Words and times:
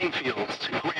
Minefields, 0.00 0.99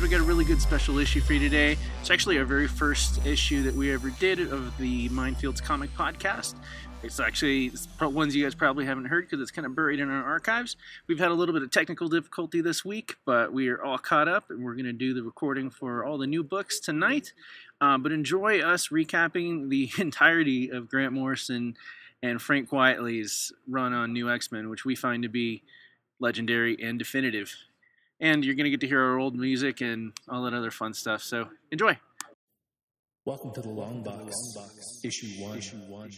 guys, 0.00 0.08
we 0.08 0.16
got 0.16 0.20
a 0.20 0.26
really 0.26 0.44
good 0.44 0.62
special 0.62 0.98
issue 0.98 1.20
for 1.20 1.34
you 1.34 1.40
today. 1.40 1.76
It's 2.00 2.10
actually 2.10 2.38
our 2.38 2.44
very 2.44 2.66
first 2.66 3.26
issue 3.26 3.62
that 3.64 3.74
we 3.74 3.92
ever 3.92 4.10
did 4.10 4.40
of 4.40 4.76
the 4.78 5.10
Minefields 5.10 5.62
comic 5.62 5.94
podcast. 5.94 6.54
It's 7.02 7.20
actually 7.20 7.66
it's 7.66 7.86
ones 8.00 8.34
you 8.34 8.44
guys 8.44 8.54
probably 8.54 8.86
haven't 8.86 9.06
heard 9.06 9.24
because 9.24 9.42
it's 9.42 9.50
kind 9.50 9.66
of 9.66 9.74
buried 9.74 10.00
in 10.00 10.08
our 10.08 10.24
archives. 10.24 10.76
We've 11.06 11.18
had 11.18 11.30
a 11.30 11.34
little 11.34 11.52
bit 11.52 11.62
of 11.62 11.70
technical 11.70 12.08
difficulty 12.08 12.62
this 12.62 12.82
week, 12.84 13.16
but 13.26 13.52
we 13.52 13.68
are 13.68 13.82
all 13.82 13.98
caught 13.98 14.28
up 14.28 14.48
and 14.48 14.64
we're 14.64 14.74
going 14.74 14.86
to 14.86 14.92
do 14.92 15.12
the 15.12 15.22
recording 15.22 15.70
for 15.70 16.04
all 16.04 16.16
the 16.16 16.26
new 16.26 16.42
books 16.42 16.80
tonight. 16.80 17.32
Uh, 17.80 17.98
but 17.98 18.10
enjoy 18.12 18.60
us 18.60 18.88
recapping 18.88 19.68
the 19.68 19.90
entirety 19.98 20.70
of 20.70 20.88
Grant 20.88 21.12
Morrison 21.12 21.76
and 22.22 22.40
Frank 22.40 22.70
Quitely's 22.70 23.52
run 23.68 23.92
on 23.92 24.12
New 24.12 24.30
X 24.30 24.50
Men, 24.50 24.70
which 24.70 24.84
we 24.84 24.94
find 24.94 25.22
to 25.24 25.28
be 25.28 25.62
legendary 26.20 26.76
and 26.82 26.98
definitive 26.98 27.54
and 28.20 28.44
you're 28.44 28.54
going 28.54 28.64
to 28.64 28.70
get 28.70 28.80
to 28.80 28.86
hear 28.86 29.00
our 29.00 29.18
old 29.18 29.34
music 29.34 29.80
and 29.80 30.12
all 30.28 30.42
that 30.42 30.54
other 30.54 30.70
fun 30.70 30.94
stuff. 30.94 31.22
So 31.22 31.48
enjoy. 31.70 31.98
Welcome 33.24 33.52
to 33.54 33.60
the 33.60 33.68
Long 33.68 34.02
Box, 34.02 35.00
Issue 35.04 35.42
One. 35.42 35.58
Issue 35.58 35.76
One. 35.76 36.10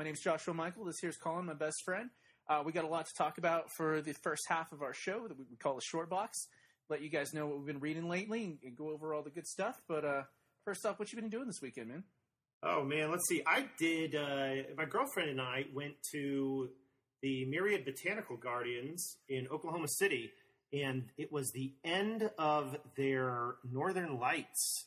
My 0.00 0.04
name's 0.04 0.22
Joshua 0.22 0.54
Michael. 0.54 0.86
This 0.86 0.96
here's 0.98 1.18
Colin, 1.18 1.44
my 1.44 1.52
best 1.52 1.82
friend. 1.84 2.08
Uh, 2.48 2.62
we 2.64 2.72
got 2.72 2.86
a 2.86 2.88
lot 2.88 3.04
to 3.04 3.12
talk 3.18 3.36
about 3.36 3.70
for 3.76 4.00
the 4.00 4.14
first 4.14 4.40
half 4.48 4.72
of 4.72 4.80
our 4.80 4.94
show 4.94 5.28
that 5.28 5.38
we 5.38 5.44
call 5.58 5.74
the 5.74 5.82
short 5.82 6.08
box. 6.08 6.38
Let 6.88 7.02
you 7.02 7.10
guys 7.10 7.34
know 7.34 7.46
what 7.46 7.58
we've 7.58 7.66
been 7.66 7.80
reading 7.80 8.08
lately 8.08 8.44
and, 8.44 8.58
and 8.64 8.74
go 8.74 8.88
over 8.88 9.12
all 9.12 9.22
the 9.22 9.28
good 9.28 9.46
stuff. 9.46 9.74
But 9.86 10.06
uh, 10.06 10.22
first 10.64 10.86
off, 10.86 10.98
what 10.98 11.12
you 11.12 11.20
been 11.20 11.28
doing 11.28 11.46
this 11.46 11.60
weekend, 11.60 11.88
man? 11.88 12.04
Oh 12.62 12.82
man, 12.82 13.10
let's 13.10 13.28
see. 13.28 13.42
I 13.46 13.66
did. 13.78 14.14
Uh, 14.14 14.72
my 14.74 14.86
girlfriend 14.86 15.28
and 15.28 15.38
I 15.38 15.66
went 15.74 15.96
to 16.12 16.70
the 17.20 17.44
Myriad 17.44 17.84
Botanical 17.84 18.38
Gardens 18.38 19.18
in 19.28 19.48
Oklahoma 19.48 19.88
City, 19.98 20.30
and 20.72 21.10
it 21.18 21.30
was 21.30 21.50
the 21.52 21.74
end 21.84 22.30
of 22.38 22.74
their 22.96 23.56
Northern 23.70 24.18
Lights 24.18 24.86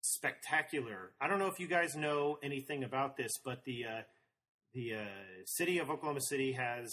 spectacular. 0.00 1.12
I 1.20 1.28
don't 1.28 1.38
know 1.38 1.46
if 1.46 1.60
you 1.60 1.68
guys 1.68 1.94
know 1.94 2.40
anything 2.42 2.82
about 2.82 3.16
this, 3.16 3.38
but 3.44 3.64
the 3.64 3.84
uh, 3.84 4.02
the 4.74 4.94
uh, 4.94 5.44
city 5.46 5.78
of 5.78 5.90
Oklahoma 5.90 6.20
City 6.20 6.52
has 6.52 6.92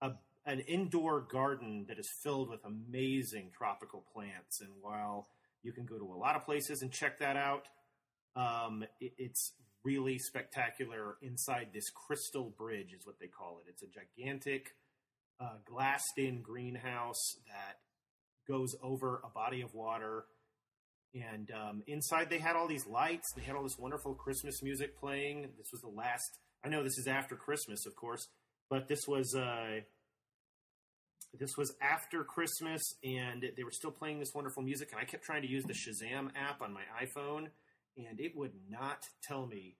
a 0.00 0.12
an 0.46 0.60
indoor 0.60 1.20
garden 1.20 1.86
that 1.88 1.98
is 1.98 2.08
filled 2.22 2.48
with 2.48 2.60
amazing 2.64 3.50
tropical 3.56 4.04
plants. 4.14 4.60
And 4.60 4.70
while 4.80 5.26
you 5.62 5.72
can 5.72 5.84
go 5.84 5.98
to 5.98 6.04
a 6.04 6.14
lot 6.14 6.36
of 6.36 6.44
places 6.44 6.82
and 6.82 6.92
check 6.92 7.18
that 7.18 7.36
out, 7.36 7.64
um, 8.36 8.84
it, 9.00 9.12
it's 9.18 9.54
really 9.82 10.18
spectacular 10.18 11.16
inside 11.20 11.68
this 11.74 11.90
crystal 11.90 12.54
bridge, 12.56 12.92
is 12.96 13.04
what 13.04 13.18
they 13.20 13.26
call 13.26 13.58
it. 13.58 13.70
It's 13.70 13.82
a 13.82 13.86
gigantic 13.86 14.76
uh, 15.40 15.56
glassed 15.64 16.16
in 16.16 16.42
greenhouse 16.42 17.36
that 17.48 17.78
goes 18.46 18.76
over 18.82 19.20
a 19.24 19.28
body 19.28 19.62
of 19.62 19.74
water. 19.74 20.26
And 21.14 21.50
um, 21.50 21.82
inside, 21.86 22.30
they 22.30 22.38
had 22.38 22.56
all 22.56 22.68
these 22.68 22.86
lights. 22.86 23.32
They 23.34 23.42
had 23.42 23.56
all 23.56 23.62
this 23.62 23.78
wonderful 23.78 24.14
Christmas 24.14 24.62
music 24.62 24.98
playing. 24.98 25.42
This 25.58 25.68
was 25.72 25.80
the 25.80 25.88
last. 25.88 26.38
I 26.64 26.68
know 26.68 26.82
this 26.82 26.98
is 26.98 27.06
after 27.06 27.36
Christmas, 27.36 27.86
of 27.86 27.94
course, 27.94 28.26
but 28.68 28.88
this 28.88 29.06
was 29.06 29.34
uh, 29.34 29.80
this 31.38 31.56
was 31.56 31.74
after 31.80 32.24
Christmas, 32.24 32.82
and 33.04 33.44
they 33.56 33.64
were 33.64 33.70
still 33.70 33.90
playing 33.90 34.18
this 34.18 34.32
wonderful 34.34 34.62
music. 34.62 34.90
And 34.92 35.00
I 35.00 35.04
kept 35.04 35.24
trying 35.24 35.42
to 35.42 35.48
use 35.48 35.64
the 35.64 35.74
Shazam 35.74 36.30
app 36.36 36.62
on 36.62 36.72
my 36.72 36.82
iPhone, 37.00 37.48
and 37.96 38.20
it 38.20 38.36
would 38.36 38.52
not 38.68 39.04
tell 39.22 39.46
me 39.46 39.76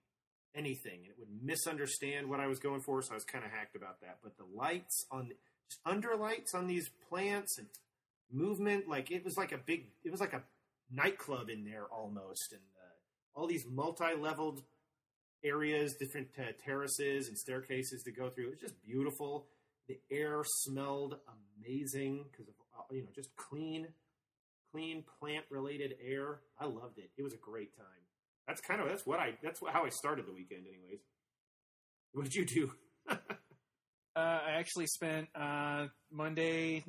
anything. 0.55 1.05
It 1.05 1.15
would 1.19 1.29
misunderstand 1.43 2.29
what 2.29 2.39
I 2.39 2.47
was 2.47 2.59
going 2.59 2.81
for, 2.81 3.01
so 3.01 3.11
I 3.11 3.15
was 3.15 3.23
kind 3.23 3.45
of 3.45 3.51
hacked 3.51 3.75
about 3.75 4.01
that. 4.01 4.19
But 4.23 4.37
the 4.37 4.45
lights 4.55 5.05
on 5.11 5.31
just 5.69 5.81
under 5.85 6.15
lights 6.15 6.53
on 6.53 6.67
these 6.67 6.89
plants 7.09 7.57
and 7.57 7.67
movement, 8.31 8.87
like 8.87 9.11
it 9.11 9.23
was 9.23 9.37
like 9.37 9.51
a 9.51 9.57
big, 9.57 9.87
it 10.03 10.11
was 10.11 10.21
like 10.21 10.33
a 10.33 10.43
nightclub 10.91 11.49
in 11.49 11.65
there 11.65 11.85
almost, 11.85 12.51
and 12.51 12.61
uh, 12.81 13.39
all 13.39 13.47
these 13.47 13.65
multi-leveled 13.69 14.63
areas, 15.43 15.95
different 15.95 16.29
uh, 16.37 16.51
terraces 16.63 17.27
and 17.27 17.37
staircases 17.37 18.03
to 18.03 18.11
go 18.11 18.29
through. 18.29 18.47
It 18.47 18.51
was 18.51 18.59
just 18.59 18.81
beautiful. 18.81 19.47
The 19.87 19.99
air 20.11 20.43
smelled 20.43 21.15
amazing 21.59 22.25
because 22.31 22.47
of 22.47 22.55
uh, 22.77 22.83
you 22.93 23.03
know 23.03 23.09
just 23.15 23.35
clean, 23.35 23.87
clean 24.71 25.03
plant-related 25.19 25.95
air. 26.05 26.39
I 26.59 26.65
loved 26.65 26.97
it. 26.97 27.11
It 27.17 27.23
was 27.23 27.33
a 27.33 27.37
great 27.37 27.75
time. 27.75 27.85
That's 28.47 28.61
kind 28.61 28.81
of 28.81 28.87
that's 28.87 29.05
what 29.05 29.19
I 29.19 29.37
that's 29.43 29.61
how 29.71 29.85
I 29.85 29.89
started 29.89 30.25
the 30.25 30.33
weekend, 30.33 30.65
anyways. 30.67 31.01
What 32.13 32.23
did 32.23 32.35
you 32.35 32.45
do? 32.45 32.71
Uh, 34.17 34.41
I 34.47 34.51
actually 34.53 34.87
spent 34.87 35.27
uh, 35.35 35.85
Monday, 36.11 36.83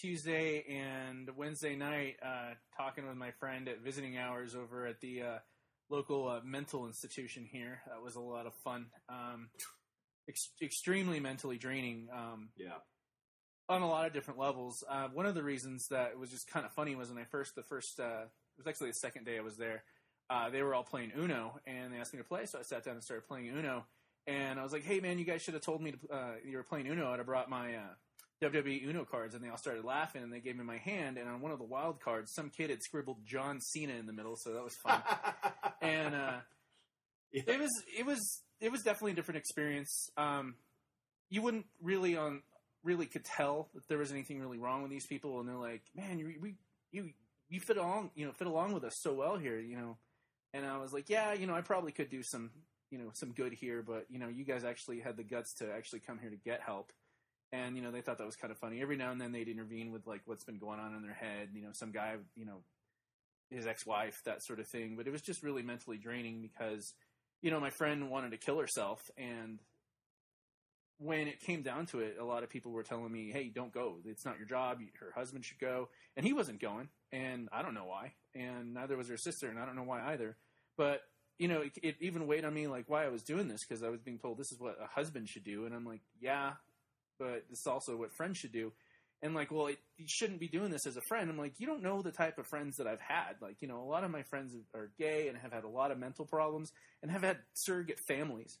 Tuesday, 0.00 0.64
and 0.66 1.28
Wednesday 1.36 1.76
night 1.76 2.16
uh, 2.24 2.54
talking 2.74 3.06
with 3.06 3.18
my 3.18 3.32
friend 3.32 3.68
at 3.68 3.82
visiting 3.82 4.16
hours 4.16 4.54
over 4.54 4.86
at 4.86 4.98
the 5.02 5.20
uh, 5.20 5.38
local 5.90 6.28
uh, 6.28 6.40
mental 6.44 6.86
institution 6.86 7.44
here. 7.50 7.80
That 7.88 8.02
was 8.02 8.14
a 8.16 8.20
lot 8.20 8.46
of 8.46 8.54
fun. 8.54 8.86
Um, 9.08 9.50
ex- 10.28 10.52
extremely 10.62 11.20
mentally 11.20 11.58
draining. 11.58 12.08
Um, 12.14 12.50
yeah. 12.56 12.78
on 13.68 13.82
a 13.82 13.88
lot 13.88 14.06
of 14.06 14.12
different 14.12 14.38
levels. 14.40 14.82
Uh, 14.88 15.08
one 15.12 15.26
of 15.26 15.34
the 15.34 15.42
reasons 15.42 15.88
that 15.88 16.10
it 16.12 16.18
was 16.18 16.30
just 16.30 16.48
kind 16.50 16.64
of 16.66 16.72
funny 16.72 16.94
was 16.96 17.08
when 17.08 17.18
I 17.18 17.24
first, 17.24 17.54
the 17.54 17.62
first, 17.62 18.00
uh, 18.00 18.22
it 18.24 18.58
was 18.58 18.66
actually 18.66 18.90
the 18.90 18.94
second 18.94 19.24
day 19.24 19.38
I 19.38 19.42
was 19.42 19.56
there. 19.56 19.84
Uh, 20.28 20.48
they 20.50 20.62
were 20.62 20.74
all 20.74 20.84
playing 20.84 21.12
Uno, 21.16 21.58
and 21.66 21.92
they 21.92 21.98
asked 21.98 22.12
me 22.12 22.18
to 22.18 22.24
play, 22.24 22.46
so 22.46 22.58
I 22.58 22.62
sat 22.62 22.84
down 22.84 22.94
and 22.94 23.02
started 23.02 23.26
playing 23.26 23.48
Uno. 23.48 23.84
And 24.26 24.60
I 24.60 24.62
was 24.62 24.72
like, 24.72 24.84
"Hey, 24.84 25.00
man, 25.00 25.18
you 25.18 25.24
guys 25.24 25.42
should 25.42 25.54
have 25.54 25.62
told 25.62 25.82
me 25.82 25.92
to, 25.92 25.98
uh, 26.14 26.34
you 26.44 26.56
were 26.56 26.62
playing 26.62 26.86
Uno. 26.86 27.10
I'd 27.12 27.18
have 27.18 27.26
brought 27.26 27.50
my 27.50 27.74
uh, 27.74 27.94
WWE 28.42 28.84
Uno 28.88 29.04
cards." 29.04 29.34
And 29.34 29.44
they 29.44 29.48
all 29.48 29.56
started 29.58 29.84
laughing, 29.84 30.22
and 30.22 30.32
they 30.32 30.40
gave 30.40 30.56
me 30.56 30.64
my 30.64 30.78
hand. 30.78 31.18
And 31.18 31.28
on 31.28 31.40
one 31.40 31.52
of 31.52 31.58
the 31.58 31.64
wild 31.64 32.00
cards, 32.00 32.32
some 32.34 32.50
kid 32.50 32.70
had 32.70 32.82
scribbled 32.82 33.18
John 33.26 33.60
Cena 33.60 33.94
in 33.94 34.06
the 34.06 34.12
middle, 34.12 34.36
so 34.36 34.52
that 34.54 34.62
was 34.64 34.74
fun. 34.76 35.02
and 35.82 36.14
uh, 36.14 36.40
Yeah. 37.32 37.42
it 37.46 37.58
was 37.60 37.70
it 37.98 38.06
was 38.06 38.42
it 38.60 38.70
was 38.72 38.82
definitely 38.82 39.12
a 39.12 39.14
different 39.14 39.38
experience. 39.38 40.10
Um, 40.16 40.56
you 41.28 41.42
wouldn't 41.42 41.66
really 41.82 42.16
on 42.16 42.42
really 42.82 43.06
could 43.06 43.24
tell 43.24 43.68
that 43.74 43.86
there 43.88 43.98
was 43.98 44.10
anything 44.10 44.40
really 44.40 44.58
wrong 44.58 44.82
with 44.82 44.90
these 44.90 45.06
people, 45.06 45.38
and 45.40 45.48
they're 45.48 45.56
like, 45.56 45.82
"Man, 45.94 46.18
you 46.18 46.34
we 46.40 46.54
you 46.92 47.10
you 47.48 47.60
fit 47.60 47.76
along 47.76 48.10
you 48.14 48.26
know 48.26 48.32
fit 48.32 48.46
along 48.46 48.72
with 48.72 48.84
us 48.84 48.94
so 49.00 49.12
well 49.14 49.36
here, 49.36 49.58
you 49.58 49.76
know." 49.76 49.96
And 50.52 50.66
I 50.66 50.78
was 50.78 50.92
like, 50.92 51.08
"Yeah, 51.08 51.32
you 51.34 51.46
know, 51.46 51.54
I 51.54 51.60
probably 51.60 51.92
could 51.92 52.10
do 52.10 52.22
some 52.22 52.50
you 52.90 52.98
know 52.98 53.10
some 53.14 53.30
good 53.32 53.52
here, 53.52 53.82
but 53.86 54.06
you 54.10 54.18
know, 54.18 54.28
you 54.28 54.44
guys 54.44 54.64
actually 54.64 54.98
had 55.00 55.16
the 55.16 55.22
guts 55.22 55.54
to 55.58 55.70
actually 55.72 56.00
come 56.00 56.18
here 56.18 56.30
to 56.30 56.36
get 56.36 56.60
help." 56.62 56.90
And 57.52 57.76
you 57.76 57.82
know, 57.82 57.90
they 57.90 58.00
thought 58.00 58.18
that 58.18 58.26
was 58.26 58.36
kind 58.36 58.50
of 58.50 58.58
funny. 58.58 58.80
Every 58.80 58.96
now 58.96 59.10
and 59.10 59.20
then, 59.20 59.32
they'd 59.32 59.48
intervene 59.48 59.90
with 59.90 60.06
like 60.06 60.22
what's 60.24 60.44
been 60.44 60.58
going 60.58 60.78
on 60.78 60.94
in 60.94 61.02
their 61.02 61.14
head. 61.14 61.48
You 61.54 61.62
know, 61.62 61.70
some 61.72 61.90
guy, 61.90 62.16
you 62.36 62.44
know, 62.44 62.62
his 63.50 63.66
ex-wife, 63.66 64.22
that 64.24 64.42
sort 64.42 64.60
of 64.60 64.68
thing. 64.68 64.94
But 64.96 65.06
it 65.06 65.10
was 65.10 65.22
just 65.22 65.42
really 65.42 65.62
mentally 65.62 65.98
draining 65.98 66.42
because, 66.42 66.94
you 67.42 67.50
know, 67.50 67.58
my 67.58 67.70
friend 67.70 68.08
wanted 68.08 68.30
to 68.30 68.36
kill 68.36 68.58
herself, 68.58 69.10
and 69.18 69.58
when 70.98 71.26
it 71.26 71.40
came 71.40 71.62
down 71.62 71.86
to 71.86 72.00
it, 72.00 72.18
a 72.20 72.24
lot 72.24 72.42
of 72.42 72.50
people 72.50 72.72
were 72.72 72.82
telling 72.82 73.10
me, 73.10 73.30
"Hey, 73.32 73.48
don't 73.48 73.72
go. 73.72 73.96
It's 74.04 74.24
not 74.24 74.38
your 74.38 74.46
job. 74.46 74.78
Her 75.00 75.12
husband 75.14 75.44
should 75.44 75.58
go." 75.58 75.88
And 76.16 76.24
he 76.24 76.32
wasn't 76.32 76.60
going, 76.60 76.88
and 77.10 77.48
I 77.52 77.62
don't 77.62 77.74
know 77.74 77.86
why. 77.86 78.12
And 78.34 78.74
neither 78.74 78.96
was 78.96 79.08
her 79.08 79.16
sister, 79.16 79.48
and 79.48 79.58
I 79.58 79.64
don't 79.64 79.76
know 79.76 79.82
why 79.82 80.12
either. 80.12 80.36
But 80.76 81.00
you 81.38 81.48
know, 81.48 81.62
it, 81.62 81.72
it 81.82 81.96
even 82.00 82.26
weighed 82.26 82.44
on 82.44 82.52
me 82.52 82.66
like 82.66 82.84
why 82.88 83.06
I 83.06 83.08
was 83.08 83.22
doing 83.22 83.48
this 83.48 83.64
because 83.66 83.82
I 83.82 83.88
was 83.88 84.02
being 84.02 84.18
told 84.18 84.36
this 84.36 84.52
is 84.52 84.60
what 84.60 84.76
a 84.78 84.86
husband 84.86 85.28
should 85.28 85.42
do, 85.42 85.64
and 85.64 85.74
I'm 85.74 85.86
like, 85.86 86.02
yeah, 86.20 86.52
but 87.20 87.44
this 87.48 87.60
is 87.60 87.66
also 87.66 87.96
what 87.96 88.12
friends 88.12 88.38
should 88.38 88.52
do. 88.52 88.72
And 89.22 89.34
like, 89.34 89.50
well, 89.52 89.66
it, 89.66 89.78
you 89.98 90.06
shouldn't 90.08 90.40
be 90.40 90.48
doing 90.48 90.70
this 90.70 90.86
as 90.86 90.96
a 90.96 91.02
friend. 91.02 91.28
I'm 91.28 91.36
like, 91.36 91.60
you 91.60 91.66
don't 91.66 91.82
know 91.82 92.00
the 92.00 92.10
type 92.10 92.38
of 92.38 92.46
friends 92.46 92.78
that 92.78 92.86
I've 92.86 93.02
had. 93.02 93.34
Like, 93.42 93.56
you 93.60 93.68
know, 93.68 93.82
a 93.82 93.84
lot 93.84 94.02
of 94.02 94.10
my 94.10 94.22
friends 94.22 94.56
are 94.74 94.90
gay 94.98 95.28
and 95.28 95.36
have 95.36 95.52
had 95.52 95.64
a 95.64 95.68
lot 95.68 95.90
of 95.90 95.98
mental 95.98 96.24
problems 96.24 96.72
and 97.02 97.10
have 97.10 97.22
had 97.22 97.36
surrogate 97.52 98.00
families. 98.08 98.58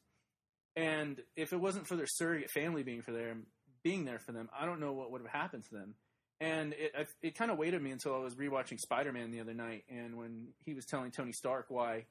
And 0.76 1.20
if 1.34 1.54
it 1.54 1.60
wasn't 1.60 1.86
for 1.86 1.96
their 1.96 2.06
surrogate 2.06 2.50
family 2.50 2.82
being 2.82 3.00
for 3.00 3.12
them, 3.12 3.46
being 3.82 4.04
there 4.04 4.18
for 4.18 4.32
them, 4.32 4.50
I 4.58 4.66
don't 4.66 4.80
know 4.80 4.92
what 4.92 5.10
would 5.10 5.22
have 5.22 5.30
happened 5.30 5.64
to 5.70 5.74
them. 5.74 5.94
And 6.40 6.72
it 6.74 6.92
it, 6.94 7.08
it 7.22 7.34
kind 7.34 7.50
of 7.50 7.58
waited 7.58 7.82
me 7.82 7.90
until 7.90 8.14
I 8.14 8.18
was 8.18 8.34
rewatching 8.34 8.78
Spider 8.78 9.12
Man 9.12 9.30
the 9.30 9.40
other 9.40 9.52
night, 9.52 9.84
and 9.90 10.16
when 10.16 10.48
he 10.64 10.72
was 10.72 10.86
telling 10.86 11.10
Tony 11.10 11.32
Stark 11.32 11.66
why 11.68 12.06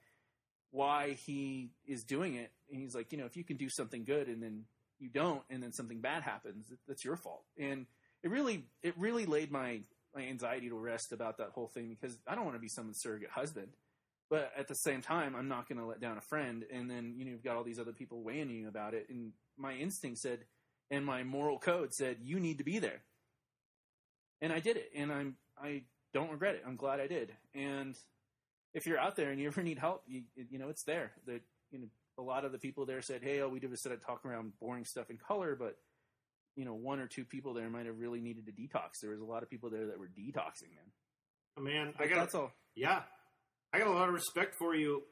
why 0.71 1.17
he 1.25 1.71
is 1.87 2.03
doing 2.03 2.35
it, 2.35 2.51
and 2.71 2.79
he's 2.79 2.93
like, 2.93 3.11
you 3.11 3.17
know, 3.17 3.25
if 3.25 3.35
you 3.35 3.43
can 3.43 3.57
do 3.57 3.69
something 3.69 4.03
good 4.03 4.27
and 4.27 4.43
then 4.43 4.65
you 4.99 5.09
don't, 5.09 5.41
and 5.49 5.61
then 5.63 5.71
something 5.71 6.01
bad 6.01 6.23
happens, 6.23 6.71
that's 6.87 7.05
your 7.05 7.15
fault. 7.15 7.43
And 7.57 7.85
it 8.23 8.29
really 8.29 8.65
it 8.83 8.93
really 8.97 9.25
laid 9.25 9.51
my 9.51 9.81
my 10.15 10.23
anxiety 10.23 10.69
to 10.69 10.75
rest 10.75 11.11
about 11.11 11.37
that 11.37 11.49
whole 11.49 11.67
thing 11.67 11.89
because 11.89 12.17
I 12.27 12.35
don't 12.35 12.45
want 12.45 12.55
to 12.55 12.61
be 12.61 12.67
someone's 12.67 13.01
surrogate 13.01 13.29
husband. 13.29 13.69
But 14.29 14.51
at 14.55 14.67
the 14.67 14.75
same 14.75 15.01
time, 15.01 15.35
I'm 15.35 15.47
not 15.47 15.67
going 15.67 15.79
to 15.79 15.85
let 15.85 15.99
down 15.99 16.17
a 16.17 16.21
friend. 16.21 16.63
And 16.71 16.89
then, 16.89 17.15
you 17.17 17.25
know, 17.25 17.31
you've 17.31 17.43
got 17.43 17.57
all 17.57 17.63
these 17.63 17.79
other 17.79 17.93
people 17.93 18.21
weighing 18.21 18.49
you 18.51 18.67
about 18.67 18.93
it. 18.93 19.07
And 19.09 19.31
my 19.57 19.73
instinct 19.73 20.19
said, 20.19 20.39
and 20.91 21.03
my 21.03 21.23
moral 21.23 21.57
code 21.57 21.93
said, 21.93 22.17
you 22.21 22.39
need 22.39 22.59
to 22.59 22.63
be 22.63 22.77
there. 22.77 23.01
And 24.39 24.53
I 24.53 24.59
did 24.59 24.77
it. 24.77 24.91
And 24.95 25.11
I'm, 25.11 25.35
I 25.59 25.81
don't 26.13 26.29
regret 26.29 26.55
it. 26.55 26.63
I'm 26.65 26.75
glad 26.75 26.99
I 26.99 27.07
did. 27.07 27.31
And 27.55 27.95
if 28.75 28.85
you're 28.85 28.99
out 28.99 29.15
there 29.15 29.31
and 29.31 29.39
you 29.39 29.47
ever 29.47 29.63
need 29.63 29.79
help, 29.79 30.03
you, 30.07 30.23
you 30.35 30.59
know, 30.59 30.69
it's 30.69 30.83
there. 30.83 31.11
That, 31.25 31.41
you 31.71 31.79
know, 31.79 31.87
a 32.19 32.21
lot 32.21 32.45
of 32.45 32.51
the 32.51 32.59
people 32.59 32.85
there 32.85 33.01
said, 33.01 33.21
hey, 33.23 33.41
all 33.41 33.49
we 33.49 33.59
did 33.59 33.71
was 33.71 33.81
sit 33.81 33.91
and 33.91 34.01
talk 34.01 34.25
around 34.25 34.51
boring 34.59 34.85
stuff 34.85 35.09
in 35.09 35.17
color, 35.17 35.55
but 35.57 35.77
you 36.55 36.65
know, 36.65 36.73
one 36.73 36.99
or 36.99 37.07
two 37.07 37.23
people 37.23 37.53
there 37.53 37.69
might 37.69 37.85
have 37.85 37.99
really 37.99 38.19
needed 38.19 38.43
a 38.47 38.51
detox. 38.51 38.99
There 39.01 39.11
was 39.11 39.21
a 39.21 39.25
lot 39.25 39.43
of 39.43 39.49
people 39.49 39.69
there 39.69 39.87
that 39.87 39.97
were 39.97 40.07
detoxing, 40.07 40.75
man. 40.75 40.91
Oh, 41.57 41.61
man, 41.61 41.93
But 41.97 42.05
I 42.05 42.09
got 42.09 42.19
that's 42.19 42.35
all. 42.35 42.51
Yeah, 42.75 43.01
I 43.73 43.79
got 43.79 43.87
a 43.87 43.91
lot 43.91 44.09
of 44.09 44.13
respect 44.13 44.55
for 44.59 44.75
you. 44.75 45.03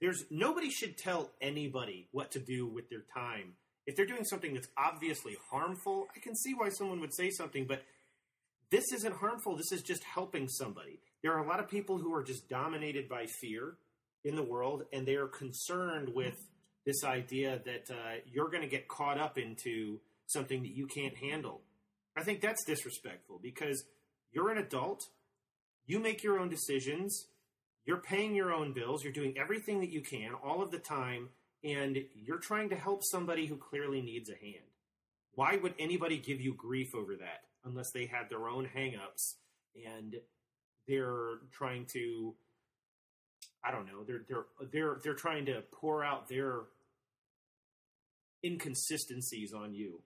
There's 0.00 0.24
nobody 0.30 0.70
should 0.70 0.96
tell 0.96 1.30
anybody 1.40 2.08
what 2.12 2.30
to 2.32 2.38
do 2.38 2.66
with 2.66 2.88
their 2.90 3.04
time. 3.14 3.54
If 3.86 3.96
they're 3.96 4.06
doing 4.06 4.24
something 4.24 4.54
that's 4.54 4.68
obviously 4.78 5.36
harmful, 5.50 6.06
I 6.14 6.20
can 6.20 6.34
see 6.34 6.54
why 6.54 6.68
someone 6.70 7.00
would 7.00 7.14
say 7.14 7.30
something, 7.30 7.66
but 7.66 7.82
this 8.70 8.84
isn't 8.94 9.14
harmful. 9.16 9.56
This 9.56 9.72
is 9.72 9.82
just 9.82 10.02
helping 10.04 10.48
somebody. 10.48 11.00
There 11.22 11.32
are 11.32 11.44
a 11.44 11.46
lot 11.46 11.60
of 11.60 11.68
people 11.68 11.98
who 11.98 12.14
are 12.14 12.22
just 12.22 12.48
dominated 12.48 13.08
by 13.08 13.26
fear 13.26 13.76
in 14.24 14.36
the 14.36 14.42
world, 14.42 14.84
and 14.92 15.06
they 15.06 15.16
are 15.16 15.26
concerned 15.26 16.10
with 16.14 16.36
this 16.86 17.04
idea 17.04 17.60
that 17.64 17.90
uh, 17.90 18.14
you're 18.26 18.50
going 18.50 18.62
to 18.62 18.68
get 18.68 18.88
caught 18.88 19.18
up 19.18 19.38
into 19.38 20.00
something 20.26 20.62
that 20.62 20.74
you 20.74 20.86
can't 20.86 21.16
handle. 21.16 21.60
I 22.16 22.22
think 22.22 22.40
that's 22.40 22.64
disrespectful 22.64 23.40
because 23.42 23.84
you're 24.34 24.50
an 24.50 24.58
adult 24.58 25.08
you 25.86 26.00
make 26.00 26.22
your 26.22 26.38
own 26.38 26.48
decisions 26.48 27.26
you're 27.86 28.00
paying 28.00 28.34
your 28.34 28.52
own 28.52 28.72
bills 28.72 29.02
you're 29.02 29.12
doing 29.12 29.34
everything 29.38 29.80
that 29.80 29.90
you 29.90 30.02
can 30.02 30.32
all 30.44 30.62
of 30.62 30.70
the 30.70 30.78
time 30.78 31.28
and 31.62 31.98
you're 32.14 32.38
trying 32.38 32.68
to 32.68 32.76
help 32.76 33.02
somebody 33.02 33.46
who 33.46 33.56
clearly 33.56 34.02
needs 34.02 34.28
a 34.28 34.44
hand 34.44 34.64
why 35.34 35.56
would 35.56 35.74
anybody 35.78 36.18
give 36.18 36.40
you 36.40 36.54
grief 36.54 36.94
over 36.94 37.16
that 37.16 37.42
unless 37.64 37.90
they 37.92 38.06
had 38.06 38.28
their 38.28 38.48
own 38.48 38.68
hangups 38.76 39.34
and 39.86 40.16
they're 40.86 41.38
trying 41.52 41.86
to 41.92 42.34
i 43.64 43.70
don't 43.70 43.86
know 43.86 44.04
they're 44.06 44.24
they're 44.28 44.44
they're 44.72 44.98
they're 45.02 45.14
trying 45.14 45.46
to 45.46 45.62
pour 45.72 46.04
out 46.04 46.28
their 46.28 46.60
inconsistencies 48.44 49.52
on 49.54 49.74
you 49.74 50.02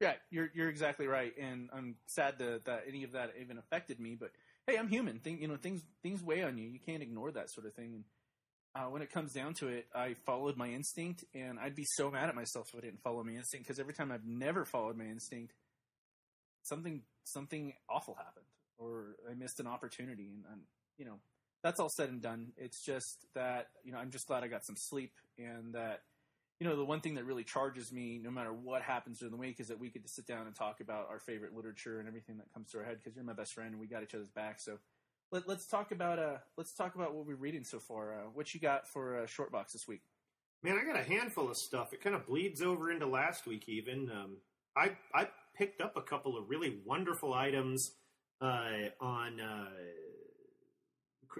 Yeah, 0.00 0.14
you're 0.30 0.50
you're 0.54 0.70
exactly 0.70 1.06
right, 1.06 1.32
and 1.38 1.68
I'm 1.74 1.96
sad 2.06 2.38
that 2.38 2.64
that 2.64 2.84
any 2.88 3.04
of 3.04 3.12
that 3.12 3.34
even 3.38 3.58
affected 3.58 4.00
me. 4.00 4.16
But 4.18 4.30
hey, 4.66 4.78
I'm 4.78 4.88
human. 4.88 5.18
Thing 5.18 5.40
you 5.42 5.48
know, 5.48 5.56
things 5.56 5.82
things 6.02 6.22
weigh 6.22 6.42
on 6.42 6.56
you. 6.56 6.68
You 6.68 6.78
can't 6.78 7.02
ignore 7.02 7.30
that 7.32 7.50
sort 7.50 7.66
of 7.66 7.74
thing. 7.74 7.94
And 7.96 8.04
uh, 8.74 8.88
when 8.88 9.02
it 9.02 9.12
comes 9.12 9.34
down 9.34 9.52
to 9.54 9.68
it, 9.68 9.88
I 9.94 10.14
followed 10.24 10.56
my 10.56 10.68
instinct, 10.68 11.24
and 11.34 11.58
I'd 11.58 11.74
be 11.76 11.84
so 11.84 12.10
mad 12.10 12.30
at 12.30 12.34
myself 12.34 12.70
if 12.72 12.78
I 12.78 12.80
didn't 12.80 13.02
follow 13.02 13.22
my 13.22 13.32
instinct. 13.32 13.66
Because 13.66 13.78
every 13.78 13.92
time 13.92 14.10
I've 14.10 14.24
never 14.24 14.64
followed 14.64 14.96
my 14.96 15.04
instinct, 15.04 15.52
something 16.62 17.02
something 17.24 17.74
awful 17.90 18.14
happened, 18.14 18.46
or 18.78 19.16
I 19.30 19.34
missed 19.34 19.60
an 19.60 19.66
opportunity. 19.66 20.28
And, 20.28 20.44
and 20.50 20.62
you 20.96 21.04
know, 21.04 21.18
that's 21.62 21.80
all 21.80 21.88
said 21.88 22.08
and 22.08 22.20
done. 22.22 22.52
It's 22.56 22.84
just 22.84 23.26
that 23.34 23.68
you 23.84 23.92
know, 23.92 23.98
I'm 23.98 24.10
just 24.10 24.26
glad 24.26 24.44
I 24.44 24.48
got 24.48 24.64
some 24.64 24.76
sleep, 24.76 25.12
and 25.38 25.74
that 25.74 26.02
you 26.60 26.68
know, 26.68 26.76
the 26.76 26.84
one 26.84 27.00
thing 27.00 27.14
that 27.14 27.24
really 27.24 27.44
charges 27.44 27.90
me, 27.90 28.20
no 28.22 28.30
matter 28.30 28.52
what 28.52 28.82
happens 28.82 29.18
during 29.18 29.32
the 29.32 29.38
week, 29.38 29.60
is 29.60 29.68
that 29.68 29.80
we 29.80 29.88
get 29.88 30.02
to 30.02 30.08
sit 30.08 30.26
down 30.26 30.46
and 30.46 30.54
talk 30.54 30.80
about 30.80 31.08
our 31.08 31.18
favorite 31.18 31.54
literature 31.54 32.00
and 32.00 32.08
everything 32.08 32.36
that 32.36 32.52
comes 32.52 32.70
to 32.70 32.78
our 32.78 32.84
head. 32.84 32.98
Because 33.02 33.16
you're 33.16 33.24
my 33.24 33.32
best 33.32 33.54
friend, 33.54 33.70
and 33.70 33.80
we 33.80 33.86
got 33.86 34.02
each 34.02 34.14
other's 34.14 34.28
back. 34.28 34.60
So 34.60 34.78
let, 35.32 35.48
us 35.48 35.66
talk 35.66 35.92
about 35.92 36.18
uh, 36.18 36.38
let's 36.56 36.74
talk 36.74 36.94
about 36.94 37.14
what 37.14 37.26
we're 37.26 37.36
reading 37.36 37.64
so 37.64 37.78
far. 37.78 38.14
Uh, 38.14 38.24
what 38.34 38.52
you 38.52 38.60
got 38.60 38.86
for 38.86 39.20
uh, 39.20 39.26
short 39.26 39.52
box 39.52 39.72
this 39.72 39.86
week? 39.88 40.02
Man, 40.62 40.78
I 40.78 40.84
got 40.84 41.00
a 41.00 41.04
handful 41.04 41.50
of 41.50 41.56
stuff. 41.56 41.94
It 41.94 42.02
kind 42.02 42.14
of 42.14 42.26
bleeds 42.26 42.60
over 42.60 42.90
into 42.90 43.06
last 43.06 43.46
week, 43.46 43.68
even. 43.68 44.10
Um, 44.10 44.36
I 44.76 44.92
I 45.14 45.28
picked 45.56 45.80
up 45.80 45.96
a 45.96 46.02
couple 46.02 46.36
of 46.36 46.48
really 46.50 46.78
wonderful 46.84 47.32
items 47.32 47.92
uh, 48.40 48.90
on 49.00 49.40
uh, 49.40 49.68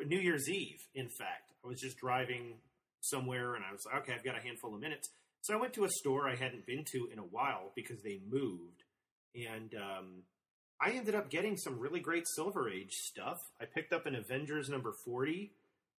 New 0.07 0.19
Year's 0.19 0.49
Eve. 0.49 0.79
In 0.95 1.09
fact, 1.19 1.53
I 1.65 1.69
was 1.69 1.81
just 1.81 1.99
driving 1.99 2.55
somewhere, 3.01 3.55
and 3.55 3.65
I 3.65 3.73
was 3.73 3.83
like, 3.87 4.03
okay, 4.03 4.15
I've 4.15 4.25
got 4.25 4.39
a 4.39 4.43
handful 4.43 4.75
of 4.75 4.81
minutes. 4.81 5.09
So 5.43 5.55
I 5.55 5.61
went 5.61 5.73
to 5.75 5.85
a 5.85 5.89
store 5.89 6.29
I 6.29 6.37
hadn't 6.37 6.67
been 6.67 6.85
to 6.93 7.09
in 7.13 7.19
a 7.19 7.23
while 7.23 7.73
because 7.75 8.03
they 8.03 8.21
moved, 8.31 8.83
and 9.35 9.75
um, 9.75 10.23
I 10.81 10.91
ended 10.91 11.15
up 11.15 11.31
getting 11.31 11.57
some 11.57 11.79
really 11.79 12.01
great 12.01 12.25
Silver 12.35 12.69
Age 12.69 12.93
stuff. 12.93 13.39
I 13.61 13.65
picked 13.65 13.93
up 13.93 14.07
an 14.07 14.15
Avengers 14.15 14.69
number 14.69 14.93
forty 15.05 15.53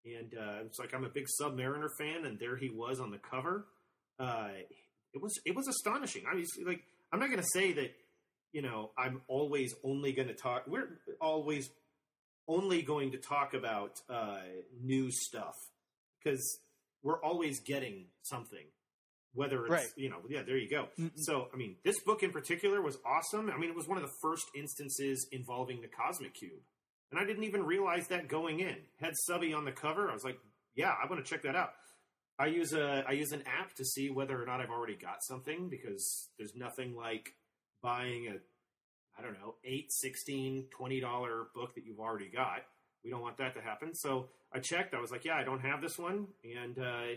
and 0.06 0.34
uh, 0.34 0.64
it's 0.66 0.80
like 0.80 0.94
I'm 0.94 1.04
a 1.04 1.10
big 1.10 1.26
Submariner 1.42 1.90
fan, 2.00 2.26
and 2.26 2.40
there 2.40 2.58
he 2.58 2.70
was 2.70 3.00
on 3.00 3.12
the 3.12 3.20
cover. 3.20 3.68
Uh, 4.20 4.50
it 5.14 5.22
was 5.22 5.40
it 5.46 5.56
was 5.56 5.68
astonishing. 5.68 6.24
I 6.32 6.36
mean, 6.36 6.46
like 6.66 6.84
I'm 7.12 7.20
not 7.20 7.30
going 7.30 7.42
to 7.42 7.50
say 7.54 7.74
that 7.74 7.92
you 8.52 8.62
know 8.62 8.92
I'm 8.98 9.22
always 9.28 9.74
only 9.84 10.14
going 10.14 10.28
to 10.28 10.34
talk. 10.34 10.64
We're 10.68 11.00
always 11.20 11.70
only 12.48 12.82
going 12.82 13.12
to 13.12 13.18
talk 13.18 13.54
about 13.54 13.92
uh, 14.10 14.40
new 14.82 15.12
stuff 15.12 15.56
because 16.24 16.60
we're 17.04 17.22
always 17.24 17.60
getting 17.62 18.08
something. 18.24 18.66
Whether 19.34 19.62
it's 19.66 19.72
Right. 19.72 19.88
you 19.96 20.10
know 20.10 20.18
yeah 20.30 20.42
there 20.46 20.58
you 20.58 20.70
go. 20.70 20.90
Mm-mm. 21.00 21.12
So 21.16 21.48
I 21.54 21.58
mean 21.58 21.78
this 21.86 22.02
book 22.04 22.22
in 22.22 22.32
particular 22.32 22.82
was 22.82 22.98
awesome. 23.06 23.50
I 23.50 23.58
mean 23.58 23.70
it 23.70 23.76
was 23.76 23.88
one 23.88 23.98
of 23.98 24.04
the 24.04 24.14
first 24.22 24.44
instances 24.56 25.26
involving 25.32 25.82
the 25.82 25.88
Cosmic 25.88 26.34
Cube. 26.34 26.60
And 27.12 27.20
I 27.20 27.26
didn't 27.26 27.46
even 27.46 27.64
realize 27.64 28.08
that 28.10 28.28
going 28.28 28.60
in. 28.60 28.76
Had 29.00 29.14
Subby 29.16 29.54
on 29.54 29.64
the 29.66 29.72
cover. 29.72 30.10
I 30.10 30.14
was 30.14 30.24
like, 30.26 30.38
yeah, 30.76 30.92
I 30.92 31.10
want 31.10 31.24
to 31.24 31.30
check 31.30 31.44
that 31.44 31.56
out. 31.56 31.70
I 32.40 32.48
use 32.48 32.74
a 32.74 33.06
I 33.08 33.14
use 33.14 33.32
an 33.32 33.44
app 33.48 33.74
to 33.76 33.86
see 33.86 34.10
whether 34.10 34.42
or 34.42 34.46
not 34.46 34.60
I've 34.60 34.70
already 34.70 34.96
got 34.98 35.24
something 35.24 35.70
because 35.70 36.30
there's 36.38 36.54
nothing 36.56 36.96
like 36.96 37.30
buying 37.82 38.28
a 38.28 38.36
I 39.22 39.26
don't 39.26 39.40
know, 39.40 39.56
8, 39.64 39.92
16, 39.92 40.66
20 40.72 41.00
dollar 41.00 41.48
book 41.54 41.76
that 41.76 41.86
you've 41.86 42.00
already 42.00 42.28
got. 42.28 42.64
We 43.04 43.10
don't 43.10 43.22
want 43.22 43.38
that 43.38 43.54
to 43.56 43.62
happen. 43.62 43.94
So 43.94 44.28
I 44.54 44.60
checked. 44.60 44.94
I 44.94 45.00
was 45.00 45.12
like, 45.12 45.26
yeah, 45.26 45.36
I 45.36 45.44
don't 45.44 45.62
have 45.62 45.82
this 45.82 45.98
one 45.98 46.28
and 46.44 46.80
uh, 46.80 47.16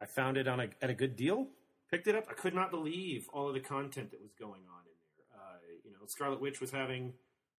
I 0.00 0.06
found 0.06 0.36
it 0.36 0.48
on 0.48 0.60
a, 0.60 0.68
at 0.82 0.90
a 0.90 0.94
good 0.94 1.16
deal. 1.16 1.48
Picked 1.90 2.06
it 2.08 2.14
up. 2.14 2.26
I 2.30 2.34
could 2.34 2.54
not 2.54 2.70
believe 2.70 3.28
all 3.32 3.48
of 3.48 3.54
the 3.54 3.60
content 3.60 4.10
that 4.10 4.20
was 4.20 4.32
going 4.32 4.52
on 4.52 4.82
in 4.86 4.96
there. 5.16 5.40
Uh, 5.40 5.58
you 5.84 5.92
know, 5.92 6.06
Scarlet 6.06 6.40
Witch 6.40 6.60
was 6.60 6.70
having 6.70 7.12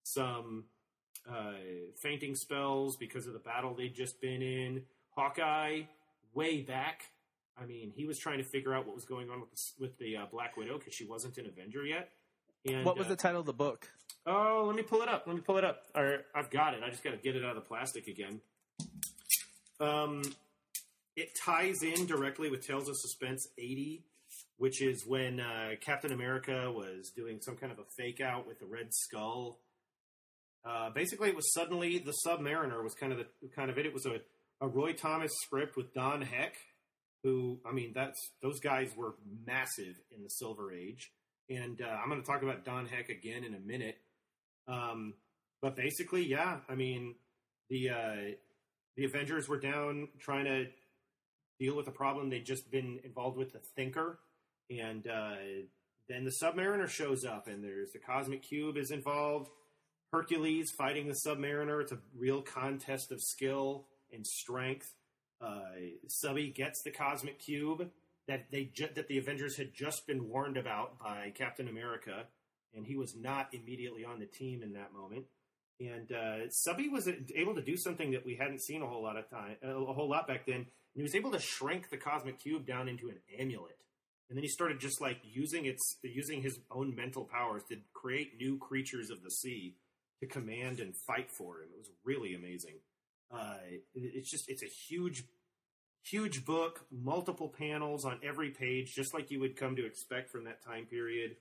some 0.04 0.66
uh, 1.30 1.54
fainting 1.96 2.36
spells 2.36 2.98
because 2.98 3.28
of 3.28 3.34
the 3.34 3.40
battle 3.40 3.74
they'd 3.74 3.96
just 3.96 4.22
been 4.22 4.42
in. 4.42 4.84
Hawkeye, 5.12 5.84
way 6.34 6.62
back. 6.62 7.06
I 7.58 7.66
mean, 7.66 7.94
he 7.96 8.06
was 8.06 8.20
trying 8.20 8.40
to 8.40 8.44
figure 8.44 8.74
out 8.74 8.86
what 8.86 8.96
was 8.96 9.06
going 9.06 9.30
on 9.30 9.40
with 9.40 9.52
the, 9.52 9.62
with 9.80 9.98
the 9.98 10.18
uh, 10.18 10.26
Black 10.30 10.58
Widow 10.58 10.78
because 10.78 10.94
she 10.94 11.06
wasn't 11.06 11.38
an 11.38 11.46
Avenger 11.46 11.86
yet. 11.86 12.10
And, 12.66 12.86
what 12.86 12.98
was 12.98 13.08
uh, 13.08 13.12
the 13.12 13.16
title 13.16 13.40
of 13.40 13.46
the 13.46 13.54
book? 13.54 13.90
Oh, 14.26 14.64
let 14.66 14.76
me 14.76 14.82
pull 14.82 15.02
it 15.02 15.10
up. 15.10 15.24
Let 15.28 15.36
me 15.36 15.42
pull 15.42 15.58
it 15.58 15.64
up. 15.64 15.84
Or 15.96 16.26
I've 16.34 16.50
got 16.50 16.74
it. 16.74 16.82
I 16.84 16.90
just 16.90 17.04
got 17.04 17.12
to 17.12 17.18
get 17.18 17.36
it 17.36 17.44
out 17.44 17.56
of 17.56 17.64
the 17.64 17.68
plastic 17.68 18.08
again. 18.08 18.42
Um, 19.80 20.24
it 21.16 21.30
ties 21.44 21.84
in 21.84 22.08
directly 22.08 22.50
with 22.50 22.66
Tales 22.66 22.90
of 22.90 22.96
Suspense 22.98 23.48
80, 23.58 24.04
which 24.58 24.82
is 24.82 25.06
when 25.06 25.40
uh, 25.40 25.72
Captain 25.80 26.12
America 26.12 26.72
was 26.72 27.12
doing 27.16 27.40
some 27.42 27.56
kind 27.56 27.72
of 27.72 27.80
a 27.80 27.86
fake 27.98 28.20
out 28.20 28.48
with 28.48 28.60
the 28.60 28.66
Red 28.66 28.88
Skull. 28.92 29.60
Uh, 30.66 30.90
basically, 30.90 31.30
it 31.30 31.36
was 31.36 31.54
suddenly 31.54 32.00
the 32.00 32.14
Submariner 32.26 32.84
was 32.84 32.96
kind 32.96 33.12
of 33.12 33.20
the 33.20 33.28
kind 33.56 33.70
of 33.70 33.78
it. 33.78 33.86
It 33.86 33.94
was 33.94 34.06
a, 34.08 34.20
a 34.60 34.68
Roy 34.68 34.94
Thomas 34.94 35.32
script 35.44 35.78
with 35.78 35.94
Don 35.94 36.24
Heck, 36.24 36.56
who 37.24 37.60
I 37.66 37.72
mean, 37.72 37.92
that's 37.94 38.32
those 38.42 38.60
guys 38.60 38.90
were 38.98 39.14
massive 39.46 40.00
in 40.12 40.24
the 40.24 40.30
Silver 40.30 40.74
Age, 40.74 41.12
and 41.50 41.82
uh, 41.82 41.98
I'm 42.02 42.10
going 42.10 42.22
to 42.22 42.28
talk 42.28 42.44
about 42.44 42.66
Don 42.66 42.86
Heck 42.86 43.10
again 43.10 43.44
in 43.44 43.54
a 43.54 43.60
minute. 43.60 43.98
Um, 44.68 45.14
but 45.62 45.76
basically, 45.76 46.26
yeah, 46.26 46.58
I 46.70 46.76
mean, 46.76 47.16
the 47.70 47.90
uh, 47.90 48.16
the 48.96 49.06
Avengers 49.06 49.48
were 49.48 49.60
down 49.60 50.10
trying 50.20 50.46
to 50.46 50.66
deal 51.60 51.76
with 51.76 51.88
a 51.88 51.92
problem 51.92 52.30
they'd 52.30 52.46
just 52.46 52.70
been 52.72 53.00
involved 53.04 53.38
with 53.38 53.54
the 53.54 53.60
Thinker, 53.76 54.20
and 54.70 55.08
uh, 55.08 55.36
then 56.10 56.24
the 56.24 56.36
Submariner 56.42 56.88
shows 56.88 57.26
up, 57.26 57.48
and 57.48 57.64
there's 57.64 57.92
the 57.92 58.00
Cosmic 58.00 58.44
Cube 58.44 58.78
is 58.78 58.92
involved. 58.92 59.50
Hercules 60.12 60.72
fighting 60.72 61.08
the 61.08 61.18
Submariner. 61.26 61.82
It's 61.82 61.92
a 61.92 62.00
real 62.18 62.42
contest 62.42 63.12
of 63.12 63.22
skill 63.22 63.88
and 64.14 64.26
strength. 64.26 64.94
Uh, 65.42 65.60
Subby 66.08 66.50
gets 66.50 66.82
the 66.84 66.92
Cosmic 66.92 67.40
Cube 67.40 67.90
that 68.28 68.52
they 68.52 68.66
ju- 68.74 68.90
that 68.96 69.08
the 69.08 69.18
Avengers 69.18 69.58
had 69.58 69.74
just 69.74 70.08
been 70.08 70.30
warned 70.30 70.58
about 70.58 71.00
by 71.00 71.32
Captain 71.36 71.68
America, 71.68 72.26
and 72.74 72.86
he 72.86 72.96
was 72.96 73.16
not 73.16 73.54
immediately 73.54 74.04
on 74.04 74.20
the 74.20 74.26
team 74.26 74.64
in 74.64 74.74
that 74.74 74.94
moment. 74.94 75.26
And 75.80 76.12
uh, 76.12 76.50
Subby 76.50 76.88
was 76.88 77.10
able 77.36 77.56
to 77.56 77.62
do 77.62 77.76
something 77.76 78.12
that 78.12 78.26
we 78.26 78.36
hadn't 78.36 78.62
seen 78.62 78.82
a 78.82 78.88
whole 78.88 79.04
lot 79.04 79.18
of 79.18 79.30
time, 79.30 79.58
a 79.62 79.94
whole 79.94 80.10
lot 80.10 80.28
back 80.28 80.46
then. 80.46 80.56
And 80.56 80.66
he 80.96 81.04
was 81.04 81.16
able 81.16 81.32
to 81.32 81.40
shrink 81.40 81.90
the 81.90 81.98
Cosmic 81.98 82.40
Cube 82.40 82.66
down 82.66 82.88
into 82.88 83.10
an 83.10 83.18
amulet 83.38 83.78
and 84.30 84.38
then 84.38 84.44
he 84.44 84.50
started 84.50 84.80
just 84.80 85.02
like 85.02 85.20
using 85.24 85.66
its 85.66 85.98
using 86.02 86.42
his 86.42 86.60
own 86.72 86.96
mental 86.96 87.26
powers 87.26 87.62
to 87.70 87.78
create 87.94 88.38
new 88.40 88.58
creatures 88.58 89.10
of 89.10 89.22
the 89.24 89.30
sea 89.30 89.76
to 90.20 90.28
command 90.28 90.80
and 90.80 90.96
fight 91.06 91.30
for 91.32 91.62
him. 91.62 91.70
It 91.74 91.78
was 91.78 91.92
really 92.04 92.34
amazing. 92.34 92.76
Uh, 93.32 93.58
it's 93.94 94.32
just 94.32 94.46
it's 94.48 94.64
a 94.64 94.70
huge, 94.90 95.26
huge 96.10 96.46
book, 96.46 96.86
multiple 96.92 97.50
panels 97.58 98.06
on 98.06 98.20
every 98.24 98.52
page, 98.52 98.94
just 98.96 99.14
like 99.14 99.32
you 99.32 99.40
would 99.40 99.56
come 99.58 99.76
to 99.76 99.86
expect 99.86 100.30
from 100.32 100.44
that 100.46 100.64
time 100.64 100.86
period. 100.86 101.36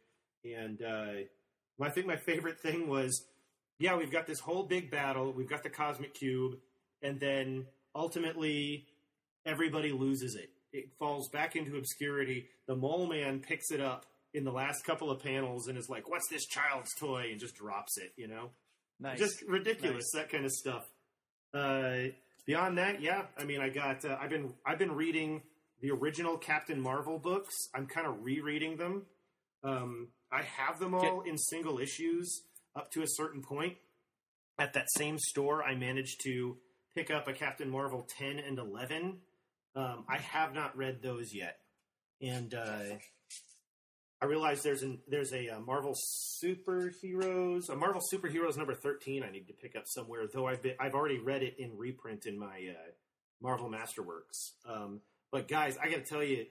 And 0.45 0.81
uh, 0.83 1.85
I 1.85 1.91
think 1.91 2.07
my 2.07 2.17
favorite 2.17 2.61
thing 2.61 2.89
was, 2.89 3.25
yeah, 3.79 3.97
we've 3.97 4.13
got 4.13 4.27
this 4.27 4.41
whole 4.41 4.63
big 4.65 4.91
battle, 4.91 5.33
we've 5.33 5.49
got 5.49 5.63
the 5.63 5.71
cosmic 5.71 6.15
cube, 6.15 6.55
and 7.03 7.19
then 7.21 7.67
ultimately 7.95 8.87
everybody 9.47 9.93
loses 9.93 10.35
it. 10.35 10.51
It 10.73 10.91
falls 10.99 11.29
back 11.31 11.57
into 11.57 11.77
obscurity. 11.77 12.47
The 12.67 12.75
mole 12.75 13.07
man 13.07 13.41
picks 13.41 13.71
it 13.71 13.81
up 13.81 14.07
in 14.33 14.45
the 14.45 14.51
last 14.51 14.85
couple 14.85 15.11
of 15.11 15.23
panels 15.23 15.69
and 15.69 15.79
is 15.79 15.89
like, 15.89 16.09
"What's 16.09 16.29
this 16.29 16.47
child's 16.47 16.93
toy?" 16.99 17.29
and 17.31 17.39
just 17.39 17.55
drops 17.55 17.97
it. 17.99 18.13
You 18.17 18.27
know, 18.27 18.51
Nice. 18.99 19.19
just 19.21 19.43
ridiculous 19.43 20.11
that 20.15 20.31
kind 20.31 20.45
of 20.45 20.51
stuff. 20.51 20.85
Uh, 21.53 22.09
beyond 22.47 22.79
that, 22.79 23.01
yeah, 23.01 23.23
I 23.39 23.45
mean, 23.45 23.61
I 23.61 23.69
got 23.69 24.05
uh, 24.05 24.17
I've 24.21 24.31
been 24.31 24.55
I've 24.67 24.79
been 24.79 24.93
reading 24.93 25.43
the 25.81 25.91
original 25.91 26.39
Captain 26.39 26.81
Marvel 26.81 27.19
books. 27.19 27.53
I'm 27.75 27.87
kind 27.87 28.07
of 28.07 28.23
rereading 28.23 28.77
them. 28.77 29.07
Um, 29.63 30.09
I 30.31 30.43
have 30.43 30.79
them 30.79 30.95
all 30.95 31.23
in 31.23 31.39
single 31.39 31.79
issues 31.79 32.43
up 32.77 32.91
to 32.93 33.03
a 33.03 33.07
certain 33.07 33.43
point. 33.43 33.77
At 34.59 34.73
that 34.75 34.87
same 34.97 35.19
store, 35.19 35.63
I 35.63 35.75
managed 35.75 36.21
to 36.25 36.57
pick 36.95 37.11
up 37.11 37.27
a 37.29 37.33
Captain 37.33 37.69
Marvel 37.69 38.07
10 38.19 38.39
and 38.39 38.59
11. 38.59 39.19
Um, 39.77 40.05
I 40.09 40.19
have 40.19 40.55
not 40.55 40.77
read 40.77 41.03
those 41.03 41.35
yet, 41.35 41.59
and 42.23 42.55
uh, 42.55 42.99
I 44.23 44.27
realize 44.27 44.63
there's 44.63 44.83
an 44.83 45.01
there's 45.09 45.33
a, 45.33 45.51
uh 45.51 45.61
Marvel 45.61 45.95
superheroes, 46.43 47.69
a 47.69 47.77
Marvel 47.77 48.01
superheroes 48.13 48.57
number 48.57 48.75
13. 48.75 49.23
I 49.23 49.31
need 49.31 49.47
to 49.49 49.53
pick 49.53 49.77
up 49.77 49.85
somewhere, 49.87 50.27
though 50.33 50.47
I've 50.47 50.63
been, 50.63 50.75
I've 50.81 50.95
already 50.95 51.19
read 51.19 51.43
it 51.43 51.57
in 51.59 51.77
reprint 51.77 52.27
in 52.27 52.39
my 52.39 52.71
uh, 52.71 52.91
Marvel 53.43 53.69
Masterworks. 53.69 54.53
Um, 54.69 55.01
but 55.31 55.49
guys, 55.49 55.77
I 55.83 55.89
got 55.89 56.05
to 56.05 56.09
tell 56.09 56.23
you, 56.23 56.47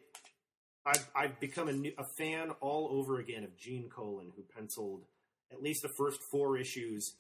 I've, 0.86 1.10
I've 1.16 1.40
become 1.40 1.70
a, 1.70 1.74
new, 1.74 1.94
a 1.98 2.04
fan 2.18 2.52
all 2.60 2.90
over 2.92 3.20
again 3.20 3.44
of 3.44 3.58
Gene 3.58 3.90
Colan, 3.90 4.32
who 4.36 4.44
penciled 4.56 5.06
at 5.52 5.62
least 5.62 5.82
the 5.82 5.90
first 5.98 6.22
four 6.32 6.58
issues 6.58 7.16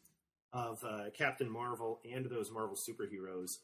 of 0.52 0.78
uh, 0.84 1.06
Captain 1.18 1.50
Marvel 1.50 2.00
and 2.12 2.26
those 2.26 2.52
Marvel 2.52 2.76
superheroes. 2.76 3.60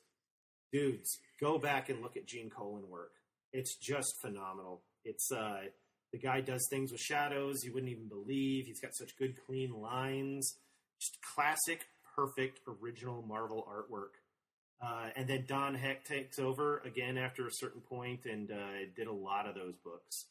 Dudes, 0.72 1.20
go 1.40 1.58
back 1.58 1.90
and 1.90 2.02
look 2.02 2.16
at 2.16 2.26
Gene 2.26 2.50
Colan 2.50 2.90
work. 2.90 3.12
It's 3.52 3.76
just 3.76 4.16
phenomenal. 4.22 4.82
It's 5.04 5.32
uh, 5.32 5.62
the 6.12 6.18
guy 6.18 6.42
does 6.42 6.68
things 6.70 6.92
with 6.92 7.02
shadows 7.02 7.64
you 7.64 7.74
wouldn't 7.74 7.92
even 7.92 8.08
believe. 8.08 8.66
He's 8.66 8.80
got 8.80 8.96
such 8.96 9.18
good, 9.18 9.36
clean 9.46 9.72
lines. 9.74 10.58
Just 11.00 11.18
classic, 11.22 11.88
perfect, 12.16 12.60
original 12.68 13.22
Marvel 13.22 13.68
artwork. 13.70 14.20
Uh, 14.82 15.10
and 15.16 15.28
then 15.28 15.46
Don 15.48 15.76
Heck 15.76 16.06
takes 16.06 16.40
over 16.40 16.80
again 16.80 17.18
after 17.18 17.46
a 17.46 17.52
certain 17.52 17.82
point 17.82 18.26
and 18.26 18.50
uh, 18.50 18.86
did 18.96 19.08
a 19.08 19.14
lot 19.14 19.48
of 19.48 19.56
those 19.56 19.76
books. 19.84 20.26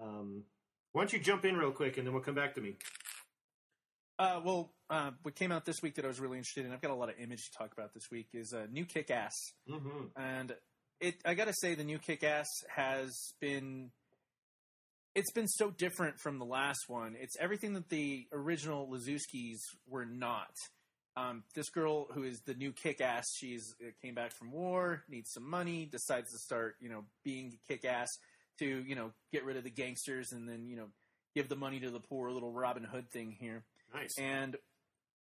Um, 0.00 0.44
why 0.92 1.02
don't 1.02 1.12
you 1.12 1.18
jump 1.18 1.44
in 1.44 1.56
real 1.56 1.72
quick 1.72 1.98
and 1.98 2.06
then 2.06 2.14
we'll 2.14 2.22
come 2.22 2.34
back 2.34 2.54
to 2.54 2.60
me. 2.60 2.76
Uh, 4.18 4.40
well, 4.44 4.70
uh, 4.90 5.12
what 5.22 5.34
came 5.34 5.50
out 5.50 5.64
this 5.64 5.80
week 5.82 5.94
that 5.94 6.04
I 6.04 6.08
was 6.08 6.20
really 6.20 6.36
interested 6.36 6.66
in, 6.66 6.72
I've 6.72 6.82
got 6.82 6.90
a 6.90 6.94
lot 6.94 7.08
of 7.08 7.14
image 7.18 7.50
to 7.50 7.58
talk 7.58 7.72
about 7.72 7.94
this 7.94 8.10
week, 8.10 8.28
is 8.34 8.52
uh, 8.52 8.66
New 8.70 8.84
Kick 8.84 9.10
Ass. 9.10 9.34
Mm-hmm. 9.68 10.20
And 10.20 10.54
it, 11.00 11.14
I 11.24 11.32
gotta 11.34 11.54
say, 11.54 11.74
the 11.74 11.84
New 11.84 11.98
Kick 11.98 12.22
Ass 12.22 12.48
has 12.68 13.32
been. 13.40 13.90
It's 15.14 15.32
been 15.32 15.48
so 15.48 15.70
different 15.70 16.18
from 16.20 16.38
the 16.38 16.44
last 16.44 16.88
one. 16.88 17.16
It's 17.18 17.36
everything 17.40 17.74
that 17.74 17.88
the 17.88 18.26
original 18.32 18.88
Lazuskis 18.88 19.58
were 19.88 20.06
not. 20.06 20.54
Um, 21.16 21.42
this 21.54 21.68
girl 21.68 22.06
who 22.12 22.22
is 22.22 22.40
the 22.46 22.54
new 22.54 22.72
kick 22.72 23.00
ass, 23.00 23.26
she's 23.34 23.74
uh, 23.84 23.90
came 24.00 24.14
back 24.14 24.32
from 24.32 24.52
war, 24.52 25.02
needs 25.08 25.32
some 25.32 25.48
money, 25.48 25.88
decides 25.90 26.30
to 26.30 26.38
start, 26.38 26.76
you 26.80 26.88
know, 26.88 27.04
being 27.24 27.58
kick 27.66 27.84
ass 27.84 28.08
to, 28.60 28.64
you 28.64 28.94
know, 28.94 29.10
get 29.32 29.44
rid 29.44 29.56
of 29.56 29.64
the 29.64 29.70
gangsters 29.70 30.30
and 30.32 30.48
then, 30.48 30.68
you 30.68 30.76
know, 30.76 30.86
give 31.34 31.48
the 31.48 31.56
money 31.56 31.80
to 31.80 31.90
the 31.90 32.00
poor 32.00 32.30
little 32.30 32.52
Robin 32.52 32.84
Hood 32.84 33.10
thing 33.10 33.36
here. 33.38 33.64
Nice. 33.92 34.16
And 34.18 34.56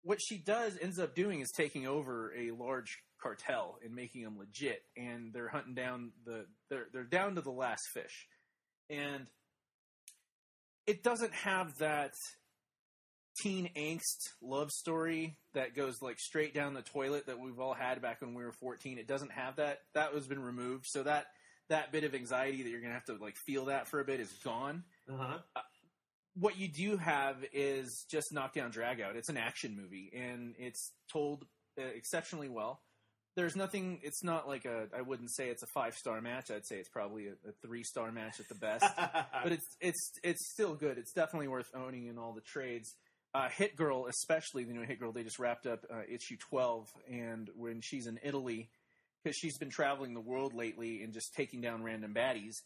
what 0.04 0.20
she 0.22 0.38
does 0.38 0.78
ends 0.80 1.00
up 1.00 1.16
doing 1.16 1.40
is 1.40 1.52
taking 1.52 1.88
over 1.88 2.32
a 2.38 2.52
large 2.52 3.00
cartel 3.22 3.80
and 3.84 3.96
making 3.96 4.24
them 4.24 4.38
legit. 4.38 4.84
And 4.96 5.34
they're 5.34 5.50
hunting 5.50 5.74
down 5.74 6.12
the 6.26 6.46
they're 6.70 6.88
they're 6.94 7.04
down 7.04 7.36
to 7.36 7.42
the 7.42 7.52
last 7.52 7.88
fish. 7.94 8.28
And 8.90 9.26
it 10.88 11.04
doesn't 11.04 11.34
have 11.34 11.78
that 11.80 12.14
teen 13.42 13.70
angst 13.76 14.30
love 14.42 14.70
story 14.72 15.38
that 15.56 15.76
goes 15.76 16.02
like 16.02 16.20
straight 16.20 16.54
down 16.54 16.74
the 16.76 16.84
toilet 16.84 17.26
that 17.26 17.40
we've 17.40 17.60
all 17.60 17.74
had 17.74 18.00
back 18.02 18.22
when 18.22 18.36
we 18.36 18.44
were 18.44 18.52
14 18.52 19.00
it 19.00 19.08
doesn't 19.08 19.32
have 19.32 19.56
that 19.56 19.80
that 19.96 20.14
has 20.14 20.28
been 20.28 20.42
removed 20.42 20.86
so 20.88 21.02
that 21.02 21.26
that 21.70 21.92
bit 21.92 22.04
of 22.04 22.14
anxiety 22.14 22.62
that 22.62 22.70
you're 22.70 22.82
gonna 22.82 22.94
have 22.94 23.06
to 23.06 23.16
like 23.16 23.36
feel 23.36 23.66
that 23.66 23.88
for 23.88 24.00
a 24.00 24.06
bit 24.06 24.20
is 24.20 24.32
gone 24.44 24.84
Uh-huh. 25.10 25.40
what 26.36 26.58
you 26.60 26.68
do 26.68 26.98
have 26.98 27.38
is 27.54 28.06
just 28.10 28.32
knockdown 28.32 28.70
drag 28.72 29.02
out. 29.02 29.16
It's 29.16 29.30
an 29.30 29.38
action 29.38 29.76
movie 29.76 30.12
and 30.16 30.54
it's 30.60 30.92
told 31.12 31.46
uh, 31.80 31.84
exceptionally 31.86 32.50
well. 32.50 32.82
There's 33.36 33.56
nothing. 33.56 34.00
It's 34.04 34.24
not 34.24 34.48
like 34.48 34.66
a. 34.66 34.88
I 34.96 35.02
wouldn't 35.02 35.32
say 35.32 35.50
it's 35.50 35.64
a 35.64 35.68
five 35.74 35.96
star 35.96 36.22
match. 36.22 36.52
I'd 36.52 36.68
say 36.68 36.78
it's 36.78 36.90
probably 36.90 37.28
a, 37.28 37.32
a 37.32 37.52
three 37.66 37.84
star 37.84 38.12
match 38.12 38.40
at 38.40 38.48
the 38.48 38.56
best. 38.56 38.86
but 38.98 39.52
it's 39.52 39.76
it's 39.82 40.12
it's 40.24 40.52
still 40.52 40.76
good. 40.76 40.98
It's 40.98 41.14
definitely 41.14 41.48
worth 41.48 41.70
owning 41.74 42.08
in 42.08 42.18
all 42.18 42.34
the 42.34 42.42
trades. 42.42 42.94
Uh, 43.34 43.50
Hit 43.50 43.76
Girl, 43.76 44.06
especially 44.06 44.64
the 44.64 44.74
new 44.74 44.84
Hit 44.84 45.00
Girl, 45.00 45.12
they 45.12 45.24
just 45.24 45.40
wrapped 45.40 45.66
up 45.66 45.84
uh, 45.92 46.02
issue 46.08 46.38
twelve, 46.38 46.88
and 47.10 47.50
when 47.56 47.82
she's 47.82 48.06
in 48.06 48.20
Italy, 48.24 48.70
because 49.24 49.36
she's 49.36 49.58
been 49.58 49.72
traveling 49.72 50.14
the 50.14 50.22
world 50.22 50.54
lately 50.54 51.02
and 51.02 51.14
just 51.14 51.34
taking 51.34 51.60
down 51.60 51.82
random 51.82 52.14
baddies, 52.14 52.58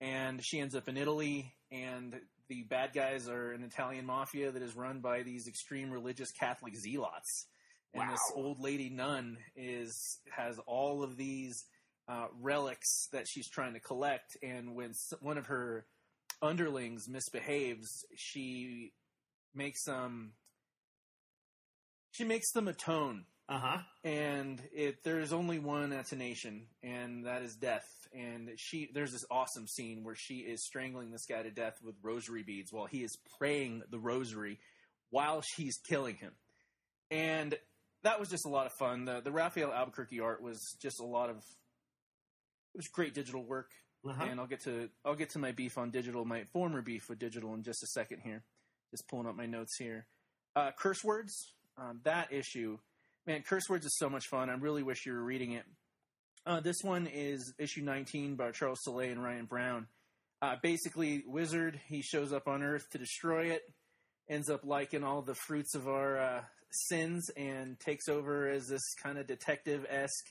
and 0.00 0.40
she 0.42 0.58
ends 0.60 0.74
up 0.74 0.88
in 0.88 0.96
Italy, 0.96 1.52
and 1.70 2.18
the 2.48 2.62
bad 2.64 2.92
guys 2.94 3.28
are 3.28 3.52
an 3.52 3.62
Italian 3.62 4.06
mafia 4.06 4.50
that 4.50 4.62
is 4.62 4.74
run 4.76 5.00
by 5.00 5.22
these 5.22 5.46
extreme 5.46 5.90
religious 5.90 6.30
Catholic 6.32 6.74
zealots, 6.76 7.46
and 7.94 8.10
this 8.10 8.32
old 8.34 8.60
lady 8.60 8.90
nun 8.90 9.38
is 9.56 10.20
has 10.30 10.58
all 10.66 11.02
of 11.02 11.16
these 11.16 11.64
uh, 12.08 12.26
relics 12.40 13.08
that 13.12 13.26
she's 13.28 13.48
trying 13.48 13.74
to 13.74 13.80
collect, 13.80 14.36
and 14.42 14.74
when 14.74 14.92
one 15.20 15.38
of 15.38 15.46
her 15.46 15.86
underlings 16.42 17.08
misbehaves, 17.08 18.04
she 18.16 18.92
makes 19.54 19.84
them. 19.84 20.32
She 22.12 22.24
makes 22.24 22.52
them 22.52 22.68
atone 22.68 23.24
uh-huh. 23.48 23.78
and 24.04 24.62
it 24.72 25.02
there's 25.04 25.32
only 25.32 25.58
one 25.58 25.92
attenation, 25.92 26.66
and 26.82 27.26
that 27.26 27.42
is 27.42 27.56
death. 27.56 27.86
And 28.14 28.50
she 28.56 28.88
there's 28.94 29.12
this 29.12 29.24
awesome 29.30 29.66
scene 29.66 30.02
where 30.02 30.14
she 30.14 30.36
is 30.36 30.64
strangling 30.64 31.10
this 31.10 31.26
guy 31.26 31.42
to 31.42 31.50
death 31.50 31.78
with 31.84 31.96
rosary 32.02 32.42
beads 32.42 32.72
while 32.72 32.86
he 32.86 33.02
is 33.02 33.18
praying 33.38 33.82
the 33.90 33.98
rosary 33.98 34.60
while 35.10 35.42
she's 35.42 35.76
killing 35.88 36.16
him. 36.16 36.32
And 37.10 37.54
that 38.04 38.20
was 38.20 38.28
just 38.28 38.46
a 38.46 38.48
lot 38.48 38.66
of 38.66 38.72
fun. 38.72 39.04
The 39.04 39.20
the 39.20 39.32
Rafael 39.32 39.72
Albuquerque 39.72 40.20
art 40.20 40.42
was 40.42 40.76
just 40.80 41.00
a 41.00 41.04
lot 41.04 41.30
of 41.30 41.36
it 41.36 42.78
was 42.78 42.88
great 42.88 43.14
digital 43.14 43.42
work. 43.42 43.70
Uh-huh. 44.06 44.26
And 44.28 44.38
I'll 44.38 44.46
get 44.46 44.62
to 44.64 44.90
I'll 45.04 45.14
get 45.14 45.30
to 45.30 45.38
my 45.38 45.52
beef 45.52 45.78
on 45.78 45.90
digital, 45.90 46.24
my 46.24 46.44
former 46.52 46.82
beef 46.82 47.08
with 47.08 47.18
digital 47.18 47.54
in 47.54 47.62
just 47.62 47.82
a 47.82 47.86
second 47.86 48.20
here. 48.22 48.44
Just 48.90 49.08
pulling 49.08 49.26
up 49.26 49.34
my 49.34 49.46
notes 49.46 49.76
here. 49.78 50.06
Uh, 50.54 50.70
curse 50.78 51.02
words. 51.02 51.54
Um, 51.76 52.00
that 52.04 52.32
issue, 52.32 52.78
man, 53.26 53.42
curse 53.42 53.64
words 53.68 53.84
is 53.84 53.96
so 53.96 54.08
much 54.08 54.26
fun. 54.30 54.48
I 54.48 54.54
really 54.54 54.84
wish 54.84 55.06
you 55.06 55.12
were 55.12 55.24
reading 55.24 55.52
it. 55.52 55.64
Uh, 56.46 56.60
this 56.60 56.76
one 56.82 57.08
is 57.12 57.54
issue 57.58 57.80
19 57.80 58.36
by 58.36 58.52
Charles 58.52 58.80
Soule 58.82 59.00
and 59.00 59.22
Ryan 59.22 59.46
Browne. 59.46 59.86
Uh, 60.42 60.56
basically, 60.62 61.24
wizard. 61.26 61.80
He 61.88 62.02
shows 62.02 62.32
up 62.32 62.46
on 62.46 62.62
Earth 62.62 62.88
to 62.90 62.98
destroy 62.98 63.46
it. 63.46 63.62
Ends 64.28 64.50
up 64.50 64.60
liking 64.64 65.02
all 65.02 65.22
the 65.22 65.34
fruits 65.34 65.74
of 65.74 65.88
our 65.88 66.18
uh, 66.18 66.40
sins 66.88 67.30
and 67.36 67.78
takes 67.80 68.08
over 68.08 68.48
as 68.48 68.66
this 68.66 68.82
kind 69.02 69.18
of 69.18 69.26
detective 69.26 69.86
esque 69.88 70.26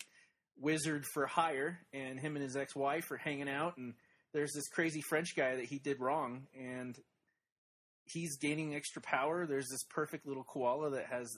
wizard 0.59 1.05
for 1.13 1.25
hire. 1.25 1.79
And 1.93 2.19
him 2.19 2.35
and 2.35 2.43
his 2.43 2.55
ex 2.55 2.75
wife 2.75 3.11
are 3.11 3.17
hanging 3.17 3.49
out. 3.49 3.77
And 3.77 3.93
there's 4.33 4.53
this 4.53 4.67
crazy 4.69 5.01
French 5.01 5.35
guy 5.35 5.55
that 5.55 5.65
he 5.65 5.79
did 5.79 5.99
wrong. 5.99 6.47
And 6.57 6.97
he's 8.05 8.37
gaining 8.37 8.75
extra 8.75 9.01
power. 9.01 9.45
There's 9.45 9.69
this 9.69 9.83
perfect 9.89 10.27
little 10.27 10.43
koala 10.43 10.91
that 10.91 11.05
has. 11.07 11.29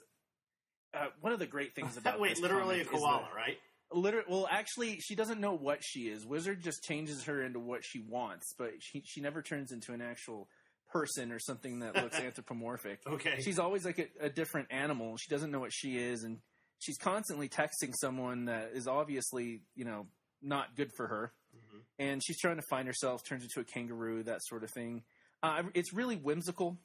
Uh, 0.93 1.07
one 1.19 1.33
of 1.33 1.39
the 1.39 1.45
great 1.45 1.75
things 1.75 1.97
about 1.97 2.19
Wait, 2.19 2.39
literally 2.39 2.81
a 2.81 2.85
koala, 2.85 3.27
right? 3.35 3.57
Literally, 3.91 4.25
well, 4.29 4.47
actually, 4.50 5.00
she 5.00 5.13
doesn't 5.13 5.39
know 5.39 5.55
what 5.55 5.79
she 5.83 6.07
is. 6.07 6.25
Wizard 6.25 6.63
just 6.63 6.83
changes 6.83 7.25
her 7.25 7.43
into 7.43 7.59
what 7.59 7.83
she 7.83 8.00
wants, 8.00 8.53
but 8.57 8.71
she 8.79 9.03
she 9.05 9.21
never 9.21 9.41
turns 9.41 9.71
into 9.71 9.93
an 9.93 10.01
actual 10.01 10.47
person 10.95 11.31
or 11.31 11.39
something 11.39 11.79
that 11.79 11.95
looks 11.95 12.17
anthropomorphic. 12.19 12.99
Okay. 13.05 13.41
She's 13.41 13.59
always 13.59 13.83
like 13.85 13.99
a, 13.99 14.25
a 14.25 14.29
different 14.29 14.67
animal. 14.71 15.17
She 15.17 15.29
doesn't 15.29 15.51
know 15.51 15.59
what 15.59 15.73
she 15.73 15.97
is, 15.97 16.23
and 16.23 16.39
she's 16.79 16.97
constantly 16.97 17.49
texting 17.49 17.93
someone 17.99 18.45
that 18.45 18.71
is 18.73 18.87
obviously, 18.87 19.61
you 19.75 19.85
know, 19.85 20.07
not 20.41 20.75
good 20.75 20.91
for 20.95 21.07
her. 21.07 21.33
Mhm. 21.55 21.81
And 21.99 22.23
she's 22.23 22.39
trying 22.39 22.57
to 22.57 22.65
find 22.69 22.87
herself, 22.87 23.23
turns 23.23 23.43
into 23.43 23.59
a 23.59 23.63
kangaroo, 23.63 24.23
that 24.23 24.41
sort 24.43 24.63
of 24.63 24.71
thing. 24.71 25.03
Uh, 25.43 25.63
it's 25.73 25.93
really 25.93 26.15
whimsical. 26.15 26.77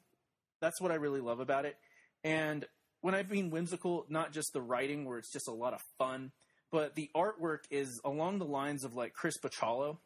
That's 0.59 0.79
what 0.81 0.91
I 0.91 0.95
really 0.95 1.21
love 1.21 1.39
about 1.39 1.65
it. 1.65 1.77
And 2.23 2.65
when 3.01 3.15
I 3.15 3.23
mean 3.23 3.49
whimsical, 3.49 4.05
not 4.09 4.31
just 4.31 4.53
the 4.53 4.61
writing, 4.61 5.05
where 5.05 5.17
it's 5.17 5.31
just 5.31 5.47
a 5.47 5.53
lot 5.53 5.73
of 5.73 5.81
fun, 5.97 6.31
but 6.71 6.95
the 6.95 7.09
artwork 7.15 7.59
is 7.69 7.99
along 8.05 8.39
the 8.39 8.45
lines 8.45 8.83
of 8.83 8.93
like 8.93 9.13
Chris 9.13 9.37
Bachalo. 9.43 9.97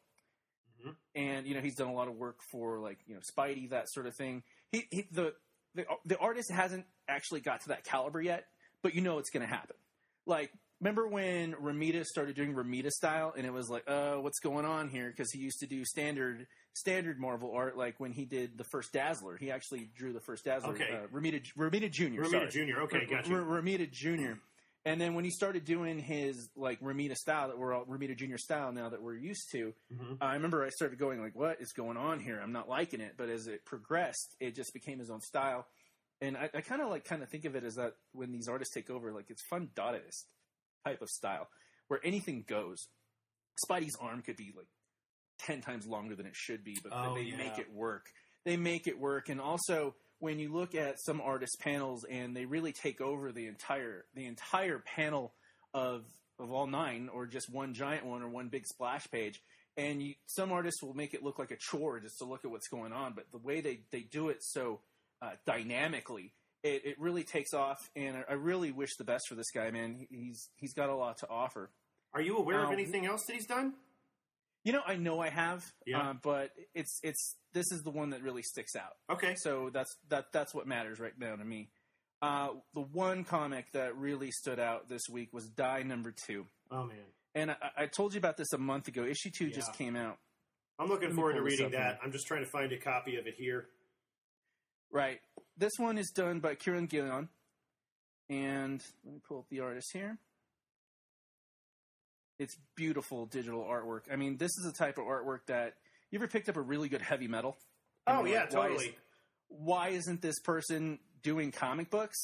Mhm. 0.83 0.95
And 1.15 1.47
you 1.47 1.53
know 1.55 1.61
he's 1.61 1.75
done 1.75 1.87
a 1.87 1.93
lot 1.93 2.07
of 2.07 2.15
work 2.15 2.37
for 2.51 2.79
like 2.79 2.99
you 3.07 3.15
know 3.15 3.21
Spidey 3.21 3.69
that 3.69 3.89
sort 3.89 4.07
of 4.07 4.15
thing. 4.15 4.43
He, 4.71 4.87
he 4.91 5.07
the 5.11 5.33
the 5.75 5.85
the 6.05 6.17
artist 6.17 6.51
hasn't 6.51 6.85
actually 7.07 7.41
got 7.41 7.61
to 7.61 7.67
that 7.69 7.83
caliber 7.83 8.21
yet, 8.21 8.45
but 8.81 8.95
you 8.95 9.01
know 9.01 9.17
it's 9.19 9.29
going 9.29 9.45
to 9.47 9.53
happen. 9.53 9.75
Like, 10.25 10.51
remember 10.81 11.07
when 11.07 11.53
Romita 11.53 12.03
started 12.03 12.35
doing 12.35 12.53
Romita 12.55 12.89
style, 12.89 13.33
and 13.37 13.45
it 13.45 13.53
was 13.53 13.69
like, 13.69 13.83
uh, 13.87 14.15
what's 14.15 14.39
going 14.39 14.65
on 14.65 14.89
here? 14.89 15.09
Because 15.09 15.31
he 15.31 15.39
used 15.39 15.59
to 15.59 15.67
do 15.67 15.85
standard 15.85 16.47
standard 16.73 17.19
Marvel 17.19 17.51
art, 17.53 17.77
like 17.77 17.99
when 17.99 18.11
he 18.11 18.25
did 18.25 18.57
the 18.57 18.63
first 18.65 18.91
Dazzler. 18.91 19.37
He 19.37 19.51
actually 19.51 19.89
drew 19.95 20.11
the 20.13 20.19
first 20.19 20.43
Dazzler. 20.45 20.73
Okay. 20.73 20.89
uh, 20.91 21.07
Romita 21.15 21.41
Romita 21.57 21.91
Junior. 21.91 22.23
Romita 22.23 22.49
Jr. 22.49 22.81
Okay, 22.81 23.05
gotcha. 23.05 23.33
R- 23.33 23.41
Romita 23.41 23.89
Junior. 23.91 24.39
And 24.85 25.01
then 25.01 25.15
when 25.15 25.23
he 25.25 25.31
started 25.31 25.65
doing 25.65 25.97
his 25.97 26.49
like 26.55 26.79
Romita 26.79 27.15
style 27.15 27.47
that 27.47 27.57
we're 27.57 27.73
all 27.73 27.85
Romita 27.85 28.15
Junior 28.15 28.37
style 28.37 28.71
now 28.71 28.89
that 28.89 29.01
we're 29.01 29.15
used 29.15 29.49
to, 29.51 29.73
Mhm. 29.91 30.17
I 30.21 30.35
remember 30.35 30.63
I 30.63 30.69
started 30.69 30.99
going 30.99 31.19
like, 31.21 31.35
"What 31.35 31.59
is 31.59 31.73
going 31.73 31.97
on 31.97 32.19
here? 32.19 32.39
I'm 32.39 32.51
not 32.51 32.69
liking 32.69 33.01
it." 33.01 33.15
But 33.17 33.29
as 33.29 33.47
it 33.47 33.65
progressed, 33.65 34.35
it 34.39 34.51
just 34.55 34.73
became 34.73 34.99
his 34.99 35.09
own 35.09 35.21
style, 35.21 35.67
and 36.21 36.37
I, 36.37 36.49
I 36.53 36.61
kind 36.61 36.81
of 36.81 36.89
like 36.89 37.03
kind 37.03 37.23
of 37.23 37.29
think 37.29 37.45
of 37.45 37.55
it 37.55 37.63
as 37.63 37.75
that 37.75 37.95
when 38.11 38.31
these 38.31 38.47
artists 38.47 38.73
take 38.75 38.89
over, 38.91 39.11
like 39.11 39.29
it's 39.29 39.43
fun 39.49 39.69
Dadaist 39.75 40.25
type 40.85 41.01
of 41.01 41.09
style 41.09 41.49
where 41.87 41.99
anything 42.03 42.43
goes. 42.47 42.87
Spidey's 43.67 43.95
arm 43.99 44.21
could 44.21 44.35
be 44.37 44.53
like 44.55 44.67
ten 45.39 45.61
times 45.61 45.87
longer 45.87 46.15
than 46.15 46.27
it 46.27 46.35
should 46.35 46.63
be, 46.63 46.77
but 46.83 46.91
Oh, 46.93 47.15
they 47.15 47.21
yeah. 47.23 47.37
make 47.37 47.57
it 47.57 47.71
work. 47.71 48.05
They 48.43 48.55
make 48.57 48.85
it 48.85 48.99
work, 48.99 49.29
and 49.29 49.41
also 49.41 49.95
when 50.25 50.39
you 50.39 50.51
look 50.51 50.73
at 50.75 50.99
some 50.99 51.21
artist 51.21 51.57
panels 51.59 52.03
and 52.09 52.35
they 52.35 52.45
really 52.45 52.73
take 52.73 52.99
over 52.99 53.31
the 53.31 53.45
entire 53.47 54.05
the 54.15 54.25
entire 54.25 54.79
panel 54.79 55.33
of 55.73 56.03
of 56.39 56.51
all 56.51 56.67
nine 56.67 57.09
or 57.13 57.25
just 57.27 57.47
one 57.53 57.73
giant 57.73 58.05
one 58.05 58.21
or 58.23 58.27
one 58.27 58.49
big 58.49 58.65
splash 58.65 59.09
page 59.11 59.41
and 59.77 60.01
you, 60.01 60.13
some 60.25 60.51
artists 60.51 60.81
will 60.83 60.93
make 60.93 61.13
it 61.13 61.21
look 61.23 61.37
like 61.39 61.51
a 61.51 61.55
chore 61.57 61.99
just 61.99 62.17
to 62.17 62.25
look 62.25 62.43
at 62.43 62.51
what's 62.51 62.67
going 62.67 62.91
on 62.91 63.13
but 63.13 63.25
the 63.31 63.37
way 63.37 63.61
they, 63.61 63.79
they 63.91 64.01
do 64.01 64.29
it 64.29 64.37
so 64.41 64.79
uh, 65.21 65.31
dynamically 65.45 66.33
it, 66.63 66.81
it 66.85 66.99
really 66.99 67.23
takes 67.23 67.53
off 67.53 67.77
and 67.95 68.17
I, 68.17 68.23
I 68.31 68.33
really 68.33 68.71
wish 68.71 68.95
the 68.97 69.03
best 69.05 69.27
for 69.29 69.35
this 69.35 69.51
guy 69.51 69.69
man 69.71 69.93
He- 69.93 70.07
he's 70.17 70.49
he's 70.57 70.73
got 70.73 70.89
a 70.89 70.95
lot 70.95 71.17
to 71.19 71.29
offer 71.29 71.69
Are 72.13 72.21
you 72.21 72.37
aware 72.37 72.59
of 72.61 72.67
Um, 72.67 72.73
anything 72.73 73.05
else 73.05 73.23
that 73.27 73.33
he's 73.33 73.47
done? 73.47 73.73
you 74.63 74.73
know 74.73 74.81
i 74.87 74.95
know 74.95 75.19
i 75.19 75.29
have 75.29 75.63
Yeah. 75.85 75.99
uh, 76.09 76.13
but 76.21 76.49
it's 76.73 76.99
it's 77.03 77.35
this 77.55 77.71
is 77.71 77.81
the 77.81 77.89
one 77.89 78.11
that 78.11 78.21
really 78.21 78.43
sticks 78.43 78.75
out 78.75 78.93
Okay. 79.09 79.33
so 79.37 79.71
that's 79.73 79.89
that 80.09 80.25
that's 80.31 80.53
what 80.53 80.67
matters 80.67 80.99
right 80.99 81.17
now 81.17 81.35
to 81.35 81.43
me. 81.43 81.69
Uh, 82.21 82.49
the 82.73 82.81
one 82.81 83.23
comic 83.23 83.65
that 83.73 83.97
really 83.97 84.29
stood 84.31 84.59
out 84.59 84.87
this 84.89 85.01
week 85.11 85.33
was 85.33 85.47
Die 85.49 85.83
Number 85.83 86.13
Two, 86.27 86.45
Oh 86.71 86.83
man, 86.85 86.97
and 87.33 87.51
I, 87.51 87.55
I 87.83 87.85
told 87.87 88.13
you 88.13 88.19
about 88.19 88.37
this 88.37 88.53
a 88.53 88.57
month 88.57 88.87
ago. 88.87 89.03
Issue 89.03 89.31
two 89.31 89.49
just 89.49 89.73
came 89.73 89.95
out. 89.95 90.17
I'm 90.79 90.87
looking 90.89 91.13
forward 91.13 91.33
to 91.33 91.41
reading 91.41 91.71
that. 91.71 91.99
I'm 92.03 92.11
just 92.11 92.27
trying 92.27 92.43
to 92.43 92.49
find 92.49 92.71
a 92.71 92.77
copy 92.77 93.15
of 93.17 93.25
it 93.27 93.35
here. 93.37 93.67
Right, 94.91 95.19
this 95.57 95.73
one 95.77 95.97
is 95.97 96.11
done 96.15 96.39
by 96.39 96.55
Kieron 96.55 96.89
Gillen, 96.89 97.29
and 98.29 98.81
let 99.03 99.13
me 99.13 99.19
pull 99.27 99.39
up 99.39 99.49
the 99.49 99.59
artist 99.61 99.89
here. 99.93 100.17
It's 102.39 102.55
beautiful 102.75 103.25
digital 103.27 103.63
artwork. 103.63 104.11
I 104.11 104.15
mean, 104.17 104.37
this 104.37 104.51
is 104.57 104.65
the 104.65 104.77
type 104.77 104.97
of 104.97 105.05
artwork 105.05 105.45
that 105.47 105.75
you 106.15 106.19
ever 106.19 106.27
picked 106.27 106.47
up 106.49 106.55
a 106.55 106.61
really 106.61 106.87
good 106.87 107.01
heavy 107.01 107.27
metal. 107.27 107.57
and 108.07 108.17
Oh 108.19 108.25
yeah, 108.25 108.43
like, 108.43 108.53
why 108.53 108.67
is- 108.67 108.71
totally. 108.77 108.97
why 109.49 109.87
isn't 109.89 110.21
this 110.21 110.39
person 110.39 110.99
doing 111.21 111.51
comic 111.51 111.89
books? 111.89 112.17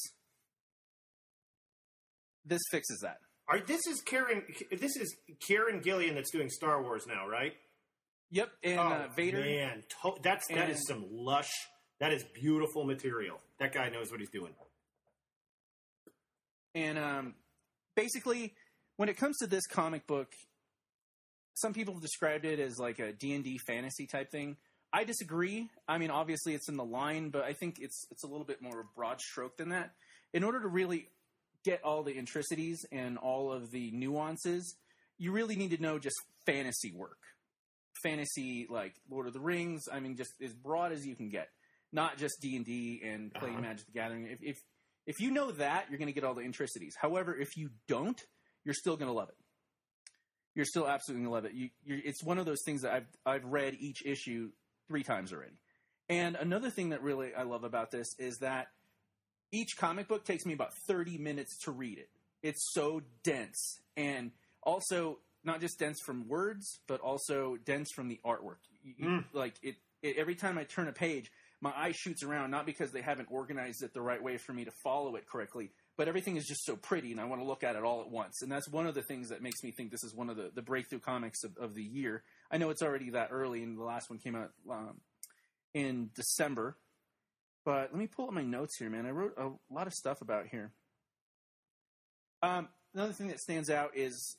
This 2.44 2.60
fixes 2.70 3.00
that. 3.02 3.18
Are 3.48 3.60
this 3.60 3.80
is 3.86 4.02
Kieron? 4.08 4.42
This 4.70 4.96
is 4.96 5.14
Kieron 5.48 5.82
Gillen 5.82 6.14
that's 6.14 6.30
doing 6.30 6.48
Star 6.48 6.82
Wars 6.82 7.06
now, 7.06 7.28
right? 7.28 7.52
Yep, 8.30 8.50
and 8.64 8.80
oh 8.80 8.82
uh, 8.82 9.08
Vader. 9.14 9.40
man, 9.40 9.82
to- 10.02 10.16
that's 10.22 10.46
that 10.48 10.70
is 10.70 10.78
And- 10.88 11.02
some 11.02 11.06
lush. 11.10 11.50
That 12.00 12.12
is 12.12 12.24
beautiful 12.34 12.84
material. 12.84 13.38
That 13.60 13.72
guy 13.72 13.88
knows 13.90 14.10
what 14.10 14.18
he's 14.18 14.30
doing. 14.30 14.52
And 16.74 16.98
um, 16.98 17.34
basically, 17.94 18.54
when 18.96 19.08
it 19.08 19.16
comes 19.16 19.36
to 19.38 19.46
this 19.46 19.66
comic 19.68 20.06
book, 20.08 20.32
some 21.54 21.72
people 21.72 21.94
have 21.94 22.02
described 22.02 22.44
it 22.44 22.58
as 22.58 22.78
like 22.78 22.98
a 22.98 23.12
D&D 23.12 23.58
fantasy 23.66 24.06
type 24.06 24.30
thing. 24.30 24.56
I 24.92 25.04
disagree. 25.04 25.70
I 25.88 25.98
mean, 25.98 26.10
obviously 26.10 26.54
it's 26.54 26.68
in 26.68 26.76
the 26.76 26.84
line, 26.84 27.30
but 27.30 27.44
I 27.44 27.52
think 27.54 27.76
it's 27.80 28.06
it's 28.10 28.24
a 28.24 28.26
little 28.26 28.44
bit 28.44 28.60
more 28.60 28.78
of 28.80 28.84
a 28.86 28.88
broad 28.96 29.20
stroke 29.20 29.56
than 29.56 29.70
that. 29.70 29.92
In 30.34 30.44
order 30.44 30.60
to 30.60 30.68
really 30.68 31.08
get 31.64 31.82
all 31.82 32.02
the 32.02 32.12
intricacies 32.12 32.84
and 32.92 33.16
all 33.18 33.52
of 33.52 33.70
the 33.70 33.90
nuances, 33.92 34.76
you 35.18 35.32
really 35.32 35.56
need 35.56 35.70
to 35.70 35.80
know 35.80 35.98
just 35.98 36.16
fantasy 36.46 36.92
work. 36.92 37.18
Fantasy 38.02 38.66
like 38.68 38.94
Lord 39.10 39.26
of 39.26 39.32
the 39.32 39.40
Rings, 39.40 39.82
I 39.92 40.00
mean 40.00 40.16
just 40.16 40.32
as 40.42 40.52
broad 40.52 40.92
as 40.92 41.06
you 41.06 41.14
can 41.14 41.28
get. 41.28 41.48
Not 41.92 42.16
just 42.16 42.34
D&D 42.40 43.02
and 43.04 43.32
playing 43.34 43.54
Uh-huh. 43.56 43.62
Magic 43.62 43.86
the 43.86 43.92
Gathering. 43.92 44.26
If 44.26 44.38
if 44.42 44.56
if 45.06 45.20
you 45.20 45.30
know 45.30 45.50
that, 45.52 45.86
you're 45.90 45.98
going 45.98 46.06
to 46.08 46.12
get 46.14 46.22
all 46.24 46.34
the 46.34 46.42
intricacies. 46.42 46.94
However, 47.00 47.36
if 47.36 47.56
you 47.56 47.70
don't, 47.88 48.20
you're 48.64 48.74
still 48.74 48.96
going 48.96 49.08
to 49.08 49.12
love 49.12 49.28
it. 49.28 49.36
You're 50.54 50.64
still 50.66 50.86
absolutely 50.86 51.24
going 51.24 51.30
to 51.30 51.34
love 51.34 51.44
it. 51.46 51.54
You, 51.54 51.70
it's 51.86 52.22
one 52.22 52.38
of 52.38 52.46
those 52.46 52.62
things 52.64 52.82
that 52.82 52.92
I've 52.92 53.06
I've 53.24 53.44
read 53.44 53.76
each 53.80 54.04
issue 54.04 54.50
three 54.88 55.02
times 55.02 55.32
already. 55.32 55.58
And 56.08 56.36
another 56.36 56.68
thing 56.70 56.90
that 56.90 57.02
really 57.02 57.34
I 57.34 57.44
love 57.44 57.64
about 57.64 57.90
this 57.90 58.08
is 58.18 58.38
that 58.38 58.68
each 59.50 59.76
comic 59.78 60.08
book 60.08 60.24
takes 60.24 60.44
me 60.46 60.52
about 60.52 60.72
30 60.86 61.18
minutes 61.18 61.58
to 61.64 61.70
read 61.70 61.98
it. 61.98 62.08
It's 62.42 62.72
so 62.72 63.02
dense 63.22 63.80
and 63.96 64.30
also 64.62 65.18
not 65.44 65.60
just 65.60 65.78
dense 65.78 66.00
from 66.04 66.28
words, 66.28 66.80
but 66.86 67.00
also 67.00 67.56
dense 67.64 67.90
from 67.92 68.08
the 68.08 68.20
artwork. 68.24 68.56
You- 68.84 68.94
Mm. 69.06 69.24
Like 69.32 69.54
it, 69.62 69.76
it, 70.02 70.16
every 70.16 70.34
time 70.34 70.58
I 70.58 70.64
turn 70.64 70.88
a 70.88 70.92
page, 70.92 71.30
my 71.60 71.72
eye 71.76 71.92
shoots 71.92 72.22
around, 72.24 72.50
not 72.50 72.66
because 72.66 72.90
they 72.90 73.02
haven't 73.02 73.28
organized 73.30 73.82
it 73.82 73.94
the 73.94 74.02
right 74.02 74.20
way 74.22 74.36
for 74.38 74.52
me 74.52 74.64
to 74.64 74.72
follow 74.82 75.14
it 75.16 75.26
correctly, 75.28 75.70
but 75.96 76.08
everything 76.08 76.36
is 76.36 76.46
just 76.46 76.64
so 76.64 76.76
pretty 76.76 77.12
and 77.12 77.20
I 77.20 77.24
want 77.24 77.40
to 77.40 77.46
look 77.46 77.62
at 77.62 77.76
it 77.76 77.84
all 77.84 78.00
at 78.00 78.10
once. 78.10 78.42
And 78.42 78.50
that's 78.50 78.68
one 78.68 78.86
of 78.86 78.94
the 78.94 79.02
things 79.02 79.28
that 79.28 79.42
makes 79.42 79.62
me 79.62 79.72
think 79.72 79.90
this 79.90 80.04
is 80.04 80.14
one 80.14 80.30
of 80.30 80.36
the, 80.36 80.50
the 80.54 80.62
breakthrough 80.62 81.00
comics 81.00 81.44
of, 81.44 81.56
of 81.58 81.74
the 81.74 81.82
year. 81.82 82.22
I 82.50 82.58
know 82.58 82.70
it's 82.70 82.82
already 82.82 83.10
that 83.10 83.28
early 83.30 83.62
and 83.62 83.78
the 83.78 83.84
last 83.84 84.08
one 84.08 84.18
came 84.18 84.34
out 84.34 84.50
um, 84.70 85.00
in 85.74 86.10
December. 86.14 86.76
But 87.64 87.90
let 87.92 87.96
me 87.96 88.08
pull 88.08 88.26
up 88.26 88.32
my 88.32 88.42
notes 88.42 88.76
here, 88.78 88.90
man. 88.90 89.06
I 89.06 89.10
wrote 89.10 89.34
a 89.38 89.50
lot 89.72 89.86
of 89.86 89.92
stuff 89.92 90.20
about 90.20 90.46
here. 90.48 90.72
Um, 92.42 92.68
another 92.94 93.12
thing 93.12 93.28
that 93.28 93.38
stands 93.38 93.70
out 93.70 93.90
is 93.94 94.36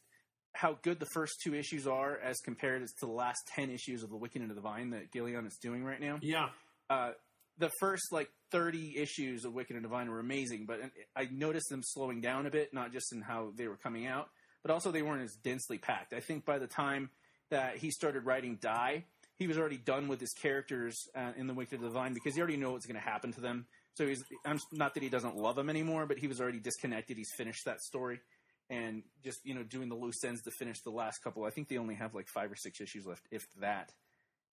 how 0.53 0.77
good 0.81 0.99
the 0.99 1.07
first 1.13 1.39
two 1.41 1.55
issues 1.55 1.87
are 1.87 2.17
as 2.19 2.39
compared 2.41 2.85
to 2.85 3.05
the 3.05 3.11
last 3.11 3.47
10 3.55 3.69
issues 3.69 4.03
of 4.03 4.09
The 4.09 4.17
Wicked 4.17 4.41
and 4.41 4.51
the 4.51 4.55
Divine 4.55 4.91
that 4.91 5.11
Gillen 5.11 5.45
is 5.45 5.57
doing 5.57 5.83
right 5.83 5.99
now 5.99 6.19
Yeah, 6.21 6.49
uh, 6.89 7.11
the 7.57 7.69
first 7.79 8.11
like 8.11 8.29
30 8.51 8.97
issues 8.97 9.45
of 9.45 9.53
Wicked 9.53 9.75
and 9.75 9.83
Divine 9.83 10.09
were 10.09 10.19
amazing, 10.19 10.65
but 10.65 10.79
I 11.15 11.27
noticed 11.31 11.69
them 11.69 11.81
slowing 11.83 12.21
down 12.21 12.45
a 12.45 12.51
bit, 12.51 12.73
not 12.73 12.91
just 12.91 13.13
in 13.13 13.21
how 13.21 13.51
they 13.55 13.67
were 13.67 13.77
coming 13.77 14.07
out, 14.07 14.29
but 14.63 14.71
also 14.71 14.91
they 14.91 15.01
weren't 15.01 15.23
as 15.23 15.35
densely 15.43 15.77
packed. 15.77 16.13
I 16.13 16.19
think 16.19 16.45
by 16.45 16.59
the 16.59 16.67
time 16.67 17.09
that 17.49 17.77
he 17.77 17.91
started 17.91 18.25
writing 18.25 18.57
Die, 18.61 19.05
he 19.35 19.47
was 19.47 19.57
already 19.57 19.77
done 19.77 20.07
with 20.07 20.19
his 20.19 20.31
characters 20.33 20.95
uh, 21.15 21.31
in 21.37 21.47
the 21.47 21.53
Wicked 21.53 21.79
and 21.79 21.89
Divine 21.89 22.13
because 22.13 22.35
he 22.35 22.41
already 22.41 22.57
knew 22.57 22.71
what's 22.71 22.85
going 22.85 22.99
to 22.99 23.07
happen 23.07 23.33
to 23.33 23.41
them. 23.41 23.65
So 23.95 24.07
he's 24.07 24.23
I'm 24.45 24.59
not 24.71 24.95
that 24.95 25.03
he 25.03 25.09
doesn't 25.09 25.35
love 25.35 25.55
them 25.55 25.69
anymore, 25.69 26.05
but 26.05 26.17
he 26.17 26.27
was 26.27 26.41
already 26.41 26.59
disconnected. 26.59 27.17
He's 27.17 27.31
finished 27.37 27.65
that 27.65 27.79
story 27.81 28.21
and 28.69 29.03
just 29.23 29.39
you 29.43 29.53
know 29.53 29.63
doing 29.63 29.89
the 29.89 29.95
loose 29.95 30.23
ends 30.23 30.41
to 30.43 30.51
finish 30.51 30.77
the 30.81 30.91
last 30.91 31.19
couple. 31.23 31.45
I 31.45 31.49
think 31.49 31.67
they 31.67 31.77
only 31.77 31.95
have 31.95 32.15
like 32.15 32.27
five 32.27 32.51
or 32.51 32.55
six 32.55 32.81
issues 32.81 33.05
left, 33.05 33.27
if 33.31 33.43
that. 33.59 33.91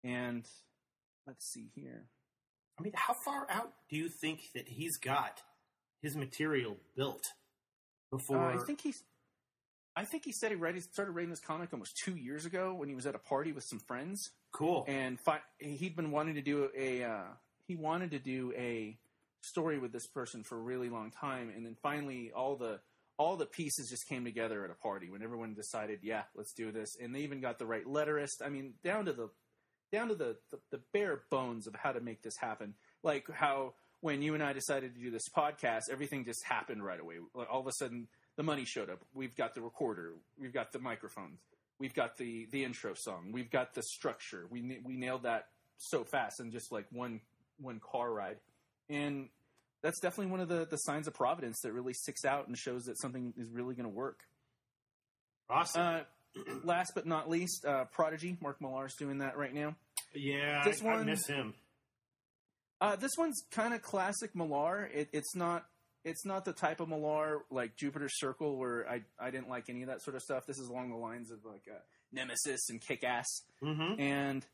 And 0.03 0.45
let's 1.25 1.51
see 1.51 1.69
here. 1.75 2.05
I 2.79 2.83
mean, 2.83 2.93
how 2.95 3.13
far 3.13 3.47
out 3.49 3.73
do 3.89 3.97
you 3.97 4.09
think 4.09 4.51
that 4.53 4.67
he's 4.67 4.97
got 4.97 5.41
his 6.01 6.15
material 6.15 6.77
built 6.95 7.23
before? 8.11 8.37
Uh, 8.37 8.55
I 8.55 8.57
think 8.65 8.81
he's. 8.81 9.03
I 9.95 10.05
think 10.05 10.25
he 10.25 10.31
said 10.31 10.51
he 10.51 10.55
read, 10.55 10.75
he 10.75 10.81
started 10.81 11.13
writing 11.13 11.31
this 11.31 11.39
comic 11.39 11.69
almost 11.73 11.97
two 11.97 12.15
years 12.15 12.45
ago 12.45 12.75
when 12.75 12.87
he 12.87 12.93
was 12.93 13.07
at 13.07 13.15
a 13.15 13.19
party 13.19 13.51
with 13.51 13.63
some 13.63 13.79
friends, 13.79 14.29
cool. 14.51 14.85
and 14.87 15.19
fi- 15.19 15.41
he'd 15.57 15.95
been 15.95 16.11
wanting 16.11 16.35
to 16.35 16.41
do 16.43 16.69
a. 16.77 17.03
Uh, 17.03 17.23
he 17.65 17.75
wanted 17.75 18.11
to 18.11 18.19
do 18.19 18.53
a 18.55 18.95
story 19.41 19.79
with 19.79 19.91
this 19.91 20.05
person 20.05 20.43
for 20.43 20.55
a 20.55 20.61
really 20.61 20.89
long 20.89 21.09
time, 21.09 21.51
and 21.55 21.65
then 21.65 21.75
finally 21.81 22.31
all 22.35 22.55
the 22.55 22.79
all 23.17 23.35
the 23.35 23.47
pieces 23.47 23.89
just 23.89 24.07
came 24.07 24.23
together 24.23 24.63
at 24.63 24.69
a 24.69 24.75
party 24.75 25.09
when 25.09 25.23
everyone 25.23 25.55
decided, 25.55 25.99
yeah, 26.03 26.23
let's 26.35 26.53
do 26.53 26.71
this, 26.71 26.95
and 27.01 27.15
they 27.15 27.21
even 27.21 27.41
got 27.41 27.57
the 27.57 27.65
right 27.65 27.85
letterist. 27.85 28.45
I 28.45 28.49
mean, 28.49 28.75
down 28.83 29.05
to 29.05 29.13
the 29.13 29.29
down 29.91 30.09
to 30.09 30.15
the, 30.15 30.37
the, 30.51 30.59
the 30.71 30.81
bare 30.93 31.21
bones 31.29 31.67
of 31.67 31.75
how 31.75 31.91
to 31.91 32.01
make 32.01 32.21
this 32.21 32.37
happen. 32.37 32.73
Like 33.03 33.29
how 33.31 33.73
when 34.01 34.21
you 34.21 34.33
and 34.33 34.43
I 34.43 34.53
decided 34.53 34.93
to 34.95 35.01
do 35.01 35.11
this 35.11 35.27
podcast, 35.35 35.89
everything 35.91 36.25
just 36.25 36.43
happened 36.43 36.83
right 36.83 36.99
away. 36.99 37.15
All 37.49 37.59
of 37.61 37.67
a 37.67 37.71
sudden, 37.73 38.07
the 38.35 38.43
money 38.43 38.65
showed 38.65 38.89
up. 38.89 38.99
We've 39.13 39.35
got 39.35 39.55
the 39.55 39.61
recorder. 39.61 40.13
We've 40.39 40.53
got 40.53 40.71
the 40.71 40.79
microphones. 40.79 41.39
We've 41.79 41.93
got 41.93 42.17
the 42.17 42.47
the 42.51 42.63
intro 42.63 42.93
song. 42.95 43.31
We've 43.31 43.51
got 43.51 43.73
the 43.73 43.83
structure. 43.83 44.47
We 44.49 44.79
we 44.83 44.97
nailed 44.97 45.23
that 45.23 45.47
so 45.77 46.03
fast 46.03 46.39
in 46.39 46.51
just 46.51 46.71
like 46.71 46.85
one 46.91 47.21
one 47.59 47.79
car 47.79 48.11
ride, 48.11 48.37
and 48.89 49.29
that's 49.83 49.99
definitely 49.99 50.31
one 50.31 50.39
of 50.39 50.47
the 50.47 50.65
the 50.69 50.77
signs 50.77 51.07
of 51.07 51.13
providence 51.13 51.59
that 51.61 51.73
really 51.73 51.93
sticks 51.93 52.25
out 52.25 52.47
and 52.47 52.57
shows 52.57 52.85
that 52.85 52.99
something 52.99 53.33
is 53.37 53.49
really 53.51 53.75
going 53.75 53.89
to 53.89 53.95
work. 53.95 54.21
Awesome. 55.49 55.81
Uh, 55.81 55.99
last 56.63 56.91
but 56.95 57.05
not 57.05 57.29
least, 57.29 57.65
uh, 57.65 57.85
Prodigy. 57.85 58.37
Mark 58.41 58.61
Millar's 58.61 58.95
doing 58.95 59.19
that 59.19 59.37
right 59.37 59.53
now. 59.53 59.75
yeah, 60.13 60.63
this 60.63 60.81
I, 60.83 60.87
I 60.87 60.95
one- 60.97 61.05
miss 61.05 61.25
him. 61.27 61.53
Uh, 62.79 62.95
this 62.95 63.13
one's 63.17 63.41
kind 63.51 63.73
of 63.73 63.81
classic 63.81 64.35
Millar. 64.35 64.89
It, 64.93 65.09
it's 65.13 65.35
not. 65.35 65.65
It's 66.05 66.25
not 66.25 66.45
the 66.45 66.53
type 66.53 66.79
of 66.79 66.87
Millar 66.87 67.39
like 67.49 67.75
Jupiter 67.75 68.07
Circle, 68.07 68.57
where 68.57 68.87
I 68.87 69.01
I 69.19 69.31
didn't 69.31 69.49
like 69.49 69.65
any 69.69 69.81
of 69.81 69.87
that 69.89 70.01
sort 70.03 70.15
of 70.15 70.21
stuff. 70.21 70.45
This 70.45 70.59
is 70.59 70.69
along 70.69 70.89
the 70.91 70.95
lines 70.95 71.31
of 71.31 71.39
like 71.43 71.63
uh, 71.69 71.79
Nemesis 72.13 72.69
and 72.69 72.79
Kick 72.79 73.03
Ass, 73.03 73.25
Mm-hmm. 73.63 73.99
and 73.99 74.45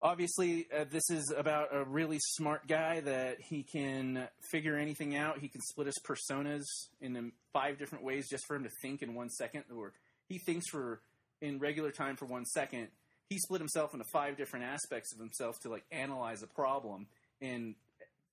obviously 0.00 0.66
uh, 0.76 0.84
this 0.90 1.08
is 1.10 1.32
about 1.36 1.68
a 1.74 1.84
really 1.84 2.18
smart 2.20 2.66
guy 2.68 3.00
that 3.00 3.38
he 3.48 3.62
can 3.64 4.28
figure 4.50 4.76
anything 4.76 5.16
out. 5.16 5.38
He 5.38 5.48
can 5.48 5.60
split 5.62 5.86
his 5.86 5.98
personas 6.06 6.62
in 7.00 7.32
five 7.52 7.78
different 7.78 8.04
ways 8.04 8.28
just 8.30 8.44
for 8.46 8.54
him 8.56 8.62
to 8.64 8.70
think 8.80 9.02
in 9.02 9.14
one 9.14 9.28
second, 9.30 9.64
or 9.76 9.92
he 10.28 10.38
thinks 10.38 10.68
for 10.68 11.00
in 11.40 11.58
regular 11.58 11.90
time 11.90 12.16
for 12.16 12.26
one 12.26 12.44
second. 12.44 12.88
He 13.28 13.38
split 13.38 13.60
himself 13.60 13.92
into 13.94 14.04
five 14.12 14.36
different 14.36 14.66
aspects 14.66 15.12
of 15.12 15.18
himself 15.18 15.58
to 15.60 15.68
like 15.68 15.84
analyze 15.90 16.42
a 16.42 16.46
problem 16.46 17.06
in 17.40 17.74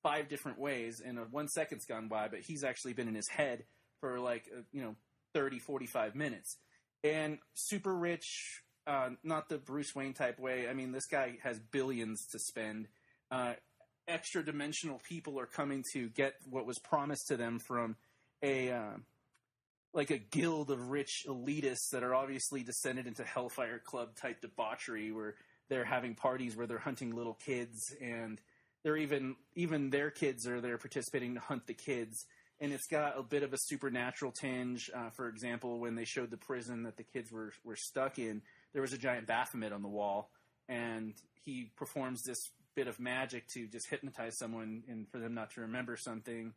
five 0.03 0.29
different 0.29 0.59
ways 0.59 1.01
and 1.05 1.19
uh, 1.19 1.23
one 1.31 1.47
second's 1.47 1.85
gone 1.85 2.07
by 2.07 2.27
but 2.27 2.39
he's 2.39 2.63
actually 2.63 2.93
been 2.93 3.07
in 3.07 3.15
his 3.15 3.27
head 3.27 3.63
for 3.99 4.19
like 4.19 4.49
uh, 4.55 4.61
you 4.71 4.81
know 4.81 4.95
30 5.33 5.59
45 5.59 6.15
minutes 6.15 6.57
and 7.03 7.37
super 7.53 7.93
rich 7.93 8.63
uh, 8.87 9.09
not 9.23 9.47
the 9.49 9.57
bruce 9.57 9.93
wayne 9.95 10.13
type 10.13 10.39
way 10.39 10.67
i 10.67 10.73
mean 10.73 10.91
this 10.91 11.05
guy 11.05 11.37
has 11.43 11.59
billions 11.71 12.25
to 12.31 12.39
spend 12.39 12.87
uh, 13.29 13.53
extra 14.07 14.43
dimensional 14.43 14.99
people 15.07 15.39
are 15.39 15.45
coming 15.45 15.83
to 15.93 16.09
get 16.09 16.33
what 16.49 16.65
was 16.65 16.79
promised 16.79 17.27
to 17.27 17.37
them 17.37 17.59
from 17.59 17.95
a 18.43 18.71
uh, 18.71 18.93
like 19.93 20.09
a 20.09 20.17
guild 20.17 20.71
of 20.71 20.89
rich 20.89 21.25
elitists 21.27 21.89
that 21.91 22.03
are 22.03 22.15
obviously 22.15 22.63
descended 22.63 23.07
into 23.07 23.23
hellfire 23.23 23.79
club 23.79 24.15
type 24.15 24.41
debauchery 24.41 25.11
where 25.11 25.35
they're 25.69 25.85
having 25.85 26.15
parties 26.15 26.55
where 26.55 26.67
they're 26.67 26.77
hunting 26.77 27.15
little 27.15 27.33
kids 27.33 27.93
and 28.01 28.39
they're 28.83 28.97
even 28.97 29.35
even 29.55 29.89
their 29.89 30.09
kids 30.09 30.47
are 30.47 30.61
there 30.61 30.77
participating 30.77 31.35
to 31.35 31.39
hunt 31.39 31.67
the 31.67 31.73
kids. 31.73 32.25
And 32.59 32.71
it's 32.71 32.87
got 32.87 33.17
a 33.17 33.23
bit 33.23 33.41
of 33.41 33.53
a 33.53 33.57
supernatural 33.57 34.31
tinge. 34.31 34.89
Uh, 34.93 35.09
for 35.09 35.27
example 35.27 35.79
when 35.79 35.95
they 35.95 36.05
showed 36.05 36.31
the 36.31 36.37
prison 36.37 36.83
that 36.83 36.97
the 36.97 37.03
kids 37.03 37.31
were 37.31 37.53
were 37.63 37.75
stuck 37.75 38.17
in 38.17 38.41
there 38.73 38.81
was 38.81 38.93
a 38.93 38.97
giant 38.97 39.27
baphomet 39.27 39.73
on 39.73 39.81
the 39.81 39.89
wall 39.89 40.31
and 40.69 41.13
he 41.43 41.71
performs 41.75 42.23
this 42.23 42.39
bit 42.75 42.87
of 42.87 42.99
magic 42.99 43.47
to 43.49 43.67
just 43.67 43.89
hypnotize 43.89 44.37
someone 44.37 44.83
and 44.87 45.09
for 45.09 45.19
them 45.19 45.33
not 45.33 45.51
to 45.51 45.61
remember 45.61 45.97
something. 45.97 46.53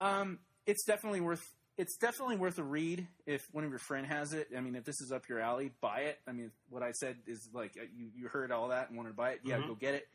Um, 0.00 0.38
it's 0.66 0.84
definitely 0.84 1.20
worth 1.20 1.52
it's 1.78 1.96
definitely 1.96 2.36
worth 2.36 2.58
a 2.58 2.62
read 2.62 3.06
if 3.26 3.46
one 3.52 3.64
of 3.64 3.70
your 3.70 3.78
friend 3.78 4.06
has 4.06 4.32
it. 4.32 4.48
I 4.56 4.60
mean, 4.60 4.74
if 4.76 4.84
this 4.84 5.00
is 5.00 5.12
up 5.12 5.28
your 5.28 5.40
alley, 5.40 5.72
buy 5.80 6.00
it. 6.00 6.18
I 6.28 6.32
mean, 6.32 6.50
what 6.68 6.82
I 6.82 6.92
said 6.92 7.16
is 7.26 7.48
like 7.52 7.72
uh, 7.80 7.84
you 7.96 8.10
you 8.14 8.28
heard 8.28 8.52
all 8.52 8.68
that 8.68 8.88
and 8.88 8.96
wanted 8.96 9.10
to 9.10 9.16
buy 9.16 9.30
it. 9.32 9.40
Yeah, 9.44 9.58
Mhm. 9.58 9.68
go 9.68 9.74
get 9.74 9.94
it. 9.94 10.08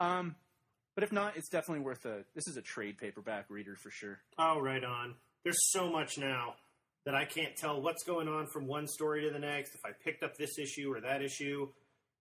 Um, 0.00 0.34
but 0.94 1.04
if 1.04 1.12
not, 1.12 1.36
it's 1.36 1.48
definitely 1.48 1.84
worth 1.84 2.04
a. 2.06 2.24
This 2.34 2.46
is 2.48 2.56
a 2.56 2.62
trade 2.62 2.98
paperback 2.98 3.46
reader 3.50 3.76
for 3.76 3.90
sure. 3.90 4.20
Oh, 4.38 4.60
right 4.60 4.82
on. 4.84 5.14
There's 5.44 5.70
so 5.70 5.90
much 5.90 6.18
now 6.18 6.56
that 7.04 7.14
I 7.14 7.24
can't 7.24 7.56
tell 7.56 7.80
what's 7.82 8.04
going 8.04 8.28
on 8.28 8.46
from 8.46 8.66
one 8.66 8.86
story 8.86 9.22
to 9.22 9.30
the 9.30 9.38
next. 9.38 9.74
If 9.74 9.84
I 9.84 9.90
picked 9.92 10.22
up 10.22 10.36
this 10.36 10.58
issue 10.58 10.92
or 10.92 11.00
that 11.00 11.20
issue, 11.22 11.68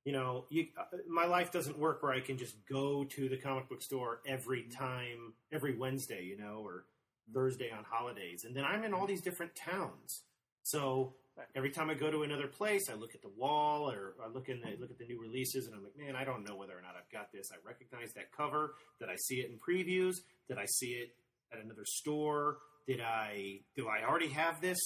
you 0.05 0.11
know, 0.11 0.45
you, 0.49 0.67
uh, 0.75 0.97
my 1.07 1.25
life 1.25 1.51
doesn't 1.51 1.77
work 1.77 2.01
where 2.01 2.11
I 2.13 2.19
can 2.21 2.37
just 2.37 2.55
go 2.67 3.03
to 3.03 3.29
the 3.29 3.37
comic 3.37 3.69
book 3.69 3.83
store 3.83 4.21
every 4.25 4.63
time, 4.63 5.33
every 5.51 5.77
Wednesday, 5.77 6.23
you 6.23 6.35
know, 6.37 6.63
or 6.65 6.85
Thursday 7.33 7.71
on 7.71 7.83
holidays. 7.89 8.43
And 8.45 8.55
then 8.55 8.63
I'm 8.63 8.83
in 8.83 8.93
all 8.93 9.07
these 9.07 9.21
different 9.21 9.55
towns. 9.55 10.23
So 10.63 11.15
every 11.55 11.71
time 11.71 11.89
I 11.89 11.93
go 11.93 12.11
to 12.11 12.23
another 12.23 12.47
place, 12.47 12.89
I 12.89 12.95
look 12.95 13.15
at 13.15 13.21
the 13.21 13.31
wall 13.35 13.89
or 13.89 14.13
I 14.23 14.27
look 14.27 14.49
in 14.49 14.61
the, 14.61 14.75
look 14.79 14.91
at 14.91 14.97
the 14.97 15.05
new 15.05 15.19
releases, 15.19 15.65
and 15.65 15.75
I'm 15.75 15.83
like, 15.83 15.97
man, 15.97 16.15
I 16.15 16.23
don't 16.23 16.47
know 16.47 16.55
whether 16.55 16.73
or 16.73 16.81
not 16.81 16.95
I've 16.97 17.11
got 17.11 17.31
this. 17.31 17.49
I 17.51 17.67
recognize 17.67 18.13
that 18.13 18.31
cover. 18.35 18.75
Did 18.99 19.09
I 19.09 19.15
see 19.15 19.35
it 19.35 19.49
in 19.49 19.57
previews? 19.57 20.15
Did 20.47 20.57
I 20.57 20.65
see 20.65 20.91
it 20.91 21.15
at 21.51 21.63
another 21.63 21.85
store? 21.85 22.57
Did 22.87 23.01
I 23.01 23.59
do 23.75 23.87
I 23.87 24.07
already 24.07 24.29
have 24.29 24.61
this? 24.61 24.79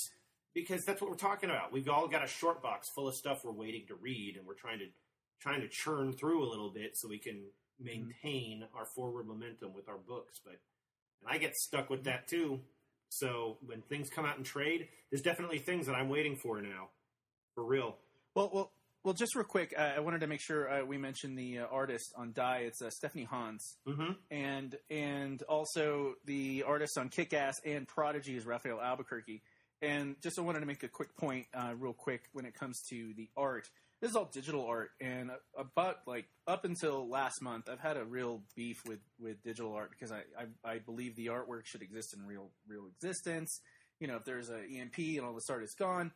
Because 0.53 0.83
that's 0.85 1.01
what 1.01 1.09
we're 1.09 1.17
talking 1.17 1.49
about. 1.49 1.73
We've 1.73 1.89
all 1.89 2.07
got 2.07 2.23
a 2.23 2.27
short 2.27 2.61
box 2.63 2.87
full 2.95 3.07
of 3.07 3.15
stuff 3.15 3.39
we're 3.43 3.51
waiting 3.51 3.85
to 3.87 3.95
read, 3.95 4.35
and 4.37 4.45
we're 4.45 4.53
trying 4.53 4.79
to 4.79 4.85
trying 5.41 5.61
to 5.61 5.67
churn 5.69 6.13
through 6.13 6.47
a 6.47 6.49
little 6.49 6.69
bit 6.69 6.91
so 6.93 7.07
we 7.07 7.19
can 7.19 7.35
mm-hmm. 7.35 7.85
maintain 7.85 8.63
our 8.75 8.85
forward 8.95 9.27
momentum 9.27 9.73
with 9.73 9.89
our 9.89 9.97
books. 9.97 10.39
But 10.43 10.55
and 11.21 11.34
I 11.34 11.38
get 11.38 11.56
stuck 11.56 11.89
with 11.89 12.04
that 12.06 12.28
too. 12.28 12.60
So 13.10 13.58
when 13.65 13.82
things 13.84 14.10
come 14.10 14.25
out 14.25 14.38
in 14.38 14.43
trade, 14.43 14.88
there's 15.10 15.21
definitely 15.21 15.60
things 15.60 15.86
that 15.88 15.93
I'm 15.95 16.10
waiting 16.10 16.36
for 16.36 16.62
now, 16.62 16.89
for 17.54 17.63
real. 17.63 17.95
Well, 18.34 18.49
well, 18.54 18.71
well. 19.04 19.13
Just 19.13 19.36
real 19.36 19.45
quick, 19.45 19.73
uh, 19.78 19.82
I 19.95 19.99
wanted 19.99 20.21
to 20.21 20.28
make 20.28 20.41
sure 20.41 20.69
uh, 20.69 20.84
we 20.86 20.97
mentioned 20.97 21.38
the 21.38 21.60
uh, 21.60 21.65
artist 21.71 22.12
on 22.17 22.34
Die. 22.34 22.63
It's 22.65 22.82
uh, 22.82 22.89
Stephanie 22.89 23.23
Hans, 23.23 23.78
Mm-hmm. 23.88 24.12
and 24.32 24.75
and 24.89 25.41
also 25.43 26.15
the 26.25 26.63
artist 26.67 26.97
on 26.97 27.10
Kick 27.10 27.34
Ass 27.34 27.56
and 27.65 27.88
Prodigy 27.88 28.36
is 28.36 28.45
Rafael 28.45 28.82
Albuquerque. 28.82 29.41
And 29.82 30.15
just 30.21 30.39
I 30.39 30.41
wanted 30.41 30.62
to 30.62 30.65
make 30.65 30.84
a 30.84 30.88
quick 30.88 31.15
point, 31.15 31.45
uh, 31.54 31.73
real 31.78 31.93
quick, 31.93 32.23
when 32.34 32.45
it 32.45 32.56
comes 32.56 32.82
to 32.89 33.13
the 33.15 33.30
art. 33.38 33.69
This 34.01 34.12
is 34.12 34.15
all 34.15 34.29
digital 34.31 34.65
art, 34.65 34.91
and 34.99 35.31
about 35.58 35.97
like 36.05 36.25
up 36.47 36.65
until 36.65 37.08
last 37.10 37.41
month, 37.41 37.69
I've 37.69 37.79
had 37.79 37.97
a 37.97 38.03
real 38.03 38.43
beef 38.55 38.77
with 38.86 38.99
with 39.19 39.41
digital 39.43 39.73
art 39.73 39.89
because 39.91 40.12
I 40.12 40.23
I, 40.38 40.73
I 40.73 40.79
believe 40.79 41.15
the 41.15 41.27
artwork 41.27 41.65
should 41.65 41.81
exist 41.81 42.13
in 42.15 42.25
real 42.25 42.51
real 42.67 42.88
existence. 42.88 43.62
You 43.99 44.08
know, 44.08 44.17
if 44.17 44.25
there's 44.25 44.49
a 44.49 44.60
EMP 44.60 44.97
and 44.97 45.21
all 45.21 45.34
this 45.34 45.49
art 45.49 45.63
is 45.63 45.73
gone. 45.73 46.12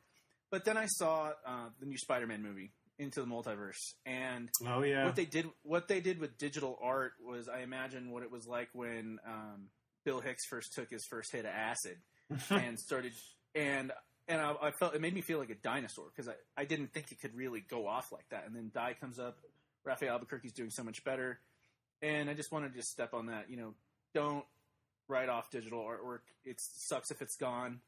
But 0.51 0.65
then 0.65 0.77
I 0.77 0.87
saw 0.87 1.31
uh, 1.45 1.69
the 1.79 1.85
new 1.85 1.97
Spider-Man 1.97 2.41
movie, 2.41 2.71
Into 2.97 3.21
the 3.21 3.27
Multiverse, 3.27 3.93
and 4.05 4.49
Oh 4.67 4.81
yeah. 4.83 5.05
what 5.05 5.15
they 5.15 5.25
did 5.25 5.45
what 5.63 5.87
they 5.87 6.01
did 6.01 6.19
with 6.19 6.37
digital 6.37 6.77
art 6.81 7.13
was 7.23 7.47
I 7.47 7.59
imagine 7.61 8.11
what 8.11 8.23
it 8.23 8.31
was 8.31 8.45
like 8.47 8.69
when 8.73 9.19
um, 9.25 9.69
Bill 10.05 10.19
Hicks 10.21 10.45
first 10.47 10.73
took 10.73 10.89
his 10.89 11.05
first 11.09 11.31
hit 11.31 11.45
of 11.45 11.51
acid 11.51 11.97
and 12.49 12.77
started 12.79 13.13
and 13.55 13.91
and 14.29 14.39
I, 14.39 14.53
I 14.61 14.71
felt 14.71 14.95
it 14.95 15.01
made 15.01 15.13
me 15.13 15.21
feel 15.21 15.39
like 15.39 15.49
a 15.49 15.55
dinosaur 15.55 16.05
because 16.15 16.29
I, 16.29 16.33
I 16.55 16.63
didn't 16.63 16.93
think 16.93 17.11
it 17.11 17.19
could 17.19 17.35
really 17.35 17.61
go 17.67 17.87
off 17.87 18.11
like 18.11 18.29
that. 18.29 18.45
And 18.45 18.55
then 18.55 18.71
Die 18.73 18.95
comes 19.01 19.19
up 19.19 19.39
Rafael 19.83 20.13
Albuquerque's 20.13 20.53
doing 20.53 20.69
so 20.69 20.83
much 20.83 21.03
better. 21.03 21.39
And 22.01 22.29
I 22.29 22.35
just 22.35 22.51
wanted 22.51 22.69
to 22.69 22.77
just 22.77 22.91
step 22.91 23.13
on 23.13 23.25
that 23.25 23.49
you 23.49 23.57
know 23.57 23.73
don't 24.13 24.45
write 25.07 25.29
off 25.29 25.49
digital 25.49 25.83
artwork. 25.83 26.19
It 26.45 26.57
sucks 26.59 27.11
if 27.11 27.21
it's 27.21 27.35
gone. 27.35 27.81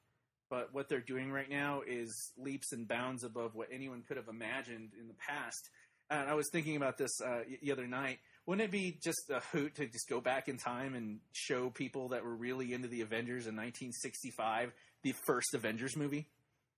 But 0.49 0.73
what 0.73 0.89
they're 0.89 0.99
doing 0.99 1.31
right 1.31 1.49
now 1.49 1.81
is 1.87 2.33
leaps 2.37 2.73
and 2.73 2.85
bounds 2.85 3.23
above 3.23 3.55
what 3.55 3.69
anyone 3.71 4.03
could 4.05 4.17
have 4.17 4.27
imagined 4.27 4.89
in 4.99 5.07
the 5.07 5.13
past. 5.13 5.69
And 6.09 6.29
I 6.29 6.33
was 6.33 6.49
thinking 6.51 6.75
about 6.75 6.97
this 6.97 7.21
uh, 7.21 7.43
the 7.61 7.71
other 7.71 7.87
night. 7.87 8.19
Wouldn't 8.45 8.67
it 8.67 8.71
be 8.71 8.99
just 9.01 9.29
a 9.29 9.39
hoot 9.53 9.75
to 9.75 9.85
just 9.87 10.09
go 10.09 10.19
back 10.19 10.49
in 10.49 10.57
time 10.57 10.93
and 10.95 11.19
show 11.31 11.69
people 11.69 12.09
that 12.09 12.25
were 12.25 12.35
really 12.35 12.73
into 12.73 12.89
the 12.89 12.99
Avengers 12.99 13.47
in 13.47 13.55
1965 13.55 14.73
the 15.03 15.13
first 15.13 15.53
Avengers 15.53 15.95
movie? 15.95 16.27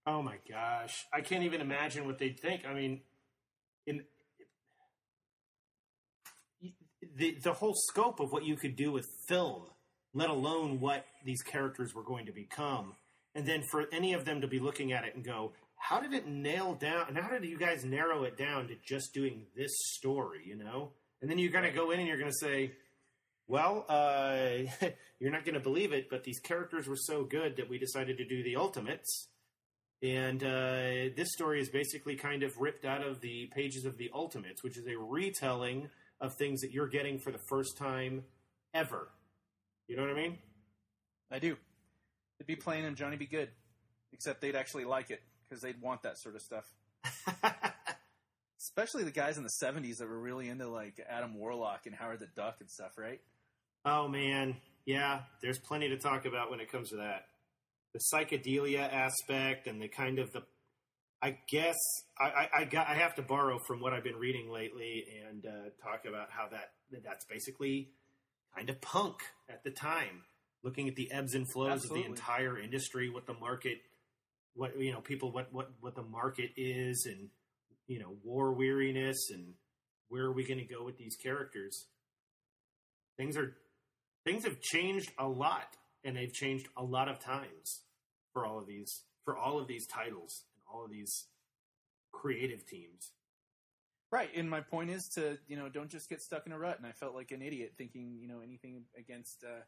Oh 0.05 0.21
my 0.21 0.35
gosh, 0.49 1.05
I 1.13 1.21
can't 1.21 1.43
even 1.43 1.61
imagine 1.61 2.05
what 2.05 2.19
they'd 2.19 2.39
think. 2.39 2.65
I 2.67 2.73
mean, 2.73 3.01
in 3.87 4.03
the 7.15 7.37
the 7.43 7.53
whole 7.53 7.73
scope 7.75 8.19
of 8.19 8.31
what 8.31 8.45
you 8.45 8.55
could 8.55 8.75
do 8.75 8.91
with 8.91 9.05
film, 9.27 9.63
let 10.13 10.29
alone 10.29 10.79
what 10.79 11.05
these 11.25 11.41
characters 11.41 11.93
were 11.93 12.03
going 12.03 12.25
to 12.25 12.31
become, 12.33 12.95
and 13.35 13.45
then 13.47 13.63
for 13.71 13.85
any 13.93 14.13
of 14.13 14.25
them 14.25 14.41
to 14.41 14.47
be 14.47 14.59
looking 14.59 14.91
at 14.91 15.05
it 15.05 15.15
and 15.15 15.23
go, 15.23 15.53
"How 15.77 16.01
did 16.01 16.13
it 16.13 16.27
nail 16.27 16.75
down? 16.75 17.05
And 17.07 17.17
how 17.17 17.29
did 17.29 17.45
you 17.45 17.57
guys 17.57 17.85
narrow 17.85 18.23
it 18.23 18.37
down 18.37 18.67
to 18.67 18.75
just 18.85 19.13
doing 19.13 19.45
this 19.55 19.71
story?" 19.93 20.41
You 20.45 20.57
know, 20.57 20.91
and 21.21 21.29
then 21.29 21.37
you're 21.37 21.51
going 21.51 21.63
to 21.63 21.71
go 21.71 21.91
in 21.91 21.99
and 21.99 22.07
you're 22.07 22.19
going 22.19 22.31
to 22.31 22.37
say. 22.37 22.73
Well, 23.47 23.85
uh, 23.89 24.47
you're 25.19 25.31
not 25.31 25.45
going 25.45 25.55
to 25.55 25.59
believe 25.59 25.93
it, 25.93 26.09
but 26.09 26.23
these 26.23 26.39
characters 26.39 26.87
were 26.87 26.97
so 26.97 27.23
good 27.23 27.57
that 27.57 27.69
we 27.69 27.77
decided 27.77 28.17
to 28.17 28.25
do 28.25 28.43
the 28.43 28.55
Ultimates, 28.55 29.29
and 30.03 30.43
uh, 30.43 31.13
this 31.15 31.31
story 31.31 31.61
is 31.61 31.69
basically 31.69 32.15
kind 32.15 32.43
of 32.43 32.57
ripped 32.57 32.83
out 32.83 33.01
of 33.01 33.21
the 33.21 33.49
pages 33.55 33.85
of 33.85 33.97
the 33.97 34.11
Ultimates, 34.13 34.61
which 34.61 34.77
is 34.77 34.85
a 34.85 34.97
retelling 34.97 35.89
of 36.19 36.33
things 36.35 36.59
that 36.59 36.71
you're 36.71 36.89
getting 36.89 37.19
for 37.19 37.31
the 37.31 37.39
first 37.49 37.77
time 37.77 38.23
ever. 38.73 39.07
You 39.87 39.95
know 39.95 40.03
what 40.03 40.11
I 40.11 40.15
mean? 40.15 40.39
I 41.31 41.39
do. 41.39 41.55
They'd 42.37 42.47
be 42.47 42.57
plain 42.57 42.83
and 42.83 42.97
Johnny 42.97 43.15
B. 43.15 43.25
Goode, 43.25 43.49
except 44.11 44.41
they'd 44.41 44.55
actually 44.55 44.83
like 44.83 45.09
it 45.09 45.21
because 45.47 45.61
they'd 45.61 45.81
want 45.81 46.03
that 46.03 46.17
sort 46.17 46.35
of 46.35 46.41
stuff. 46.41 46.65
Especially 48.59 49.03
the 49.03 49.11
guys 49.11 49.37
in 49.37 49.43
the 49.43 49.51
'70s 49.61 49.97
that 49.97 50.09
were 50.09 50.19
really 50.19 50.49
into 50.49 50.67
like 50.67 50.99
Adam 51.09 51.37
Warlock 51.37 51.85
and 51.85 51.95
Howard 51.95 52.19
the 52.19 52.27
Duck 52.35 52.57
and 52.59 52.69
stuff, 52.69 52.97
right? 52.97 53.21
Oh 53.85 54.07
man, 54.07 54.57
yeah. 54.85 55.21
There's 55.41 55.59
plenty 55.59 55.89
to 55.89 55.97
talk 55.97 56.25
about 56.25 56.51
when 56.51 56.59
it 56.59 56.71
comes 56.71 56.89
to 56.89 56.97
that. 56.97 57.25
The 57.93 57.99
psychedelia 58.13 58.91
aspect 58.91 59.67
and 59.67 59.81
the 59.81 59.87
kind 59.87 60.19
of 60.19 60.31
the. 60.31 60.43
I 61.21 61.37
guess 61.49 61.77
I, 62.19 62.25
I, 62.25 62.49
I 62.59 62.63
got 62.65 62.87
I 62.87 62.95
have 62.95 63.15
to 63.15 63.21
borrow 63.21 63.57
from 63.65 63.79
what 63.79 63.93
I've 63.93 64.03
been 64.03 64.17
reading 64.17 64.51
lately 64.51 65.05
and 65.25 65.45
uh, 65.45 65.69
talk 65.81 66.05
about 66.05 66.27
how 66.29 66.49
that 66.49 66.71
that's 67.03 67.25
basically 67.25 67.89
kind 68.55 68.69
of 68.69 68.81
punk 68.81 69.17
at 69.49 69.63
the 69.63 69.71
time. 69.71 70.23
Looking 70.63 70.87
at 70.87 70.95
the 70.95 71.11
ebbs 71.11 71.33
and 71.33 71.45
flows 71.51 71.71
Absolutely. 71.71 71.99
of 71.99 72.05
the 72.05 72.09
entire 72.11 72.57
industry, 72.57 73.09
what 73.09 73.25
the 73.25 73.33
market, 73.33 73.79
what 74.55 74.79
you 74.79 74.91
know, 74.91 75.01
people, 75.01 75.31
what 75.31 75.53
what 75.53 75.71
what 75.81 75.95
the 75.95 76.03
market 76.03 76.51
is, 76.55 77.05
and 77.09 77.29
you 77.87 77.99
know, 77.99 78.15
war 78.23 78.53
weariness, 78.53 79.29
and 79.31 79.53
where 80.09 80.23
are 80.23 80.31
we 80.31 80.45
going 80.45 80.59
to 80.59 80.73
go 80.73 80.83
with 80.83 80.97
these 80.97 81.15
characters? 81.15 81.87
Things 83.17 83.37
are 83.37 83.55
things 84.25 84.43
have 84.43 84.59
changed 84.61 85.11
a 85.17 85.27
lot, 85.27 85.77
and 86.03 86.15
they've 86.15 86.33
changed 86.33 86.67
a 86.77 86.83
lot 86.83 87.07
of 87.07 87.19
times 87.19 87.81
for 88.33 88.45
all 88.45 88.59
of 88.59 88.67
these 88.67 89.01
for 89.25 89.37
all 89.37 89.59
of 89.59 89.67
these 89.67 89.87
titles 89.87 90.43
and 90.55 90.63
all 90.73 90.83
of 90.85 90.91
these 90.91 91.25
creative 92.11 92.65
teams. 92.65 93.11
Right, 94.11 94.29
and 94.35 94.49
my 94.49 94.61
point 94.61 94.91
is 94.91 95.07
to 95.09 95.37
you 95.47 95.55
know 95.55 95.69
don't 95.69 95.89
just 95.89 96.09
get 96.09 96.21
stuck 96.21 96.45
in 96.45 96.51
a 96.51 96.59
rut. 96.59 96.77
And 96.77 96.85
I 96.85 96.91
felt 96.91 97.15
like 97.15 97.31
an 97.31 97.41
idiot 97.41 97.73
thinking 97.77 98.17
you 98.19 98.27
know 98.27 98.41
anything 98.43 98.83
against 98.97 99.43
uh, 99.43 99.61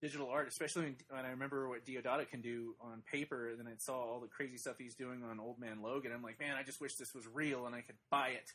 digital 0.00 0.28
art, 0.28 0.48
especially 0.48 0.94
when, 1.08 1.24
I 1.24 1.30
remember 1.30 1.68
what 1.68 1.84
Deodato 1.84 2.28
can 2.28 2.40
do 2.40 2.74
on 2.80 3.02
paper. 3.10 3.48
And 3.48 3.58
then 3.58 3.66
I 3.66 3.76
saw 3.78 3.94
all 3.94 4.20
the 4.20 4.28
crazy 4.28 4.56
stuff 4.56 4.76
he's 4.78 4.94
doing 4.94 5.22
on 5.24 5.40
Old 5.40 5.58
Man 5.58 5.82
Logan. 5.82 6.12
I'm 6.14 6.22
like, 6.22 6.38
man, 6.38 6.56
I 6.56 6.62
just 6.62 6.80
wish 6.80 6.94
this 6.94 7.14
was 7.14 7.26
real 7.26 7.66
and 7.66 7.74
I 7.74 7.80
could 7.80 7.96
buy 8.10 8.28
it. 8.28 8.52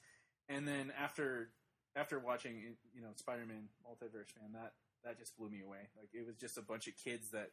And 0.50 0.68
then 0.68 0.92
after 1.02 1.50
after 1.96 2.20
watching 2.20 2.76
you 2.94 3.02
know 3.02 3.10
Spider-Man 3.16 3.70
Multiverse, 3.86 4.34
man, 4.40 4.54
that 4.54 4.74
that 5.04 5.20
just 5.20 5.36
blew 5.38 5.50
me 5.50 5.62
away. 5.62 5.90
Like 5.98 6.10
it 6.14 6.26
was 6.26 6.36
just 6.38 6.58
a 6.58 6.62
bunch 6.62 6.88
of 6.88 6.94
kids 7.04 7.30
that 7.32 7.50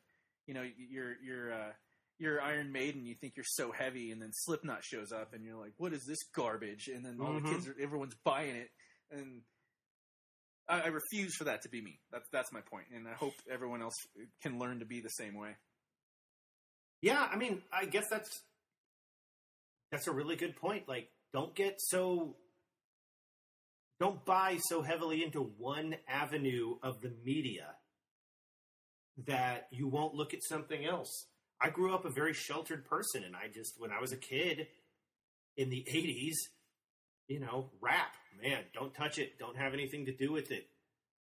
you 0.47 0.55
know 0.55 0.65
you're 0.77 1.15
you're 1.23 1.53
uh, 1.53 1.73
you're 2.19 2.41
Iron 2.41 2.73
Maiden, 2.73 3.07
you 3.07 3.15
think 3.15 3.35
you're 3.37 3.45
so 3.47 3.73
heavy, 3.73 4.11
and 4.11 4.21
then 4.21 4.31
Slipknot 4.33 4.85
shows 4.85 5.13
up, 5.13 5.33
and 5.35 5.45
you're 5.45 5.57
like, 5.59 5.73
"What 5.79 5.93
is 5.93 6.05
this 6.05 6.23
garbage?" 6.35 6.89
And 6.89 7.05
then 7.05 7.19
all 7.21 7.33
Mhm. 7.33 7.43
the 7.43 7.55
kids, 7.55 7.67
are, 7.69 7.77
everyone's 7.81 8.15
buying 8.25 8.57
it, 8.57 8.71
and 9.11 9.43
I, 10.69 10.83
I 10.83 10.87
refuse 10.89 11.35
for 11.37 11.45
that 11.45 11.63
to 11.63 11.69
be 11.69 11.81
me. 11.81 11.99
That's 12.13 12.29
that's 12.33 12.53
my 12.53 12.61
point, 12.61 12.87
and 12.95 13.09
I 13.09 13.15
hope 13.15 13.35
everyone 13.51 13.83
else 13.83 13.97
can 14.43 14.59
learn 14.59 14.81
to 14.81 14.87
be 14.87 15.01
the 15.01 15.09
same 15.09 15.35
way. 15.35 15.57
Yeah, 17.03 17.27
I 17.31 17.37
mean, 17.37 17.63
I 17.73 17.87
guess 17.87 18.09
that's 18.11 18.43
that's 19.91 20.07
a 20.07 20.13
really 20.13 20.37
good 20.37 20.57
point. 20.57 20.89
Like, 20.89 21.09
don't 21.33 21.55
get 21.55 21.81
so 21.81 22.37
don't 24.01 24.25
buy 24.25 24.59
so 24.63 24.81
heavily 24.81 25.23
into 25.23 25.41
one 25.59 25.95
avenue 26.09 26.77
of 26.83 27.03
the 27.03 27.13
media 27.23 27.67
that 29.27 29.69
you 29.71 29.87
won't 29.87 30.15
look 30.15 30.33
at 30.33 30.43
something 30.43 30.87
else. 30.87 31.27
I 31.61 31.69
grew 31.69 31.95
up 31.95 32.07
a 32.07 32.11
very 32.11 32.33
sheltered 32.33 32.87
person, 32.87 33.23
and 33.23 33.37
I 33.37 33.49
just 33.53 33.75
when 33.79 33.93
I 33.93 34.01
was 34.01 34.13
a 34.13 34.17
kid 34.17 34.67
in 35.59 35.69
the 35.69 35.87
'80s, 35.93 36.37
you 37.29 37.41
know, 37.41 37.71
rap, 37.83 38.15
man, 38.43 38.65
don't 38.73 38.95
touch 38.95 39.19
it, 39.19 39.39
don't 39.39 39.59
have 39.59 39.75
anything 39.75 40.07
to 40.07 40.13
do 40.13 40.33
with 40.33 40.51
it, 40.51 40.67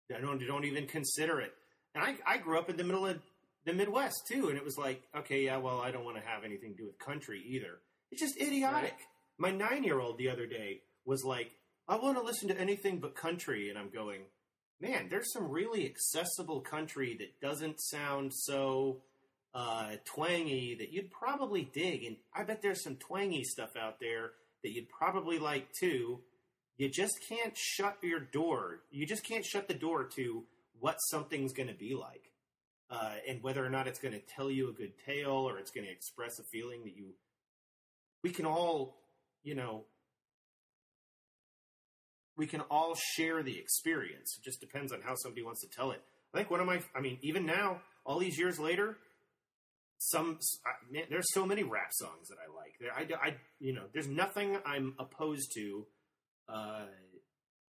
don't 0.09 0.39
don't 0.45 0.65
even 0.65 0.85
consider 0.85 1.41
it. 1.41 1.53
And 1.95 2.03
I, 2.03 2.15
I 2.25 2.37
grew 2.37 2.59
up 2.59 2.69
in 2.69 2.77
the 2.77 2.83
middle 2.83 3.07
of 3.07 3.19
the 3.65 3.73
Midwest 3.73 4.27
too, 4.31 4.49
and 4.49 4.57
it 4.57 4.63
was 4.63 4.77
like, 4.77 5.01
okay, 5.17 5.45
yeah, 5.45 5.57
well, 5.57 5.81
I 5.81 5.89
don't 5.89 6.05
want 6.05 6.17
to 6.17 6.23
have 6.23 6.43
anything 6.43 6.73
to 6.73 6.77
do 6.77 6.85
with 6.85 6.99
country 6.99 7.43
either. 7.47 7.79
It's 8.11 8.21
just 8.21 8.39
idiotic. 8.39 8.93
My 9.39 9.49
nine 9.49 9.83
year 9.83 9.99
old 9.99 10.19
the 10.19 10.29
other 10.29 10.45
day 10.45 10.81
was 11.05 11.23
like, 11.23 11.51
I 11.87 11.95
want 11.97 12.17
to 12.17 12.23
listen 12.23 12.49
to 12.49 12.59
anything 12.59 12.99
but 12.99 13.15
country, 13.15 13.69
and 13.69 13.77
I'm 13.77 13.89
going, 13.89 14.21
man, 14.81 15.07
there's 15.09 15.31
some 15.31 15.49
really 15.49 15.85
accessible 15.85 16.61
country 16.61 17.15
that 17.19 17.39
doesn't 17.41 17.79
sound 17.79 18.33
so 18.33 18.97
uh, 19.53 19.91
twangy 20.05 20.75
that 20.79 20.91
you'd 20.91 21.11
probably 21.11 21.69
dig, 21.73 22.03
and 22.03 22.17
I 22.35 22.43
bet 22.43 22.61
there's 22.61 22.83
some 22.83 22.95
twangy 22.97 23.43
stuff 23.43 23.75
out 23.79 23.99
there 23.99 24.31
that 24.63 24.71
you'd 24.71 24.89
probably 24.89 25.39
like 25.39 25.71
too. 25.79 26.19
You 26.77 26.89
just 26.89 27.15
can't 27.27 27.57
shut 27.57 27.97
your 28.03 28.19
door. 28.19 28.81
You 28.91 29.07
just 29.07 29.23
can't 29.23 29.45
shut 29.45 29.67
the 29.67 29.73
door 29.73 30.07
to 30.15 30.43
what 30.79 30.97
something's 31.09 31.53
going 31.53 31.69
to 31.69 31.75
be 31.75 31.95
like 31.95 32.31
uh, 32.89 33.15
and 33.27 33.41
whether 33.43 33.65
or 33.65 33.69
not 33.69 33.87
it's 33.87 33.99
going 33.99 34.13
to 34.13 34.21
tell 34.35 34.49
you 34.49 34.69
a 34.69 34.73
good 34.73 34.93
tale 35.05 35.31
or 35.31 35.57
it's 35.57 35.71
going 35.71 35.85
to 35.85 35.91
express 35.91 36.39
a 36.39 36.43
feeling 36.43 36.83
that 36.83 36.95
you 36.95 37.13
we 38.23 38.29
can 38.29 38.45
all 38.45 38.97
you 39.43 39.55
know 39.55 39.85
we 42.37 42.45
can 42.47 42.61
all 42.69 42.95
share 43.15 43.41
the 43.43 43.57
experience. 43.57 44.37
It 44.39 44.43
just 44.45 44.61
depends 44.61 44.93
on 44.93 45.01
how 45.01 45.15
somebody 45.15 45.43
wants 45.43 45.61
to 45.61 45.67
tell 45.67 45.91
it. 45.91 46.01
I 46.33 46.37
think 46.37 46.51
one 46.51 46.59
of 46.59 46.67
my 46.67 46.81
i 46.95 47.01
mean 47.01 47.17
even 47.21 47.45
now 47.45 47.81
all 48.05 48.19
these 48.19 48.37
years 48.37 48.59
later 48.59 48.97
some 49.99 50.37
man, 50.91 51.03
there's 51.09 51.33
so 51.33 51.45
many 51.45 51.63
rap 51.63 51.89
songs 51.91 52.27
that 52.29 52.37
i 52.37 52.55
like. 52.55 52.73
There 52.79 52.91
I, 52.93 53.27
I 53.29 53.35
you 53.59 53.73
know 53.73 53.83
there's 53.93 54.07
nothing 54.07 54.57
i'm 54.65 54.93
opposed 54.99 55.51
to 55.55 55.85
uh 56.49 56.85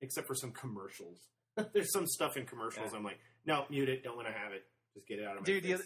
except 0.01 0.27
for 0.27 0.35
some 0.35 0.51
commercials. 0.51 1.19
There's 1.73 1.91
some 1.93 2.07
stuff 2.07 2.35
in 2.37 2.45
commercials 2.45 2.89
Yeah. 2.91 2.97
i'm 2.97 3.03
like 3.03 3.19
no 3.45 3.65
mute 3.69 3.89
it. 3.89 4.03
Don't 4.03 4.15
want 4.15 4.27
to 4.27 4.33
have 4.33 4.53
it. 4.53 4.63
Just 4.93 5.07
get 5.07 5.19
it 5.19 5.25
out 5.25 5.35
of 5.37 5.41
my 5.41 5.45
Dude, 5.45 5.63
the 5.63 5.73
other, 5.75 5.83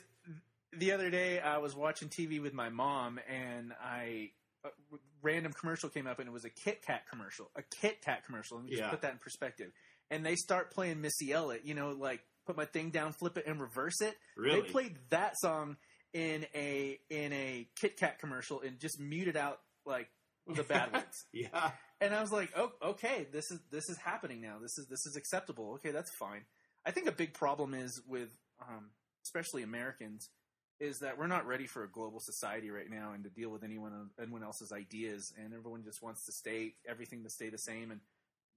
the 0.77 0.91
other 0.91 1.09
day 1.09 1.39
I 1.39 1.57
was 1.57 1.75
watching 1.75 2.09
TV 2.09 2.41
with 2.41 2.53
my 2.53 2.69
mom, 2.69 3.19
and 3.27 3.73
I 3.83 4.31
a 4.65 4.69
random 5.21 5.53
commercial 5.53 5.89
came 5.89 6.07
up, 6.07 6.19
and 6.19 6.27
it 6.27 6.31
was 6.31 6.45
a 6.45 6.49
Kit 6.49 6.81
Kat 6.85 7.03
commercial, 7.09 7.49
a 7.55 7.61
Kit 7.63 8.01
Kat 8.03 8.25
commercial. 8.25 8.57
Let 8.57 8.65
me 8.65 8.71
just 8.71 8.83
Yeah. 8.83 8.89
put 8.89 9.01
that 9.01 9.13
in 9.13 9.19
perspective. 9.19 9.71
And 10.09 10.25
they 10.25 10.35
start 10.35 10.71
playing 10.71 11.01
Missy 11.01 11.31
Elliott, 11.33 11.65
you 11.65 11.73
know, 11.73 11.91
like 11.91 12.21
put 12.45 12.55
my 12.57 12.65
thing 12.65 12.89
down, 12.91 13.13
flip 13.13 13.37
it, 13.37 13.45
and 13.45 13.59
reverse 13.59 13.99
it. 14.01 14.17
Really? 14.35 14.61
They 14.61 14.67
played 14.69 14.97
that 15.09 15.33
song 15.39 15.77
in 16.13 16.45
a 16.55 16.99
in 17.09 17.33
a 17.33 17.67
Kit 17.75 17.97
Kat 17.97 18.19
commercial 18.19 18.61
and 18.61 18.79
just 18.79 18.99
muted 18.99 19.35
out 19.35 19.59
like 19.85 20.09
the 20.47 20.63
bad 20.63 20.91
ones. 20.93 21.25
yeah 21.33 21.71
And 21.99 22.15
I 22.15 22.21
was 22.21 22.31
like, 22.31 22.51
"Oh, 22.55 22.71
okay, 22.81 23.27
this 23.31 23.51
is 23.51 23.59
this 23.69 23.89
is 23.89 23.97
happening 23.97 24.39
now. 24.41 24.59
This 24.59 24.77
is 24.77 24.87
this 24.89 25.05
is 25.05 25.15
acceptable. 25.17 25.73
Okay, 25.73 25.91
that's 25.91 26.11
fine." 26.17 26.45
I 26.85 26.91
think 26.91 27.07
a 27.07 27.11
big 27.11 27.33
problem 27.33 27.73
is 27.73 28.01
with, 28.07 28.29
um, 28.61 28.91
especially 29.25 29.63
Americans, 29.63 30.29
is 30.79 30.99
that 30.99 31.17
we're 31.17 31.27
not 31.27 31.47
ready 31.47 31.65
for 31.65 31.83
a 31.83 31.89
global 31.89 32.19
society 32.19 32.69
right 32.69 32.89
now 32.89 33.13
and 33.13 33.23
to 33.23 33.29
deal 33.29 33.49
with 33.49 33.63
anyone 33.63 34.09
anyone 34.21 34.43
else's 34.43 34.71
ideas, 34.71 35.33
and 35.43 35.53
everyone 35.53 35.83
just 35.83 36.01
wants 36.01 36.25
to 36.25 36.31
stay 36.31 36.73
everything 36.87 37.23
to 37.23 37.29
stay 37.29 37.49
the 37.49 37.57
same 37.57 37.91
and 37.91 37.99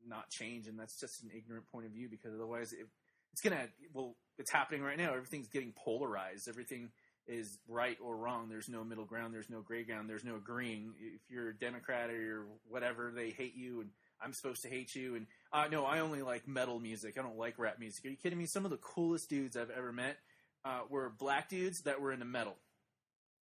not 0.07 0.31
change, 0.31 0.67
and 0.67 0.79
that's 0.79 0.99
just 0.99 1.23
an 1.23 1.31
ignorant 1.35 1.67
point 1.67 1.87
of 1.87 1.93
view 1.93 2.09
because 2.09 2.35
otherwise, 2.35 2.73
it, 2.73 2.87
it's 3.33 3.41
gonna 3.41 3.69
well, 3.93 4.17
it's 4.39 4.51
happening 4.51 4.83
right 4.83 4.99
now. 4.99 5.15
Everything's 5.15 5.49
getting 5.49 5.73
polarized. 5.73 6.49
Everything 6.49 6.91
is 7.27 7.59
right 7.69 7.97
or 8.03 8.17
wrong. 8.17 8.49
There's 8.49 8.69
no 8.69 8.83
middle 8.83 9.05
ground. 9.05 9.33
There's 9.33 9.51
no 9.51 9.61
gray 9.61 9.85
ground. 9.85 10.09
There's 10.09 10.25
no 10.25 10.37
agreeing. 10.37 10.95
If 10.99 11.21
you're 11.31 11.51
a 11.51 11.55
Democrat 11.55 12.11
or 12.11 12.21
you're 12.21 12.47
whatever, 12.69 13.13
they 13.15 13.31
hate 13.31 13.55
you, 13.55 13.83
and 13.83 13.91
I'm 14.21 14.33
supposed 14.33 14.63
to 14.63 14.69
hate 14.69 14.95
you. 14.95 15.15
And 15.15 15.27
uh, 15.53 15.67
no, 15.71 15.85
I 15.85 16.01
only 16.01 16.23
like 16.23 16.49
metal 16.49 16.81
music. 16.81 17.17
I 17.19 17.23
don't 17.23 17.39
like 17.39 17.59
rap 17.59 17.79
music. 17.79 18.05
Are 18.05 18.09
you 18.09 18.17
kidding 18.17 18.39
me? 18.39 18.47
Some 18.47 18.65
of 18.65 18.71
the 18.71 18.79
coolest 18.79 19.29
dudes 19.31 19.57
I've 19.57 19.71
ever 19.71 19.93
met 19.93 20.19
uh, 20.65 20.81
were 20.89 21.11
black 21.11 21.49
dudes 21.49 21.83
that 21.83 22.01
were 22.01 22.13
into 22.13 22.25
metal. 22.27 22.57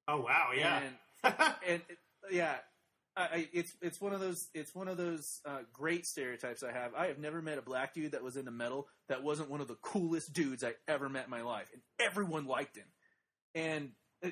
oh 0.07 0.21
wow 0.21 0.49
yeah 0.55 0.81
And, 1.23 1.33
and 1.67 1.81
it- 1.89 1.97
yeah, 2.31 2.55
I, 3.15 3.47
it's 3.53 3.73
it's 3.81 4.01
one 4.01 4.11
of 4.13 4.19
those 4.19 4.49
it's 4.53 4.75
one 4.75 4.87
of 4.89 4.97
those 4.97 5.39
uh, 5.45 5.59
great 5.71 6.05
stereotypes 6.05 6.61
I 6.61 6.71
have. 6.73 6.93
I 6.93 7.07
have 7.07 7.17
never 7.19 7.41
met 7.41 7.57
a 7.57 7.61
black 7.61 7.93
dude 7.93 8.11
that 8.11 8.21
was 8.23 8.35
into 8.37 8.51
metal 8.51 8.87
that 9.07 9.23
wasn't 9.23 9.49
one 9.49 9.61
of 9.61 9.67
the 9.67 9.75
coolest 9.75 10.33
dudes 10.33 10.63
I 10.63 10.73
ever 10.87 11.07
met 11.09 11.23
in 11.25 11.29
my 11.31 11.41
life, 11.41 11.67
and 11.73 11.81
everyone 11.99 12.45
liked 12.45 12.75
him. 12.75 12.85
And 13.55 13.91
uh, 14.23 14.29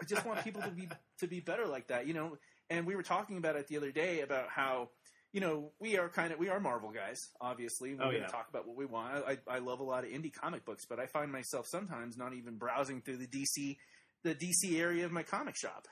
I 0.00 0.04
just 0.06 0.26
want 0.26 0.42
people 0.42 0.60
to 0.62 0.70
be 0.70 0.88
to 1.20 1.26
be 1.28 1.38
better 1.40 1.66
like 1.66 1.86
that, 1.88 2.06
you 2.08 2.14
know. 2.14 2.36
And 2.68 2.84
we 2.86 2.96
were 2.96 3.02
talking 3.04 3.36
about 3.38 3.54
it 3.56 3.68
the 3.68 3.76
other 3.76 3.92
day 3.92 4.20
about 4.22 4.48
how 4.50 4.90
you 5.32 5.40
know 5.40 5.72
we 5.80 5.98
are 5.98 6.08
kind 6.08 6.32
of 6.32 6.38
we 6.38 6.48
are 6.48 6.60
Marvel 6.60 6.90
guys. 6.90 7.18
Obviously, 7.40 7.94
we're 7.94 8.02
Oh, 8.02 8.06
going 8.10 8.16
to 8.16 8.20
yeah. 8.22 8.26
talk 8.28 8.48
about 8.48 8.66
what 8.66 8.76
we 8.76 8.86
want. 8.86 9.24
I, 9.26 9.38
I 9.48 9.58
love 9.58 9.80
a 9.80 9.84
lot 9.84 10.04
of 10.04 10.10
indie 10.10 10.32
comic 10.32 10.64
books, 10.64 10.84
but 10.88 10.98
I 10.98 11.06
find 11.06 11.30
myself 11.30 11.66
sometimes 11.68 12.16
not 12.16 12.32
even 12.34 12.56
browsing 12.56 13.02
through 13.02 13.18
the 13.18 13.26
DC 13.26 13.76
the 14.22 14.34
DC 14.34 14.78
area 14.80 15.04
of 15.04 15.12
my 15.12 15.22
comic 15.22 15.56
shop. 15.56 15.86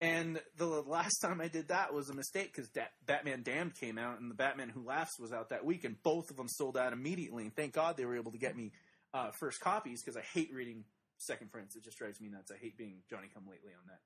And 0.00 0.40
the 0.56 0.66
last 0.66 1.18
time 1.20 1.40
I 1.40 1.46
did 1.46 1.68
that 1.68 1.94
was 1.94 2.08
a 2.10 2.14
mistake 2.14 2.52
because 2.52 2.68
da- 2.70 2.90
Batman 3.06 3.42
Damned 3.44 3.76
came 3.78 3.98
out 3.98 4.18
and 4.20 4.28
the 4.28 4.34
Batman 4.34 4.68
Who 4.68 4.84
Laughs 4.84 5.12
was 5.20 5.32
out 5.32 5.50
that 5.50 5.64
week, 5.64 5.84
and 5.84 6.02
both 6.02 6.28
of 6.30 6.36
them 6.36 6.48
sold 6.48 6.76
out 6.76 6.92
immediately. 6.92 7.44
And 7.44 7.54
thank 7.54 7.72
God 7.74 7.96
they 7.96 8.04
were 8.04 8.16
able 8.16 8.32
to 8.32 8.38
get 8.38 8.56
me 8.56 8.72
uh, 9.14 9.30
first 9.38 9.60
copies 9.60 10.02
because 10.02 10.16
I 10.16 10.22
hate 10.22 10.52
reading 10.52 10.84
second 11.18 11.52
prints. 11.52 11.76
It 11.76 11.84
just 11.84 11.98
drives 11.98 12.20
me 12.20 12.30
nuts. 12.30 12.50
I 12.50 12.56
hate 12.60 12.76
being 12.76 12.96
Johnny 13.08 13.28
Come 13.32 13.44
Lately 13.48 13.70
on 13.78 13.86
that. 13.86 14.00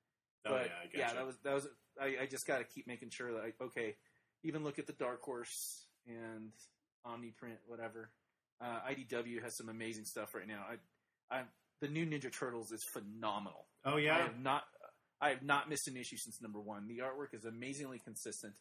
oh 0.45 0.51
But, 0.53 0.67
yeah 0.67 1.01
I 1.03 1.03
gotcha. 1.07 1.15
that 1.15 1.25
was 1.25 1.35
that 1.43 1.53
was. 1.55 1.67
I, 1.99 2.23
I 2.23 2.25
just 2.29 2.45
got 2.45 2.59
to 2.59 2.63
keep 2.63 2.85
making 2.85 3.09
sure 3.09 3.31
that 3.33 3.41
I 3.41 3.63
okay, 3.63 3.95
even 4.43 4.63
look 4.63 4.79
at 4.79 4.87
the 4.87 4.93
Dark 4.93 5.21
Horse 5.23 5.85
and 6.07 6.51
Omniprint, 7.05 7.57
whatever. 7.67 8.09
Uh, 8.61 8.79
IDW 8.89 9.43
has 9.43 9.55
some 9.55 9.69
amazing 9.69 10.05
stuff 10.05 10.33
right 10.33 10.47
now. 10.47 10.63
I, 11.31 11.37
I, 11.37 11.41
the 11.81 11.87
new 11.87 12.05
Ninja 12.05 12.31
Turtles 12.31 12.71
is 12.71 12.83
phenomenal. 12.91 13.65
Oh 13.85 13.97
I 13.97 13.99
yeah, 13.99 14.17
have 14.23 14.39
not, 14.39 14.63
I 15.21 15.29
have 15.29 15.43
not 15.43 15.69
missed 15.69 15.87
an 15.87 15.95
issue 15.97 16.17
since 16.17 16.41
number 16.41 16.59
one. 16.59 16.87
The 16.87 16.99
artwork 17.03 17.33
is 17.37 17.45
amazingly 17.45 17.99
consistent 18.03 18.53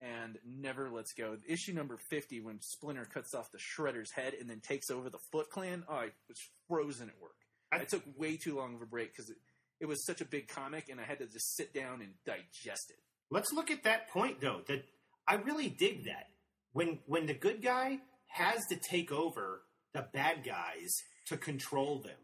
and 0.00 0.38
never 0.46 0.90
lets 0.90 1.12
go. 1.12 1.36
Issue 1.46 1.72
number 1.72 1.98
fifty, 2.10 2.40
when 2.40 2.60
Splinter 2.60 3.04
cuts 3.04 3.34
off 3.34 3.50
the 3.52 3.58
Shredder's 3.58 4.10
head 4.10 4.34
and 4.38 4.48
then 4.48 4.60
takes 4.60 4.90
over 4.90 5.10
the 5.10 5.18
Foot 5.30 5.50
Clan, 5.50 5.84
oh, 5.88 5.94
I 5.94 6.08
was 6.28 6.38
frozen 6.68 7.08
at 7.08 7.20
work. 7.20 7.36
I- 7.72 7.80
I 7.80 7.84
took 7.84 8.02
way 8.16 8.36
too 8.36 8.56
long 8.56 8.74
of 8.76 8.82
a 8.82 8.86
break 8.86 9.12
because 9.12 9.30
it, 9.30 9.36
it 9.80 9.86
was 9.86 10.04
such 10.06 10.20
a 10.20 10.24
big 10.24 10.46
comic, 10.48 10.88
and 10.90 11.00
I 11.00 11.04
had 11.04 11.18
to 11.18 11.26
just 11.26 11.56
sit 11.56 11.74
down 11.74 12.00
and 12.02 12.12
digest 12.24 12.90
it. 12.90 12.98
Let's 13.30 13.52
look 13.52 13.70
at 13.70 13.82
that 13.84 14.08
point 14.10 14.40
though. 14.40 14.60
That 14.68 14.84
I 15.26 15.34
really 15.34 15.68
dig 15.68 16.04
that. 16.04 16.28
When 16.72 16.98
when 17.06 17.26
the 17.26 17.34
good 17.34 17.62
guy 17.62 18.00
has 18.28 18.64
to 18.68 18.76
take 18.76 19.12
over 19.12 19.62
the 19.92 20.06
bad 20.12 20.44
guys 20.44 20.90
to 21.26 21.36
control 21.36 22.00
them. 22.00 22.16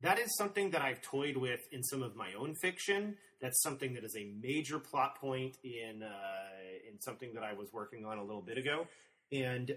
That 0.00 0.18
is 0.18 0.34
something 0.36 0.70
that 0.70 0.82
I've 0.82 1.00
toyed 1.02 1.36
with 1.36 1.60
in 1.70 1.82
some 1.84 2.02
of 2.02 2.16
my 2.16 2.32
own 2.32 2.54
fiction. 2.56 3.16
That's 3.40 3.62
something 3.62 3.94
that 3.94 4.02
is 4.02 4.16
a 4.16 4.32
major 4.42 4.78
plot 4.78 5.20
point 5.20 5.56
in 5.62 6.02
uh, 6.02 6.90
in 6.90 7.00
something 7.00 7.34
that 7.34 7.44
I 7.44 7.52
was 7.52 7.68
working 7.72 8.04
on 8.04 8.18
a 8.18 8.22
little 8.22 8.42
bit 8.42 8.58
ago, 8.58 8.86
and 9.30 9.76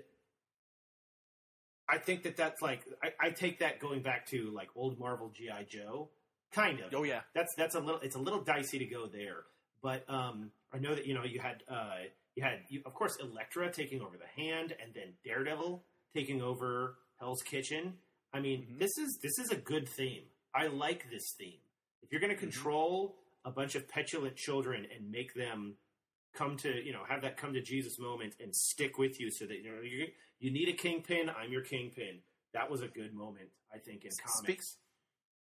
I 1.88 1.98
think 1.98 2.24
that 2.24 2.38
that's 2.38 2.62
like 2.62 2.82
I, 3.04 3.28
I 3.28 3.30
take 3.32 3.60
that 3.60 3.80
going 3.80 4.02
back 4.02 4.28
to 4.28 4.52
like 4.52 4.70
old 4.76 5.00
Marvel 5.00 5.30
GI 5.30 5.68
Joe, 5.70 6.10
kind 6.52 6.80
of. 6.80 6.94
Oh 6.94 7.04
yeah, 7.04 7.22
that's 7.34 7.54
that's 7.56 7.76
a 7.76 7.80
little 7.80 8.00
it's 8.02 8.16
a 8.16 8.20
little 8.20 8.42
dicey 8.42 8.80
to 8.80 8.86
go 8.86 9.08
there. 9.08 9.44
But 9.84 10.04
um 10.10 10.52
i 10.74 10.80
know 10.80 10.96
that 10.96 11.06
you 11.06 11.14
know 11.14 11.24
you 11.24 11.40
had 11.40 11.64
uh 11.70 11.98
you 12.36 12.44
had 12.44 12.60
of 12.86 12.94
course 12.94 13.18
Elektra 13.22 13.72
taking 13.72 14.02
over 14.02 14.18
the 14.18 14.42
hand 14.42 14.76
and 14.82 14.94
then 14.94 15.14
daredevil 15.24 15.84
taking 16.14 16.42
over 16.42 16.98
hell's 17.20 17.42
kitchen. 17.44 17.98
I 18.34 18.40
mean 18.40 18.66
Mhm. 18.68 18.80
this 18.80 18.98
is 18.98 19.18
this 19.22 19.40
is 19.40 19.52
a 19.52 19.56
good 19.58 19.88
theme. 19.88 20.30
I 20.54 20.68
like 20.68 21.10
this 21.10 21.34
theme. 21.38 21.60
If 22.02 22.12
you're 22.12 22.22
going 22.22 22.36
to 22.36 22.38
Mhm. 22.38 22.52
control 22.52 23.18
a 23.46 23.52
bunch 23.52 23.76
of 23.76 23.88
petulant 23.88 24.36
children 24.36 24.86
and 24.86 25.12
make 25.12 25.34
them 25.34 25.78
come 26.34 26.58
to 26.58 26.84
you 26.86 26.92
know 26.92 27.04
have 27.06 27.22
that 27.22 27.38
come 27.38 27.54
to 27.54 27.62
jesus 27.62 27.98
moment 27.98 28.36
and 28.42 28.54
stick 28.54 28.98
with 28.98 29.20
you 29.22 29.32
so 29.32 29.46
that 29.46 29.56
you 29.60 29.72
know 29.74 29.82
you 29.82 30.12
you 30.40 30.52
need 30.52 30.68
a 30.68 30.74
kingpin 30.74 31.30
i'm 31.30 31.52
your 31.52 31.62
kingpin. 31.64 32.22
That 32.54 32.70
was 32.70 32.82
a 32.82 32.88
good 32.90 33.14
moment 33.14 33.50
i 33.74 33.78
think 33.78 34.04
in 34.04 34.12
comics. 34.18 34.78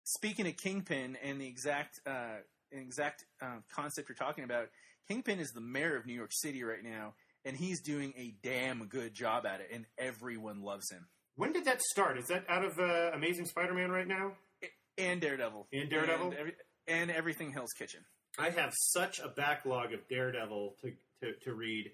speaking 0.04 0.48
of 0.48 0.56
Kingpin 0.56 1.18
and 1.18 1.42
the 1.42 1.48
exact 1.48 2.00
uh, 2.06 2.38
exact 2.72 3.26
uh, 3.42 3.60
concept 3.70 4.08
you're 4.10 4.16
talking 4.16 4.44
about, 4.44 4.70
Kingpin 5.08 5.40
is 5.40 5.52
the 5.52 5.62
mayor 5.62 5.96
of 5.96 6.06
New 6.06 6.14
York 6.14 6.32
City 6.34 6.64
right 6.64 6.84
now, 6.84 7.14
and 7.44 7.56
he's 7.56 7.82
doing 7.82 8.14
a 8.18 8.36
damn 8.44 8.86
good 8.88 9.14
job 9.14 9.46
at 9.46 9.62
it, 9.62 9.70
and 9.72 9.86
everyone 9.98 10.62
loves 10.62 10.90
him. 10.92 11.08
when 11.36 11.52
did 11.54 11.66
that 11.66 11.82
start 11.82 12.18
is 12.18 12.28
that 12.28 12.46
out 12.50 12.64
of 12.66 12.80
uh, 12.80 13.12
amazing 13.14 13.46
spider-man 13.46 13.92
right 13.92 14.08
now 14.08 14.32
And 14.98 15.20
Daredevil, 15.22 15.68
And 15.74 15.90
Daredevil? 15.90 16.28
and, 16.32 16.36
every, 16.38 16.54
and 16.88 17.12
everything 17.12 17.52
Hell's 17.52 17.74
Kitchen. 17.74 18.02
I 18.40 18.50
have 18.50 18.74
such 18.94 19.20
a 19.20 19.28
backlog 19.30 19.94
of 19.94 20.08
Daredevil 20.10 20.76
to 20.82 20.92
to, 21.22 21.34
to 21.46 21.54
read. 21.54 21.92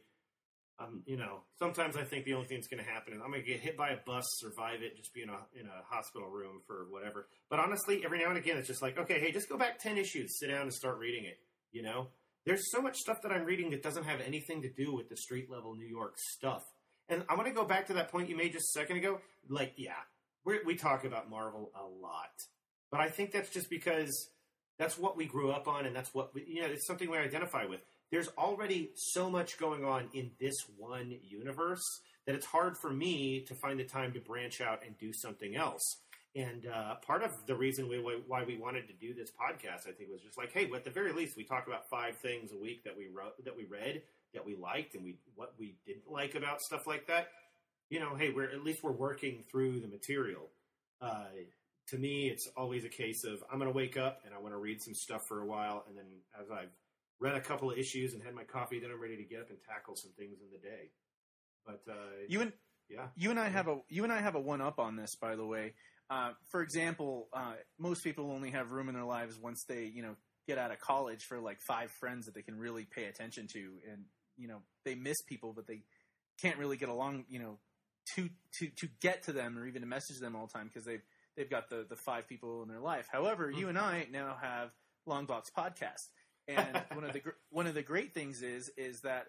Um, 0.80 1.04
you 1.06 1.16
know, 1.16 1.42
sometimes 1.60 1.96
I 1.96 2.04
think 2.04 2.26
the 2.26 2.34
only 2.34 2.48
thing 2.48 2.58
that's 2.58 2.68
going 2.68 2.84
to 2.84 2.90
happen 2.90 3.14
is 3.14 3.20
I'm 3.24 3.30
going 3.30 3.44
to 3.44 3.48
get 3.48 3.60
hit 3.60 3.78
by 3.78 3.90
a 3.92 3.98
bus, 4.04 4.26
survive 4.40 4.82
it, 4.82 4.98
just 4.98 5.14
be 5.14 5.22
in 5.22 5.30
a 5.30 5.38
in 5.60 5.68
a 5.68 5.84
hospital 5.88 6.28
room 6.28 6.62
for 6.66 6.88
whatever. 6.90 7.28
But 7.52 7.60
honestly, 7.60 8.02
every 8.04 8.18
now 8.18 8.30
and 8.30 8.38
again, 8.40 8.58
it's 8.58 8.68
just 8.68 8.82
like, 8.82 8.98
okay, 8.98 9.20
hey, 9.20 9.32
just 9.32 9.48
go 9.50 9.58
back 9.60 9.78
ten 9.80 9.98
issues, 10.00 10.40
sit 10.40 10.48
down 10.48 10.62
and 10.64 10.74
start 10.74 10.98
reading 10.98 11.26
it. 11.26 11.38
You 11.72 11.84
know, 11.84 12.08
there's 12.46 12.72
so 12.72 12.82
much 12.82 12.98
stuff 12.98 13.22
that 13.24 13.32
I'm 13.32 13.46
reading 13.46 13.70
that 13.72 13.84
doesn't 13.84 14.06
have 14.06 14.22
anything 14.22 14.62
to 14.64 14.70
do 14.70 14.94
with 14.94 15.10
the 15.10 15.18
street 15.18 15.50
level 15.50 15.76
New 15.76 15.88
York 15.88 16.16
stuff. 16.18 16.64
And 17.10 17.24
I 17.30 17.36
want 17.36 17.48
to 17.48 17.54
go 17.54 17.66
back 17.66 17.88
to 17.88 17.94
that 17.94 18.12
point 18.12 18.30
you 18.30 18.38
made 18.38 18.54
just 18.54 18.76
a 18.76 18.80
second 18.80 18.98
ago. 18.98 19.20
Like, 19.50 19.74
yeah, 19.78 19.94
we 20.46 20.76
talk 20.76 21.04
about 21.04 21.30
Marvel 21.30 21.72
a 21.76 21.84
lot, 21.84 22.32
but 22.90 23.00
I 23.00 23.10
think 23.10 23.32
that's 23.32 23.50
just 23.50 23.70
because 23.70 24.30
that's 24.80 24.98
what 24.98 25.16
we 25.16 25.26
grew 25.26 25.52
up 25.52 25.68
on, 25.68 25.86
and 25.86 25.96
that's 25.96 26.14
what 26.14 26.34
we, 26.34 26.44
you 26.48 26.62
know. 26.62 26.68
It's 26.68 26.88
something 26.88 27.10
we 27.10 27.18
identify 27.18 27.66
with. 27.66 27.82
There's 28.12 28.30
already 28.38 28.92
so 28.96 29.30
much 29.30 29.58
going 29.60 29.86
on 29.86 30.10
in 30.14 30.32
this 30.40 30.56
one 30.78 31.16
universe 31.22 31.84
that 32.26 32.36
it's 32.36 32.46
hard 32.46 32.76
for 32.82 32.92
me 32.92 33.46
to 33.48 33.56
find 33.56 33.80
the 33.80 33.84
time 33.84 34.14
to 34.14 34.20
branch 34.20 34.60
out 34.60 34.82
and 34.86 34.98
do 34.98 35.14
something 35.14 35.56
else. 35.56 35.98
And 36.36 36.66
uh, 36.66 36.96
part 37.06 37.24
of 37.24 37.46
the 37.46 37.56
reason 37.56 37.90
we, 37.90 37.98
why 37.98 38.44
we 38.46 38.58
wanted 38.58 38.88
to 38.88 38.94
do 38.94 39.14
this 39.14 39.32
podcast, 39.32 39.88
I 39.88 39.92
think, 39.92 40.10
was 40.10 40.22
just 40.22 40.38
like, 40.38 40.54
hey, 40.54 40.70
at 40.74 40.86
the 40.86 40.90
very 40.90 41.12
least, 41.12 41.36
we 41.36 41.44
talk 41.44 41.68
about 41.68 41.90
five 41.90 42.18
things 42.18 42.52
a 42.54 42.58
week 42.58 42.86
that 42.86 42.98
we 42.98 43.08
wrote, 43.08 43.44
that 43.44 43.56
we 43.56 43.66
read, 43.66 44.02
that 44.34 44.46
we 44.46 44.56
liked, 44.56 44.96
and 44.96 45.04
we 45.04 45.18
what 45.36 45.54
we 45.60 45.76
didn't 45.86 46.10
like 46.10 46.36
about 46.36 46.62
stuff 46.62 46.88
like 46.88 47.08
that. 47.08 47.28
You 47.90 48.00
know, 48.00 48.16
hey, 48.16 48.32
we're 48.34 48.50
at 48.50 48.64
least 48.64 48.82
we're 48.82 48.92
working 48.94 49.44
through 49.52 49.82
the 49.82 49.88
material. 49.88 50.50
Uh, 51.02 51.26
to 51.88 51.98
me, 51.98 52.30
it's 52.30 52.48
always 52.56 52.86
a 52.86 52.90
case 52.90 53.26
of 53.26 53.44
I'm 53.52 53.60
going 53.60 53.70
to 53.70 53.76
wake 53.76 53.98
up 53.98 54.22
and 54.26 54.34
I 54.34 54.40
want 54.40 54.54
to 54.54 54.60
read 54.60 54.82
some 54.82 54.94
stuff 54.94 55.28
for 55.28 55.42
a 55.42 55.46
while, 55.46 55.84
and 55.90 55.98
then 55.98 56.06
as 56.40 56.50
I've 56.50 56.72
read 57.20 57.36
a 57.36 57.42
couple 57.42 57.70
of 57.70 57.78
issues 57.78 58.14
and 58.14 58.24
had 58.24 58.34
my 58.34 58.46
coffee, 58.46 58.80
then 58.80 58.90
I'm 58.92 59.02
ready 59.02 59.18
to 59.18 59.24
get 59.24 59.42
up 59.42 59.50
and 59.50 59.60
tackle 59.68 59.98
some 59.98 60.12
things 60.18 60.40
in 60.40 60.48
the 60.52 60.58
day. 60.58 60.92
But 61.66 61.82
uh, 61.92 62.26
You 62.30 62.42
and 62.42 62.54
yeah, 62.90 63.08
you 63.16 63.32
and 63.32 63.40
I 63.40 63.50
have 63.50 63.68
a 63.68 63.80
you 63.90 64.06
and 64.06 64.14
I 64.14 64.22
have 64.22 64.36
a 64.36 64.40
one 64.40 64.62
up 64.62 64.80
on 64.80 64.96
this, 64.96 65.16
by 65.16 65.36
the 65.36 65.46
way. 65.46 65.74
Uh, 66.12 66.32
for 66.50 66.62
example, 66.62 67.30
uh, 67.32 67.54
most 67.80 68.04
people 68.04 68.32
only 68.32 68.52
have 68.52 68.74
room 68.74 68.90
in 68.90 68.96
their 68.96 69.06
lives 69.06 69.40
once 69.40 69.64
they 69.64 69.86
you 69.86 70.04
know 70.04 70.16
get 70.46 70.58
out 70.58 70.72
of 70.72 70.80
college 70.80 71.24
for 71.24 71.40
like 71.40 71.62
five 71.62 71.90
friends 71.90 72.26
that 72.26 72.36
they 72.36 72.42
can 72.42 72.60
really 72.60 72.86
pay 72.86 73.06
attention 73.06 73.48
to, 73.48 73.60
and 73.90 74.04
you 74.36 74.50
know 74.50 74.58
they 74.84 74.94
miss 74.94 75.22
people, 75.22 75.54
but 75.56 75.68
they 75.68 75.84
can't 76.42 76.58
really 76.58 76.76
get 76.76 76.90
along. 76.90 77.24
You 77.30 77.40
know, 77.40 77.60
to 78.16 78.30
to 78.60 78.68
to 78.78 78.90
get 79.02 79.24
to 79.24 79.32
them 79.32 79.58
or 79.58 79.66
even 79.66 79.82
to 79.84 79.88
message 79.88 80.20
them 80.20 80.36
all 80.36 80.48
the 80.48 80.54
time 80.54 80.68
because 80.68 80.84
they've 80.84 81.04
they've 81.38 81.50
got 81.50 81.70
the 81.70 81.86
the 81.88 81.96
five 81.96 82.28
people 82.28 82.62
in 82.62 82.68
their 82.68 82.82
life. 82.82 83.08
However, 83.10 83.50
you 83.50 83.70
and 83.70 83.78
I 83.78 84.06
now 84.12 84.36
have 84.42 84.72
Longbox 85.08 85.46
Podcast, 85.58 86.10
and 86.46 86.82
one 86.94 87.06
of 87.06 87.14
the 87.14 87.22
gr- 87.22 87.40
one 87.52 87.68
of 87.68 87.74
the 87.74 87.84
great 87.84 88.14
things 88.14 88.42
is 88.42 88.70
is 88.76 89.00
that 89.02 89.28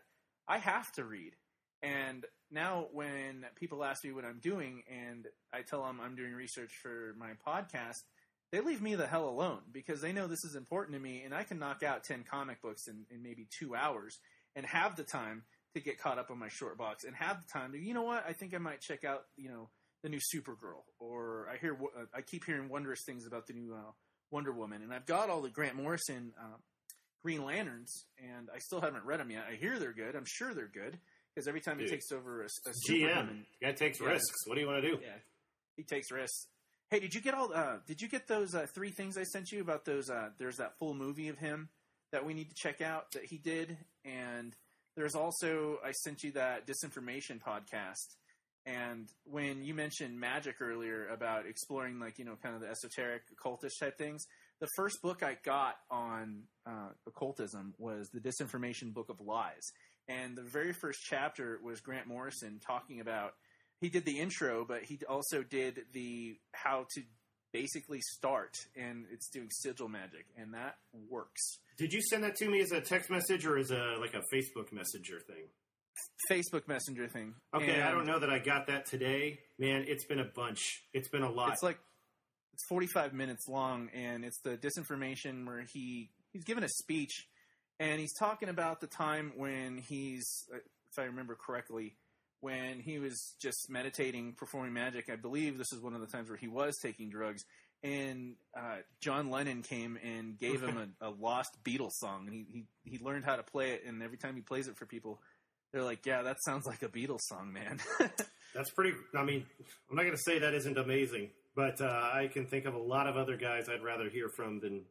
I 0.49 0.59
have 0.59 0.91
to 0.93 1.05
read. 1.05 1.35
And 1.81 2.25
now, 2.53 2.87
when 2.93 3.47
people 3.57 3.83
ask 3.83 4.05
me 4.05 4.13
what 4.13 4.25
I'm 4.25 4.41
doing, 4.41 4.83
and 4.91 5.27
I 5.53 5.63
tell 5.63 5.85
them 5.85 6.01
I'm 6.03 6.15
doing 6.15 6.33
research 6.33 6.73
for 6.83 7.15
my 7.19 7.31
podcast, 7.47 8.03
they 8.51 8.61
leave 8.61 8.83
me 8.83 8.95
the 8.95 9.07
hell 9.07 9.29
alone 9.29 9.61
because 9.73 10.01
they 10.01 10.13
know 10.13 10.27
this 10.27 10.45
is 10.45 10.55
important 10.55 10.95
to 10.95 11.03
me, 11.03 11.23
and 11.25 11.35
I 11.35 11.45
can 11.45 11.59
knock 11.59 11.83
out 11.83 12.05
ten 12.05 12.25
comic 12.31 12.61
books 12.61 12.87
in, 12.87 13.07
in 13.11 13.23
maybe 13.23 13.47
two 13.59 13.75
hours 13.75 14.19
and 14.55 14.67
have 14.67 14.97
the 14.97 15.05
time 15.05 15.45
to 15.75 15.81
get 15.81 15.99
caught 15.99 16.19
up 16.19 16.31
on 16.31 16.39
my 16.39 16.49
short 16.49 16.77
box 16.77 17.05
and 17.05 17.17
have 17.17 17.41
the 17.41 17.47
time 17.51 17.73
to, 17.73 17.79
you 17.79 17.95
know 17.95 18.03
what? 18.03 18.25
I 18.29 18.35
think 18.35 18.55
I 18.55 18.59
might 18.59 18.83
check 18.83 19.05
out, 19.05 19.23
you 19.37 19.49
know, 19.49 19.71
the 20.03 20.11
new 20.11 20.19
Supergirl, 20.19 20.83
or 20.99 21.49
I 21.51 21.57
hear, 21.57 21.75
uh, 21.75 22.05
I 22.15 22.21
keep 22.21 22.45
hearing 22.45 22.69
wondrous 22.69 23.05
things 23.07 23.27
about 23.27 23.47
the 23.47 23.55
new 23.55 23.73
uh, 23.73 23.93
Wonder 24.31 24.53
Woman, 24.53 24.83
and 24.83 24.93
I've 24.93 25.07
got 25.07 25.31
all 25.31 25.41
the 25.41 25.49
Grant 25.49 25.77
Morrison 25.77 26.33
uh, 26.39 26.57
Green 27.23 27.45
Lanterns, 27.45 28.05
and 28.19 28.49
I 28.55 28.59
still 28.59 28.81
haven't 28.81 29.07
read 29.07 29.21
them 29.21 29.31
yet. 29.31 29.45
I 29.51 29.55
hear 29.55 29.79
they're 29.79 29.95
good. 29.95 30.15
I'm 30.15 30.27
sure 30.27 30.53
they're 30.53 30.67
good 30.67 30.99
because 31.35 31.49
every 31.49 31.61
time 31.61 31.79
he 31.79 31.87
takes 31.87 32.11
over 32.13 32.43
a, 32.43 32.47
a 32.69 32.73
GM, 32.91 33.45
guy 33.61 33.73
takes 33.73 34.01
Yeah. 34.01 34.09
risks. 34.09 34.47
What 34.47 34.55
do 34.55 34.61
you 34.61 34.67
want 34.67 34.83
to 34.83 34.89
do? 34.91 34.99
yeah, 35.03 35.17
he 35.77 35.83
takes 35.85 36.11
risks. 36.11 36.47
Hey, 36.91 37.01
did 37.01 37.15
you 37.15 37.21
get 37.23 37.35
all? 37.35 37.53
Uh, 37.55 37.77
did 37.87 38.01
you 38.03 38.09
get 38.09 38.29
those 38.29 38.55
uh, 38.55 38.67
three 38.75 38.91
things 38.91 39.17
I 39.17 39.23
sent 39.25 39.51
you 39.51 39.61
about 39.63 39.85
those? 39.85 40.11
Uh, 40.11 40.31
there's 40.39 40.57
that 40.57 40.79
full 40.79 40.95
movie 40.95 41.29
of 41.29 41.39
him 41.39 41.71
that 42.13 42.27
we 42.27 42.35
need 42.35 42.49
to 42.51 42.55
check 42.55 42.81
out 42.83 43.13
that 43.13 43.25
he 43.25 43.39
did, 43.39 43.79
and 44.05 44.55
there's 44.97 45.15
also 45.15 45.79
I 45.85 45.93
sent 45.93 46.23
you 46.23 46.33
that 46.33 46.67
disinformation 46.67 47.41
podcast. 47.41 48.17
And 48.67 49.09
when 49.25 49.65
you 49.65 49.75
mentioned 49.75 50.21
magic 50.21 50.57
earlier 50.61 51.09
about 51.09 51.47
exploring, 51.47 51.99
like 51.99 52.19
you 52.19 52.25
know, 52.25 52.37
kind 52.43 52.55
of 52.55 52.61
the 52.61 52.69
esoteric 52.69 53.23
occultish 53.35 53.71
type 53.81 53.97
things, 53.99 54.25
the 54.61 54.69
first 54.77 54.99
book 55.03 55.23
I 55.23 55.37
got 55.43 55.77
on 55.91 56.43
uh, 56.67 56.91
occultism 57.07 57.75
was 57.79 58.09
the 58.13 58.21
Disinformation 58.21 58.93
Book 58.95 59.09
of 59.09 59.21
Lies, 59.21 59.73
and 60.21 60.37
the 60.37 60.43
very 60.43 60.73
first 60.73 61.01
chapter 61.03 61.59
was 61.63 61.81
Grant 61.81 62.07
Morrison 62.07 62.61
talking 62.65 63.01
about. 63.01 63.35
He 63.81 63.89
did 63.89 64.05
the 64.05 64.19
intro, 64.19 64.65
but 64.65 64.83
he 64.85 64.99
also 65.09 65.43
did 65.43 65.81
the 65.93 66.37
how 66.53 66.87
to 66.95 67.03
basically 67.53 68.01
start, 68.01 68.57
and 68.77 69.05
it's 69.13 69.29
doing 69.29 69.49
sigil 69.51 69.89
magic, 69.89 70.27
and 70.37 70.55
that 70.55 70.77
works. 71.11 71.59
Did 71.79 71.93
you 71.93 72.01
send 72.03 72.25
that 72.25 72.37
to 72.37 72.49
me 72.49 72.61
as 72.61 72.73
a 72.73 72.81
text 72.81 73.11
message 73.11 73.47
or 73.47 73.59
as 73.59 73.71
a 73.71 73.97
like 74.01 74.15
a 74.15 74.23
Facebook 74.35 74.73
Messenger 74.73 75.21
thing? 75.21 75.45
Facebook 76.31 76.69
Messenger 76.69 77.09
thing. 77.09 77.35
Okay, 77.55 77.83
I 77.83 77.91
don't 77.91 78.07
know 78.07 78.19
that 78.19 78.31
I 78.31 78.39
got 78.39 78.69
that 78.69 78.87
today. 78.87 79.41
Man, 79.59 79.85
it's 79.87 80.05
been 80.05 80.21
a 80.21 80.31
bunch. 80.35 80.83
It's 80.95 81.09
been 81.09 81.23
a 81.23 81.31
lot. 81.31 81.53
It's 81.53 81.63
like 81.63 81.79
it's 82.55 82.65
45 82.69 83.13
minutes 83.13 83.49
long, 83.49 83.91
and 83.95 84.25
it's 84.25 84.41
the 84.41 84.57
disinformation 84.57 85.47
where 85.47 85.65
he 85.73 86.11
he's 86.33 86.45
given 86.45 86.65
a 86.65 86.69
speech, 86.69 87.27
and 87.83 88.01
he's 88.01 88.13
talking 88.13 88.49
about 88.49 88.81
the 88.81 88.87
time 88.87 89.33
when 89.37 89.77
he's, 89.77 90.45
uh, 90.55 90.59
if 90.93 90.99
I 90.99 91.05
remember 91.05 91.35
correctly, 91.35 91.97
when 92.41 92.79
he 92.79 93.01
was 93.01 93.35
just 93.41 93.69
meditating, 93.69 94.35
performing 94.35 94.73
magic. 94.73 95.11
I 95.13 95.17
believe 95.17 95.59
this 95.59 95.73
is 95.73 95.81
one 95.81 95.95
of 95.95 96.01
the 96.01 96.07
times 96.07 96.29
where 96.29 96.39
he 96.39 96.47
was 96.47 96.77
taking 96.81 97.11
drugs, 97.11 97.45
and 97.83 98.37
uh, 98.57 98.77
John 99.01 99.31
Lennon 99.31 99.63
came 99.63 99.99
and 100.05 100.39
gave 100.39 100.63
him 100.63 100.95
a, 101.01 101.09
a 101.09 101.11
lost 101.11 101.57
Beatles 101.65 101.95
song, 101.95 102.29
and 102.29 102.35
he, 102.35 102.47
he 102.53 102.65
he 102.85 103.05
learned 103.05 103.25
how 103.25 103.35
to 103.35 103.43
play 103.43 103.73
it, 103.73 103.83
and 103.85 104.01
every 104.01 104.17
time 104.17 104.37
he 104.37 104.43
plays 104.43 104.69
it 104.69 104.77
for 104.77 104.87
people. 104.87 105.21
They're 105.73 105.83
like, 105.83 106.05
yeah, 106.05 106.21
that 106.21 106.37
sounds 106.45 106.67
like 106.67 106.83
a 106.83 106.89
Beatles 106.89 107.23
song, 107.23 107.51
man. 107.51 107.81
That's 108.55 108.71
pretty. 108.73 108.93
I 109.17 109.25
mean, 109.25 109.47
I'm 109.89 109.97
not 109.97 110.03
going 110.03 110.15
to 110.15 110.23
say 110.23 110.39
that 110.41 110.53
isn't 110.53 110.77
amazing, 110.77 111.31
but 111.57 111.81
uh, 111.81 111.87
I 111.87 112.29
can 112.31 112.45
think 112.45 112.67
of 112.67 112.75
a 112.75 112.79
lot 112.79 113.07
of 113.07 113.17
other 113.17 113.39
guys 113.39 113.71
I'd 113.71 113.83
rather 113.83 114.11
hear 114.11 114.29
from 114.29 114.61
than 114.61 114.83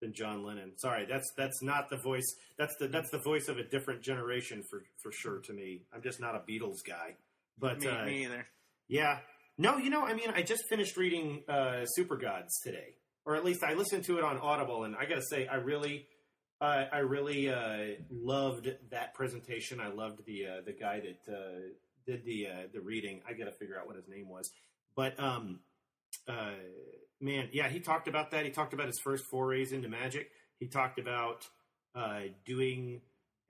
than 0.00 0.12
John 0.12 0.44
Lennon. 0.44 0.72
Sorry, 0.78 1.06
that's 1.06 1.30
that's 1.36 1.62
not 1.62 1.90
the 1.90 1.96
voice. 1.96 2.26
That's 2.58 2.74
the 2.78 2.88
that's 2.88 3.10
the 3.10 3.18
voice 3.18 3.48
of 3.48 3.58
a 3.58 3.64
different 3.64 4.02
generation 4.02 4.62
for 4.70 4.82
for 5.02 5.12
sure. 5.12 5.40
To 5.40 5.52
me, 5.52 5.82
I'm 5.92 6.02
just 6.02 6.20
not 6.20 6.34
a 6.34 6.40
Beatles 6.40 6.78
guy. 6.86 7.16
But 7.58 7.80
me, 7.80 7.88
uh, 7.88 8.04
me 8.04 8.24
either. 8.24 8.46
yeah, 8.88 9.18
no, 9.58 9.76
you 9.76 9.90
know, 9.90 10.04
I 10.04 10.14
mean, 10.14 10.30
I 10.34 10.42
just 10.42 10.64
finished 10.68 10.96
reading 10.96 11.44
uh, 11.48 11.84
Super 11.86 12.16
Gods 12.16 12.60
today, 12.62 12.96
or 13.24 13.36
at 13.36 13.44
least 13.44 13.62
I 13.62 13.74
listened 13.74 14.04
to 14.04 14.18
it 14.18 14.24
on 14.24 14.38
Audible, 14.38 14.84
and 14.84 14.96
I 14.96 15.06
got 15.06 15.16
to 15.16 15.26
say, 15.28 15.46
I 15.46 15.56
really. 15.56 16.06
Uh, 16.60 16.86
I 16.92 16.98
really 16.98 17.50
uh, 17.50 17.96
loved 18.10 18.68
that 18.90 19.12
presentation. 19.12 19.80
I 19.80 19.88
loved 19.88 20.24
the 20.24 20.46
uh, 20.46 20.60
the 20.64 20.72
guy 20.72 21.00
that 21.00 21.30
uh, 21.30 21.60
did 22.06 22.24
the 22.24 22.46
uh, 22.46 22.66
the 22.72 22.80
reading. 22.80 23.20
I 23.28 23.32
got 23.32 23.46
to 23.46 23.52
figure 23.52 23.78
out 23.78 23.86
what 23.86 23.96
his 23.96 24.08
name 24.08 24.28
was, 24.28 24.50
but 24.94 25.18
um, 25.20 25.58
uh, 26.28 26.54
man, 27.20 27.48
yeah, 27.52 27.68
he 27.68 27.80
talked 27.80 28.08
about 28.08 28.30
that. 28.30 28.44
He 28.44 28.50
talked 28.50 28.72
about 28.72 28.86
his 28.86 29.00
first 29.02 29.24
forays 29.30 29.72
into 29.72 29.88
magic. 29.88 30.30
He 30.58 30.66
talked 30.68 30.98
about 30.98 31.46
uh, 31.94 32.20
doing 32.44 33.00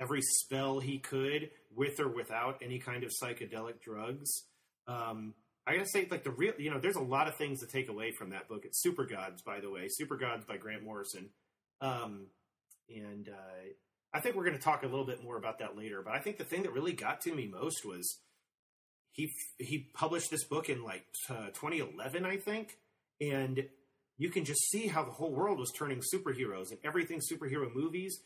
every 0.01 0.21
spell 0.23 0.81
he 0.81 0.99
could 0.99 1.51
with 1.75 2.01
or 2.01 2.09
without 2.09 2.61
any 2.63 2.79
kind 2.79 3.05
of 3.05 3.11
psychedelic 3.11 3.81
drugs. 3.81 4.31
Um, 4.87 5.35
I 5.67 5.77
gotta 5.77 5.89
say, 5.89 6.07
like 6.11 6.25
the 6.25 6.31
real, 6.31 6.53
you 6.59 6.71
know, 6.71 6.79
there's 6.79 6.97
a 6.97 7.03
lot 7.03 7.27
of 7.27 7.37
things 7.37 7.61
to 7.61 7.67
take 7.67 7.89
away 7.89 8.13
from 8.13 8.31
that 8.31 8.49
book. 8.49 8.63
It's 8.65 8.83
Super 8.83 9.07
Gods, 9.07 9.43
by 9.43 9.61
the 9.61 9.71
way, 9.71 9.87
Super 9.89 10.17
Gods 10.17 10.45
by 10.45 10.57
Grant 10.57 10.85
Morrison. 10.85 11.31
Um, 11.81 12.27
and 12.89 13.29
uh, 13.29 13.73
I 14.13 14.21
think 14.21 14.37
we're 14.37 14.45
going 14.45 14.57
to 14.57 14.63
talk 14.63 14.83
a 14.83 14.87
little 14.87 15.07
bit 15.07 15.23
more 15.25 15.37
about 15.37 15.59
that 15.61 15.77
later. 15.77 16.03
But 16.05 16.15
I 16.15 16.21
think 16.21 16.37
the 16.37 16.45
thing 16.45 16.63
that 16.65 16.73
really 16.73 16.93
got 16.93 17.23
to 17.23 17.35
me 17.35 17.47
most 17.47 17.85
was 17.85 18.19
he 19.15 19.33
he 19.59 19.89
published 19.95 20.31
this 20.31 20.45
book 20.45 20.69
in 20.69 20.83
like 20.83 21.07
uh, 21.31 21.47
2011, 21.55 22.27
I 22.27 22.37
think, 22.37 22.77
and 23.21 23.65
you 24.19 24.29
can 24.29 24.45
just 24.45 24.61
see 24.71 24.89
how 24.89 25.05
the 25.05 25.13
whole 25.13 25.33
world 25.33 25.59
was 25.59 25.73
turning 25.73 26.01
superheroes 26.01 26.71
and 26.71 26.79
everything 26.85 27.21
superhero 27.21 27.73
movies. 27.73 28.21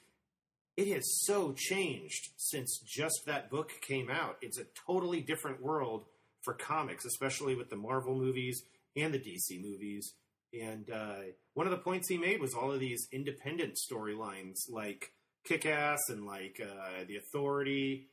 It 0.78 0.88
has 0.94 1.04
so 1.26 1.52
changed 1.52 2.30
since 2.36 2.78
just 2.86 3.22
that 3.26 3.50
book 3.50 3.72
came 3.82 4.08
out. 4.10 4.38
It's 4.40 4.58
a 4.58 4.66
totally 4.86 5.20
different 5.20 5.62
world 5.62 6.06
for 6.42 6.54
comics, 6.54 7.04
especially 7.04 7.54
with 7.54 7.68
the 7.68 7.76
Marvel 7.76 8.16
movies 8.16 8.62
and 8.96 9.12
the 9.12 9.18
DC 9.18 9.60
movies. 9.60 10.14
And 10.58 10.90
uh, 10.90 11.16
one 11.52 11.66
of 11.66 11.72
the 11.72 11.78
points 11.78 12.08
he 12.08 12.16
made 12.16 12.40
was 12.40 12.54
all 12.54 12.72
of 12.72 12.80
these 12.80 13.08
independent 13.12 13.76
storylines, 13.76 14.70
like 14.70 15.12
Kick 15.44 15.66
Ass 15.66 15.98
and 16.08 16.24
like 16.24 16.62
uh, 16.62 17.04
The 17.06 17.16
Authority, 17.16 18.06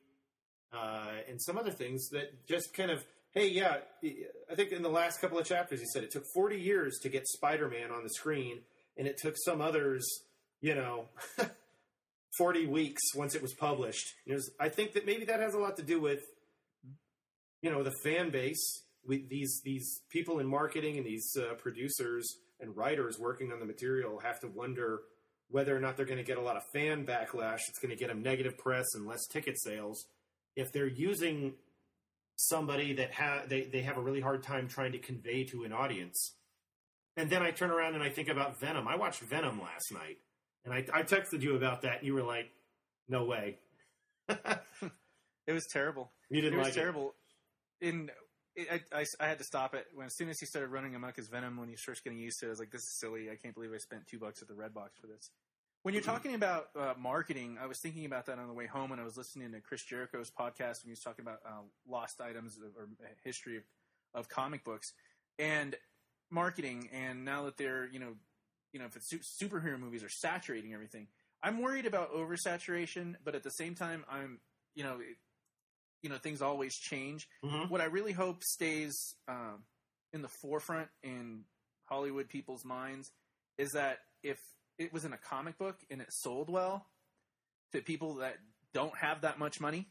uh, 0.76 1.12
and 1.30 1.42
some 1.42 1.58
other 1.58 1.72
things 1.72 2.10
that 2.10 2.48
just 2.48 2.74
kind 2.74 2.92
of, 2.92 3.04
hey, 3.34 3.50
yeah, 3.50 3.78
I 4.52 4.56
think 4.56 4.72
in 4.72 4.82
the 4.82 4.90
last 4.90 5.22
couple 5.22 5.40
of 5.40 5.46
chapters 5.46 5.80
he 5.80 5.86
said 5.86 6.04
it 6.04 6.12
took 6.12 6.26
40 6.34 6.60
years 6.60 7.00
to 7.04 7.10
get 7.10 7.28
Spider 7.28 7.70
Man 7.70 7.92
on 7.92 8.04
the 8.04 8.10
screen, 8.10 8.60
and 8.98 9.08
it 9.08 9.18
took 9.18 9.36
some 9.38 9.62
others, 9.62 10.06
you 10.62 10.76
know, 10.76 11.06
40 12.38 12.68
weeks 12.68 13.02
once 13.16 13.36
it 13.36 13.42
was 13.42 13.54
published. 13.54 14.14
I 14.60 14.70
think 14.70 14.94
that 14.94 15.06
maybe 15.06 15.26
that 15.26 15.40
has 15.40 15.54
a 15.54 15.60
lot 15.60 15.78
to 15.78 15.84
do 15.84 16.00
with, 16.00 16.22
you 17.62 17.72
know, 17.72 17.84
the 17.84 17.94
fan 18.04 18.30
base. 18.30 18.82
With 19.08 19.30
these 19.30 19.62
these 19.64 20.02
people 20.10 20.40
in 20.40 20.48
marketing 20.48 20.98
and 20.98 21.06
these 21.06 21.32
uh, 21.38 21.54
producers 21.54 22.26
and 22.60 22.76
writers 22.76 23.20
working 23.20 23.52
on 23.52 23.60
the 23.60 23.66
material 23.66 24.20
have 24.20 24.40
to 24.40 24.48
wonder 24.48 25.02
whether 25.50 25.76
or 25.76 25.80
not 25.80 25.96
they're 25.96 26.08
going 26.08 26.18
to 26.18 26.24
get 26.24 26.38
a 26.38 26.42
lot 26.42 26.58
of 26.58 26.64
fan 26.74 27.06
backlash. 27.06 27.60
It's 27.70 27.78
going 27.80 27.92
to 27.92 27.96
get 27.96 28.08
them 28.08 28.24
negative 28.24 28.58
press 28.58 28.86
and 28.96 29.06
less 29.06 29.28
ticket 29.28 29.62
sales 29.62 30.06
if 30.56 30.72
they're 30.72 30.88
using 30.88 31.54
somebody 32.36 32.94
that 32.94 33.14
ha- 33.14 33.44
they 33.48 33.62
they 33.64 33.82
have 33.82 33.98
a 33.98 34.02
really 34.02 34.22
hard 34.22 34.44
time 34.44 34.68
trying 34.68 34.92
to 34.92 35.00
convey 35.00 35.44
to 35.46 35.64
an 35.64 35.74
audience. 35.74 36.34
And 37.18 37.30
then 37.30 37.42
I 37.42 37.52
turn 37.52 37.72
around 37.72 37.96
and 37.96 38.04
I 38.04 38.10
think 38.10 38.28
about 38.28 38.60
Venom. 38.60 38.88
I 38.88 38.98
watched 38.98 39.22
Venom 39.22 39.62
last 39.62 39.92
night, 39.94 40.18
and 40.66 40.74
I, 40.74 40.86
I 40.94 41.04
texted 41.04 41.42
you 41.42 41.56
about 41.56 41.84
that. 41.84 42.00
And 42.00 42.08
you 42.08 42.14
were 42.14 42.24
like, 42.24 42.52
"No 43.08 43.26
way." 43.26 43.60
It 45.48 45.54
was 45.54 45.68
terrible. 45.68 46.12
You 46.30 46.42
didn't 46.42 46.56
it 46.56 46.58
was 46.58 46.68
like 46.68 46.74
terrible. 46.74 47.14
In 47.82 48.10
it, 48.56 48.84
I, 48.92 49.02
I, 49.02 49.06
I 49.20 49.28
had 49.28 49.38
to 49.38 49.44
stop 49.44 49.76
it 49.76 49.86
when 49.94 50.08
as 50.08 50.16
soon 50.16 50.30
as 50.30 50.40
he 50.40 50.46
started 50.46 50.70
running 50.70 50.96
amok 50.96 51.20
as 51.20 51.28
Venom 51.28 51.58
when 51.58 51.68
he 51.68 51.74
was 51.74 51.82
first 51.82 52.04
getting 52.04 52.20
used 52.20 52.40
to 52.40 52.48
it. 52.48 52.50
I 52.50 52.52
was 52.52 52.60
like, 52.60 52.72
"This 52.72 52.82
is 52.84 53.00
silly. 53.00 53.30
I 53.30 53.36
can't 53.36 53.54
believe 53.54 53.72
I 53.74 53.78
spent 53.78 54.08
two 54.08 54.18
bucks 54.18 54.42
at 54.42 54.48
the 54.48 54.56
Red 54.56 54.74
Box 54.74 54.98
for 55.00 55.08
this." 55.08 55.30
When 55.86 55.94
you're 55.94 56.02
talking 56.02 56.34
about 56.34 56.70
uh, 56.76 56.96
marketing, 56.98 57.60
I 57.62 57.68
was 57.68 57.78
thinking 57.80 58.06
about 58.06 58.26
that 58.26 58.40
on 58.40 58.48
the 58.48 58.56
way 58.56 58.66
home, 58.66 58.92
and 58.92 59.00
I 59.00 59.04
was 59.04 59.18
listening 59.18 59.52
to 59.52 59.60
Chris 59.60 59.84
Jericho's 59.84 60.32
podcast 60.32 60.82
when 60.82 60.86
he 60.88 60.90
was 60.94 61.02
talking 61.02 61.24
about 61.24 61.42
uh, 61.46 61.62
lost 61.88 62.20
items 62.22 62.58
or, 62.60 62.86
or 62.86 62.88
history 63.24 63.58
of, 63.58 63.64
of 64.16 64.28
comic 64.28 64.64
books 64.64 64.94
and 65.38 65.76
marketing. 66.32 66.90
And 66.92 67.24
now 67.24 67.46
that 67.46 67.58
they're, 67.58 67.88
you 67.88 68.00
know, 68.00 68.16
you 68.74 68.80
know, 68.80 68.88
if 68.88 68.96
it's 68.96 69.12
su- 69.12 69.46
superhero 69.46 69.80
movies 69.80 70.04
are 70.04 70.10
saturating 70.10 70.74
everything, 70.74 71.06
I'm 71.44 71.62
worried 71.62 71.86
about 71.86 72.16
oversaturation, 72.16 73.14
but 73.24 73.36
at 73.36 73.44
the 73.44 73.52
same 73.52 73.76
time, 73.76 74.06
I'm, 74.10 74.40
you 74.74 74.84
know, 74.84 74.96
it, 74.96 75.18
you 76.02 76.10
know, 76.10 76.18
things 76.18 76.42
always 76.42 76.76
change. 76.76 77.28
Mhm. 77.44 77.70
What 77.70 77.82
I 77.82 77.86
really 77.86 78.12
hope 78.12 78.44
stays 78.44 78.96
um, 79.28 79.62
in 80.14 80.24
the 80.24 80.30
forefront 80.30 80.88
in 81.04 81.44
Hollywood 81.84 82.28
people's 82.28 82.66
minds 82.66 83.12
is 83.60 83.74
that 83.74 84.00
if 84.24 84.40
it 84.78 84.94
was 84.94 85.06
in 85.06 85.14
a 85.14 85.18
comic 85.18 85.58
book 85.58 85.78
and 85.90 86.02
it 86.02 86.12
sold 86.12 86.50
well 86.50 86.86
to 87.72 87.82
people 87.82 88.16
that 88.16 88.38
don't 88.74 88.96
have 88.98 89.22
that 89.22 89.40
much 89.40 89.60
money, 89.60 89.88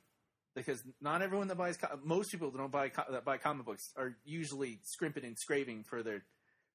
because 0.54 0.82
not 1.00 1.22
everyone 1.22 1.48
that 1.48 1.56
buys 1.56 1.78
most 2.04 2.30
people 2.30 2.50
that 2.50 2.58
don't 2.58 2.70
buy 2.70 2.90
that 3.10 3.24
buy 3.24 3.38
comic 3.38 3.66
books 3.66 3.92
are 3.96 4.16
usually 4.24 4.80
scrimping 4.84 5.24
and 5.24 5.38
scraping 5.38 5.84
for 5.84 6.02
their 6.02 6.24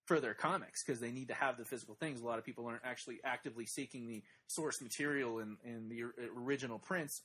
for 0.05 0.19
their 0.19 0.33
comics 0.33 0.83
because 0.83 0.99
they 0.99 1.11
need 1.11 1.27
to 1.27 1.35
have 1.35 1.57
the 1.57 1.65
physical 1.65 1.93
things. 1.95 2.19
A 2.19 2.25
lot 2.25 2.39
of 2.39 2.45
people 2.45 2.65
aren't 2.65 2.83
actually 2.83 3.19
actively 3.23 3.67
seeking 3.67 4.07
the 4.07 4.23
source 4.47 4.81
material 4.81 5.39
in, 5.39 5.57
in 5.63 5.87
the 5.87 6.01
original 6.35 6.79
prints, 6.79 7.21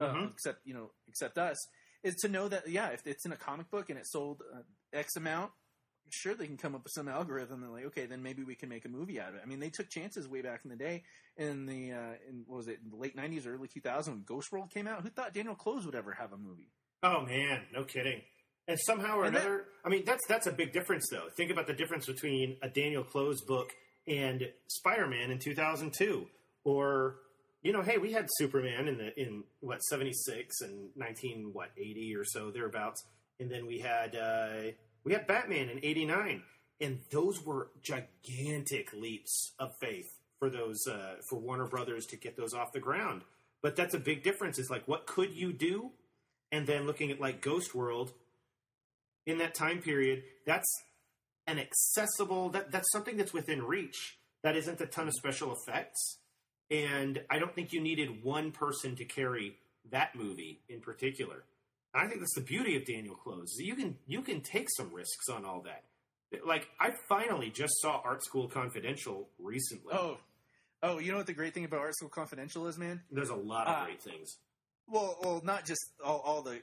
uh, 0.00 0.08
Mhm. 0.08 0.32
except 0.32 0.60
you 0.66 0.74
know, 0.74 0.90
except 1.08 1.38
us. 1.38 1.56
Is 2.02 2.14
to 2.16 2.28
know 2.28 2.46
that 2.48 2.68
yeah, 2.68 2.88
if 2.90 3.06
it's 3.06 3.24
in 3.24 3.32
a 3.32 3.36
comic 3.36 3.70
book 3.70 3.88
and 3.88 3.98
it 3.98 4.06
sold 4.06 4.42
uh, 4.54 4.60
X 4.92 5.16
amount, 5.16 5.50
sure 6.10 6.34
they 6.34 6.46
can 6.46 6.56
come 6.56 6.74
up 6.74 6.82
with 6.84 6.92
some 6.92 7.08
algorithm 7.08 7.62
and 7.62 7.72
like 7.72 7.86
okay, 7.86 8.06
then 8.06 8.22
maybe 8.22 8.42
we 8.44 8.54
can 8.54 8.68
make 8.68 8.84
a 8.84 8.88
movie 8.88 9.20
out 9.20 9.30
of 9.30 9.34
it. 9.36 9.40
I 9.42 9.46
mean, 9.46 9.60
they 9.60 9.70
took 9.70 9.88
chances 9.90 10.28
way 10.28 10.42
back 10.42 10.60
in 10.64 10.70
the 10.70 10.76
day 10.76 11.04
in 11.36 11.66
the 11.66 11.92
uh, 11.92 12.14
in 12.28 12.44
what 12.46 12.56
was 12.58 12.68
it 12.68 12.78
in 12.84 12.90
the 12.90 12.96
late 12.96 13.16
'90s, 13.16 13.46
early 13.46 13.68
2000s 13.68 14.08
when 14.08 14.22
Ghost 14.26 14.50
World 14.52 14.70
came 14.70 14.86
out. 14.86 15.02
Who 15.02 15.08
thought 15.10 15.34
Daniel 15.34 15.54
Clowes 15.54 15.84
would 15.86 15.94
ever 15.94 16.12
have 16.12 16.32
a 16.32 16.36
movie? 16.38 16.70
Oh 17.02 17.20
man, 17.24 17.62
no 17.74 17.84
kidding. 17.84 18.20
And 18.68 18.78
somehow 18.80 19.18
or 19.18 19.24
And 19.26 19.36
that- 19.36 19.42
another, 19.42 19.64
I 19.84 19.88
mean, 19.90 20.04
that's 20.04 20.26
that's 20.26 20.46
a 20.48 20.52
big 20.52 20.72
difference, 20.72 21.06
though. 21.10 21.28
Think 21.36 21.50
about 21.52 21.66
the 21.68 21.72
difference 21.74 22.06
between 22.06 22.56
a 22.62 22.68
Daniel 22.68 23.04
Clowes 23.04 23.40
book 23.42 23.70
and 24.08 24.42
Spider-Man 24.68 25.30
in 25.30 25.38
2002, 25.38 26.26
or 26.64 27.16
you 27.62 27.72
know, 27.72 27.82
hey, 27.82 27.98
we 27.98 28.12
had 28.12 28.26
Superman 28.38 28.88
in 28.88 28.98
the 28.98 29.20
in 29.20 29.44
what 29.60 29.82
76 29.82 30.60
and 30.62 30.90
19 30.96 31.50
what 31.52 31.70
80 31.76 32.14
or 32.16 32.24
so 32.24 32.50
thereabouts, 32.50 33.04
and 33.40 33.50
then 33.50 33.66
we 33.66 33.78
had 33.80 34.14
uh, 34.16 34.72
we 35.06 35.14
had 35.14 35.26
Batman 35.26 35.70
in 35.70 35.78
89, 35.82 36.42
and 36.82 37.00
those 37.10 37.42
were 37.42 37.70
gigantic 37.82 38.92
leaps 38.92 39.54
of 39.58 39.70
faith 39.80 40.10
for 40.38 40.50
those 40.50 40.86
uh, 40.86 41.14
for 41.30 41.38
Warner 41.38 41.66
Brothers 41.66 42.04
to 42.06 42.16
get 42.16 42.36
those 42.36 42.52
off 42.52 42.72
the 42.72 42.80
ground. 42.80 43.22
But 43.62 43.74
that's 43.74 43.94
a 43.94 43.98
big 43.98 44.22
difference. 44.22 44.58
Is 44.58 44.68
like, 44.68 44.86
what 44.86 45.06
could 45.06 45.32
you 45.32 45.54
do? 45.54 45.92
and 46.52 46.66
then 46.66 46.86
looking 46.86 47.10
at 47.10 47.20
like 47.20 47.40
Ghost 47.40 47.74
World 47.74 48.12
in 49.24 49.38
that 49.38 49.54
time 49.54 49.80
period, 49.80 50.22
that's 50.44 50.70
an 51.46 51.58
accessible 51.58 52.50
that 52.50 52.70
that's 52.70 52.90
something 52.92 53.16
that's 53.16 53.32
within 53.32 53.62
reach. 53.62 54.18
That 54.42 54.56
isn't 54.56 54.80
a 54.80 54.86
ton 54.86 55.08
of 55.08 55.14
special 55.14 55.54
effects, 55.54 56.18
and 56.70 57.20
I 57.30 57.38
don't 57.38 57.54
think 57.54 57.72
you 57.72 57.80
needed 57.80 58.22
one 58.22 58.52
person 58.52 58.94
to 58.96 59.04
carry 59.04 59.56
that 59.90 60.14
movie 60.14 60.60
in 60.68 60.80
particular. 60.80 61.44
And 61.96 62.04
I 62.04 62.08
think 62.08 62.20
that's 62.20 62.34
the 62.34 62.40
beauty 62.42 62.76
of 62.76 62.84
Daniel 62.84 63.14
Clowes. 63.14 63.50
is 63.52 63.60
You 63.60 63.74
can 63.74 63.96
you 64.06 64.22
can 64.22 64.40
take 64.40 64.68
some 64.76 64.92
risks 64.92 65.28
on 65.28 65.44
all 65.44 65.62
that. 65.62 65.84
Like 66.46 66.68
I 66.78 66.90
finally 67.08 67.50
just 67.50 67.80
saw 67.80 68.00
Art 68.04 68.22
School 68.24 68.48
Confidential 68.48 69.28
recently. 69.38 69.92
Oh, 69.94 70.18
oh, 70.82 70.98
you 70.98 71.10
know 71.12 71.18
what 71.18 71.26
the 71.26 71.32
great 71.32 71.54
thing 71.54 71.64
about 71.64 71.80
Art 71.80 71.94
School 71.96 72.08
Confidential 72.10 72.66
is, 72.66 72.76
man? 72.78 73.02
there's 73.10 73.30
a 73.30 73.34
lot 73.34 73.66
of 73.66 73.74
Uh, 73.76 73.84
great 73.84 74.02
things. 74.02 74.36
Well, 74.88 75.18
well, 75.22 75.40
not 75.44 75.64
just 75.64 75.80
all, 76.04 76.20
all 76.20 76.42
the. 76.42 76.60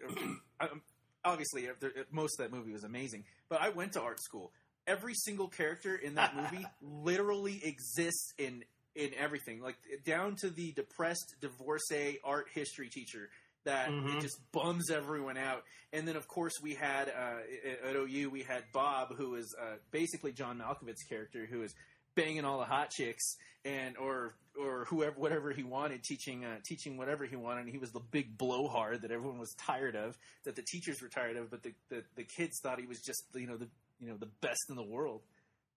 um, 0.59 0.81
obviously, 1.25 1.67
there- 1.79 1.91
if 1.95 2.11
most 2.11 2.39
of 2.39 2.45
that 2.49 2.55
movie 2.55 2.71
was 2.71 2.83
amazing, 2.83 3.25
but 3.49 3.61
I 3.61 3.69
went 3.69 3.93
to 3.93 4.01
art 4.01 4.21
school. 4.21 4.51
Every 4.85 5.13
single 5.13 5.47
character 5.47 5.95
in 5.95 6.15
that 6.15 6.35
movie 6.35 6.65
literally 6.81 7.61
exists 7.65 8.33
in 8.37 8.63
in 8.95 9.11
everything, 9.17 9.59
like 9.61 9.77
down 10.05 10.35
to 10.41 10.51
the 10.51 10.71
depressed 10.73 11.35
divorcee 11.41 12.19
art 12.23 12.47
history 12.53 12.89
teacher 12.89 13.29
that 13.65 13.89
Mhm. 13.89 14.17
it 14.17 14.21
just 14.21 14.39
bums 14.51 14.89
everyone 14.89 15.37
out. 15.37 15.63
And 15.91 16.07
then, 16.07 16.15
of 16.15 16.27
course, 16.27 16.53
we 16.61 16.73
had 16.73 17.09
uh, 17.09 17.87
at 17.87 17.95
OU 17.95 18.29
we 18.29 18.43
had 18.43 18.63
Bob, 18.73 19.15
who 19.15 19.35
is 19.35 19.53
uh, 19.59 19.75
basically 19.91 20.31
John 20.31 20.57
Malkovich's 20.59 21.03
character, 21.03 21.45
who 21.45 21.61
is 21.63 21.73
banging 22.15 22.45
all 22.45 22.59
the 22.59 22.65
hot 22.65 22.89
chicks 22.91 23.35
and 23.65 23.97
or 23.97 24.35
or 24.59 24.85
whoever 24.85 25.19
whatever 25.19 25.51
he 25.51 25.63
wanted 25.63 26.03
teaching 26.03 26.45
uh, 26.45 26.57
teaching 26.63 26.95
whatever 26.97 27.25
he 27.25 27.35
wanted 27.35 27.61
and 27.61 27.69
he 27.71 27.77
was 27.79 27.89
the 27.91 27.99
big 28.11 28.37
blowhard 28.37 29.01
that 29.01 29.09
everyone 29.09 29.39
was 29.39 29.51
tired 29.55 29.95
of 29.95 30.15
that 30.43 30.55
the 30.55 30.61
teachers 30.61 31.01
were 31.01 31.07
tired 31.07 31.37
of 31.37 31.49
but 31.49 31.63
the, 31.63 31.73
the, 31.89 32.03
the 32.15 32.23
kids 32.23 32.59
thought 32.61 32.79
he 32.79 32.85
was 32.85 33.01
just 33.01 33.23
you 33.33 33.47
know 33.47 33.57
the 33.57 33.67
you 33.99 34.07
know 34.09 34.17
the 34.17 34.27
best 34.41 34.59
in 34.69 34.75
the 34.75 34.83
world 34.83 35.21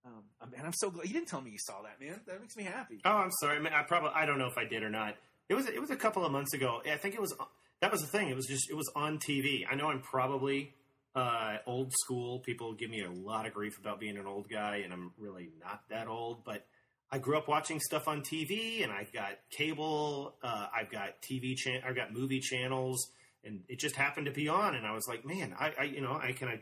um, 0.05 0.23
and 0.55 0.67
I'm 0.67 0.75
so 0.75 0.91
glad 0.91 1.07
you 1.07 1.15
didn't 1.15 1.29
tell 1.29 1.41
me 1.41 1.53
you 1.53 1.59
saw 1.59 1.81
that 1.83 1.99
man 2.05 2.21
that 2.27 2.39
makes 2.39 2.55
me 2.55 2.65
happy 2.65 3.01
Oh, 3.07 3.13
I'm 3.17 3.31
sorry. 3.41 3.59
I, 3.67 3.81
I 3.81 3.83
probably 3.85 4.11
I 4.15 4.27
don't 4.27 4.39
know 4.39 4.49
if 4.49 4.59
I 4.59 4.65
did 4.67 4.83
or 4.83 4.91
not. 4.91 5.17
It 5.49 5.55
was 5.55 5.67
it 5.69 5.81
was 5.81 5.91
a 5.91 5.97
couple 5.97 6.23
of 6.27 6.33
months 6.33 6.53
ago. 6.53 6.83
I 6.85 6.97
think 6.97 7.15
it 7.15 7.21
was 7.21 7.35
that 7.81 7.93
was 7.93 8.01
the 8.01 8.07
thing. 8.07 8.29
It 8.29 8.37
was 8.37 8.47
just 8.47 8.71
it 8.71 8.75
was 8.75 8.91
on 8.95 9.19
TV. 9.19 9.65
I 9.71 9.75
know 9.75 9.89
I'm 9.89 10.01
probably 10.01 10.75
uh, 11.15 11.57
old 11.67 11.93
school. 11.93 12.41
People 12.41 12.75
give 12.75 12.91
me 12.91 13.03
a 13.03 13.11
lot 13.11 13.47
of 13.47 13.55
grief 13.55 13.79
about 13.79 14.01
being 14.01 14.17
an 14.17 14.27
old 14.27 14.49
guy, 14.49 14.83
and 14.85 14.93
I'm 14.93 15.13
really 15.19 15.51
not 15.61 15.83
that 15.91 16.09
old. 16.09 16.45
But 16.45 16.67
I 17.11 17.19
grew 17.19 17.39
up 17.39 17.49
watching 17.49 17.81
stuff 17.81 18.09
on 18.09 18.23
TV, 18.23 18.83
and 18.83 18.93
I've 18.93 19.13
got 19.13 19.33
cable. 19.51 20.37
Uh, 20.43 20.67
I've 20.75 20.91
got 20.91 21.21
TV 21.23 21.57
chan- 21.57 21.83
I've 21.87 21.97
got 21.97 22.13
movie 22.13 22.41
channels, 22.41 23.11
and 23.45 23.63
it 23.69 23.79
just 23.79 23.97
happened 23.97 24.27
to 24.27 24.33
be 24.33 24.49
on. 24.49 24.75
And 24.75 24.87
I 24.87 24.93
was 24.93 25.07
like, 25.09 25.25
man, 25.25 25.55
I, 25.59 25.73
I 25.79 25.83
you 25.85 26.01
know 26.01 26.13
I 26.13 26.33
can 26.33 26.49
I 26.49 26.59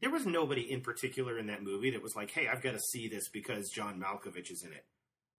there 0.00 0.10
was 0.10 0.26
nobody 0.26 0.70
in 0.70 0.82
particular 0.82 1.38
in 1.38 1.46
that 1.46 1.62
movie 1.62 1.90
that 1.92 2.02
was 2.02 2.14
like, 2.14 2.30
hey, 2.30 2.46
I've 2.46 2.62
got 2.62 2.72
to 2.72 2.80
see 2.80 3.08
this 3.08 3.28
because 3.30 3.70
John 3.74 3.98
Malkovich 3.98 4.50
is 4.50 4.62
in 4.62 4.72
it. 4.72 4.84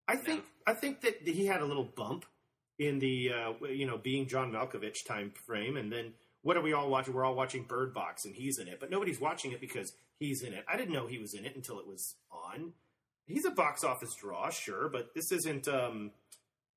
I 0.09 0.17
think 0.17 0.45
I 0.67 0.75
think 0.75 1.03
that 1.03 1.17
he 1.27 1.47
had 1.47 1.61
a 1.61 1.67
little 1.67 1.85
bump 1.85 2.25
in 2.79 2.99
the 2.99 3.31
uh, 3.33 3.67
you 3.67 3.87
know 3.87 3.99
being 3.99 4.27
John 4.27 4.53
Malkovich 4.53 5.07
time 5.07 5.33
frame, 5.47 5.77
and 5.77 5.93
then 5.93 6.13
what 6.43 6.57
are 6.57 6.63
we 6.63 6.73
all 6.73 6.89
watching? 6.91 7.15
We're 7.15 7.25
all 7.25 7.35
watching 7.35 7.65
Bird 7.65 7.95
Box, 7.95 8.25
and 8.25 8.35
he's 8.35 8.59
in 8.59 8.69
it, 8.69 8.79
but 8.81 8.91
nobody's 8.91 9.21
watching 9.21 9.53
it 9.53 9.61
because 9.61 9.93
he's 10.19 10.43
in 10.43 10.53
it. 10.53 10.65
I 10.69 10.77
didn't 10.77 10.93
know 10.93 11.07
he 11.07 11.19
was 11.19 11.35
in 11.35 11.45
it 11.45 11.57
until 11.57 11.79
it 11.79 11.87
was 11.87 12.17
on. 12.31 12.73
He's 13.27 13.45
a 13.45 13.51
box 13.51 13.85
office 13.85 14.15
draw, 14.15 14.51
sure, 14.51 14.89
but 14.89 15.15
this 15.15 15.33
isn't. 15.33 15.69
Um, 15.69 16.11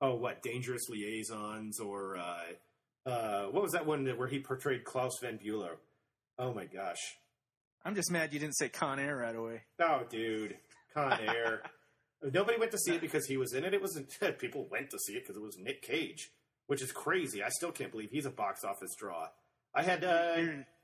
oh, 0.01 0.15
what 0.15 0.41
Dangerous 0.41 0.87
Liaisons 0.89 1.79
or 1.79 2.17
uh, 2.17 3.09
uh, 3.09 3.45
what 3.45 3.63
was 3.63 3.73
that 3.73 3.85
one 3.85 4.03
that, 4.05 4.17
where 4.17 4.27
he 4.27 4.39
portrayed 4.39 4.83
Klaus 4.83 5.19
Van 5.21 5.37
Bueller? 5.37 5.77
Oh 6.39 6.53
my 6.53 6.65
gosh! 6.65 7.17
I'm 7.83 7.95
just 7.95 8.11
mad 8.11 8.33
you 8.33 8.39
didn't 8.39 8.55
say 8.57 8.69
Con 8.69 8.99
Air 8.99 9.17
right 9.17 9.35
away 9.35 9.61
Oh, 9.79 10.01
dude, 10.09 10.55
Con 10.93 11.19
Air. 11.19 11.61
Nobody 12.23 12.57
went 12.57 12.71
to 12.71 12.77
see 12.77 12.95
it 12.95 13.01
because 13.01 13.25
he 13.27 13.37
was 13.37 13.53
in 13.53 13.63
it. 13.63 13.73
It 13.73 13.81
wasn't. 13.81 14.09
People 14.39 14.67
went 14.69 14.89
to 14.91 14.99
see 14.99 15.13
it 15.13 15.23
because 15.23 15.37
it 15.37 15.43
was 15.43 15.57
Nick 15.57 15.81
Cage, 15.81 16.31
which 16.67 16.81
is 16.81 16.91
crazy. 16.91 17.43
I 17.43 17.49
still 17.49 17.71
can't 17.71 17.91
believe 17.91 18.09
he's 18.11 18.25
a 18.25 18.31
box 18.31 18.63
office 18.63 18.95
draw. 18.97 19.27
I 19.75 19.83
had 19.83 20.03
uh, 20.03 20.37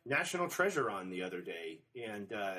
National 0.06 0.48
Treasure 0.48 0.90
on 0.90 1.10
the 1.10 1.24
other 1.24 1.42
day, 1.42 1.80
and 1.96 2.32
uh, 2.32 2.56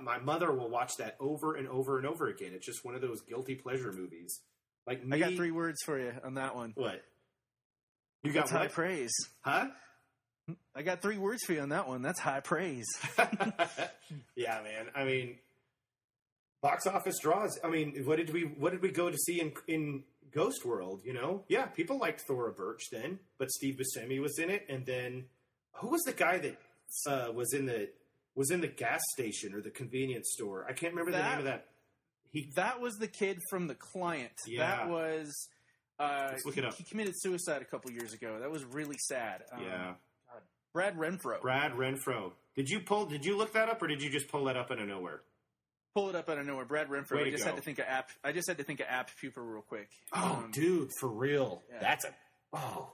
my 0.00 0.18
mother 0.18 0.52
will 0.52 0.70
watch 0.70 0.96
that 0.98 1.16
over 1.18 1.56
and 1.56 1.68
over 1.68 1.98
and 1.98 2.06
over 2.06 2.28
again. 2.28 2.52
It's 2.54 2.66
just 2.66 2.84
one 2.84 2.94
of 2.94 3.00
those 3.00 3.20
guilty 3.22 3.56
pleasure 3.56 3.92
movies. 3.92 4.40
Like 4.86 5.04
me, 5.04 5.16
I 5.16 5.20
got 5.20 5.34
three 5.34 5.50
words 5.50 5.78
for 5.84 5.98
you 5.98 6.12
on 6.24 6.34
that 6.34 6.56
one 6.56 6.72
What? 6.74 7.02
You 8.22 8.32
got 8.32 8.46
that's 8.46 8.50
high 8.50 8.68
praise 8.68 9.12
Huh? 9.42 9.68
I 10.74 10.82
got 10.82 11.02
three 11.02 11.18
words 11.18 11.44
for 11.44 11.52
you 11.52 11.60
on 11.60 11.68
that 11.68 11.86
one 11.86 12.02
that's 12.02 12.18
high 12.18 12.40
praise 12.40 12.86
yeah, 14.36 14.60
man. 14.64 14.86
I 14.94 15.04
mean, 15.04 15.36
box 16.62 16.86
office 16.86 17.18
draws. 17.20 17.58
I 17.62 17.68
mean, 17.68 18.02
what 18.04 18.16
did 18.16 18.32
we 18.32 18.42
what 18.42 18.72
did 18.72 18.80
we 18.80 18.90
go 18.90 19.10
to 19.10 19.18
see 19.18 19.40
in 19.40 19.52
in 19.68 20.04
Ghost 20.30 20.64
World? 20.64 21.02
You 21.04 21.12
know, 21.12 21.44
yeah, 21.48 21.66
people 21.66 21.98
liked 21.98 22.22
Thora 22.22 22.52
Birch 22.52 22.88
then, 22.90 23.18
but 23.38 23.50
Steve 23.50 23.78
Buscemi 23.78 24.20
was 24.20 24.38
in 24.38 24.48
it, 24.48 24.64
and 24.68 24.86
then 24.86 25.24
who 25.72 25.88
was 25.88 26.02
the 26.02 26.12
guy 26.12 26.38
that 26.38 26.58
uh, 27.06 27.32
was 27.32 27.52
in 27.52 27.66
the 27.66 27.90
was 28.34 28.50
in 28.50 28.62
the 28.62 28.68
gas 28.68 29.00
station 29.12 29.52
or 29.52 29.60
the 29.60 29.70
convenience 29.70 30.30
store? 30.32 30.64
I 30.66 30.72
can't 30.72 30.94
remember 30.94 31.12
the 31.12 31.22
name 31.22 31.38
of 31.38 31.44
that. 31.44 31.66
He 32.30 32.50
That 32.56 32.80
was 32.80 32.96
the 32.96 33.08
kid 33.08 33.38
from 33.50 33.66
the 33.66 33.74
client. 33.74 34.32
Yeah. 34.46 34.60
That 34.60 34.88
was. 34.88 35.48
Uh, 36.00 36.28
Let's 36.30 36.46
look 36.46 36.54
he, 36.54 36.60
it 36.60 36.66
up. 36.66 36.74
he 36.74 36.84
committed 36.84 37.12
suicide 37.16 37.60
a 37.60 37.66
couple 37.66 37.90
years 37.92 38.14
ago. 38.14 38.38
That 38.40 38.50
was 38.50 38.64
really 38.64 38.96
sad. 38.98 39.42
Um, 39.52 39.62
yeah, 39.62 39.92
Brad 40.72 40.96
Renfro. 40.96 41.40
Brad 41.42 41.72
Renfro. 41.72 42.32
Did 42.56 42.70
you 42.70 42.80
pull? 42.80 43.06
Did 43.06 43.24
you 43.24 43.36
look 43.36 43.52
that 43.52 43.68
up, 43.68 43.82
or 43.82 43.86
did 43.86 44.02
you 44.02 44.10
just 44.10 44.28
pull 44.28 44.44
that 44.46 44.56
up 44.56 44.70
out 44.70 44.78
of 44.78 44.88
nowhere? 44.88 45.20
Pull 45.94 46.08
it 46.08 46.14
up 46.16 46.28
out 46.30 46.38
of 46.38 46.46
nowhere. 46.46 46.64
Brad 46.64 46.88
Renfro. 46.88 47.16
Way 47.16 47.26
I 47.26 47.30
just 47.30 47.44
go. 47.44 47.50
had 47.50 47.56
to 47.56 47.62
think 47.62 47.78
of 47.78 47.84
app. 47.86 48.10
I 48.24 48.32
just 48.32 48.48
had 48.48 48.56
to 48.58 48.64
think 48.64 48.80
of 48.80 48.86
app 48.88 49.10
pupa 49.20 49.40
real 49.40 49.62
quick. 49.62 49.88
Oh, 50.14 50.42
Um, 50.44 50.50
dude, 50.52 50.90
for 50.98 51.08
real. 51.08 51.62
yeah. 51.70 51.78
That's 51.80 52.04
a 52.06 52.14
oh. 52.54 52.92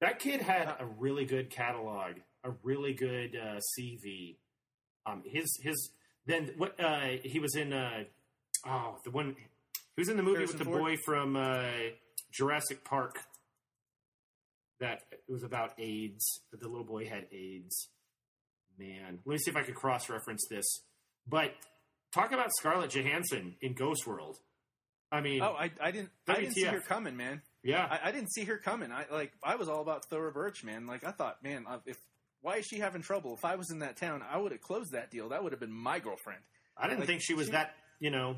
That 0.00 0.18
kid 0.18 0.40
had 0.40 0.66
a 0.80 0.86
really 0.98 1.24
good 1.24 1.50
catalog, 1.50 2.14
a 2.44 2.50
really 2.62 2.92
good 2.94 3.36
uh, 3.36 3.60
CV. 3.78 4.36
Um, 5.06 5.22
his 5.26 5.58
his 5.62 5.90
then 6.26 6.52
what 6.56 6.78
uh, 6.78 7.00
he 7.24 7.40
was 7.40 7.56
in 7.56 7.72
uh, 7.72 8.04
oh 8.66 8.96
the 9.04 9.10
one 9.10 9.34
he 9.96 10.00
was 10.00 10.08
in 10.08 10.16
the 10.16 10.22
movie 10.22 10.36
Harrison 10.38 10.58
with 10.58 10.66
the 10.66 10.72
Ford? 10.72 10.80
boy 10.82 10.96
from 11.04 11.36
uh, 11.36 11.64
Jurassic 12.32 12.84
Park. 12.84 13.16
That 14.80 15.00
it 15.12 15.22
was 15.28 15.42
about 15.44 15.72
AIDS. 15.78 16.40
That 16.50 16.60
the 16.60 16.68
little 16.68 16.84
boy 16.86 17.06
had 17.06 17.26
AIDS. 17.32 17.88
Man, 18.78 19.18
let 19.24 19.32
me 19.32 19.38
see 19.38 19.50
if 19.50 19.56
I 19.56 19.62
can 19.62 19.74
cross 19.74 20.08
reference 20.08 20.46
this. 20.50 20.64
But 21.28 21.52
talk 22.14 22.32
about 22.32 22.50
Scarlett 22.58 22.90
Johansson 22.94 23.56
in 23.60 23.74
Ghost 23.74 24.06
World. 24.06 24.36
I 25.10 25.20
mean, 25.20 25.42
Oh, 25.42 25.54
I, 25.58 25.70
I 25.80 25.90
didn't. 25.90 26.10
I 26.26 26.36
didn't 26.40 26.54
see 26.54 26.64
her 26.64 26.80
coming, 26.80 27.16
man. 27.16 27.42
yeah, 27.62 27.86
I, 27.90 28.08
I 28.08 28.12
didn't 28.12 28.32
see 28.32 28.44
her 28.44 28.56
coming. 28.56 28.90
I 28.92 29.04
like. 29.10 29.32
I 29.44 29.56
was 29.56 29.68
all 29.68 29.82
about 29.82 30.04
Thora 30.08 30.32
Birch, 30.32 30.64
man. 30.64 30.86
Like 30.86 31.04
I 31.04 31.10
thought, 31.10 31.42
man, 31.42 31.66
uh, 31.68 31.78
if 31.86 31.96
why 32.40 32.56
is 32.56 32.66
she 32.66 32.78
having 32.78 33.02
trouble? 33.02 33.34
If 33.34 33.44
I 33.44 33.56
was 33.56 33.70
in 33.70 33.80
that 33.80 33.96
town, 33.96 34.22
I 34.28 34.38
would 34.38 34.52
have 34.52 34.60
closed 34.62 34.92
that 34.92 35.10
deal. 35.10 35.28
That 35.28 35.42
would 35.44 35.52
have 35.52 35.60
been 35.60 35.72
my 35.72 35.98
girlfriend. 35.98 36.40
I 36.76 36.86
didn't 36.86 37.00
Like, 37.00 37.08
think 37.08 37.22
she 37.22 37.34
was 37.34 37.46
she- 37.46 37.52
that, 37.52 37.74
you 38.00 38.10
know, 38.10 38.36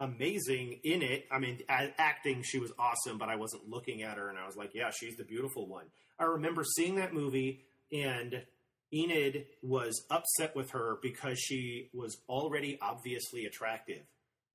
amazing 0.00 0.80
in 0.82 1.02
it. 1.02 1.26
I 1.30 1.38
mean, 1.38 1.60
acting, 1.68 2.42
she 2.44 2.58
was 2.58 2.72
awesome, 2.78 3.18
but 3.18 3.28
I 3.28 3.36
wasn't 3.36 3.68
looking 3.68 4.02
at 4.02 4.16
her 4.16 4.28
and 4.28 4.38
I 4.38 4.46
was 4.46 4.56
like, 4.56 4.70
yeah, 4.74 4.90
she's 4.90 5.16
the 5.16 5.24
beautiful 5.24 5.66
one. 5.68 5.84
I 6.18 6.24
remember 6.24 6.64
seeing 6.64 6.96
that 6.96 7.12
movie 7.14 7.64
and 7.92 8.42
Enid 8.92 9.46
was 9.62 10.04
upset 10.10 10.54
with 10.54 10.70
her 10.70 10.98
because 11.02 11.38
she 11.38 11.88
was 11.94 12.18
already 12.28 12.78
obviously 12.82 13.46
attractive. 13.46 14.02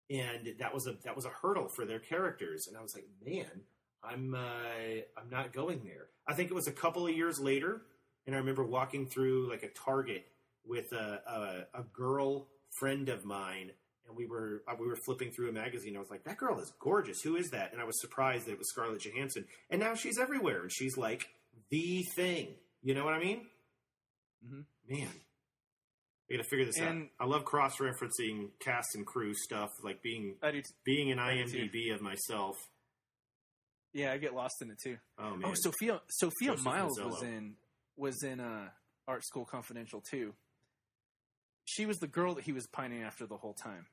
And 0.10 0.54
that 0.60 0.74
was 0.74 0.88
a 0.88 0.96
that 1.04 1.16
was 1.16 1.26
a 1.26 1.30
hurdle 1.30 1.68
for 1.76 1.86
their 1.86 2.00
characters, 2.00 2.68
and 2.68 2.78
I 2.78 2.82
was 2.82 2.96
like, 2.96 3.08
"Man, 3.26 3.64
I'm 4.02 4.34
uh, 4.34 5.02
I'm 5.18 5.30
not 5.30 5.52
going 5.52 5.82
there." 5.84 6.08
I 6.26 6.34
think 6.34 6.50
it 6.50 6.54
was 6.54 6.68
a 6.68 6.72
couple 6.72 7.06
of 7.06 7.14
years 7.14 7.40
later, 7.42 7.82
and 8.26 8.34
I 8.34 8.40
remember 8.40 8.64
walking 8.64 9.08
through 9.08 9.50
like 9.50 9.64
a 9.64 9.70
Target 9.70 10.26
with 10.66 10.94
a, 10.94 11.68
a, 11.76 11.80
a 11.80 11.84
girl 11.94 12.48
friend 12.80 13.10
of 13.10 13.26
mine, 13.26 13.72
and 14.08 14.16
we 14.16 14.26
were 14.26 14.64
uh, 14.66 14.76
we 14.80 14.88
were 14.88 14.98
flipping 15.06 15.32
through 15.32 15.50
a 15.50 15.54
magazine. 15.54 15.98
I 15.98 16.00
was 16.00 16.10
like, 16.10 16.24
"That 16.24 16.38
girl 16.38 16.60
is 16.60 16.72
gorgeous. 16.80 17.22
Who 17.22 17.36
is 17.36 17.50
that?" 17.50 17.74
And 17.74 17.82
I 17.82 17.86
was 17.86 18.00
surprised 18.00 18.46
that 18.46 18.54
it 18.54 18.58
was 18.58 18.70
Scarlett 18.70 19.02
Johansson. 19.06 19.46
And 19.70 19.82
now 19.82 19.96
she's 19.96 20.18
everywhere, 20.18 20.62
and 20.62 20.72
she's 20.72 20.96
like 20.98 21.28
the 21.70 22.04
thing. 22.16 22.56
You 22.82 22.94
know 22.96 23.04
what 23.04 23.14
I 23.14 23.20
mean? 23.20 23.48
Mhm. 24.46 24.66
Man, 24.88 25.08
I 26.30 26.34
got 26.38 26.44
to 26.44 26.50
figure 26.50 26.66
this 26.66 26.78
And- 26.78 27.04
out. 27.06 27.10
I 27.20 27.26
love 27.26 27.46
cross 27.46 27.78
referencing 27.78 28.52
cast 28.60 28.96
and 28.96 29.06
crew 29.06 29.34
stuff, 29.34 29.70
like 29.84 30.02
being 30.02 30.38
t- 30.42 30.64
being 30.84 31.12
an 31.12 31.20
I 31.20 31.36
do 31.36 31.48
too. 31.48 31.58
IMDb 31.70 31.94
of 31.94 32.02
myself. 32.02 32.56
Yeah, 33.94 34.12
I 34.12 34.18
get 34.18 34.34
lost 34.34 34.62
in 34.62 34.70
it 34.70 34.80
too. 34.80 34.98
Oh 35.18 35.36
man, 35.36 35.50
Oh, 35.50 35.54
Sophia 35.56 36.02
Sophia 36.10 36.50
Joseph 36.52 36.66
Myles 36.66 37.00
Mazzello. 37.00 37.06
was 37.12 37.24
in 37.24 37.58
was 37.96 38.24
in 38.24 38.40
uh, 38.40 38.70
Art 39.08 39.26
School 39.26 39.46
Confidential 39.46 40.02
too. 40.02 40.36
She 41.66 41.86
was 41.86 41.98
the 41.98 42.08
girl 42.08 42.36
that 42.36 42.44
he 42.44 42.52
was 42.54 42.68
pining 42.68 43.02
after 43.04 43.26
the 43.26 43.38
whole 43.38 43.54
time. 43.54 43.88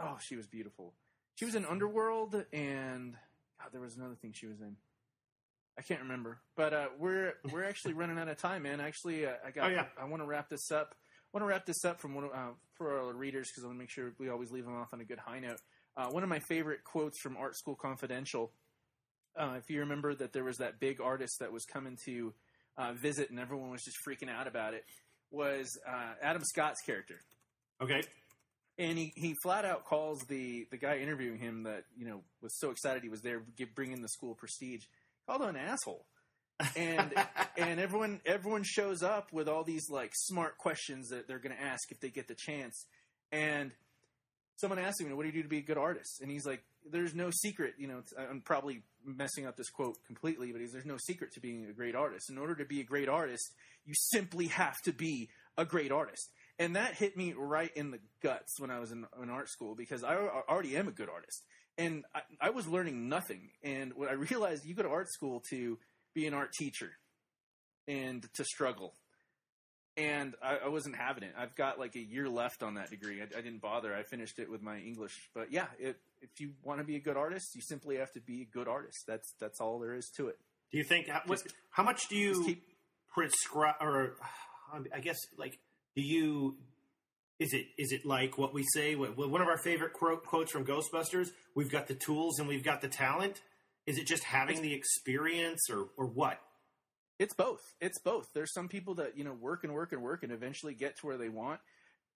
Oh, 0.00 0.18
she 0.20 0.34
was 0.36 0.46
beautiful. 0.46 0.94
She 1.36 1.44
was 1.44 1.54
in 1.54 1.64
Underworld, 1.66 2.34
and 2.52 3.16
God, 3.60 3.72
there 3.72 3.80
was 3.80 3.96
another 3.96 4.14
thing 4.16 4.32
she 4.32 4.46
was 4.46 4.60
in. 4.60 4.76
I 5.78 5.82
can't 5.82 6.02
remember, 6.02 6.38
but 6.56 6.72
uh, 6.72 6.86
we're 6.98 7.34
we're 7.50 7.64
actually 7.64 7.94
running 7.94 8.18
out 8.18 8.28
of 8.28 8.36
time, 8.36 8.62
man. 8.62 8.80
Actually, 8.80 9.26
uh, 9.26 9.32
I 9.44 9.50
got. 9.50 9.70
Oh, 9.70 9.74
yeah. 9.74 9.86
I 10.00 10.04
want 10.04 10.22
to 10.22 10.26
wrap 10.26 10.48
this 10.48 10.70
up. 10.70 10.94
I 10.94 11.36
want 11.36 11.42
to 11.42 11.48
wrap 11.48 11.66
this 11.66 11.84
up 11.84 12.00
from 12.00 12.14
one 12.14 12.26
uh, 12.32 12.50
for 12.76 12.98
our 12.98 13.12
readers 13.12 13.48
because 13.50 13.64
I 13.64 13.66
want 13.66 13.78
to 13.78 13.80
make 13.80 13.90
sure 13.90 14.12
we 14.18 14.28
always 14.28 14.52
leave 14.52 14.64
them 14.64 14.76
off 14.76 14.92
on 14.92 15.00
a 15.00 15.04
good 15.04 15.18
high 15.18 15.40
note. 15.40 15.58
Uh, 15.96 16.06
one 16.08 16.22
of 16.22 16.28
my 16.28 16.40
favorite 16.48 16.84
quotes 16.84 17.20
from 17.20 17.36
Art 17.36 17.56
School 17.56 17.74
Confidential 17.74 18.52
uh, 19.36 19.54
if 19.58 19.68
you 19.68 19.80
remember 19.80 20.14
that 20.14 20.32
there 20.32 20.44
was 20.44 20.58
that 20.58 20.80
big 20.80 21.00
artist 21.00 21.40
that 21.40 21.52
was 21.52 21.64
coming 21.64 21.98
to 22.04 22.32
uh, 22.78 22.92
visit 22.92 23.30
and 23.30 23.38
everyone 23.38 23.70
was 23.70 23.82
just 23.82 23.96
freaking 24.06 24.30
out 24.30 24.46
about 24.46 24.74
it, 24.74 24.84
was 25.30 25.78
uh, 25.88 26.12
Adam 26.22 26.42
Scott's 26.44 26.80
character. 26.82 27.20
okay. 27.82 28.02
And 28.76 28.98
he, 28.98 29.12
he 29.14 29.36
flat 29.40 29.64
out 29.64 29.84
calls 29.84 30.18
the, 30.28 30.66
the 30.72 30.76
guy 30.76 30.96
interviewing 30.96 31.38
him 31.38 31.62
that 31.62 31.84
you 31.96 32.04
know 32.04 32.22
was 32.42 32.58
so 32.58 32.70
excited 32.70 33.04
he 33.04 33.08
was 33.08 33.20
there, 33.22 33.42
give, 33.56 33.72
bringing 33.72 34.02
the 34.02 34.08
school 34.08 34.34
prestige, 34.34 34.82
called 35.26 35.42
him 35.42 35.48
an 35.50 35.56
asshole. 35.56 36.06
and 36.76 37.12
and 37.58 37.80
everyone 37.80 38.20
everyone 38.24 38.62
shows 38.64 39.02
up 39.02 39.32
with 39.32 39.48
all 39.48 39.64
these 39.64 39.90
like 39.90 40.12
smart 40.14 40.58
questions 40.58 41.08
that 41.08 41.26
they're 41.26 41.38
going 41.38 41.54
to 41.54 41.62
ask 41.62 41.90
if 41.90 42.00
they 42.00 42.10
get 42.10 42.28
the 42.28 42.36
chance. 42.36 42.86
And 43.32 43.72
someone 44.56 44.78
asked 44.78 45.00
him, 45.00 45.06
you 45.06 45.10
know, 45.10 45.16
"What 45.16 45.22
do 45.22 45.28
you 45.28 45.34
do 45.34 45.42
to 45.42 45.48
be 45.48 45.58
a 45.58 45.62
good 45.62 45.78
artist?" 45.78 46.20
And 46.20 46.30
he's 46.30 46.46
like, 46.46 46.62
"There's 46.88 47.14
no 47.14 47.30
secret." 47.30 47.74
You 47.78 47.88
know, 47.88 48.02
I'm 48.18 48.40
probably 48.40 48.82
messing 49.04 49.46
up 49.46 49.56
this 49.56 49.70
quote 49.70 49.96
completely, 50.06 50.52
but 50.52 50.60
he's, 50.60 50.72
"There's 50.72 50.86
no 50.86 50.98
secret 50.98 51.32
to 51.32 51.40
being 51.40 51.66
a 51.66 51.72
great 51.72 51.96
artist. 51.96 52.30
In 52.30 52.38
order 52.38 52.54
to 52.56 52.64
be 52.64 52.80
a 52.80 52.84
great 52.84 53.08
artist, 53.08 53.52
you 53.84 53.94
simply 53.94 54.46
have 54.46 54.80
to 54.82 54.92
be 54.92 55.28
a 55.56 55.64
great 55.64 55.90
artist." 55.90 56.30
And 56.58 56.76
that 56.76 56.94
hit 56.94 57.16
me 57.16 57.34
right 57.36 57.70
in 57.74 57.90
the 57.90 57.98
guts 58.22 58.60
when 58.60 58.70
I 58.70 58.78
was 58.78 58.92
in, 58.92 59.06
in 59.22 59.30
art 59.30 59.48
school 59.48 59.74
because 59.74 60.04
I 60.04 60.16
already 60.16 60.76
am 60.76 60.88
a 60.88 60.92
good 60.92 61.08
artist, 61.08 61.42
and 61.78 62.04
I, 62.14 62.20
I 62.40 62.50
was 62.50 62.68
learning 62.68 63.08
nothing. 63.08 63.50
And 63.62 63.92
when 63.94 64.08
I 64.08 64.12
realized 64.30 64.64
you 64.64 64.74
go 64.74 64.82
to 64.82 64.88
art 64.88 65.10
school 65.10 65.42
to 65.50 65.78
be 66.14 66.26
an 66.26 66.34
art 66.34 66.52
teacher 66.52 66.92
and 67.88 68.26
to 68.34 68.44
struggle, 68.44 68.94
and 69.96 70.34
I, 70.42 70.58
I 70.66 70.68
wasn't 70.68 70.96
having 70.96 71.24
it. 71.24 71.32
I've 71.38 71.54
got 71.54 71.78
like 71.78 71.96
a 71.96 72.00
year 72.00 72.28
left 72.28 72.62
on 72.62 72.74
that 72.74 72.90
degree. 72.90 73.20
I, 73.20 73.24
I 73.24 73.40
didn't 73.40 73.60
bother. 73.60 73.94
I 73.94 74.02
finished 74.02 74.38
it 74.38 74.50
with 74.50 74.62
my 74.62 74.78
English, 74.78 75.30
but 75.34 75.52
yeah, 75.52 75.66
it, 75.78 75.96
if 76.20 76.40
you 76.40 76.52
want 76.62 76.80
to 76.80 76.84
be 76.84 76.96
a 76.96 77.00
good 77.00 77.16
artist, 77.16 77.54
you 77.54 77.62
simply 77.62 77.96
have 77.96 78.12
to 78.12 78.20
be 78.20 78.42
a 78.42 78.56
good 78.56 78.68
artist. 78.68 79.04
That's 79.06 79.34
that's 79.40 79.60
all 79.60 79.78
there 79.78 79.94
is 79.94 80.10
to 80.16 80.28
it. 80.28 80.38
Do 80.72 80.78
you 80.78 80.84
think 80.84 81.08
how, 81.08 81.20
what, 81.26 81.42
how 81.70 81.84
much 81.84 82.08
do 82.08 82.16
you 82.16 82.44
keep 82.44 82.64
prescribe 83.12 83.76
or 83.80 84.16
I 84.92 85.00
guess 85.00 85.18
like 85.38 85.58
do 85.96 86.02
you 86.02 86.56
is 87.38 87.52
it 87.52 87.66
is 87.78 87.92
it 87.92 88.06
like 88.06 88.38
what 88.38 88.54
we 88.54 88.64
say 88.74 88.94
one 88.94 89.40
of 89.40 89.48
our 89.48 89.58
favorite 89.58 89.92
quote, 89.92 90.24
quotes 90.24 90.52
from 90.52 90.64
Ghostbusters 90.64 91.28
we've 91.54 91.70
got 91.70 91.88
the 91.88 91.94
tools 91.94 92.38
and 92.38 92.48
we've 92.48 92.64
got 92.64 92.80
the 92.80 92.88
talent 92.88 93.40
is 93.86 93.98
it 93.98 94.06
just 94.06 94.24
having 94.24 94.62
the 94.62 94.72
experience 94.72 95.68
or 95.70 95.88
or 95.96 96.06
what 96.06 96.40
It's 97.18 97.34
both. 97.34 97.62
It's 97.80 98.00
both. 98.00 98.26
There's 98.34 98.52
some 98.52 98.68
people 98.68 98.96
that 98.96 99.16
you 99.16 99.24
know 99.24 99.34
work 99.34 99.64
and 99.64 99.72
work 99.72 99.92
and 99.92 100.02
work 100.02 100.22
and 100.22 100.32
eventually 100.32 100.74
get 100.74 100.96
to 100.98 101.06
where 101.06 101.16
they 101.16 101.28
want. 101.28 101.60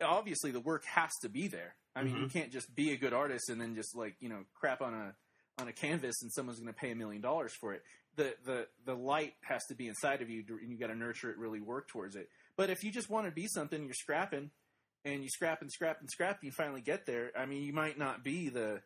Obviously, 0.03 0.51
the 0.51 0.61
work 0.61 0.85
has 0.87 1.11
to 1.23 1.29
be 1.29 1.49
there. 1.49 1.75
I 1.95 2.03
mean, 2.03 2.15
you 2.15 2.23
mm-hmm. 2.23 2.39
can't 2.39 2.53
just 2.53 2.73
be 2.75 2.93
a 2.93 2.97
good 2.97 3.13
artist 3.13 3.49
and 3.49 3.61
then 3.61 3.75
just 3.75 3.97
like 3.97 4.17
you 4.21 4.29
know 4.29 4.45
crap 4.55 4.83
on 4.83 4.95
a 4.95 5.15
on 5.61 5.69
a 5.69 5.73
canvas 5.73 6.23
and 6.23 6.33
someone's 6.33 6.59
going 6.61 6.73
to 6.73 6.79
pay 6.79 6.91
a 6.91 6.95
million 6.95 7.21
dollars 7.21 7.53
for 7.61 7.75
it. 7.75 7.83
The 8.17 8.35
the 8.45 8.67
the 8.85 8.95
light 8.95 9.35
has 9.43 9.65
to 9.67 9.75
be 9.75 9.87
inside 9.87 10.23
of 10.23 10.31
you, 10.31 10.45
and 10.49 10.71
you 10.71 10.79
got 10.79 10.89
to 10.89 10.97
nurture 10.97 11.31
it, 11.31 11.39
really 11.39 11.61
work 11.61 11.89
towards 11.89 12.17
it. 12.17 12.29
But 12.59 12.69
if 12.71 12.83
you 12.83 12.91
just 12.91 13.09
want 13.09 13.27
to 13.27 13.33
be 13.33 13.47
something, 13.47 13.85
you're 13.85 13.95
scrapping, 13.95 14.51
and 15.05 15.23
you 15.23 15.31
scrap 15.31 15.63
and 15.63 15.73
scrap 15.73 16.01
and 16.01 16.11
scrap, 16.11 16.41
and 16.41 16.47
you 16.47 16.53
finally 16.53 16.83
get 16.83 17.07
there. 17.07 17.31
I 17.39 17.47
mean, 17.47 17.63
you 17.63 17.73
might 17.73 17.97
not 17.97 18.23
be 18.23 18.51
the 18.51 18.83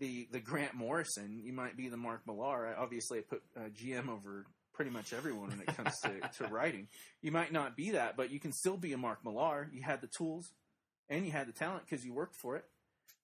the 0.00 0.26
the 0.32 0.40
Grant 0.40 0.74
Morrison. 0.74 1.38
You 1.44 1.52
might 1.52 1.76
be 1.76 1.88
the 1.88 1.98
Mark 1.98 2.22
Millar. 2.26 2.66
I, 2.66 2.82
obviously, 2.82 3.18
I 3.18 3.22
put 3.22 3.42
uh, 3.54 3.68
GM 3.68 4.08
over 4.08 4.46
pretty 4.72 4.90
much 4.90 5.12
everyone 5.12 5.50
when 5.50 5.60
it 5.60 5.76
comes 5.76 5.92
to, 6.00 6.20
to 6.38 6.50
writing. 6.50 6.88
You 7.20 7.30
might 7.30 7.52
not 7.52 7.76
be 7.76 7.90
that, 7.90 8.16
but 8.16 8.30
you 8.30 8.40
can 8.40 8.52
still 8.52 8.78
be 8.78 8.94
a 8.94 8.98
Mark 8.98 9.18
Millar. 9.22 9.68
You 9.70 9.82
had 9.82 10.00
the 10.00 10.08
tools 10.16 10.50
and 11.10 11.26
you 11.26 11.32
had 11.32 11.46
the 11.46 11.52
talent 11.52 11.84
because 11.88 12.06
you 12.06 12.14
worked 12.14 12.36
for 12.36 12.56
it. 12.56 12.64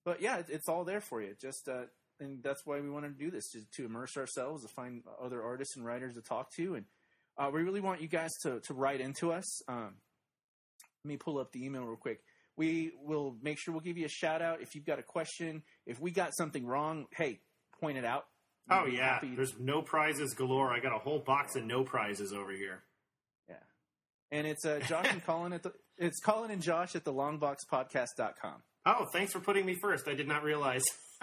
But 0.05 0.20
yeah, 0.20 0.39
it, 0.39 0.47
it's 0.51 0.68
all 0.68 0.84
there 0.84 1.01
for 1.01 1.22
you. 1.22 1.34
Just 1.41 1.66
uh, 1.66 1.84
and 2.20 2.43
that's 2.43 2.66
why 2.66 2.80
we 2.80 2.91
wanted 2.91 3.18
to 3.18 3.24
do 3.24 3.30
this 3.30 3.51
to, 3.53 3.61
to 3.76 3.86
immerse 3.86 4.16
ourselves, 4.16 4.62
to 4.62 4.68
find 4.68 5.03
other 5.22 5.43
artists 5.43 5.76
and 5.76 5.86
writers 5.86 6.14
to 6.14 6.20
talk 6.20 6.53
to, 6.57 6.74
and 6.74 6.84
uh, 7.39 7.51
we 7.53 7.62
really 7.62 7.80
want 7.80 8.01
you 8.03 8.09
guys 8.09 8.30
to 8.43 8.61
to 8.61 8.74
write 8.74 9.01
into 9.01 9.32
us. 9.32 9.62
Um, 9.68 9.95
let 11.05 11.09
me 11.09 11.16
pull 11.16 11.39
up 11.39 11.53
the 11.53 11.64
email 11.64 11.84
real 11.84 11.97
quick. 11.97 12.20
We 12.57 12.91
will 13.05 13.36
make 13.41 13.59
sure 13.61 13.72
we'll 13.72 13.82
give 13.82 13.97
you 13.97 14.07
a 14.07 14.11
shout 14.11 14.43
out 14.43 14.61
if 14.61 14.74
you've 14.74 14.84
got 14.84 14.99
a 14.99 15.03
question. 15.05 15.62
If 15.86 16.01
we 16.01 16.11
got 16.11 16.34
something 16.36 16.66
wrong, 16.66 17.07
hey, 17.16 17.41
point 17.80 17.97
it 17.99 18.05
out. 18.05 18.24
oh 18.70 18.82
We'll 18.82 18.91
be 18.91 18.97
yeah 18.97 19.14
happy- 19.14 19.34
there's 19.36 19.55
no 19.61 19.80
prizes 19.82 20.34
galore 20.34 20.72
I 20.72 20.80
got 20.80 20.93
a 20.95 20.99
whole 20.99 21.20
box 21.20 21.55
of 21.57 21.64
no 21.64 21.84
prizes 21.84 22.32
over 22.32 22.51
here 22.53 22.82
Yeah. 23.49 23.55
And 24.32 24.47
it's 24.47 24.64
uh, 24.66 24.80
Josh 24.89 25.07
and 25.11 25.24
Colin 25.26 25.53
at 25.53 25.62
the 25.62 25.72
it's 25.97 26.20
Colin 26.20 26.51
and 26.51 26.61
Josh 26.61 26.95
at 26.97 27.05
the 27.05 27.12
longboxpodcast.com. 27.12 28.62
oh 28.86 29.07
thanks 29.12 29.32
for 29.32 29.41
putting 29.41 29.64
me 29.64 29.76
first 29.80 30.09
I 30.09 30.14
did 30.14 30.26
not 30.28 30.43
realize 30.43 30.82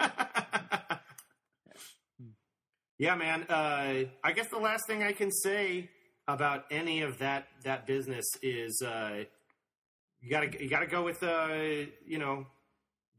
yeah 2.98 3.14
man 3.14 3.42
uh, 3.48 4.04
I 4.24 4.32
guess 4.34 4.48
the 4.48 4.58
last 4.58 4.84
thing 4.86 5.02
I 5.02 5.12
can 5.12 5.30
say 5.30 5.90
about 6.28 6.64
any 6.70 7.02
of 7.02 7.18
that 7.18 7.46
that 7.64 7.86
business 7.86 8.24
is 8.42 8.82
uh, 8.84 9.24
you 10.20 10.30
gotta 10.30 10.50
you 10.62 10.68
gotta 10.68 10.86
go 10.86 11.02
with 11.02 11.22
uh, 11.22 11.48
you 12.04 12.18
know 12.18 12.46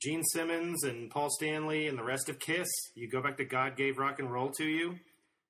Gene 0.01 0.23
Simmons 0.23 0.83
and 0.83 1.09
Paul 1.09 1.29
Stanley 1.29 1.87
and 1.87 1.97
the 1.97 2.03
rest 2.03 2.29
of 2.29 2.39
Kiss. 2.39 2.67
You 2.95 3.09
go 3.09 3.21
back 3.21 3.37
to 3.37 3.45
God 3.45 3.75
gave 3.77 3.97
rock 3.97 4.19
and 4.19 4.31
roll 4.31 4.51
to 4.57 4.65
you. 4.65 4.95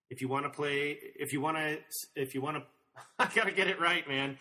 If 0.09 0.21
you 0.21 0.29
want 0.29 0.45
to 0.45 0.49
play, 0.49 0.97
if 1.15 1.33
you 1.33 1.41
want 1.41 1.57
to, 1.57 1.77
if 2.15 2.33
you 2.33 2.41
want 2.41 2.57
to, 2.57 2.63
I 3.19 3.29
gotta 3.33 3.51
get 3.51 3.67
it 3.67 3.79
right, 3.79 4.07
man. 4.07 4.37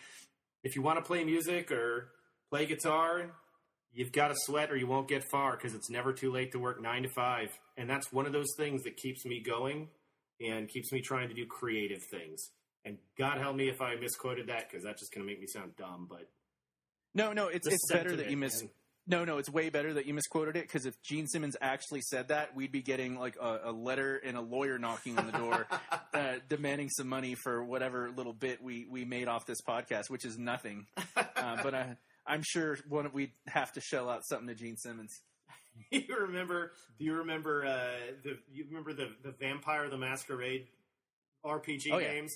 If 0.63 0.75
you 0.75 0.81
want 0.81 0.97
to 0.97 1.03
play 1.03 1.23
music 1.23 1.71
or 1.71 2.09
play 2.49 2.65
guitar, 2.65 3.31
you've 3.93 4.11
got 4.11 4.29
to 4.29 4.35
sweat 4.37 4.71
or 4.71 4.77
you 4.77 4.87
won't 4.87 5.07
get 5.07 5.23
far 5.29 5.55
because 5.55 5.73
it's 5.73 5.89
never 5.89 6.13
too 6.13 6.31
late 6.31 6.51
to 6.51 6.59
work 6.59 6.81
nine 6.81 7.03
to 7.03 7.09
five. 7.09 7.49
And 7.77 7.89
that's 7.89 8.11
one 8.11 8.25
of 8.25 8.33
those 8.33 8.53
things 8.57 8.83
that 8.83 8.97
keeps 8.97 9.25
me 9.25 9.41
going 9.41 9.89
and 10.39 10.69
keeps 10.69 10.91
me 10.91 11.01
trying 11.01 11.29
to 11.29 11.33
do 11.33 11.45
creative 11.45 12.01
things. 12.11 12.49
And 12.87 12.97
God 13.17 13.37
help 13.39 13.55
me 13.55 13.69
if 13.69 13.81
I 13.81 13.95
misquoted 13.95 14.47
that 14.47 14.69
because 14.69 14.83
that's 14.83 15.01
just 15.01 15.13
going 15.13 15.25
to 15.25 15.31
make 15.31 15.39
me 15.41 15.47
sound 15.47 15.75
dumb. 15.75 16.07
But 16.09 16.29
No, 17.13 17.33
no, 17.33 17.47
it's 17.47 17.67
it's 17.67 17.91
better 17.91 18.15
that 18.15 18.29
you 18.31 18.37
miss. 18.37 18.61
man. 18.61 18.71
No, 19.09 19.23
no, 19.23 19.37
it's 19.37 19.49
way 19.49 19.69
better 19.69 19.93
that 19.93 20.05
you 20.05 20.13
misquoted 20.13 20.57
it 20.57 20.63
because 20.63 20.85
if 20.85 21.01
Gene 21.01 21.27
Simmons 21.27 21.55
actually 21.61 22.01
said 22.01 22.27
that, 22.27 22.53
we'd 22.55 22.73
be 22.73 22.81
getting 22.81 23.17
like 23.17 23.37
a, 23.41 23.61
a 23.65 23.71
letter 23.71 24.17
and 24.17 24.35
a 24.35 24.41
lawyer 24.41 24.77
knocking 24.77 25.17
on 25.17 25.25
the 25.27 25.31
door, 25.31 25.65
uh, 26.13 26.33
demanding 26.49 26.89
some 26.89 27.07
money 27.07 27.33
for 27.35 27.63
whatever 27.63 28.11
little 28.11 28.33
bit 28.33 28.61
we 28.61 28.85
we 28.89 29.05
made 29.05 29.29
off 29.29 29.45
this 29.45 29.61
podcast, 29.61 30.09
which 30.09 30.25
is 30.25 30.37
nothing. 30.37 30.85
Uh, 31.37 31.61
but 31.61 31.73
I, 31.75 31.95
I'm 32.25 32.41
sure 32.43 32.77
one 32.89 33.09
we'd 33.13 33.31
have 33.45 33.71
to 33.73 33.79
shell 33.81 34.09
out 34.09 34.25
something 34.25 34.47
to 34.47 34.55
Gene 34.55 34.75
Simmons. 34.75 35.21
you 35.91 36.03
remember? 36.19 36.71
Do 36.97 37.05
you 37.05 37.13
remember 37.13 37.63
uh, 37.65 38.11
the? 38.23 38.37
You 38.51 38.65
remember 38.67 38.91
the 38.93 39.09
the 39.23 39.31
Vampire 39.39 39.87
the 39.89 39.97
Masquerade 39.99 40.67
RPG 41.45 41.87
Oh, 41.91 41.99
yeah. 41.99 42.11
games? 42.11 42.35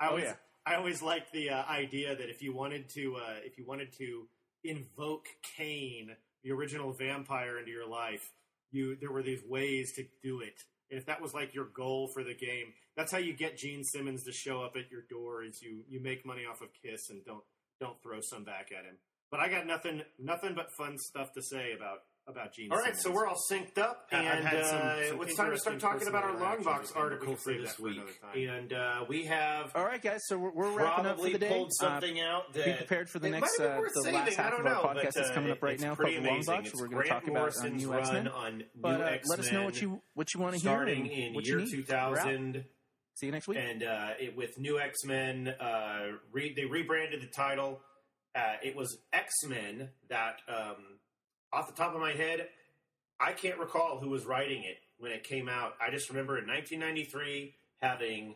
I 0.00 0.06
Oh, 0.06 0.10
always, 0.10 0.24
yeah. 0.24 0.34
I 0.66 0.74
always 0.76 1.02
liked 1.02 1.32
the 1.32 1.50
uh, 1.50 1.62
idea 1.68 2.16
that 2.16 2.30
if 2.30 2.42
you 2.42 2.54
wanted 2.54 2.88
to, 2.90 3.16
uh, 3.16 3.34
if 3.44 3.58
you 3.58 3.66
wanted 3.66 3.92
to 3.98 4.26
invoke 4.64 5.26
Caine, 5.56 6.16
the 6.42 6.52
original 6.52 6.92
vampire, 6.92 7.58
into 7.58 7.70
your 7.70 7.88
life, 7.88 8.32
you 8.72 8.96
there 8.96 9.10
were 9.12 9.22
these 9.22 9.42
ways 9.46 9.92
to 9.96 10.04
do 10.22 10.40
it. 10.40 10.64
And 10.90 10.98
if 10.98 11.06
that 11.06 11.20
was 11.20 11.34
like 11.34 11.54
your 11.54 11.66
goal 11.66 12.08
for 12.08 12.24
the 12.24 12.34
game, 12.34 12.72
that's 12.96 13.12
how 13.12 13.18
you 13.18 13.32
get 13.32 13.56
Gene 13.58 13.84
Simmons 13.84 14.24
to 14.24 14.32
show 14.32 14.62
up 14.62 14.74
at 14.76 14.90
your 14.90 15.02
door. 15.08 15.42
Is 15.44 15.60
you 15.62 15.84
you 15.88 16.00
make 16.02 16.24
money 16.26 16.42
off 16.50 16.62
of 16.62 16.68
Kiss 16.82 17.10
and 17.10 17.24
don't 17.24 17.44
don't 17.80 18.02
throw 18.02 18.20
some 18.20 18.44
back 18.44 18.70
at 18.76 18.84
him. 18.84 18.96
But 19.30 19.40
I 19.40 19.48
got 19.48 19.66
nothing 19.66 20.02
nothing 20.18 20.54
but 20.54 20.72
fun 20.72 20.98
stuff 20.98 21.32
to 21.34 21.42
say 21.42 21.72
about 21.76 21.98
about 22.30 22.52
Gene. 22.54 22.70
All 22.72 22.78
right, 22.78 22.86
Simmons. 22.96 23.02
so 23.02 23.10
we're 23.12 23.26
all 23.26 23.36
synced 23.50 23.78
up, 23.78 24.06
I've 24.12 24.18
and 24.24 24.44
had 24.46 24.66
some- 24.66 24.78
uh, 24.78 25.08
some 25.08 25.22
it's 25.22 25.36
time 25.36 25.50
to 25.50 25.58
start 25.58 25.80
talking 25.80 26.08
about 26.08 26.24
our 26.24 26.30
personal 26.32 26.48
long 26.50 26.62
box 26.62 26.90
interactions 26.90 26.94
with 26.94 26.96
him, 26.96 27.18
but 27.20 27.20
we 27.20 27.26
article 27.26 27.36
for 27.36 27.52
this 27.52 27.68
that 27.70 27.76
for 27.76 27.82
week. 27.82 28.48
And 28.50 28.72
uh, 28.72 29.04
we 29.08 29.24
have 29.24 29.72
All 29.74 29.84
right, 29.84 30.00
guys, 30.02 30.20
so 30.26 30.38
we're, 30.38 30.52
we're 30.52 30.70
wrapping 30.78 31.06
up 31.06 31.16
for 31.16 31.22
probably 31.22 31.32
the 31.32 31.38
day. 31.38 31.48
pulled 31.48 31.68
Uh, 31.80 31.84
something 31.84 32.20
out 32.20 32.52
that 32.54 32.64
be 32.64 32.72
prepared 32.74 33.10
for 33.10 33.18
the 33.18 33.30
next 33.30 33.58
might 33.58 33.68
have 33.68 33.76
been 33.76 33.84
uh, 33.84 33.88
the 33.94 34.02
saving, 34.02 34.14
last 34.20 34.34
half 34.36 34.52
of 34.52 34.58
our 34.58 34.64
know, 34.64 34.80
podcast 34.82 34.94
but, 35.04 35.14
that's 35.14 35.30
coming 35.30 35.50
uh, 35.50 35.54
up 35.54 35.62
right 35.62 35.80
now 35.80 35.94
pretty 35.94 36.14
called 36.14 36.24
the 36.26 36.30
Long. 36.30 36.42
Box. 36.44 36.70
We're 36.74 36.88
going 36.88 37.02
to 37.02 37.08
talk 37.08 37.28
about 37.28 37.56
uh, 37.58 37.68
new 37.68 37.94
X 37.94 38.12
Men. 38.12 38.28
on 38.28 38.64
But 38.74 39.00
uh, 39.00 39.16
let 39.28 39.38
us 39.40 39.52
know 39.52 39.64
what 39.64 39.80
you 39.82 40.02
what 40.14 40.32
you 40.34 40.40
want 40.40 40.54
to 40.54 40.60
hear. 40.60 40.70
starting 40.70 41.06
in 41.06 41.34
what 41.34 41.46
year 41.46 41.58
you 41.60 41.64
need. 41.66 41.86
2000. 41.86 42.64
See 43.14 43.26
you 43.26 43.32
next 43.32 43.48
week. 43.48 43.58
and 43.58 43.82
uh, 43.82 44.10
it, 44.18 44.34
with 44.36 44.58
new 44.58 44.78
X 44.78 45.04
Men, 45.04 45.48
uh, 45.60 46.06
re- 46.32 46.54
they 46.56 46.64
rebranded 46.64 47.20
the 47.20 47.26
title. 47.26 47.80
Uh, 48.34 48.54
it 48.62 48.74
was 48.76 48.96
X 49.12 49.30
Men 49.46 49.90
that, 50.08 50.36
um, 50.48 50.76
off 51.52 51.66
the 51.66 51.82
top 51.82 51.94
of 51.94 52.00
my 52.00 52.12
head, 52.12 52.48
I 53.18 53.32
can't 53.32 53.58
recall 53.58 53.98
who 54.00 54.10
was 54.10 54.24
writing 54.24 54.62
it 54.64 54.78
when 54.98 55.12
it 55.12 55.24
came 55.24 55.48
out. 55.48 55.74
I 55.80 55.90
just 55.90 56.08
remember 56.08 56.38
in 56.38 56.46
1993 56.46 57.54
having 57.80 58.34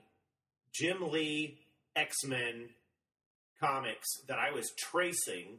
Jim 0.72 1.10
Lee 1.10 1.58
X 1.96 2.24
Men 2.24 2.68
comics 3.60 4.08
that 4.28 4.38
I 4.38 4.50
was 4.52 4.70
tracing 4.76 5.58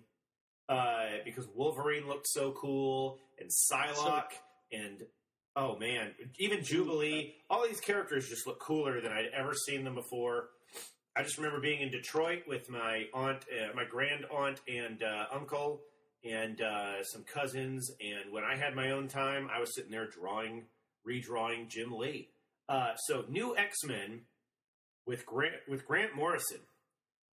uh, 0.68 1.06
because 1.24 1.48
Wolverine 1.56 2.08
looked 2.08 2.28
so 2.28 2.52
cool, 2.52 3.20
and 3.40 3.50
Psylocke, 3.50 4.34
and 4.72 5.04
oh 5.56 5.78
man, 5.78 6.12
even 6.40 6.64
Jubilee. 6.64 7.36
All 7.50 7.66
these 7.66 7.80
characters 7.80 8.28
just 8.28 8.48
look 8.48 8.60
cooler 8.60 9.02
than 9.02 9.12
I'd 9.12 9.30
ever 9.36 9.54
seen 9.54 9.84
them 9.84 9.96
before. 9.96 10.50
I 11.16 11.24
just 11.24 11.38
remember 11.38 11.62
being 11.62 11.82
in 11.82 11.92
Detroit 11.92 12.44
with 12.48 12.70
my 12.70 13.06
aunt, 13.14 13.46
uh, 13.50 13.74
my 13.74 13.86
grand 13.86 14.26
aunt, 14.26 14.60
and 14.68 15.02
uh, 15.02 15.26
uncle, 15.34 15.82
and 16.26 16.62
uh, 16.62 17.04
some 17.04 17.24
cousins. 17.24 17.92
And 18.02 18.34
when 18.34 18.44
I 18.44 18.56
had 18.56 18.76
my 18.76 18.92
own 18.92 19.08
time, 19.08 19.50
I 19.54 19.60
was 19.60 19.74
sitting 19.76 19.92
there 19.92 20.08
drawing, 20.08 20.64
redrawing 21.08 21.70
Jim 21.70 21.92
Lee. 21.92 22.30
Uh, 22.68 22.96
so, 22.96 23.26
new 23.30 23.56
X 23.56 23.84
Men 23.86 24.22
with 25.06 25.26
Grant 25.26 25.56
with 25.68 25.86
Grant 25.86 26.16
Morrison. 26.16 26.60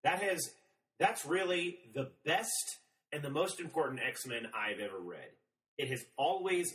That 0.05 0.20
has 0.22 0.51
that's 0.99 1.24
really 1.24 1.78
the 1.95 2.11
best 2.24 2.78
and 3.12 3.22
the 3.22 3.30
most 3.30 3.61
important 3.61 4.01
X 4.07 4.26
Men 4.26 4.47
I've 4.55 4.80
ever 4.80 4.99
read. 4.99 5.30
It 5.78 5.88
has 5.88 6.05
always 6.16 6.74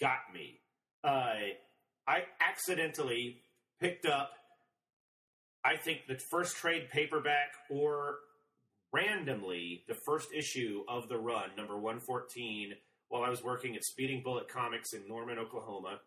got 0.00 0.18
me. 0.34 0.60
Uh, 1.04 1.34
I 2.06 2.24
accidentally 2.40 3.42
picked 3.80 4.04
up, 4.04 4.32
I 5.64 5.76
think, 5.76 6.00
the 6.08 6.18
first 6.30 6.56
trade 6.56 6.88
paperback 6.90 7.52
or 7.70 8.16
randomly 8.92 9.84
the 9.88 9.96
first 10.06 10.28
issue 10.36 10.82
of 10.88 11.08
the 11.08 11.18
run, 11.18 11.50
number 11.56 11.74
114, 11.74 12.72
while 13.08 13.22
I 13.22 13.30
was 13.30 13.42
working 13.42 13.76
at 13.76 13.84
Speeding 13.84 14.22
Bullet 14.22 14.48
Comics 14.48 14.92
in 14.92 15.06
Norman, 15.08 15.38
Oklahoma. 15.38 16.00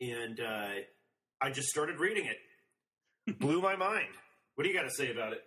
And 0.00 0.40
uh, 0.40 0.68
I 1.40 1.50
just 1.50 1.68
started 1.68 2.00
reading 2.00 2.26
it. 2.26 3.38
Blew 3.38 3.60
my 3.60 3.76
mind. 3.76 4.14
What 4.54 4.64
do 4.64 4.70
you 4.70 4.76
got 4.76 4.84
to 4.84 4.94
say 4.94 5.10
about 5.10 5.32
it? 5.32 5.42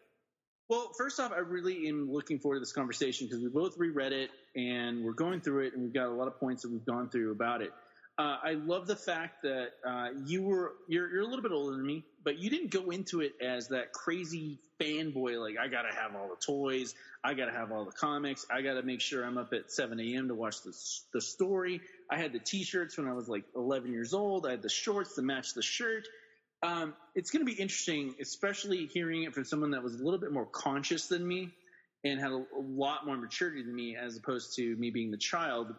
Well, 0.68 0.91
first 0.97 1.20
off, 1.20 1.32
I 1.32 1.39
really 1.39 1.88
am 1.88 2.12
looking 2.12 2.39
forward 2.39 2.56
to 2.56 2.60
this 2.62 2.74
conversation 2.74 3.28
because 3.28 3.43
we 3.43 3.49
both 3.49 3.78
reread 3.78 4.14
it 4.14 4.32
and 4.56 5.03
we're 5.03 5.14
going 5.14 5.41
through 5.41 5.68
it, 5.68 5.74
and 5.74 5.84
we've 5.84 5.93
got 5.93 6.08
a 6.08 6.14
lot 6.14 6.28
of 6.28 6.39
points 6.39 6.64
that 6.64 6.72
we've 6.72 6.86
gone 6.86 7.10
through 7.10 7.32
about 7.32 7.62
it. 7.62 7.72
Uh, 8.18 8.38
I 8.41 8.53
love 8.53 8.88
the 8.88 8.95
fact 8.95 9.41
that 9.43 9.72
uh, 9.86 10.07
you 10.26 10.41
were 10.41 10.74
you're, 10.88 11.11
you're 11.11 11.24
a 11.24 11.28
little 11.28 11.41
bit 11.41 11.51
older 11.51 11.76
than 11.76 11.86
me, 11.86 12.05
but 12.24 12.39
you 12.39 12.49
didn't 12.49 12.72
go 12.72 12.89
into 12.89 13.20
it 13.20 13.34
as 13.41 13.68
that 13.70 13.91
crazy 13.91 14.59
fanboy. 14.80 15.38
Like 15.41 15.57
I 15.57 15.68
gotta 15.68 15.93
have 15.93 16.16
all 16.16 16.30
the 16.30 16.41
toys, 16.45 16.95
I 17.26 17.34
gotta 17.34 17.51
have 17.51 17.74
all 17.74 17.84
the 17.84 17.91
comics, 17.91 18.45
I 18.49 18.61
gotta 18.61 18.84
make 18.84 19.01
sure 19.01 19.26
I'm 19.26 19.38
up 19.38 19.51
at 19.51 19.70
7 19.70 19.99
a.m. 19.99 20.30
to 20.30 20.36
watch 20.36 20.61
the 20.63 20.74
the 21.13 21.20
story. 21.20 21.82
I 22.09 22.18
had 22.18 22.32
the 22.32 22.39
T-shirts 22.39 22.97
when 22.97 23.07
I 23.07 23.13
was 23.13 23.28
like 23.28 23.43
11 23.53 23.91
years 23.91 24.13
old. 24.13 24.47
I 24.47 24.51
had 24.51 24.61
the 24.61 24.70
shorts 24.70 25.16
to 25.16 25.22
match 25.22 25.53
the 25.53 25.61
shirt. 25.61 26.07
Um, 26.63 26.93
it's 27.16 27.32
going 27.32 27.45
to 27.45 27.51
be 27.51 27.59
interesting, 27.59 28.16
especially 28.22 28.86
hearing 28.88 29.24
it 29.24 29.34
from 29.34 29.43
someone 29.43 29.72
that 29.72 29.84
was 29.84 29.93
a 29.95 30.03
little 30.03 30.20
bit 30.20 30.32
more 30.32 30.45
conscious 30.45 31.07
than 31.07 31.28
me 31.28 31.51
and 32.03 32.20
had 32.20 32.32
a, 32.32 32.36
a 32.36 32.61
lot 32.61 33.05
more 33.05 33.18
maturity 33.18 33.61
than 33.61 33.76
me, 33.76 33.95
as 33.95 34.18
opposed 34.18 34.55
to 34.55 34.76
me 34.78 34.89
being 34.89 35.11
the 35.11 35.18
child 35.18 35.76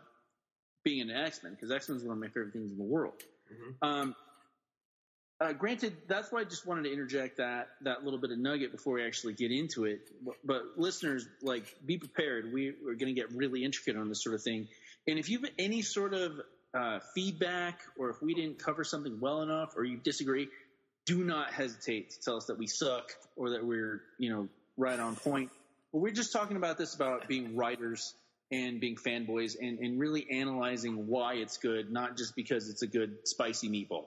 being 0.87 1.01
an 1.01 1.11
X 1.11 1.43
Men, 1.43 1.53
because 1.53 1.73
X 1.73 1.89
Men 1.89 1.99
is 1.99 2.05
one 2.05 2.17
of 2.17 2.21
my 2.21 2.29
favorite 2.29 2.53
things 2.53 2.71
in 2.71 2.79
the 2.79 2.85
world. 2.85 3.21
Mhm. 3.53 3.87
Um, 3.87 4.17
uh, 5.41 5.53
granted, 5.53 5.97
that's 6.07 6.31
why 6.31 6.43
I 6.43 6.45
just 6.45 6.65
wanted 6.65 6.85
to 6.85 6.93
interject 6.93 7.39
that 7.39 7.71
that 7.83 8.05
little 8.05 8.21
bit 8.21 8.31
of 8.31 8.39
nugget 8.39 8.71
before 8.71 8.95
we 8.95 9.05
actually 9.05 9.35
get 9.35 9.51
into 9.51 9.85
it. 9.85 10.09
But, 10.25 10.37
but 10.45 10.63
listeners, 10.77 11.27
like, 11.43 11.65
be 11.85 11.99
prepared. 11.99 12.53
We, 12.53 12.73
we're 12.83 12.95
going 12.95 13.13
to 13.13 13.21
get 13.21 13.33
really 13.33 13.65
intricate 13.65 13.97
on 13.97 14.09
this 14.09 14.23
sort 14.23 14.37
of 14.37 14.43
thing. 14.43 14.69
And 15.09 15.19
if 15.19 15.29
you 15.29 15.41
have 15.41 15.51
any 15.59 15.83
sort 15.83 16.15
of 16.15 16.41
uh, 16.73 17.01
feedback, 17.17 17.81
or 17.99 18.11
if 18.11 18.23
we 18.23 18.35
didn't 18.35 18.61
cover 18.61 18.85
something 18.85 19.19
well 19.21 19.43
enough, 19.43 19.77
or 19.77 19.85
you 19.85 19.97
disagree, 19.97 20.49
do 21.05 21.25
not 21.25 21.53
hesitate 21.53 22.11
to 22.11 22.21
tell 22.21 22.37
us 22.37 22.47
that 22.47 22.59
we 22.59 22.69
suck 22.69 23.11
or 23.35 23.51
that 23.51 23.65
we're 23.65 24.03
you 24.19 24.31
know 24.31 24.49
right 24.77 25.01
on 25.01 25.17
point. 25.17 25.51
But 25.93 25.99
we're 25.99 26.15
just 26.15 26.33
talking 26.33 26.57
about 26.57 26.79
this 26.79 26.95
about 26.95 27.27
being 27.27 27.57
writers 27.57 28.15
and 28.51 28.81
being 28.81 28.97
fanboys 28.97 29.57
and, 29.61 29.79
and 29.79 29.99
really 29.99 30.27
analyzing 30.31 31.07
why 31.07 31.35
it's 31.35 31.57
good, 31.57 31.91
not 31.91 32.17
just 32.17 32.37
because 32.37 32.69
it's 32.69 32.83
a 32.83 32.87
good 32.87 33.17
spicy 33.25 33.69
meatball. 33.69 34.07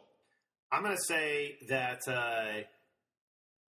I'm 0.71 0.83
going 0.83 0.95
to 0.95 1.03
say 1.03 1.57
that 1.67 2.01
uh, 2.07 2.63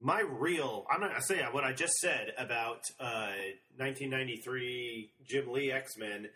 my 0.02 0.22
real, 0.22 0.86
I'm 0.92 1.00
going 1.00 1.14
to 1.14 1.22
say 1.22 1.42
what 1.52 1.64
I 1.64 1.74
just 1.74 1.94
said 1.96 2.34
about 2.38 2.82
uh, 3.00 3.32
1993 3.78 5.12
Jim 5.28 5.52
Lee 5.52 5.72
X 5.72 5.98
Men. 5.98 6.28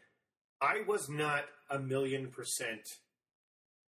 I 0.62 0.82
was 0.88 1.08
not 1.10 1.44
a 1.70 1.78
million 1.78 2.30
percent 2.30 2.82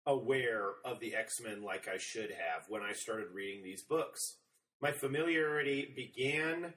aware 0.07 0.71
of 0.83 0.99
the 0.99 1.15
X 1.15 1.33
Men 1.43 1.63
like 1.63 1.87
I 1.87 1.97
should 1.99 2.31
have 2.31 2.63
when 2.67 2.81
I 2.81 2.93
started 2.93 3.27
reading 3.33 3.63
these 3.63 3.83
books. 3.83 4.37
My 4.81 4.91
familiarity 4.91 5.93
began 5.95 6.73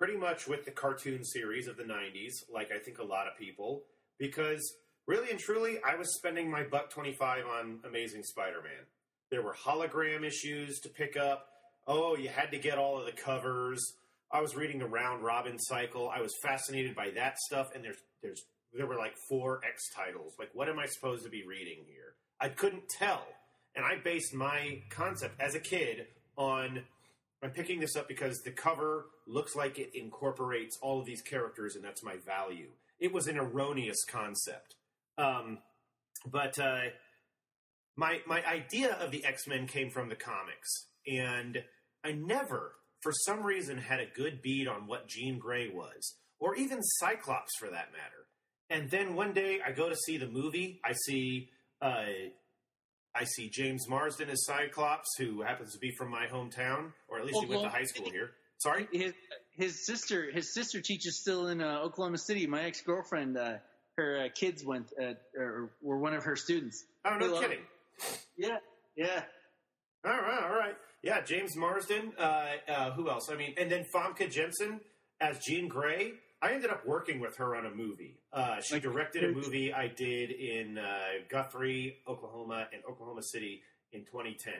pretty 0.00 0.16
much 0.16 0.48
with 0.48 0.64
the 0.64 0.70
cartoon 0.70 1.22
series 1.22 1.68
of 1.68 1.76
the 1.76 1.82
90s, 1.82 2.32
like 2.50 2.70
I 2.72 2.78
think 2.78 2.98
a 3.00 3.04
lot 3.04 3.26
of 3.26 3.36
people, 3.38 3.82
because 4.18 4.76
really 5.06 5.30
and 5.30 5.38
truly, 5.38 5.76
I 5.86 5.94
was 5.96 6.16
spending 6.16 6.50
my 6.50 6.62
buck 6.62 6.88
25 6.88 7.44
on 7.44 7.80
Amazing 7.86 8.22
Spider 8.22 8.62
Man. 8.62 8.86
There 9.30 9.42
were 9.42 9.54
hologram 9.54 10.24
issues 10.26 10.80
to 10.80 10.88
pick 10.88 11.18
up. 11.18 11.48
Oh, 11.86 12.16
you 12.16 12.30
had 12.30 12.50
to 12.52 12.58
get 12.58 12.78
all 12.78 12.98
of 12.98 13.04
the 13.04 13.12
covers. 13.12 13.78
I 14.32 14.40
was 14.40 14.56
reading 14.56 14.78
the 14.78 14.86
round 14.86 15.22
robin 15.22 15.58
cycle. 15.58 16.08
I 16.08 16.22
was 16.22 16.32
fascinated 16.42 16.96
by 16.96 17.10
that 17.16 17.36
stuff, 17.38 17.68
and 17.74 17.84
there's 17.84 17.98
there's 18.22 18.42
there 18.72 18.86
were 18.86 18.96
like 18.96 19.12
four 19.28 19.60
X 19.68 19.82
titles. 19.94 20.32
Like, 20.38 20.48
what 20.54 20.70
am 20.70 20.78
I 20.78 20.86
supposed 20.86 21.24
to 21.24 21.30
be 21.30 21.44
reading 21.46 21.84
here? 21.86 22.14
I 22.40 22.48
couldn't 22.48 22.88
tell, 22.88 23.26
and 23.76 23.84
I 23.84 23.96
based 24.02 24.32
my 24.32 24.80
concept 24.88 25.38
as 25.38 25.54
a 25.54 25.60
kid 25.60 26.06
on. 26.38 26.84
I'm 27.42 27.50
picking 27.50 27.80
this 27.80 27.96
up 27.96 28.06
because 28.06 28.42
the 28.42 28.50
cover 28.50 29.06
looks 29.26 29.56
like 29.56 29.78
it 29.78 29.90
incorporates 29.94 30.78
all 30.82 31.00
of 31.00 31.06
these 31.06 31.22
characters, 31.22 31.74
and 31.74 31.84
that's 31.84 32.04
my 32.04 32.16
value. 32.26 32.68
It 32.98 33.12
was 33.12 33.28
an 33.28 33.38
erroneous 33.38 34.04
concept, 34.04 34.74
um, 35.16 35.58
but 36.30 36.58
uh, 36.58 36.80
my 37.96 38.18
my 38.26 38.44
idea 38.46 38.92
of 38.94 39.10
the 39.10 39.24
X 39.24 39.46
Men 39.46 39.66
came 39.66 39.90
from 39.90 40.10
the 40.10 40.16
comics, 40.16 40.68
and 41.06 41.62
I 42.04 42.12
never, 42.12 42.74
for 43.00 43.12
some 43.24 43.42
reason, 43.42 43.78
had 43.78 44.00
a 44.00 44.06
good 44.14 44.42
bead 44.42 44.68
on 44.68 44.86
what 44.86 45.08
Jean 45.08 45.38
Grey 45.38 45.68
was, 45.68 46.16
or 46.38 46.54
even 46.56 46.82
Cyclops 46.82 47.52
for 47.58 47.70
that 47.70 47.92
matter. 47.92 48.26
And 48.68 48.90
then 48.90 49.14
one 49.14 49.32
day, 49.32 49.60
I 49.66 49.72
go 49.72 49.88
to 49.88 49.96
see 49.96 50.18
the 50.18 50.28
movie. 50.28 50.80
I 50.84 50.92
see. 50.92 51.50
Uh, 51.82 52.04
I 53.14 53.24
see 53.24 53.48
James 53.50 53.88
Marsden 53.88 54.30
as 54.30 54.44
Cyclops, 54.44 55.08
who 55.18 55.42
happens 55.42 55.72
to 55.72 55.78
be 55.78 55.90
from 55.98 56.10
my 56.10 56.26
hometown, 56.26 56.92
or 57.08 57.18
at 57.18 57.26
least 57.26 57.40
he 57.40 57.46
went 57.46 57.62
to 57.62 57.68
high 57.68 57.84
school 57.84 58.10
here. 58.10 58.30
Sorry, 58.58 58.86
His 58.92 59.12
his 59.56 59.86
sister 59.86 60.30
his 60.30 60.52
sister 60.54 60.80
teaches 60.80 61.20
still 61.20 61.48
in 61.48 61.60
uh, 61.60 61.80
Oklahoma 61.82 62.18
City. 62.18 62.46
My 62.46 62.62
ex 62.62 62.82
girlfriend, 62.82 63.36
uh, 63.36 63.54
her 63.96 64.24
uh, 64.24 64.28
kids 64.34 64.64
went 64.64 64.92
uh, 65.00 65.14
or 65.36 65.70
were 65.82 65.98
one 65.98 66.14
of 66.14 66.24
her 66.24 66.36
students. 66.36 66.84
oh 67.04 67.16
no 67.18 67.26
Hello. 67.26 67.40
kidding. 67.40 67.60
Yeah, 68.36 68.58
yeah. 68.96 69.22
All 70.04 70.12
right, 70.12 70.42
all 70.44 70.50
right. 70.56 70.76
Yeah, 71.02 71.20
James 71.22 71.56
Marsden. 71.56 72.12
Uh, 72.18 72.44
uh, 72.68 72.90
who 72.92 73.10
else? 73.10 73.30
I 73.30 73.36
mean, 73.36 73.54
and 73.58 73.70
then 73.70 73.84
Famke 73.94 74.30
Janssen 74.30 74.80
as 75.20 75.38
Jean 75.38 75.66
Grey. 75.68 76.12
I 76.42 76.52
ended 76.52 76.70
up 76.70 76.86
working 76.86 77.20
with 77.20 77.36
her 77.36 77.54
on 77.54 77.66
a 77.66 77.70
movie. 77.70 78.18
Uh, 78.32 78.60
she 78.60 78.74
Like- 78.74 78.82
directed 78.82 79.24
a 79.24 79.28
movie 79.32 79.72
I 79.74 79.88
did 79.88 80.30
in 80.30 80.78
uh, 80.78 81.00
Guthrie, 81.28 81.98
Oklahoma, 82.08 82.68
and 82.72 82.82
Oklahoma 82.88 83.22
City 83.22 83.62
in 83.92 84.04
2010. 84.06 84.54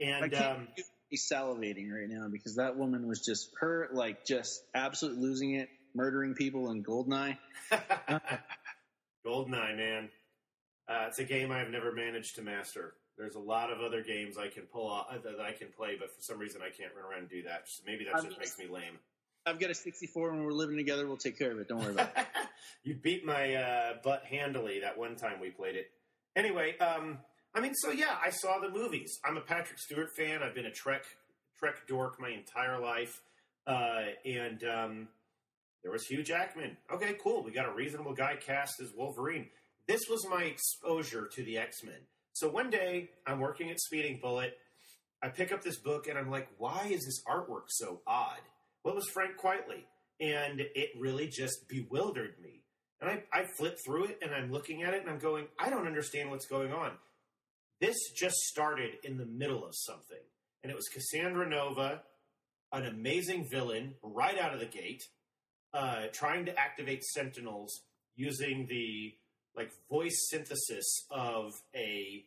And 0.00 0.24
I 0.24 0.28
can't 0.28 0.58
um, 0.60 0.68
be 1.10 1.16
salivating 1.16 1.90
right 1.92 2.08
now 2.08 2.28
because 2.28 2.56
that 2.56 2.76
woman 2.76 3.06
was 3.08 3.20
just 3.24 3.50
her 3.60 3.88
like 3.92 4.24
just 4.24 4.62
absolutely 4.74 5.20
losing 5.22 5.54
it, 5.54 5.68
murdering 5.94 6.34
people 6.34 6.70
in 6.70 6.82
Goldeneye. 6.84 7.36
Goldeneye, 9.26 9.76
man. 9.76 10.08
Uh, 10.88 11.04
it's 11.08 11.18
a 11.18 11.24
game 11.24 11.52
I've 11.52 11.70
never 11.70 11.92
managed 11.92 12.36
to 12.36 12.42
master. 12.42 12.94
There's 13.18 13.34
a 13.34 13.40
lot 13.40 13.72
of 13.72 13.80
other 13.80 14.02
games 14.02 14.38
I 14.38 14.48
can 14.48 14.62
pull 14.62 14.86
off 14.86 15.08
uh, 15.10 15.18
that 15.24 15.40
I 15.40 15.52
can 15.52 15.68
play, 15.76 15.96
but 15.98 16.14
for 16.14 16.22
some 16.22 16.38
reason 16.38 16.62
I 16.62 16.70
can't 16.70 16.92
run 16.96 17.04
around 17.10 17.20
and 17.22 17.28
do 17.28 17.42
that. 17.42 17.62
So 17.68 17.82
maybe 17.84 18.04
that 18.04 18.16
I'm 18.16 18.24
just- 18.24 18.38
makes 18.38 18.58
me 18.58 18.66
lame. 18.68 18.98
I've 19.46 19.58
got 19.58 19.70
a 19.70 19.74
64 19.74 20.30
and 20.30 20.44
we're 20.44 20.52
living 20.52 20.76
together. 20.76 21.06
We'll 21.06 21.16
take 21.16 21.38
care 21.38 21.50
of 21.50 21.58
it. 21.58 21.68
Don't 21.68 21.80
worry 21.80 21.92
about 21.92 22.10
it. 22.16 22.26
you 22.84 22.94
beat 22.94 23.24
my 23.24 23.54
uh, 23.54 23.94
butt 24.02 24.24
handily 24.24 24.80
that 24.80 24.98
one 24.98 25.16
time 25.16 25.40
we 25.40 25.50
played 25.50 25.76
it. 25.76 25.90
Anyway, 26.36 26.76
um, 26.78 27.18
I 27.54 27.60
mean, 27.60 27.74
so 27.74 27.90
yeah, 27.90 28.16
I 28.24 28.30
saw 28.30 28.58
the 28.58 28.68
movies. 28.68 29.18
I'm 29.24 29.36
a 29.36 29.40
Patrick 29.40 29.78
Stewart 29.78 30.10
fan. 30.16 30.42
I've 30.42 30.54
been 30.54 30.66
a 30.66 30.70
Trek 30.70 31.04
Trek 31.58 31.74
dork 31.88 32.20
my 32.20 32.28
entire 32.28 32.78
life, 32.80 33.20
uh, 33.66 34.02
and 34.24 34.62
um, 34.64 35.08
there 35.82 35.90
was 35.90 36.04
Hugh 36.06 36.22
Jackman. 36.22 36.76
Okay, 36.92 37.16
cool. 37.22 37.42
We 37.42 37.50
got 37.50 37.66
a 37.66 37.72
reasonable 37.72 38.14
guy 38.14 38.36
cast 38.36 38.80
as 38.80 38.92
Wolverine. 38.96 39.46
This 39.88 40.02
was 40.08 40.24
my 40.30 40.44
exposure 40.44 41.28
to 41.34 41.42
the 41.42 41.58
X 41.58 41.82
Men. 41.82 41.98
So 42.32 42.48
one 42.48 42.70
day, 42.70 43.10
I'm 43.26 43.40
working 43.40 43.70
at 43.70 43.80
Speeding 43.80 44.20
Bullet. 44.22 44.56
I 45.20 45.28
pick 45.28 45.50
up 45.50 45.62
this 45.62 45.78
book 45.80 46.06
and 46.06 46.16
I'm 46.16 46.30
like, 46.30 46.48
why 46.58 46.86
is 46.88 47.04
this 47.04 47.20
artwork 47.28 47.64
so 47.68 48.00
odd? 48.06 48.38
It 48.88 48.94
was 48.94 49.08
Frank 49.08 49.32
Quitely, 49.36 49.84
and 50.20 50.60
it 50.60 50.90
really 50.98 51.28
just 51.28 51.68
bewildered 51.68 52.34
me. 52.42 52.62
And 53.00 53.10
I, 53.10 53.22
I 53.32 53.44
flip 53.56 53.78
through 53.86 54.06
it 54.06 54.18
and 54.22 54.34
I'm 54.34 54.50
looking 54.50 54.82
at 54.82 54.92
it 54.92 55.02
and 55.02 55.10
I'm 55.10 55.18
going, 55.20 55.46
I 55.58 55.70
don't 55.70 55.86
understand 55.86 56.30
what's 56.30 56.46
going 56.46 56.72
on. 56.72 56.92
This 57.80 57.96
just 58.16 58.34
started 58.36 58.96
in 59.04 59.18
the 59.18 59.24
middle 59.24 59.64
of 59.64 59.72
something. 59.72 60.18
And 60.62 60.72
it 60.72 60.74
was 60.74 60.88
Cassandra 60.88 61.48
Nova, 61.48 62.02
an 62.72 62.86
amazing 62.86 63.46
villain 63.48 63.94
right 64.02 64.36
out 64.36 64.52
of 64.52 64.58
the 64.58 64.66
gate, 64.66 65.02
uh, 65.72 66.06
trying 66.12 66.46
to 66.46 66.58
activate 66.58 67.04
Sentinels 67.04 67.82
using 68.16 68.66
the 68.68 69.14
like 69.56 69.70
voice 69.88 70.26
synthesis 70.28 71.06
of 71.10 71.52
a 71.76 72.24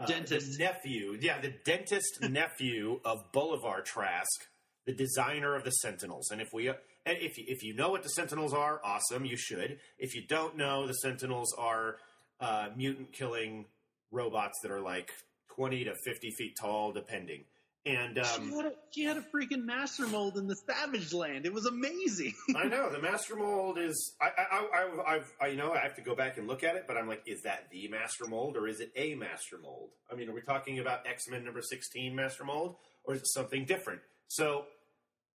uh, 0.00 0.06
Dentist. 0.06 0.58
nephew. 0.58 1.16
Yeah, 1.20 1.40
the 1.40 1.54
dentist 1.64 2.18
nephew 2.22 3.00
of 3.04 3.30
Bolivar 3.32 3.82
Trask, 3.82 4.48
the 4.86 4.92
designer 4.92 5.54
of 5.54 5.64
the 5.64 5.70
Sentinels. 5.70 6.30
And 6.30 6.40
if 6.40 6.48
we 6.52 6.68
and 6.68 6.76
if 7.06 7.38
you, 7.38 7.44
if 7.46 7.62
you 7.62 7.74
know 7.74 7.90
what 7.90 8.02
the 8.02 8.08
Sentinels 8.08 8.52
are, 8.52 8.80
awesome, 8.84 9.24
you 9.24 9.36
should. 9.36 9.78
If 9.98 10.14
you 10.14 10.26
don't 10.26 10.56
know, 10.56 10.86
the 10.86 10.94
Sentinels 10.94 11.54
are 11.58 11.96
uh, 12.40 12.68
mutant 12.76 13.12
killing 13.12 13.66
robots 14.10 14.58
that 14.62 14.70
are 14.70 14.80
like 14.80 15.10
twenty 15.54 15.84
to 15.84 15.94
fifty 16.04 16.30
feet 16.30 16.56
tall, 16.60 16.92
depending. 16.92 17.44
And 17.84 18.16
she, 18.24 18.40
um, 18.40 18.52
had 18.52 18.66
a, 18.66 18.72
she 18.92 19.02
had 19.02 19.16
a 19.16 19.24
freaking 19.34 19.64
master 19.64 20.06
mold 20.06 20.36
in 20.36 20.46
the 20.46 20.54
Savage 20.54 21.12
Land. 21.12 21.46
It 21.46 21.52
was 21.52 21.66
amazing. 21.66 22.32
I 22.56 22.68
know 22.68 22.88
the 22.92 23.00
master 23.00 23.34
mold 23.34 23.76
is. 23.76 24.14
I, 24.20 24.26
I, 24.26 24.58
I, 24.58 25.14
I've, 25.14 25.32
I, 25.40 25.46
you 25.48 25.56
know, 25.56 25.72
I 25.72 25.80
have 25.80 25.96
to 25.96 26.02
go 26.02 26.14
back 26.14 26.38
and 26.38 26.46
look 26.46 26.62
at 26.62 26.76
it, 26.76 26.84
but 26.86 26.96
I'm 26.96 27.08
like, 27.08 27.22
is 27.26 27.42
that 27.42 27.70
the 27.72 27.88
master 27.88 28.26
mold 28.28 28.56
or 28.56 28.68
is 28.68 28.78
it 28.78 28.92
a 28.94 29.16
master 29.16 29.58
mold? 29.60 29.90
I 30.10 30.14
mean, 30.14 30.28
are 30.28 30.32
we 30.32 30.42
talking 30.42 30.78
about 30.78 31.08
X 31.08 31.28
Men 31.28 31.44
number 31.44 31.60
sixteen 31.60 32.14
master 32.14 32.44
mold 32.44 32.76
or 33.02 33.14
is 33.14 33.22
it 33.22 33.26
something 33.26 33.64
different? 33.64 34.00
So 34.32 34.64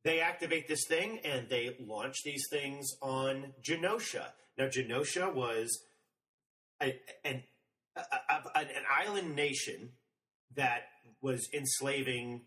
they 0.04 0.22
activate 0.22 0.68
this 0.68 0.86
thing 0.88 1.20
and 1.24 1.48
they 1.50 1.78
launch 1.80 2.24
these 2.26 2.44
things 2.50 2.88
on 3.00 3.54
Genosha. 3.62 4.26
Now, 4.58 4.66
Genosha 4.70 5.32
was 5.32 5.84
a, 6.82 7.00
an, 7.24 7.44
a, 7.96 8.02
a, 8.02 8.60
an 8.60 8.84
island 8.92 9.36
nation 9.36 9.92
that 10.56 10.82
was 11.22 11.48
enslaving 11.54 12.42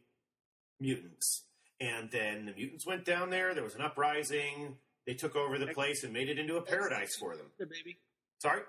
mutants. 0.81 1.45
and 1.81 2.11
then 2.11 2.47
the 2.47 2.53
mutants 2.53 2.85
went 2.85 3.05
down 3.05 3.31
there. 3.31 3.55
There 3.55 3.63
was 3.63 3.77
an 3.77 3.83
uprising. 3.83 4.77
They 5.07 5.15
took 5.15 5.37
over 5.37 5.57
the 5.57 5.69
place 5.69 6.03
and 6.03 6.13
made 6.13 6.29
it 6.29 6.39
into 6.39 6.57
a 6.57 6.63
paradise 6.63 7.15
for 7.21 7.37
them. 7.37 7.47
The 7.61 7.67
baby. 7.67 7.97
Sorry. 8.39 8.63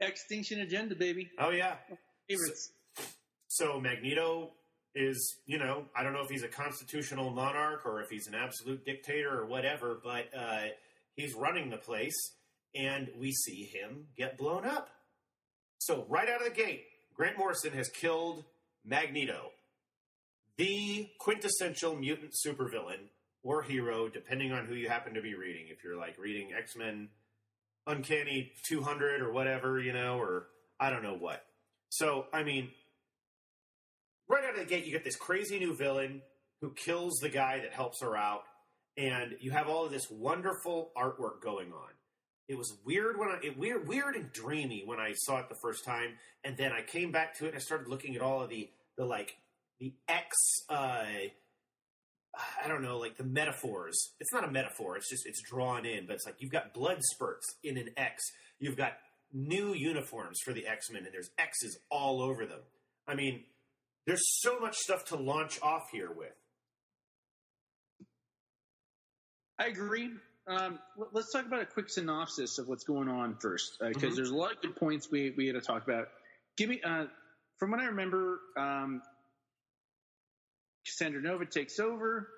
Extinction 0.00 0.60
Agenda, 0.60 0.94
baby. 0.94 1.30
Oh 1.38 1.50
yeah. 1.50 1.76
Favorites. 2.28 2.70
So 3.48 3.80
Magneto 3.80 4.50
is, 4.98 5.36
you 5.46 5.58
know, 5.58 5.84
I 5.96 6.02
don't 6.02 6.12
know 6.12 6.22
if 6.22 6.28
he's 6.28 6.42
a 6.42 6.48
constitutional 6.48 7.30
monarch 7.30 7.86
or 7.86 8.02
if 8.02 8.10
he's 8.10 8.26
an 8.26 8.34
absolute 8.34 8.84
dictator 8.84 9.40
or 9.40 9.46
whatever, 9.46 10.00
but 10.02 10.26
uh, 10.36 10.66
he's 11.14 11.34
running 11.34 11.70
the 11.70 11.76
place, 11.76 12.16
and 12.74 13.08
we 13.18 13.32
see 13.32 13.64
him 13.64 14.06
get 14.16 14.36
blown 14.36 14.66
up. 14.66 14.90
So 15.78 16.04
right 16.08 16.28
out 16.28 16.44
of 16.44 16.48
the 16.48 16.54
gate, 16.54 16.84
Grant 17.14 17.38
Morrison 17.38 17.72
has 17.72 17.88
killed 17.88 18.44
Magneto, 18.84 19.52
the 20.56 21.08
quintessential 21.18 21.94
mutant 21.94 22.32
supervillain 22.44 23.08
or 23.44 23.62
hero, 23.62 24.08
depending 24.08 24.52
on 24.52 24.66
who 24.66 24.74
you 24.74 24.88
happen 24.88 25.14
to 25.14 25.22
be 25.22 25.34
reading. 25.34 25.66
If 25.68 25.84
you're 25.84 25.96
like 25.96 26.18
reading 26.18 26.50
X 26.56 26.76
Men 26.76 27.08
Uncanny 27.86 28.52
200 28.68 29.22
or 29.22 29.32
whatever, 29.32 29.80
you 29.80 29.92
know, 29.92 30.18
or 30.18 30.48
I 30.80 30.90
don't 30.90 31.02
know 31.02 31.16
what. 31.16 31.44
So, 31.90 32.26
I 32.32 32.42
mean, 32.42 32.70
of 34.58 34.68
the 34.68 34.74
gate, 34.74 34.84
you 34.84 34.92
get 34.92 35.04
this 35.04 35.16
crazy 35.16 35.58
new 35.58 35.74
villain 35.74 36.22
who 36.60 36.72
kills 36.72 37.18
the 37.20 37.28
guy 37.28 37.60
that 37.60 37.72
helps 37.72 38.00
her 38.02 38.16
out, 38.16 38.42
and 38.96 39.36
you 39.40 39.50
have 39.50 39.68
all 39.68 39.86
of 39.86 39.92
this 39.92 40.10
wonderful 40.10 40.90
artwork 40.96 41.40
going 41.42 41.72
on. 41.72 41.90
It 42.48 42.56
was 42.56 42.78
weird 42.84 43.18
when 43.18 43.28
I 43.28 43.38
it 43.42 43.58
weird 43.58 43.86
weird 43.86 44.16
and 44.16 44.32
dreamy 44.32 44.82
when 44.84 44.98
I 44.98 45.12
saw 45.14 45.38
it 45.38 45.48
the 45.48 45.58
first 45.62 45.84
time, 45.84 46.14
and 46.44 46.56
then 46.56 46.72
I 46.72 46.82
came 46.82 47.12
back 47.12 47.36
to 47.38 47.44
it 47.44 47.48
and 47.48 47.56
I 47.56 47.60
started 47.60 47.88
looking 47.88 48.16
at 48.16 48.22
all 48.22 48.42
of 48.42 48.48
the 48.48 48.70
the 48.96 49.04
like 49.04 49.36
the 49.78 49.94
X 50.08 50.34
uh 50.70 51.04
I 52.64 52.68
don't 52.68 52.82
know, 52.82 52.98
like 52.98 53.16
the 53.16 53.24
metaphors. 53.24 54.14
It's 54.20 54.32
not 54.32 54.44
a 54.44 54.50
metaphor, 54.50 54.96
it's 54.96 55.10
just 55.10 55.26
it's 55.26 55.42
drawn 55.42 55.84
in, 55.84 56.06
but 56.06 56.14
it's 56.14 56.26
like 56.26 56.36
you've 56.38 56.52
got 56.52 56.72
blood 56.72 56.98
spurts 57.02 57.46
in 57.62 57.76
an 57.76 57.90
X. 57.96 58.22
You've 58.58 58.76
got 58.76 58.94
new 59.32 59.74
uniforms 59.74 60.38
for 60.42 60.52
the 60.52 60.66
X-Men 60.66 61.04
and 61.04 61.12
there's 61.12 61.30
X's 61.38 61.78
all 61.90 62.22
over 62.22 62.46
them. 62.46 62.60
I 63.06 63.14
mean, 63.14 63.44
there's 64.08 64.40
so 64.40 64.58
much 64.58 64.74
stuff 64.74 65.04
to 65.04 65.16
launch 65.16 65.60
off 65.62 65.90
here 65.92 66.10
with. 66.10 66.32
I 69.58 69.66
agree. 69.66 70.10
Um, 70.46 70.78
let- 70.96 71.12
let's 71.12 71.30
talk 71.30 71.44
about 71.44 71.60
a 71.60 71.66
quick 71.66 71.90
synopsis 71.90 72.58
of 72.58 72.68
what's 72.68 72.84
going 72.84 73.08
on 73.08 73.36
first, 73.38 73.78
because 73.80 74.14
Mhm. 74.14 74.16
there's 74.16 74.30
a 74.30 74.34
lot 74.34 74.52
of 74.52 74.62
good 74.62 74.76
points 74.76 75.10
we 75.10 75.30
we 75.32 75.46
had 75.46 75.56
to 75.56 75.60
talk 75.60 75.82
about. 75.84 76.08
Give 76.56 76.70
me, 76.70 76.80
uh, 76.80 77.06
from 77.58 77.70
what 77.70 77.80
I 77.80 77.84
remember, 77.84 78.40
um, 78.56 79.02
Cassandra 80.86 81.20
Nova 81.20 81.44
takes 81.44 81.78
over. 81.78 82.32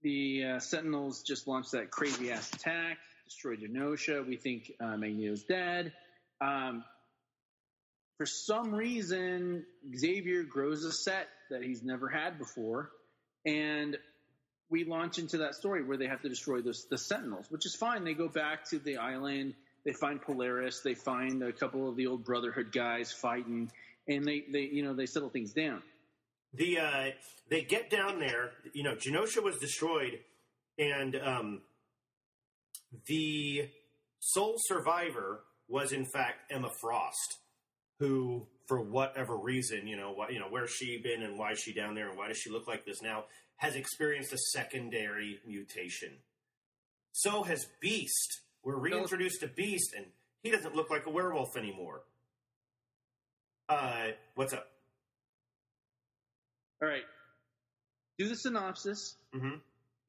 The 0.00 0.44
uh, 0.44 0.58
Sentinels 0.58 1.22
just 1.22 1.46
launched 1.46 1.70
that 1.72 1.92
crazy 1.92 2.32
ass 2.32 2.52
attack, 2.52 2.98
destroyed 3.24 3.60
Genosha. 3.60 4.26
We 4.26 4.36
think 4.36 4.72
uh, 4.80 4.96
Magneto's 4.96 5.44
dead. 5.44 5.96
Um, 6.40 6.84
for 8.22 8.26
some 8.26 8.72
reason, 8.72 9.64
Xavier 9.96 10.44
grows 10.44 10.84
a 10.84 10.92
set 10.92 11.26
that 11.50 11.60
he's 11.60 11.82
never 11.82 12.08
had 12.08 12.38
before, 12.38 12.92
and 13.44 13.98
we 14.70 14.84
launch 14.84 15.18
into 15.18 15.38
that 15.38 15.56
story 15.56 15.82
where 15.82 15.96
they 15.96 16.06
have 16.06 16.22
to 16.22 16.28
destroy 16.28 16.60
the, 16.60 16.72
the 16.88 16.98
Sentinels, 16.98 17.46
which 17.48 17.66
is 17.66 17.74
fine. 17.74 18.04
They 18.04 18.14
go 18.14 18.28
back 18.28 18.64
to 18.70 18.78
the 18.78 18.98
island, 18.98 19.54
they 19.84 19.92
find 19.92 20.22
Polaris, 20.22 20.82
they 20.84 20.94
find 20.94 21.42
a 21.42 21.52
couple 21.52 21.88
of 21.88 21.96
the 21.96 22.06
old 22.06 22.24
Brotherhood 22.24 22.70
guys 22.70 23.10
fighting, 23.10 23.72
and 24.06 24.24
they, 24.24 24.44
they 24.52 24.70
you 24.72 24.84
know 24.84 24.94
they 24.94 25.06
settle 25.06 25.28
things 25.28 25.52
down. 25.52 25.82
The 26.54 26.78
uh, 26.78 27.04
they 27.50 27.62
get 27.62 27.90
down 27.90 28.20
there. 28.20 28.52
You 28.72 28.84
know, 28.84 28.94
Genosha 28.94 29.42
was 29.42 29.58
destroyed, 29.58 30.20
and 30.78 31.16
um, 31.16 31.62
the 33.06 33.68
sole 34.20 34.54
survivor 34.58 35.40
was 35.66 35.90
in 35.90 36.04
fact 36.04 36.52
Emma 36.52 36.70
Frost, 36.80 37.38
who, 37.98 38.46
for 38.66 38.80
whatever 38.80 39.36
reason, 39.36 39.86
you 39.86 39.96
know, 39.96 40.12
what 40.12 40.32
you 40.32 40.40
know, 40.40 40.46
where's 40.48 40.70
she 40.70 40.98
been 40.98 41.22
and 41.22 41.38
why 41.38 41.52
is 41.52 41.58
she 41.58 41.72
down 41.72 41.94
there 41.94 42.08
and 42.08 42.18
why 42.18 42.28
does 42.28 42.38
she 42.38 42.50
look 42.50 42.66
like 42.66 42.84
this 42.84 43.02
now, 43.02 43.24
has 43.56 43.76
experienced 43.76 44.32
a 44.32 44.38
secondary 44.38 45.38
mutation. 45.46 46.10
So 47.12 47.42
has 47.42 47.66
Beast. 47.80 48.40
We're 48.64 48.78
reintroduced 48.78 49.40
to 49.40 49.48
Beast, 49.48 49.92
and 49.96 50.06
he 50.42 50.50
doesn't 50.50 50.74
look 50.74 50.90
like 50.90 51.06
a 51.06 51.10
werewolf 51.10 51.56
anymore. 51.56 52.02
Uh, 53.68 54.08
what's 54.34 54.52
up? 54.52 54.66
All 56.80 56.88
right, 56.88 57.04
do 58.18 58.28
the 58.28 58.34
synopsis, 58.34 59.16
hmm 59.32 59.56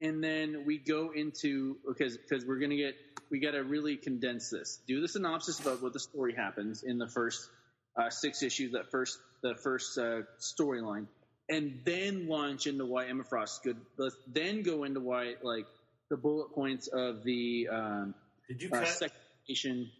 and 0.00 0.22
then 0.22 0.64
we 0.66 0.78
go 0.78 1.12
into 1.14 1.76
because 1.86 2.16
because 2.16 2.44
we're 2.44 2.58
gonna 2.58 2.76
get 2.76 2.94
we 3.30 3.40
got 3.40 3.52
to 3.52 3.64
really 3.64 3.96
condense 3.96 4.50
this. 4.50 4.80
Do 4.86 5.00
the 5.00 5.08
synopsis 5.08 5.60
about 5.60 5.82
what 5.82 5.92
the 5.92 6.00
story 6.00 6.34
happens 6.34 6.82
in 6.82 6.98
the 6.98 7.08
first 7.08 7.48
uh, 7.96 8.10
six 8.10 8.42
issues, 8.42 8.72
that 8.72 8.90
first 8.90 9.18
the 9.42 9.54
first 9.62 9.98
uh, 9.98 10.22
storyline, 10.40 11.06
and 11.48 11.80
then 11.84 12.26
launch 12.28 12.66
into 12.66 12.86
why 12.86 13.06
Emma 13.06 13.24
Frost 13.24 13.54
is 13.54 13.60
good. 13.72 13.80
Let's 13.96 14.16
then 14.26 14.62
go 14.62 14.84
into 14.84 15.00
why 15.00 15.34
like 15.42 15.66
the 16.10 16.16
bullet 16.16 16.52
points 16.54 16.88
of 16.88 17.22
the 17.24 17.68
um, 17.70 18.14
Did 18.48 18.62
you 18.62 18.70
uh, 18.72 18.80
cut? 18.80 18.88
second 18.88 19.16
mutation, 19.46 19.90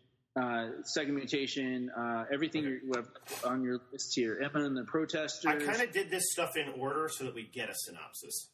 uh, 0.41 0.69
second 0.85 1.15
mutation, 1.15 1.91
uh, 1.91 2.25
everything 2.33 2.65
Okay. 2.65 2.81
you 2.85 2.93
have 2.97 3.09
on 3.45 3.63
your 3.63 3.81
list 3.93 4.13
here. 4.15 4.41
Emma 4.43 4.65
and 4.65 4.77
the 4.77 4.85
protesters. 4.85 5.45
I 5.47 5.57
kind 5.57 5.83
of 5.83 5.93
did 5.93 6.11
this 6.11 6.33
stuff 6.33 6.57
in 6.57 6.69
order 6.81 7.09
so 7.09 7.25
that 7.25 7.35
we 7.35 7.45
get 7.45 7.69
a 7.69 7.75
synopsis. 7.75 8.49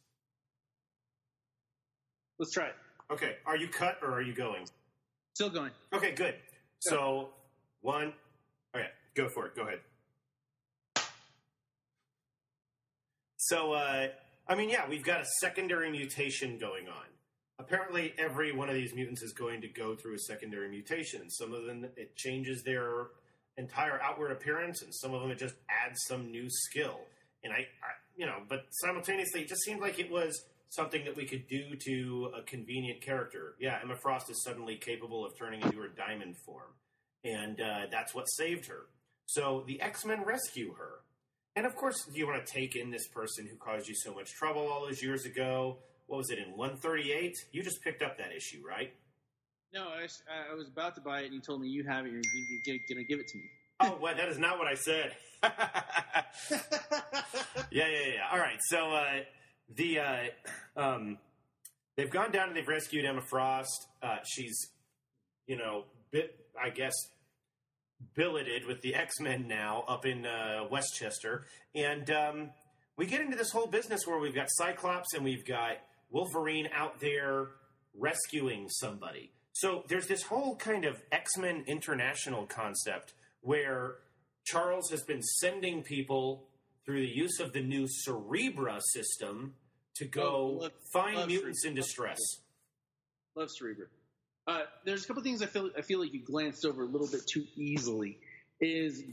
Let's 2.39 2.53
try 2.53 2.67
it. 2.67 2.75
Okay, 3.13 3.37
are 3.45 3.57
you 3.57 3.69
cut 3.69 3.99
or 4.03 4.13
are 4.13 4.23
you 4.23 4.35
going? 4.35 4.65
Still 5.35 5.51
going. 5.51 5.71
Okay, 5.93 6.13
good. 6.13 6.35
So 6.81 7.31
one. 7.83 8.13
Go 9.21 9.29
for 9.29 9.45
it. 9.45 9.55
Go 9.55 9.65
ahead. 9.65 9.81
So, 13.37 13.75
uh, 13.75 14.07
I 14.49 14.55
mean, 14.55 14.71
yeah, 14.71 14.89
we've 14.89 15.05
got 15.05 15.21
a 15.21 15.27
secondary 15.41 15.91
mutation 15.91 16.57
going 16.57 16.89
on. 16.89 17.05
Apparently, 17.59 18.15
every 18.17 18.57
one 18.57 18.71
of 18.71 18.75
these 18.75 18.95
mutants 18.95 19.23
is 19.23 19.35
going 19.35 19.61
to 19.61 19.69
go 19.69 19.95
through 19.95 20.15
a 20.15 20.19
secondary 20.21 20.71
mutation. 20.71 21.29
Some 21.29 21.53
of 21.53 21.67
them 21.67 21.85
it 21.99 22.17
changes 22.17 22.63
their 22.65 23.09
entire 23.59 24.01
outward 24.01 24.33
appearance, 24.33 24.81
and 24.81 24.95
some 24.95 25.13
of 25.13 25.21
them 25.21 25.31
it 25.31 25.39
just 25.39 25.57
adds 25.69 25.99
some 26.09 26.31
new 26.31 26.47
skill. 26.49 27.01
And 27.45 27.53
I, 27.53 27.57
I 27.59 27.93
you 28.17 28.25
know, 28.25 28.39
but 28.49 28.69
simultaneously, 28.71 29.43
it 29.43 29.49
just 29.49 29.65
seemed 29.65 29.83
like 29.83 29.99
it 29.99 30.11
was 30.11 30.43
something 30.71 31.05
that 31.05 31.15
we 31.15 31.27
could 31.27 31.47
do 31.47 31.77
to 31.89 32.33
a 32.39 32.43
convenient 32.45 33.03
character. 33.03 33.55
Yeah, 33.61 33.81
Emma 33.83 33.97
Frost 33.97 34.31
is 34.31 34.43
suddenly 34.43 34.77
capable 34.77 35.27
of 35.27 35.37
turning 35.39 35.61
into 35.61 35.77
her 35.81 35.89
diamond 35.89 36.37
form, 36.47 36.73
and 37.23 37.61
uh, 37.61 37.81
that's 37.91 38.15
what 38.15 38.25
saved 38.25 38.65
her. 38.69 38.87
So 39.35 39.63
the 39.69 39.81
X 39.81 40.05
Men 40.05 40.25
rescue 40.25 40.75
her. 40.75 41.01
And 41.55 41.65
of 41.67 41.77
course, 41.77 41.95
you 42.13 42.27
want 42.27 42.45
to 42.45 42.53
take 42.53 42.75
in 42.75 42.91
this 42.91 43.07
person 43.07 43.47
who 43.47 43.57
caused 43.57 43.87
you 43.89 43.95
so 43.95 44.13
much 44.13 44.33
trouble 44.33 44.63
all 44.69 44.85
those 44.87 45.03
years 45.05 45.25
ago. 45.25 45.79
What 46.09 46.17
was 46.19 46.31
it 46.31 46.39
in 46.39 46.57
138? 46.57 47.33
You 47.53 47.63
just 47.63 47.81
picked 47.85 48.03
up 48.03 48.19
that 48.19 48.33
issue, 48.37 48.61
right? 48.69 48.93
No, 49.73 49.89
I, 49.89 50.03
was- 50.03 50.23
I 50.51 50.53
was 50.55 50.67
about 50.67 50.97
to 50.97 51.01
buy 51.01 51.21
it, 51.21 51.27
and 51.27 51.35
you 51.35 51.41
told 51.41 51.61
me 51.61 51.69
you 51.69 51.85
have 51.85 52.07
it. 52.07 52.11
You're, 52.11 52.23
you're 52.67 52.79
going 52.89 52.99
to 52.99 53.05
give 53.05 53.21
it 53.21 53.29
to 53.29 53.39
me. 53.39 53.45
Oh, 53.79 53.97
well, 54.03 54.17
that 54.17 54.29
is 54.29 54.39
not 54.39 54.59
what 54.59 54.67
I 54.67 54.75
said. 54.75 55.13
yeah, 57.71 57.87
yeah, 57.87 57.87
yeah. 58.15 58.29
All 58.33 58.39
right. 58.39 58.59
So 58.69 58.91
uh, 58.93 59.21
the 59.77 59.99
uh, 60.01 60.19
um, 60.77 61.19
they've 61.97 62.11
gone 62.11 62.33
down 62.33 62.49
and 62.49 62.57
they've 62.57 62.67
rescued 62.67 63.05
Emma 63.05 63.23
Frost. 63.23 63.87
Uh, 64.03 64.17
she's, 64.27 64.59
you 65.47 65.57
know, 65.57 65.85
bit 66.11 66.37
I 66.61 66.71
guess 66.71 66.93
billeted 68.15 68.67
with 68.67 68.81
the 68.83 68.95
X 68.95 69.21
Men 69.21 69.47
now 69.49 69.85
up 69.89 70.07
in 70.07 70.27
uh, 70.27 70.65
Westchester, 70.71 71.45
and 71.75 72.11
um, 72.11 72.51
we 72.97 73.07
get 73.07 73.21
into 73.21 73.37
this 73.37 73.51
whole 73.51 73.67
business 73.67 74.07
where 74.07 74.19
we've 74.19 74.35
got 74.35 74.49
Cyclops 74.51 75.15
and 75.15 75.25
we've 75.25 75.47
got 75.47 75.79
Wolverine 76.11 76.69
out 76.75 77.01
there 77.01 77.49
rescuing 77.99 78.69
somebody. 78.69 79.31
So 79.53 79.85
there's 79.89 80.07
this 80.07 80.23
whole 80.23 80.57
kind 80.57 80.85
of 80.85 81.01
X 81.13 81.37
Men 81.39 81.65
International 81.67 82.47
concept 82.47 83.15
where 83.43 83.97
Charles 84.45 84.91
has 84.91 85.03
been 85.03 85.23
sending 85.23 85.83
people 85.83 86.47
through 86.85 87.01
the 87.01 87.13
use 87.13 87.41
of 87.41 87.53
the 87.53 87.63
new 87.63 87.87
Cerebra 88.07 88.81
system 88.93 89.55
to 89.97 90.07
go 90.07 90.59
love- 90.63 90.73
find 90.93 91.17
love 91.17 91.29
mutants 91.29 91.65
Cerebra. 91.65 91.69
in 91.69 91.75
distress. 91.75 92.19
Love 93.35 93.49
Cerebra. 93.61 93.87
Uh, 94.51 94.63
there's 94.85 95.05
a 95.05 95.07
couple 95.07 95.23
things 95.23 95.43
I 95.43 95.47
feel 95.47 95.71
I 95.79 95.83
feel 95.83 96.01
like 96.01 96.13
you 96.13 96.21
glanced 96.25 96.65
over 96.65 96.83
a 96.83 96.87
little 96.87 97.07
bit 97.07 97.25
too 97.27 97.45
easily. 97.57 98.19
Is 98.61 99.05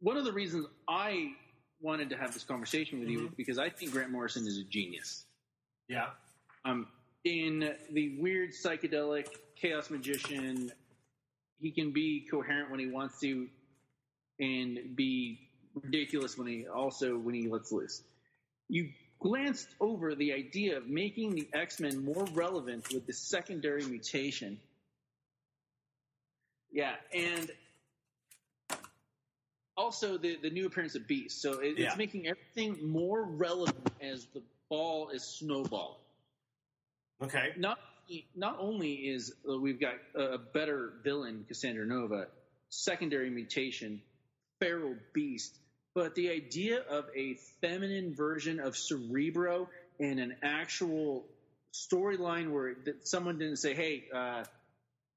one 0.00 0.16
of 0.16 0.24
the 0.24 0.32
reasons 0.32 0.66
I 0.88 1.32
wanted 1.80 2.10
to 2.10 2.16
have 2.16 2.32
this 2.32 2.44
conversation 2.44 3.00
with 3.00 3.08
you 3.08 3.28
Mhm. 3.28 3.36
because 3.36 3.58
I 3.58 3.68
think 3.70 3.90
Grant 3.90 4.10
Morrison 4.12 4.46
is 4.46 4.58
a 4.58 4.64
genius. 4.64 5.26
Yeah. 5.88 6.12
Um, 6.64 6.86
in 7.24 7.76
the 7.90 8.18
weird 8.20 8.50
psychedelic 8.50 9.36
chaos 9.56 9.90
magician, 9.90 10.70
he 11.58 11.72
can 11.72 11.90
be 11.90 12.20
coherent 12.30 12.70
when 12.70 12.78
he 12.78 12.86
wants 12.86 13.18
to, 13.20 13.48
and 14.38 14.94
be 14.94 15.50
ridiculous 15.74 16.38
when 16.38 16.46
he 16.46 16.68
also 16.68 17.18
when 17.18 17.34
he 17.34 17.48
lets 17.48 17.72
loose. 17.72 18.04
You 18.68 18.92
glanced 19.20 19.68
over 19.80 20.14
the 20.14 20.32
idea 20.32 20.76
of 20.76 20.86
making 20.88 21.34
the 21.34 21.48
X 21.52 21.80
Men 21.80 22.04
more 22.04 22.24
relevant 22.34 22.92
with 22.92 23.06
the 23.06 23.12
secondary 23.12 23.84
mutation. 23.84 24.58
Yeah, 26.70 26.94
and 27.12 27.50
also 29.76 30.18
the 30.18 30.36
the 30.42 30.50
new 30.50 30.66
appearance 30.66 30.94
of 30.94 31.06
Beast. 31.06 31.40
So 31.40 31.60
it, 31.60 31.78
Yeah. 31.78 31.88
it's 31.88 31.96
making 31.96 32.26
everything 32.26 32.88
more 32.88 33.22
relevant 33.22 33.90
as 34.00 34.26
the 34.34 34.42
ball 34.68 35.10
is 35.10 35.22
snowballing. 35.22 36.00
Okay. 37.22 37.52
Not 37.56 37.78
not 38.34 38.58
only 38.60 39.08
is 39.08 39.32
uh, 39.48 39.58
we've 39.58 39.80
got 39.80 39.94
a 40.14 40.34
a 40.34 40.38
better 40.38 40.92
villain, 41.02 41.44
Cassandra 41.48 41.86
Nova, 41.86 42.28
secondary 42.68 43.30
mutation, 43.30 44.02
feral 44.60 44.96
beast, 45.12 45.56
but 45.96 46.14
the 46.14 46.30
idea 46.30 46.82
of 46.90 47.06
a 47.16 47.38
feminine 47.62 48.14
version 48.14 48.60
of 48.60 48.76
Cerebro 48.76 49.66
and 49.98 50.20
an 50.20 50.36
actual 50.42 51.24
storyline 51.72 52.50
where 52.50 52.74
that 52.84 53.08
someone 53.08 53.38
didn't 53.38 53.56
say, 53.56 53.74
"Hey, 53.74 54.04
uh, 54.14 54.44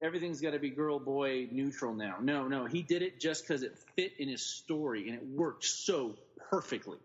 everything's 0.01 0.39
got 0.39 0.51
to 0.51 0.59
be 0.59 0.69
girl 0.69 0.97
boy 0.97 1.49
neutral 1.51 1.93
now." 1.93 2.19
No, 2.21 2.47
no, 2.47 2.65
he 2.65 2.81
did 2.81 3.01
it 3.01 3.19
just 3.19 3.45
because 3.45 3.61
it 3.61 3.77
fit 3.97 4.13
in 4.19 4.29
his 4.29 4.41
story 4.41 5.09
and 5.09 5.17
it 5.17 5.27
worked 5.27 5.65
so 5.65 6.15
perfectly. 6.49 6.97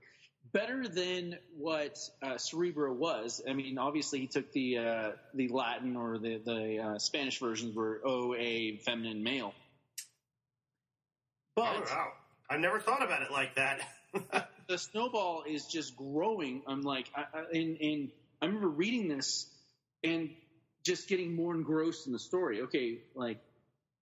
Better 0.52 0.86
than 0.86 1.36
what 1.58 1.98
uh, 2.22 2.38
Cerebro 2.38 2.92
was. 2.92 3.42
I 3.48 3.54
mean, 3.54 3.76
obviously 3.76 4.20
he 4.20 4.28
took 4.28 4.52
the 4.52 4.78
uh, 4.78 5.10
the 5.34 5.48
Latin 5.48 5.96
or 5.96 6.18
the 6.18 6.38
the 6.38 6.78
uh, 6.78 6.98
Spanish 7.00 7.40
versions 7.40 7.74
were 7.74 8.00
O 8.04 8.36
A 8.36 8.76
feminine 8.84 9.24
male, 9.24 9.52
but 11.56 11.90
oh, 11.90 11.96
wow. 11.96 12.12
I 12.54 12.56
never 12.56 12.78
thought 12.78 13.02
about 13.02 13.22
it 13.22 13.32
like 13.32 13.56
that. 13.56 13.80
the 14.68 14.78
snowball 14.78 15.42
is 15.44 15.66
just 15.66 15.96
growing. 15.96 16.62
I'm 16.68 16.82
like, 16.82 17.10
I, 17.14 17.22
I, 17.22 17.42
and, 17.52 17.76
and 17.80 18.10
I 18.40 18.46
remember 18.46 18.68
reading 18.68 19.08
this 19.08 19.48
and 20.04 20.30
just 20.84 21.08
getting 21.08 21.34
more 21.34 21.52
engrossed 21.52 22.06
in 22.06 22.12
the 22.12 22.18
story. 22.20 22.62
Okay, 22.62 22.98
like 23.16 23.38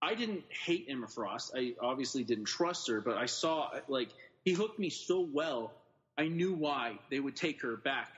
I 0.03 0.13
didn't 0.13 0.43
hate 0.65 0.85
Emma 0.87 1.07
Frost. 1.07 1.53
I 1.57 1.73
obviously 1.81 2.23
didn't 2.23 2.45
trust 2.45 2.89
her, 2.89 3.01
but 3.01 3.17
I 3.17 3.25
saw 3.25 3.71
like 3.87 4.09
he 4.45 4.53
hooked 4.53 4.77
me 4.77 4.91
so 4.91 5.21
well. 5.21 5.71
I 6.15 6.27
knew 6.27 6.53
why 6.53 6.99
they 7.09 7.19
would 7.19 7.35
take 7.35 7.63
her 7.63 7.75
back, 7.75 8.11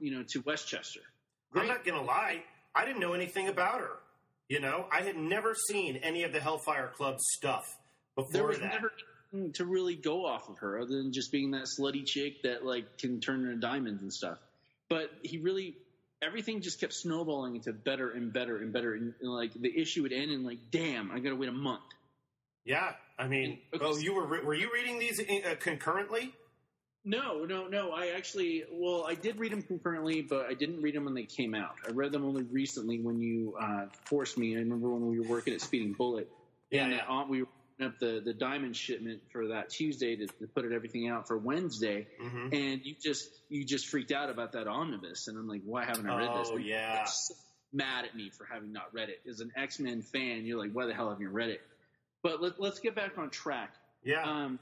you 0.00 0.12
know, 0.12 0.24
to 0.28 0.40
Westchester. 0.40 1.00
I'm 1.54 1.66
not 1.66 1.84
gonna 1.84 2.02
lie, 2.02 2.42
I 2.74 2.86
didn't 2.86 3.00
know 3.00 3.12
anything 3.12 3.48
about 3.48 3.80
her. 3.80 3.98
You 4.48 4.60
know, 4.60 4.86
I 4.90 5.02
had 5.02 5.16
never 5.16 5.54
seen 5.54 5.96
any 5.96 6.22
of 6.22 6.32
the 6.32 6.40
Hellfire 6.40 6.92
Club 6.96 7.20
stuff 7.20 7.76
before 8.14 8.32
there 8.32 8.46
was 8.46 8.60
that. 8.60 8.72
never 8.72 8.92
to 9.54 9.64
really 9.64 9.96
go 9.96 10.24
off 10.26 10.48
of 10.48 10.58
her 10.58 10.78
other 10.78 10.96
than 10.96 11.12
just 11.12 11.32
being 11.32 11.50
that 11.52 11.64
slutty 11.64 12.04
chick 12.06 12.42
that 12.42 12.64
like 12.64 12.98
can 12.98 13.20
turn 13.20 13.40
into 13.44 13.56
diamonds 13.56 14.02
and 14.02 14.12
stuff. 14.12 14.38
But 14.88 15.10
he 15.22 15.38
really 15.38 15.76
everything 16.22 16.60
just 16.62 16.80
kept 16.80 16.92
snowballing 16.94 17.56
into 17.56 17.72
better 17.72 18.10
and 18.10 18.32
better 18.32 18.58
and 18.58 18.72
better. 18.72 18.94
And, 18.94 19.14
and, 19.20 19.30
like 19.30 19.52
the 19.54 19.76
issue 19.78 20.02
would 20.02 20.12
end 20.12 20.30
and 20.30 20.44
like, 20.44 20.58
damn, 20.70 21.10
I 21.10 21.18
got 21.18 21.30
to 21.30 21.36
wait 21.36 21.48
a 21.48 21.52
month. 21.52 21.82
yeah, 22.64 22.92
I 23.18 23.26
mean, 23.28 23.58
Okay. 23.74 23.84
oh, 23.84 23.96
you 23.96 24.14
were 24.14 24.26
re- 24.26 24.44
were 24.44 24.54
you 24.54 24.70
reading 24.72 24.98
these 24.98 25.20
uh, 25.20 25.54
concurrently? 25.58 26.32
No, 27.04 27.44
no, 27.44 27.68
no. 27.68 27.92
I 27.92 28.08
actually, 28.16 28.64
well, 28.72 29.06
I 29.08 29.14
did 29.14 29.38
read 29.38 29.52
them 29.52 29.62
concurrently, 29.62 30.22
but 30.22 30.46
I 30.46 30.54
didn't 30.54 30.82
read 30.82 30.96
them 30.96 31.04
when 31.04 31.14
they 31.14 31.22
came 31.24 31.54
out. 31.54 31.76
I 31.86 31.92
read 31.92 32.10
them 32.10 32.24
only 32.24 32.42
recently 32.42 32.98
when 33.00 33.20
you 33.20 33.54
uh, 33.60 33.86
forced 34.06 34.36
me. 34.36 34.56
I 34.56 34.58
remember 34.58 34.88
when 34.90 35.06
we 35.06 35.20
were 35.20 35.26
working 35.28 35.54
at 35.54 35.60
Speeding 35.60 35.92
Bullet. 35.92 36.28
Yeah, 36.70 36.82
and 36.82 36.92
yeah. 36.92 36.98
that 36.98 37.08
on, 37.08 37.28
we 37.28 37.42
were 37.42 37.48
up 37.82 37.98
the, 37.98 38.22
the 38.24 38.32
diamond 38.32 38.74
shipment 38.76 39.20
for 39.30 39.48
that 39.48 39.68
Tuesday 39.70 40.16
to, 40.16 40.26
to 40.26 40.46
put 40.54 40.64
it, 40.64 40.72
everything 40.72 41.08
out 41.08 41.26
for 41.28 41.36
Wednesday. 41.36 42.06
hmm 42.20 42.48
and 42.52 42.80
you 42.84 42.94
just 43.02 43.28
you 43.48 43.64
just 43.64 43.86
freaked 43.86 44.12
out 44.12 44.30
about 44.30 44.52
that 44.52 44.66
omnibus, 44.66 45.28
and 45.28 45.36
I'm 45.38 45.48
like, 45.48 45.62
why 45.64 45.84
haven't 45.84 46.08
I 46.08 46.18
read 46.18 46.40
this? 46.40 46.48
Oh 46.52 46.56
yeah, 46.56 47.04
so 47.04 47.34
mad 47.72 48.04
at 48.04 48.16
me 48.16 48.30
for 48.30 48.46
having 48.50 48.72
not 48.72 48.92
read 48.94 49.08
it. 49.10 49.20
As 49.28 49.40
an 49.40 49.52
X 49.56 49.78
Men 49.80 50.02
fan, 50.02 50.46
you're 50.46 50.58
like, 50.58 50.72
why 50.72 50.86
the 50.86 50.94
hell 50.94 51.08
haven't 51.08 51.22
you 51.22 51.28
read 51.30 51.50
it? 51.50 51.60
But 52.22 52.40
let, 52.42 52.58
let's 52.60 52.80
get 52.80 52.94
back 52.94 53.18
on 53.18 53.30
track. 53.30 53.72
yeah. 54.04 54.22
Um, 54.24 54.58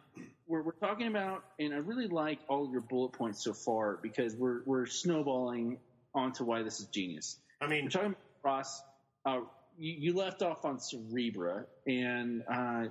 we're, 0.46 0.62
we're 0.62 0.72
talking 0.72 1.06
about, 1.06 1.44
and 1.58 1.72
I 1.72 1.78
really 1.78 2.08
like 2.08 2.38
all 2.48 2.64
of 2.66 2.72
your 2.72 2.82
bullet 2.82 3.12
points 3.12 3.42
so 3.42 3.52
far 3.54 3.98
because 4.02 4.34
we're 4.36 4.62
we're 4.66 4.86
snowballing 4.86 5.78
onto 6.14 6.44
why 6.44 6.62
this 6.62 6.80
is 6.80 6.86
genius. 6.86 7.36
I 7.60 7.66
mean, 7.68 7.84
We're 7.84 7.90
talking 7.90 8.08
about 8.08 8.18
Ross. 8.42 8.82
Uh, 9.24 9.40
you, 9.78 9.94
you 9.98 10.14
left 10.14 10.42
off 10.42 10.64
on 10.64 10.76
Cerebra, 10.78 11.64
and 11.86 12.42
uh, 12.52 12.84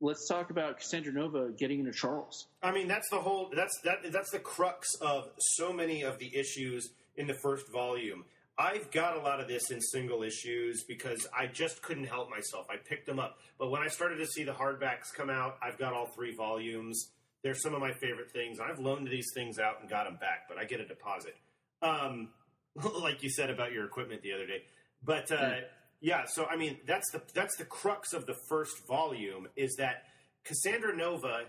let's 0.00 0.26
talk 0.28 0.50
about 0.50 0.78
Cassandra 0.78 1.12
Nova 1.12 1.50
getting 1.50 1.80
into 1.80 1.92
Charles. 1.92 2.46
I 2.62 2.72
mean, 2.72 2.88
that's 2.88 3.08
the 3.10 3.18
whole. 3.18 3.50
That's 3.54 3.78
that. 3.84 4.12
That's 4.12 4.30
the 4.30 4.38
crux 4.38 4.94
of 5.00 5.30
so 5.38 5.72
many 5.72 6.02
of 6.02 6.18
the 6.18 6.34
issues 6.36 6.90
in 7.16 7.26
the 7.26 7.34
first 7.42 7.70
volume. 7.72 8.24
I've 8.58 8.90
got 8.90 9.16
a 9.16 9.20
lot 9.20 9.40
of 9.40 9.46
this 9.46 9.70
in 9.70 9.80
single 9.80 10.24
issues 10.24 10.82
because 10.88 11.28
I 11.36 11.46
just 11.46 11.80
couldn't 11.80 12.06
help 12.06 12.28
myself. 12.28 12.66
I 12.68 12.76
picked 12.76 13.06
them 13.06 13.20
up, 13.20 13.38
but 13.56 13.70
when 13.70 13.82
I 13.82 13.86
started 13.86 14.16
to 14.16 14.26
see 14.26 14.42
the 14.42 14.52
hardbacks 14.52 15.14
come 15.16 15.30
out, 15.30 15.58
I've 15.62 15.78
got 15.78 15.92
all 15.92 16.06
three 16.06 16.34
volumes. 16.34 17.10
They're 17.44 17.54
some 17.54 17.72
of 17.72 17.80
my 17.80 17.92
favorite 17.92 18.32
things. 18.32 18.58
I've 18.58 18.80
loaned 18.80 19.06
these 19.06 19.28
things 19.32 19.60
out 19.60 19.80
and 19.80 19.88
got 19.88 20.04
them 20.04 20.16
back, 20.20 20.48
but 20.48 20.58
I 20.58 20.64
get 20.64 20.80
a 20.80 20.86
deposit. 20.86 21.36
Um, 21.82 22.30
like 23.00 23.22
you 23.22 23.30
said 23.30 23.48
about 23.48 23.70
your 23.70 23.84
equipment 23.84 24.22
the 24.22 24.32
other 24.32 24.46
day. 24.46 24.62
But 25.04 25.30
uh, 25.30 25.36
Yeah. 25.36 25.60
Yeah, 26.00 26.24
so 26.26 26.46
I 26.46 26.56
mean, 26.56 26.78
that's 26.86 27.10
the 27.10 27.22
that's 27.34 27.56
the 27.56 27.64
crux 27.64 28.12
of 28.12 28.26
the 28.26 28.34
first 28.48 28.86
volume 28.86 29.48
is 29.56 29.76
that 29.78 30.04
Cassandra 30.44 30.96
Nova 30.96 31.42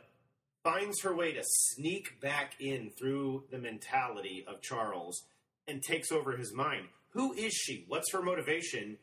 finds 0.63 1.01
her 1.01 1.15
way 1.15 1.31
to 1.33 1.41
sneak 1.43 2.19
back 2.21 2.53
in 2.59 2.91
through 2.97 3.43
the 3.51 3.57
mentality 3.57 4.43
of 4.47 4.61
Charles 4.61 5.23
and 5.67 5.81
takes 5.81 6.11
over 6.11 6.35
his 6.35 6.53
mind. 6.53 6.87
Who 7.11 7.33
is 7.33 7.53
she? 7.53 7.85
What's 7.87 8.11
her 8.11 8.21
motivation? 8.21 8.97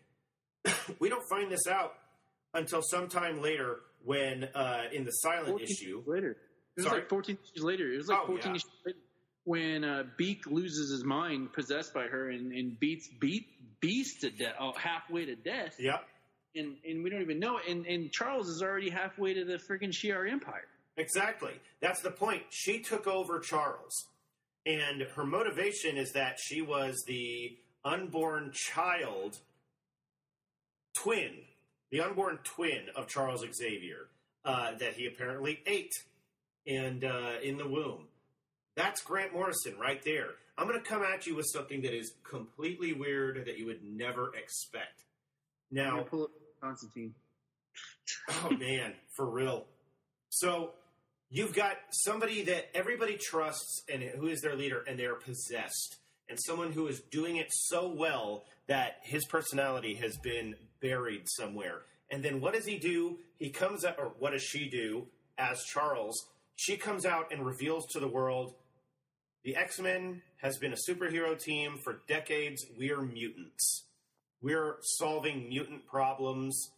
we 1.00 1.08
don't 1.08 1.24
find 1.30 1.50
this 1.50 1.66
out 1.66 1.94
until 2.54 2.82
sometime 2.82 3.40
later 3.40 3.80
when 4.04 4.44
uh, 4.54 4.82
in 4.92 5.04
the 5.04 5.10
silent 5.12 5.48
14 5.48 5.66
issue. 5.68 6.02
later. 6.06 6.30
It 6.76 6.80
was 6.82 6.86
Sorry? 6.86 7.00
like 7.00 7.08
14 7.08 7.38
issues 7.42 7.64
later. 7.64 7.90
It 7.92 7.96
was 7.96 8.08
like 8.08 8.18
Oh, 8.24 8.26
14 8.26 8.50
yeah. 8.50 8.56
issues 8.56 8.70
later 8.84 8.98
when 9.46 9.82
uh, 9.84 10.02
Beak 10.18 10.46
loses 10.46 10.90
his 10.90 11.02
mind, 11.04 11.52
possessed 11.54 11.94
by 11.94 12.04
her, 12.08 12.28
and, 12.30 12.52
and 12.52 12.78
beats 12.78 13.08
beat 13.20 13.46
Beast 13.80 14.20
to 14.22 14.30
death, 14.30 14.54
oh, 14.60 14.72
halfway 14.72 15.24
to 15.26 15.36
death, 15.36 15.76
Yep, 15.78 16.04
and 16.56 16.76
and 16.88 17.02
we 17.04 17.10
don't 17.10 17.20
even 17.22 17.38
know. 17.38 17.58
it. 17.58 17.68
And 17.68 17.86
and 17.86 18.10
Charles 18.12 18.48
is 18.48 18.62
already 18.62 18.90
halfway 18.90 19.34
to 19.34 19.44
the 19.44 19.54
freaking 19.58 19.90
Shi'ar 19.92 20.30
Empire. 20.30 20.64
exactly. 20.96 21.52
That's 21.80 22.00
the 22.02 22.10
point. 22.10 22.42
She 22.50 22.80
took 22.80 23.06
over 23.06 23.38
Charles, 23.38 24.06
and 24.64 25.02
her 25.14 25.24
motivation 25.24 25.96
is 25.96 26.12
that 26.12 26.38
she 26.40 26.60
was 26.62 27.04
the 27.06 27.56
unborn 27.84 28.50
child 28.52 29.38
twin, 30.94 31.32
the 31.90 32.00
unborn 32.00 32.38
twin 32.44 32.86
of 32.96 33.06
Charles 33.08 33.44
Xavier 33.54 34.08
uh, 34.44 34.72
that 34.80 34.94
he 34.94 35.06
apparently 35.06 35.60
ate 35.66 35.92
and 36.66 37.04
uh, 37.04 37.32
in 37.42 37.58
the 37.58 37.68
womb. 37.68 38.08
That's 38.76 39.02
Grant 39.02 39.32
Morrison 39.32 39.78
right 39.78 40.02
there. 40.04 40.28
I'm 40.58 40.68
going 40.68 40.80
to 40.80 40.88
come 40.88 41.02
at 41.02 41.26
you 41.26 41.34
with 41.34 41.46
something 41.52 41.82
that 41.82 41.94
is 41.94 42.12
completely 42.28 42.92
weird 42.92 43.44
that 43.46 43.58
you 43.58 43.66
would 43.66 43.82
never 43.82 44.32
expect. 44.34 45.04
Now, 45.70 46.02
pull 46.02 46.24
up 46.24 46.30
Constantine. 46.60 47.14
oh 48.44 48.50
man, 48.50 48.92
for 49.16 49.28
real. 49.28 49.66
So 50.28 50.72
you've 51.30 51.54
got 51.54 51.76
somebody 51.90 52.42
that 52.44 52.68
everybody 52.74 53.18
trusts 53.18 53.82
and 53.92 54.02
who 54.02 54.28
is 54.28 54.40
their 54.40 54.54
leader, 54.54 54.84
and 54.86 54.98
they're 54.98 55.16
possessed, 55.16 55.96
and 56.28 56.38
someone 56.40 56.72
who 56.72 56.86
is 56.86 57.00
doing 57.10 57.36
it 57.36 57.48
so 57.50 57.88
well 57.88 58.44
that 58.68 58.96
his 59.02 59.24
personality 59.26 59.94
has 59.94 60.16
been 60.18 60.54
buried 60.80 61.22
somewhere. 61.26 61.82
And 62.10 62.22
then 62.22 62.40
what 62.40 62.54
does 62.54 62.66
he 62.66 62.78
do? 62.78 63.18
He 63.38 63.50
comes 63.50 63.84
out, 63.84 63.96
or 63.98 64.12
what 64.18 64.32
does 64.32 64.42
she 64.42 64.68
do 64.68 65.06
as 65.38 65.62
Charles? 65.64 66.28
She 66.56 66.76
comes 66.76 67.04
out 67.04 67.32
and 67.32 67.44
reveals 67.44 67.86
to 67.92 68.00
the 68.00 68.08
world 68.08 68.54
the 69.46 69.56
X 69.56 69.80
Men 69.80 70.20
has 70.42 70.58
been 70.58 70.74
a 70.74 70.90
superhero 70.90 71.40
team 71.40 71.78
for 71.82 72.02
decades. 72.06 72.66
We're 72.76 73.00
mutants. 73.00 73.84
We're 74.42 74.76
solving 74.82 75.48
mutant 75.48 75.86
problems 75.86 76.70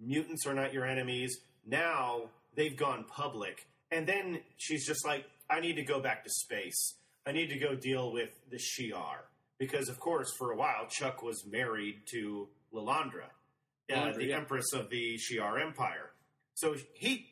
mutants 0.00 0.46
are 0.46 0.54
not 0.54 0.72
your 0.72 0.86
enemies. 0.86 1.38
Now 1.66 2.30
they've 2.54 2.76
gone 2.76 3.04
public. 3.04 3.66
And 3.90 4.06
then 4.06 4.40
she's 4.56 4.86
just 4.86 5.04
like, 5.06 5.24
I 5.50 5.60
need 5.60 5.74
to 5.74 5.84
go 5.84 6.00
back 6.00 6.24
to 6.24 6.30
space. 6.30 6.94
I 7.26 7.32
need 7.32 7.48
to 7.50 7.58
go 7.58 7.74
deal 7.74 8.12
with 8.12 8.30
the 8.50 8.58
Shi'ar. 8.58 9.24
Because, 9.58 9.88
of 9.88 9.98
course, 9.98 10.32
for 10.38 10.52
a 10.52 10.56
while, 10.56 10.86
Chuck 10.88 11.22
was 11.22 11.44
married 11.46 12.02
to 12.12 12.48
Lilandra, 12.72 13.26
uh, 13.92 14.12
the 14.12 14.32
empress 14.32 14.72
of 14.72 14.88
the 14.88 15.18
Shi'ar 15.18 15.60
Empire. 15.60 16.10
So 16.54 16.76
he, 16.94 17.26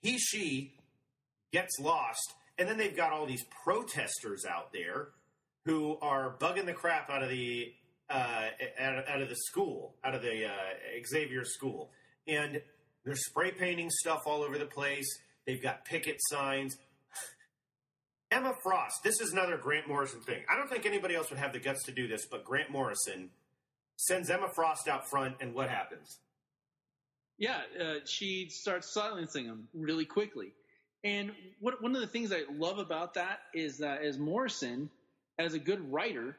he, 0.00 0.18
she 0.18 0.74
gets 1.52 1.78
lost. 1.80 2.34
And 2.58 2.68
then 2.68 2.78
they've 2.78 2.96
got 2.96 3.12
all 3.12 3.26
these 3.26 3.44
protesters 3.64 4.44
out 4.44 4.72
there 4.72 5.08
who 5.64 5.98
are 6.00 6.36
bugging 6.38 6.66
the 6.66 6.72
crap 6.72 7.10
out 7.10 7.22
of 7.22 7.28
the 7.28 7.72
uh, 8.08 8.48
out, 8.78 9.20
of 9.20 9.28
the 9.28 9.36
school, 9.36 9.96
out 10.04 10.14
of 10.14 10.22
the 10.22 10.46
uh, 10.46 10.50
Xavier 11.06 11.44
school, 11.44 11.90
and 12.28 12.62
they're 13.04 13.16
spray 13.16 13.50
painting 13.50 13.90
stuff 13.90 14.22
all 14.26 14.42
over 14.42 14.58
the 14.58 14.66
place. 14.66 15.06
They've 15.44 15.62
got 15.62 15.84
picket 15.84 16.18
signs. 16.30 16.76
Emma 18.30 18.54
Frost. 18.62 19.02
This 19.04 19.20
is 19.20 19.32
another 19.32 19.56
Grant 19.56 19.86
Morrison 19.86 20.20
thing. 20.20 20.42
I 20.50 20.56
don't 20.56 20.68
think 20.68 20.84
anybody 20.86 21.14
else 21.14 21.30
would 21.30 21.38
have 21.38 21.52
the 21.52 21.60
guts 21.60 21.84
to 21.84 21.92
do 21.92 22.08
this, 22.08 22.26
but 22.26 22.44
Grant 22.44 22.70
Morrison 22.70 23.30
sends 23.96 24.30
Emma 24.30 24.48
Frost 24.54 24.88
out 24.88 25.08
front, 25.08 25.36
and 25.40 25.54
what 25.54 25.68
happens? 25.68 26.18
Yeah, 27.38 27.60
uh, 27.80 27.94
she 28.04 28.48
starts 28.48 28.92
silencing 28.92 29.44
him 29.44 29.68
really 29.74 30.04
quickly. 30.04 30.52
And 31.06 31.30
what, 31.60 31.80
one 31.80 31.94
of 31.94 32.00
the 32.00 32.06
things 32.08 32.32
I 32.32 32.42
love 32.58 32.78
about 32.78 33.14
that 33.14 33.38
is 33.54 33.78
that 33.78 34.02
as 34.02 34.18
Morrison, 34.18 34.90
as 35.38 35.54
a 35.54 35.58
good 35.58 35.92
writer, 35.92 36.36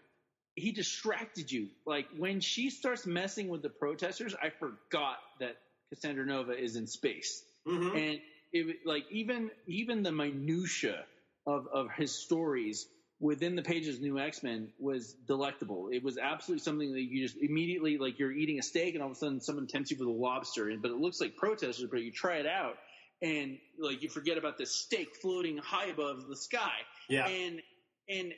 he 0.56 0.72
distracted 0.72 1.50
you. 1.50 1.68
Like 1.86 2.08
when 2.18 2.42
she 2.42 2.70
starts 2.70 3.06
messing 3.06 3.48
with 3.48 3.62
the 3.62 3.70
protesters, 3.70 4.36
I 4.36 4.50
forgot 4.50 5.18
that 5.40 5.56
Cassandra 5.90 6.26
Nova 6.26 6.52
is 6.52 6.76
in 6.76 6.86
space, 6.86 7.44
Mhm. 7.66 7.96
and 7.96 8.22
it 8.52 8.86
like 8.86 9.06
even 9.10 9.52
even 9.68 10.04
the 10.04 10.12
minutia 10.12 11.06
of 11.46 11.68
of 11.68 11.90
his 11.92 12.12
stories 12.12 12.88
within 13.20 13.56
the 13.56 13.62
pages 13.62 13.96
of 13.96 14.02
New 14.02 14.20
X 14.20 14.44
Men 14.44 14.74
was 14.80 15.14
delectable. 15.28 15.90
It 15.94 16.04
was 16.04 16.18
absolutely 16.18 16.64
something 16.64 16.92
that 16.92 17.02
you 17.02 17.26
just 17.26 17.38
immediately 17.38 17.98
like 17.98 18.20
you're 18.20 18.34
eating 18.34 18.60
a 18.60 18.64
steak 18.64 18.96
and 18.96 19.02
all 19.04 19.10
of 19.12 19.16
a 19.16 19.20
sudden 19.20 19.40
someone 19.40 19.68
tempts 19.68 19.92
you 19.92 19.98
with 19.98 20.08
a 20.10 20.12
lobster, 20.12 20.76
but 20.78 20.92
it 20.92 20.98
looks 20.98 21.22
like 21.22 21.38
protesters, 21.38 21.90
but 21.90 22.02
you 22.02 22.12
try 22.12 22.38
it 22.38 22.46
out 22.46 22.78
and 23.22 23.58
like 23.80 24.02
you 24.04 24.10
forget 24.10 24.38
about 24.38 24.58
this 24.58 24.72
steak 24.76 25.16
floating 25.22 25.58
high 25.58 25.88
above 25.88 26.28
the 26.28 26.36
sky 26.36 26.72
Yeah. 27.10 27.28
and 27.28 27.62
and 28.10 28.34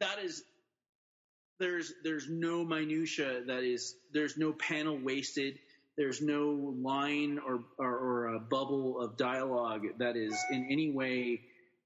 that 0.00 0.18
is 0.22 0.42
there's 1.58 1.92
there's 2.04 2.28
no 2.28 2.64
minutia 2.64 3.42
that 3.46 3.62
is 3.62 3.94
there's 4.12 4.36
no 4.36 4.52
panel 4.52 4.98
wasted 4.98 5.58
there's 5.96 6.20
no 6.20 6.74
line 6.82 7.38
or 7.46 7.60
or, 7.78 7.88
or 7.96 8.34
a 8.34 8.40
bubble 8.40 9.00
of 9.00 9.16
dialogue 9.16 9.82
that 9.98 10.16
is 10.16 10.36
in 10.50 10.68
any 10.70 10.90
way 10.92 11.40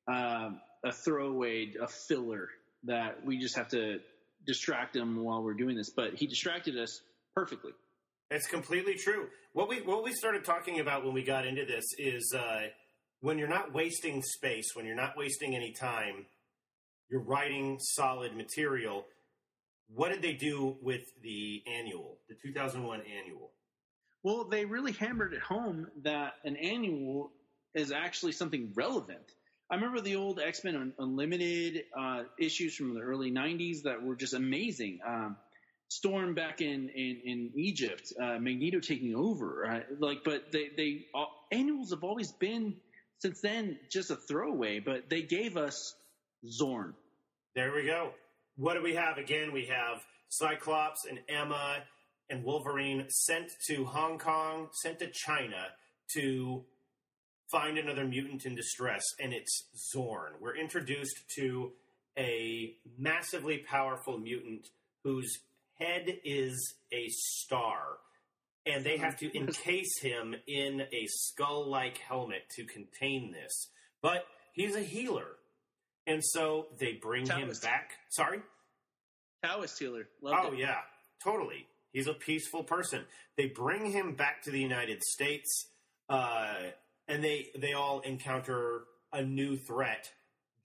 um, 0.08 0.60
a 0.84 0.92
throwaway 0.92 1.72
a 1.80 1.86
filler 1.86 2.48
that 2.84 3.24
we 3.24 3.38
just 3.38 3.54
have 3.56 3.68
to 3.68 4.00
distract 4.46 4.96
him 4.96 5.22
while 5.22 5.42
we're 5.42 5.54
doing 5.54 5.76
this 5.76 5.90
but 5.90 6.14
he 6.14 6.26
distracted 6.26 6.76
us 6.76 7.00
perfectly 7.34 7.72
It's 8.30 8.46
completely 8.48 8.94
true. 8.94 9.28
What 9.52 9.68
we 9.68 9.80
what 9.80 10.04
we 10.04 10.12
started 10.12 10.44
talking 10.44 10.78
about 10.78 11.04
when 11.04 11.12
we 11.12 11.24
got 11.24 11.44
into 11.44 11.64
this 11.64 11.84
is 11.98 12.32
uh, 12.36 12.68
when 13.20 13.36
you're 13.36 13.48
not 13.48 13.74
wasting 13.74 14.22
space, 14.22 14.76
when 14.76 14.86
you're 14.86 14.94
not 14.94 15.16
wasting 15.16 15.56
any 15.56 15.72
time, 15.72 16.26
you're 17.10 17.24
writing 17.24 17.78
solid 17.80 18.36
material. 18.36 19.04
What 19.92 20.10
did 20.10 20.22
they 20.22 20.34
do 20.34 20.76
with 20.80 21.02
the 21.20 21.64
annual, 21.66 22.18
the 22.28 22.36
2001 22.40 23.00
annual? 23.00 23.50
Well, 24.22 24.44
they 24.44 24.64
really 24.66 24.92
hammered 24.92 25.32
it 25.32 25.40
home 25.40 25.88
that 26.04 26.34
an 26.44 26.54
annual 26.54 27.32
is 27.74 27.90
actually 27.90 28.32
something 28.32 28.70
relevant. 28.76 29.32
I 29.68 29.74
remember 29.74 30.00
the 30.00 30.14
old 30.14 30.38
X 30.38 30.62
Men 30.62 30.92
Unlimited 30.96 31.86
uh, 31.98 32.22
issues 32.38 32.76
from 32.76 32.94
the 32.94 33.00
early 33.00 33.32
'90s 33.32 33.82
that 33.82 34.00
were 34.00 34.14
just 34.14 34.34
amazing. 34.34 35.00
Um, 35.04 35.36
Storm 35.90 36.34
back 36.34 36.60
in 36.60 36.88
in, 36.88 37.20
in 37.24 37.50
Egypt, 37.56 38.12
uh, 38.22 38.38
Magneto 38.38 38.78
taking 38.78 39.16
over, 39.16 39.84
like, 39.98 40.18
but 40.24 40.52
they 40.52 40.70
they 40.76 41.06
uh, 41.14 41.24
annuals 41.50 41.90
have 41.90 42.04
always 42.04 42.30
been 42.30 42.76
since 43.18 43.40
then 43.40 43.76
just 43.90 44.10
a 44.12 44.16
throwaway. 44.28 44.78
But 44.78 45.10
they 45.10 45.22
gave 45.22 45.56
us 45.56 45.96
Zorn. 46.48 46.94
There 47.56 47.74
we 47.74 47.86
go. 47.86 48.12
What 48.56 48.74
do 48.74 48.82
we 48.82 48.94
have 48.94 49.18
again? 49.18 49.52
We 49.52 49.66
have 49.66 50.00
Cyclops 50.28 51.06
and 51.08 51.18
Emma 51.28 51.78
and 52.30 52.44
Wolverine 52.44 53.06
sent 53.08 53.50
to 53.66 53.84
Hong 53.84 54.16
Kong, 54.16 54.68
sent 54.82 55.00
to 55.00 55.08
China 55.10 55.66
to 56.14 56.62
find 57.50 57.78
another 57.78 58.04
mutant 58.04 58.46
in 58.46 58.54
distress, 58.54 59.02
and 59.18 59.32
it's 59.32 59.64
Zorn. 59.90 60.34
We're 60.40 60.56
introduced 60.56 61.16
to 61.36 61.72
a 62.16 62.74
massively 62.96 63.58
powerful 63.58 64.18
mutant 64.18 64.68
whose 65.02 65.40
head 65.80 66.06
is 66.24 66.74
a 66.92 67.06
star, 67.08 67.80
and 68.66 68.84
they 68.84 68.98
have 68.98 69.16
to 69.18 69.34
encase 69.36 69.98
him 70.00 70.34
in 70.46 70.82
a 70.82 71.06
skull 71.06 71.68
like 71.68 71.98
helmet 71.98 72.42
to 72.56 72.64
contain 72.64 73.32
this. 73.32 73.68
But 74.02 74.24
he's 74.52 74.76
a 74.76 74.80
healer. 74.82 75.26
And 76.06 76.22
so 76.24 76.68
they 76.78 76.92
bring 77.00 77.26
him 77.26 77.50
back. 77.62 77.90
Sorry? 78.10 78.40
Taoist 79.44 79.78
healer. 79.78 80.08
Loved 80.22 80.38
Oh 80.48 80.52
it. 80.52 80.58
yeah, 80.58 80.78
totally. 81.22 81.66
He's 81.92 82.06
a 82.08 82.14
peaceful 82.14 82.62
person. 82.64 83.04
They 83.36 83.46
bring 83.46 83.90
him 83.90 84.14
back 84.14 84.42
to 84.44 84.50
the 84.50 84.60
United 84.60 85.02
States, 85.02 85.48
uh, 86.08 86.54
and 87.08 87.22
they 87.24 87.48
they 87.58 87.72
all 87.72 88.00
encounter 88.00 88.82
a 89.12 89.22
new 89.22 89.56
threat: 89.56 90.08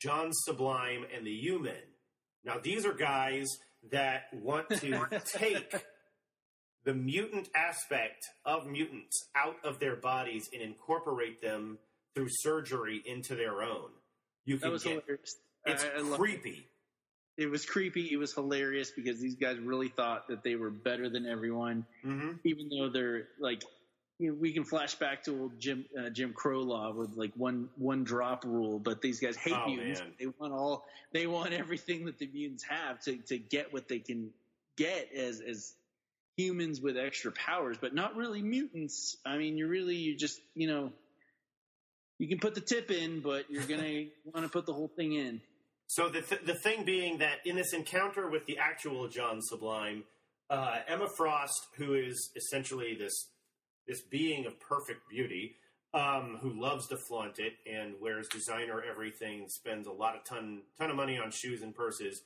John 0.02 0.30
Sublime 0.32 1.06
and 1.16 1.26
the 1.26 1.32
U-Men. 1.32 1.84
Now 2.44 2.58
these 2.62 2.86
are 2.86 2.94
guys 2.94 3.48
that 3.92 4.24
want 4.34 4.70
to 4.70 5.10
take 5.26 5.74
the 6.84 6.94
mutant 6.94 7.50
aspect 7.56 8.26
of 8.46 8.68
mutants 8.68 9.28
out 9.36 9.56
of 9.64 9.80
their 9.80 9.96
bodies 9.96 10.50
and 10.54 10.62
incorporate 10.62 11.42
them 11.42 11.78
through 12.14 12.28
surgery 12.30 13.02
into 13.06 13.36
their 13.36 13.64
own. 13.64 13.90
You 14.46 14.58
That 14.58 14.64
can 14.64 14.72
was 14.72 14.84
get 14.84 15.04
hilarious. 15.04 15.36
it's 15.66 15.84
I- 15.84 16.16
creepy. 16.16 16.68
it 17.38 17.48
was 17.48 17.66
creepy. 17.66 18.10
It 18.12 18.18
was 18.18 18.34
hilarious 18.34 18.92
because 18.92 19.20
these 19.20 19.36
guys 19.36 19.58
really 19.60 19.90
thought 19.90 20.28
that 20.28 20.44
they 20.44 20.56
were 20.56 20.70
better 20.70 21.10
than 21.10 21.26
everyone, 21.26 21.86
hmm 22.04 22.34
even 22.44 22.70
though 22.70 22.90
they're 22.90 23.28
like. 23.40 23.64
You 24.18 24.30
know, 24.30 24.38
we 24.40 24.54
can 24.54 24.64
flash 24.64 24.96
back 24.96 25.24
to 25.24 25.38
old 25.42 25.60
Jim 25.60 25.86
uh, 26.00 26.10
Jim 26.10 26.32
Crow 26.34 26.60
law 26.62 26.94
with 26.94 27.16
like 27.18 27.32
one 27.36 27.68
one 27.78 28.04
drop 28.06 28.46
rule, 28.46 28.80
but 28.80 29.02
these 29.02 29.20
guys 29.20 29.36
hate 29.36 29.54
Oh, 29.54 29.68
mutants. 29.68 30.00
man. 30.00 30.12
They 30.20 30.28
want 30.40 30.54
all 30.54 30.86
they 31.12 31.28
want 31.28 31.52
everything 31.54 32.06
that 32.06 32.18
the 32.18 32.30
mutants 32.34 32.64
have 32.64 33.02
to 33.02 33.18
to 33.28 33.38
get 33.38 33.74
what 33.74 33.88
they 33.90 34.00
can 34.00 34.30
get 34.78 35.10
as 35.14 35.42
as 35.42 35.74
humans 36.38 36.80
with 36.82 36.98
extra 36.98 37.32
powers, 37.34 37.78
but 37.80 37.94
not 37.94 38.16
really 38.16 38.42
mutants. 38.42 39.18
I 39.26 39.38
mean, 39.38 39.58
you're 39.58 39.68
really 39.70 39.96
you 39.98 40.16
just 40.16 40.40
you 40.56 40.68
know 40.68 40.94
you 42.18 42.30
can 42.30 42.40
put 42.40 42.56
the 42.56 42.62
tip 42.62 42.92
in, 42.92 43.20
but 43.20 43.50
you're 43.50 43.64
gonna 43.66 44.06
want 44.34 44.46
to 44.46 44.50
put 44.50 44.66
the 44.66 44.74
whole 44.74 44.92
thing 44.96 45.12
in. 45.14 45.42
So 45.88 46.08
the 46.08 46.22
th- 46.22 46.46
the 46.46 46.56
thing 46.56 46.86
being 46.86 47.18
that 47.18 47.40
in 47.46 47.58
this 47.58 47.74
encounter 47.74 48.30
with 48.30 48.46
the 48.46 48.58
actual 48.60 49.10
John 49.10 49.42
Sublime, 49.42 50.04
uh, 50.50 50.78
Emma 50.88 51.08
Frost, 51.18 51.68
who 51.76 51.94
is 51.96 52.32
essentially 52.36 52.96
this 52.96 53.14
this 53.88 54.02
being 54.02 54.46
of 54.46 54.60
perfect 54.60 55.08
beauty, 55.10 55.56
um, 55.94 56.38
who 56.42 56.60
loves 56.60 56.88
to 56.88 56.98
flaunt 57.08 57.40
it 57.40 57.54
and 57.66 57.96
wears 58.02 58.28
designer 58.28 58.84
everything, 58.90 59.46
spends 59.48 59.88
a 59.88 59.92
lot 59.92 60.16
of 60.16 60.24
ton 60.26 60.62
ton 60.78 60.90
of 60.90 60.96
money 60.96 61.18
on 61.18 61.32
shoes 61.32 61.62
and 61.62 61.74
purses, 61.74 62.22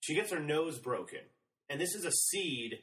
she 0.00 0.14
gets 0.14 0.32
her 0.32 0.40
nose 0.40 0.78
broken, 0.78 1.20
and 1.68 1.80
this 1.80 1.94
is 1.94 2.04
a 2.04 2.12
seed 2.12 2.78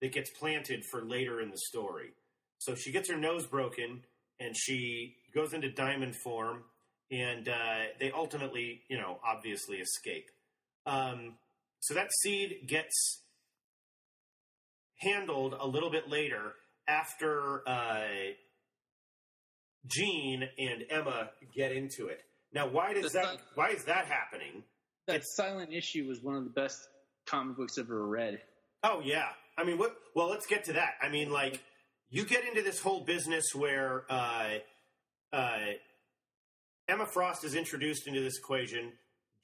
that 0.00 0.12
gets 0.12 0.30
planted 0.38 0.84
for 0.90 1.02
later 1.02 1.40
in 1.40 1.50
the 1.50 1.58
story. 1.68 2.10
So 2.58 2.74
she 2.74 2.92
gets 2.92 3.10
her 3.10 3.16
nose 3.16 3.46
broken, 3.46 4.02
and 4.38 4.54
she 4.56 5.16
goes 5.34 5.54
into 5.54 5.70
diamond 5.70 6.14
form, 6.22 6.64
and 7.10 7.48
uh, 7.48 7.84
they 7.98 8.10
ultimately, 8.10 8.82
you 8.88 8.98
know, 8.98 9.18
obviously 9.26 9.78
escape. 9.78 10.26
Um, 10.86 11.34
so 11.80 11.94
that 11.94 12.10
seed 12.22 12.66
gets 12.66 13.22
handled 14.96 15.54
a 15.58 15.66
little 15.66 15.90
bit 15.90 16.08
later 16.08 16.54
after 16.88 17.62
uh, 17.68 18.02
Jean 19.86 20.48
and 20.58 20.84
Emma 20.90 21.30
get 21.54 21.72
into 21.72 22.06
it. 22.06 22.22
Now, 22.52 22.68
why 22.68 22.94
does 22.94 23.12
that? 23.12 23.38
why 23.54 23.70
is 23.70 23.84
that 23.84 24.06
happening? 24.06 24.64
That 25.06 25.22
silent 25.24 25.72
issue 25.72 26.06
was 26.06 26.22
one 26.22 26.34
of 26.34 26.44
the 26.44 26.50
best 26.50 26.78
comic 27.26 27.56
books 27.56 27.78
I've 27.78 27.84
ever 27.84 28.06
read. 28.06 28.40
Oh 28.82 29.00
yeah. 29.04 29.28
I 29.56 29.64
mean, 29.64 29.78
what? 29.78 29.96
Well, 30.14 30.28
let's 30.28 30.46
get 30.46 30.64
to 30.64 30.74
that. 30.74 30.94
I 31.02 31.08
mean, 31.08 31.30
like, 31.30 31.60
you 32.10 32.24
get 32.24 32.44
into 32.46 32.62
this 32.62 32.80
whole 32.80 33.04
business 33.04 33.44
where 33.54 34.04
uh, 34.08 34.58
uh, 35.32 35.58
Emma 36.88 37.06
Frost 37.06 37.44
is 37.44 37.54
introduced 37.54 38.06
into 38.06 38.20
this 38.20 38.38
equation. 38.38 38.92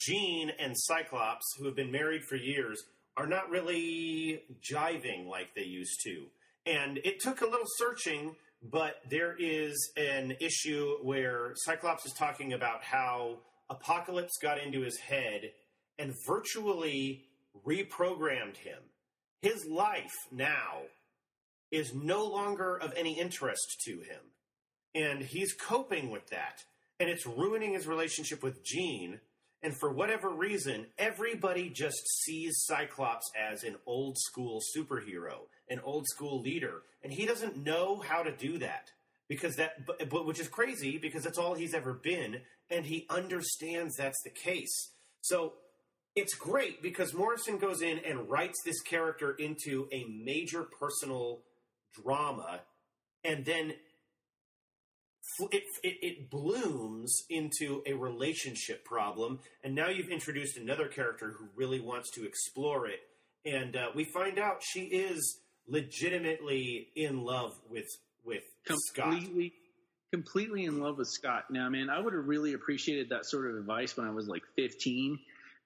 Jean 0.00 0.50
and 0.58 0.74
Cyclops, 0.76 1.44
who 1.58 1.66
have 1.66 1.76
been 1.76 1.90
married 1.90 2.22
for 2.24 2.36
years, 2.36 2.82
are 3.16 3.26
not 3.26 3.50
really 3.50 4.42
jiving 4.62 5.28
like 5.28 5.54
they 5.54 5.62
used 5.62 6.00
to. 6.04 6.26
And 6.66 6.98
it 7.04 7.20
took 7.20 7.40
a 7.40 7.46
little 7.46 7.66
searching, 7.76 8.36
but 8.62 8.96
there 9.10 9.36
is 9.38 9.92
an 9.96 10.36
issue 10.40 10.96
where 11.02 11.52
Cyclops 11.56 12.06
is 12.06 12.12
talking 12.12 12.52
about 12.52 12.82
how 12.82 13.38
Apocalypse 13.68 14.38
got 14.40 14.58
into 14.62 14.80
his 14.80 14.98
head 14.98 15.52
and 15.98 16.14
virtually 16.26 17.24
reprogrammed 17.66 18.56
him. 18.56 18.78
His 19.42 19.66
life 19.66 20.14
now 20.32 20.82
is 21.70 21.92
no 21.94 22.24
longer 22.24 22.76
of 22.76 22.92
any 22.96 23.18
interest 23.18 23.82
to 23.84 24.00
him. 24.00 24.20
And 24.94 25.22
he's 25.22 25.52
coping 25.52 26.10
with 26.10 26.28
that. 26.28 26.62
And 27.00 27.10
it's 27.10 27.26
ruining 27.26 27.74
his 27.74 27.86
relationship 27.86 28.42
with 28.42 28.64
Jean. 28.64 29.20
And 29.62 29.76
for 29.78 29.92
whatever 29.92 30.30
reason, 30.30 30.86
everybody 30.98 31.68
just 31.68 31.98
sees 32.22 32.64
Cyclops 32.66 33.30
as 33.36 33.64
an 33.64 33.76
old 33.86 34.16
school 34.18 34.60
superhero, 34.76 35.46
an 35.68 35.80
old 35.84 36.06
school 36.06 36.40
leader. 36.40 36.82
And 37.02 37.12
he 37.12 37.26
doesn't 37.26 37.56
know 37.56 38.00
how 38.00 38.22
to 38.22 38.32
do 38.34 38.58
that. 38.58 38.90
because 39.28 39.56
that, 39.56 39.86
but, 39.86 40.08
but 40.10 40.26
which 40.26 40.40
is 40.40 40.48
crazy 40.48 40.98
because 40.98 41.24
that's 41.24 41.38
all 41.38 41.54
he's 41.54 41.74
ever 41.74 41.94
been, 41.94 42.40
and 42.70 42.84
he 42.84 43.06
understands 43.10 43.96
that's 43.96 44.22
the 44.22 44.30
case. 44.30 44.90
So 45.20 45.54
it's 46.14 46.34
great 46.34 46.82
because 46.82 47.14
Morrison 47.14 47.58
goes 47.58 47.82
in 47.82 47.98
and 48.06 48.28
writes 48.28 48.58
this 48.64 48.80
character 48.82 49.32
into 49.32 49.88
a 49.92 50.04
major 50.04 50.64
personal 50.78 51.40
drama, 52.02 52.60
and 53.24 53.44
then 53.44 53.72
it, 55.50 55.62
it, 55.82 55.96
it 56.02 56.30
blooms 56.30 57.22
into 57.30 57.82
a 57.86 57.94
relationship 57.94 58.84
problem, 58.84 59.40
and 59.62 59.74
now 59.74 59.88
you've 59.88 60.10
introduced 60.10 60.58
another 60.58 60.86
character 60.86 61.34
who 61.38 61.48
really 61.56 61.80
wants 61.80 62.10
to 62.12 62.26
explore 62.26 62.86
it, 62.86 63.00
and 63.46 63.74
uh, 63.74 63.86
we 63.94 64.04
find 64.04 64.38
out 64.38 64.62
she 64.62 64.82
is 64.82 65.38
legitimately 65.68 66.88
in 66.96 67.22
love 67.22 67.58
with 67.70 67.88
with 68.24 68.44
Scott. 68.64 69.10
completely 69.10 69.52
completely 70.12 70.64
in 70.64 70.80
love 70.80 70.98
with 70.98 71.08
Scott. 71.08 71.44
Now, 71.50 71.68
man, 71.68 71.90
I 71.90 71.98
would 71.98 72.14
have 72.14 72.26
really 72.26 72.52
appreciated 72.52 73.08
that 73.08 73.26
sort 73.26 73.50
of 73.50 73.56
advice 73.56 73.96
when 73.96 74.06
I 74.06 74.10
was 74.10 74.28
like 74.28 74.42
15. 74.56 75.18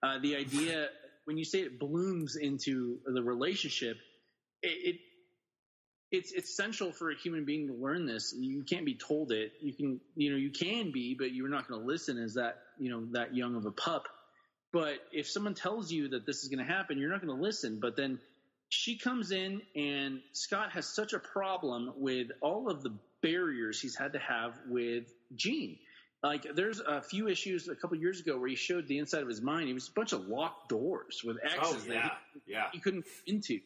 Uh, 0.03 0.19
the 0.23 0.37
idea 0.37 0.89
when 1.25 1.37
you 1.37 1.45
say 1.45 1.61
it 1.61 1.79
blooms 1.79 2.37
into 2.37 2.99
the 3.05 3.23
relationship, 3.23 3.99
it, 4.63 4.95
it 4.95 4.97
it's 6.11 6.33
it's 6.33 6.51
essential 6.51 6.93
for 6.93 7.11
a 7.11 7.15
human 7.15 7.45
being 7.45 7.67
to 7.67 7.75
learn 7.75 8.07
this. 8.07 8.35
You 8.35 8.65
can't 8.65 8.87
be 8.87 8.95
told 8.95 9.33
it. 9.33 9.53
You 9.61 9.75
can, 9.75 10.01
you 10.17 10.31
know, 10.31 10.39
you 10.39 10.51
can 10.51 10.91
be, 10.93 11.15
but 11.19 11.33
you're 11.33 11.51
not 11.51 11.69
going 11.69 11.81
to 11.83 11.87
listen 11.87 12.17
as 12.17 12.35
that, 12.35 12.57
you 12.79 12.91
know, 12.91 13.05
that 13.13 13.37
young 13.37 13.57
of 13.57 13.67
a 13.67 13.71
pup. 13.71 14.05
But 14.73 14.95
if 15.13 15.29
someone 15.29 15.55
tells 15.55 15.93
you 15.93 16.09
that 16.09 16.25
this 16.25 16.43
is 16.43 16.49
going 16.49 16.67
to 16.67 16.73
happen, 16.73 16.99
you're 16.99 17.11
not 17.11 17.21
going 17.21 17.37
to 17.37 17.43
listen. 17.43 17.79
But 17.81 17.97
then 17.97 18.19
she 18.69 18.99
comes 18.99 19.31
in, 19.31 19.63
and 19.75 20.21
Scott 20.33 20.73
has 20.73 20.87
such 20.87 21.13
a 21.13 21.19
problem 21.19 21.93
with 21.97 22.29
all 22.41 22.71
of 22.71 22.83
the 22.83 22.93
barriers 23.23 23.81
he's 23.81 23.97
had 23.97 24.13
to 24.13 24.19
have 24.19 24.55
with 24.69 25.05
Jean. 25.35 25.79
Like, 26.23 26.47
there's 26.55 26.81
a 26.81 27.01
few 27.01 27.29
issues 27.29 27.69
a 27.69 27.77
couple 27.77 27.97
years 27.97 28.21
ago 28.21 28.39
where 28.39 28.49
he 28.49 28.57
showed 28.57 28.89
the 28.89 28.99
inside 28.99 29.23
of 29.23 29.29
his 29.29 29.41
mind. 29.41 29.69
It 29.69 29.75
was 29.75 29.89
a 29.89 29.93
bunch 29.93 30.13
of 30.13 30.27
locked 30.27 30.69
doors 30.69 31.23
with 31.25 31.39
X's 31.43 31.59
Oh 31.63 31.75
that 31.93 32.19
he, 32.35 32.53
yeah. 32.53 32.65
he 32.73 32.81
couldn't 32.81 33.05
get 33.25 33.35
into. 33.35 33.61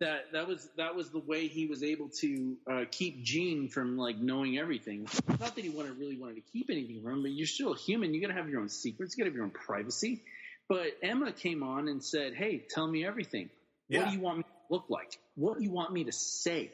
That 0.00 0.32
that 0.32 0.46
was 0.46 0.68
that 0.76 0.94
was 0.94 1.10
the 1.10 1.18
way 1.18 1.48
he 1.48 1.66
was 1.66 1.82
able 1.82 2.08
to 2.20 2.56
uh, 2.70 2.84
keep 2.88 3.24
Jean 3.24 3.68
from 3.68 3.98
like 3.98 4.16
knowing 4.16 4.56
everything. 4.56 5.08
Not 5.28 5.56
that 5.56 5.64
he 5.64 5.70
wanted 5.70 5.98
really 5.98 6.16
wanted 6.16 6.36
to 6.36 6.52
keep 6.52 6.70
anything 6.70 7.02
from 7.02 7.14
him, 7.14 7.22
but 7.22 7.32
you're 7.32 7.48
still 7.48 7.72
a 7.72 7.76
human. 7.76 8.14
You 8.14 8.20
got 8.20 8.28
to 8.28 8.34
have 8.34 8.48
your 8.48 8.60
own 8.60 8.68
secrets. 8.68 9.16
You 9.16 9.24
got 9.24 9.26
to 9.26 9.30
have 9.30 9.36
your 9.36 9.44
own 9.44 9.50
privacy. 9.50 10.22
But 10.68 10.86
Emma 11.02 11.32
came 11.32 11.64
on 11.64 11.88
and 11.88 12.02
said, 12.02 12.34
"Hey, 12.34 12.64
tell 12.70 12.86
me 12.86 13.04
everything. 13.04 13.50
What 13.88 14.00
Yeah. 14.00 14.10
do 14.10 14.16
you 14.16 14.20
want 14.20 14.38
me 14.38 14.42
to 14.44 14.48
look 14.74 14.88
like? 14.90 15.18
What 15.34 15.58
do 15.58 15.64
you 15.64 15.70
want 15.70 15.92
me 15.92 16.04
to 16.04 16.12
say? 16.12 16.72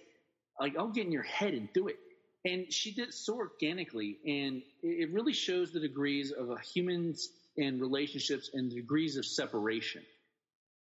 Like, 0.60 0.76
I'll 0.76 0.88
get 0.88 1.06
in 1.06 1.12
your 1.12 1.22
head 1.22 1.54
and 1.54 1.72
do 1.72 1.88
it." 1.88 1.98
And 2.44 2.72
she 2.72 2.92
did 2.92 3.08
it 3.08 3.14
so 3.14 3.36
organically, 3.36 4.18
and 4.26 4.62
it 4.82 5.10
really 5.12 5.32
shows 5.32 5.72
the 5.72 5.80
degrees 5.80 6.30
of 6.32 6.50
a 6.50 6.58
humans 6.60 7.30
and 7.56 7.80
relationships 7.80 8.50
and 8.52 8.70
the 8.70 8.76
degrees 8.76 9.16
of 9.16 9.24
separation. 9.24 10.04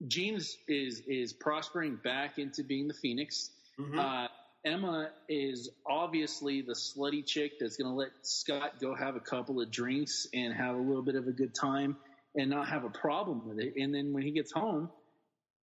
James 0.09 0.57
is 0.67 1.01
is 1.07 1.33
prospering 1.33 1.97
back 1.97 2.39
into 2.39 2.65
being 2.65 2.89
the 2.89 2.95
Phoenix. 2.95 3.51
Mhm. 3.79 3.99
Uh, 3.99 4.29
Emma 4.65 5.13
is 5.29 5.71
obviously 5.87 6.63
the 6.63 6.73
slutty 6.73 7.25
chick 7.25 7.59
that's 7.61 7.77
going 7.77 7.91
to 7.91 7.95
let 7.95 8.11
Scott 8.23 8.81
go 8.81 8.95
have 8.95 9.15
a 9.15 9.21
couple 9.21 9.61
of 9.61 9.71
drinks 9.71 10.27
and 10.33 10.55
have 10.55 10.75
a 10.75 10.79
little 10.79 11.03
bit 11.03 11.17
of 11.17 11.29
a 11.29 11.33
good 11.33 11.55
time 11.55 11.97
and 12.35 12.51
not 12.51 12.69
have 12.69 12.85
a 12.85 12.91
problem 12.91 13.47
with 13.47 13.61
it. 13.61 13.75
And 13.77 13.95
then 13.95 14.13
when 14.13 14.23
he 14.23 14.31
gets 14.33 14.53
home, 14.53 14.91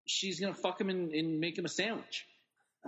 she's 0.08 0.40
going 0.40 0.54
to 0.54 0.60
fuck 0.60 0.80
him 0.82 0.90
and, 0.90 1.12
and 1.14 1.40
make 1.40 1.58
him 1.58 1.66
a 1.66 1.70
sandwich. 1.70 2.26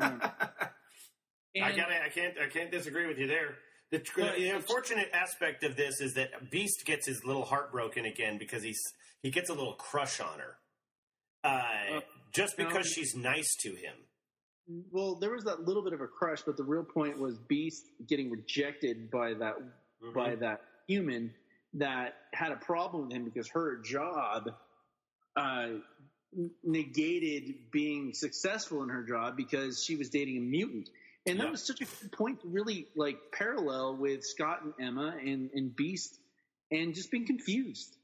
Um, 0.01 0.21
I 0.21 1.69
and- 1.69 1.75
got 1.75 1.89
I 1.91 2.09
can't 2.09 2.35
I 2.41 2.47
can't 2.47 2.71
disagree 2.71 3.07
with 3.07 3.17
you 3.17 3.27
there. 3.27 3.55
The, 3.91 3.99
tr- 3.99 4.21
Well, 4.21 4.33
the 4.37 4.49
unfortunate 4.51 5.09
aspect 5.13 5.63
of 5.63 5.75
this 5.75 5.99
is 5.99 6.13
that 6.13 6.51
Beast 6.51 6.85
gets 6.85 7.07
his 7.07 7.25
little 7.25 7.43
heart 7.43 7.71
broken 7.71 8.05
again 8.05 8.37
because 8.37 8.63
he's 8.63 8.79
he 9.23 9.31
gets 9.31 9.49
a 9.49 9.53
little 9.53 9.73
crush 9.73 10.19
on 10.21 10.39
her, 10.39 10.55
uh, 11.43 11.97
Uh, 11.97 11.99
just 12.33 12.57
no. 12.57 12.65
because 12.67 12.87
she's 12.87 13.15
nice 13.15 13.49
to 13.61 13.69
him. 13.71 13.95
Well, 14.91 15.15
there 15.15 15.31
was 15.31 15.43
that 15.45 15.61
little 15.61 15.83
bit 15.83 15.93
of 15.93 16.01
a 16.01 16.07
crush, 16.07 16.43
but 16.43 16.55
the 16.55 16.63
real 16.63 16.83
point 16.83 17.17
was 17.19 17.37
Beast 17.39 17.83
getting 18.07 18.29
rejected 18.31 19.09
by 19.11 19.33
that 19.33 19.55
Mm-hmm. 20.01 20.13
by 20.13 20.35
that 20.35 20.61
human 20.87 21.33
that 21.73 22.13
had 22.33 22.53
a 22.53 22.55
problem 22.57 23.07
with 23.07 23.11
him 23.17 23.25
because 23.25 23.49
her 23.49 23.79
job 23.79 24.49
uh, 25.35 25.63
n- 25.65 25.83
negated 26.63 27.71
being 27.71 28.13
successful 28.13 28.83
in 28.83 28.89
her 28.89 29.03
job 29.03 29.35
because 29.35 29.83
she 29.83 29.95
was 29.95 30.09
dating 30.09 30.37
a 30.37 30.41
mutant. 30.41 30.89
And 31.25 31.37
Yeah. 31.37 31.45
that 31.45 31.51
was 31.51 31.63
such 31.63 31.81
a 31.81 31.85
good 31.85 32.11
point 32.11 32.41
to 32.41 32.47
really 32.47 32.87
like 32.95 33.17
parallel 33.31 33.95
with 33.97 34.23
Scott 34.23 34.63
and 34.63 34.73
Emma 34.79 35.15
and, 35.19 35.49
and 35.53 35.75
Beast 35.75 36.19
and 36.71 36.93
just 36.93 37.11
being 37.11 37.25
confused. 37.25 37.95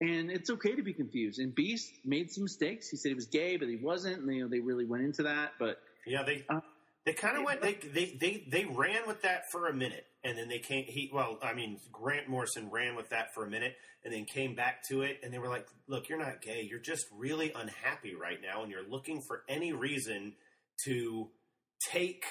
And 0.00 0.30
it's 0.30 0.50
okay 0.50 0.74
to 0.74 0.82
be 0.82 0.92
confused. 0.92 1.38
And 1.38 1.54
Beast 1.54 1.92
made 2.04 2.30
some 2.30 2.44
mistakes. 2.44 2.90
He 2.90 2.96
said 2.96 3.10
he 3.10 3.14
was 3.14 3.26
gay, 3.26 3.56
but 3.56 3.68
he 3.68 3.76
wasn't. 3.76 4.18
And 4.18 4.28
they, 4.28 4.34
you 4.34 4.42
know, 4.42 4.48
they 4.48 4.60
really 4.60 4.84
went 4.84 5.04
into 5.04 5.22
that. 5.24 5.52
But 5.58 5.80
Yeah, 6.06 6.24
they 6.24 6.44
Uh, 6.48 6.60
they 7.04 7.12
kind 7.12 7.36
of 7.36 7.44
went 7.44 7.60
they, 7.60 7.74
they 7.74 8.16
they 8.18 8.44
they 8.48 8.64
ran 8.64 9.06
with 9.06 9.22
that 9.22 9.50
for 9.50 9.68
a 9.68 9.74
minute, 9.74 10.06
and 10.22 10.38
then 10.38 10.48
they 10.48 10.58
came. 10.58 10.84
He 10.86 11.10
well, 11.12 11.38
I 11.42 11.52
mean, 11.52 11.78
Grant 11.92 12.28
Morrison 12.28 12.70
ran 12.70 12.96
with 12.96 13.10
that 13.10 13.34
for 13.34 13.44
a 13.44 13.50
minute, 13.50 13.76
and 14.04 14.12
then 14.12 14.24
came 14.24 14.54
back 14.54 14.82
to 14.88 15.02
it, 15.02 15.20
and 15.22 15.32
they 15.32 15.38
were 15.38 15.48
like, 15.48 15.66
"Look, 15.86 16.08
you're 16.08 16.18
not 16.18 16.40
gay. 16.40 16.62
You're 16.62 16.80
just 16.80 17.06
really 17.14 17.52
unhappy 17.52 18.14
right 18.14 18.40
now, 18.40 18.62
and 18.62 18.70
you're 18.70 18.88
looking 18.88 19.20
for 19.20 19.42
any 19.48 19.72
reason 19.72 20.34
to 20.86 21.28
take 21.90 22.24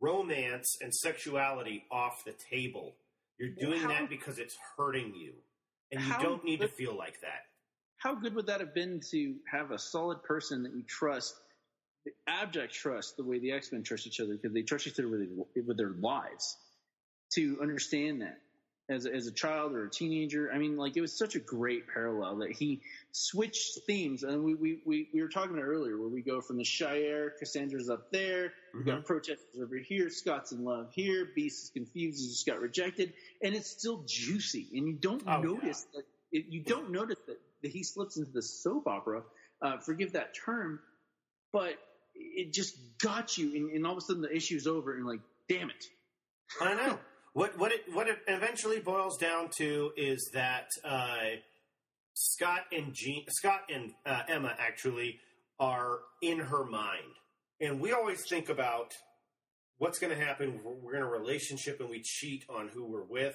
romance 0.00 0.76
and 0.80 0.92
sexuality 0.94 1.84
off 1.90 2.24
the 2.24 2.34
table. 2.50 2.96
You're 3.38 3.50
doing 3.50 3.80
How- 3.80 3.88
that 3.88 4.08
because 4.08 4.38
it's 4.38 4.56
hurting 4.76 5.14
you, 5.14 5.34
and 5.92 6.02
you 6.02 6.14
don't 6.20 6.44
need 6.44 6.60
to 6.60 6.68
feel 6.68 6.96
like 6.96 7.20
that." 7.20 7.46
how 7.96 8.14
good 8.14 8.34
would 8.34 8.46
that 8.46 8.60
have 8.60 8.74
been 8.74 9.00
to 9.10 9.34
have 9.50 9.70
a 9.70 9.78
solid 9.78 10.22
person 10.22 10.62
that 10.62 10.74
you 10.74 10.82
trust, 10.82 11.34
the 12.04 12.12
abject 12.26 12.74
trust, 12.74 13.16
the 13.16 13.24
way 13.24 13.38
the 13.38 13.52
X 13.52 13.72
Men 13.72 13.82
trust 13.82 14.06
each 14.06 14.20
other 14.20 14.34
because 14.34 14.52
they 14.54 14.62
trust 14.62 14.86
each 14.86 14.98
other 14.98 15.08
with, 15.08 15.28
with 15.66 15.76
their 15.76 15.94
lives, 16.00 16.56
to 17.34 17.58
understand 17.62 18.22
that 18.22 18.38
as 18.90 19.06
a, 19.06 19.14
as 19.14 19.26
a 19.26 19.32
child 19.32 19.72
or 19.72 19.86
a 19.86 19.90
teenager. 19.90 20.50
I 20.52 20.58
mean, 20.58 20.76
like 20.76 20.96
it 20.96 21.00
was 21.00 21.16
such 21.16 21.34
a 21.36 21.40
great 21.40 21.88
parallel 21.88 22.38
that 22.38 22.52
he 22.52 22.82
switched 23.12 23.80
themes, 23.86 24.22
and 24.22 24.44
we 24.44 24.54
we 24.54 24.78
we, 24.86 25.08
we 25.14 25.22
were 25.22 25.28
talking 25.28 25.52
about 25.52 25.64
earlier 25.64 25.98
where 25.98 26.08
we 26.08 26.22
go 26.22 26.40
from 26.40 26.58
the 26.58 26.64
Shi'ar, 26.64 27.30
Cassandra's 27.38 27.88
up 27.90 28.10
there, 28.12 28.52
we 28.78 28.84
Mm-hmm. 28.84 28.90
got 28.92 29.04
protesters 29.04 29.60
over 29.62 29.76
here, 29.78 30.10
Scott's 30.10 30.52
in 30.52 30.64
love 30.64 30.90
here, 30.92 31.30
Beast 31.34 31.64
is 31.64 31.70
confused, 31.70 32.20
he 32.20 32.28
just 32.28 32.46
got 32.46 32.60
rejected, 32.60 33.12
and 33.42 33.54
it's 33.54 33.70
still 33.70 34.02
juicy, 34.06 34.68
and 34.74 34.86
you 34.86 34.94
don't 34.94 35.26
Oh, 35.26 35.40
notice 35.40 35.86
that 35.94 36.04
it, 36.32 36.46
you 36.50 36.62
don't 36.62 36.90
notice 36.90 37.18
that, 37.26 37.38
that 37.62 37.70
he 37.70 37.82
slips 37.84 38.16
into 38.16 38.30
the 38.32 38.42
soap 38.42 38.86
opera. 38.86 39.22
Uh, 39.62 39.78
forgive 39.78 40.12
that 40.12 40.34
term, 40.44 40.80
but 41.52 41.74
it 42.14 42.52
just 42.52 42.74
got 43.00 43.36
you, 43.36 43.54
and, 43.54 43.70
and 43.70 43.86
all 43.86 43.92
of 43.92 43.98
a 43.98 44.00
sudden 44.02 44.22
the 44.22 44.34
issue's 44.34 44.66
over, 44.66 44.94
and 44.94 45.06
like, 45.06 45.20
damn 45.48 45.70
it. 45.70 45.84
I 46.60 46.74
know. 46.74 46.98
What 47.32 47.58
what 47.58 47.72
it 47.72 47.80
what 47.92 48.08
it 48.08 48.18
eventually 48.28 48.78
boils 48.78 49.18
down 49.18 49.50
to 49.58 49.90
is 49.96 50.30
that 50.34 50.68
uh, 50.84 51.36
Scott 52.14 52.60
and 52.72 52.94
Jean, 52.94 53.24
Scott 53.28 53.62
and 53.72 53.92
uh, 54.06 54.22
Emma 54.28 54.54
actually 54.58 55.18
are 55.58 55.98
in 56.22 56.38
her 56.38 56.64
mind, 56.64 57.14
and 57.60 57.80
we 57.80 57.92
always 57.92 58.22
think 58.28 58.48
about 58.48 58.92
what's 59.78 59.98
going 59.98 60.16
to 60.16 60.24
happen. 60.24 60.60
We're, 60.64 60.74
we're 60.74 60.96
in 60.96 61.02
a 61.02 61.08
relationship 61.08 61.80
and 61.80 61.90
we 61.90 62.02
cheat 62.02 62.44
on 62.48 62.68
who 62.68 62.84
we're 62.84 63.02
with. 63.02 63.34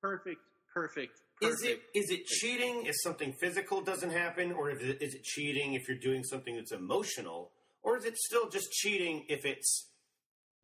Perfect, 0.00 0.40
perfect, 0.72 1.20
perfect. 1.40 1.62
Is 1.62 1.68
it 1.68 1.82
is 1.94 2.10
it 2.10 2.24
cheating 2.24 2.86
if 2.86 2.94
something 3.02 3.34
physical 3.40 3.82
doesn't 3.82 4.10
happen, 4.10 4.52
or 4.52 4.70
is 4.70 4.80
it, 4.80 5.02
is 5.02 5.14
it 5.14 5.22
cheating 5.22 5.74
if 5.74 5.86
you're 5.86 5.98
doing 5.98 6.24
something 6.24 6.56
that's 6.56 6.72
emotional, 6.72 7.50
or 7.84 7.96
is 7.96 8.04
it 8.04 8.16
still 8.18 8.48
just 8.50 8.72
cheating 8.72 9.24
if 9.28 9.44
it's 9.44 9.90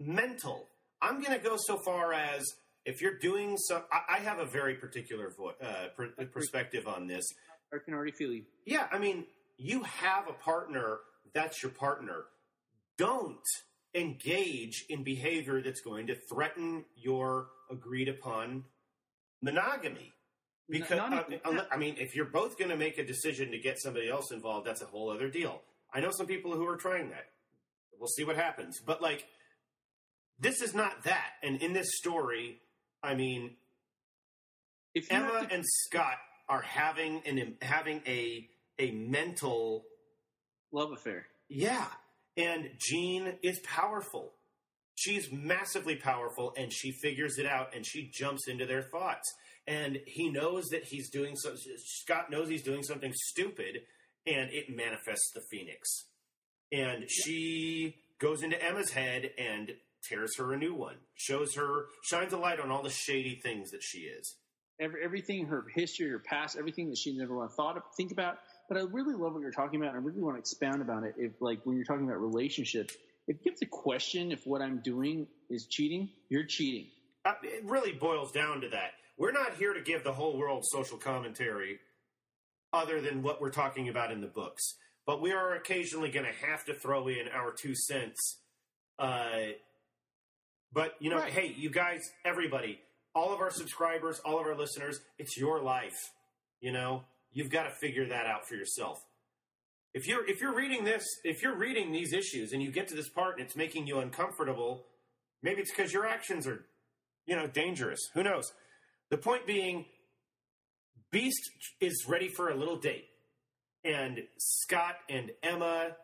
mental? 0.00 0.66
I'm 1.02 1.22
going 1.22 1.38
to 1.38 1.44
go 1.44 1.56
so 1.58 1.78
far 1.84 2.12
as 2.12 2.44
if 2.84 3.00
you're 3.00 3.18
doing 3.18 3.56
some. 3.56 3.82
I, 3.92 4.16
I 4.16 4.18
have 4.20 4.38
a 4.38 4.46
very 4.46 4.74
particular 4.74 5.30
vo- 5.36 5.54
uh, 5.62 5.88
per- 5.96 6.26
perspective 6.32 6.88
on 6.88 7.06
this. 7.06 7.24
I 7.72 7.76
can 7.84 7.94
already 7.94 8.12
feel 8.12 8.32
you. 8.32 8.44
Yeah, 8.66 8.86
I 8.90 8.98
mean, 8.98 9.26
you 9.56 9.82
have 9.84 10.28
a 10.28 10.32
partner. 10.32 10.98
That's 11.34 11.62
your 11.62 11.70
partner. 11.72 12.24
Don't 12.98 13.38
engage 13.94 14.84
in 14.88 15.04
behavior 15.04 15.62
that's 15.62 15.80
going 15.80 16.06
to 16.08 16.16
threaten 16.32 16.84
your 16.96 17.48
agreed 17.70 18.08
upon 18.08 18.64
monogamy. 19.42 20.12
Because 20.68 20.98
Not 20.98 21.12
uh, 21.12 21.36
unle- 21.50 21.66
I 21.72 21.76
mean, 21.76 21.96
if 21.98 22.14
you're 22.14 22.24
both 22.26 22.56
going 22.58 22.70
to 22.70 22.76
make 22.76 22.98
a 22.98 23.04
decision 23.04 23.50
to 23.50 23.58
get 23.58 23.80
somebody 23.80 24.08
else 24.08 24.30
involved, 24.30 24.66
that's 24.66 24.82
a 24.82 24.86
whole 24.86 25.10
other 25.10 25.28
deal. 25.28 25.60
I 25.92 26.00
know 26.00 26.10
some 26.10 26.26
people 26.26 26.52
who 26.52 26.66
are 26.66 26.76
trying 26.76 27.10
that. 27.10 27.26
We'll 27.98 28.08
see 28.08 28.24
what 28.24 28.36
happens. 28.36 28.80
But 28.84 29.02
like, 29.02 29.26
this 30.38 30.62
is 30.62 30.74
not 30.74 31.04
that. 31.04 31.32
And 31.42 31.60
in 31.62 31.72
this 31.72 31.88
story, 31.98 32.60
I 33.02 33.14
mean, 33.14 33.56
If 34.94 35.06
Emma 35.10 35.46
to, 35.46 35.54
and 35.54 35.64
Scott 35.66 36.16
are 36.48 36.62
having 36.62 37.22
an 37.26 37.56
having 37.62 38.02
a 38.06 38.48
a 38.78 38.90
mental 38.92 39.84
love 40.72 40.92
affair. 40.92 41.26
yeah, 41.48 41.86
and 42.36 42.70
Jean 42.78 43.34
is 43.42 43.60
powerful. 43.60 44.32
she's 44.94 45.30
massively 45.32 45.96
powerful 45.96 46.52
and 46.56 46.72
she 46.72 46.92
figures 46.92 47.38
it 47.38 47.46
out 47.46 47.74
and 47.74 47.84
she 47.86 48.10
jumps 48.12 48.48
into 48.48 48.66
their 48.66 48.82
thoughts. 48.82 49.30
And 49.66 49.98
he 50.06 50.30
knows 50.30 50.64
that 50.72 50.84
he's 50.84 51.10
doing 51.10 51.36
so. 51.36 51.54
Scott 51.76 52.30
knows 52.30 52.48
he's 52.48 52.62
doing 52.62 52.82
something 52.82 53.12
stupid, 53.14 53.82
and 54.26 54.50
it 54.52 54.74
manifests 54.74 55.30
the 55.34 55.42
Phoenix. 55.50 56.06
And 56.72 57.10
she 57.10 57.96
goes 58.20 58.42
into 58.42 58.62
Emma's 58.62 58.90
head 58.90 59.30
and 59.38 59.72
tears 60.08 60.36
her 60.38 60.52
a 60.52 60.58
new 60.58 60.74
one. 60.74 60.96
Shows 61.14 61.54
her, 61.56 61.86
shines 62.04 62.32
a 62.32 62.38
light 62.38 62.60
on 62.60 62.70
all 62.70 62.82
the 62.82 62.90
shady 62.90 63.40
things 63.42 63.70
that 63.70 63.82
she 63.82 64.00
is. 64.00 64.36
Every, 64.80 65.04
everything, 65.04 65.46
her 65.46 65.66
history, 65.74 66.08
her 66.10 66.18
past, 66.18 66.56
everything 66.56 66.88
that 66.90 66.98
she 66.98 67.16
never 67.16 67.36
want 67.36 67.52
thought 67.52 67.76
of, 67.76 67.82
think 67.96 68.12
about. 68.12 68.38
But 68.68 68.78
I 68.78 68.82
really 68.82 69.14
love 69.14 69.34
what 69.34 69.42
you're 69.42 69.50
talking 69.50 69.80
about, 69.80 69.94
and 69.94 70.02
I 70.02 70.06
really 70.06 70.22
want 70.22 70.36
to 70.36 70.40
expound 70.40 70.80
about 70.80 71.02
it. 71.02 71.14
If 71.18 71.32
like 71.40 71.60
when 71.64 71.76
you're 71.76 71.84
talking 71.84 72.04
about 72.04 72.20
relationships, 72.20 72.96
if 73.26 73.36
you 73.44 73.50
have 73.50 73.58
to 73.58 73.66
question 73.66 74.32
if 74.32 74.46
what 74.46 74.62
I'm 74.62 74.80
doing 74.82 75.26
is 75.50 75.66
cheating, 75.66 76.08
you're 76.28 76.46
cheating. 76.46 76.86
Uh, 77.24 77.34
it 77.42 77.64
really 77.64 77.92
boils 77.92 78.32
down 78.32 78.62
to 78.62 78.70
that. 78.70 78.92
We're 79.18 79.32
not 79.32 79.56
here 79.56 79.74
to 79.74 79.82
give 79.82 80.02
the 80.02 80.12
whole 80.12 80.38
world 80.38 80.64
social 80.64 80.96
commentary 80.96 81.78
other 82.72 83.00
than 83.00 83.22
what 83.22 83.40
we're 83.40 83.50
talking 83.50 83.88
about 83.88 84.12
in 84.12 84.20
the 84.20 84.26
books. 84.26 84.62
But 85.06 85.20
we 85.20 85.32
are 85.32 85.54
occasionally 85.54 86.10
going 86.10 86.26
to 86.26 86.46
have 86.46 86.64
to 86.66 86.74
throw 86.74 87.08
in 87.08 87.28
our 87.32 87.52
two 87.52 87.74
cents. 87.74 88.38
Uh, 88.98 89.52
but, 90.72 90.94
you 91.00 91.10
know, 91.10 91.16
Right. 91.18 91.32
hey, 91.32 91.54
you 91.56 91.70
guys, 91.70 92.02
everybody, 92.24 92.80
all 93.14 93.32
of 93.32 93.40
our 93.40 93.50
subscribers, 93.50 94.20
all 94.24 94.38
of 94.38 94.46
our 94.46 94.54
listeners, 94.56 95.00
it's 95.18 95.36
your 95.36 95.60
life. 95.60 96.12
You 96.60 96.72
know, 96.72 97.04
you've 97.32 97.50
got 97.50 97.64
to 97.64 97.70
figure 97.70 98.06
that 98.06 98.26
out 98.26 98.46
for 98.46 98.54
yourself. 98.54 98.98
If 99.92 100.06
you're 100.06 100.24
if 100.28 100.40
you're 100.40 100.54
reading 100.54 100.84
this, 100.84 101.04
if 101.24 101.42
you're 101.42 101.56
reading 101.56 101.90
these 101.90 102.12
issues 102.12 102.52
and 102.52 102.62
you 102.62 102.70
get 102.70 102.86
to 102.88 102.94
this 102.94 103.08
part 103.08 103.38
and 103.38 103.44
it's 103.46 103.56
making 103.56 103.88
you 103.88 103.98
uncomfortable, 103.98 104.84
maybe 105.42 105.60
it's 105.62 105.72
because 105.72 105.92
your 105.92 106.06
actions 106.06 106.46
are, 106.46 106.64
you 107.26 107.34
know, 107.34 107.48
dangerous. 107.48 107.98
Who 108.14 108.22
knows? 108.22 108.52
The 109.10 109.16
point 109.16 109.46
being, 109.48 109.86
Beast 111.10 111.50
is 111.80 112.06
ready 112.08 112.28
for 112.28 112.50
a 112.50 112.54
little 112.54 112.76
date, 112.76 113.06
and 113.84 114.20
Scott 114.38 114.94
and 115.08 115.32
Emma 115.42 115.96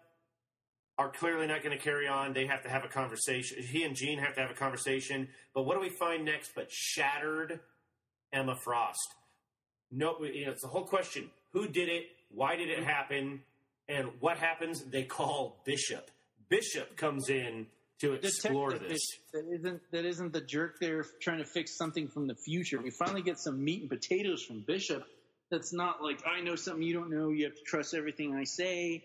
are 0.99 1.11
clearly 1.11 1.47
not 1.47 1.62
going 1.62 1.77
to 1.77 1.83
carry 1.83 2.09
on. 2.09 2.33
They 2.33 2.47
have 2.47 2.62
to 2.62 2.69
have 2.69 2.85
a 2.85 2.89
conversation. 2.89 3.62
He 3.62 3.85
and 3.85 3.95
Jean 3.95 4.19
have 4.19 4.35
to 4.35 4.41
have 4.41 4.51
a 4.51 4.55
conversation. 4.55 5.28
But 5.55 5.62
what 5.62 5.74
do 5.74 5.81
we 5.81 5.91
find 5.91 6.24
next? 6.24 6.53
But 6.55 6.70
shattered 6.70 7.61
Emma 8.33 8.57
Frost. 8.57 9.15
No, 9.93 10.16
you 10.24 10.47
know, 10.47 10.53
it's 10.53 10.62
the 10.62 10.69
whole 10.69 10.87
question: 10.87 11.31
Who 11.53 11.69
did 11.69 11.89
it? 11.89 12.05
Why 12.31 12.57
did 12.57 12.69
it 12.69 12.83
happen? 12.83 13.43
And 13.89 14.09
what 14.19 14.39
happens? 14.39 14.83
They 14.83 15.05
call 15.05 15.62
Bishop. 15.65 16.11
Bishop 16.49 16.97
comes 16.97 17.28
in 17.28 17.66
to 18.01 18.12
explore 18.14 18.73
this. 18.73 19.01
That 19.32 19.44
isn't 19.52 19.81
that 19.93 20.05
isn't 20.05 20.32
the 20.32 20.40
jerk 20.40 20.78
there 20.81 21.05
trying 21.20 21.39
to 21.39 21.44
fix 21.44 21.77
something 21.77 22.09
from 22.09 22.27
the 22.27 22.35
future. 22.35 22.81
We 22.81 22.90
finally 22.90 23.23
get 23.23 23.39
some 23.39 23.64
meat 23.64 23.82
and 23.82 23.90
potatoes 23.90 24.43
from 24.43 24.60
Bishop. 24.66 25.05
That's 25.51 25.73
not 25.73 26.02
like 26.02 26.23
I 26.27 26.40
know 26.40 26.56
something 26.56 26.82
you 26.82 26.94
don't 26.94 27.10
know. 27.10 27.31
You 27.31 27.44
have 27.44 27.55
to 27.55 27.62
trust 27.64 27.94
everything 27.94 28.35
I 28.35 28.44
say. 28.44 29.05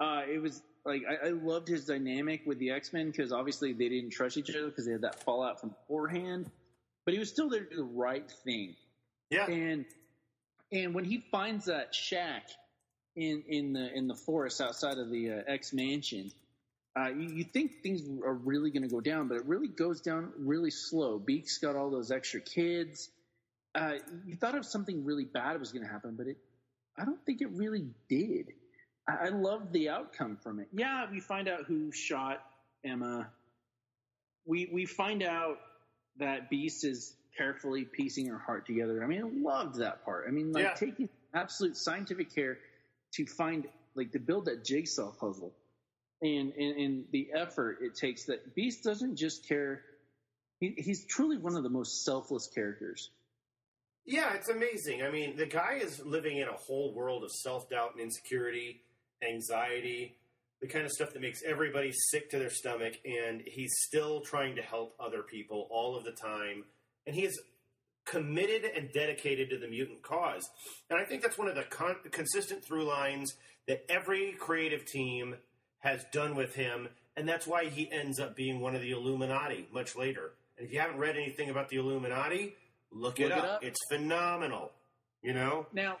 Uh, 0.00 0.22
it 0.28 0.40
was 0.40 0.60
like 0.84 1.02
I, 1.08 1.28
I 1.28 1.30
loved 1.30 1.68
his 1.68 1.84
dynamic 1.84 2.42
with 2.46 2.58
the 2.58 2.70
X 2.70 2.92
Men 2.92 3.10
because 3.10 3.32
obviously 3.32 3.72
they 3.72 3.88
didn't 3.88 4.10
trust 4.10 4.36
each 4.36 4.50
other 4.50 4.66
because 4.66 4.86
they 4.86 4.92
had 4.92 5.02
that 5.02 5.22
fallout 5.22 5.60
from 5.60 5.70
beforehand. 5.70 6.50
But 7.04 7.14
he 7.14 7.20
was 7.20 7.28
still 7.30 7.48
there 7.48 7.64
to 7.64 7.70
do 7.70 7.76
the 7.76 7.84
right 7.84 8.30
thing. 8.44 8.74
Yeah, 9.30 9.46
And 9.46 9.84
and 10.70 10.94
when 10.94 11.04
he 11.04 11.22
finds 11.30 11.66
that 11.66 11.94
shack 11.94 12.48
in 13.14 13.44
in 13.46 13.72
the 13.72 13.92
in 13.94 14.08
the 14.08 14.14
forest 14.14 14.60
outside 14.60 14.98
of 14.98 15.10
the 15.10 15.32
uh, 15.32 15.42
X 15.46 15.72
mansion, 15.72 16.32
uh, 16.98 17.08
you, 17.08 17.28
you 17.36 17.44
think 17.44 17.72
things 17.82 18.02
are 18.24 18.34
really 18.34 18.70
going 18.70 18.82
to 18.82 18.88
go 18.88 19.00
down, 19.00 19.28
but 19.28 19.36
it 19.36 19.46
really 19.46 19.68
goes 19.68 20.00
down 20.00 20.32
really 20.38 20.70
slow. 20.70 21.18
Beak's 21.18 21.58
got 21.58 21.76
all 21.76 21.90
those 21.90 22.10
extra 22.10 22.40
kids. 22.40 23.08
Uh, 23.74 23.94
you 24.26 24.36
thought 24.36 24.54
of 24.54 24.66
something 24.66 25.04
really 25.04 25.24
bad 25.24 25.58
was 25.58 25.72
going 25.72 25.84
to 25.84 25.90
happen, 25.90 26.14
but 26.16 26.26
it 26.26 26.36
I 26.98 27.06
don't 27.06 27.24
think 27.24 27.40
it 27.40 27.48
really 27.52 27.86
did. 28.10 28.48
I, 29.08 29.26
I 29.26 29.28
love 29.30 29.72
the 29.72 29.88
outcome 29.88 30.36
from 30.42 30.60
it. 30.60 30.68
Yeah, 30.72 31.06
we 31.10 31.20
find 31.20 31.48
out 31.48 31.64
who 31.66 31.90
shot 31.92 32.38
Emma. 32.84 33.30
We 34.46 34.68
we 34.72 34.84
find 34.84 35.22
out 35.22 35.56
that 36.18 36.50
Beast 36.50 36.84
is 36.84 37.14
carefully 37.38 37.86
piecing 37.90 38.26
her 38.26 38.38
heart 38.38 38.66
together. 38.66 39.02
I 39.02 39.06
mean, 39.06 39.22
I 39.24 39.30
loved 39.50 39.78
that 39.78 40.04
part. 40.04 40.26
I 40.28 40.30
mean, 40.30 40.52
like 40.52 40.64
Yeah. 40.64 40.74
taking 40.74 41.08
absolute 41.34 41.76
scientific 41.76 42.34
care 42.34 42.58
to 43.14 43.24
find, 43.24 43.66
like, 43.94 44.12
to 44.12 44.18
build 44.18 44.44
that 44.46 44.64
jigsaw 44.64 45.12
puzzle, 45.12 45.54
and 46.22 46.52
and, 46.52 46.76
and 46.76 47.04
the 47.12 47.30
effort 47.34 47.78
it 47.82 47.94
takes. 47.94 48.26
That 48.26 48.54
Beast 48.54 48.82
doesn't 48.82 49.16
just 49.16 49.46
care. 49.46 49.82
He, 50.60 50.74
he's 50.76 51.06
truly 51.06 51.38
one 51.38 51.56
of 51.56 51.62
the 51.62 51.68
most 51.68 52.04
selfless 52.04 52.48
characters. 52.54 53.10
Yeah, 54.04 54.34
it's 54.34 54.48
amazing. 54.48 55.02
I 55.02 55.10
mean, 55.10 55.36
the 55.36 55.46
guy 55.46 55.78
is 55.82 56.00
living 56.04 56.38
in 56.38 56.48
a 56.48 56.56
whole 56.56 56.94
world 56.94 57.22
of 57.22 57.30
self 57.30 57.68
doubt 57.68 57.92
and 57.92 58.00
insecurity, 58.00 58.82
anxiety, 59.28 60.16
the 60.60 60.68
kind 60.68 60.84
of 60.84 60.90
stuff 60.92 61.12
that 61.12 61.22
makes 61.22 61.42
everybody 61.44 61.90
sick 62.10 62.30
to 62.30 62.38
their 62.38 62.50
stomach, 62.50 62.94
and 63.04 63.42
he's 63.46 63.72
still 63.86 64.20
trying 64.20 64.56
to 64.56 64.62
help 64.62 64.94
other 64.98 65.22
people 65.22 65.68
all 65.70 65.96
of 65.96 66.04
the 66.04 66.12
time. 66.12 66.64
And 67.06 67.14
he 67.14 67.24
is 67.24 67.40
committed 68.04 68.64
and 68.64 68.92
dedicated 68.92 69.50
to 69.50 69.58
the 69.58 69.68
mutant 69.68 70.02
cause. 70.02 70.42
And 70.90 70.98
I 70.98 71.04
think 71.04 71.22
that's 71.22 71.38
one 71.38 71.48
of 71.48 71.54
the 71.54 71.64
con- 71.64 71.96
consistent 72.10 72.64
through 72.64 72.84
lines 72.84 73.34
that 73.68 73.84
every 73.88 74.32
creative 74.38 74.84
team 74.84 75.36
has 75.82 76.04
done 76.12 76.34
with 76.34 76.54
him, 76.54 76.88
and 77.16 77.28
that's 77.28 77.46
why 77.46 77.66
he 77.66 77.90
ends 77.92 78.18
up 78.18 78.34
being 78.34 78.60
one 78.60 78.74
of 78.74 78.80
the 78.80 78.90
Illuminati 78.92 79.68
much 79.72 79.94
later. 79.96 80.32
And 80.58 80.66
if 80.66 80.72
you 80.72 80.80
haven't 80.80 80.98
read 80.98 81.16
anything 81.16 81.50
about 81.50 81.68
the 81.68 81.76
Illuminati, 81.76 82.54
look, 82.90 83.20
it, 83.20 83.28
Look 83.28 83.32
it 83.32 83.38
up. 83.38 83.44
up. 83.44 83.64
It's 83.64 83.78
phenomenal. 83.90 84.70
You 85.22 85.34
know? 85.34 85.66
Now, 85.72 85.98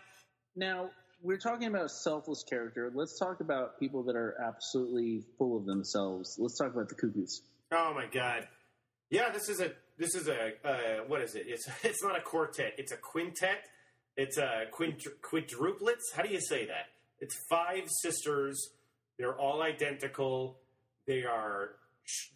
now 0.56 0.90
we're 1.22 1.38
talking 1.38 1.68
about 1.68 1.84
a 1.84 1.88
selfless 1.88 2.42
character. 2.48 2.90
Let's 2.94 3.18
talk 3.18 3.40
about 3.40 3.78
people 3.78 4.02
that 4.04 4.16
are 4.16 4.34
absolutely 4.44 5.22
full 5.38 5.56
of 5.56 5.64
themselves. 5.66 6.36
Let's 6.38 6.58
talk 6.58 6.72
about 6.74 6.88
the 6.88 6.94
cuckoos. 6.96 7.42
Oh 7.72 7.92
my 7.94 8.06
god. 8.12 8.48
Yeah, 9.10 9.30
this 9.30 9.48
is 9.48 9.60
a 9.60 9.72
this 9.98 10.14
is 10.14 10.26
a 10.28 10.52
uh, 10.64 11.04
what 11.06 11.22
is 11.22 11.34
it? 11.34 11.44
It's 11.46 11.68
it's 11.84 12.02
not 12.02 12.18
a 12.18 12.20
quartet. 12.22 12.74
It's 12.78 12.92
a 12.92 12.96
quintet. 12.96 13.64
It's 14.16 14.36
a 14.38 14.64
quint- 14.70 15.02
quadruplets. 15.22 16.12
How 16.14 16.22
do 16.22 16.28
you 16.28 16.40
say 16.40 16.66
that? 16.66 16.86
It's 17.20 17.36
five 17.48 17.84
sisters. 18.02 18.58
They're 19.18 19.38
all 19.38 19.62
identical. 19.62 20.58
They 21.06 21.24
are 21.24 21.70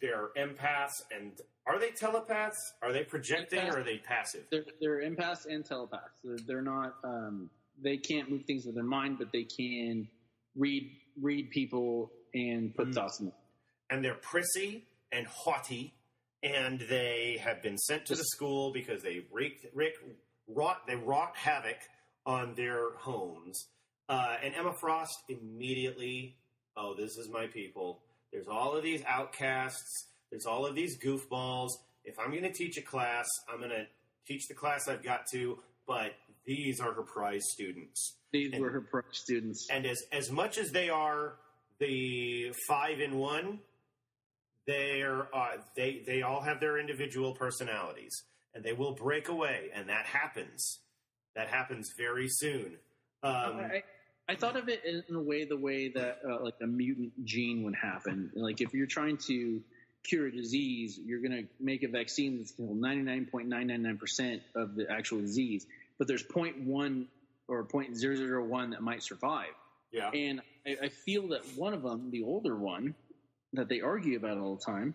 they're 0.01 0.29
empaths 0.37 0.93
and 1.15 1.33
are 1.65 1.77
they 1.79 1.91
telepaths? 1.91 2.55
Are 2.81 2.93
they 2.93 3.03
projecting 3.03 3.59
or 3.67 3.79
are 3.79 3.83
they 3.83 3.97
passive? 3.97 4.45
They're, 4.49 4.65
they're 4.79 5.01
empaths 5.01 5.45
and 5.45 5.65
telepaths. 5.65 6.19
They're, 6.23 6.37
they're 6.47 6.61
not. 6.61 6.95
Um, 7.03 7.49
they 7.81 7.97
can't 7.97 8.29
move 8.31 8.45
things 8.45 8.65
with 8.65 8.75
their 8.75 8.83
mind, 8.85 9.17
but 9.19 9.31
they 9.33 9.43
can 9.43 10.07
read 10.55 10.89
read 11.21 11.49
people 11.51 12.11
and 12.33 12.73
put 12.75 12.87
Mm. 12.89 12.93
thoughts 12.95 13.19
in 13.19 13.25
them. 13.27 13.35
and 13.89 14.03
they're 14.05 14.15
prissy 14.15 14.85
and 15.11 15.25
haughty, 15.27 15.93
and 16.43 16.79
they 16.89 17.39
have 17.43 17.61
been 17.61 17.77
sent 17.77 18.05
to 18.05 18.15
the 18.15 18.23
school 18.23 18.71
because 18.73 19.01
they 19.03 19.25
wreaked, 19.31 19.65
Rick 19.73 19.93
wrought 20.47 20.85
they 20.87 20.95
wrought 20.95 21.35
havoc 21.35 21.77
on 22.25 22.53
their 22.55 22.91
homes. 22.97 23.67
Uh, 24.09 24.35
and 24.43 24.53
Emma 24.55 24.73
Frost 24.79 25.17
immediately, 25.29 26.35
oh, 26.77 26.93
this 26.95 27.17
is 27.17 27.29
my 27.29 27.47
people. 27.47 27.99
There's 28.31 28.47
all 28.47 28.75
of 28.75 28.83
these 28.83 29.03
outcasts. 29.07 30.07
There's 30.29 30.45
all 30.45 30.65
of 30.65 30.75
these 30.75 30.97
goofballs. 30.97 31.69
If 32.05 32.19
I'm 32.19 32.29
going 32.31 32.43
to 32.43 32.53
teach 32.53 32.77
a 32.77 32.81
class, 32.81 33.27
I'm 33.51 33.57
going 33.57 33.71
to 33.71 33.85
teach 34.27 34.47
the 34.47 34.53
class 34.53 34.87
I've 34.87 35.03
got 35.03 35.25
to. 35.33 35.59
But 35.87 36.13
these 36.45 36.79
are 36.79 36.93
her 36.93 37.03
prize 37.03 37.43
students. 37.51 38.17
These 38.31 38.53
And- 38.53 38.61
were 38.61 38.69
her 38.69 38.81
pro 38.81 39.01
students. 39.11 39.67
And 39.71 39.85
as 39.85 40.01
as 40.11 40.29
much 40.31 40.57
as 40.57 40.71
they 40.71 40.89
are 40.89 41.35
the 41.79 42.51
five 42.67 42.99
in 42.99 43.17
one, 43.17 43.59
they're 44.65 45.33
uh, 45.35 45.57
they 45.75 46.03
they 46.05 46.21
all 46.23 46.41
have 46.41 46.59
their 46.59 46.77
individual 46.77 47.33
personalities, 47.33 48.23
and 48.53 48.63
they 48.63 48.73
will 48.73 48.93
break 48.93 49.29
away, 49.29 49.69
and 49.73 49.87
that 49.89 50.05
happens. 50.05 50.79
That 51.35 51.47
happens 51.47 51.89
very 51.97 52.27
soon. 52.27 52.77
Um, 53.23 53.31
I, 53.59 53.83
I 54.29 54.35
thought 54.35 54.57
of 54.57 54.67
it 54.67 54.83
in, 54.83 55.15
a 55.15 55.21
way, 55.21 55.45
the 55.45 55.57
way 55.57 55.89
that 55.89 56.19
uh, 56.27 56.43
like 56.43 56.55
a 56.61 56.67
mutant 56.67 57.13
gene 57.25 57.63
would 57.63 57.75
happen. 57.75 58.29
Like 58.35 58.59
if 58.59 58.73
you're 58.73 58.87
trying 58.87 59.17
to 59.27 59.61
cure 60.03 60.27
a 60.27 60.31
disease, 60.31 60.99
you're 61.03 61.21
going 61.21 61.31
to 61.31 61.47
make 61.59 61.83
a 61.83 61.87
vaccine 61.87 62.37
that's 62.37 62.51
going 62.51 62.69
to 62.69 62.75
kill 62.75 63.41
99.999% 63.41 64.41
of 64.55 64.75
the 64.75 64.89
actual 64.91 65.19
disease, 65.19 65.65
but 65.97 66.07
there's 66.07 66.23
0.1 66.23 67.05
or 67.47 67.63
0.001 67.63 68.71
that 68.71 68.81
might 68.81 69.01
survive. 69.01 69.53
yeah, 69.91 70.09
And 70.09 70.41
I, 70.65 70.77
I 70.83 70.89
feel 70.89 71.29
that 71.29 71.41
one 71.55 71.73
of 71.73 71.81
them, 71.83 72.11
the 72.11 72.23
older 72.23 72.55
one, 72.55 72.95
that 73.53 73.69
they 73.69 73.79
argue 73.79 74.17
about 74.17 74.37
all 74.37 74.55
the 74.55 74.63
time, 74.63 74.93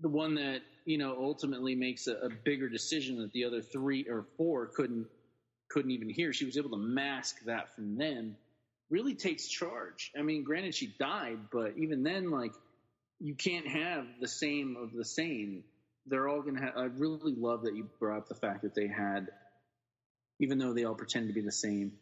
the 0.00 0.08
one 0.08 0.34
that 0.34 0.60
you 0.84 0.98
know 0.98 1.16
ultimately 1.18 1.74
makes 1.74 2.06
a, 2.06 2.14
a 2.16 2.28
bigger 2.28 2.68
decision 2.68 3.18
that 3.18 3.32
the 3.32 3.44
other 3.44 3.62
three 3.62 4.04
or 4.08 4.26
four 4.36 4.66
couldn't 4.66 5.06
couldn't 5.72 5.92
even 5.92 6.08
hear. 6.08 6.32
She 6.32 6.44
was 6.44 6.56
able 6.56 6.70
to 6.70 6.76
mask 6.76 7.36
that 7.46 7.74
from 7.74 7.96
them. 7.96 8.36
Really 8.90 9.14
takes 9.14 9.48
charge. 9.48 10.12
I 10.18 10.22
mean, 10.22 10.44
granted, 10.44 10.74
she 10.74 10.94
died, 10.98 11.38
but 11.50 11.74
even 11.78 12.02
then, 12.02 12.30
like 12.30 12.52
you 13.20 13.34
can't 13.34 13.66
have 13.66 14.04
the 14.20 14.28
same 14.28 14.76
of 14.76 14.92
the 14.92 15.04
same. 15.04 15.64
They're 16.06 16.28
all 16.28 16.42
going 16.42 16.56
to 16.56 16.62
have. 16.62 16.76
I 16.76 16.84
really 16.84 17.34
love 17.36 17.62
that 17.62 17.74
you 17.74 17.88
brought 17.98 18.18
up 18.18 18.28
the 18.28 18.34
fact 18.34 18.62
that 18.62 18.74
they 18.74 18.88
had, 18.88 19.28
even 20.40 20.58
though 20.58 20.74
they 20.74 20.84
all 20.84 20.94
pretend 20.94 21.28
to 21.28 21.32
be 21.32 21.40
the 21.40 21.52
same, 21.52 21.92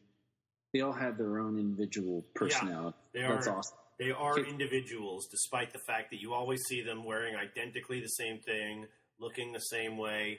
they 0.73 0.81
all 0.81 0.93
had 0.93 1.19
their 1.19 1.39
own 1.39 1.59
individual 1.59 2.25
personality. 2.35 2.97
They 3.13 3.21
That's 3.21 3.47
are 3.47 3.59
awesome. 3.59 3.77
They 3.99 4.11
are 4.13 4.39
individuals, 4.39 5.29
despite 5.31 5.75
the 5.75 5.79
fact 5.87 6.11
that 6.11 6.23
you 6.23 6.33
always 6.33 6.63
see 6.67 6.83
them 6.83 7.05
wearing 7.05 7.37
identically 7.37 8.01
the 8.01 8.09
same 8.09 8.39
thing, 8.39 8.87
looking 9.21 9.53
the 9.53 9.61
same 9.61 9.99
way. 9.99 10.39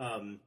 Um, 0.00 0.40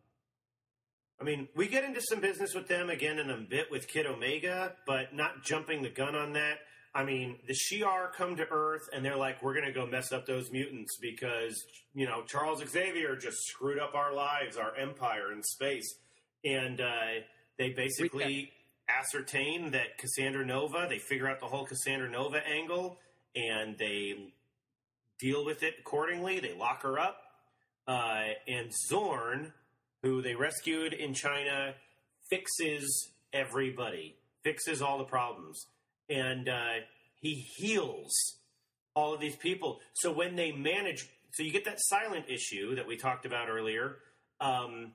I 1.19 1.23
mean, 1.23 1.47
we 1.55 1.67
get 1.67 1.83
into 1.83 2.01
some 2.01 2.19
business 2.19 2.53
with 2.53 2.67
them 2.67 2.89
again 2.89 3.19
in 3.19 3.29
a 3.29 3.37
bit 3.37 3.71
with 3.71 3.87
Kid 3.87 4.05
Omega, 4.05 4.73
but 4.85 5.13
not 5.13 5.43
jumping 5.43 5.81
the 5.81 5.89
gun 5.89 6.15
on 6.15 6.33
that. 6.33 6.59
I 6.93 7.03
mean, 7.03 7.37
the 7.47 7.53
Shi'ar 7.53 8.13
come 8.13 8.37
to 8.37 8.45
Earth 8.49 8.81
and 8.93 9.03
they're 9.03 9.17
like, 9.17 9.43
we're 9.43 9.53
going 9.53 9.65
to 9.65 9.73
go 9.73 9.85
mess 9.85 10.11
up 10.13 10.25
those 10.25 10.49
mutants 10.51 10.97
because, 11.01 11.61
you 11.93 12.05
know, 12.05 12.23
Charles 12.23 12.63
Xavier 12.65 13.17
just 13.17 13.37
screwed 13.47 13.79
up 13.79 13.95
our 13.95 14.13
lives, 14.13 14.55
our 14.55 14.73
empire 14.75 15.31
in 15.33 15.43
space. 15.43 15.93
And 16.45 16.79
uh, 16.79 17.21
they 17.57 17.71
basically 17.71 18.51
ascertain 18.87 19.71
that 19.71 19.97
Cassandra 19.97 20.45
Nova, 20.45 20.85
they 20.89 20.99
figure 20.99 21.27
out 21.27 21.39
the 21.39 21.47
whole 21.47 21.65
Cassandra 21.65 22.09
Nova 22.09 22.45
angle 22.47 22.97
and 23.35 23.77
they 23.77 24.31
deal 25.19 25.43
with 25.43 25.63
it 25.63 25.75
accordingly. 25.79 26.39
They 26.39 26.53
lock 26.53 26.83
her 26.83 26.97
up. 26.99 27.17
Uh, 27.87 28.23
and 28.47 28.71
Zorn, 28.87 29.51
who 30.05 30.21
they 30.21 30.35
rescued 30.35 30.93
in 30.93 31.13
China, 31.13 31.73
fixes 32.29 33.11
everybody, 33.33 34.15
fixes 34.43 34.81
all 34.81 34.99
the 34.99 35.03
problems. 35.03 35.65
And 36.09 36.47
uh, 36.47 36.85
he 37.19 37.33
heals 37.57 38.13
all 38.93 39.15
of 39.15 39.19
these 39.19 39.35
people. 39.35 39.79
So 39.95 40.11
when 40.11 40.35
they 40.35 40.51
manage, 40.51 41.09
so 41.33 41.41
you 41.41 41.51
get 41.51 41.65
that 41.65 41.79
silent 41.79 42.25
issue 42.29 42.75
that 42.75 42.87
we 42.87 42.97
talked 42.97 43.25
about 43.25 43.49
earlier. 43.49 43.97
Um, 44.39 44.91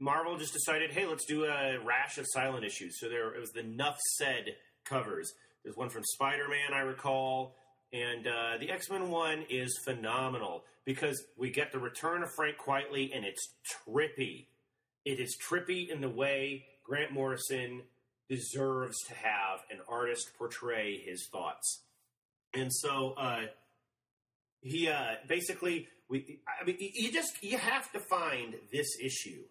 Marvel 0.00 0.36
just 0.36 0.52
decided, 0.52 0.90
hey, 0.90 1.06
let's 1.06 1.24
do 1.24 1.44
a 1.44 1.78
rash 1.78 2.18
of 2.18 2.26
silent 2.28 2.64
issues. 2.64 2.98
So 2.98 3.08
there 3.08 3.32
it 3.32 3.40
was 3.40 3.52
the 3.52 3.62
Nuff 3.62 3.96
Said 4.18 4.56
covers. 4.84 5.32
There's 5.62 5.76
one 5.76 5.88
from 5.88 6.02
Spider 6.04 6.48
Man, 6.48 6.76
I 6.76 6.80
recall, 6.80 7.54
and 7.92 8.26
uh, 8.26 8.58
the 8.58 8.70
X 8.70 8.90
Men 8.90 9.08
one 9.10 9.44
is 9.48 9.78
phenomenal 9.84 10.64
because 10.84 11.24
we 11.38 11.50
get 11.50 11.72
the 11.72 11.78
return 11.78 12.22
of 12.22 12.30
Frank 12.34 12.56
Quitely, 12.58 13.10
and 13.14 13.24
it's 13.24 13.48
trippy. 13.86 14.46
It 15.04 15.20
is 15.20 15.36
trippy 15.36 15.88
in 15.88 16.00
the 16.00 16.08
way 16.08 16.64
Grant 16.84 17.12
Morrison 17.12 17.82
deserves 18.28 18.96
to 19.08 19.14
have 19.14 19.60
an 19.70 19.78
artist 19.88 20.30
portray 20.38 20.98
his 20.98 21.28
thoughts. 21.30 21.82
And 22.54 22.72
so 22.72 23.14
uh, 23.16 23.46
he 24.60 24.88
uh, 24.88 25.16
basically, 25.28 25.88
we, 26.08 26.40
I 26.60 26.64
mean, 26.64 26.76
you 26.78 27.12
just 27.12 27.42
you 27.42 27.58
have 27.58 27.90
to 27.92 28.00
find 28.00 28.54
this 28.72 28.96
issue 29.02 29.42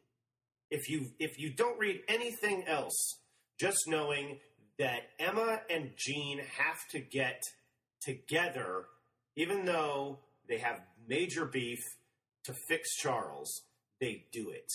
if 0.73 0.89
you 0.89 1.11
if 1.19 1.39
you 1.39 1.53
don't 1.53 1.77
read 1.77 2.01
anything 2.07 2.65
else, 2.67 3.19
just 3.59 3.77
knowing 3.87 4.39
that 4.79 5.01
Emma 5.19 5.61
and 5.69 5.91
Jean 5.95 6.39
have 6.39 6.79
to 6.91 6.99
get 6.99 7.41
together, 8.01 8.85
even 9.35 9.65
though 9.65 10.19
they 10.53 10.59
have 10.59 10.81
major 11.07 11.45
beef 11.45 11.79
to 12.43 12.53
fix 12.67 12.95
Charles, 12.95 13.63
they 13.99 14.25
do 14.31 14.51
it. 14.51 14.71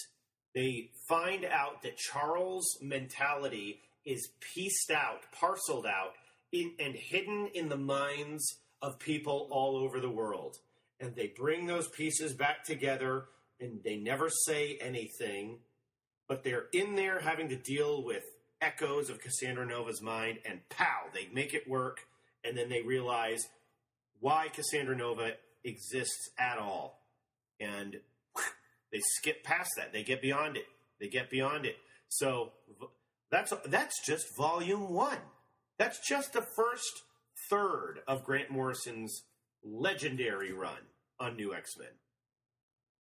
They 0.55 0.91
find 1.09 1.45
out 1.45 1.83
that 1.83 1.97
Charles' 1.97 2.79
mentality 2.83 3.81
is 4.05 4.31
pieced 4.41 4.91
out, 4.91 5.21
parceled 5.39 5.87
out, 5.87 6.15
in, 6.51 6.73
and 6.81 6.95
hidden 6.97 7.51
in 7.55 7.69
the 7.69 7.77
minds 7.77 8.57
of 8.83 8.99
people 8.99 9.47
all 9.51 9.77
over 9.77 10.01
the 10.01 10.11
world. 10.11 10.57
And 10.99 11.15
they 11.15 11.33
bring 11.37 11.67
those 11.67 11.89
pieces 11.89 12.33
back 12.33 12.65
together, 12.65 13.27
and 13.61 13.81
they 13.85 13.97
never 13.97 14.29
say 14.29 14.79
anything 14.81 15.59
but 16.29 16.45
they're 16.45 16.67
in 16.73 16.95
there 16.95 17.21
having 17.21 17.49
to 17.49 17.57
deal 17.57 18.05
with 18.05 18.23
echoes 18.61 19.09
of 19.09 19.21
Cassandra 19.21 19.65
Nova's 19.65 20.03
mind, 20.03 20.41
and 20.45 20.61
pow, 20.69 21.05
they 21.15 21.29
make 21.33 21.55
it 21.55 21.67
work, 21.67 22.01
and 22.45 22.57
then 22.57 22.69
they 22.69 22.83
realize 22.83 23.49
why 24.21 24.49
Cassandra 24.53 24.97
Nova 24.97 25.33
exists 25.65 26.31
at 26.39 26.59
all. 26.59 27.01
And 27.61 27.97
they 28.93 29.01
skip 29.01 29.45
past 29.45 29.71
that. 29.77 29.93
They 29.93 30.03
get 30.03 30.23
beyond 30.23 30.57
it. 30.57 30.67
They 31.01 31.09
get 31.09 31.31
beyond 31.31 31.67
it. 31.67 31.77
So 32.09 32.53
that's 33.31 33.53
that's 33.67 34.05
just 34.05 34.27
volume 34.37 34.93
one. 34.93 35.19
That's 35.79 36.07
just 36.07 36.33
the 36.33 36.45
first 36.57 37.03
third 37.51 38.01
of 38.09 38.25
Grant 38.25 38.51
Morrison's 38.51 39.23
legendary 39.65 40.53
run 40.53 40.79
on 41.21 41.37
New 41.37 41.55
X 41.55 41.77
Men. 41.79 41.89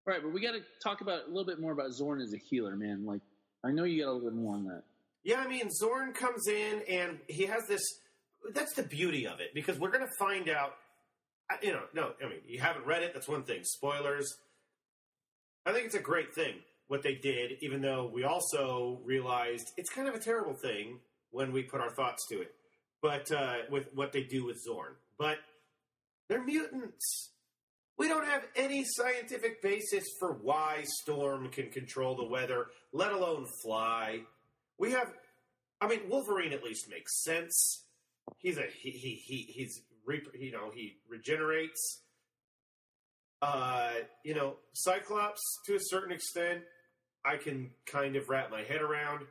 Right, 0.05 0.21
but 0.21 0.33
we 0.33 0.41
got 0.41 0.51
to 0.51 0.61
talk 0.83 1.01
about 1.01 1.25
a 1.25 1.27
little 1.27 1.45
bit 1.45 1.59
more 1.59 1.71
about 1.71 1.91
Zorn 1.91 2.21
as 2.21 2.31
a 2.33 2.37
healer, 2.37 2.75
man. 2.75 3.05
Like, 3.05 3.21
I 3.63 3.71
know 3.71 3.85
you 3.85 4.03
got 4.03 4.11
a 4.11 4.13
little 4.13 4.29
bit 4.29 4.37
more 4.37 4.53
on 4.53 4.65
that. 4.65 4.83
Yeah, 5.23 5.39
I 5.39 5.47
mean, 5.47 5.71
Zorn 5.71 6.13
comes 6.13 6.47
in 6.47 6.83
and 6.87 7.17
he 7.27 7.45
has 7.45 7.65
this. 7.67 7.81
That's 8.53 8.73
the 8.73 8.83
beauty 8.83 9.25
of 9.25 9.39
it 9.39 9.55
because 9.55 9.79
we're 9.79 9.89
going 9.89 10.05
to 10.05 10.13
find 10.19 10.49
out. 10.49 10.75
You 11.61 11.73
know, 11.73 11.83
no, 11.93 12.11
I 12.23 12.27
mean, 12.27 12.39
you 12.47 12.59
haven't 12.59 12.85
read 12.85 13.03
it. 13.03 13.13
That's 13.13 13.27
one 13.27 13.43
thing. 13.43 13.63
Spoilers. 13.63 14.35
I 15.65 15.73
think 15.73 15.85
it's 15.85 15.95
a 15.95 15.99
great 15.99 16.33
thing 16.33 16.55
what 16.87 17.03
they 17.03 17.15
did, 17.15 17.53
even 17.61 17.81
though 17.81 18.09
we 18.13 18.23
also 18.23 18.99
realized 19.03 19.71
it's 19.77 19.89
kind 19.89 20.07
of 20.07 20.15
a 20.15 20.19
terrible 20.19 20.53
thing 20.53 20.99
when 21.31 21.51
we 21.51 21.63
put 21.63 21.81
our 21.81 21.89
thoughts 21.89 22.25
to 22.29 22.41
it. 22.41 22.51
But 23.01 23.31
uh, 23.31 23.55
with 23.69 23.87
what 23.93 24.11
they 24.11 24.23
do 24.23 24.45
with 24.45 24.61
Zorn, 24.61 24.93
but 25.17 25.37
they're 26.27 26.43
mutants. 26.43 27.31
We 27.97 28.07
don't 28.07 28.25
have 28.25 28.43
any 28.55 28.83
scientific 28.83 29.61
basis 29.61 30.03
for 30.19 30.33
why 30.33 30.83
Storm 31.01 31.49
can 31.49 31.69
control 31.69 32.15
the 32.15 32.25
weather, 32.25 32.67
let 32.91 33.13
alone 33.13 33.45
fly. 33.63 34.21
We 34.77 34.91
have, 34.91 35.13
I 35.79 35.87
mean, 35.87 36.01
Wolverine 36.09 36.51
at 36.51 36.61
least 36.61 36.89
makes 36.89 37.23
sense. 37.23 37.83
He's 38.39 38.57
a 38.57 38.65
he 38.81 38.91
he, 38.91 39.21
he 39.25 39.53
he's 39.53 39.81
re, 40.05 40.21
you 40.37 40.51
know 40.51 40.71
he 40.73 40.97
regenerates. 41.09 42.01
Uh, 43.41 43.91
you 44.23 44.33
know, 44.33 44.55
Cyclops 44.73 45.41
to 45.65 45.75
a 45.75 45.79
certain 45.79 46.11
extent, 46.11 46.61
I 47.23 47.37
can 47.37 47.69
kind 47.85 48.15
of 48.15 48.29
wrap 48.29 48.49
my 48.49 48.63
head 48.63 48.81
around. 48.81 49.25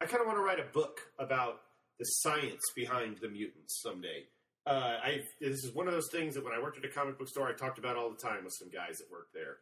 I 0.00 0.06
kind 0.06 0.20
of 0.20 0.26
want 0.26 0.38
to 0.38 0.42
write 0.42 0.60
a 0.60 0.72
book 0.72 1.00
about 1.18 1.60
the 1.98 2.04
science 2.04 2.60
behind 2.74 3.18
the 3.20 3.28
mutants 3.28 3.80
someday. 3.82 4.24
Uh, 4.66 4.98
I 5.02 5.20
this 5.40 5.64
is 5.64 5.74
one 5.74 5.88
of 5.88 5.94
those 5.94 6.10
things 6.12 6.34
that 6.34 6.44
when 6.44 6.52
I 6.52 6.60
worked 6.62 6.78
at 6.78 6.84
a 6.84 6.88
comic 6.88 7.18
book 7.18 7.28
store, 7.28 7.48
I 7.48 7.52
talked 7.52 7.78
about 7.78 7.96
all 7.96 8.10
the 8.10 8.16
time 8.16 8.44
with 8.44 8.54
some 8.58 8.68
guys 8.68 8.98
that 8.98 9.10
worked 9.10 9.34
there. 9.34 9.56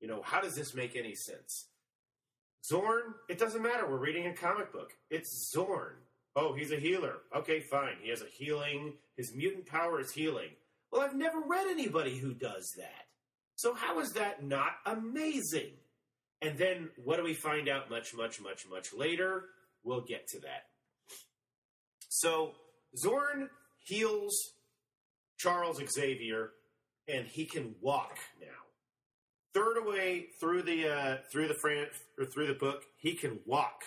You 0.00 0.08
know, 0.08 0.22
how 0.22 0.40
does 0.40 0.54
this 0.54 0.74
make 0.74 0.96
any 0.96 1.14
sense? 1.14 1.68
Zorn, 2.64 3.14
it 3.28 3.38
doesn't 3.38 3.62
matter. 3.62 3.88
We're 3.88 3.98
reading 3.98 4.26
a 4.26 4.34
comic 4.34 4.72
book. 4.72 4.92
It's 5.10 5.50
Zorn. 5.52 5.94
Oh, 6.36 6.52
he's 6.52 6.70
a 6.70 6.76
healer. 6.76 7.14
Okay, 7.34 7.60
fine. 7.60 7.94
He 8.02 8.10
has 8.10 8.20
a 8.20 8.26
healing. 8.26 8.92
His 9.16 9.34
mutant 9.34 9.66
power 9.66 10.00
is 10.00 10.12
healing. 10.12 10.50
Well, 10.92 11.00
I've 11.00 11.16
never 11.16 11.40
read 11.40 11.66
anybody 11.68 12.18
who 12.18 12.34
does 12.34 12.74
that. 12.76 13.06
So 13.56 13.74
how 13.74 13.98
is 14.00 14.12
that 14.12 14.44
not 14.44 14.72
amazing? 14.84 15.72
And 16.42 16.58
then 16.58 16.90
what 17.02 17.16
do 17.16 17.24
we 17.24 17.32
find 17.32 17.70
out 17.70 17.88
much, 17.88 18.14
much, 18.14 18.40
much, 18.40 18.66
much 18.68 18.92
later? 18.92 19.46
We'll 19.82 20.02
get 20.02 20.28
to 20.28 20.40
that. 20.40 20.66
So 22.10 22.52
Zorn 22.96 23.48
heals 23.78 24.52
Charles 25.38 25.80
Xavier, 25.90 26.50
and 27.08 27.26
he 27.26 27.46
can 27.46 27.74
walk 27.80 28.18
now. 28.40 28.46
Third 29.54 29.78
away 29.78 30.26
through 30.38 30.62
the 30.62 30.88
uh, 30.88 31.16
through 31.32 31.48
the 31.48 31.54
fran- 31.54 31.86
or 32.18 32.26
through 32.26 32.48
the 32.48 32.54
book, 32.54 32.84
he 32.98 33.14
can 33.14 33.38
walk. 33.46 33.84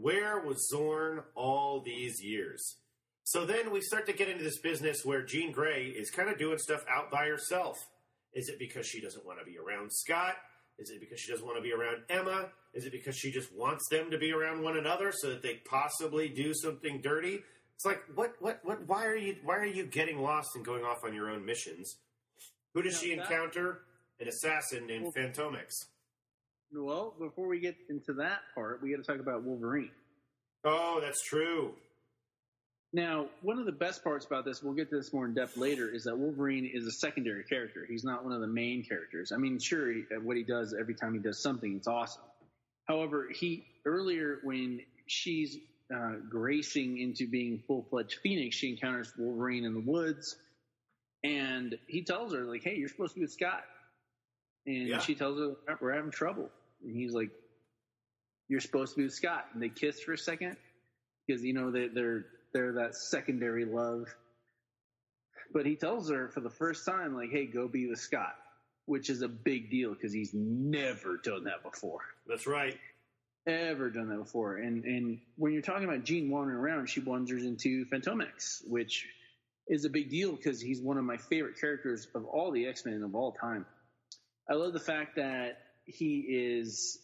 Where 0.00 0.38
was 0.40 0.68
Zorn 0.68 1.22
all 1.34 1.80
these 1.84 2.22
years? 2.22 2.76
So 3.24 3.44
then 3.44 3.72
we 3.72 3.80
start 3.80 4.06
to 4.06 4.12
get 4.12 4.28
into 4.28 4.44
this 4.44 4.60
business 4.60 5.04
where 5.04 5.22
Jean 5.24 5.50
Grey 5.50 5.86
is 5.86 6.10
kind 6.10 6.28
of 6.30 6.38
doing 6.38 6.56
stuff 6.58 6.84
out 6.88 7.10
by 7.10 7.26
herself. 7.26 7.76
Is 8.32 8.48
it 8.48 8.58
because 8.60 8.86
she 8.86 9.00
doesn't 9.00 9.26
want 9.26 9.40
to 9.40 9.44
be 9.44 9.58
around 9.58 9.90
Scott? 9.92 10.36
Is 10.78 10.90
it 10.90 11.00
because 11.00 11.18
she 11.18 11.32
doesn't 11.32 11.44
want 11.44 11.58
to 11.58 11.62
be 11.62 11.72
around 11.72 12.02
Emma? 12.08 12.46
Is 12.74 12.84
it 12.84 12.92
because 12.92 13.16
she 13.16 13.32
just 13.32 13.52
wants 13.52 13.88
them 13.90 14.10
to 14.12 14.18
be 14.18 14.32
around 14.32 14.62
one 14.62 14.76
another 14.76 15.10
so 15.12 15.30
that 15.30 15.42
they 15.42 15.54
possibly 15.68 16.28
do 16.28 16.54
something 16.54 17.00
dirty? 17.02 17.40
It's 17.74 17.84
like 17.84 18.00
what 18.14 18.34
what 18.38 18.60
what 18.62 18.86
why 18.86 19.04
are 19.06 19.16
you 19.16 19.36
why 19.44 19.56
are 19.56 19.66
you 19.66 19.84
getting 19.84 20.20
lost 20.20 20.50
and 20.54 20.64
going 20.64 20.84
off 20.84 20.98
on 21.04 21.12
your 21.12 21.28
own 21.30 21.44
missions? 21.44 21.96
Who 22.74 22.82
does 22.82 22.98
she 23.00 23.12
encounter? 23.12 23.80
An 24.20 24.28
assassin 24.28 24.86
named 24.86 25.04
Well- 25.04 25.12
Fantomex. 25.12 25.72
Well, 26.72 27.14
before 27.18 27.48
we 27.48 27.60
get 27.60 27.76
into 27.88 28.14
that 28.14 28.40
part, 28.54 28.82
we 28.82 28.90
got 28.90 28.98
to 28.98 29.02
talk 29.02 29.20
about 29.20 29.42
Wolverine. 29.42 29.90
Oh, 30.64 31.00
that's 31.02 31.22
true. 31.22 31.74
Now, 32.92 33.26
one 33.42 33.58
of 33.58 33.66
the 33.66 33.72
best 33.72 34.02
parts 34.02 34.24
about 34.24 34.44
this, 34.44 34.62
we'll 34.62 34.74
get 34.74 34.88
to 34.90 34.96
this 34.96 35.12
more 35.12 35.26
in 35.26 35.34
depth 35.34 35.56
later, 35.56 35.88
is 35.88 36.04
that 36.04 36.16
Wolverine 36.16 36.70
is 36.72 36.86
a 36.86 36.90
secondary 36.90 37.44
character. 37.44 37.86
He's 37.86 38.04
not 38.04 38.24
one 38.24 38.32
of 38.32 38.40
the 38.40 38.46
main 38.46 38.82
characters. 38.82 39.30
I 39.30 39.36
mean, 39.36 39.58
sure, 39.58 39.92
he, 39.92 40.04
what 40.22 40.36
he 40.36 40.42
does 40.42 40.74
every 40.78 40.94
time 40.94 41.12
he 41.12 41.20
does 41.20 41.42
something, 41.42 41.76
it's 41.76 41.86
awesome. 41.86 42.22
However, 42.86 43.28
he 43.30 43.66
earlier 43.84 44.38
when 44.42 44.80
she's 45.06 45.58
uh, 45.94 46.14
gracing 46.30 46.98
into 46.98 47.28
being 47.28 47.62
full 47.66 47.86
fledged 47.90 48.18
Phoenix, 48.22 48.56
she 48.56 48.70
encounters 48.70 49.12
Wolverine 49.18 49.64
in 49.64 49.74
the 49.74 49.80
woods, 49.80 50.36
and 51.22 51.78
he 51.86 52.02
tells 52.02 52.32
her 52.32 52.44
like, 52.44 52.62
"Hey, 52.62 52.76
you're 52.76 52.88
supposed 52.88 53.12
to 53.12 53.20
be 53.20 53.24
with 53.24 53.32
Scott," 53.32 53.62
and 54.66 54.88
Yeah. 54.88 54.98
she 54.98 55.14
tells 55.14 55.38
her 55.38 55.76
we're 55.80 55.92
having 55.92 56.10
trouble, 56.10 56.50
and 56.82 56.94
he's 56.94 57.12
like, 57.12 57.30
"You're 58.48 58.60
supposed 58.60 58.92
to 58.94 58.98
be 58.98 59.04
with 59.04 59.14
Scott," 59.14 59.46
and 59.52 59.62
they 59.62 59.68
kiss 59.68 60.00
for 60.00 60.12
a 60.12 60.18
second 60.18 60.56
because 61.26 61.42
you 61.44 61.52
know 61.52 61.70
they, 61.70 61.88
they're 61.88 62.26
they're 62.52 62.72
that 62.72 62.94
secondary 62.94 63.64
love. 63.64 64.06
But 65.52 65.64
he 65.66 65.76
tells 65.76 66.10
her 66.10 66.28
for 66.28 66.40
the 66.40 66.50
first 66.50 66.84
time, 66.84 67.14
like, 67.14 67.30
"Hey, 67.30 67.46
go 67.46 67.68
be 67.68 67.86
with 67.88 67.98
Scott," 67.98 68.36
which 68.86 69.08
is 69.10 69.22
a 69.22 69.28
big 69.28 69.70
deal 69.70 69.94
because 69.94 70.12
he's 70.12 70.32
never 70.34 71.16
done 71.18 71.44
that 71.44 71.62
before 71.62 72.00
That's 72.26 72.46
right. 72.46 72.78
ever 73.46 73.88
done 73.90 74.08
that 74.10 74.18
before. 74.18 74.56
And 74.56 74.84
and 74.84 75.20
when 75.36 75.52
you're 75.52 75.62
talking 75.62 75.84
about 75.88 76.04
Jean 76.04 76.28
wandering 76.30 76.58
around, 76.58 76.86
she 76.88 77.00
wanders 77.00 77.44
into 77.44 77.86
Fantomex, 77.86 78.68
which 78.68 79.06
is 79.68 79.84
a 79.84 79.90
big 79.90 80.08
deal 80.10 80.32
because 80.32 80.60
he's 80.60 80.80
one 80.80 80.96
of 80.98 81.04
my 81.04 81.16
favorite 81.16 81.58
characters 81.60 82.08
of 82.14 82.24
all 82.26 82.50
the 82.50 82.66
X 82.66 82.84
Men 82.86 83.02
of 83.02 83.14
all 83.14 83.32
time. 83.32 83.64
I 84.50 84.54
love 84.54 84.72
the 84.72 84.80
fact 84.80 85.16
that 85.16 85.58
he 85.84 86.18
is 86.20 86.98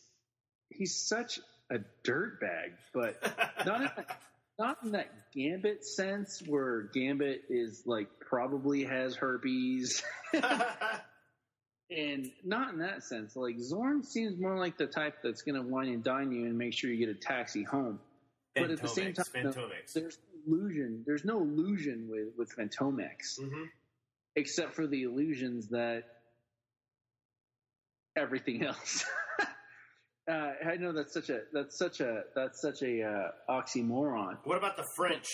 he's 0.70 0.94
such 0.96 1.40
a 1.70 1.78
dirtbag, 2.04 2.72
but 2.92 3.16
not 3.66 3.80
in 3.80 3.90
that, 3.96 4.20
not 4.58 4.78
in 4.82 4.92
that 4.92 5.10
Gambit 5.34 5.84
sense 5.84 6.42
where 6.46 6.82
Gambit 6.94 7.44
is 7.50 7.82
like 7.86 8.08
probably 8.20 8.84
has 8.84 9.14
herpes. 9.16 10.02
And 11.90 12.30
not 12.42 12.72
in 12.72 12.78
that 12.78 13.04
sense. 13.04 13.36
Like 13.36 13.58
Zorn 13.60 14.02
seems 14.02 14.40
more 14.40 14.56
like 14.58 14.78
the 14.78 14.86
type 14.86 15.16
that's 15.22 15.42
going 15.42 15.54
to 15.56 15.62
wine 15.62 15.88
and 15.88 16.02
dine 16.02 16.32
you 16.32 16.46
and 16.46 16.56
make 16.56 16.72
sure 16.72 16.90
you 16.90 16.96
get 16.96 17.14
a 17.14 17.18
taxi 17.18 17.62
home. 17.62 18.00
But 18.56 18.70
at 18.70 18.80
the 18.80 18.88
same 18.88 19.12
time, 19.12 19.26
no, 19.44 19.52
there's 19.94 20.18
no 20.46 20.56
illusion. 20.56 21.02
There's 21.06 21.24
no 21.24 21.40
illusion 21.42 22.08
with 22.08 22.28
with 22.38 22.56
Fantomex, 22.56 23.38
Mhm. 23.38 23.68
except 24.34 24.74
for 24.74 24.86
the 24.86 25.02
illusions 25.02 25.68
that 25.68 26.13
everything 28.16 28.62
else. 28.66 29.04
uh, 30.30 30.52
I 30.66 30.76
know 30.76 30.92
that's 30.92 31.12
such 31.12 31.30
a 31.30 31.40
that's 31.52 31.78
such 31.78 32.00
a 32.00 32.22
that's 32.34 32.60
such 32.60 32.82
a 32.82 33.02
uh, 33.02 33.52
oxymoron. 33.52 34.38
What 34.44 34.58
about 34.58 34.76
the 34.76 34.86
French? 34.96 35.28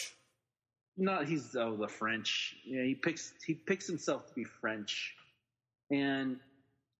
Not 0.97 1.27
he's 1.27 1.55
oh 1.57 1.77
the 1.77 1.89
French. 1.89 2.57
Yeah, 2.65 2.82
he 2.85 2.94
picks 2.94 3.32
he 3.47 3.55
picks 3.55 3.86
himself 3.86 4.27
to 4.28 4.35
be 4.35 4.44
French. 4.44 5.15
And 5.90 6.39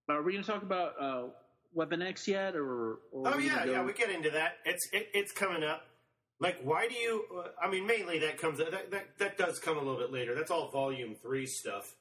are 0.09 0.23
we 0.23 0.32
going 0.32 0.44
to 0.44 0.51
talk 0.51 0.62
about 0.62 0.94
uh, 1.01 1.23
Weapon 1.73 2.02
X 2.02 2.27
yet, 2.27 2.57
or? 2.57 2.98
or 3.12 3.35
Oh 3.35 3.39
yeah, 3.39 3.65
yeah. 3.65 3.85
We 3.85 3.93
get 3.93 4.11
into 4.11 4.31
that. 4.31 4.55
It's 4.65 4.89
it, 4.93 5.09
it's 5.15 5.32
coming 5.32 5.62
up. 5.62 5.82
Like, 6.40 6.61
why 6.62 6.89
do 6.89 6.94
you? 6.94 7.24
Uh, 7.36 7.48
I 7.62 7.70
mean, 7.70 7.86
mainly 7.86 8.19
that 8.20 8.39
comes 8.39 8.59
that, 8.59 8.90
that 8.90 9.19
that 9.19 9.39
does 9.39 9.59
come 9.59 9.77
a 9.77 9.81
little 9.81 9.98
bit 9.98 10.12
later. 10.12 10.35
That's 10.35 10.51
all 10.51 10.70
Volume 10.70 11.15
Three 11.15 11.47
stuff. 11.47 11.94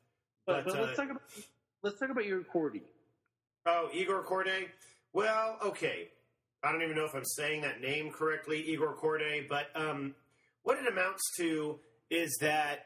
But, 0.48 0.66
But, 0.66 0.74
but 0.74 0.82
let's 0.82 1.00
uh, 1.00 1.04
talk 1.04 1.12
about 1.12 1.24
let's 1.84 2.00
talk 2.00 2.10
about 2.10 2.24
Igor 2.24 2.46
Kordey. 2.54 2.82
Oh, 3.66 3.90
Igor 3.94 4.24
Kordey. 4.24 4.68
Well, 5.14 5.58
okay. 5.64 6.10
I 6.64 6.72
don't 6.72 6.82
even 6.82 6.96
know 6.96 7.06
if 7.06 7.16
I'm 7.16 7.26
saying 7.26 7.62
that 7.62 7.82
name 7.82 8.12
correctly, 8.12 8.62
Igor 8.62 8.96
Kordey. 8.96 9.48
But 9.48 9.68
um, 9.76 10.16
what 10.64 10.78
it 10.78 10.88
amounts 10.88 11.22
to 11.38 11.80
is 12.10 12.38
that 12.42 12.86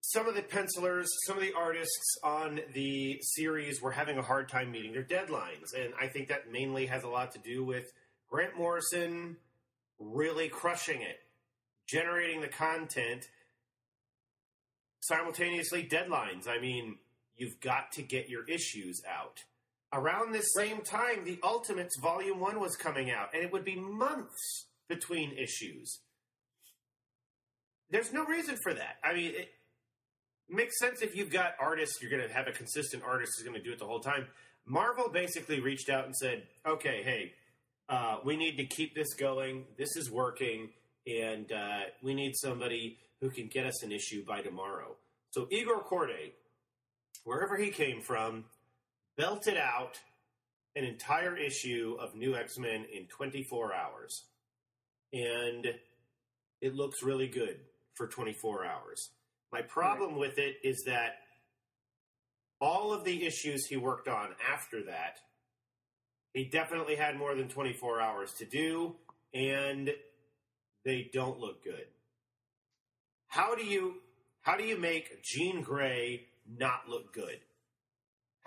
some 0.00 0.26
of 0.26 0.34
the 0.34 0.42
pencilers, 0.42 1.08
some 1.26 1.36
of 1.36 1.42
the 1.42 1.52
artists 1.54 2.16
on 2.24 2.60
the 2.72 3.18
series 3.20 3.82
were 3.82 3.90
having 3.90 4.18
a 4.18 4.22
hard 4.22 4.48
time 4.48 4.70
meeting 4.70 4.92
their 4.92 5.02
deadlines. 5.04 5.74
And 5.76 5.92
I 6.00 6.08
think 6.08 6.28
that 6.28 6.50
mainly 6.50 6.86
has 6.86 7.04
a 7.04 7.08
lot 7.08 7.32
to 7.32 7.38
do 7.38 7.64
with 7.64 7.92
Grant 8.30 8.56
Morrison 8.56 9.36
really 9.98 10.48
crushing 10.48 11.02
it, 11.02 11.18
generating 11.86 12.40
the 12.40 12.48
content, 12.48 13.26
simultaneously 15.00 15.86
deadlines. 15.90 16.48
I 16.48 16.60
mean, 16.60 16.96
you've 17.36 17.60
got 17.60 17.92
to 17.92 18.02
get 18.02 18.28
your 18.28 18.44
issues 18.44 19.02
out. 19.08 19.44
Around 19.92 20.32
this 20.32 20.52
same 20.54 20.82
time, 20.82 21.24
the 21.24 21.38
Ultimates 21.42 21.98
Volume 22.00 22.40
1 22.40 22.60
was 22.60 22.76
coming 22.76 23.10
out, 23.10 23.30
and 23.32 23.42
it 23.42 23.52
would 23.52 23.64
be 23.64 23.76
months 23.76 24.66
between 24.88 25.32
issues. 25.32 26.00
There's 27.90 28.12
no 28.12 28.24
reason 28.24 28.56
for 28.62 28.74
that. 28.74 28.96
I 29.02 29.14
mean, 29.14 29.32
it 29.34 29.48
makes 30.48 30.78
sense 30.78 31.00
if 31.00 31.16
you've 31.16 31.30
got 31.30 31.54
artists, 31.58 32.02
you're 32.02 32.10
going 32.10 32.26
to 32.26 32.34
have 32.34 32.48
a 32.48 32.52
consistent 32.52 33.02
artist 33.02 33.32
who's 33.36 33.48
going 33.48 33.58
to 33.58 33.64
do 33.64 33.72
it 33.72 33.78
the 33.78 33.86
whole 33.86 34.00
time. 34.00 34.26
Marvel 34.66 35.08
basically 35.08 35.60
reached 35.60 35.88
out 35.88 36.04
and 36.04 36.14
said, 36.14 36.42
okay, 36.66 37.02
hey, 37.02 37.32
uh, 37.88 38.18
we 38.24 38.36
need 38.36 38.56
to 38.58 38.66
keep 38.66 38.94
this 38.94 39.14
going. 39.14 39.64
This 39.78 39.96
is 39.96 40.10
working, 40.10 40.68
and 41.06 41.50
uh, 41.50 41.80
we 42.02 42.12
need 42.12 42.36
somebody 42.36 42.98
who 43.20 43.30
can 43.30 43.46
get 43.46 43.64
us 43.64 43.82
an 43.82 43.90
issue 43.90 44.24
by 44.26 44.42
tomorrow. 44.42 44.96
So 45.30 45.48
Igor 45.50 45.82
Kordey, 45.84 46.32
wherever 47.24 47.56
he 47.56 47.70
came 47.70 48.02
from, 48.02 48.44
belted 49.18 49.56
out 49.58 49.98
an 50.76 50.84
entire 50.84 51.36
issue 51.36 51.96
of 52.00 52.14
New 52.14 52.36
X 52.36 52.56
Men 52.56 52.86
in 52.94 53.06
24 53.08 53.74
hours. 53.74 54.24
And 55.12 55.66
it 56.60 56.74
looks 56.74 57.02
really 57.02 57.28
good 57.28 57.58
for 57.94 58.06
24 58.06 58.64
hours. 58.64 59.10
My 59.52 59.62
problem 59.62 60.16
with 60.16 60.38
it 60.38 60.56
is 60.62 60.84
that 60.86 61.16
all 62.60 62.92
of 62.92 63.04
the 63.04 63.26
issues 63.26 63.66
he 63.66 63.76
worked 63.76 64.08
on 64.08 64.28
after 64.52 64.84
that, 64.84 65.18
he 66.32 66.44
definitely 66.44 66.96
had 66.96 67.16
more 67.16 67.34
than 67.34 67.48
24 67.48 68.00
hours 68.00 68.32
to 68.34 68.44
do, 68.44 68.94
and 69.34 69.90
they 70.84 71.10
don't 71.12 71.38
look 71.38 71.64
good. 71.64 71.86
How 73.26 73.54
do 73.54 73.64
you 73.64 73.94
how 74.42 74.56
do 74.56 74.64
you 74.64 74.78
make 74.78 75.22
Jean 75.22 75.62
Grey 75.62 76.26
not 76.46 76.88
look 76.88 77.12
good? 77.12 77.40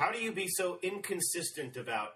How 0.02 0.12
do 0.12 0.18
you 0.18 0.32
be 0.32 0.48
so 0.48 0.80
inconsistent 0.82 1.78
about 1.78 2.14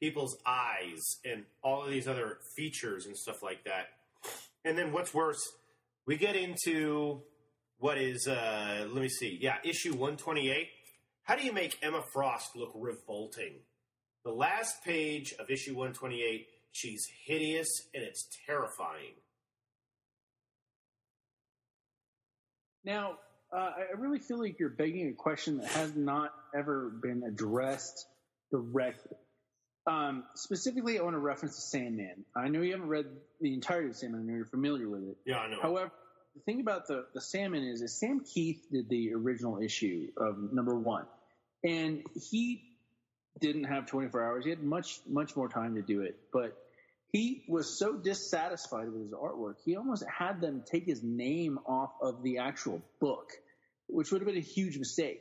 people's 0.00 0.36
eyes 0.44 1.00
and 1.24 1.44
all 1.62 1.84
of 1.84 1.88
these 1.88 2.08
other 2.08 2.38
features 2.56 3.06
and 3.06 3.16
stuff 3.16 3.44
like 3.44 3.62
that? 3.62 3.90
And 4.64 4.76
then 4.76 4.90
what's 4.90 5.14
worse, 5.14 5.38
we 6.04 6.16
get 6.16 6.34
into 6.34 7.22
what 7.78 7.96
is 7.96 8.26
uh 8.26 8.88
let 8.90 9.00
me 9.00 9.08
see. 9.08 9.38
Yeah, 9.40 9.58
issue 9.62 9.92
128. 9.92 10.66
How 11.22 11.36
do 11.36 11.44
you 11.44 11.52
make 11.52 11.78
Emma 11.80 12.02
Frost 12.12 12.56
look 12.56 12.72
revolting? 12.74 13.60
The 14.24 14.32
last 14.32 14.82
page 14.84 15.32
of 15.38 15.48
issue 15.48 15.76
128, 15.76 16.48
she's 16.72 17.06
hideous 17.24 17.68
and 17.94 18.02
it's 18.02 18.26
terrifying. 18.48 19.14
Now, 22.84 23.18
uh, 23.56 23.70
I 23.94 23.98
really 23.98 24.18
feel 24.18 24.38
like 24.38 24.58
you're 24.58 24.68
begging 24.68 25.08
a 25.08 25.12
question 25.12 25.58
that 25.58 25.68
has 25.68 25.96
not 25.96 26.32
ever 26.54 26.90
been 26.90 27.22
addressed 27.26 28.06
directly. 28.50 29.16
Um, 29.86 30.24
specifically, 30.34 30.98
I 30.98 31.02
want 31.02 31.14
to 31.14 31.20
reference 31.20 31.56
the 31.56 31.62
Sandman. 31.62 32.24
I 32.36 32.48
know 32.48 32.60
you 32.60 32.72
haven't 32.72 32.88
read 32.88 33.06
the 33.40 33.54
entirety 33.54 33.88
of 33.88 33.96
Sandman. 33.96 34.22
I 34.22 34.24
know 34.24 34.36
you're 34.36 34.44
familiar 34.44 34.88
with 34.88 35.04
it. 35.04 35.16
Yeah, 35.24 35.38
I 35.38 35.50
know. 35.50 35.58
However, 35.62 35.92
the 36.34 36.42
thing 36.42 36.60
about 36.60 36.86
the, 36.88 37.06
the 37.14 37.20
Sandman 37.20 37.64
is, 37.64 37.82
is 37.82 37.98
Sam 37.98 38.20
Kieth 38.20 38.60
did 38.70 38.88
the 38.90 39.14
original 39.14 39.62
issue 39.62 40.08
of 40.16 40.52
number 40.52 40.74
one, 40.74 41.06
and 41.64 42.02
he 42.30 42.62
didn't 43.40 43.64
have 43.64 43.86
24 43.86 44.22
hours. 44.22 44.44
He 44.44 44.50
had 44.50 44.62
much 44.62 45.00
much 45.08 45.36
more 45.36 45.48
time 45.48 45.76
to 45.76 45.82
do 45.82 46.02
it, 46.02 46.16
but 46.32 46.56
he 47.12 47.44
was 47.48 47.78
so 47.78 47.94
dissatisfied 47.94 48.90
with 48.90 49.02
his 49.02 49.12
artwork, 49.12 49.54
he 49.64 49.76
almost 49.76 50.04
had 50.06 50.40
them 50.40 50.62
take 50.70 50.84
his 50.84 51.02
name 51.02 51.58
off 51.66 51.92
of 52.02 52.22
the 52.22 52.38
actual 52.38 52.82
book, 53.00 53.32
which 53.88 54.10
would 54.10 54.20
have 54.20 54.26
been 54.26 54.36
a 54.36 54.40
huge 54.40 54.78
mistake. 54.78 55.20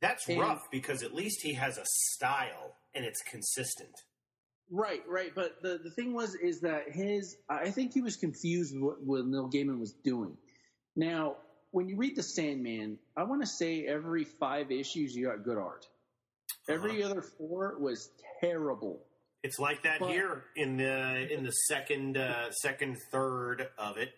That's 0.00 0.28
And- 0.28 0.40
rough 0.40 0.62
because 0.70 1.02
at 1.02 1.14
least 1.14 1.40
he 1.42 1.54
has 1.54 1.78
a 1.78 1.84
style 1.84 2.76
and 2.94 3.04
it's 3.04 3.22
consistent. 3.30 3.94
Right, 4.70 5.02
right. 5.08 5.30
But 5.34 5.62
the, 5.62 5.78
the 5.82 5.90
thing 5.90 6.14
was, 6.14 6.34
is 6.34 6.60
that 6.60 6.84
his, 6.90 7.36
I 7.48 7.70
think 7.70 7.92
he 7.92 8.00
was 8.00 8.16
confused 8.16 8.74
with 8.74 8.82
what, 8.82 9.02
what 9.02 9.26
Neil 9.26 9.50
Gaiman 9.50 9.78
was 9.78 9.92
doing. 10.04 10.36
Now, 10.96 11.36
when 11.70 11.88
you 11.88 11.96
read 11.96 12.16
The 12.16 12.22
Sandman, 12.22 12.98
I 13.16 13.24
want 13.24 13.42
to 13.42 13.46
say 13.46 13.84
every 13.86 14.24
five 14.24 14.70
issues 14.70 15.14
you 15.14 15.26
got 15.26 15.42
good 15.44 15.58
art. 15.58 15.86
Every 16.68 17.02
other 17.02 17.22
four 17.36 17.76
was 17.78 18.10
terrible. 18.40 19.02
It's 19.42 19.58
like 19.58 19.82
that 19.82 20.00
But- 20.00 20.10
here 20.10 20.44
in 20.56 20.78
the 20.78 21.30
in 21.30 21.44
the 21.44 21.50
second 21.50 22.16
uh, 22.16 22.50
second 22.52 22.96
third 23.12 23.68
of 23.76 23.98
it. 23.98 24.10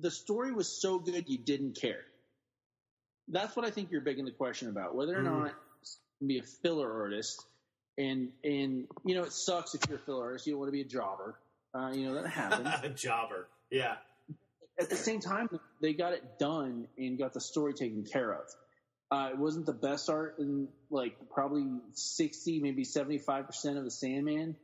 The 0.00 0.10
story 0.10 0.50
was 0.52 0.80
so 0.82 0.98
good 0.98 1.28
you 1.28 1.38
didn't 1.38 1.78
care. 1.80 2.00
That's 3.28 3.56
what 3.56 3.64
I 3.64 3.70
think 3.70 3.90
you're 3.90 4.00
begging 4.02 4.24
the 4.24 4.30
question 4.30 4.68
about 4.68 4.94
whether 4.94 5.18
or 5.18 5.22
Mhm. 5.22 5.44
not 5.44 5.54
be 6.26 6.38
a 6.38 6.42
filler 6.42 6.92
artist. 7.02 7.44
And 7.96 8.32
and 8.42 8.88
you 9.04 9.14
know 9.14 9.22
it 9.22 9.32
sucks 9.32 9.74
if 9.74 9.82
you're 9.88 9.98
a 9.98 10.00
filler 10.02 10.24
artist. 10.24 10.46
You 10.46 10.54
don't 10.54 10.60
want 10.60 10.68
to 10.68 10.72
be 10.72 10.80
a 10.80 10.84
jobber. 10.84 11.38
Uh, 11.72 11.90
you 11.94 12.06
know 12.06 12.14
that 12.14 12.26
happens. 12.28 12.68
a 12.82 12.88
jobber. 12.88 13.48
Yeah. 13.70 13.96
at 14.78 14.90
the 14.90 14.96
same 14.96 15.20
time, 15.20 15.48
they 15.80 15.92
got 15.94 16.12
it 16.12 16.38
done 16.38 16.88
and 16.98 17.16
got 17.16 17.32
the 17.32 17.40
story 17.40 17.74
taken 17.74 18.02
care 18.04 18.32
of. 18.32 18.44
Uh, 19.10 19.28
it 19.30 19.38
wasn't 19.38 19.64
the 19.66 19.72
best 19.72 20.10
art 20.10 20.36
in 20.40 20.66
like 20.90 21.16
probably 21.30 21.64
60, 21.92 22.58
maybe 22.60 22.82
75% 22.84 23.78
of 23.78 23.84
the 23.84 23.90
Sandman, 23.90 24.56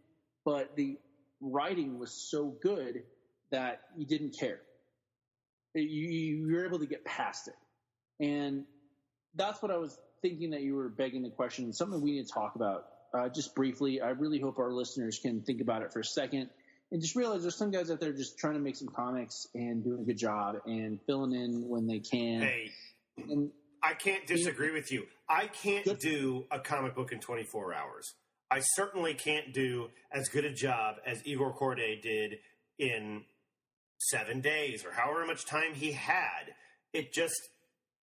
but 0.45 0.75
the 0.75 0.99
writing 1.41 2.01
was 2.01 2.11
so 2.11 2.47
good 2.47 3.05
that 3.53 3.83
you 3.97 4.05
didn't 4.05 4.37
care. 4.37 4.61
You, 5.75 5.83
you 5.85 6.53
were 6.57 6.67
able 6.67 6.81
to 6.81 6.87
get 6.87 7.05
past 7.05 7.47
it. 7.47 7.55
And 8.21 8.65
that's 9.35 9.63
what 9.63 9.71
I 9.71 9.77
was 9.77 9.99
thinking 10.23 10.51
that 10.51 10.61
you 10.61 10.75
were 10.75 10.89
begging 10.89 11.23
the 11.23 11.31
question, 11.31 11.73
something 11.73 12.01
we 12.01 12.13
need 12.13 12.27
to 12.27 12.33
talk 12.33 12.55
about 12.55 12.85
uh, 13.15 13.29
just 13.29 13.55
briefly. 13.55 14.01
I 14.01 14.11
really 14.11 14.39
hope 14.39 14.59
our 14.59 14.73
listeners 14.73 15.19
can 15.21 15.43
think 15.43 15.61
about 15.61 15.83
it 15.83 15.93
for 15.93 16.01
a 16.01 16.05
second 16.05 16.51
and 16.93 17.01
just 17.01 17.17
realize 17.17 17.43
there's 17.43 17.57
some 17.57 17.71
guys 17.71 17.91
out 17.91 18.01
there 18.01 18.13
just 18.13 18.39
trying 18.39 18.55
to 18.55 18.61
make 18.61 18.77
some 18.77 18.89
comics 18.89 19.47
and 19.55 19.83
doing 19.85 20.01
a 20.01 20.05
good 20.05 20.19
job 20.19 20.57
and 20.67 21.01
filling 21.07 21.33
in 21.33 21.69
when 21.69 21.87
they 21.87 22.01
can. 22.01 22.43
Hey, 22.43 22.71
And 23.17 23.51
I 23.83 23.95
can't 23.95 24.27
disagree 24.27 24.73
with 24.73 24.91
you. 24.93 25.07
I 25.29 25.47
can't 25.47 25.99
do 26.01 26.47
a 26.51 26.59
comic 26.59 26.95
book 26.95 27.13
in 27.13 27.21
24 27.21 27.75
hours. 27.75 28.15
I 28.51 28.61
certainly 28.61 29.15
can't 29.15 29.55
do 29.55 29.91
as 30.11 30.29
good 30.29 30.45
a 30.45 30.53
job 30.53 30.97
as 31.07 31.25
Igor 31.25 31.55
Kordey 31.55 32.03
did 32.03 32.39
in 32.79 33.23
seven 33.99 34.41
days 34.41 34.85
or 34.85 34.93
however 34.93 35.25
much 35.25 35.47
time 35.47 35.75
he 35.75 35.93
had. 35.93 36.55
It 36.93 37.13
just, 37.13 37.41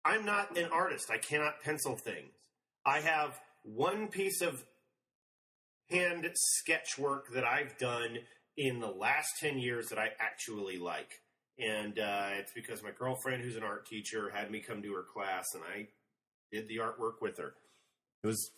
I'm 0.05 0.24
not 0.24 0.57
an 0.59 0.70
artist. 0.73 1.11
I 1.11 1.19
cannot 1.19 1.61
pencil 1.62 1.97
things. 1.97 2.33
I 2.85 3.01
have 3.01 3.39
one 3.62 4.09
piece 4.09 4.41
of 4.43 4.65
hand 5.91 6.29
sketch 6.35 6.99
work 6.99 7.27
that 7.35 7.45
I've 7.45 7.77
done 7.79 8.19
in 8.57 8.81
the 8.81 8.89
last 8.89 9.29
10 9.41 9.59
years 9.59 9.89
that 9.89 9.99
I 9.99 10.09
actually 10.19 10.79
like. 10.79 11.11
And 11.59 11.99
uh, 11.99 12.31
it's 12.39 12.53
because 12.53 12.83
my 12.83 12.91
girlfriend, 12.91 13.43
who's 13.45 13.57
an 13.57 13.62
art 13.62 13.87
teacher, 13.87 14.31
had 14.35 14.51
me 14.51 14.61
come 14.61 14.83
to 14.83 14.93
her 14.95 15.05
class, 15.12 15.45
and 15.55 15.62
I 15.62 15.89
did 16.51 16.66
the 16.66 16.79
artwork 16.79 17.20
with 17.20 17.39
her. 17.39 17.55
It 18.24 18.27
was, 18.27 18.51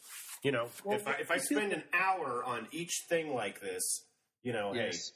you 0.43 0.53
know, 0.53 0.69
Well, 0.85 0.97
if 0.99 1.07
I 1.07 1.13
if 1.15 1.31
I 1.31 1.35
I 1.35 1.39
spend 1.39 1.73
an 1.73 1.83
hour 1.93 2.45
on 2.45 2.69
each 2.71 2.93
thing 3.09 3.35
like 3.35 3.61
this, 3.61 3.83
you 4.43 4.53
know, 4.53 4.73
hey, 4.73 4.89
it's 4.89 5.13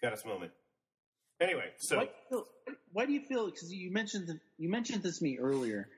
got 0.00 0.12
its 0.12 0.24
moment. 0.24 0.52
Anyway, 1.40 1.70
so 1.78 1.98
why, 1.98 2.04
do 2.04 2.10
you 2.30 2.36
feel- 2.38 2.46
why 2.92 3.06
do 3.06 3.12
you 3.12 3.20
feel? 3.20 3.46
Because 3.46 3.72
you 3.72 3.90
mentioned 3.90 4.26
th- 4.26 4.38
you 4.58 4.68
mentioned 4.68 5.02
this 5.02 5.18
to 5.18 5.24
me 5.24 5.38
earlier 5.38 5.88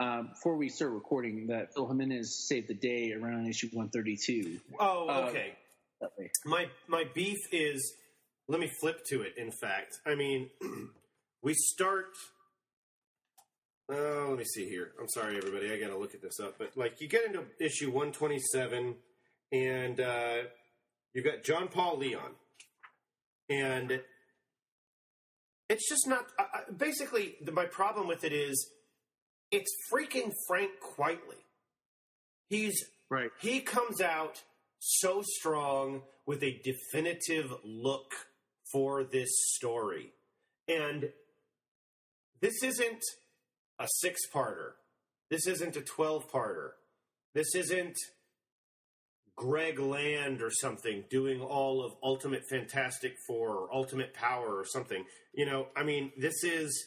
um, 0.00 0.28
before 0.28 0.56
we 0.56 0.68
start 0.68 0.92
recording 0.92 1.48
that 1.48 1.74
Phil 1.74 1.86
Jimenez 1.86 2.46
saved 2.48 2.68
the 2.68 2.74
day 2.74 3.12
around 3.12 3.46
issue 3.46 3.68
132. 3.72 4.58
oh, 4.78 5.08
uh, 5.08 5.26
okay. 5.28 5.54
My 6.44 6.66
my 6.88 7.04
beef 7.14 7.38
is 7.52 7.94
let 8.50 8.58
me 8.58 8.68
flip 8.80 9.04
to 9.06 9.22
it 9.22 9.34
in 9.36 9.50
fact 9.52 10.00
i 10.04 10.14
mean 10.14 10.50
we 11.42 11.54
start 11.54 12.06
uh, 13.92 14.28
let 14.28 14.38
me 14.38 14.44
see 14.44 14.68
here 14.68 14.90
i'm 15.00 15.08
sorry 15.08 15.36
everybody 15.36 15.72
i 15.72 15.78
gotta 15.78 15.96
look 15.96 16.14
at 16.14 16.20
this 16.20 16.40
up 16.40 16.56
but 16.58 16.76
like 16.76 17.00
you 17.00 17.08
get 17.08 17.24
into 17.24 17.44
issue 17.60 17.86
127 17.86 18.96
and 19.52 20.00
uh, 20.00 20.36
you've 21.14 21.24
got 21.24 21.44
john 21.44 21.68
paul 21.68 21.96
leon 21.96 22.32
and 23.48 24.00
it's 25.70 25.88
just 25.88 26.06
not 26.06 26.26
uh, 26.38 26.42
uh, 26.42 26.72
basically 26.76 27.36
the, 27.42 27.52
my 27.52 27.64
problem 27.64 28.06
with 28.06 28.22
it 28.24 28.32
is 28.34 28.70
it's 29.50 29.72
freaking 29.90 30.32
frank 30.46 30.72
quitely 30.82 31.42
he's 32.48 32.76
Right. 33.08 33.30
he 33.40 33.60
comes 33.60 34.00
out 34.00 34.42
so 34.78 35.22
strong 35.24 36.02
with 36.26 36.42
a 36.44 36.60
definitive 36.62 37.52
look 37.64 38.12
for 38.72 39.04
this 39.04 39.28
story. 39.54 40.12
And 40.68 41.10
this 42.40 42.62
isn't 42.62 43.02
a 43.78 43.86
six 43.98 44.20
parter. 44.32 44.72
This 45.28 45.46
isn't 45.46 45.76
a 45.76 45.80
12 45.80 46.30
parter. 46.30 46.70
This 47.34 47.54
isn't 47.54 47.96
Greg 49.40 49.78
Land 49.78 50.42
or 50.42 50.50
something 50.50 51.02
doing 51.08 51.40
all 51.40 51.82
of 51.82 51.94
Ultimate 52.02 52.42
Fantastic 52.50 53.14
Four 53.26 53.56
or 53.56 53.74
Ultimate 53.74 54.12
Power 54.12 54.58
or 54.58 54.66
something. 54.66 55.02
You 55.32 55.46
know, 55.46 55.68
I 55.74 55.82
mean, 55.82 56.12
this 56.18 56.44
is 56.44 56.86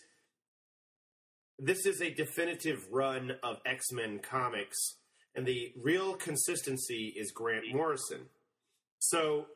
this 1.57 1.87
is 1.87 1.99
a 1.99 2.13
definitive 2.13 2.85
run 2.91 3.31
of 3.41 3.57
X-Men 3.65 4.19
comics 4.19 4.77
and 5.33 5.47
the 5.47 5.73
real 5.81 6.13
consistency 6.13 7.11
is 7.17 7.31
Grant 7.31 7.63
Morrison. 7.73 8.27
So, 8.99 9.47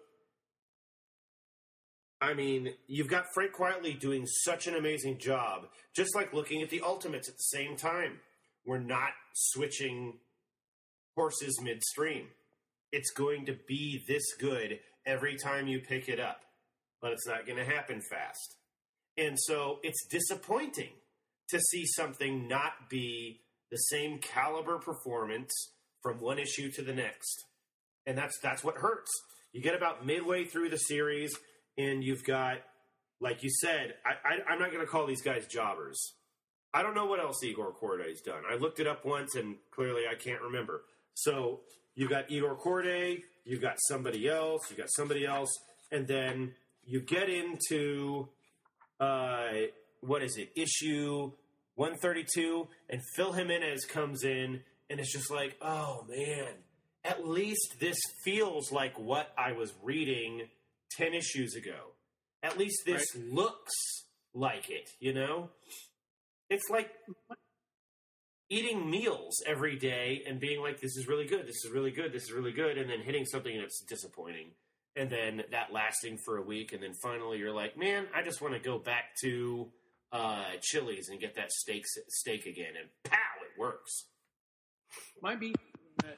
I 2.20 2.34
mean, 2.34 2.74
you've 2.88 3.10
got 3.10 3.26
Frank 3.36 3.52
Quitely 3.54 4.00
doing 4.00 4.26
such 4.26 4.66
an 4.66 4.76
amazing 4.76 5.20
job, 5.20 5.68
just 5.96 6.16
like 6.16 6.34
looking 6.34 6.64
at 6.64 6.72
the 6.72 6.82
Ultimates 6.82 7.30
at 7.30 7.36
the 7.36 7.58
same 7.58 7.78
time. 7.78 8.22
We're 8.66 8.80
not 8.80 9.12
switching 9.36 10.18
horses 11.16 11.62
midstream. 11.62 12.30
It's 12.92 13.12
going 13.12 13.46
to 13.48 13.56
be 13.68 14.04
this 14.08 14.34
good 14.40 14.80
every 15.06 15.38
time 15.38 15.68
you 15.68 15.82
pick 15.82 16.10
it 16.10 16.20
up, 16.20 16.42
but 17.02 17.12
it's 17.12 17.28
not 17.28 17.46
going 17.46 17.58
to 17.58 17.66
happen 17.66 18.02
fast. 18.10 18.56
And 19.18 19.38
so 19.40 19.80
it's 19.84 20.06
disappointing 20.10 20.92
to 21.50 21.60
see 21.60 21.86
something 21.86 22.48
not 22.48 22.90
be 22.90 23.42
the 23.72 23.78
same 23.78 24.20
caliber 24.20 24.78
performance 24.78 25.52
from 26.02 26.20
one 26.20 26.40
issue 26.40 26.72
to 26.72 26.82
the 26.82 26.94
next. 26.94 27.46
And 28.06 28.18
that's 28.18 28.38
that's 28.42 28.64
what 28.64 28.78
hurts. 28.78 29.12
You 29.52 29.62
get 29.62 29.76
about 29.76 30.06
midway 30.06 30.46
through 30.46 30.70
the 30.70 30.78
series 30.78 31.36
and 31.78 32.04
you've 32.04 32.24
got 32.24 32.58
like 33.20 33.44
you 33.44 33.50
said, 33.50 33.96
I, 34.06 34.52
I'm 34.52 34.60
not 34.60 34.72
gonna 34.72 34.86
call 34.86 35.08
these 35.08 35.24
guys 35.24 35.48
jobbers. 35.48 36.14
I 36.74 36.84
don't 36.84 36.96
know 36.96 37.06
what 37.06 37.20
else 37.20 37.44
Igor 37.44 37.74
Kordey's 37.74 38.22
done. 38.22 38.44
I 38.50 38.56
looked 38.56 38.80
it 38.80 38.88
up 38.88 39.06
once 39.06 39.36
and 39.36 39.56
clearly 39.72 40.04
I 40.10 40.16
can't 40.16 40.42
remember. 40.42 40.84
So 41.16 41.62
you 41.98 42.08
got 42.08 42.30
Igor 42.30 42.56
Kordey, 42.56 43.24
you 43.44 43.60
got 43.60 43.76
somebody 43.88 44.30
else, 44.30 44.70
you 44.70 44.78
got 44.78 44.90
somebody 44.92 45.26
else, 45.26 45.50
and 45.92 46.08
then 46.08 46.54
you 46.86 47.02
get 47.02 47.28
into 47.28 48.30
uh, 49.00 49.50
what 50.02 50.24
is 50.24 50.38
it, 50.38 50.52
issue 50.56 51.32
132, 51.74 52.68
and 52.90 53.02
Phil 53.16 53.34
Jimenez 53.34 53.86
comes 53.86 54.24
in, 54.24 54.62
and 54.90 55.00
it's 55.00 55.12
just 55.12 55.32
like, 55.32 55.58
oh 55.60 56.06
man, 56.08 56.50
at 57.04 57.28
least 57.28 57.78
this 57.80 57.98
feels 58.24 58.72
like 58.72 58.98
what 59.00 59.32
I 59.36 59.54
was 59.54 59.74
reading 59.82 60.44
10 60.98 61.16
issues 61.16 61.56
ago. 61.56 61.94
At 62.44 62.60
least 62.60 62.84
this 62.86 63.06
looks 63.16 63.74
like 64.36 64.70
it, 64.70 64.90
you 65.00 65.14
know? 65.14 65.50
It's 66.50 66.70
like 66.70 66.92
eating 68.50 68.90
meals 68.90 69.42
every 69.46 69.78
day 69.78 70.24
and 70.28 70.40
being 70.40 70.62
like, 70.62 70.80
this 70.80 70.96
is 70.98 71.08
really 71.08 71.26
good, 71.26 71.48
this 71.48 71.66
is 71.66 71.72
really 71.72 71.92
good, 71.92 72.14
this 72.14 72.24
is 72.24 72.32
really 72.32 72.52
good, 72.52 72.78
and 72.78 72.90
then 72.90 73.02
hitting 73.02 73.26
something 73.26 73.58
that's 73.60 73.82
disappointing. 73.82 74.52
And 74.96 75.10
then 75.10 75.44
that 75.52 75.72
lasting 75.72 76.18
for 76.26 76.38
a 76.38 76.42
week, 76.42 76.74
and 76.74 76.82
then 76.82 76.94
finally 77.04 77.38
you're 77.38 77.54
like, 77.54 77.78
man, 77.78 78.08
I 78.16 78.24
just 78.24 78.42
want 78.42 78.56
to 78.56 78.60
go 78.60 78.80
back 78.80 79.16
to 79.22 79.68
uh, 80.12 80.46
Chili's 80.62 81.10
and 81.10 81.20
get 81.20 81.36
that 81.36 81.52
steak 81.52 81.84
steak 82.10 82.46
again, 82.46 82.74
and 82.80 82.90
pow, 83.04 83.18
it 83.44 83.60
works. 83.60 84.06
Beef 85.40 85.54
is 85.54 85.96
that 86.04 86.18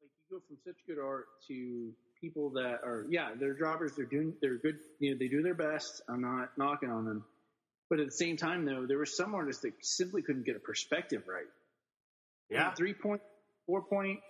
like 0.00 0.10
you 0.30 0.38
go 0.38 0.40
from 0.46 0.56
such 0.64 0.76
good 0.86 0.98
art 0.98 1.26
to 1.48 1.92
people 2.20 2.50
that 2.50 2.80
are 2.84 3.06
yeah 3.10 3.30
they're 3.38 3.58
jobbers. 3.58 3.92
They're 3.96 4.06
doing 4.06 4.32
they're 4.40 4.56
good 4.58 4.78
you 5.00 5.10
know 5.10 5.18
they 5.18 5.28
do 5.28 5.42
their 5.42 5.54
best. 5.54 6.00
I'm 6.08 6.22
not 6.22 6.56
knocking 6.56 6.90
on 6.90 7.04
them 7.04 7.24
but 7.90 8.00
at 8.00 8.06
the 8.06 8.12
same 8.12 8.36
time 8.36 8.64
though 8.64 8.86
there 8.86 8.98
were 8.98 9.06
some 9.06 9.34
artists 9.34 9.62
that 9.62 9.72
simply 9.82 10.22
couldn't 10.22 10.44
get 10.46 10.56
a 10.56 10.60
perspective 10.60 11.22
right 11.28 11.46
Yeah, 12.50 12.72
three 12.74 12.94
point 12.94 13.20
four 13.66 13.82
point 13.82 14.20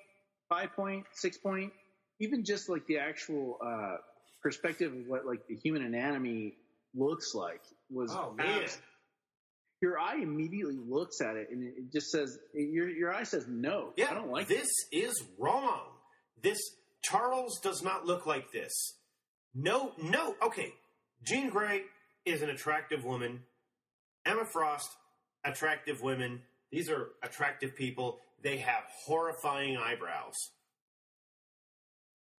five 0.48 0.72
point 0.74 1.05
six 1.12 1.36
point 1.39 1.72
even 2.20 2.44
just 2.44 2.68
like 2.68 2.86
the 2.86 2.98
actual 2.98 3.59
uh, 3.64 3.97
perspective 4.43 4.93
of 4.93 5.06
what 5.06 5.24
like 5.26 5.47
the 5.48 5.56
human 5.56 5.82
anatomy 5.85 6.55
looks 6.94 7.35
like 7.35 7.60
was 7.90 8.10
Oh, 8.14 8.32
man. 8.36 8.62
abs- 8.62 8.78
your 9.80 9.98
eye 9.98 10.16
immediately 10.20 10.76
looks 10.76 11.20
at 11.20 11.36
it 11.36 11.51
and 11.52 11.62
it 11.62 11.74
it 11.78 11.93
just 11.93 12.10
says 12.10 12.36
your 12.55 12.89
your 12.89 13.14
eye 13.14 13.22
says 13.22 13.47
no 13.48 13.93
yeah. 13.97 14.06
I 14.10 14.14
don't 14.14 14.30
like 14.32 14.48
this. 14.48 14.68
Is 14.90 15.14
wrong. 15.39 15.82
This 16.43 16.59
Charles 17.02 17.60
does 17.62 17.80
not 17.82 18.05
look 18.05 18.26
like 18.26 18.51
this. 18.51 18.72
No, 19.55 19.93
no. 20.02 20.35
Okay, 20.43 20.72
Jean 21.24 21.48
Grey 21.51 21.82
is 22.24 22.42
an 22.42 22.50
attractive 22.50 23.04
woman. 23.04 23.40
Emma 24.26 24.44
Frost, 24.52 24.88
attractive 25.44 26.02
women. 26.02 26.42
These 26.70 26.90
are 26.90 27.08
attractive 27.22 27.74
people. 27.74 28.18
They 28.42 28.58
have 28.58 28.84
horrifying 29.06 29.76
eyebrows. 29.76 30.34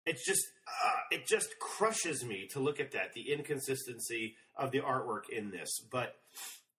It's 0.05 0.25
just, 0.25 0.41
uh, 0.67 0.97
it 1.11 1.27
just 1.27 1.49
crushes 1.59 2.23
me 2.23 2.47
to 2.51 2.59
look 2.59 2.79
at 2.79 2.91
that, 2.93 3.13
the 3.13 3.31
inconsistency 3.31 4.35
of 4.55 4.71
the 4.71 4.79
artwork 4.79 5.29
in 5.35 5.51
this. 5.51 5.69
But 5.91 6.15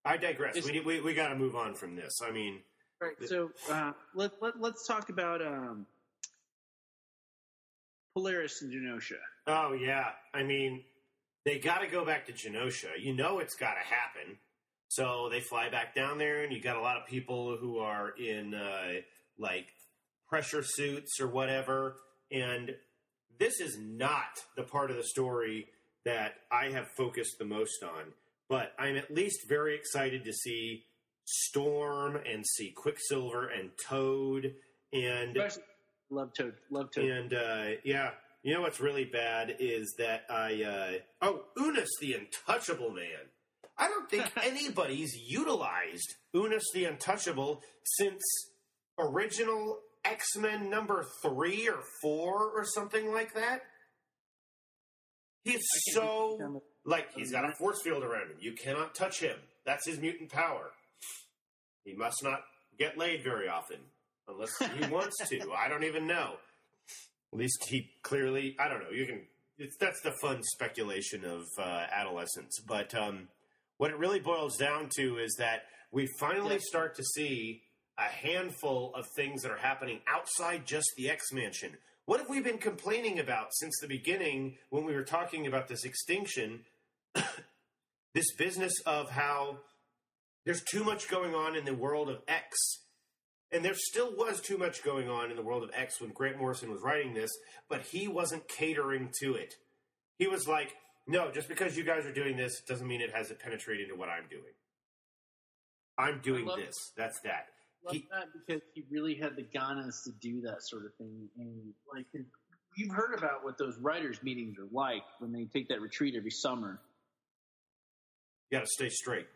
I 0.05 0.17
digress. 0.17 0.57
Is- 0.57 0.65
we 0.71 0.81
we, 0.81 1.01
we 1.01 1.15
got 1.15 1.29
to 1.29 1.37
move 1.37 1.55
on 1.55 1.75
from 1.75 1.97
this. 1.97 2.13
I 2.27 2.31
mean, 2.33 2.61
Right. 3.01 3.15
So 3.27 3.51
uh, 3.71 3.93
let, 4.15 4.33
let 4.43 4.61
let's 4.61 4.87
talk 4.87 5.09
about 5.09 5.41
um, 5.41 5.87
Polaris 8.15 8.61
and 8.63 8.71
Genosha. 8.73 9.17
Oh 9.47 9.73
yeah, 9.73 10.05
I 10.35 10.43
mean, 10.43 10.85
they 11.45 11.59
got 11.59 11.79
to 11.79 11.87
go 11.87 12.05
back 12.05 12.27
to 12.27 12.33
Genosha. 12.33 12.91
You 13.01 13.15
know 13.15 13.39
it's 13.39 13.57
got 13.57 13.75
to 13.75 13.81
happen. 13.95 14.39
So 14.89 15.29
they 15.31 15.41
fly 15.41 15.71
back 15.71 15.95
down 15.95 16.19
there, 16.19 16.43
and 16.43 16.53
you 16.53 16.61
got 16.61 16.77
a 16.77 16.81
lot 16.81 16.97
of 16.97 17.07
people 17.07 17.57
who 17.61 17.79
are 17.79 18.11
in 18.19 18.55
uh, 18.55 19.01
like 19.39 19.69
pressure 20.29 20.63
suits 20.65 21.21
or 21.21 21.29
whatever. 21.29 21.97
And 22.33 22.75
this 23.39 23.61
is 23.61 23.79
not 23.79 24.29
the 24.57 24.65
part 24.65 24.91
of 24.91 24.97
the 24.97 25.05
story 25.05 25.69
that 26.05 26.35
I 26.51 26.71
have 26.71 26.89
focused 26.97 27.39
the 27.39 27.45
most 27.45 27.83
on. 27.83 28.13
But 28.49 28.73
I'm 28.79 28.97
at 28.97 29.13
least 29.13 29.49
very 29.49 29.77
excited 29.77 30.25
to 30.25 30.33
see 30.33 30.85
Storm 31.25 32.17
and 32.17 32.45
see 32.45 32.73
Quicksilver 32.77 33.49
and 33.49 33.71
Toad 33.89 34.55
and 34.93 35.37
love 36.11 36.33
Toad. 36.37 36.55
Love 36.71 36.91
Toad. 36.93 37.05
and 37.05 37.33
uh, 37.33 37.65
yeah, 37.85 38.11
you 38.43 38.55
know 38.55 38.63
what's 38.63 38.81
really 38.81 39.05
bad 39.05 39.57
is 39.59 39.95
that 39.99 40.23
I 40.31 40.63
uh, 40.63 41.27
oh 41.27 41.45
Unus 41.57 41.91
the 42.01 42.15
Untouchable 42.15 42.91
Man. 42.91 43.29
I 43.77 43.89
don't 43.89 44.11
think 44.11 44.31
anybody's 44.43 45.15
utilized 45.17 46.15
Unus 46.35 46.65
the 46.73 46.85
Untouchable 46.85 47.63
since 47.85 48.23
original 48.99 49.79
X 50.05 50.37
Men 50.37 50.71
number 50.71 51.05
three 51.23 51.69
or 51.69 51.81
four 52.03 52.51
or 52.51 52.65
something 52.65 53.13
like 53.13 53.35
that. 53.35 53.61
He's 55.45 55.63
so 55.93 56.63
like 56.85 57.13
he's 57.15 57.33
got 57.33 57.45
a 57.45 57.53
force 57.59 57.81
field 57.83 58.03
around 58.03 58.31
him. 58.31 58.37
You 58.41 58.53
cannot 58.53 58.95
touch 58.95 59.21
him. 59.21 59.37
That's 59.65 59.87
his 59.87 59.99
mutant 59.99 60.31
power. 60.31 60.71
He 61.85 61.95
must 61.95 62.23
not 62.23 62.41
get 62.79 62.99
laid 62.99 63.23
very 63.23 63.49
often 63.49 63.79
unless 64.29 64.57
he 64.59 64.87
wants 64.89 65.17
to. 65.29 65.53
I 65.59 65.69
don't 65.69 65.85
even 65.85 66.07
know. 66.07 66.35
At 67.33 67.39
least 67.39 67.65
he 67.69 67.91
clearly. 68.03 68.57
I 68.59 68.69
don't 68.69 68.83
know. 68.83 68.91
You 68.91 69.07
can. 69.07 69.23
It's, 69.59 69.77
that's 69.77 70.01
the 70.01 70.13
fun 70.23 70.43
speculation 70.43 71.25
of 71.25 71.45
uh, 71.59 71.87
adolescence. 71.93 72.59
But 72.67 72.95
um, 72.95 73.29
what 73.77 73.91
it 73.91 73.99
really 73.99 74.21
boils 74.21 74.57
down 74.57 74.89
to 74.97 75.19
is 75.19 75.35
that 75.39 75.65
we 75.93 76.09
finally 76.19 76.55
Yeah. 76.55 76.61
start 76.63 76.95
to 76.97 77.05
see 77.05 77.63
a 77.99 78.03
handful 78.05 78.95
of 78.95 79.05
things 79.15 79.43
that 79.43 79.51
are 79.51 79.59
happening 79.59 80.01
outside 80.09 80.67
just 80.67 80.89
the 80.97 81.11
X 81.11 81.33
Mansion. 81.33 81.77
What 82.07 82.19
have 82.21 82.29
we 82.31 82.41
been 82.41 82.59
complaining 82.59 83.19
about 83.21 83.49
since 83.53 83.79
the 83.81 83.87
beginning 83.87 84.57
when 84.71 84.85
we 84.85 84.95
were 84.95 85.05
talking 85.05 85.47
about 85.47 85.69
this 85.69 85.85
extinction? 85.85 86.65
this 88.15 88.33
business 88.37 88.73
of 88.87 89.11
how 89.11 89.59
there's 90.45 90.63
too 90.65 90.83
much 90.83 91.09
going 91.09 91.35
on 91.35 91.55
in 91.55 91.65
the 91.65 91.75
world 91.75 92.09
of 92.09 92.23
X. 92.27 92.57
And 93.53 93.65
there 93.65 93.75
still 93.75 94.15
was 94.17 94.41
too 94.41 94.57
much 94.57 94.85
going 94.85 95.09
on 95.09 95.31
in 95.31 95.37
the 95.37 95.43
world 95.43 95.65
of 95.65 95.71
X 95.75 96.01
when 96.01 96.11
Grant 96.11 96.39
Morrison 96.39 96.71
was 96.71 96.83
writing 96.83 97.15
this, 97.15 97.31
but 97.69 97.83
he 97.83 98.07
wasn't 98.07 98.47
catering 98.49 99.11
to 99.23 99.35
it. 99.35 99.55
He 100.19 100.29
was 100.29 100.47
like, 100.47 100.73
no, 101.09 101.33
just 101.33 101.49
because 101.49 101.77
you 101.77 101.83
guys 101.85 102.07
are 102.07 102.13
doing 102.13 102.37
this 102.37 102.61
doesn't 102.69 102.87
mean 102.87 103.01
it 103.01 103.11
hasn't 103.13 103.41
penetrated 103.41 103.89
into 103.89 103.99
what 103.99 104.09
I'm 104.09 104.29
doing. 104.31 104.53
I'm 105.99 106.21
doing 106.21 106.47
this. 106.57 106.75
That's 106.97 107.19
that. 107.25 107.47
love 107.85 107.95
He- 107.95 108.07
that 108.13 108.29
because 108.33 108.63
he 108.75 108.85
really 108.91 109.15
had 109.17 109.35
the 109.37 109.43
ganas 109.43 110.05
to 110.05 110.13
do 110.21 110.41
that 110.43 110.59
sort 110.63 110.87
of 110.87 110.95
thing. 110.95 111.29
And 111.37 111.75
like 111.93 112.07
you've 112.77 112.95
heard 112.95 113.19
about 113.19 113.43
what 113.45 113.59
those 113.59 113.77
writers' 113.79 114.23
meetings 114.23 114.57
are 114.59 114.69
like 114.73 115.03
when 115.19 115.33
they 115.33 115.47
take 115.47 115.69
that 115.69 115.81
retreat 115.81 116.15
every 116.17 116.31
summer. 116.31 116.81
You 118.51 118.59
got 118.59 118.65
to 118.65 118.71
stay 118.71 118.89
straight. 118.89 119.27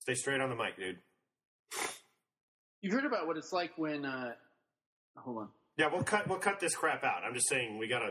Stay 0.00 0.14
straight 0.14 0.40
on 0.40 0.48
the 0.50 0.56
mic, 0.56 0.78
dude. 0.78 0.98
You've 2.82 2.94
heard 2.94 3.04
about 3.04 3.26
what 3.26 3.36
it's 3.36 3.52
like 3.52 3.72
when. 3.76 4.04
Uh, 4.04 4.32
hold 5.16 5.38
on. 5.38 5.48
Yeah, 5.76 5.88
we'll 5.92 6.02
cut 6.02 6.28
we'll 6.28 6.38
cut 6.38 6.60
this 6.60 6.74
crap 6.74 7.04
out. 7.04 7.22
I'm 7.24 7.34
just 7.34 7.48
saying 7.48 7.78
we 7.78 7.88
got 7.88 8.00
to 8.00 8.10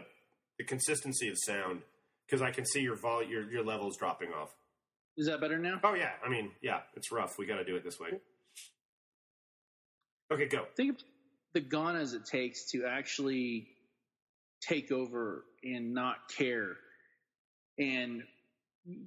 the 0.57 0.65
consistency 0.65 1.29
of 1.29 1.35
sound 1.37 1.81
because 2.25 2.41
I 2.41 2.51
can 2.51 2.65
see 2.65 2.81
your 2.81 2.95
vol 2.95 3.23
your 3.23 3.49
your 3.51 3.63
levels 3.63 3.97
dropping 3.97 4.29
off. 4.29 4.49
Is 5.17 5.27
that 5.27 5.41
better 5.41 5.57
now? 5.57 5.79
Oh 5.83 5.93
yeah, 5.93 6.11
I 6.25 6.29
mean 6.29 6.51
yeah, 6.61 6.81
it's 6.95 7.11
rough. 7.11 7.37
We 7.37 7.45
got 7.45 7.57
to 7.57 7.65
do 7.65 7.75
it 7.75 7.83
this 7.83 7.99
way. 7.99 8.09
Okay, 10.31 10.45
go. 10.47 10.65
Think 10.77 10.95
of 10.95 11.03
the 11.53 11.61
ganas 11.61 12.13
it 12.13 12.25
takes 12.25 12.71
to 12.71 12.85
actually 12.85 13.67
take 14.61 14.91
over 14.91 15.45
and 15.63 15.93
not 15.93 16.17
care. 16.37 16.77
And 17.77 18.23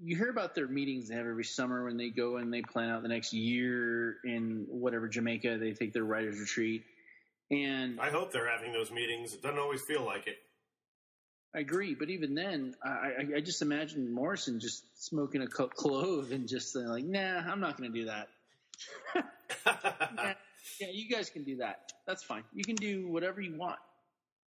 you 0.02 0.16
hear 0.16 0.30
about 0.30 0.54
their 0.54 0.68
meetings 0.68 1.08
they 1.08 1.14
have 1.14 1.26
every 1.26 1.44
summer 1.44 1.84
when 1.84 1.96
they 1.96 2.10
go 2.10 2.36
and 2.36 2.52
they 2.52 2.62
plan 2.62 2.90
out 2.90 3.02
the 3.02 3.08
next 3.08 3.32
year 3.32 4.16
in 4.24 4.66
whatever 4.68 5.08
Jamaica 5.08 5.58
they 5.58 5.72
take 5.72 5.92
their 5.92 6.04
writers 6.04 6.38
retreat. 6.38 6.84
And 7.50 8.00
I 8.00 8.10
hope 8.10 8.32
they're 8.32 8.48
having 8.48 8.72
those 8.72 8.90
meetings. 8.90 9.34
It 9.34 9.42
doesn't 9.42 9.58
always 9.58 9.82
feel 9.82 10.04
like 10.04 10.26
it. 10.26 10.36
I 11.54 11.58
agree, 11.58 11.94
but 11.94 12.08
even 12.08 12.34
then, 12.34 12.74
I, 12.82 12.88
I, 12.88 13.26
I 13.36 13.40
just 13.40 13.60
imagine 13.60 14.10
Morrison 14.10 14.58
just 14.58 14.84
smoking 15.04 15.42
a 15.42 15.46
clove 15.46 16.32
and 16.32 16.48
just 16.48 16.72
saying 16.72 16.86
like, 16.86 17.04
"Nah, 17.04 17.40
I'm 17.40 17.60
not 17.60 17.76
going 17.76 17.92
to 17.92 17.98
do 17.98 18.06
that." 18.06 18.28
yeah, 19.14 20.34
yeah, 20.80 20.88
you 20.90 21.14
guys 21.14 21.28
can 21.28 21.44
do 21.44 21.58
that. 21.58 21.92
That's 22.06 22.22
fine. 22.22 22.44
You 22.54 22.64
can 22.64 22.76
do 22.76 23.06
whatever 23.08 23.42
you 23.42 23.54
want. 23.58 23.78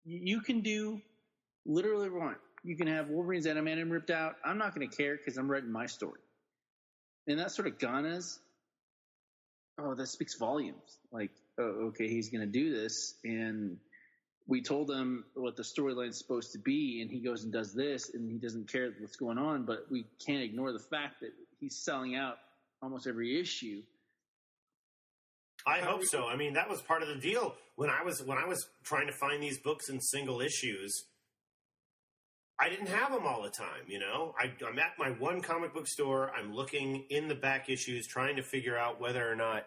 You, 0.03 0.19
you 0.23 0.41
can 0.41 0.61
do 0.61 0.99
literally 1.67 2.09
what 2.09 2.19
you 2.19 2.25
want. 2.25 2.37
You 2.65 2.75
can 2.75 2.87
have 2.87 3.09
Wolverine's 3.09 3.45
adamantium 3.45 3.91
ripped 3.91 4.09
out. 4.09 4.37
I'm 4.43 4.57
not 4.57 4.73
going 4.73 4.89
to 4.89 4.97
care 4.97 5.15
because 5.15 5.37
I'm 5.37 5.49
writing 5.49 5.71
my 5.71 5.85
story. 5.85 6.19
And 7.27 7.37
that 7.37 7.51
sort 7.51 7.67
of 7.67 7.77
ganas, 7.77 8.39
oh, 9.79 9.93
that 9.93 10.07
speaks 10.07 10.35
volumes. 10.35 10.97
Like, 11.11 11.29
oh, 11.59 11.89
okay, 11.89 12.07
he's 12.07 12.31
going 12.31 12.41
to 12.41 12.51
do 12.51 12.73
this, 12.73 13.15
and 13.23 13.77
we 14.47 14.63
told 14.63 14.89
him 14.89 15.25
what 15.35 15.55
the 15.55 15.63
storyline's 15.63 16.17
supposed 16.17 16.53
to 16.53 16.59
be, 16.59 17.01
and 17.03 17.11
he 17.11 17.19
goes 17.19 17.43
and 17.43 17.53
does 17.53 17.71
this, 17.71 18.09
and 18.15 18.31
he 18.31 18.39
doesn't 18.39 18.71
care 18.71 18.91
what's 18.99 19.15
going 19.15 19.37
on. 19.37 19.65
But 19.65 19.85
we 19.91 20.05
can't 20.25 20.41
ignore 20.41 20.73
the 20.73 20.83
fact 20.89 21.21
that 21.21 21.31
he's 21.59 21.83
selling 21.83 22.15
out 22.15 22.37
almost 22.81 23.05
every 23.05 23.39
issue. 23.39 23.83
I 25.67 25.79
hope 25.79 26.03
so. 26.03 26.27
I 26.27 26.35
mean, 26.35 26.53
that 26.53 26.69
was 26.69 26.81
part 26.81 27.03
of 27.03 27.09
the 27.09 27.15
deal 27.15 27.55
when 27.75 27.91
I 27.91 28.03
was 28.03 28.23
when 28.23 28.39
I 28.39 28.47
was 28.47 28.67
trying 28.83 29.05
to 29.07 29.13
find 29.13 29.41
these 29.41 29.59
books 29.59 29.89
in 29.89 30.01
single 30.01 30.41
issues. 30.41 31.05
I 32.59 32.69
didn't 32.69 32.87
have 32.87 33.11
them 33.11 33.25
all 33.25 33.43
the 33.43 33.49
time, 33.49 33.83
you 33.87 33.99
know. 33.99 34.33
I, 34.39 34.45
I'm 34.65 34.79
at 34.79 34.93
my 34.97 35.09
one 35.09 35.41
comic 35.41 35.73
book 35.73 35.87
store. 35.87 36.31
I'm 36.31 36.53
looking 36.53 37.05
in 37.09 37.27
the 37.27 37.35
back 37.35 37.69
issues, 37.69 38.07
trying 38.07 38.37
to 38.37 38.43
figure 38.43 38.77
out 38.77 39.01
whether 39.01 39.29
or 39.29 39.35
not 39.35 39.65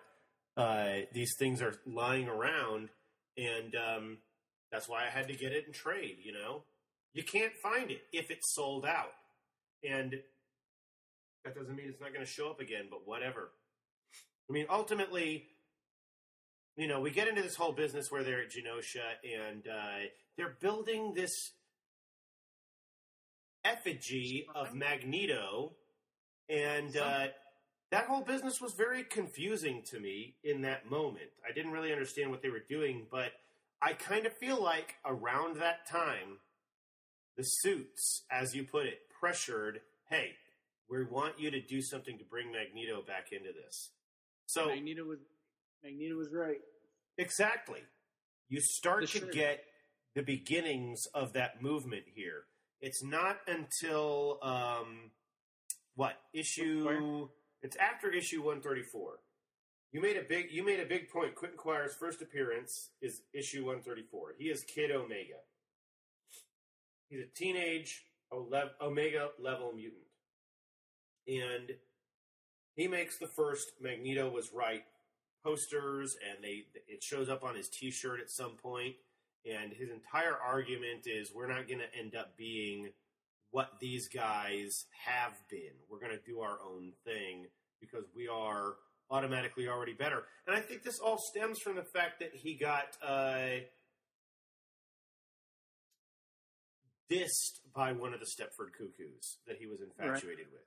uh, 0.57 1.05
these 1.13 1.35
things 1.39 1.61
are 1.61 1.75
lying 1.87 2.29
around, 2.29 2.89
and 3.37 3.75
um, 3.77 4.19
that's 4.73 4.89
why 4.89 5.05
I 5.05 5.11
had 5.11 5.29
to 5.29 5.35
get 5.35 5.53
it 5.53 5.67
in 5.67 5.73
trade. 5.73 6.17
You 6.23 6.33
know, 6.33 6.63
you 7.13 7.23
can't 7.23 7.53
find 7.63 7.91
it 7.91 8.01
if 8.13 8.31
it's 8.31 8.55
sold 8.55 8.87
out, 8.87 9.13
and 9.89 10.15
that 11.45 11.55
doesn't 11.55 11.77
mean 11.77 11.87
it's 11.89 12.01
not 12.01 12.15
going 12.15 12.25
to 12.25 12.31
show 12.31 12.49
up 12.49 12.61
again. 12.61 12.87
But 12.91 13.01
whatever. 13.05 13.51
I 14.49 14.53
mean, 14.55 14.67
ultimately, 14.71 15.45
you 16.79 16.87
know, 16.87 17.01
we 17.01 17.11
get 17.11 17.29
into 17.29 17.43
this 17.43 17.55
whole 17.55 17.73
business 17.73 18.11
where 18.11 18.23
they're 18.25 18.41
at 18.41 18.51
Genosha 18.51 19.03
and 19.23 19.67
uh, 19.69 20.07
they're 20.39 20.57
building 20.61 21.13
this 21.15 21.51
effigy 23.69 24.47
of 24.55 24.75
Magneto, 24.75 25.73
and 26.49 26.97
uh, 26.97 27.27
that 27.91 28.07
whole 28.07 28.23
business 28.23 28.61
was 28.61 28.75
very 28.75 29.05
confusing 29.05 29.83
to 29.91 30.01
me 30.01 30.35
in 30.43 30.63
that 30.63 30.91
moment. 30.91 31.31
I 31.49 31.53
didn't 31.53 31.73
really 31.73 31.93
understand 31.93 32.31
what 32.31 32.43
they 32.43 32.51
were 32.51 32.65
doing, 32.69 33.07
but 33.11 33.33
I 33.81 33.93
kind 33.93 34.27
of 34.27 34.33
feel 34.37 34.63
like 34.63 34.97
around 35.05 35.61
that 35.61 35.87
time, 35.89 36.39
the 37.37 37.45
suits, 37.45 38.25
as 38.31 38.55
you 38.55 38.65
put 38.65 38.87
it, 38.87 38.99
pressured, 39.21 39.81
hey, 40.11 40.33
we 40.91 41.05
want 41.05 41.39
you 41.39 41.51
to 41.51 41.61
do 41.61 41.83
something 41.83 42.19
to 42.19 42.25
bring 42.25 42.51
Magneto 42.51 43.03
back 43.07 43.33
into 43.33 43.51
this. 43.53 43.91
So 44.47 44.67
Magneto 44.67 45.05
was 45.05 45.19
Magneto 45.85 46.17
was 46.17 46.33
right. 46.33 46.61
Exactly. 47.19 47.81
You 48.49 48.61
start 48.61 49.07
to 49.09 49.27
get 49.27 49.65
the 50.15 50.23
beginnings 50.23 51.07
of 51.15 51.35
that 51.35 51.63
movement 51.63 52.05
here. 52.15 52.45
It's 52.81 53.03
not 53.03 53.39
until 53.47 54.39
um, 54.43 55.11
what 55.95 56.15
issue? 56.33 56.85
Where? 56.85 57.29
It's 57.63 57.77
after 57.77 58.11
issue 58.11 58.43
one 58.45 58.61
thirty 58.61 58.83
four. 58.83 59.21
You 59.91 60.01
made 60.01 60.17
a 60.17 60.23
big 60.23 60.51
you 60.51 60.65
made 60.65 60.81
a 60.81 60.87
big 60.87 61.09
point. 61.09 61.35
Quentin 61.35 61.59
Quire's 61.59 61.95
first 61.95 62.23
appearance 62.23 62.91
is 63.03 63.23
issue 63.33 63.67
one 63.67 63.81
thirty 63.81 64.05
four. 64.11 64.35
He 64.39 64.45
is 64.45 64.63
Kid 64.63 64.91
Omega. 64.91 65.41
He's 67.09 67.21
a 67.21 67.35
teenage 67.35 68.05
Omega 68.81 69.31
level 69.41 69.73
mutant, 69.73 70.03
and 71.27 71.71
he 72.77 72.87
makes 72.87 73.19
the 73.19 73.27
first 73.27 73.73
Magneto 73.81 74.31
was 74.31 74.53
right 74.53 74.85
posters 75.43 76.17
and 76.29 76.45
they 76.45 76.67
it 76.87 77.03
shows 77.03 77.29
up 77.29 77.43
on 77.45 77.55
his 77.55 77.69
t-shirt 77.69 78.21
at 78.21 78.29
some 78.31 78.57
point 78.57 78.95
and 79.45 79.73
his 79.73 79.91
entire 79.91 80.37
argument 80.37 81.07
is 81.07 81.33
we're 81.35 81.49
not 81.49 81.67
going 81.69 81.81
to 81.81 81.99
end 81.99 82.15
up 82.15 82.37
being 82.37 82.91
what 83.51 83.71
these 83.81 84.09
guys 84.09 84.85
have 85.07 85.33
been. 85.51 85.73
We're 85.91 86.01
going 86.01 86.13
to 86.13 86.31
do 86.31 86.41
our 86.41 86.59
own 86.67 86.93
thing 87.05 87.47
because 87.81 88.05
we 88.15 88.29
are 88.29 88.75
automatically 89.11 89.69
already 89.69 89.95
better. 89.95 90.25
And 90.47 90.57
i 90.57 90.61
think 90.61 90.83
this 90.83 90.99
all 90.99 91.19
stems 91.19 91.59
from 91.61 91.77
the 91.77 91.85
fact 91.95 92.21
that 92.21 92.35
he 92.35 92.55
got 92.55 92.97
uh 93.03 93.61
dissed 97.11 97.61
by 97.75 97.93
one 97.93 98.13
of 98.13 98.21
the 98.21 98.27
stepford 98.27 98.73
cuckoos 98.77 99.39
that 99.47 99.57
he 99.59 99.67
was 99.67 99.79
infatuated 99.81 100.47
with. 100.53 100.61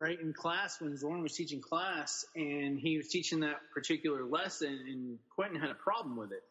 Right 0.00 0.20
in 0.20 0.32
class 0.32 0.80
when 0.80 0.92
Xorn 0.92 1.22
was 1.22 1.32
teaching 1.32 1.60
class 1.60 2.24
and 2.36 2.78
he 2.78 2.98
was 2.98 3.08
teaching 3.08 3.40
that 3.40 3.56
particular 3.74 4.24
lesson 4.24 4.78
and 4.86 5.18
Quentin 5.34 5.58
had 5.58 5.70
a 5.70 5.74
problem 5.74 6.16
with 6.16 6.30
it 6.32 6.42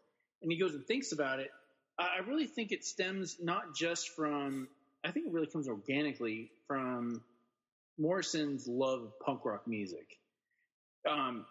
and 0.41 0.51
he 0.51 0.57
goes 0.57 0.73
and 0.73 0.85
thinks 0.85 1.11
about 1.11 1.39
it 1.39 1.49
I 1.99 2.19
really 2.27 2.45
think 2.45 2.71
it 2.71 2.85
stems 2.85 3.37
not 3.41 3.75
just 3.75 4.15
from 4.15 4.67
I 5.03 5.11
think 5.11 5.27
it 5.27 5.33
really 5.33 5.47
comes 5.47 5.67
organically 5.67 6.51
from 6.67 7.21
Morrison's 7.97 8.67
love 8.67 9.03
of 9.03 9.19
punk 9.19 9.45
rock 9.45 9.67
music. 9.67 10.17
Um, 11.09 11.45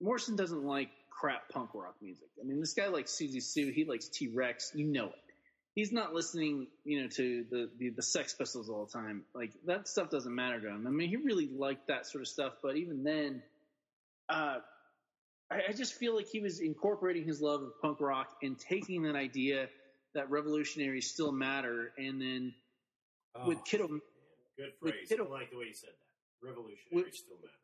Morrison 0.00 0.36
doesn't 0.36 0.64
like 0.64 0.90
crap 1.10 1.48
punk 1.50 1.70
rock 1.74 1.96
music. 2.00 2.28
I 2.40 2.46
mean, 2.46 2.60
this 2.60 2.72
guy 2.72 2.88
likes 2.88 3.12
Siouxsie 3.12 3.42
Sioux. 3.42 3.70
He 3.70 3.84
likes 3.84 4.08
T 4.08 4.28
Rex. 4.28 4.72
You 4.74 4.86
know 4.86 5.06
it. 5.06 5.14
He's 5.74 5.92
not 5.92 6.14
listening, 6.14 6.66
you 6.84 7.02
know, 7.02 7.08
to 7.08 7.44
the, 7.50 7.70
the 7.78 7.90
the 7.90 8.02
Sex 8.02 8.34
Pistols 8.34 8.70
all 8.70 8.86
the 8.86 8.92
time. 8.92 9.22
Like 9.34 9.52
that 9.66 9.88
stuff 9.88 10.10
doesn't 10.10 10.34
matter 10.34 10.60
to 10.60 10.68
him. 10.68 10.86
I 10.86 10.90
mean, 10.90 11.08
he 11.08 11.16
really 11.16 11.48
liked 11.48 11.88
that 11.88 12.06
sort 12.06 12.22
of 12.22 12.28
stuff, 12.28 12.54
but 12.62 12.76
even 12.76 13.04
then, 13.04 13.42
uh, 14.28 14.58
I, 15.50 15.62
I 15.68 15.72
just 15.72 15.94
feel 15.94 16.14
like 16.14 16.28
he 16.28 16.40
was 16.40 16.60
incorporating 16.60 17.24
his 17.24 17.40
love 17.40 17.62
of 17.62 17.72
punk 17.80 18.00
rock 18.00 18.28
and 18.42 18.58
taking 18.58 19.02
that 19.02 19.16
idea 19.16 19.68
that 20.14 20.30
revolutionaries 20.30 21.10
still 21.10 21.32
matter, 21.32 21.92
and 21.98 22.20
then 22.20 22.54
Oh, 23.36 23.46
with 23.46 23.64
Kiddo, 23.64 23.86
good 23.86 24.72
phrase. 24.80 25.08
Kiddo- 25.08 25.26
I 25.28 25.30
like 25.30 25.50
the 25.52 25.58
way 25.58 25.66
you 25.66 25.72
said 25.74 25.90
that. 25.90 26.46
Revolutionary 26.48 27.04
With- 27.04 27.14
still 27.14 27.36
matter. 27.36 27.54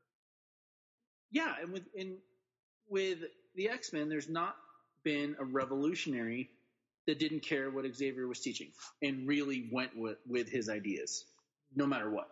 yeah, 1.32 1.54
and 1.60 1.72
with 1.72 1.82
in 1.94 2.18
with 2.88 3.18
the 3.56 3.68
X 3.68 3.92
Men, 3.92 4.08
there's 4.08 4.28
not 4.28 4.56
been 5.02 5.34
a 5.40 5.44
revolutionary 5.44 6.50
that 7.08 7.18
didn't 7.18 7.40
care 7.40 7.70
what 7.70 7.84
Xavier 7.94 8.28
was 8.28 8.40
teaching 8.40 8.70
and 9.02 9.26
really 9.26 9.68
went 9.72 9.96
with 9.96 10.18
with 10.28 10.48
his 10.48 10.68
ideas, 10.68 11.24
no 11.74 11.84
matter 11.86 12.10
what. 12.10 12.28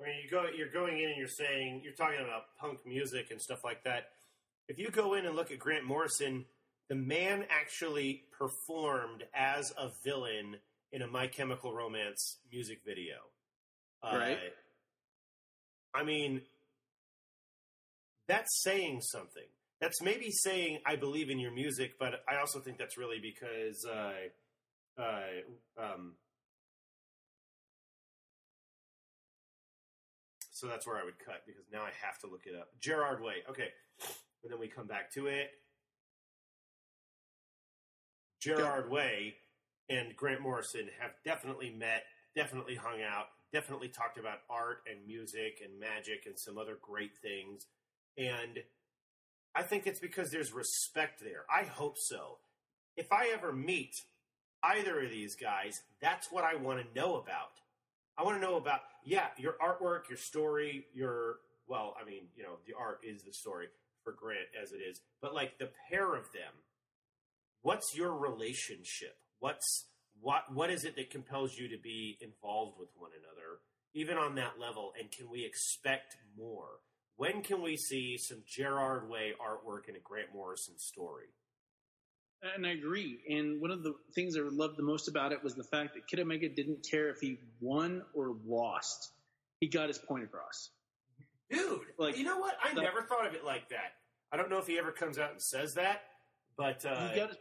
I 0.00 0.06
mean, 0.06 0.16
you 0.24 0.28
go, 0.28 0.46
you're 0.56 0.70
going 0.72 0.98
in 1.00 1.10
and 1.10 1.16
you're 1.16 1.28
saying 1.28 1.82
you're 1.84 1.92
talking 1.94 2.18
about 2.20 2.56
punk 2.58 2.84
music 2.84 3.30
and 3.30 3.40
stuff 3.40 3.62
like 3.62 3.84
that. 3.84 4.08
If 4.68 4.78
you 4.78 4.90
go 4.90 5.14
in 5.14 5.26
and 5.26 5.36
look 5.36 5.50
at 5.50 5.58
Grant 5.58 5.84
Morrison, 5.84 6.46
the 6.88 6.94
man 6.94 7.44
actually 7.50 8.24
performed 8.38 9.24
as 9.34 9.72
a 9.76 9.90
villain 10.04 10.56
in 10.92 11.02
a 11.02 11.06
My 11.06 11.26
Chemical 11.26 11.74
Romance 11.74 12.38
music 12.50 12.80
video. 12.86 13.16
Right. 14.02 14.36
Uh, 14.36 15.98
I 15.98 16.04
mean, 16.04 16.42
that's 18.26 18.62
saying 18.62 19.00
something. 19.02 19.42
That's 19.80 20.00
maybe 20.00 20.30
saying 20.30 20.80
I 20.86 20.96
believe 20.96 21.30
in 21.30 21.38
your 21.38 21.52
music, 21.52 21.94
but 21.98 22.22
I 22.28 22.36
also 22.36 22.60
think 22.60 22.78
that's 22.78 22.96
really 22.96 23.18
because 23.20 23.84
uh, 23.84 25.00
uh, 25.00 25.82
um, 25.82 26.14
So 30.54 30.68
that's 30.68 30.86
where 30.86 30.96
I 30.96 31.04
would 31.04 31.18
cut 31.18 31.42
because 31.46 31.64
now 31.72 31.82
I 31.82 31.90
have 32.06 32.18
to 32.20 32.28
look 32.28 32.46
it 32.46 32.54
up. 32.54 32.68
Gerard 32.80 33.20
Way. 33.20 33.42
Okay. 33.50 33.68
And 34.44 34.52
then 34.52 34.60
we 34.60 34.68
come 34.68 34.86
back 34.86 35.10
to 35.14 35.26
it. 35.26 35.50
Gerard 38.40 38.90
Way 38.90 39.36
and 39.88 40.14
Grant 40.14 40.42
Morrison 40.42 40.88
have 41.00 41.12
definitely 41.24 41.70
met, 41.70 42.02
definitely 42.36 42.74
hung 42.74 43.00
out, 43.00 43.28
definitely 43.54 43.88
talked 43.88 44.18
about 44.18 44.40
art 44.50 44.78
and 44.86 45.06
music 45.06 45.62
and 45.64 45.80
magic 45.80 46.24
and 46.26 46.38
some 46.38 46.58
other 46.58 46.76
great 46.82 47.16
things. 47.22 47.64
And 48.18 48.58
I 49.54 49.62
think 49.62 49.86
it's 49.86 49.98
because 49.98 50.30
there's 50.30 50.52
respect 50.52 51.22
there. 51.24 51.44
I 51.50 51.64
hope 51.64 51.96
so. 51.96 52.38
If 52.98 53.10
I 53.12 53.30
ever 53.32 53.50
meet 53.50 53.94
either 54.62 55.02
of 55.02 55.10
these 55.10 55.36
guys, 55.36 55.80
that's 56.02 56.30
what 56.30 56.44
I 56.44 56.56
want 56.56 56.80
to 56.80 57.00
know 57.00 57.16
about. 57.16 57.60
I 58.18 58.24
want 58.24 58.36
to 58.36 58.46
know 58.46 58.56
about, 58.56 58.80
yeah, 59.06 59.28
your 59.38 59.54
artwork, 59.54 60.08
your 60.10 60.18
story, 60.18 60.84
your, 60.92 61.36
well, 61.66 61.94
I 62.00 62.04
mean, 62.04 62.26
you 62.36 62.42
know, 62.42 62.58
the 62.66 62.74
art 62.78 62.98
is 63.02 63.22
the 63.22 63.32
story 63.32 63.68
for 64.04 64.12
Grant 64.12 64.48
as 64.60 64.72
it 64.72 64.76
is, 64.76 65.00
but 65.20 65.34
like 65.34 65.58
the 65.58 65.70
pair 65.90 66.14
of 66.14 66.24
them, 66.32 66.52
what's 67.62 67.96
your 67.96 68.14
relationship? 68.16 69.16
What's, 69.40 69.86
what, 70.20 70.44
what 70.52 70.70
is 70.70 70.84
it 70.84 70.96
that 70.96 71.10
compels 71.10 71.56
you 71.56 71.68
to 71.68 71.82
be 71.82 72.18
involved 72.20 72.78
with 72.78 72.90
one 72.96 73.10
another, 73.18 73.58
even 73.94 74.16
on 74.18 74.34
that 74.36 74.60
level? 74.60 74.92
And 75.00 75.10
can 75.10 75.30
we 75.30 75.44
expect 75.44 76.16
more? 76.38 76.80
When 77.16 77.42
can 77.42 77.62
we 77.62 77.76
see 77.76 78.18
some 78.18 78.42
Gerard 78.46 79.08
Way 79.08 79.32
artwork 79.40 79.88
in 79.88 79.96
a 79.96 80.00
Grant 80.00 80.28
Morrison 80.34 80.78
story? 80.78 81.26
And 82.54 82.66
I 82.66 82.72
agree. 82.72 83.20
And 83.28 83.60
one 83.60 83.70
of 83.70 83.82
the 83.82 83.94
things 84.14 84.36
I 84.36 84.40
loved 84.42 84.76
the 84.76 84.82
most 84.82 85.08
about 85.08 85.32
it 85.32 85.42
was 85.42 85.54
the 85.54 85.64
fact 85.64 85.94
that 85.94 86.06
Kid 86.06 86.20
Omega 86.20 86.48
didn't 86.48 86.86
care 86.88 87.08
if 87.08 87.18
he 87.20 87.38
won 87.60 88.02
or 88.14 88.36
lost. 88.44 89.12
He 89.60 89.68
got 89.68 89.88
his 89.88 89.98
point 89.98 90.24
across. 90.24 90.70
Dude, 91.54 91.80
Like, 91.98 92.18
you 92.18 92.24
know 92.24 92.38
what? 92.38 92.56
I 92.62 92.74
the- 92.74 92.82
never 92.82 93.02
thought 93.02 93.26
of 93.26 93.34
it 93.34 93.44
like 93.44 93.68
that. 93.70 93.94
I 94.32 94.36
don't 94.36 94.50
know 94.50 94.58
if 94.58 94.66
he 94.66 94.78
ever 94.78 94.90
comes 94.90 95.18
out 95.18 95.30
and 95.30 95.40
says 95.40 95.74
that, 95.74 96.02
but 96.56 96.84
uh, 96.84 97.08
he 97.08 97.16
got 97.16 97.28
his 97.28 97.38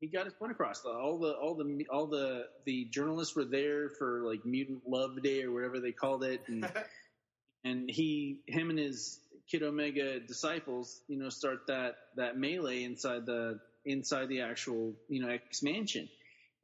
he 0.00 0.08
got 0.08 0.24
his 0.24 0.34
point 0.34 0.52
across. 0.52 0.84
All 0.84 1.18
the 1.18 1.32
all 1.32 1.54
the 1.54 1.86
all 1.90 2.06
the 2.06 2.46
the 2.64 2.86
journalists 2.86 3.36
were 3.36 3.44
there 3.44 3.90
for 3.90 4.22
like 4.22 4.44
Mutant 4.44 4.82
Love 4.88 5.22
Day 5.22 5.42
or 5.42 5.52
whatever 5.52 5.78
they 5.78 5.92
called 5.92 6.24
it, 6.24 6.42
and 6.48 6.68
and 7.64 7.88
he 7.88 8.40
him 8.46 8.70
and 8.70 8.78
his 8.78 9.20
Kid 9.50 9.62
Omega 9.62 10.18
disciples, 10.18 11.00
you 11.06 11.16
know, 11.16 11.28
start 11.28 11.66
that 11.68 11.96
that 12.16 12.36
melee 12.36 12.82
inside 12.82 13.24
the 13.26 13.60
inside 13.84 14.28
the 14.28 14.40
actual 14.40 14.94
you 15.08 15.22
know 15.22 15.28
X 15.28 15.62
Mansion. 15.62 16.08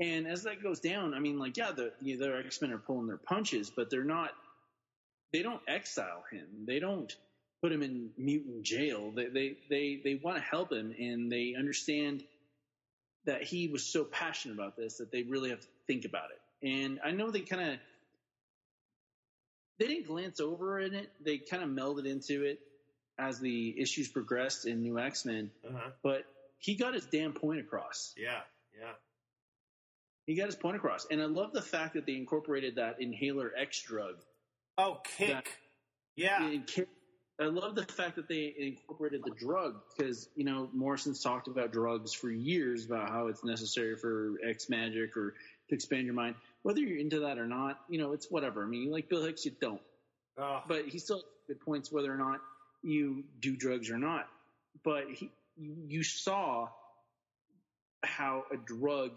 And 0.00 0.26
as 0.26 0.42
that 0.42 0.62
goes 0.62 0.80
down, 0.80 1.14
I 1.14 1.20
mean, 1.20 1.38
like, 1.38 1.56
yeah, 1.56 1.70
the 1.70 1.92
their 2.16 2.40
X 2.40 2.60
Men 2.60 2.72
are 2.72 2.78
pulling 2.78 3.06
their 3.06 3.18
punches, 3.18 3.70
but 3.70 3.90
they're 3.90 4.04
not. 4.04 4.30
They 5.32 5.42
don't 5.42 5.62
exile 5.66 6.24
him. 6.30 6.46
They 6.66 6.78
don't 6.78 7.14
put 7.62 7.72
him 7.72 7.82
in 7.82 8.10
mutant 8.18 8.62
jail. 8.64 9.10
They 9.10 9.26
they 9.26 9.56
they, 9.70 10.00
they 10.02 10.14
want 10.16 10.36
to 10.36 10.42
help 10.42 10.72
him, 10.72 10.94
and 10.98 11.30
they 11.30 11.54
understand 11.58 12.24
that 13.24 13.42
he 13.42 13.68
was 13.68 13.84
so 13.84 14.04
passionate 14.04 14.54
about 14.54 14.76
this 14.76 14.98
that 14.98 15.12
they 15.12 15.22
really 15.22 15.50
have 15.50 15.60
to 15.60 15.66
think 15.86 16.04
about 16.04 16.30
it. 16.30 16.66
And 16.66 17.00
I 17.04 17.12
know 17.12 17.30
they 17.30 17.40
kind 17.40 17.72
of 17.72 17.78
they 19.78 19.86
didn't 19.86 20.06
glance 20.06 20.40
over 20.40 20.80
in 20.80 20.94
it. 20.94 21.10
They 21.24 21.38
kind 21.38 21.62
of 21.62 21.70
melded 21.70 22.06
into 22.06 22.44
it 22.44 22.60
as 23.18 23.40
the 23.40 23.80
issues 23.80 24.08
progressed 24.08 24.66
in 24.66 24.82
New 24.82 24.98
X 24.98 25.24
Men. 25.24 25.50
uh-huh. 25.66 25.90
But 26.02 26.24
he 26.58 26.74
got 26.74 26.94
his 26.94 27.06
damn 27.06 27.32
point 27.32 27.60
across. 27.60 28.14
yeah, 28.16 28.40
yeah. 28.78 28.92
He 30.26 30.36
got 30.36 30.46
his 30.46 30.54
point 30.54 30.76
across, 30.76 31.06
and 31.10 31.20
I 31.20 31.24
love 31.24 31.52
the 31.52 31.62
fact 31.62 31.94
that 31.94 32.06
they 32.06 32.14
incorporated 32.14 32.76
that 32.76 33.00
inhaler 33.00 33.52
X 33.56 33.82
drug. 33.82 34.16
Oh, 34.78 35.00
kick. 35.16 35.58
Yeah. 36.16 36.46
In 36.46 36.64
I 37.40 37.46
love 37.46 37.74
the 37.74 37.84
fact 37.84 38.16
that 38.16 38.28
they 38.28 38.54
incorporated 38.56 39.22
the 39.24 39.32
drug 39.32 39.80
because 39.96 40.28
you 40.36 40.44
know 40.44 40.68
Morrison's 40.72 41.22
talked 41.22 41.48
about 41.48 41.72
drugs 41.72 42.12
for 42.12 42.30
years 42.30 42.84
about 42.86 43.08
how 43.08 43.28
it's 43.28 43.42
necessary 43.42 43.96
for 43.96 44.34
X 44.46 44.68
magic 44.68 45.16
or 45.16 45.34
to 45.68 45.74
expand 45.74 46.04
your 46.04 46.14
mind. 46.14 46.36
Whether 46.62 46.80
you're 46.80 46.98
into 46.98 47.20
that 47.20 47.38
or 47.38 47.46
not, 47.46 47.80
you 47.88 47.98
know 47.98 48.12
it's 48.12 48.30
whatever. 48.30 48.62
I 48.62 48.66
mean, 48.66 48.82
you 48.82 48.92
like 48.92 49.08
Bill 49.08 49.24
Hicks, 49.24 49.44
you 49.44 49.52
don't, 49.60 49.80
Oh, 50.38 50.62
but 50.66 50.86
he 50.88 50.98
still 50.98 51.22
good 51.46 51.60
points 51.60 51.92
whether 51.92 52.12
or 52.12 52.16
not 52.16 52.40
you 52.82 53.24
do 53.40 53.56
drugs 53.56 53.90
or 53.90 53.98
not. 53.98 54.28
But 54.84 55.04
he, 55.12 55.30
you 55.56 56.02
saw 56.02 56.68
how 58.02 58.44
a 58.52 58.56
drug 58.56 59.12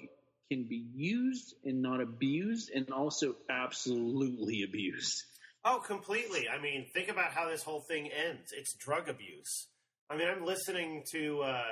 can 0.50 0.64
be 0.64 0.86
used 0.94 1.56
and 1.64 1.82
not 1.82 2.02
abused, 2.02 2.70
and 2.72 2.92
also 2.92 3.36
absolutely 3.50 4.64
abused. 4.64 5.24
Oh, 5.66 5.80
completely. 5.86 6.48
I 6.48 6.62
mean, 6.62 6.86
think 6.94 7.10
about 7.10 7.32
how 7.32 7.50
this 7.50 7.64
whole 7.64 7.82
thing 7.82 8.10
ends. 8.12 8.52
It's 8.56 8.74
drug 8.76 9.10
abuse. 9.10 9.68
I 10.10 10.16
mean, 10.16 10.28
I'm 10.28 10.46
listening 10.46 11.04
to 11.12 11.42
uh, 11.42 11.64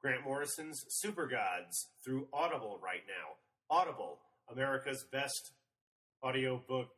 Grant 0.00 0.24
Morrison's 0.24 0.82
Super 0.88 1.26
Gods 1.26 1.88
through 2.04 2.26
Audible 2.32 2.80
right 2.82 3.02
now. 3.06 3.76
Audible, 3.76 4.18
America's 4.50 5.04
best 5.12 5.52
audiobook 6.22 6.88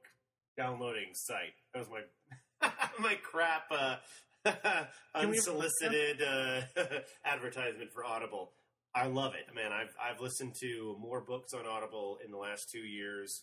downloading 0.56 1.10
site. 1.12 1.54
That 1.74 1.80
was 1.80 1.88
my 1.90 2.70
my 3.00 3.14
crap 3.16 3.64
uh, 3.70 3.96
unsolicited 5.14 6.22
uh, 6.22 6.60
advertisement 7.24 7.92
for 7.92 8.04
Audible. 8.04 8.52
I 8.94 9.06
love 9.06 9.34
it, 9.34 9.54
man. 9.54 9.72
I've 9.72 9.94
I've 10.02 10.20
listened 10.20 10.54
to 10.60 10.96
more 11.00 11.20
books 11.20 11.52
on 11.54 11.66
Audible 11.66 12.18
in 12.24 12.30
the 12.30 12.38
last 12.38 12.68
two 12.70 12.80
years 12.86 13.42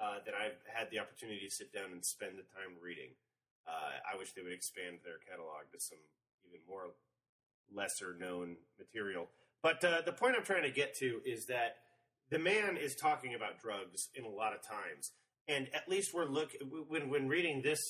uh, 0.00 0.18
than 0.24 0.34
I've 0.34 0.58
had 0.72 0.90
the 0.90 0.98
opportunity 0.98 1.46
to 1.46 1.50
sit 1.50 1.72
down 1.72 1.90
and 1.92 2.04
spend 2.04 2.38
the 2.38 2.46
time 2.54 2.78
reading. 2.80 3.10
Uh, 3.66 3.98
I 4.14 4.16
wish 4.16 4.32
they 4.32 4.42
would 4.42 4.52
expand 4.52 4.98
their 5.04 5.18
catalog 5.28 5.68
to 5.72 5.80
some 5.80 5.98
even 6.48 6.60
more 6.68 6.94
lesser 7.74 8.16
known 8.18 8.56
material. 8.78 9.28
But 9.62 9.84
uh, 9.84 10.02
the 10.04 10.12
point 10.12 10.36
I'm 10.36 10.44
trying 10.44 10.62
to 10.62 10.70
get 10.70 10.94
to 10.98 11.20
is 11.26 11.46
that 11.46 11.76
the 12.30 12.38
man 12.38 12.76
is 12.76 12.94
talking 12.94 13.34
about 13.34 13.60
drugs 13.60 14.08
in 14.14 14.24
a 14.24 14.28
lot 14.28 14.54
of 14.54 14.62
times, 14.62 15.12
and 15.48 15.68
at 15.74 15.88
least 15.88 16.14
we're 16.14 16.26
look 16.26 16.50
when 16.88 17.10
when 17.10 17.28
reading 17.28 17.62
this 17.62 17.80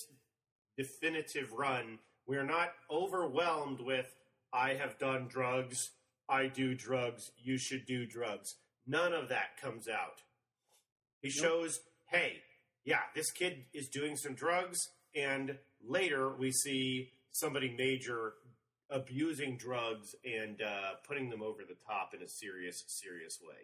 definitive 0.77 1.53
run, 1.53 1.99
we're 2.27 2.45
not 2.45 2.71
overwhelmed 2.91 3.81
with 3.81 4.07
"I 4.53 4.75
have 4.75 4.99
done 4.99 5.29
drugs, 5.29 5.91
I 6.29 6.47
do 6.47 6.75
drugs, 6.75 7.31
you 7.37 7.59
should 7.59 7.85
do 7.87 8.07
drugs." 8.07 8.55
None 8.87 9.13
of 9.13 9.29
that 9.29 9.61
comes 9.61 9.87
out. 9.89 10.23
He 11.21 11.31
shows, 11.31 11.81
hey, 12.11 12.35
yeah, 12.85 13.01
this 13.15 13.31
kid 13.31 13.65
is 13.75 13.89
doing 13.89 14.17
some 14.17 14.35
drugs, 14.35 14.79
and 15.15 15.57
later 15.87 16.31
we 16.37 16.51
see 16.53 17.11
somebody 17.31 17.75
major 17.77 18.33
abusing 18.91 19.57
drugs 19.59 20.15
and 20.25 20.63
uh, 20.63 20.95
putting 21.07 21.29
them 21.29 21.43
over 21.43 21.61
the 21.69 21.77
top 21.87 22.15
in 22.15 22.23
a 22.23 22.29
serious, 22.29 22.83
serious 22.87 23.39
way. 23.47 23.57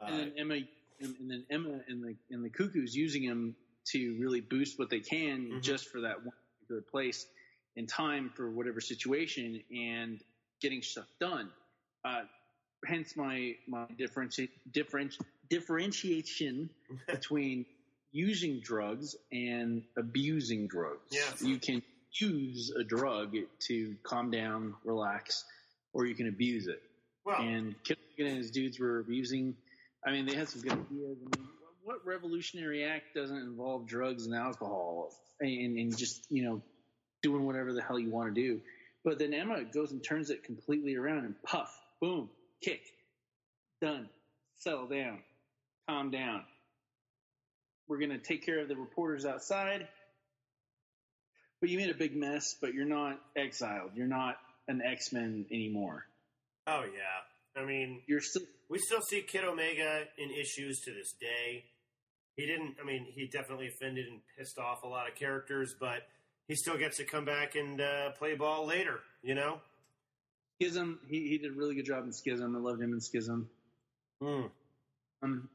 Uh, 0.00 0.06
And 0.12 0.18
then 0.18 0.32
Emma 0.38 0.54
and, 1.00 1.14
and 1.20 1.30
then 1.30 1.44
Emma 1.48 1.80
and 1.88 2.02
the 2.02 2.16
and 2.30 2.44
the 2.44 2.50
Cuckoo's 2.50 2.94
using 2.94 3.22
him 3.22 3.54
to 3.92 4.16
really 4.20 4.40
boost 4.40 4.78
what 4.78 4.90
they 4.90 4.98
can 5.00 5.48
Mhm. 5.52 5.62
just 5.62 5.88
for 5.90 6.00
that 6.00 6.18
one 6.24 6.34
particular 6.58 6.82
place 6.82 7.24
in 7.76 7.86
time 7.86 8.30
for 8.34 8.50
whatever 8.50 8.80
situation 8.80 9.62
and 9.70 10.20
getting 10.60 10.82
stuff 10.82 11.06
done. 11.20 11.52
Uh, 12.04 12.22
hence 12.84 13.16
my 13.16 13.54
my 13.68 13.86
differenti- 13.96 14.50
different 14.72 15.16
differentiation 15.48 16.70
between 17.06 17.66
using 18.12 18.60
drugs 18.60 19.16
and 19.32 19.82
abusing 19.96 20.66
drugs. 20.66 21.00
Yeah. 21.10 21.46
You 21.46 21.58
can 21.58 21.82
use 22.12 22.72
a 22.78 22.84
drug 22.84 23.34
to 23.66 23.96
calm 24.02 24.30
down, 24.30 24.74
relax, 24.84 25.44
or 25.92 26.06
you 26.06 26.14
can 26.14 26.28
abuse 26.28 26.66
it. 26.66 26.80
Well, 27.24 27.40
And 27.40 27.74
Killigan 27.84 28.28
and 28.28 28.38
his 28.38 28.50
dudes 28.50 28.78
were 28.78 29.00
abusing. 29.00 29.54
I 30.06 30.12
mean, 30.12 30.26
they 30.26 30.34
had 30.34 30.48
some 30.48 30.62
good 30.62 30.72
ideas. 30.72 31.18
I 31.20 31.38
mean, 31.38 31.48
what 31.82 32.04
revolutionary 32.04 32.84
act 32.84 33.14
doesn't 33.14 33.36
involve 33.36 33.86
drugs 33.86 34.26
and 34.26 34.34
alcohol 34.34 35.10
and, 35.40 35.78
and 35.78 35.96
just 35.96 36.26
you 36.30 36.44
know 36.44 36.62
doing 37.22 37.44
whatever 37.44 37.72
the 37.72 37.82
hell 37.82 37.98
you 37.98 38.10
want 38.10 38.34
to 38.34 38.40
do? 38.40 38.60
But 39.04 39.18
then 39.18 39.32
Emma 39.32 39.64
goes 39.64 39.92
and 39.92 40.02
turns 40.02 40.30
it 40.30 40.44
completely 40.44 40.96
around 40.96 41.24
and 41.24 41.34
puff, 41.42 41.74
boom, 42.00 42.28
kick, 42.62 42.80
done, 43.80 44.08
settle 44.58 44.86
down, 44.86 45.20
calm 45.88 46.10
down. 46.10 46.42
We're 47.88 47.98
gonna 47.98 48.18
take 48.18 48.44
care 48.44 48.60
of 48.60 48.68
the 48.68 48.76
reporters 48.76 49.24
outside. 49.24 49.88
But 51.60 51.70
you 51.70 51.78
made 51.78 51.90
a 51.90 51.94
big 51.94 52.14
mess. 52.14 52.54
But 52.60 52.74
you're 52.74 52.84
not 52.84 53.18
exiled. 53.36 53.92
You're 53.94 54.06
not 54.06 54.36
an 54.68 54.82
X 54.82 55.12
Men 55.12 55.46
anymore. 55.50 56.04
oh 56.66 56.84
yeah. 56.84 57.60
I 57.60 57.64
mean, 57.64 58.02
You're 58.06 58.20
still 58.20 58.42
we 58.68 58.78
still 58.78 59.00
see 59.00 59.22
Kid 59.22 59.44
Omega 59.44 60.04
in 60.18 60.30
issues 60.30 60.80
to 60.84 60.92
this 60.92 61.12
day. 61.20 61.64
He 62.36 62.46
didn't. 62.46 62.76
I 62.80 62.84
mean, 62.86 63.06
he 63.14 63.26
definitely 63.26 63.68
offended 63.68 64.06
and 64.06 64.20
pissed 64.38 64.58
off 64.58 64.82
a 64.84 64.86
lot 64.86 65.08
of 65.08 65.14
characters, 65.16 65.74
but 65.80 66.02
he 66.46 66.54
still 66.54 66.76
gets 66.76 66.98
to 66.98 67.04
come 67.04 67.24
back 67.24 67.56
and 67.56 67.80
uh, 67.80 68.10
play 68.18 68.34
ball 68.34 68.66
later. 68.66 69.00
You 69.22 69.34
know. 69.34 69.60
Schism. 70.60 70.98
He, 71.08 71.28
he 71.28 71.38
did 71.38 71.52
a 71.52 71.54
really 71.54 71.74
good 71.74 71.86
job 71.86 72.04
in 72.04 72.12
Schism. 72.12 72.54
I 72.54 72.58
loved 72.58 72.82
him 72.82 72.92
in 72.92 73.00
Schism. 73.00 73.48
Um, 74.20 75.48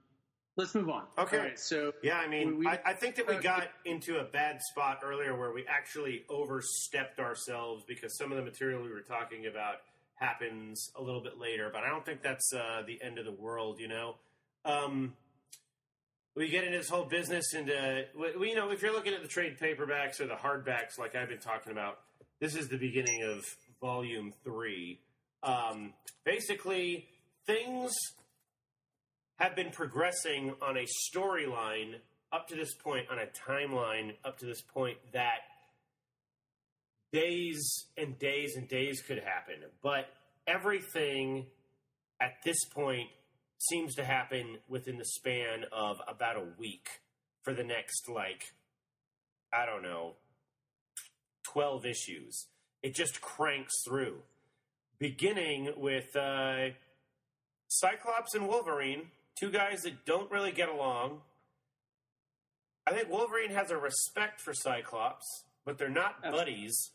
let's 0.56 0.76
move 0.76 0.90
on. 0.90 1.04
Okay. 1.18 1.38
All 1.38 1.44
right, 1.44 1.60
so 1.60 1.94
Yeah, 2.04 2.18
I 2.18 2.28
mean, 2.28 2.58
We- 2.60 2.68
I, 2.68 2.80
I 2.86 2.94
think 2.94 3.16
that 3.16 3.28
we 3.28 3.36
uh, 3.36 3.42
got 3.42 3.68
into 3.86 4.18
a 4.20 4.24
bad 4.24 4.62
spot 4.72 5.00
earlier 5.04 5.38
where 5.38 5.52
we 5.52 5.66
actually 5.68 6.24
overstepped 6.30 7.20
ourselves 7.20 7.84
because 7.88 8.18
some 8.18 8.32
of 8.32 8.38
the 8.38 8.44
material 8.44 8.82
we 8.84 8.90
were 8.92 9.02
talking 9.02 9.48
about 9.48 9.78
happens 10.16 10.92
a 10.96 11.02
little 11.02 11.22
bit 11.22 11.38
later, 11.40 11.70
but 11.74 11.84
I 11.84 11.90
don't 11.90 12.06
think 12.06 12.22
that's 12.22 12.54
uh, 12.54 12.84
the 12.86 13.02
end 13.02 13.18
of 13.18 13.26
the 13.26 13.32
world, 13.32 13.80
you 13.80 13.88
know? 13.88 14.16
Um, 14.64 15.14
we 16.36 16.50
get 16.50 16.64
into 16.64 16.78
this 16.78 16.90
whole 16.90 17.06
business 17.06 17.54
into, 17.54 18.06
well, 18.16 18.46
you 18.46 18.56
know, 18.56 18.72
if 18.72 18.82
you're 18.82 18.94
looking 18.94 19.14
at 19.14 19.22
the 19.22 19.28
trade 19.28 19.58
paperbacks 19.60 20.20
or 20.20 20.26
the 20.28 20.36
hardbacks 20.36 20.98
like 20.98 21.16
I've 21.16 21.30
been 21.30 21.40
talking 21.40 21.72
about, 21.72 22.00
this 22.40 22.56
is 22.56 22.70
the 22.70 22.78
beginning 22.78 23.24
of 23.24 23.44
volume 23.82 24.34
three. 24.44 25.00
Um, 25.44 25.94
basically, 26.24 27.08
things 27.46 27.92
have 29.38 29.56
been 29.56 29.72
progressing 29.72 30.54
on 30.62 30.78
a 30.78 30.86
storyline 31.10 31.96
up 32.32 32.48
to 32.48 32.56
this 32.56 32.74
point, 32.74 33.08
on 33.12 33.20
a 33.20 33.28
timeline 33.50 34.16
up 34.26 34.38
to 34.40 34.46
this 34.46 34.62
point 34.62 34.98
that 35.14 35.40
days 37.12 37.86
and 37.98 38.18
days 38.18 38.56
and 38.56 38.68
days 38.68 39.02
could 39.02 39.20
happen. 39.20 39.56
But 39.82 40.08
everything 40.48 41.46
at 42.20 42.34
this 42.44 42.66
point 42.66 43.10
seems 43.60 43.96
to 43.96 44.04
happen 44.04 44.58
within 44.68 44.98
the 44.98 45.06
span 45.06 45.66
of 45.72 45.98
about 46.08 46.36
a 46.36 46.46
week 46.58 46.88
for 47.44 47.54
the 47.54 47.64
next, 47.64 48.10
like, 48.10 48.54
I 49.54 49.66
don't 49.66 49.84
know, 49.84 50.14
12 51.44 51.86
issues. 51.86 52.48
It 52.82 52.96
just 52.96 53.22
cranks 53.22 53.74
through. 53.88 54.18
Beginning 55.00 55.74
with 55.78 56.16
uh, 56.16 56.70
Cyclops 57.68 58.36
and 58.36 58.48
Wolverine, 58.48 59.12
two 59.36 59.52
guys 59.52 59.84
that 59.84 60.06
don't 60.06 60.30
really 60.32 60.52
get 60.52 60.70
along. 60.70 61.22
I 62.86 62.94
think 62.94 63.10
Wolverine 63.10 63.52
has 63.52 63.72
a 63.72 63.78
respect 63.78 64.42
for 64.42 64.54
Cyclops, 64.54 65.26
but 65.66 65.78
they're 65.78 65.90
not 65.90 66.16
Absolutely. 66.24 66.40
buddies. 66.40 66.92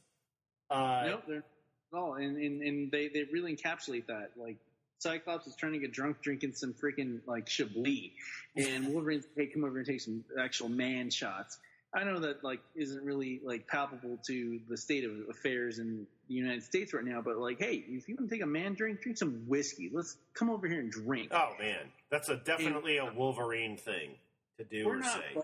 Uh, 0.71 1.03
nope, 1.07 1.23
they're 1.27 1.45
no, 1.93 2.15
and, 2.15 2.37
and 2.37 2.63
and 2.63 2.91
they 2.91 3.09
they 3.09 3.25
really 3.33 3.57
encapsulate 3.57 4.07
that. 4.07 4.33
Like 4.37 4.59
Cyclops 4.99 5.47
is 5.47 5.57
trying 5.57 5.73
to 5.73 5.79
get 5.79 5.93
drunk, 5.93 6.21
drinking 6.21 6.53
some 6.55 6.75
freaking 6.75 7.21
like 7.27 7.49
Chablis, 7.49 8.11
and 8.57 8.89
Wolverine's 8.93 9.27
hey, 9.37 9.47
come 9.47 9.65
over 9.65 9.79
and 9.79 9.87
take 9.87 10.01
some 10.01 10.25
actual 10.39 10.69
man 10.69 11.11
shots. 11.11 11.59
I 11.95 12.05
know 12.05 12.21
that 12.21 12.45
like 12.45 12.61
isn't 12.75 13.03
really 13.03 13.41
like 13.43 13.67
palpable 13.67 14.19
to 14.27 14.61
the 14.69 14.77
state 14.77 15.05
of 15.05 15.13
affairs 15.31 15.79
in 15.79 16.07
the 16.29 16.35
United 16.35 16.63
States 16.63 16.93
right 16.93 17.05
now, 17.05 17.23
but 17.23 17.39
like, 17.39 17.59
hey, 17.59 17.83
if 17.89 18.09
you 18.09 18.17
want 18.17 18.29
to 18.29 18.35
take 18.35 18.43
a 18.43 18.47
man 18.47 18.75
drink, 18.75 19.01
drink 19.01 19.19
some 19.19 19.45
whiskey. 19.47 19.91
Let's 19.93 20.17
come 20.35 20.51
over 20.51 20.69
here 20.69 20.81
and 20.81 20.91
drink. 20.91 21.31
Oh 21.33 21.53
man, 21.59 21.79
that's 22.11 22.29
a 22.29 22.37
definitely 22.37 22.99
a 22.99 23.07
Wolverine 23.13 23.77
thing 23.77 24.11
to 24.59 24.65
do 24.65 24.87
we're 24.87 24.97
or 24.97 25.01
not 25.01 25.15
say. 25.35 25.41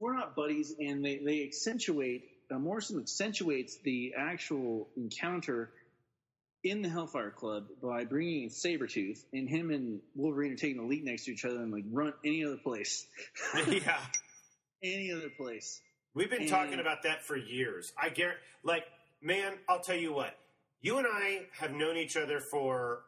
we're 0.00 0.14
not 0.14 0.36
buddies, 0.36 0.74
and 0.78 1.04
they 1.04 1.18
they 1.18 1.42
accentuate 1.44 2.24
uh, 2.50 2.58
Morrison 2.58 3.00
accentuates 3.00 3.78
the 3.84 4.14
actual 4.16 4.88
encounter 4.96 5.70
in 6.62 6.80
the 6.82 6.88
Hellfire 6.88 7.30
Club 7.30 7.64
by 7.82 8.04
bringing 8.04 8.44
in 8.44 8.48
Sabretooth, 8.48 9.18
and 9.32 9.48
him 9.48 9.70
and 9.70 10.00
Wolverine 10.14 10.52
are 10.52 10.56
taking 10.56 10.78
the 10.78 10.86
lead 10.86 11.04
next 11.04 11.24
to 11.26 11.32
each 11.32 11.44
other 11.44 11.56
and 11.56 11.72
like 11.72 11.84
run 11.90 12.12
any 12.24 12.44
other 12.44 12.56
place, 12.56 13.06
yeah, 13.68 13.98
any 14.82 15.12
other 15.12 15.28
place. 15.30 15.80
we've 16.14 16.30
been 16.30 16.42
And- 16.42 16.50
talking 16.50 16.80
about 16.80 17.02
that 17.04 17.24
for 17.24 17.36
years. 17.36 17.92
I 18.00 18.08
guarantee, 18.10 18.40
like, 18.62 18.84
man, 19.24 19.54
I'll 19.68 19.80
tell 19.80 19.96
you 19.96 20.12
what. 20.12 20.38
You 20.80 20.98
and 20.98 21.06
I 21.10 21.46
have 21.58 21.72
known 21.72 21.96
each 21.96 22.16
other 22.16 22.40
for 22.50 23.04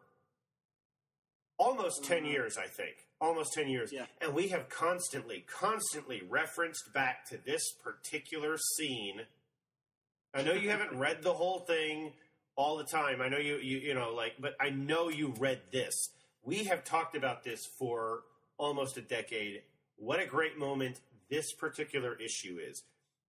almost 1.59 2.05
10 2.05 2.25
Mhm. 2.25 2.31
years, 2.31 2.57
I 2.59 2.67
think. 2.67 3.07
Almost 3.21 3.53
10 3.55 3.69
years. 3.69 3.93
Yeah. 3.93 4.07
And 4.21 4.35
we 4.35 4.49
have 4.49 4.69
constantly, 4.69 5.43
constantly 5.43 6.23
referenced 6.23 6.93
back 6.93 7.25
to 7.31 7.39
this 7.39 7.73
particular 7.83 8.59
scene. 8.59 9.27
I 10.35 10.43
know 10.43 10.53
you 10.53 10.71
haven't 10.71 10.99
read 10.99 11.23
the 11.23 11.35
whole 11.35 11.61
thing 11.61 12.15
all 12.57 12.77
the 12.77 12.85
time. 12.85 13.21
I 13.23 13.29
know 13.29 13.39
you, 13.39 13.57
you, 13.57 13.79
you 13.79 13.95
know, 13.95 14.13
like, 14.13 14.35
but 14.39 14.55
I 14.61 14.71
know 14.71 15.09
you 15.09 15.29
read 15.39 15.71
this. 15.71 15.95
We 16.43 16.65
have 16.65 16.85
talked 16.85 17.17
about 17.17 17.43
this 17.43 17.61
for 17.79 18.25
almost 18.59 18.97
a 18.97 19.03
decade. 19.03 19.63
What 19.97 20.21
a 20.21 20.27
great 20.27 20.57
moment 20.59 21.01
this 21.29 21.53
particular 21.53 22.15
issue 22.17 22.59
is. 22.59 22.83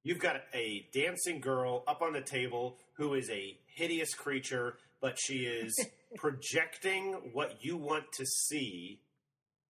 You've 0.06 0.20
got 0.20 0.36
a 0.54 0.86
dancing 0.94 1.40
girl 1.40 1.82
up 1.88 2.00
on 2.00 2.12
the 2.12 2.20
table 2.20 2.76
who 2.92 3.14
is 3.14 3.28
a 3.28 3.58
hideous 3.74 4.14
creature, 4.14 4.76
but 5.00 5.18
she 5.18 5.38
is 5.38 5.74
projecting 6.14 7.32
what 7.32 7.56
you 7.64 7.76
want 7.76 8.04
to 8.12 8.24
see 8.24 9.00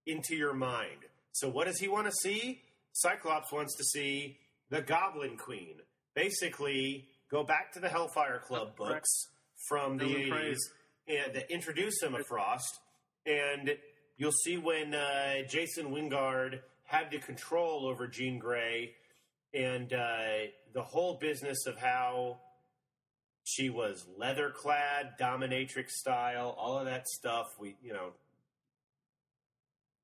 into 0.04 0.36
your 0.36 0.52
mind. 0.52 1.06
So, 1.32 1.48
what 1.48 1.66
does 1.66 1.78
he 1.78 1.88
want 1.88 2.08
to 2.08 2.12
see? 2.12 2.60
Cyclops 2.92 3.50
wants 3.50 3.78
to 3.78 3.84
see 3.84 4.36
the 4.68 4.82
Goblin 4.82 5.38
Queen. 5.38 5.76
Basically, 6.14 7.08
go 7.30 7.42
back 7.42 7.72
to 7.72 7.80
the 7.80 7.88
Hellfire 7.88 8.42
Club 8.46 8.76
Correct. 8.76 8.92
books 8.92 9.28
from 9.70 9.96
the 9.96 10.04
80s 10.04 10.58
and 11.08 11.34
that 11.34 11.50
introduce 11.50 12.02
him 12.02 12.12
to 12.12 12.22
Frost. 12.28 12.78
And 13.24 13.74
you'll 14.18 14.32
see 14.32 14.58
when 14.58 14.92
uh, 14.92 15.44
Jason 15.48 15.86
Wyngarde 15.86 16.60
had 16.84 17.10
the 17.10 17.20
control 17.20 17.88
over 17.88 18.06
Jean 18.06 18.38
Grey 18.38 18.92
and 19.56 19.92
uh, 19.92 20.50
the 20.74 20.82
whole 20.82 21.18
business 21.18 21.66
of 21.66 21.78
how 21.78 22.38
she 23.44 23.70
was 23.70 24.04
leather 24.18 24.52
clad, 24.54 25.12
dominatrix 25.20 25.90
style, 25.90 26.54
all 26.58 26.78
of 26.78 26.86
that 26.86 27.06
stuff. 27.06 27.46
We, 27.58 27.76
you 27.82 27.92
know, 27.92 28.10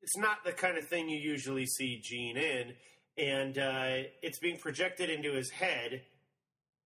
it's 0.01 0.17
not 0.17 0.45
the 0.45 0.53
kind 0.53 0.79
of 0.79 0.87
thing 0.87 1.09
you 1.09 1.19
usually 1.19 1.67
see 1.67 2.01
Jean 2.03 2.37
in, 2.37 2.73
and 3.19 3.59
uh, 3.59 4.09
it's 4.23 4.39
being 4.39 4.59
projected 4.59 5.11
into 5.11 5.33
his 5.33 5.51
head. 5.51 6.03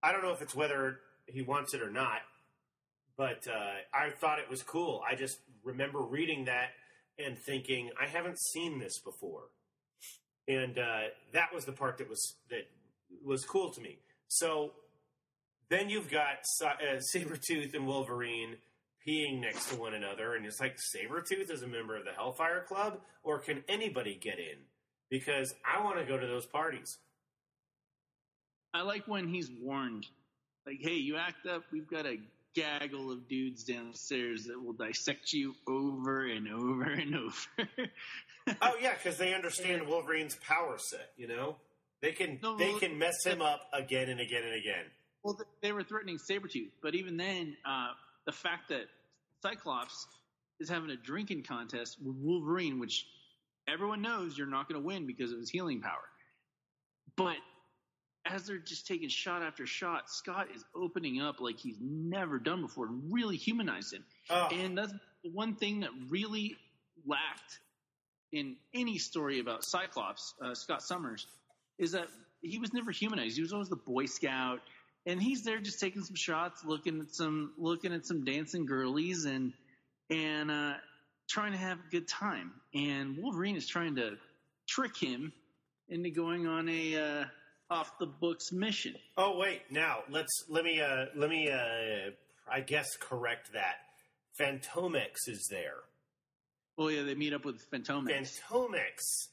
I 0.03 0.13
don't 0.13 0.23
know 0.23 0.33
if 0.33 0.43
it's 0.43 0.55
whether 0.55 0.99
he 1.27 1.43
wants 1.43 1.75
it 1.75 1.83
or 1.83 1.91
not, 1.91 2.21
but 3.17 3.47
uh, 3.49 3.75
I 3.95 4.11
thought 4.11 4.39
it 4.39 4.51
was 4.51 4.63
cool. 4.63 5.03
I 5.09 5.15
just 5.15 5.39
remember 5.63 6.01
reading 6.01 6.47
that 6.47 6.71
and 7.19 7.39
thinking, 7.39 7.91
I 8.01 8.07
haven't 8.07 8.39
seen 8.39 8.79
this 8.79 8.99
before, 9.01 9.45
and 10.49 10.79
uh, 10.79 11.09
that 11.33 11.53
was 11.55 11.65
the 11.65 11.73
part 11.73 11.99
that 11.99 12.09
was 12.09 12.37
that 12.51 12.67
was 13.25 13.45
cool 13.45 13.71
to 13.73 13.81
me. 13.81 13.99
So 14.29 14.73
then 15.71 15.91
you've 15.91 16.11
got 16.11 16.39
uh, 16.65 17.01
Sabretooth 17.15 17.75
and 17.75 17.87
Wolverine 17.87 18.57
peeing 19.07 19.41
next 19.41 19.71
to 19.71 19.77
one 19.77 19.95
another, 19.95 20.35
and 20.35 20.47
it's 20.47 20.61
like 20.61 20.77
Sabretooth 20.77 21.51
is 21.51 21.63
a 21.63 21.67
member 21.67 21.97
of 21.97 22.05
the 22.05 22.13
Hellfire 22.13 22.65
Club, 22.67 23.01
or 23.23 23.39
can 23.39 23.63
anybody 23.69 24.19
get 24.21 24.39
in? 24.39 24.59
Because 25.11 25.55
I 25.65 25.83
want 25.85 25.99
to 25.99 26.05
go 26.05 26.19
to 26.19 26.27
those 26.27 26.47
parties. 26.47 26.99
I 28.75 28.83
like 28.83 29.07
when 29.07 29.29
he's 29.29 29.51
warned, 29.63 30.07
like, 30.67 30.79
"Hey, 30.81 30.97
you 30.97 31.17
act 31.17 31.47
up, 31.47 31.63
we've 31.73 31.89
got 31.89 32.07
a 32.07 32.19
gaggle 32.57 33.13
of 33.13 33.29
dudes 33.29 33.65
downstairs 33.65 34.45
that 34.45 34.61
will 34.61 34.73
dissect 34.73 35.33
you 35.33 35.55
over 35.69 36.27
and 36.27 36.49
over 36.49 36.85
and 36.85 37.15
over. 37.15 37.69
Oh 38.63 38.77
yeah, 38.81 38.95
because 38.95 39.19
they 39.19 39.35
understand 39.35 39.87
Wolverine's 39.87 40.37
power 40.37 40.77
set. 40.79 41.11
You 41.17 41.29
know, 41.29 41.57
they 42.01 42.13
can 42.13 42.39
No, 42.43 42.57
they 42.57 42.75
can 42.75 42.99
mess 42.99 43.25
him 43.25 43.43
up 43.43 43.63
again 43.73 44.09
and 44.09 44.21
again 44.21 44.43
and 44.45 44.55
again. 44.55 44.85
Well, 45.23 45.39
they 45.61 45.73
were 45.73 45.83
threatening 45.83 46.19
Sabretooth, 46.19 46.71
but 46.83 46.95
even 46.95 47.17
then, 47.17 47.57
uh, 47.69 47.89
the 48.27 48.33
fact 48.33 48.69
that 48.69 48.85
Cyclops 49.43 50.07
is 50.61 50.69
having 50.69 50.91
a 50.91 50.97
drinking 50.97 51.43
contest 51.43 51.99
with 52.01 52.15
Wolverine, 52.17 52.79
which 52.79 53.07
everyone 53.69 54.03
knows 54.03 54.39
you're 54.39 54.47
not 54.47 54.69
going 54.69 54.81
to 54.81 54.87
win 54.87 55.07
because 55.07 55.33
of 55.33 55.39
his 55.39 55.51
healing 55.51 55.81
power. 55.81 56.09
But 57.17 57.37
as 58.25 58.47
they're 58.47 58.59
just 58.59 58.87
taking 58.87 59.09
shot 59.09 59.43
after 59.43 59.67
shot, 59.67 60.09
Scott 60.09 60.49
is 60.55 60.65
opening 60.75 61.21
up 61.21 61.41
like 61.41 61.59
he's 61.59 61.79
never 61.81 62.39
done 62.39 62.63
before 62.63 62.87
and 62.87 63.13
really 63.13 63.37
humanized 63.37 63.93
him. 63.95 64.05
Oh, 64.31 64.49
And 64.53 64.79
that's 64.79 64.93
the 65.25 65.31
one 65.31 65.57
thing 65.57 65.81
that 65.81 65.91
really 66.09 66.57
lacked 67.07 67.61
in 68.37 68.57
any 68.75 68.99
story 68.99 69.41
about 69.41 69.65
Cyclops, 69.65 70.35
uh, 70.43 70.55
Scott 70.55 70.83
Summers, 70.83 71.27
is 71.79 71.93
that 71.93 72.09
he 72.43 72.59
was 72.59 72.73
never 72.73 72.91
humanized. 72.91 73.37
He 73.37 73.43
was 73.43 73.53
always 73.53 73.69
the 73.69 73.77
Boy 73.77 74.07
Scout, 74.07 74.61
and 75.07 75.23
he's 75.23 75.43
there 75.43 75.59
just 75.59 75.81
taking 75.81 76.03
some 76.03 76.17
shots, 76.17 76.65
looking 76.65 77.01
at 77.01 77.15
some 77.15 77.53
looking 77.59 77.93
at 77.93 78.07
some 78.07 78.25
dancing 78.25 78.67
girlies, 78.67 79.25
and 79.25 79.53
and 80.11 80.51
uh, 80.51 80.75
trying 81.29 81.53
to 81.53 81.59
have 81.59 81.79
a 81.79 81.91
good 81.91 82.09
time. 82.09 82.53
And 82.75 83.17
Wolverine 83.19 83.57
is 83.57 83.67
trying 83.67 83.97
to 83.97 84.17
trick 84.69 84.97
him 84.97 85.33
into 85.89 86.11
going 86.11 86.47
on 86.47 86.69
a 86.69 86.97
uh, 86.97 87.25
off 87.71 87.99
the 87.99 88.07
books 88.07 88.53
mission. 88.53 88.95
oh 89.17 89.39
wait, 89.39 89.63
now 89.71 89.99
let's 90.11 90.45
let 90.49 90.65
me 90.65 90.81
uh 90.81 91.07
let 91.15 91.31
me 91.31 91.51
uh 91.51 92.11
I 92.51 92.61
guess 92.61 92.87
correct 93.01 93.53
that. 93.55 93.77
Fantomex 94.39 95.29
is 95.29 95.49
there. 95.51 95.77
Oh 96.79 96.89
yeah, 96.89 97.03
they 97.03 97.15
meet 97.15 97.33
up 97.33 97.45
with 97.45 97.69
Fantomex. 97.71 98.41
Fantomex 98.51 99.29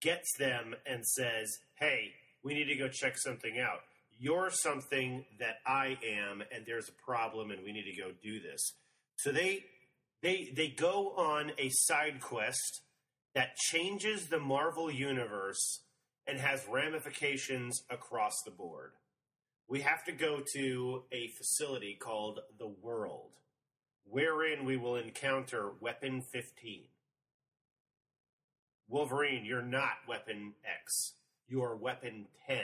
gets 0.00 0.28
them 0.38 0.74
and 0.86 1.06
says, 1.06 1.58
"Hey, 1.78 2.14
we 2.42 2.54
need 2.54 2.66
to 2.66 2.76
go 2.76 2.88
check 2.88 3.16
something 3.16 3.58
out. 3.58 3.80
You're 4.18 4.50
something 4.50 5.24
that 5.38 5.60
I 5.66 5.98
am, 6.04 6.42
and 6.52 6.66
there's 6.66 6.88
a 6.88 7.04
problem, 7.04 7.50
and 7.50 7.62
we 7.62 7.72
need 7.72 7.90
to 7.90 8.00
go 8.00 8.12
do 8.22 8.40
this." 8.40 8.72
So 9.16 9.32
they 9.32 9.64
they 10.22 10.50
they 10.54 10.68
go 10.68 11.10
on 11.16 11.52
a 11.58 11.68
side 11.70 12.20
quest 12.20 12.82
that 13.34 13.56
changes 13.56 14.26
the 14.26 14.40
Marvel 14.40 14.90
universe 14.90 15.80
and 16.26 16.38
has 16.38 16.66
ramifications 16.68 17.82
across 17.88 18.42
the 18.44 18.50
board. 18.50 18.92
We 19.68 19.82
have 19.82 20.04
to 20.04 20.12
go 20.12 20.42
to 20.54 21.04
a 21.12 21.28
facility 21.38 21.94
called 21.94 22.40
the 22.58 22.66
World, 22.66 23.30
wherein 24.04 24.64
we 24.64 24.76
will 24.76 24.96
encounter 24.96 25.70
Weapon 25.80 26.22
15. 26.22 26.82
Wolverine, 28.88 29.44
you're 29.44 29.62
not 29.62 29.92
Weapon 30.08 30.54
X. 30.64 31.14
You 31.48 31.62
are 31.62 31.76
Weapon 31.76 32.26
10. 32.48 32.58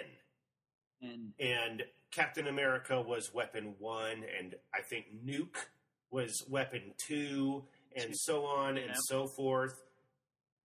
and 1.02 1.32
And 1.38 1.82
Captain 2.10 2.46
America 2.48 3.00
was 3.00 3.32
Weapon 3.32 3.74
1, 3.78 4.10
and 4.38 4.54
I 4.74 4.80
think 4.82 5.06
Nuke 5.24 5.66
was 6.10 6.44
Weapon 6.48 6.94
2, 7.08 7.62
and 7.96 8.10
so 8.16 8.44
on 8.44 8.76
and 8.76 8.92
so 8.94 9.26
forth. 9.36 9.74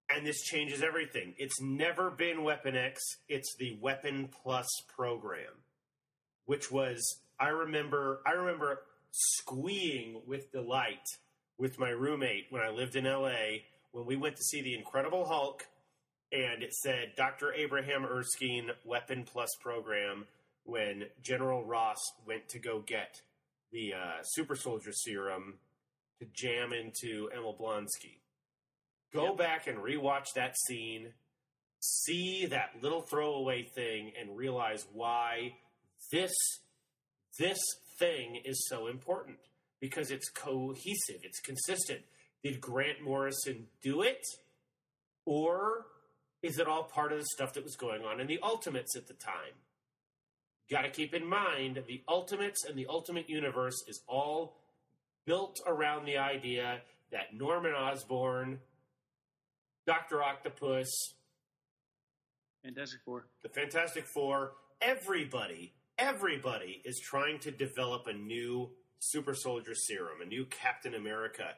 And 0.09 0.25
this 0.25 0.41
changes 0.43 0.83
everything. 0.83 1.33
It's 1.37 1.61
never 1.61 2.09
been 2.09 2.43
Weapon 2.43 2.75
X, 2.75 2.99
it's 3.29 3.55
the 3.57 3.77
Weapon 3.81 4.29
Plus 4.43 4.67
program, 4.95 5.63
which 6.45 6.71
was 6.71 7.01
I 7.39 7.49
remember 7.49 8.21
I 8.25 8.31
remember 8.31 8.79
squeeing 9.11 10.21
with 10.25 10.51
delight 10.51 11.05
with 11.57 11.77
my 11.79 11.89
roommate 11.89 12.45
when 12.49 12.61
I 12.61 12.69
lived 12.69 12.95
in 12.95 13.03
LA 13.05 13.59
when 13.91 14.05
we 14.05 14.15
went 14.15 14.35
to 14.37 14.43
see 14.43 14.61
the 14.61 14.73
Incredible 14.73 15.25
Hulk 15.25 15.67
and 16.31 16.63
it 16.63 16.73
said 16.73 17.11
Dr. 17.17 17.53
Abraham 17.53 18.05
Erskine 18.05 18.71
Weapon 18.85 19.25
Plus 19.25 19.49
program 19.61 20.25
when 20.63 21.03
General 21.21 21.63
Ross 21.65 21.97
went 22.25 22.47
to 22.49 22.59
go 22.59 22.79
get 22.85 23.21
the 23.71 23.93
uh, 23.93 24.23
super 24.23 24.55
soldier 24.55 24.91
serum 24.93 25.55
to 26.19 26.25
jam 26.33 26.71
into 26.71 27.29
Emil 27.35 27.55
Blonsky. 27.59 28.17
Go 29.13 29.29
Yep. 29.29 29.37
back 29.37 29.67
and 29.67 29.77
rewatch 29.79 30.27
that 30.35 30.55
scene, 30.57 31.07
see 31.79 32.45
that 32.45 32.75
little 32.81 33.01
throwaway 33.01 33.63
thing, 33.63 34.13
and 34.19 34.37
realize 34.37 34.85
why 34.93 35.55
this 36.11 36.31
this 37.37 37.59
thing 38.01 38.41
is 38.43 38.67
so 38.67 38.87
important 38.87 39.37
because 39.79 40.11
it's 40.11 40.29
cohesive, 40.29 41.21
it's 41.23 41.39
consistent. 41.39 42.01
Did 42.43 42.59
Grant 42.59 43.01
Morrison 43.03 43.67
do 43.83 44.01
it, 44.01 44.25
or 45.25 45.85
is 46.41 46.57
it 46.57 46.67
all 46.67 46.83
part 46.83 47.11
of 47.11 47.19
the 47.19 47.25
stuff 47.35 47.53
that 47.53 47.63
was 47.63 47.75
going 47.75 48.03
on 48.03 48.19
in 48.19 48.25
the 48.27 48.39
Ultimates 48.41 48.95
at 48.95 49.07
the 49.07 49.13
time? 49.13 49.53
Got 50.69 50.81
to 50.81 50.89
keep 50.89 51.13
in 51.13 51.27
mind 51.27 51.83
the 51.87 52.01
Ultimates 52.07 52.65
and 52.65 52.75
the 52.77 52.87
Ultimate 52.89 53.29
Universe 53.29 53.83
is 53.87 54.01
all 54.07 54.57
built 55.25 55.59
around 55.67 56.05
the 56.05 56.17
idea 56.17 56.81
that 57.11 57.35
Norman 57.35 57.73
Osborn, 57.73 58.59
Doctor 59.85 60.23
Octopus, 60.23 60.89
Fantastic 62.63 63.01
Four. 63.05 63.25
the 63.43 63.49
Fantastic 63.49 64.05
Four, 64.07 64.53
everybody, 64.81 65.73
everybody 66.01 66.81
is 66.83 66.99
trying 66.99 67.37
to 67.39 67.51
develop 67.51 68.07
a 68.07 68.13
new 68.13 68.71
super 68.99 69.35
soldier 69.35 69.75
serum, 69.75 70.21
a 70.21 70.25
new 70.25 70.45
Captain 70.45 70.95
America. 70.95 71.53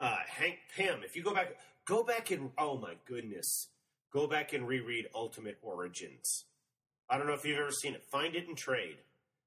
Uh, 0.00 0.16
Hank 0.28 0.58
Pym, 0.76 1.00
if 1.04 1.16
you 1.16 1.22
go 1.22 1.34
back, 1.34 1.56
go 1.86 2.04
back 2.04 2.30
and, 2.30 2.50
oh 2.56 2.78
my 2.78 2.94
goodness, 3.06 3.68
go 4.12 4.28
back 4.28 4.52
and 4.52 4.66
reread 4.66 5.08
Ultimate 5.14 5.58
Origins. 5.60 6.44
I 7.10 7.18
don't 7.18 7.26
know 7.26 7.34
if 7.34 7.44
you've 7.44 7.58
ever 7.58 7.72
seen 7.72 7.94
it. 7.94 8.04
Find 8.10 8.36
it 8.36 8.48
in 8.48 8.54
trade. 8.54 8.96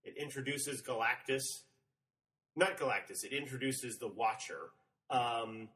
It 0.04 0.16
introduces 0.18 0.82
Galactus. 0.82 1.44
Not 2.56 2.78
Galactus, 2.78 3.24
it 3.24 3.32
introduces 3.32 3.98
the 3.98 4.10
Watcher. 4.10 4.70
Um, 5.10 5.70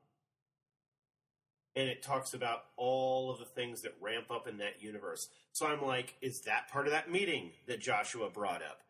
and 1.78 1.88
it 1.88 2.02
talks 2.02 2.34
about 2.34 2.64
all 2.76 3.30
of 3.30 3.38
the 3.38 3.45
things 3.45 3.82
that 3.82 3.94
ramp 4.02 4.32
up 4.32 4.48
in 4.48 4.58
that 4.58 4.82
universe. 4.82 5.28
So 5.54 5.68
I'm 5.68 5.86
like, 5.86 6.16
is 6.24 6.41
that 6.48 6.70
part 6.72 6.88
of 6.88 6.91
that 6.91 7.12
meeting 7.12 7.52
that 7.68 7.80
Joshua 7.80 8.32
brought 8.32 8.64
up? 8.64 8.82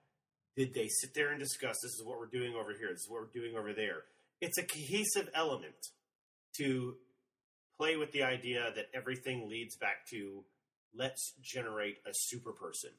Did 0.56 0.74
they 0.74 0.88
sit 0.88 1.14
there 1.14 1.32
and 1.32 1.40
discuss 1.40 1.76
this 1.84 1.92
is 1.92 2.04
what 2.06 2.18
we're 2.18 2.28
doing 2.28 2.56
over 2.56 2.72
here, 2.72 2.88
this 2.90 3.02
is 3.02 3.10
what 3.10 3.22
we're 3.22 3.42
doing 3.42 3.58
over 3.58 3.74
there? 3.74 4.04
It's 4.40 4.58
a 4.58 4.64
cohesive 4.64 5.30
element 5.36 5.76
to 6.56 6.96
play 7.78 7.98
with 7.98 8.14
the 8.14 8.24
idea 8.24 8.72
that 8.74 8.86
everything 8.94 9.50
leads 9.50 9.76
back 9.76 10.08
to 10.12 10.46
let's 10.96 11.34
generate 11.42 11.98
a 12.08 12.12
super 12.14 12.54
person. 12.54 12.92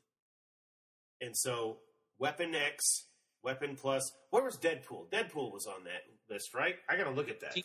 And 1.22 1.34
so 1.34 1.78
Weapon 2.18 2.54
X, 2.54 3.06
Weapon 3.42 3.74
Plus, 3.74 4.12
where 4.28 4.44
was 4.44 4.58
Deadpool? 4.58 5.08
Deadpool 5.10 5.50
was 5.50 5.66
on 5.66 5.84
that 5.84 6.02
list, 6.30 6.52
right? 6.52 6.76
I 6.90 6.96
gotta 6.98 7.10
look 7.10 7.30
at 7.30 7.40
that. 7.40 7.52
I 7.56 7.62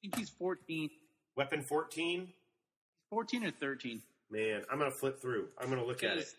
think 0.00 0.16
he's 0.16 0.30
14, 0.30 0.88
Weapon 1.38 1.62
14? 1.62 2.26
14 3.10 3.44
or 3.44 3.50
13. 3.52 4.02
Man, 4.28 4.62
I'm 4.68 4.76
gonna 4.76 4.90
flip 4.90 5.20
through. 5.20 5.46
I'm 5.56 5.70
gonna 5.70 5.84
look 5.84 6.02
at 6.02 6.16
it. 6.16 6.34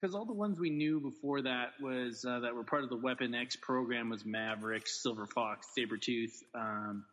Because 0.00 0.14
all 0.14 0.26
the 0.26 0.34
ones 0.34 0.60
we 0.60 0.68
knew 0.68 1.00
before 1.00 1.40
that 1.40 1.70
was 1.80 2.22
uh, 2.26 2.40
that 2.40 2.54
were 2.54 2.62
part 2.62 2.84
of 2.84 2.90
the 2.90 2.96
Weapon 2.96 3.34
X 3.34 3.56
program 3.56 4.10
was 4.10 4.26
Maverick, 4.26 4.86
Silver 4.86 5.26
Fox, 5.26 5.68
Sabretooth. 5.76 6.42
Um, 6.54 7.06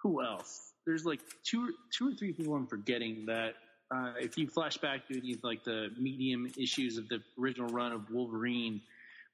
who 0.00 0.22
else? 0.22 0.72
There's 0.86 1.04
like 1.04 1.18
two, 1.42 1.74
two 1.92 2.10
or 2.10 2.14
three 2.14 2.32
people 2.32 2.54
I'm 2.54 2.68
forgetting 2.68 3.26
that 3.26 3.54
uh, 3.92 4.12
if 4.20 4.38
you 4.38 4.46
flash 4.46 4.76
back 4.76 5.08
to 5.08 5.20
these 5.20 5.42
like 5.42 5.64
the 5.64 5.88
medium 5.98 6.48
issues 6.56 6.96
of 6.96 7.08
the 7.08 7.20
original 7.40 7.70
run 7.70 7.90
of 7.90 8.08
Wolverine, 8.08 8.82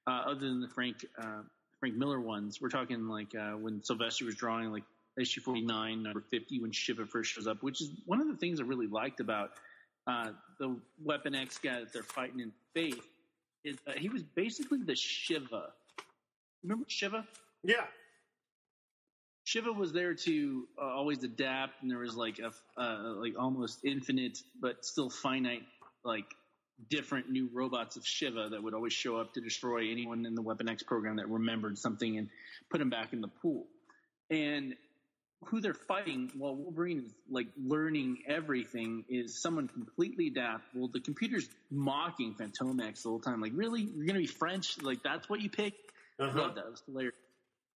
uh, 0.06 0.22
other 0.28 0.40
than 0.40 0.62
the 0.62 0.68
Frank 0.68 1.04
uh, 1.22 1.42
Frank 1.78 1.94
Miller 1.94 2.20
ones, 2.20 2.62
we're 2.62 2.70
talking 2.70 3.06
like 3.06 3.34
uh, 3.34 3.52
when 3.52 3.80
Silvestri 3.80 4.22
was 4.22 4.36
drawing 4.36 4.72
like 4.72 4.84
issue 5.18 5.40
49, 5.40 6.02
number 6.02 6.20
50, 6.30 6.60
when 6.60 6.72
Shiva 6.72 7.06
first 7.06 7.32
shows 7.32 7.46
up, 7.46 7.62
which 7.62 7.80
is 7.80 7.90
one 8.06 8.20
of 8.20 8.28
the 8.28 8.36
things 8.36 8.60
I 8.60 8.64
really 8.64 8.86
liked 8.86 9.20
about 9.20 9.52
uh, 10.06 10.30
the 10.58 10.76
Weapon 11.02 11.34
X 11.34 11.58
guy 11.58 11.80
that 11.80 11.92
they're 11.92 12.02
fighting 12.02 12.40
in 12.40 12.52
Faith. 12.74 13.06
Is 13.64 13.76
uh, 13.86 13.92
he 13.96 14.08
was 14.08 14.22
basically 14.22 14.82
the 14.82 14.94
Shiva. 14.94 15.70
Remember 16.62 16.84
Shiva? 16.88 17.26
Yeah. 17.62 17.84
Shiva 19.44 19.72
was 19.72 19.92
there 19.92 20.14
to 20.14 20.66
uh, 20.80 20.86
always 20.86 21.22
adapt, 21.22 21.82
and 21.82 21.90
there 21.90 21.98
was 21.98 22.16
like 22.16 22.40
a 22.40 22.52
uh, 22.80 23.14
like 23.14 23.34
almost 23.38 23.84
infinite 23.84 24.38
but 24.60 24.84
still 24.84 25.08
finite 25.08 25.62
like 26.04 26.26
different 26.90 27.30
new 27.30 27.48
robots 27.52 27.96
of 27.96 28.06
Shiva 28.06 28.48
that 28.50 28.62
would 28.62 28.74
always 28.74 28.92
show 28.92 29.16
up 29.16 29.32
to 29.34 29.40
destroy 29.40 29.90
anyone 29.90 30.26
in 30.26 30.34
the 30.34 30.42
Weapon 30.42 30.68
X 30.68 30.82
program 30.82 31.16
that 31.16 31.28
remembered 31.28 31.78
something 31.78 32.18
and 32.18 32.28
put 32.70 32.80
him 32.80 32.90
back 32.90 33.12
in 33.12 33.20
the 33.20 33.28
pool. 33.28 33.66
And 34.30 34.74
who 35.48 35.60
they're 35.60 35.74
fighting 35.74 36.30
while 36.36 36.54
Wolverine 36.54 37.04
is 37.06 37.14
like 37.30 37.46
learning 37.56 38.18
everything 38.28 39.04
is 39.08 39.40
someone 39.40 39.68
completely 39.68 40.28
adaptable. 40.28 40.88
The 40.88 41.00
computer's 41.00 41.48
mocking 41.70 42.34
Fantomex 42.34 43.02
the 43.02 43.08
whole 43.10 43.20
time. 43.20 43.40
Like, 43.40 43.52
really? 43.54 43.82
You're 43.82 44.06
gonna 44.06 44.18
be 44.18 44.26
French? 44.26 44.80
Like 44.82 45.02
that's 45.02 45.28
what 45.28 45.40
you 45.40 45.50
pick? 45.50 45.74
Uh-huh. 46.18 46.38
Love 46.38 46.54
that. 46.56 46.64
It 46.66 46.70
was 46.70 46.82
hilarious. 46.86 47.14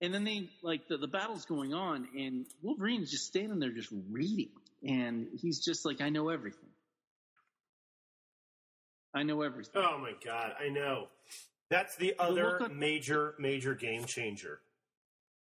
And 0.00 0.14
then 0.14 0.24
they 0.24 0.48
like 0.62 0.86
the, 0.88 0.96
the 0.96 1.08
battle's 1.08 1.44
going 1.44 1.74
on, 1.74 2.08
and 2.16 2.46
Wolverine's 2.62 3.10
just 3.10 3.26
standing 3.26 3.58
there, 3.58 3.72
just 3.72 3.92
reading, 4.10 4.50
and 4.86 5.26
he's 5.40 5.64
just 5.64 5.84
like, 5.84 6.00
"I 6.00 6.08
know 6.08 6.28
everything. 6.28 6.68
I 9.12 9.24
know 9.24 9.42
everything." 9.42 9.82
Oh 9.82 9.98
my 9.98 10.12
god, 10.24 10.52
I 10.60 10.68
know. 10.68 11.08
That's 11.68 11.96
the 11.96 12.14
other 12.18 12.68
major, 12.72 13.34
major 13.38 13.74
game 13.74 14.04
changer. 14.04 14.60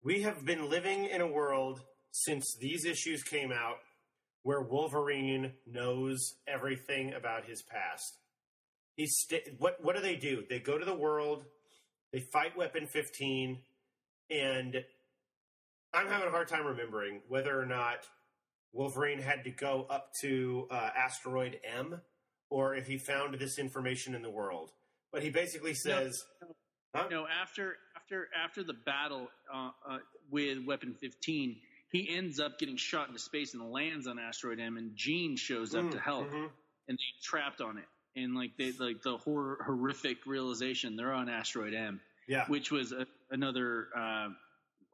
We 0.02 0.22
have 0.22 0.44
been 0.44 0.68
living 0.68 1.06
in 1.06 1.20
a 1.20 1.26
world 1.26 1.80
since 2.24 2.56
these 2.60 2.84
issues 2.84 3.22
came 3.22 3.52
out 3.52 3.78
where 4.42 4.60
Wolverine 4.60 5.52
knows 5.66 6.34
everything 6.46 7.14
about 7.14 7.44
his 7.44 7.62
past. 7.62 8.18
He's 8.96 9.14
st- 9.18 9.54
what 9.58 9.82
what 9.82 9.94
do 9.94 10.02
they 10.02 10.16
do? 10.16 10.42
They 10.48 10.58
go 10.58 10.78
to 10.78 10.84
the 10.84 10.94
world, 10.94 11.44
they 12.12 12.20
fight 12.32 12.56
Weapon 12.56 12.86
15, 12.86 13.58
and 14.30 14.84
I'm 15.94 16.08
having 16.08 16.28
a 16.28 16.30
hard 16.30 16.48
time 16.48 16.66
remembering 16.66 17.20
whether 17.28 17.58
or 17.58 17.66
not 17.66 18.06
Wolverine 18.72 19.20
had 19.20 19.44
to 19.44 19.50
go 19.50 19.86
up 19.88 20.10
to 20.22 20.66
uh, 20.70 20.90
asteroid 20.96 21.58
M 21.64 22.00
or 22.50 22.74
if 22.74 22.86
he 22.86 22.98
found 22.98 23.38
this 23.38 23.58
information 23.58 24.14
in 24.14 24.22
the 24.22 24.30
world. 24.30 24.72
But 25.12 25.22
he 25.22 25.30
basically 25.30 25.74
says, 25.74 26.22
Huh? 26.94 27.06
No, 27.10 27.26
after 27.26 27.76
after 27.96 28.28
after 28.42 28.62
the 28.64 28.72
battle 28.72 29.28
uh, 29.52 29.70
uh, 29.86 29.98
with 30.30 30.58
Weapon 30.66 30.94
15, 31.00 31.56
he 31.90 32.08
ends 32.14 32.38
up 32.40 32.58
getting 32.58 32.76
shot 32.76 33.08
into 33.08 33.18
space 33.20 33.54
and 33.54 33.70
lands 33.70 34.06
on 34.06 34.18
Asteroid 34.18 34.60
M, 34.60 34.76
and 34.76 34.94
Jean 34.94 35.36
shows 35.36 35.74
up 35.74 35.84
Mm, 35.84 35.92
to 35.92 35.98
help, 36.00 36.28
mhm. 36.28 36.50
and 36.88 36.98
they 36.98 37.20
trapped 37.22 37.60
on 37.60 37.78
it. 37.78 37.84
And 38.16 38.34
like 38.34 38.56
they 38.58 38.72
like 38.72 39.02
the 39.02 39.16
horror, 39.16 39.58
horrific 39.64 40.26
realization 40.26 40.96
they're 40.96 41.12
on 41.12 41.28
Asteroid 41.28 41.74
M, 41.74 42.00
yeah. 42.26 42.46
which 42.48 42.70
was 42.70 42.92
a, 42.92 43.06
another 43.30 43.88
uh, 43.96 44.28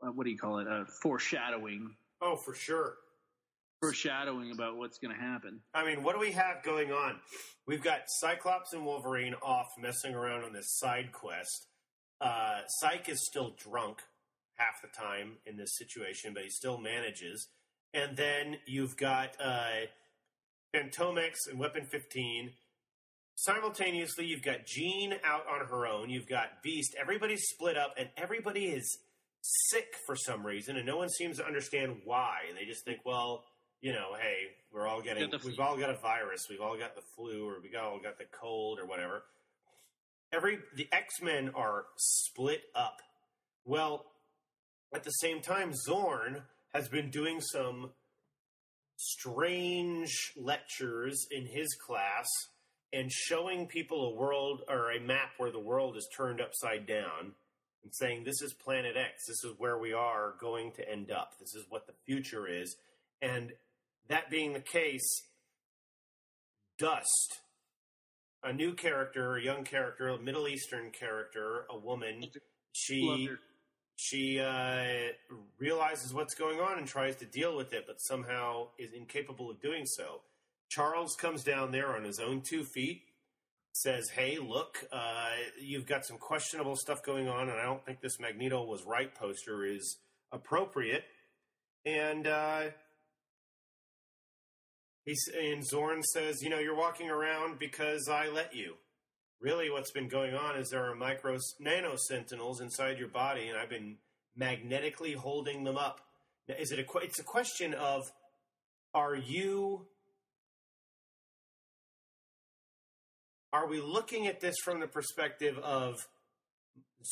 uh, 0.03 0.13
what 0.13 0.25
do 0.25 0.31
you 0.31 0.37
call 0.39 0.59
it? 0.59 0.67
A 0.67 0.85
foreshadowing, 1.03 1.95
Oh, 2.21 2.37
for 2.37 2.55
sure. 2.55 2.97
foreshadowing 3.81 4.51
about 4.53 4.77
what's 4.77 4.99
going 4.99 5.15
to 5.15 5.21
happen. 5.21 5.61
I 5.75 5.85
mean, 5.85 6.03
what 6.03 6.15
do 6.15 6.21
we 6.21 6.33
have 6.33 6.63
going 6.63 6.93
on? 6.93 7.21
We've 7.67 7.83
got 7.83 8.01
Cyclops 8.07 8.73
and 8.73 8.85
Wolverine 8.85 9.35
off 9.43 9.69
messing 9.79 10.15
around 10.15 10.45
on 10.45 10.53
this 10.53 10.79
side 10.79 11.13
quest. 11.13 11.67
Uh, 12.21 12.61
Cyke 12.81 13.09
is 13.09 13.25
still 13.27 13.55
drunk 13.59 14.03
half 14.57 14.83
the 14.83 14.89
time 14.89 15.39
in 15.47 15.57
this 15.57 15.77
situation, 15.77 16.33
but 16.35 16.43
he 16.43 16.51
still 16.51 16.79
manages. 16.79 17.49
And 17.93 18.17
then 18.17 18.57
you've 18.67 18.97
got 18.97 19.37
uh, 19.43 19.87
Fantomex 20.75 21.35
and 21.51 21.59
Weapon 21.59 21.85
15. 21.85 22.51
Simultaneously, 23.37 24.27
you've 24.27 24.43
got 24.43 24.67
Jean 24.67 25.15
out 25.25 25.45
on 25.49 25.67
her 25.67 25.87
own. 25.87 26.11
You've 26.11 26.29
got 26.29 26.63
Beast. 26.63 26.95
Everybody's 27.01 27.43
split 27.49 27.77
up, 27.77 27.95
and 27.97 28.09
everybody 28.17 28.67
is 28.67 28.99
sick 29.43 29.95
for 30.07 30.17
some 30.17 30.47
reason, 30.47 30.77
and 30.77 30.87
no 30.87 30.97
one 30.97 31.09
seems 31.09 31.39
to 31.39 31.47
understand 31.47 31.97
why. 32.05 32.39
They 32.59 32.65
just 32.65 32.85
think, 32.85 33.01
well, 33.05 33.45
you 33.81 33.93
know, 33.93 34.15
hey, 34.19 34.37
we're 34.73 34.87
all 34.87 35.03
getting, 35.03 35.31
we've 35.45 35.61
all 35.61 35.77
got 35.77 35.91
a 35.91 35.99
virus, 36.01 36.47
we've 36.49 36.61
all 36.61 36.79
got 36.79 36.95
the 36.95 37.03
flu, 37.17 37.47
or 37.47 37.57
we 37.63 37.77
all 37.77 38.01
got 38.03 38.19
the 38.19 38.25
cold, 38.41 38.79
or 38.79 38.87
whatever. 38.87 39.23
Every 40.33 40.59
the 40.77 40.89
X 40.91 41.21
Men 41.23 41.51
are 41.55 41.85
split 41.97 42.63
up. 42.75 43.01
Well, 43.65 44.05
at 44.95 45.05
the 45.05 45.11
same 45.11 45.41
time, 45.41 45.73
Xorn 45.89 46.43
has 46.73 46.89
been 46.89 47.11
doing 47.11 47.41
some 47.41 47.91
strange 48.97 50.33
lectures 50.37 51.27
in 51.31 51.47
his 51.47 51.75
class 51.75 52.29
and 52.93 53.11
showing 53.11 53.67
people 53.67 54.07
a 54.07 54.15
world 54.15 54.63
or 54.69 54.93
a 54.93 55.01
map 55.01 55.31
where 55.37 55.51
the 55.51 55.59
world 55.59 55.97
is 55.97 56.09
turned 56.17 56.41
upside 56.41 56.87
down 56.87 57.33
and 57.83 57.93
saying 57.93 58.23
this 58.25 58.41
is 58.41 58.55
planet 58.55 58.97
X, 58.97 59.27
this 59.27 59.45
is 59.45 59.55
where 59.59 59.79
we 59.79 59.93
are 59.93 60.35
going 60.41 60.71
to 60.73 60.89
end 60.89 61.11
up, 61.11 61.33
this 61.41 61.55
is 61.55 61.65
what 61.69 61.87
the 61.87 61.93
future 62.07 62.47
is. 62.47 62.77
And 63.21 63.53
that 64.09 64.31
being 64.31 64.53
the 64.53 64.61
case, 64.61 65.23
Dust, 66.79 67.41
a 68.43 68.53
new 68.53 68.75
character, 68.75 69.37
a 69.37 69.43
young 69.43 69.65
character, 69.65 70.09
a 70.09 70.21
Middle 70.21 70.49
Eastern 70.49 70.91
character, 70.91 71.67
a 71.71 71.79
woman, 71.79 72.25
she. 72.73 73.29
She 73.97 74.41
uh, 74.41 74.85
realizes 75.59 76.13
what's 76.13 76.35
going 76.35 76.61
on 76.61 76.79
and 76.79 76.87
tries 76.87 77.17
to 77.17 77.27
deal 77.27 77.57
with 77.57 77.73
it, 77.73 77.85
but 77.87 78.01
somehow 78.01 78.69
is 78.79 78.93
incapable 78.93 79.51
of 79.51 79.61
doing 79.61 79.87
so. 79.87 80.23
Charles 80.69 81.15
comes 81.15 81.45
down 81.45 81.71
there 81.71 81.95
on 81.95 82.03
his 82.03 82.19
own 82.19 82.41
two 82.41 82.65
feet, 82.65 83.03
says, 83.73 84.11
"Hey, 84.11 84.39
look, 84.39 84.85
uh, 84.91 85.31
you've 85.61 85.87
got 85.87 86.05
some 86.05 86.19
questionable 86.19 86.77
stuff 86.77 87.03
going 87.05 87.29
on, 87.29 87.49
and 87.49 87.59
I 87.59 87.65
don't 87.65 87.85
think 87.85 88.01
this 88.01 88.19
Magneto 88.19 88.65
was 88.65 88.83
right 88.85 89.15
poster 89.15 89.65
is 89.65 89.99
appropriate." 90.33 91.05
And 91.87 92.27
uh, 92.27 92.63
he's 95.05 95.29
and 95.29 95.63
Xorn 95.63 96.03
says, 96.03 96.43
"You 96.43 96.51
know, 96.51 96.59
you're 96.59 96.77
walking 96.77 97.11
around 97.11 97.61
because 97.61 98.09
I 98.11 98.29
let 98.29 98.57
you." 98.57 98.75
Really, 99.45 99.69
what's 99.69 99.91
been 99.91 100.09
going 100.09 100.35
on 100.35 100.57
is 100.57 100.71
there 100.71 100.91
are 100.91 100.95
micro 100.95 101.37
nano 101.61 101.97
sentinels 101.97 102.63
inside 102.63 102.99
your 102.99 103.09
body, 103.09 103.49
and 103.49 103.59
I've 103.59 103.69
been 103.69 103.97
magnetically 104.35 105.13
holding 105.13 105.65
them 105.65 105.77
up. 105.77 106.01
Now, 106.49 106.55
is 106.59 106.73
it 106.73 106.79
a? 106.79 106.85
It's 107.03 107.19
a 107.19 107.25
question 107.25 107.75
of, 107.75 108.11
are 108.95 109.15
you? 109.15 109.85
Are 113.53 113.69
we 113.69 113.83
looking 113.83 114.27
at 114.27 114.41
this 114.41 114.55
from 114.65 114.81
the 114.81 114.87
perspective 114.87 115.59
of 115.59 115.97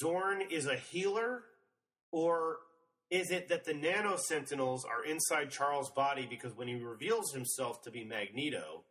Xorn 0.03 0.51
is 0.51 0.65
a 0.65 0.77
healer, 0.77 1.43
or 2.13 2.61
is 3.11 3.31
it 3.31 3.51
that 3.51 3.67
the 3.67 3.75
nano 3.75 4.17
sentinels 4.17 4.87
are 4.87 5.05
inside 5.05 5.51
Charles' 5.51 5.91
body 5.91 6.27
because 6.31 6.57
when 6.57 6.67
he 6.67 6.77
reveals 6.77 7.35
himself 7.35 7.83
to 7.83 7.91
be 7.91 8.05
Magneto, 8.05 8.85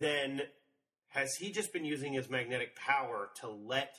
then 0.00 0.42
has 1.16 1.34
he 1.34 1.50
just 1.50 1.72
been 1.72 1.84
using 1.86 2.12
his 2.12 2.28
magnetic 2.28 2.76
power 2.76 3.30
to 3.40 3.48
let 3.48 3.96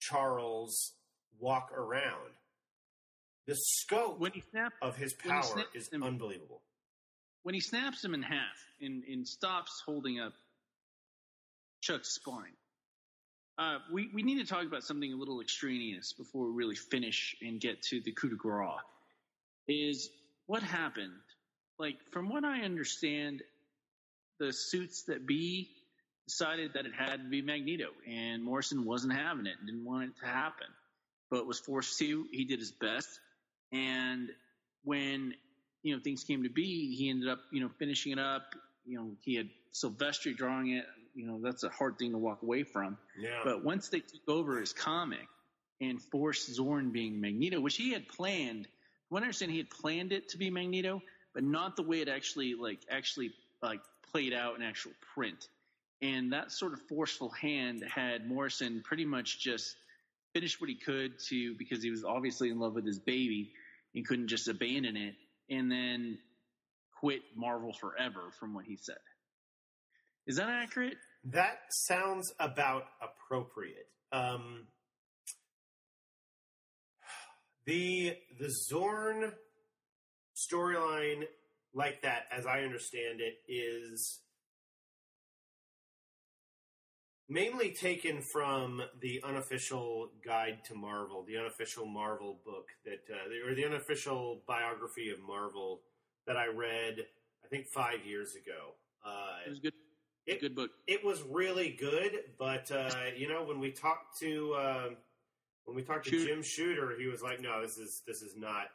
Charles 0.00 0.92
walk 1.38 1.70
around? 1.76 2.30
The 3.46 3.56
scope 3.56 4.20
When 4.20 4.30
he 4.32 4.42
snapped 4.50 4.76
of 4.80 4.96
his 4.96 5.14
power 5.14 5.64
is 5.74 5.88
him- 5.88 6.02
unbelievable. 6.04 6.62
when 7.42 7.54
he 7.54 7.60
snaps 7.60 8.04
him 8.04 8.14
in 8.14 8.22
half 8.22 8.56
and, 8.80 9.02
and 9.04 9.26
stops 9.26 9.82
holding 9.84 10.20
up 10.20 10.32
Chuck's 11.80 12.14
spine, 12.14 12.54
uh, 13.58 13.78
we, 13.92 14.08
we 14.14 14.22
need 14.22 14.38
to 14.38 14.44
talk 14.46 14.64
about 14.64 14.84
something 14.84 15.12
a 15.12 15.16
little 15.16 15.40
extraneous 15.40 16.12
before 16.12 16.46
we 16.46 16.52
really 16.52 16.76
finish 16.76 17.34
and 17.42 17.60
get 17.60 17.82
to 17.82 18.00
the 18.00 18.12
coup 18.12 18.28
de 18.30 18.36
grace. 18.36 18.78
Is 19.66 20.08
what 20.46 20.62
happened? 20.62 21.12
Like, 21.78 21.96
from 22.12 22.28
what 22.28 22.44
I 22.44 22.60
understand, 22.62 23.42
the 24.42 24.52
suits 24.52 25.04
that 25.04 25.24
B 25.24 25.70
decided 26.26 26.72
that 26.74 26.84
it 26.84 26.92
had 26.92 27.16
to 27.18 27.28
be 27.28 27.42
Magneto, 27.42 27.90
and 28.08 28.42
Morrison 28.42 28.84
wasn't 28.84 29.12
having 29.12 29.46
it, 29.46 29.54
didn't 29.64 29.84
want 29.84 30.04
it 30.04 30.20
to 30.20 30.26
happen, 30.26 30.66
but 31.30 31.46
was 31.46 31.60
forced 31.60 31.96
to. 32.00 32.26
He 32.32 32.44
did 32.44 32.58
his 32.58 32.72
best, 32.72 33.20
and 33.70 34.28
when 34.82 35.34
you 35.84 35.94
know 35.94 36.02
things 36.02 36.24
came 36.24 36.42
to 36.42 36.48
be, 36.48 36.96
he 36.96 37.08
ended 37.08 37.28
up 37.28 37.38
you 37.52 37.60
know 37.60 37.70
finishing 37.78 38.12
it 38.12 38.18
up. 38.18 38.54
You 38.84 38.98
know, 38.98 39.10
he 39.20 39.36
had 39.36 39.48
Silvestri 39.72 40.36
drawing 40.36 40.70
it. 40.72 40.86
You 41.14 41.26
know, 41.26 41.38
that's 41.40 41.62
a 41.62 41.68
hard 41.68 41.98
thing 41.98 42.10
to 42.12 42.18
walk 42.18 42.42
away 42.42 42.64
from. 42.64 42.98
Yeah. 43.16 43.40
But 43.44 43.64
once 43.64 43.90
they 43.90 44.00
took 44.00 44.28
over 44.28 44.58
his 44.58 44.72
comic 44.72 45.28
and 45.80 46.02
forced 46.02 46.50
Xorn 46.50 46.90
being 46.90 47.20
Magneto, 47.20 47.60
which 47.60 47.76
he 47.76 47.92
had 47.92 48.08
planned, 48.08 48.66
what 49.08 49.20
I 49.20 49.26
understand, 49.26 49.52
he 49.52 49.58
had 49.58 49.70
planned 49.70 50.12
it 50.12 50.30
to 50.30 50.38
be 50.38 50.50
Magneto, 50.50 51.00
but 51.32 51.44
not 51.44 51.76
the 51.76 51.82
way 51.82 52.00
it 52.00 52.08
actually 52.08 52.54
like 52.54 52.80
actually 52.90 53.32
like 53.62 53.80
played 54.12 54.32
out 54.32 54.56
in 54.56 54.62
actual 54.62 54.92
print. 55.14 55.48
And 56.00 56.32
that 56.32 56.50
sort 56.50 56.72
of 56.72 56.80
forceful 56.88 57.30
hand 57.30 57.84
had 57.88 58.28
Morrison 58.28 58.82
pretty 58.84 59.04
much 59.04 59.40
just 59.40 59.76
finished 60.34 60.60
what 60.60 60.68
he 60.70 60.76
could 60.76 61.18
to 61.28 61.54
because 61.58 61.82
he 61.82 61.90
was 61.90 62.04
obviously 62.04 62.50
in 62.50 62.58
love 62.58 62.74
with 62.74 62.86
his 62.86 62.98
baby 62.98 63.52
and 63.94 64.06
couldn't 64.06 64.28
just 64.28 64.48
abandon 64.48 64.96
it 64.96 65.14
and 65.50 65.70
then 65.70 66.18
quit 67.00 67.22
Marvel 67.36 67.72
forever 67.72 68.30
from 68.38 68.54
what 68.54 68.64
he 68.64 68.76
said. 68.76 68.96
Is 70.26 70.36
that 70.36 70.48
accurate? 70.48 70.96
That 71.24 71.58
sounds 71.86 72.32
about 72.38 72.84
appropriate. 73.00 73.86
Um, 74.12 74.66
the 77.66 78.16
the 78.38 78.52
Xorn 78.70 79.32
storyline, 80.36 81.24
like 81.74 82.02
that, 82.02 82.24
as 82.30 82.46
I 82.46 82.62
understand 82.62 83.20
it, 83.20 83.38
is 83.48 84.20
mainly 87.28 87.70
taken 87.72 88.20
from 88.20 88.82
the 89.00 89.20
unofficial 89.24 90.10
guide 90.24 90.58
to 90.64 90.74
Marvel, 90.74 91.24
the 91.26 91.36
unofficial 91.38 91.86
Marvel 91.86 92.38
book 92.44 92.68
that, 92.84 93.00
uh, 93.10 93.48
or 93.50 93.54
the 93.54 93.64
unofficial 93.64 94.42
biography 94.46 95.10
of 95.10 95.18
Marvel 95.20 95.80
that 96.26 96.36
I 96.36 96.46
read, 96.46 97.06
I 97.44 97.48
think 97.48 97.66
five 97.68 98.04
years 98.04 98.34
ago. 98.34 98.74
Uh, 99.04 99.38
It 99.46 99.50
was 99.50 99.60
good. 99.60 99.72
It- 100.26 100.40
good 100.40 100.54
book. 100.54 100.70
it 100.86 101.02
was 101.02 101.22
really 101.22 101.70
good, 101.72 102.12
but 102.38 102.70
uh, 102.70 103.10
you 103.16 103.26
know, 103.28 103.42
when 103.42 103.58
we 103.58 103.72
talked 103.72 104.18
to 104.20 104.52
uh, 104.54 104.90
When 105.64 105.76
we 105.76 105.82
talked 105.82 106.06
to 106.06 106.24
Jim 106.26 106.42
Shooter, 106.42 106.96
he 106.98 107.06
was 107.06 107.22
like, 107.22 107.40
"No, 107.40 107.62
this 107.62 107.78
is 107.78 108.02
this 108.06 108.20
is 108.22 108.36
not 108.36 108.68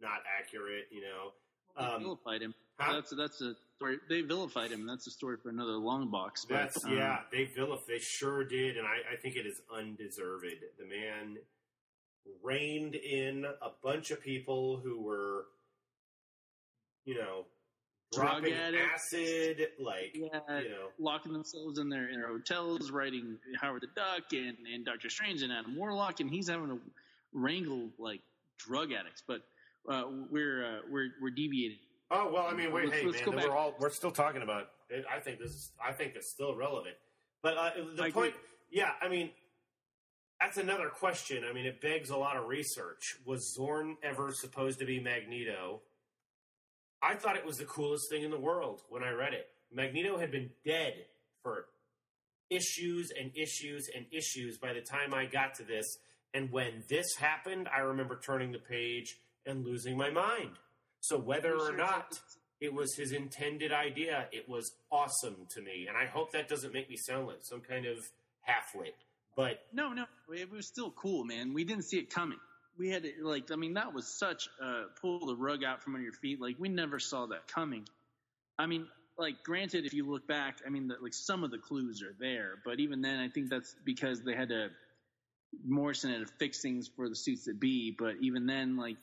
not 0.00 0.22
accurate." 0.38 0.86
You 0.92 1.02
know, 1.02 1.32
They 1.78 1.84
Um, 1.84 2.02
vilified 2.02 2.42
him. 2.42 2.54
huh? 2.78 2.92
That's 2.94 3.10
that's 3.16 3.40
a 3.40 3.54
story. 3.76 3.98
They 4.08 4.22
vilified 4.22 4.70
him. 4.70 4.86
That's 4.86 5.06
a 5.06 5.10
story 5.10 5.36
for 5.42 5.48
another 5.50 5.72
long 5.78 6.10
box. 6.10 6.44
but, 6.44 6.54
That's 6.54 6.84
um, 6.84 6.96
yeah, 6.96 7.20
they 7.30 7.46
vilif 7.46 7.86
they 7.86 7.98
sure 8.00 8.44
did, 8.44 8.76
and 8.76 8.86
I, 8.86 9.14
I 9.14 9.16
think 9.16 9.36
it 9.36 9.46
is 9.46 9.60
undeserved. 9.72 10.46
The 10.78 10.84
man 10.86 11.38
reined 12.42 12.94
in 12.94 13.44
a 13.44 13.70
bunch 13.82 14.10
of 14.10 14.20
people 14.22 14.78
who 14.82 15.00
were, 15.00 15.46
you 17.04 17.14
know, 17.16 17.44
Drug 18.12 18.40
dropping 18.40 18.54
addicts. 18.54 19.12
acid, 19.12 19.68
like 19.78 20.14
Yeah, 20.14 20.60
you 20.60 20.70
know, 20.70 20.88
locking 20.98 21.32
themselves 21.32 21.78
in 21.78 21.90
their 21.90 22.08
in 22.08 22.18
their 22.20 22.28
hotels, 22.28 22.90
writing 22.90 23.36
Howard 23.60 23.82
the 23.82 23.88
Duck 23.94 24.32
and, 24.32 24.56
and 24.72 24.84
Doctor 24.84 25.10
Strange 25.10 25.42
and 25.42 25.52
Adam 25.52 25.76
Warlock, 25.76 26.20
and 26.20 26.30
he's 26.30 26.48
having 26.48 26.68
to 26.68 26.80
wrangle 27.34 27.90
like 27.98 28.22
drug 28.58 28.92
addicts. 28.92 29.22
But 29.26 29.42
uh, 29.88 30.04
we're 30.30 30.64
uh, 30.64 30.78
we're 30.90 31.08
we're 31.20 31.30
deviating. 31.30 31.78
Oh 32.10 32.30
well, 32.32 32.46
I 32.46 32.54
mean, 32.54 32.72
wait, 32.72 32.86
Let's- 32.86 32.98
hey 33.00 33.06
let's 33.06 33.16
man, 33.18 33.24
go 33.24 33.30
then 33.32 33.40
back. 33.40 33.48
we're 33.48 33.56
all 33.56 33.74
we're 33.78 33.90
still 33.90 34.10
talking 34.10 34.42
about. 34.42 34.68
It. 34.90 35.04
I 35.14 35.20
think 35.20 35.38
this 35.38 35.50
is. 35.50 35.72
I 35.84 35.92
think 35.92 36.14
it's 36.16 36.30
still 36.30 36.54
relevant. 36.56 36.94
But 37.42 37.56
uh, 37.56 37.70
the 37.96 38.02
I 38.04 38.10
point, 38.10 38.28
agree. 38.30 38.40
yeah, 38.70 38.90
I 39.02 39.08
mean, 39.08 39.30
that's 40.40 40.56
another 40.56 40.88
question. 40.88 41.44
I 41.48 41.52
mean, 41.52 41.66
it 41.66 41.80
begs 41.80 42.10
a 42.10 42.16
lot 42.16 42.36
of 42.36 42.46
research. 42.48 43.16
Was 43.26 43.54
Xorn 43.58 43.94
ever 44.02 44.32
supposed 44.32 44.78
to 44.80 44.86
be 44.86 44.98
Magneto? 45.00 45.80
I 47.02 47.14
thought 47.14 47.36
it 47.36 47.46
was 47.46 47.58
the 47.58 47.64
coolest 47.64 48.10
thing 48.10 48.22
in 48.24 48.30
the 48.30 48.40
world 48.40 48.82
when 48.88 49.04
I 49.04 49.10
read 49.10 49.32
it. 49.34 49.46
Magneto 49.72 50.18
had 50.18 50.32
been 50.32 50.50
dead 50.64 50.94
for 51.42 51.66
issues 52.50 53.12
and 53.18 53.30
issues 53.36 53.88
and 53.94 54.06
issues 54.10 54.58
by 54.58 54.72
the 54.72 54.80
time 54.80 55.12
I 55.14 55.26
got 55.26 55.54
to 55.56 55.62
this. 55.62 55.98
And 56.34 56.50
when 56.50 56.82
this 56.88 57.14
happened, 57.16 57.68
I 57.74 57.80
remember 57.80 58.18
turning 58.18 58.50
the 58.52 58.58
page 58.58 59.16
and 59.48 59.64
losing 59.64 59.96
my 59.96 60.10
mind. 60.10 60.50
So 61.00 61.18
whether 61.18 61.56
or 61.56 61.72
not 61.72 62.20
it 62.60 62.72
was 62.72 62.94
his 62.94 63.12
intended 63.12 63.72
idea. 63.72 64.26
It 64.32 64.48
was 64.48 64.72
awesome 64.90 65.36
to 65.50 65.62
me, 65.62 65.86
and 65.88 65.96
I 65.96 66.06
hope 66.06 66.32
that 66.32 66.48
doesn't 66.48 66.74
make 66.74 66.90
me 66.90 66.96
sound 66.96 67.28
like 67.28 67.38
some 67.42 67.60
kind 67.60 67.86
of 67.86 67.98
half-wit. 68.42 68.96
But 69.36 69.60
No, 69.72 69.92
no, 69.92 70.06
it 70.34 70.50
was 70.50 70.66
still 70.66 70.90
cool, 70.90 71.24
man. 71.24 71.54
We 71.54 71.64
didn't 71.64 71.84
see 71.84 71.98
it 71.98 72.10
coming. 72.10 72.38
We 72.76 72.90
had 72.90 73.04
to, 73.04 73.12
like, 73.22 73.50
I 73.50 73.56
mean, 73.56 73.74
that 73.74 73.92
was 73.92 74.06
such 74.18 74.48
uh, 74.62 74.84
pull 75.00 75.26
the 75.26 75.36
rug 75.36 75.64
out 75.64 75.82
from 75.82 75.94
under 75.94 76.04
your 76.04 76.12
feet. 76.12 76.40
Like, 76.40 76.56
we 76.58 76.68
never 76.68 76.98
saw 76.98 77.26
that 77.26 77.46
coming. 77.48 77.84
I 78.58 78.66
mean, 78.66 78.86
like, 79.16 79.42
granted, 79.44 79.84
if 79.84 79.94
you 79.94 80.08
look 80.08 80.26
back, 80.26 80.58
I 80.66 80.70
mean, 80.70 80.88
the, 80.88 80.96
like 81.00 81.14
some 81.14 81.44
of 81.44 81.50
the 81.50 81.58
clues 81.58 82.02
are 82.02 82.14
there, 82.18 82.54
but 82.64 82.80
even 82.80 83.02
then, 83.02 83.18
I 83.18 83.28
think 83.28 83.50
that's 83.50 83.74
because 83.84 84.22
they 84.22 84.34
had 84.34 84.48
to 84.48 84.68
Morrison 85.64 86.10
had 86.10 86.20
to 86.20 86.32
fix 86.38 86.60
things 86.60 86.90
for 86.94 87.08
the 87.08 87.16
suits 87.16 87.44
that 87.46 87.58
be. 87.58 87.94
But 87.96 88.16
even 88.20 88.46
then, 88.46 88.76
like, 88.76 88.96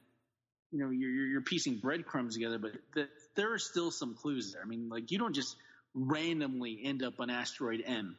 you 0.78 0.84
know, 0.84 0.92
you're 0.92 1.10
you're, 1.10 1.28
you're 1.28 1.42
piecing 1.42 1.78
breadcrumbs 1.78 2.34
together, 2.36 2.58
but 2.58 2.72
the, 2.94 3.08
there 3.36 3.54
are 3.54 3.60
still 3.60 3.92
some 3.92 4.14
clues 4.16 4.52
there. 4.54 4.62
I 4.62 4.66
mean, 4.66 4.90
like, 4.90 5.12
you 5.12 5.18
don't 5.18 5.34
just 5.34 5.56
randomly 5.94 6.82
end 6.84 7.04
up 7.04 7.20
on 7.20 7.30
asteroid 7.30 7.82
M. 7.86 8.18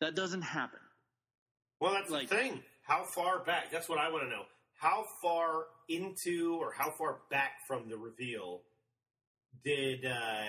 That 0.00 0.14
doesn't 0.16 0.42
happen. 0.42 0.80
well, 1.80 1.92
that's 1.92 2.10
Like- 2.10 2.28
the 2.28 2.36
thing. 2.36 2.62
How 2.82 3.04
far 3.04 3.38
back? 3.44 3.70
That's 3.70 3.88
what 3.88 3.98
I 3.98 4.10
want 4.10 4.24
to 4.24 4.28
know. 4.28 4.42
How 4.76 5.04
far 5.22 5.66
into 5.88 6.58
or 6.60 6.72
how 6.72 6.90
far 6.90 7.20
back 7.30 7.66
from 7.66 7.88
the 7.88 7.96
reveal 7.96 8.60
did 9.64 10.04
uh, 10.04 10.42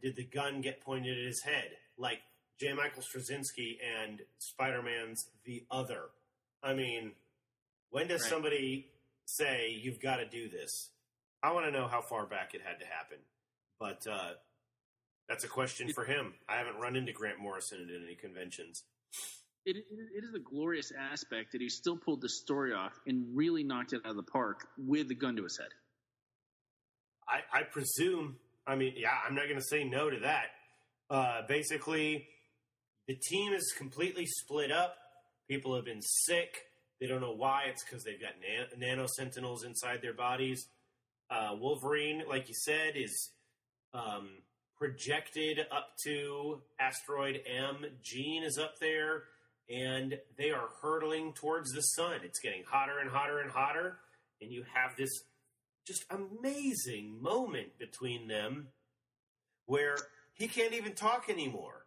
did 0.00 0.14
the 0.14 0.24
gun 0.24 0.60
get 0.60 0.80
pointed 0.82 1.18
at 1.18 1.24
his 1.26 1.42
head? 1.42 1.70
Like 1.98 2.20
J. 2.60 2.72
Michael 2.74 3.02
Straczynski 3.02 3.78
and 4.04 4.20
Spider-Man's 4.38 5.26
The 5.44 5.64
Other. 5.72 6.02
I 6.62 6.74
mean, 6.74 7.12
when 7.90 8.06
does 8.06 8.22
Right. 8.22 8.30
somebody 8.30 8.86
say 9.26 9.78
you've 9.82 10.00
got 10.00 10.16
to 10.16 10.26
do 10.28 10.48
this? 10.48 10.90
I 11.42 11.52
want 11.52 11.66
to 11.66 11.72
know 11.72 11.88
how 11.88 12.02
far 12.02 12.26
back 12.26 12.54
it 12.54 12.60
had 12.64 12.78
to 12.80 12.86
happen. 12.86 13.18
But 13.80 14.06
uh, 14.10 14.34
that's 15.28 15.44
a 15.44 15.48
question 15.48 15.92
for 15.92 16.04
him. 16.04 16.34
I 16.48 16.56
haven't 16.56 16.76
run 16.76 16.94
into 16.96 17.12
Grant 17.12 17.40
Morrison 17.40 17.78
at 17.80 18.02
any 18.04 18.14
conventions. 18.14 18.84
it, 19.66 19.76
it, 19.76 19.84
it 19.90 20.24
is 20.24 20.34
a 20.34 20.38
glorious 20.38 20.92
aspect 20.96 21.52
that 21.52 21.60
he 21.60 21.68
still 21.68 21.96
pulled 21.96 22.20
the 22.20 22.28
story 22.28 22.72
off 22.72 22.92
and 23.06 23.26
really 23.34 23.64
knocked 23.64 23.92
it 23.92 24.00
out 24.04 24.10
of 24.10 24.16
the 24.16 24.22
park 24.22 24.66
with 24.78 25.08
the 25.08 25.14
gun 25.14 25.36
to 25.36 25.42
his 25.42 25.58
head. 25.58 25.70
I, 27.28 27.60
I 27.60 27.62
presume. 27.62 28.36
I 28.66 28.76
mean, 28.76 28.94
yeah, 28.96 29.10
I'm 29.26 29.34
not 29.34 29.44
going 29.44 29.58
to 29.58 29.64
say 29.64 29.84
no 29.84 30.10
to 30.10 30.20
that. 30.20 30.46
Uh, 31.10 31.42
basically, 31.48 32.26
the 33.08 33.14
team 33.14 33.52
is 33.52 33.74
completely 33.76 34.26
split 34.26 34.70
up. 34.70 34.96
People 35.48 35.74
have 35.74 35.84
been 35.84 36.02
sick. 36.02 36.66
They 37.02 37.08
don't 37.08 37.20
know 37.20 37.34
why. 37.34 37.64
It's 37.68 37.82
because 37.82 38.04
they've 38.04 38.20
got 38.20 38.34
nan- 38.40 38.78
nano 38.78 39.06
sentinels 39.16 39.64
inside 39.64 39.98
their 40.02 40.14
bodies. 40.14 40.68
Uh, 41.28 41.56
Wolverine, 41.58 42.22
like 42.28 42.46
you 42.48 42.54
said, 42.54 42.92
is 42.94 43.32
um, 43.92 44.28
projected 44.78 45.58
up 45.72 45.88
to 46.04 46.62
asteroid 46.78 47.40
M. 47.44 47.84
Jean 48.04 48.44
is 48.44 48.56
up 48.56 48.74
there, 48.80 49.24
and 49.68 50.16
they 50.38 50.50
are 50.50 50.68
hurtling 50.80 51.32
towards 51.32 51.72
the 51.72 51.80
sun. 51.80 52.20
It's 52.22 52.38
getting 52.38 52.62
hotter 52.64 53.00
and 53.00 53.10
hotter 53.10 53.40
and 53.40 53.50
hotter, 53.50 53.98
and 54.40 54.52
you 54.52 54.62
have 54.72 54.96
this 54.96 55.10
just 55.84 56.04
amazing 56.08 57.20
moment 57.20 57.80
between 57.80 58.28
them 58.28 58.68
where 59.66 59.96
he 60.34 60.46
can't 60.46 60.72
even 60.74 60.94
talk 60.94 61.28
anymore. 61.28 61.84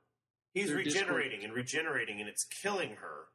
He's 0.54 0.66
discourse- 0.66 0.86
regenerating 0.88 1.46
and 1.46 1.54
regenerating, 1.54 2.20
and 2.20 2.28
it's 2.28 2.44
killing 2.62 2.96
her. 2.96 3.28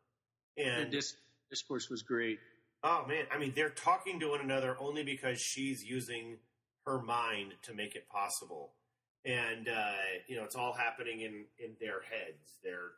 And 0.58 0.90
dis- 0.90 1.16
discourse 1.50 1.90
was 1.90 2.02
great. 2.02 2.38
oh 2.82 3.04
man, 3.06 3.24
I 3.30 3.38
mean, 3.38 3.52
they're 3.54 3.70
talking 3.70 4.20
to 4.20 4.30
one 4.30 4.40
another 4.40 4.76
only 4.80 5.02
because 5.04 5.40
she's 5.40 5.82
using 5.84 6.38
her 6.86 7.02
mind 7.02 7.52
to 7.62 7.74
make 7.74 7.94
it 7.94 8.08
possible. 8.08 8.72
And 9.24 9.68
uh, 9.68 9.92
you 10.26 10.36
know, 10.36 10.44
it's 10.44 10.56
all 10.56 10.72
happening 10.72 11.20
in 11.20 11.44
in 11.58 11.72
their 11.80 12.00
heads, 12.02 12.54
their 12.64 12.92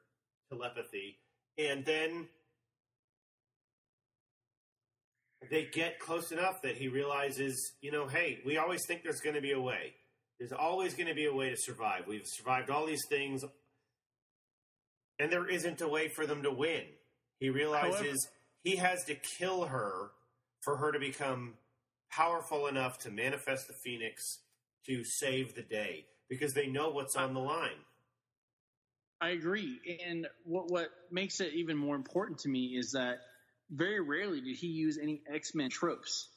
telepathy, 0.49 1.19
and 1.59 1.85
then 1.85 2.29
they 5.51 5.65
get 5.65 5.99
close 5.99 6.31
enough 6.31 6.63
that 6.63 6.77
he 6.77 6.87
realizes, 6.87 7.73
you 7.81 7.91
know, 7.91 8.07
hey, 8.07 8.39
we 8.47 8.59
always 8.59 8.81
think 8.87 9.03
there's 9.03 9.21
going 9.21 9.35
to 9.35 9.43
be 9.43 9.53
a 9.53 9.61
way. 9.61 9.95
There's 10.39 10.53
always 10.53 10.95
going 10.95 11.09
to 11.09 11.15
be 11.15 11.27
a 11.27 11.35
way 11.35 11.51
to 11.51 11.57
survive. 11.57 12.03
We've 12.07 12.23
survived 12.25 12.71
all 12.71 12.87
these 12.87 13.05
things, 13.09 13.43
and 15.19 15.31
there 15.33 15.49
isn't 15.49 15.81
a 15.81 15.89
way 15.89 16.09
for 16.09 16.27
them 16.27 16.43
to 16.45 16.53
win. 16.53 16.83
He 17.39 17.51
realizes 17.51 18.29
he 18.63 18.77
has 18.77 19.05
to 19.05 19.15
kill 19.15 19.65
her 19.65 20.11
for 20.61 20.77
her 20.77 20.93
to 20.93 20.99
become 20.99 21.55
powerful 22.11 22.67
enough 22.67 22.99
to 22.99 23.11
manifest 23.11 23.67
the 23.67 23.73
phoenix 23.73 24.39
to 24.87 25.03
save 25.05 25.55
the 25.55 25.63
day 25.63 26.05
because 26.29 26.55
they 26.55 26.67
know 26.67 26.91
what's 26.91 27.17
on 27.17 27.35
the 27.35 27.41
line. 27.41 27.71
I 29.21 29.31
agree. 29.31 29.79
And 30.05 30.27
what 30.45 30.71
what 30.71 30.91
makes 31.11 31.41
it 31.41 31.53
even 31.55 31.77
more 31.77 31.95
important 31.95 32.39
to 32.41 32.49
me 32.49 32.77
is 32.77 32.93
that 32.93 33.21
very 33.71 34.01
rarely 34.01 34.41
did 34.41 34.57
he 34.57 34.67
use 34.67 34.99
any 35.01 35.23
X 35.33 35.55
Men 35.55 35.71
tropes. 35.71 36.29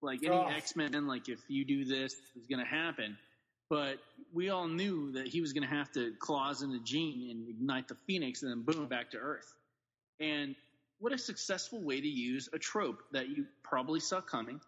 Like 0.00 0.24
any 0.24 0.34
Oh. 0.34 0.46
X 0.48 0.74
Men, 0.74 1.06
like 1.06 1.28
if 1.28 1.38
you 1.48 1.64
do 1.64 1.84
this, 1.84 2.16
it's 2.34 2.46
going 2.48 2.58
to 2.58 2.68
happen. 2.70 3.16
But 3.70 3.98
we 4.34 4.50
all 4.50 4.66
knew 4.68 5.12
that 5.12 5.28
he 5.28 5.40
was 5.40 5.52
going 5.52 5.66
to 5.66 5.74
have 5.74 5.90
to 5.92 6.12
claws 6.18 6.62
in 6.62 6.72
the 6.72 6.80
Jean 6.80 7.30
and 7.30 7.48
ignite 7.48 7.88
the 7.88 7.96
phoenix, 8.06 8.42
and 8.42 8.50
then 8.50 8.62
boom, 8.62 8.86
back 8.86 9.12
to 9.12 9.18
Earth. 9.18 9.54
And 10.20 10.56
what 11.02 11.12
a 11.12 11.18
successful 11.18 11.80
way 11.82 12.00
to 12.00 12.08
use 12.08 12.48
a 12.52 12.58
trope 12.58 13.02
that 13.10 13.28
you 13.28 13.44
probably 13.64 13.98
saw 13.98 14.20
coming. 14.20 14.60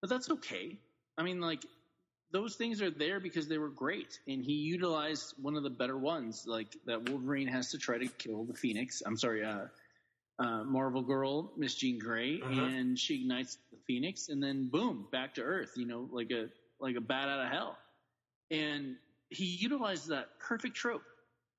But 0.00 0.08
that's 0.08 0.30
okay. 0.30 0.78
I 1.18 1.24
mean, 1.24 1.40
like 1.40 1.64
those 2.30 2.54
things 2.54 2.80
are 2.80 2.90
there 2.90 3.18
because 3.18 3.48
they 3.48 3.58
were 3.58 3.68
great, 3.68 4.20
and 4.28 4.44
he 4.44 4.52
utilized 4.52 5.34
one 5.42 5.56
of 5.56 5.64
the 5.64 5.70
better 5.70 5.98
ones, 5.98 6.44
like 6.46 6.68
that 6.86 7.08
Wolverine 7.10 7.48
has 7.48 7.72
to 7.72 7.78
try 7.78 7.98
to 7.98 8.06
kill 8.06 8.44
the 8.44 8.54
Phoenix. 8.54 9.02
I'm 9.04 9.16
sorry, 9.16 9.44
uh, 9.44 9.66
uh, 10.38 10.62
Marvel 10.62 11.02
Girl, 11.02 11.50
Miss 11.56 11.74
Jean 11.74 11.98
Grey, 11.98 12.40
Uh-huh. 12.40 12.66
and 12.66 12.96
she 12.96 13.16
ignites 13.22 13.58
the 13.72 13.78
Phoenix, 13.88 14.28
and 14.28 14.40
then 14.40 14.68
boom, 14.68 15.08
back 15.10 15.34
to 15.34 15.42
Earth. 15.42 15.72
You 15.76 15.86
know, 15.86 16.08
like 16.12 16.30
a 16.30 16.48
like 16.78 16.94
a 16.96 17.00
bat 17.00 17.28
out 17.28 17.44
of 17.44 17.50
hell. 17.52 17.76
And 18.52 18.96
he 19.30 19.44
utilized 19.44 20.08
that 20.10 20.38
perfect 20.38 20.76
trope, 20.76 21.02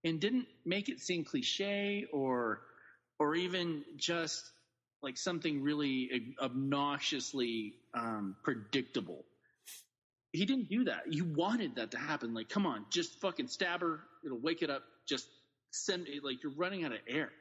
and 0.05 0.19
didn't 0.19 0.47
make 0.65 0.87
it 0.87 1.01
seem 1.01 1.25
cliche 1.25 2.05
or 2.13 2.61
or 3.21 3.35
even 3.35 3.83
just 3.97 4.43
like 5.03 5.15
something 5.15 5.61
really 5.61 6.33
obnoxiously 6.41 7.73
um, 7.93 8.35
predictable 8.43 9.23
he 10.33 10.45
didn't 10.45 10.69
do 10.69 10.85
that. 10.85 11.11
You 11.11 11.25
wanted 11.25 11.75
that 11.75 11.91
to 11.91 11.97
happen. 11.97 12.33
Like, 12.33 12.49
come 12.49 12.65
on, 12.65 12.85
just 12.89 13.19
fucking 13.19 13.47
stab 13.47 13.81
her. 13.81 13.99
It'll 14.25 14.39
wake 14.39 14.61
it 14.61 14.69
up. 14.69 14.83
Just 15.05 15.27
send 15.71 16.07
it. 16.07 16.23
Like, 16.23 16.41
you're 16.41 16.53
running 16.53 16.85
out 16.85 16.93
of 16.93 16.99
air. 17.07 17.31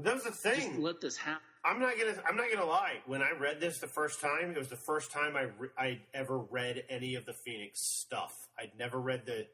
That 0.00 0.14
was 0.14 0.24
the 0.24 0.30
Just 0.30 0.42
thing. 0.42 0.82
let 0.82 1.00
this 1.00 1.16
happen. 1.16 1.40
I'm 1.64 1.80
not 1.80 1.94
gonna. 1.98 2.16
I'm 2.28 2.36
not 2.36 2.46
gonna 2.52 2.66
lie. 2.66 2.96
When 3.06 3.22
I 3.22 3.30
read 3.30 3.60
this 3.60 3.78
the 3.78 3.86
first 3.86 4.20
time, 4.20 4.50
it 4.50 4.58
was 4.58 4.68
the 4.68 4.76
first 4.76 5.10
time 5.10 5.36
I 5.36 5.42
re- 5.58 5.68
I 5.78 6.00
ever 6.12 6.36
read 6.38 6.84
any 6.90 7.14
of 7.14 7.24
the 7.24 7.32
Phoenix 7.32 7.80
stuff. 7.80 8.48
I'd 8.58 8.72
never 8.78 9.00
read 9.00 9.24
the 9.24 9.46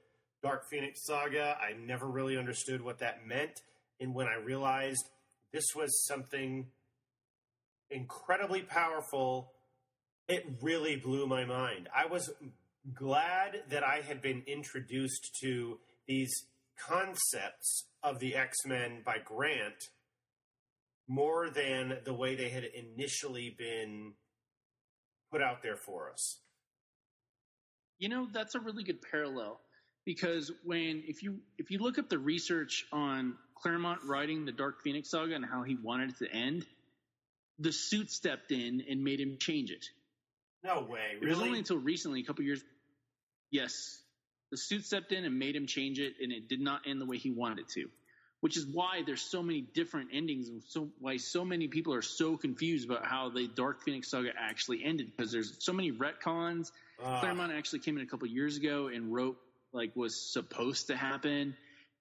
Dark 0.43 0.65
Phoenix 0.69 1.05
saga. 1.07 1.57
I 1.61 1.74
never 1.74 2.07
really 2.07 2.36
understood 2.36 2.82
what 2.82 2.98
that 2.98 3.27
meant. 3.27 3.61
And 4.01 4.15
when 4.15 4.27
I 4.27 4.36
realized 4.36 5.05
this 5.52 5.74
was 5.74 6.05
something 6.06 6.66
incredibly 7.90 8.62
powerful. 8.62 9.52
It 10.28 10.44
really 10.62 10.97
blew 10.97 11.27
my 11.27 11.44
mind. 11.44 11.89
I 11.94 12.06
was 12.06 12.31
glad 12.94 13.62
that 13.70 13.82
I 13.82 14.01
had 14.01 14.22
been 14.22 14.43
introduced 14.47 15.36
to 15.43 15.78
these 16.06 16.47
concepts 16.78 17.86
of 18.02 18.18
the 18.20 18.36
X 18.36 18.56
Men 18.64 19.02
by 19.05 19.18
Grant 19.24 19.89
more 21.09 21.51
than 21.51 21.98
the 22.05 22.14
way 22.14 22.36
they 22.36 22.48
had 22.48 22.64
initially 22.64 23.55
been 23.59 24.12
put 25.31 25.43
out 25.43 25.62
there 25.62 25.77
for 25.77 26.10
us. 26.10 26.39
You 27.98 28.09
know, 28.09 28.28
that's 28.32 28.55
a 28.55 28.60
really 28.60 28.85
good 28.85 29.02
parallel 29.02 29.60
because 30.06 30.51
when 30.64 31.02
if 31.06 31.22
you 31.22 31.40
if 31.59 31.70
you 31.70 31.78
look 31.78 31.98
up 31.98 32.09
the 32.09 32.18
research 32.18 32.86
on 32.93 33.35
Claremont 33.62 34.01
writing 34.05 34.45
the 34.45 34.53
Dark 34.53 34.82
Phoenix 34.82 35.11
saga 35.11 35.35
and 35.35 35.45
how 35.45 35.62
he 35.62 35.77
wanted 35.77 36.11
it 36.11 36.19
to 36.19 36.32
end, 36.32 36.66
the 37.59 37.73
suit 37.73 38.11
stepped 38.11 38.53
in 38.53 38.85
and 38.89 39.05
made 39.05 39.20
him 39.20 39.37
change 39.39 39.70
it. 39.70 39.87
No 40.65 40.81
way, 40.81 41.16
really? 41.20 41.27
It 41.27 41.28
was 41.28 41.39
only 41.41 41.59
until 41.59 41.78
recently, 41.78 42.20
a 42.20 42.24
couple 42.24 42.45
years. 42.45 42.62
Yes, 43.51 44.01
the 44.51 44.57
suit 44.57 44.85
stepped 44.85 45.12
in 45.12 45.24
and 45.24 45.39
made 45.39 45.57
him 45.57 45.66
change 45.66 45.99
it, 45.99 46.15
and 46.23 46.32
it 46.32 46.49
did 46.49 46.61
not 46.61 46.82
end 46.87 47.01
the 47.01 47.07
way 47.07 47.19
he 47.19 47.31
wanted 47.31 47.61
it 47.61 47.69
to. 47.70 47.89
Which 48.41 48.57
is 48.57 48.66
why 48.66 49.03
there's 49.05 49.20
so 49.20 49.43
many 49.43 49.61
different 49.61 50.11
endings, 50.15 50.49
and 50.49 50.62
so 50.62 50.89
why 50.99 51.19
so 51.19 51.45
many 51.45 51.69
people 51.69 51.93
are 51.93 52.03
so 52.03 52.39
confused 52.39 52.89
about 52.89 53.05
how 53.05 53.28
the 53.28 53.47
Dark 53.49 53.82
Phoenix 53.82 54.09
saga 54.09 54.31
actually 54.39 54.82
ended. 54.82 55.12
Because 55.15 55.31
there's 55.31 55.62
so 55.62 55.73
many 55.73 55.93
retcons. 55.93 56.73
Ah, 57.03 57.20
Claremont 57.20 57.53
actually 57.53 57.81
came 57.81 57.99
in 57.99 58.03
a 58.03 58.07
couple 58.07 58.27
years 58.28 58.57
ago 58.57 58.89
and 58.89 59.12
wrote 59.12 59.37
like 59.73 59.95
was 59.95 60.19
supposed 60.19 60.87
to 60.89 60.97
happen, 60.97 61.55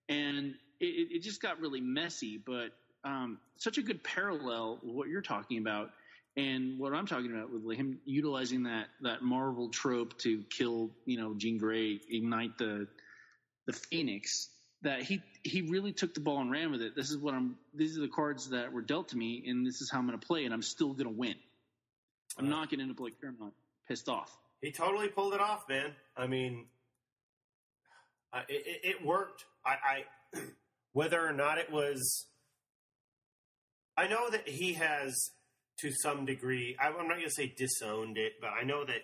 and 0.07 0.55
it, 0.79 0.85
it 1.15 1.19
just 1.23 1.41
got 1.41 1.59
really 1.59 1.81
messy. 1.81 2.37
But 2.37 2.69
um, 3.03 3.39
such 3.57 3.77
a 3.77 3.81
good 3.81 4.03
parallel 4.03 4.79
with 4.83 4.93
what 4.95 5.07
you're 5.07 5.21
talking 5.21 5.57
about 5.57 5.91
and 6.37 6.77
what 6.79 6.93
I'm 6.93 7.05
talking 7.07 7.31
about 7.33 7.49
with 7.51 7.75
him 7.77 7.99
utilizing 8.05 8.63
that 8.63 8.87
that 9.01 9.21
Marvel 9.23 9.69
trope 9.69 10.17
to 10.19 10.43
kill 10.49 10.91
you 11.05 11.17
know 11.19 11.33
Jean 11.35 11.57
Grey, 11.57 11.99
ignite 12.09 12.57
the 12.57 12.87
the 13.65 13.73
Phoenix. 13.73 14.49
That 14.81 15.01
he 15.01 15.21
he 15.43 15.63
really 15.63 15.91
took 15.91 16.13
the 16.13 16.21
ball 16.21 16.39
and 16.39 16.49
ran 16.49 16.71
with 16.71 16.81
it. 16.81 16.95
This 16.95 17.09
is 17.11 17.17
what 17.17 17.33
I'm. 17.33 17.57
These 17.73 17.97
are 17.97 18.01
the 18.01 18.07
cards 18.07 18.51
that 18.51 18.71
were 18.71 18.81
dealt 18.81 19.09
to 19.09 19.17
me, 19.17 19.43
and 19.47 19.65
this 19.67 19.81
is 19.81 19.89
how 19.91 19.99
I'm 19.99 20.07
going 20.07 20.17
to 20.17 20.25
play, 20.25 20.45
and 20.45 20.53
I'm 20.53 20.61
still 20.61 20.93
going 20.93 21.03
to 21.03 21.09
win. 21.19 21.35
I'm 22.37 22.45
Wow. 22.45 22.51
not 22.61 22.69
going 22.69 22.77
to 22.79 22.83
end 22.83 22.91
up 22.91 22.99
like 23.01 23.19
Claremont, 23.19 23.53
pissed 23.89 24.07
off. 24.07 24.37
he 24.61 24.71
totally 24.71 25.09
pulled 25.09 25.33
it 25.33 25.41
off, 25.41 25.67
man. 25.67 25.93
I 26.15 26.27
mean, 26.27 26.67
it- 28.47 28.79
it 28.83 29.05
worked. 29.05 29.43
I, 29.65 30.03
I 30.33 30.39
whether 30.99 31.25
or 31.25 31.31
not 31.31 31.57
it 31.57 31.71
was, 31.71 32.27
I 33.95 34.09
know 34.09 34.29
that 34.29 34.49
he 34.49 34.73
has 34.73 35.15
to 35.79 35.93
some 35.93 36.25
degree. 36.25 36.75
I'm 36.77 36.91
not 37.07 37.15
going 37.15 37.23
to 37.23 37.31
say 37.31 37.53
disowned 37.55 38.17
it, 38.17 38.33
but 38.41 38.49
I 38.49 38.65
know 38.65 38.83
that 38.83 39.03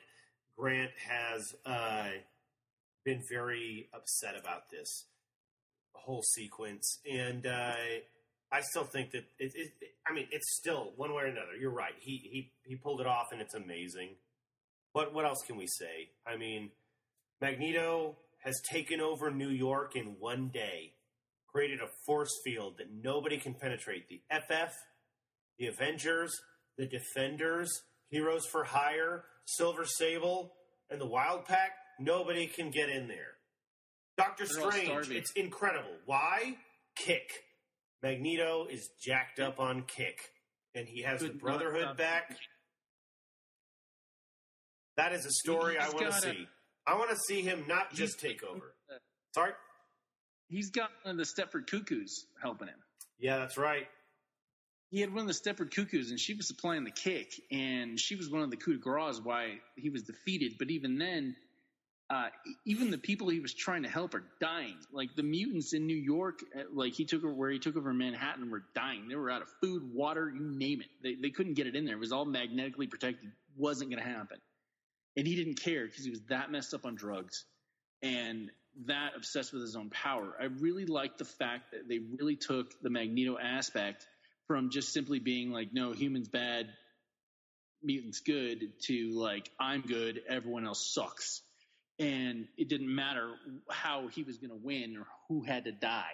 Grant 0.57 0.91
has 1.07 1.55
uh, 1.65 2.09
been 3.05 3.21
very 3.31 3.87
upset 3.93 4.35
about 4.37 4.69
this 4.69 5.05
whole 5.93 6.21
sequence, 6.21 6.99
and 7.09 7.47
uh, 7.47 7.75
I 8.51 8.59
still 8.59 8.83
think 8.83 9.11
that 9.11 9.23
it, 9.39 9.53
it, 9.55 9.71
I 10.05 10.13
mean, 10.13 10.27
it's 10.31 10.57
still 10.57 10.91
one 10.97 11.13
way 11.13 11.23
or 11.23 11.27
another. 11.27 11.55
You're 11.57 11.71
right. 11.71 11.93
He 12.01 12.17
he 12.29 12.51
he 12.65 12.75
pulled 12.75 12.99
it 12.99 13.07
off, 13.07 13.27
and 13.31 13.39
it's 13.39 13.55
amazing. 13.55 14.09
What 14.91 15.13
what 15.13 15.23
else 15.23 15.43
can 15.47 15.55
we 15.55 15.67
say? 15.67 16.09
I 16.27 16.35
mean, 16.35 16.71
Magneto 17.39 18.17
has 18.43 18.59
taken 18.69 18.99
over 18.99 19.31
New 19.31 19.47
York 19.47 19.95
in 19.95 20.17
one 20.19 20.49
day, 20.49 20.94
created 21.55 21.79
a 21.79 21.87
force 22.05 22.41
field 22.43 22.73
that 22.77 22.87
nobody 23.01 23.37
can 23.37 23.53
penetrate. 23.53 24.09
The 24.09 24.19
FF, 24.29 24.73
the 25.57 25.67
Avengers, 25.67 26.37
the 26.77 26.85
Defenders, 26.85 27.71
Heroes 28.09 28.45
for 28.45 28.65
Hire, 28.65 29.23
Silver 29.45 29.85
Sable, 29.85 30.51
and 30.89 30.99
the 30.99 31.05
Wild 31.05 31.45
Pack. 31.45 31.71
Nobody 31.97 32.47
can 32.47 32.71
get 32.71 32.89
in 32.89 33.07
there. 33.07 33.35
Doctor 34.17 34.45
They're 34.45 34.69
Strange, 34.69 35.09
it's 35.11 35.31
incredible. 35.31 35.91
Why? 36.05 36.57
Kick. 36.97 37.31
Magneto 38.03 38.67
is 38.69 38.89
jacked 39.01 39.39
up 39.39 39.57
on 39.57 39.83
kick, 39.83 40.19
and 40.75 40.85
he 40.85 41.03
has 41.03 41.21
the 41.21 41.29
Brotherhood 41.29 41.95
back. 41.95 42.35
That 44.97 45.13
is 45.13 45.25
a 45.25 45.31
story 45.31 45.77
I 45.77 45.87
want 45.89 46.05
to 46.07 46.19
see. 46.19 46.47
I 46.85 46.95
want 46.95 47.11
to 47.11 47.17
see 47.27 47.41
him 47.41 47.63
not 47.65 47.93
just 47.93 48.19
take 48.19 48.43
over. 48.43 48.75
Sorry? 49.33 49.53
He's 50.47 50.69
got 50.69 50.89
one 51.03 51.11
of 51.11 51.17
the 51.17 51.23
Stepford 51.23 51.67
Cuckoos 51.67 52.25
helping 52.41 52.67
him. 52.67 52.79
Yeah, 53.19 53.39
that's 53.39 53.57
right. 53.57 53.87
He 54.91 55.01
had 55.01 55.13
one 55.13 55.21
of 55.21 55.27
the 55.27 55.33
Stepford 55.33 55.71
Cuckoos, 55.71 56.11
and 56.11 56.19
she 56.19 56.35
was 56.35 56.47
supplying 56.47 56.83
the 56.83 56.91
kick, 56.91 57.33
and 57.51 57.99
she 57.99 58.15
was 58.15 58.29
one 58.29 58.43
of 58.43 58.51
the 58.51 58.57
coup 58.57 58.73
de 58.73 58.79
grace 58.79 59.19
why 59.21 59.55
he 59.75 59.89
was 59.89 60.03
defeated. 60.03 60.53
But 60.59 60.69
even 60.69 60.97
then, 60.97 61.35
uh, 62.09 62.27
even 62.65 62.91
the 62.91 62.97
people 62.97 63.29
he 63.29 63.39
was 63.39 63.53
trying 63.53 63.83
to 63.83 63.89
help 63.89 64.13
are 64.13 64.23
dying. 64.39 64.77
Like 64.93 65.15
the 65.15 65.23
mutants 65.23 65.73
in 65.73 65.87
New 65.87 65.97
York, 65.97 66.39
uh, 66.55 66.63
like 66.71 66.93
he 66.93 67.05
took 67.05 67.23
over 67.23 67.33
where 67.33 67.49
he 67.49 67.57
took 67.57 67.75
over 67.75 67.93
Manhattan, 67.93 68.51
were 68.51 68.63
dying. 68.75 69.07
They 69.07 69.15
were 69.15 69.31
out 69.31 69.41
of 69.41 69.47
food, 69.61 69.81
water, 69.91 70.31
you 70.33 70.39
name 70.39 70.81
it. 70.81 70.87
They 71.01 71.15
they 71.15 71.31
couldn't 71.31 71.55
get 71.55 71.65
it 71.65 71.75
in 71.75 71.85
there. 71.85 71.95
It 71.95 71.99
was 71.99 72.11
all 72.11 72.25
magnetically 72.25 72.87
protected. 72.87 73.31
wasn't 73.57 73.89
going 73.89 74.03
to 74.03 74.07
happen, 74.07 74.37
and 75.17 75.25
he 75.25 75.35
didn't 75.35 75.59
care 75.59 75.87
because 75.87 76.03
he 76.03 76.11
was 76.11 76.21
that 76.29 76.51
messed 76.51 76.75
up 76.75 76.85
on 76.85 76.93
drugs 76.93 77.43
and 78.03 78.51
that 78.87 79.11
obsessed 79.15 79.53
with 79.53 79.61
his 79.61 79.75
own 79.75 79.89
power. 79.89 80.35
I 80.39 80.45
really 80.45 80.85
like 80.85 81.17
the 81.17 81.25
fact 81.25 81.71
that 81.71 81.87
they 81.87 81.99
really 81.99 82.35
took 82.35 82.79
the 82.81 82.89
Magneto 82.89 83.37
aspect 83.37 84.05
from 84.47 84.69
just 84.69 84.93
simply 84.93 85.19
being 85.19 85.51
like, 85.51 85.73
no, 85.73 85.93
humans 85.93 86.27
bad, 86.27 86.67
mutants 87.81 88.19
good, 88.19 88.73
to 88.87 89.11
like, 89.11 89.49
I'm 89.59 89.81
good, 89.81 90.21
everyone 90.27 90.65
else 90.65 90.93
sucks. 90.93 91.41
And 91.99 92.47
it 92.57 92.67
didn't 92.67 92.93
matter 92.93 93.33
how 93.69 94.07
he 94.09 94.23
was 94.23 94.37
going 94.37 94.51
to 94.51 94.59
win 94.61 94.97
or 94.97 95.07
who 95.29 95.43
had 95.43 95.65
to 95.65 95.71
die. 95.71 96.11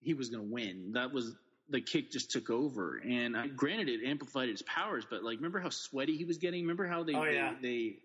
He 0.00 0.14
was 0.14 0.30
going 0.30 0.48
to 0.48 0.52
win. 0.52 0.92
That 0.94 1.12
was 1.12 1.34
the 1.68 1.80
kick 1.80 2.10
just 2.10 2.30
took 2.30 2.50
over. 2.50 2.96
And 2.96 3.36
I, 3.36 3.46
granted, 3.48 3.88
it 3.88 4.08
amplified 4.08 4.48
his 4.48 4.62
powers, 4.62 5.04
but 5.08 5.22
like, 5.22 5.36
remember 5.36 5.60
how 5.60 5.70
sweaty 5.70 6.16
he 6.16 6.24
was 6.24 6.38
getting? 6.38 6.62
Remember 6.62 6.86
how 6.86 7.04
they, 7.04 7.14
Oh, 7.14 7.24
yeah. 7.24 7.52
they, 7.60 7.68
they 7.68 7.96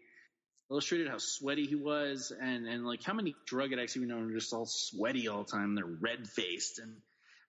illustrated 0.71 1.07
how 1.07 1.17
sweaty 1.17 1.65
he 1.65 1.75
was 1.75 2.31
and, 2.39 2.67
and 2.67 2.85
like 2.85 3.03
how 3.03 3.13
many 3.13 3.35
drug 3.45 3.73
addicts 3.73 3.95
we 3.95 4.05
know 4.05 4.19
are 4.19 4.31
just 4.31 4.53
all 4.53 4.65
sweaty 4.65 5.27
all 5.27 5.43
the 5.43 5.51
time. 5.51 5.75
They're 5.75 5.85
red 5.85 6.27
faced 6.27 6.79
and, 6.79 6.95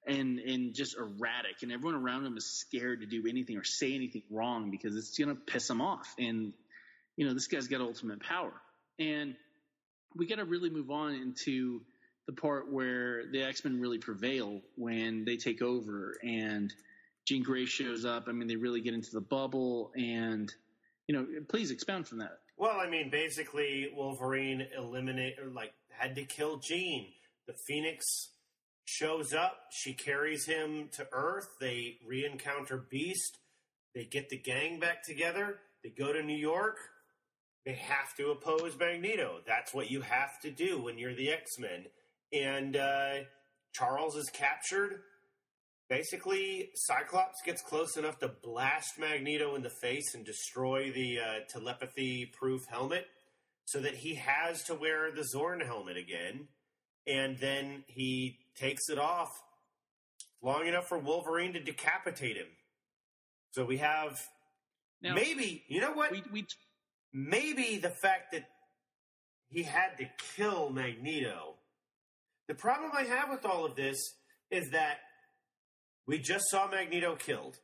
and, 0.07 0.39
and 0.39 0.75
just 0.75 0.97
erratic 0.97 1.63
and 1.63 1.71
everyone 1.71 2.01
around 2.01 2.25
him 2.25 2.37
is 2.37 2.47
scared 2.47 3.01
to 3.01 3.07
do 3.07 3.29
anything 3.29 3.59
or 3.59 3.65
say 3.65 3.95
anything 3.95 4.23
wrong 4.31 4.71
because 4.71 4.97
it's 4.97 5.19
going 5.19 5.29
to 5.29 5.35
piss 5.35 5.69
him 5.69 5.81
off. 5.81 6.15
And, 6.19 6.53
you 7.17 7.27
know, 7.27 7.35
this 7.35 7.47
guy's 7.47 7.69
got 7.69 7.81
ultimate 7.81 8.21
power 8.21 8.53
and 8.99 9.35
we 10.17 10.27
got 10.27 10.37
to 10.37 10.45
really 10.45 10.71
move 10.71 10.91
on 10.91 11.15
into 11.15 11.83
the 12.27 12.33
part 12.33 12.73
where 12.73 13.25
the 13.31 13.43
X-Men 13.43 13.81
really 13.81 13.99
prevail 13.99 14.61
when 14.77 15.25
they 15.25 15.37
take 15.37 15.63
over 15.63 16.17
and 16.23 16.73
Jean 17.27 17.43
Grey 17.43 17.67
shows 17.67 18.05
up. 18.05 18.25
I 18.29 18.33
mean, 18.33 18.49
they 18.49 18.57
really 18.57 18.81
get 18.81 18.95
into 18.95 19.11
the 19.13 19.21
bubble 19.21 19.93
and, 19.95 20.53
you 21.07 21.15
know, 21.15 21.27
please 21.49 21.71
expound 21.71 22.09
from 22.09 22.19
that. 22.19 22.39
Well, 22.61 22.79
I 22.79 22.91
mean, 22.91 23.09
basically, 23.09 23.89
Wolverine 23.97 24.67
eliminate 24.77 25.39
or 25.43 25.49
like 25.51 25.73
had 25.89 26.15
to 26.17 26.25
kill 26.25 26.59
Jean. 26.59 27.07
The 27.47 27.55
Phoenix 27.55 28.05
shows 28.85 29.33
up. 29.33 29.57
She 29.71 29.95
carries 29.95 30.45
him 30.45 30.91
to 30.93 31.07
Earth. 31.11 31.49
They 31.59 31.97
re-encounter 32.07 32.77
Beast. 32.77 33.39
They 33.95 34.05
get 34.05 34.29
the 34.29 34.37
gang 34.37 34.79
back 34.79 35.03
together. 35.03 35.57
They 35.83 35.89
go 35.89 36.13
to 36.13 36.23
New 36.23 36.37
York. 36.37 36.77
They 37.65 37.73
have 37.73 38.15
to 38.19 38.31
oppose 38.31 38.77
Magneto. 38.79 39.39
That's 39.47 39.73
what 39.73 39.91
you 39.91 40.03
have 40.03 40.39
to 40.43 40.51
do 40.51 40.83
when 40.83 40.99
you're 40.99 41.15
the 41.15 41.31
X 41.31 41.59
Men. 41.59 41.87
And 42.31 42.77
uh, 42.77 43.15
Charles 43.73 44.17
is 44.17 44.29
captured. 44.29 45.01
Basically, 45.91 46.71
Cyclops 46.77 47.43
gets 47.45 47.63
close 47.63 47.97
enough 47.97 48.21
to 48.21 48.29
blast 48.29 48.97
Magneto 48.97 49.57
in 49.57 49.63
the 49.63 49.71
face 49.83 50.15
and 50.15 50.25
destroy 50.25 50.93
the 50.93 51.19
uh, 51.19 51.25
telepathy 51.49 52.27
proof 52.27 52.65
helmet 52.71 53.07
so 53.65 53.81
that 53.81 53.97
he 53.97 54.15
has 54.15 54.63
to 54.65 54.75
wear 54.77 55.11
the 55.11 55.27
Xorn 55.35 55.67
helmet 55.67 55.97
again. 55.97 56.47
And 57.09 57.37
then 57.39 57.83
he 57.89 58.39
takes 58.55 58.89
it 58.89 59.01
off 59.01 59.31
long 60.41 60.69
enough 60.69 60.87
for 60.87 60.97
Wolverine 60.97 61.55
to 61.55 61.61
decapitate 61.61 62.37
him. 62.37 62.47
So 63.51 63.65
we 63.65 63.79
have 63.79 64.17
Now, 65.03 65.15
maybe, 65.15 65.65
you 65.67 65.81
know 65.81 65.93
what? 65.93 66.13
we, 66.13 66.23
we 66.33 66.47
maybe 67.13 67.79
the 67.79 67.91
fact 67.91 68.31
that 68.31 68.45
he 69.49 69.65
had 69.65 69.99
to 69.99 70.09
kill 70.37 70.71
Magneto. 70.71 71.57
The 72.47 72.55
problem 72.55 72.93
I 72.97 73.03
have 73.03 73.29
with 73.29 73.45
all 73.45 73.65
of 73.65 73.75
this 73.75 73.99
is 74.53 74.71
that 74.71 74.99
we 76.11 76.19
just 76.19 76.45
saw 76.51 76.69
Magneto 76.69 77.17
killed. 77.17 77.59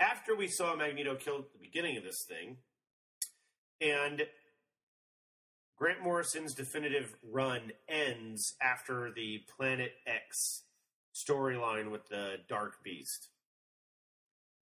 After 0.00 0.36
we 0.36 0.46
saw 0.48 0.76
Magneto 0.76 1.16
killed 1.16 1.44
at 1.46 1.52
the 1.52 1.58
beginning 1.58 1.96
of 1.96 2.04
this 2.04 2.24
thing, 2.28 2.58
and 3.80 4.22
Grant 5.76 6.02
Morrison's 6.02 6.54
definitive 6.54 7.14
run 7.22 7.72
ends 7.88 8.54
after 8.62 9.12
the 9.14 9.40
Planet 9.56 9.92
X 10.06 10.62
storyline 11.28 11.90
with 11.90 12.06
the 12.08 12.36
Dark 12.48 12.82
Beast. 12.84 13.28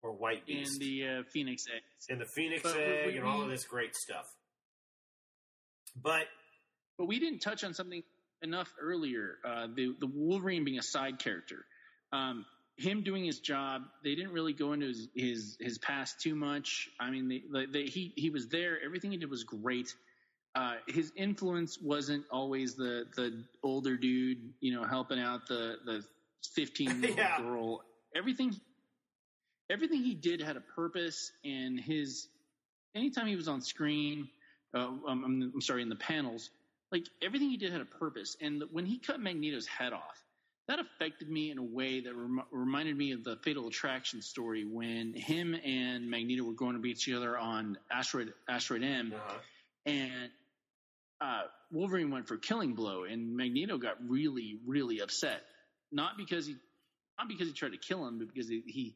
or 0.04 0.12
White 0.14 0.38
and 0.40 0.46
Beast 0.48 0.80
the 0.80 1.08
uh, 1.08 1.24
Phoenix 1.32 1.66
Egg. 1.72 1.82
and 2.10 2.20
the 2.20 2.26
Phoenix 2.26 2.64
But 2.64 2.76
we- 2.76 2.82
Egg 2.84 3.08
we- 3.12 3.18
and 3.18 3.28
all 3.28 3.44
of 3.44 3.50
this 3.50 3.66
great 3.66 3.96
stuff. 3.96 4.26
But 5.96 6.26
But 6.98 7.06
we 7.06 7.20
didn't 7.20 7.40
touch 7.42 7.64
on 7.64 7.74
something 7.76 8.02
enough 8.42 8.74
earlier. 8.80 9.38
Uh, 9.46 9.68
the 9.76 9.96
the 10.00 10.08
Wolverine 10.08 10.64
being 10.64 10.80
a 10.80 10.84
side 10.84 11.20
character, 11.20 11.66
um, 12.12 12.46
him 12.82 13.04
doing 13.04 13.24
his 13.24 13.40
job. 13.40 13.84
They 14.04 14.16
didn't 14.16 14.32
really 14.32 14.54
go 14.54 14.74
into 14.74 14.88
his 14.88 15.08
his, 15.16 15.58
his 15.60 15.78
past 15.78 16.20
too 16.22 16.36
much. 16.36 16.90
I 17.00 17.10
mean, 17.10 17.42
they, 17.52 17.66
they, 17.66 17.84
he 17.86 18.14
he 18.16 18.30
was 18.30 18.48
there. 18.48 18.78
Everything 18.84 19.12
he 19.12 19.18
did 19.18 19.30
was 19.30 19.44
great. 19.44 19.96
Uh, 20.54 20.76
his 20.88 21.14
influence 21.16 21.80
wasn't 21.82 22.26
always 22.30 22.76
the 22.76 23.06
the 23.16 23.44
older 23.64 23.96
dude, 23.96 24.54
you 24.60 24.74
know, 24.74 24.84
helping 24.84 25.20
out 25.20 25.48
the 25.48 25.78
the 25.86 26.04
fifteen 26.54 27.02
year 27.04 27.16
old 27.38 27.46
girl. 27.46 27.82
Everything 28.16 28.60
everything 29.70 30.04
he 30.04 30.14
did 30.14 30.42
had 30.42 30.58
a 30.58 30.62
purpose, 30.62 31.32
and 31.46 31.80
his 31.80 32.28
anytime 32.96 33.28
he 33.28 33.36
was 33.36 33.48
on 33.48 33.62
screen, 33.62 34.28
uh, 34.74 34.80
um, 34.80 35.04
I'm, 35.08 35.52
I'm 35.56 35.62
sorry, 35.62 35.82
in 35.82 35.90
the 35.90 35.96
panels, 35.96 36.50
like 36.92 37.06
everything 37.22 37.50
he 37.50 37.58
did 37.58 37.72
had 37.72 37.82
a 37.82 37.86
purpose. 37.86 38.36
And 38.42 38.64
when 38.72 38.86
he 38.86 38.98
cut 38.98 39.20
Magneto's 39.20 39.68
head 39.68 39.94
off, 39.94 40.24
that 40.72 40.80
affected 40.80 41.30
me 41.30 41.52
in 41.52 41.58
a 41.58 41.64
way 41.64 42.00
that 42.00 42.16
rem- 42.16 42.44
reminded 42.50 42.96
me 42.96 43.12
of 43.12 43.26
the 43.26 43.36
Fatal 43.44 43.68
Attraction 43.68 44.22
story 44.22 44.64
when 44.64 45.14
him 45.14 45.54
and 45.54 46.10
Magneto 46.10 46.44
were 46.44 46.54
going 46.54 46.76
to 46.76 46.80
beat 46.80 46.92
each 46.92 47.14
other 47.14 47.38
on 47.38 47.78
Asteroid 47.92 48.32
Asteroid 48.48 48.82
M, 48.82 49.14
uh, 49.14 49.34
and 49.86 50.30
uh, 51.20 51.42
Wolverine 51.72 52.10
went 52.10 52.26
for 52.26 52.38
Killing 52.38 52.74
Blow, 52.74 53.04
and 53.04 53.36
Magneto 53.36 53.78
got 53.78 53.98
really, 54.08 54.60
really 54.66 55.02
upset. 55.02 55.42
Not 55.92 56.16
because 56.16 56.48
he, 56.48 56.56
not 57.20 57.28
because 57.28 57.48
he 57.48 57.54
tried 57.54 57.74
to 57.74 57.78
kill 57.78 58.08
him, 58.08 58.20
but 58.20 58.34
because 58.34 58.48
he, 58.48 58.64
he 58.66 58.96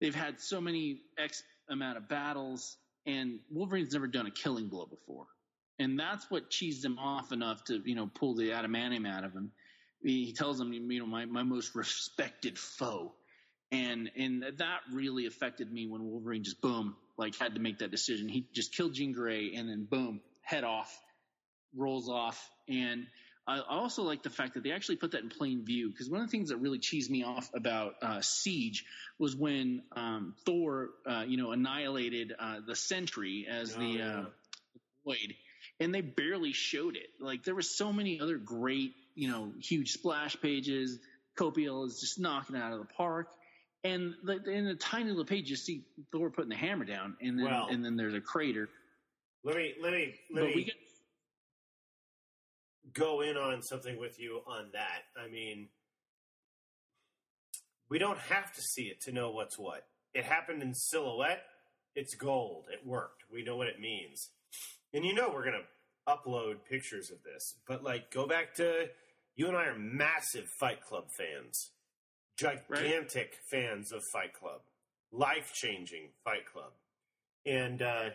they've 0.00 0.14
had 0.14 0.40
so 0.40 0.60
many 0.60 1.00
X 1.18 1.42
amount 1.68 1.96
of 1.96 2.08
battles, 2.08 2.76
and 3.04 3.40
Wolverine's 3.50 3.94
never 3.94 4.06
done 4.06 4.26
a 4.26 4.30
Killing 4.30 4.68
Blow 4.68 4.86
before, 4.86 5.26
and 5.80 5.98
that's 5.98 6.30
what 6.30 6.50
cheesed 6.50 6.84
him 6.84 7.00
off 7.00 7.32
enough 7.32 7.64
to 7.64 7.82
you 7.84 7.96
know 7.96 8.08
pull 8.14 8.36
the 8.36 8.50
adamantium 8.50 9.08
out 9.08 9.24
of 9.24 9.32
him. 9.32 9.50
He 10.04 10.32
tells 10.32 10.60
him, 10.60 10.72
you 10.72 11.00
know, 11.00 11.06
my 11.06 11.24
my 11.24 11.42
most 11.42 11.74
respected 11.74 12.58
foe, 12.58 13.12
and 13.72 14.10
and 14.16 14.44
that 14.58 14.80
really 14.92 15.26
affected 15.26 15.72
me 15.72 15.86
when 15.86 16.04
Wolverine 16.04 16.44
just 16.44 16.60
boom 16.60 16.96
like 17.16 17.36
had 17.36 17.54
to 17.54 17.60
make 17.60 17.78
that 17.78 17.90
decision. 17.90 18.28
He 18.28 18.46
just 18.52 18.74
killed 18.74 18.94
Jean 18.94 19.12
Grey, 19.12 19.54
and 19.54 19.68
then 19.68 19.84
boom, 19.84 20.20
head 20.42 20.64
off, 20.64 20.96
rolls 21.74 22.08
off, 22.08 22.50
and 22.68 23.06
I 23.46 23.60
also 23.60 24.02
like 24.02 24.22
the 24.22 24.30
fact 24.30 24.54
that 24.54 24.62
they 24.62 24.72
actually 24.72 24.96
put 24.96 25.10
that 25.12 25.22
in 25.22 25.28
plain 25.28 25.64
view 25.64 25.90
because 25.90 26.08
one 26.08 26.20
of 26.20 26.26
the 26.26 26.30
things 26.30 26.48
that 26.48 26.56
really 26.58 26.78
cheesed 26.78 27.10
me 27.10 27.24
off 27.24 27.50
about 27.54 27.94
uh, 28.00 28.20
Siege 28.22 28.84
was 29.18 29.36
when 29.36 29.82
um, 29.94 30.34
Thor, 30.46 30.90
uh, 31.06 31.24
you 31.26 31.36
know, 31.36 31.52
annihilated 31.52 32.32
uh, 32.38 32.60
the 32.66 32.74
Sentry 32.74 33.46
as 33.48 33.74
Oh, 33.76 33.80
the 33.80 33.98
yeah. 33.98 34.18
uh, 34.20 34.24
Void, 35.04 35.34
and 35.80 35.94
they 35.94 36.00
barely 36.00 36.52
showed 36.52 36.96
it. 36.96 37.08
Like 37.20 37.44
there 37.44 37.54
were 37.54 37.60
so 37.60 37.92
many 37.92 38.18
other 38.20 38.38
great, 38.38 38.94
you 39.14 39.28
know, 39.28 39.52
huge 39.60 39.92
splash 39.92 40.36
pages. 40.40 40.98
Coipel 41.38 41.86
is 41.86 42.00
just 42.00 42.18
knocking 42.18 42.56
it 42.56 42.62
out 42.62 42.72
of 42.72 42.78
the 42.78 42.84
park. 42.86 43.28
And 43.82 44.14
the, 44.22 44.42
in 44.50 44.66
a 44.68 44.74
tiny 44.76 45.10
little 45.10 45.24
page, 45.24 45.50
you 45.50 45.56
see 45.56 45.84
Thor 46.10 46.30
putting 46.30 46.48
the 46.50 46.56
hammer 46.56 46.84
down, 46.84 47.16
and 47.20 47.38
then 47.38 47.46
Well- 47.46 47.68
and 47.70 47.84
then 47.84 47.96
there's 47.96 48.14
a 48.14 48.20
crater. 48.20 48.68
let 49.42 49.56
me 49.56 49.74
let 49.82 49.92
me 49.92 50.14
let 50.32 50.40
But 50.46 50.56
me 50.56 50.64
get 50.64 50.74
go 52.92 53.20
in 53.22 53.36
on 53.36 53.62
something 53.62 53.98
with 53.98 54.18
you 54.20 54.40
on 54.46 54.70
that. 54.72 55.02
I 55.16 55.28
mean, 55.28 55.68
we 57.90 57.98
don't 57.98 58.18
have 58.18 58.52
to 58.54 58.62
see 58.62 58.84
it 58.84 59.00
to 59.02 59.12
know 59.12 59.30
what's 59.30 59.58
what. 59.58 59.86
It 60.14 60.24
happened 60.24 60.62
in 60.62 60.74
silhouette. 60.74 61.42
It's 61.94 62.14
gold. 62.14 62.66
It 62.72 62.86
worked. 62.86 63.24
We 63.32 63.42
know 63.44 63.56
what 63.56 63.68
it 63.68 63.80
means. 63.80 64.30
And 64.92 65.04
you 65.04 65.12
know 65.14 65.28
we're 65.32 65.44
going 65.44 65.60
to 65.60 66.12
upload 66.12 66.64
pictures 66.68 67.10
of 67.10 67.22
this. 67.22 67.56
But 67.66 67.82
like 67.82 68.10
go 68.10 68.26
back 68.26 68.54
to 68.54 68.88
you 69.36 69.48
and 69.48 69.56
I 69.56 69.64
are 69.66 69.78
massive 69.78 70.46
Fight 70.60 70.80
Club 70.82 71.04
fans. 71.18 71.70
Gigantic 72.36 73.34
fans 73.50 73.92
of 73.92 74.02
Fight 74.12 74.32
Club. 74.34 74.60
Life-changing 75.12 76.10
Fight 76.24 76.46
Club. 76.52 76.72
And 77.46 77.82
uh 77.82 78.10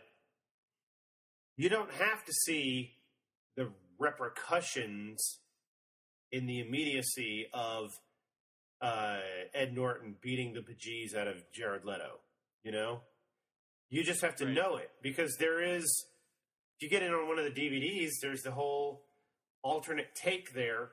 you 1.58 1.68
don't 1.70 1.91
have 1.91 2.24
to 2.26 2.32
see 2.46 2.94
the 3.58 3.70
repercussions 3.98 5.40
in 6.32 6.46
the 6.46 6.60
immediacy 6.62 7.48
of 7.54 7.90
uh, 8.82 9.18
Ed 9.54 9.74
Norton 9.76 10.16
beating 10.22 10.54
the 10.54 10.62
bejeez 10.62 11.20
out 11.20 11.28
of 11.28 11.36
Jared 11.52 11.84
Leto. 11.84 12.20
You 12.64 12.72
know, 12.72 13.02
you 13.90 14.04
just 14.06 14.22
have 14.22 14.36
to 14.38 14.46
Right. 14.46 14.54
know 14.54 14.78
it 14.78 14.90
because 15.02 15.36
there 15.38 15.62
is. 15.62 16.06
If 16.78 16.84
you 16.84 16.90
get 16.90 17.04
in 17.04 17.12
on 17.12 17.28
one 17.28 17.38
of 17.40 17.44
the 17.44 17.52
DVDs, 17.62 18.12
there's 18.22 18.41
the 18.44 18.52
whole 18.52 19.04
alternate 19.62 20.16
take 20.16 20.54
there 20.54 20.91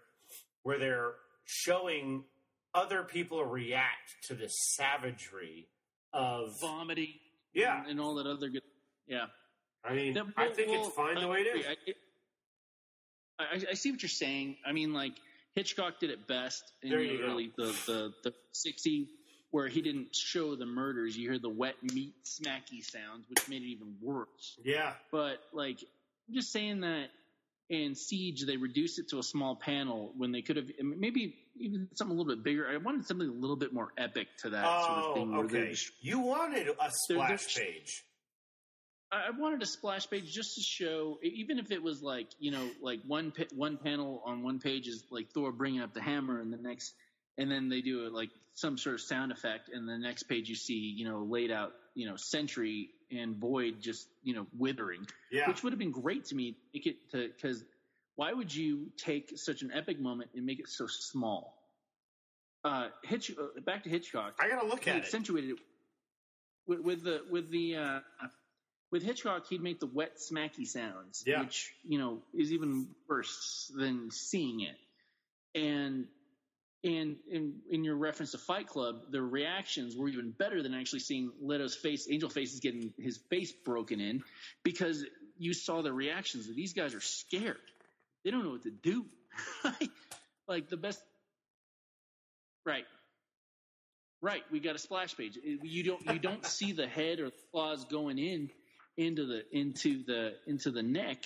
where 0.66 0.80
they're 0.80 1.12
showing 1.44 2.24
other 2.74 3.05
people 3.05 3.44
react 3.44 4.16
to 4.26 4.34
the 4.34 4.48
savagery 4.48 5.68
of 6.12 6.59
vomiting, 6.60 7.14
yeah. 7.55 7.78
and, 7.82 7.90
and 7.93 8.01
all 8.01 8.16
that 8.16 8.26
other 8.26 8.48
good. 8.48 8.62
Yeah, 9.06 9.26
I 9.84 9.94
mean, 9.94 10.14
That- 10.14 10.26
I 10.36 10.48
think 10.48 10.70
well, 10.72 10.86
it's 10.88 10.97
fine 10.97 11.14
the 11.14 11.20
I 11.20 11.26
way 11.26 11.38
it 11.43 11.47
agree. 11.48 11.66
I, 11.68 11.76
it- 11.86 11.97
I, 13.38 13.62
I 13.70 13.74
see 13.74 13.93
what 13.93 14.02
you're 14.02 14.09
saying. 14.09 14.56
I 14.66 14.72
mean, 14.72 14.93
like 14.93 15.12
Hitchcock 15.55 16.01
did 16.01 16.10
it 16.10 16.26
best 16.26 16.64
in 16.82 16.90
There 16.90 16.98
the 17.01 17.18
go. 17.18 17.24
early 17.26 17.52
the 17.56 17.66
the 17.86 18.12
the 18.24 18.34
'60s, 18.55 19.06
where 19.52 19.68
he 19.68 19.80
didn't 19.82 20.14
show 20.16 20.56
the 20.56 20.66
murders. 20.66 21.16
You 21.16 21.30
hear 21.30 21.38
the 21.38 21.48
wet 21.51 21.76
meat 21.94 22.14
smacky 22.24 22.82
sounds, 22.82 23.24
which 23.28 23.47
made 23.48 23.62
it 23.62 23.66
even 23.66 23.94
worse. 24.02 24.59
Yeah, 24.64 24.94
But 25.12 25.38
like, 25.52 25.78
I'm 26.28 26.34
just 26.34 26.51
saying 26.51 26.80
that 26.80 27.10
in 27.68 27.94
Siege 27.94 28.44
they 28.47 28.56
reduced 28.56 28.98
it 28.98 29.09
to 29.09 29.18
a 29.18 29.22
small 29.22 29.56
panel 29.56 30.12
when 30.16 30.30
they 30.32 30.43
could 30.43 30.56
have 30.56 30.70
maybe 30.80 31.34
even 31.59 31.88
something 31.94 32.16
a 32.16 32.20
little 32.20 32.34
bit 32.36 32.44
bigger. 32.44 32.68
I 32.68 32.76
wanted 32.76 33.06
something 33.06 33.28
a 33.28 33.32
little 33.32 33.56
bit 33.56 33.72
more 33.72 33.93
epic 33.98 34.28
to 34.43 34.51
that 34.51 34.64
sort 34.84 34.98
of 34.98 35.14
thing. 35.14 35.34
Oh, 35.34 35.40
okay. 35.44 35.70
just- 35.70 35.90
You 36.01 36.20
wanted 36.20 36.68
a 36.68 36.90
splash 36.90 37.28
there's- 37.28 37.55
page. 37.59 38.02
I 39.12 39.30
wanted 39.30 39.62
a 39.62 39.66
splash 39.66 40.10
page 40.10 40.32
just 40.32 40.56
to 40.56 40.60
show, 40.60 41.18
even 41.22 41.60
if 41.60 41.70
it 41.70 41.80
was 41.82 42.02
like 42.02 42.26
you 42.40 42.51
know, 42.51 42.68
like 42.82 43.01
one 43.06 43.32
one 43.55 43.76
panel 43.78 44.20
on 44.26 44.43
one 44.43 44.59
page 44.59 44.88
is 44.88 45.05
like 45.10 45.30
Thor 45.30 45.52
bringing 45.52 45.80
up 45.80 45.94
the 45.94 46.02
hammer, 46.02 46.40
and 46.40 46.52
the 46.52 46.56
next, 46.56 46.93
and 47.38 47.48
then 47.51 47.68
they 47.68 47.82
do 47.82 48.06
it 48.06 48.12
like 48.12 48.30
some 48.55 48.76
sort 48.76 48.97
of 48.97 49.01
sound 49.01 49.30
effect, 49.30 49.68
and 49.68 49.88
the 49.88 49.97
next 49.97 50.24
page 50.24 50.48
you 50.48 50.56
see 50.56 50.74
you 50.74 51.09
know 51.09 51.22
laid 51.22 51.52
out 51.52 51.72
you 51.94 52.09
know 52.09 52.16
Sentry 52.16 52.90
and 53.11 53.37
Void 53.37 53.81
just 53.81 54.09
you 54.23 54.35
know 54.35 54.47
withering, 54.59 55.07
Yeah. 55.31 55.49
which 55.49 55.62
would 55.62 55.73
have 55.73 55.78
been 55.78 55.93
great 55.93 56.24
to 56.27 56.35
me. 56.35 56.57
Make 56.74 56.87
it 56.87 57.11
to 57.12 57.28
because 57.28 57.65
why 58.16 58.33
would 58.33 58.55
you 58.55 58.91
take 58.97 59.39
such 59.39 59.62
an 59.62 59.70
epic 59.73 60.01
moment 60.01 60.31
and 60.35 60.45
make 60.47 60.59
it 60.61 60.69
so 60.69 60.87
small? 60.87 61.55
Uh, 62.65 62.89
Hitch, 63.05 63.31
uh, 63.31 63.61
back 63.61 63.85
to 63.85 63.89
Hitchcock 63.91 64.35
I 64.41 64.49
gotta 64.49 64.66
look 64.66 64.85
he 64.85 64.91
at 64.91 64.97
it. 64.97 65.03
accentuated 65.05 65.51
it 65.51 65.59
with, 66.66 66.81
with 66.81 67.05
the 67.05 67.23
with 67.31 67.51
the 67.51 67.77
uh, 67.77 68.01
with 68.91 69.03
Hitchcock. 69.03 69.47
He'd 69.49 69.62
make 69.62 69.78
the 69.81 69.87
wet, 69.87 70.16
smacky 70.16 70.66
sounds, 70.66 71.23
Yeah. 71.27 71.41
which 71.43 71.73
you 71.85 71.99
know 71.99 72.23
is 72.35 72.53
even 72.53 72.89
worse 73.09 73.70
than 73.77 74.11
seeing 74.11 74.61
it. 74.61 74.77
And 75.55 76.09
and 76.87 77.17
in 77.29 77.55
in 77.69 77.85
your 77.85 77.97
reference 77.97 78.31
to 78.31 78.39
Fight 78.39 78.69
Club, 78.69 78.97
the 79.11 79.21
reactions 79.21 79.97
were 79.97 80.09
even 80.09 80.31
better 80.31 80.63
than 80.63 80.73
actually 80.73 81.01
seeing 81.01 81.33
Leto's 81.43 81.75
face. 81.75 82.07
Angel 82.11 82.31
Face 82.31 82.55
is 82.55 82.61
getting 82.61 82.95
his 82.97 83.19
face 83.29 83.53
broken 83.53 84.01
in 84.01 84.23
because 84.63 85.05
you 85.37 85.53
saw 85.53 85.83
the 85.83 85.93
reactions. 85.93 86.49
These 86.55 86.75
guys 86.75 86.95
are 86.95 87.01
scared. 87.01 87.59
They 88.25 88.31
don't 88.31 88.45
know 88.45 88.51
what 88.51 88.63
to 88.63 88.71
do. 88.71 89.05
like 90.49 90.69
the 90.69 90.77
best, 90.77 91.01
right? 92.65 92.85
Right, 94.23 94.43
we 94.51 94.61
got 94.61 94.77
a 94.77 94.79
splash 94.79 95.17
page. 95.17 95.39
You 95.43 95.83
don't 95.83 96.07
you 96.07 96.19
don't 96.21 96.47
see 96.59 96.73
the 96.73 96.87
head 96.87 97.19
or 97.19 97.27
the 97.27 97.37
claws 97.51 97.85
going 97.85 98.19
in 98.19 98.51
into 98.97 99.27
the 99.27 99.43
into 99.51 100.05
the 100.05 100.35
into 100.47 100.71
the 100.71 100.83
neck, 100.85 101.25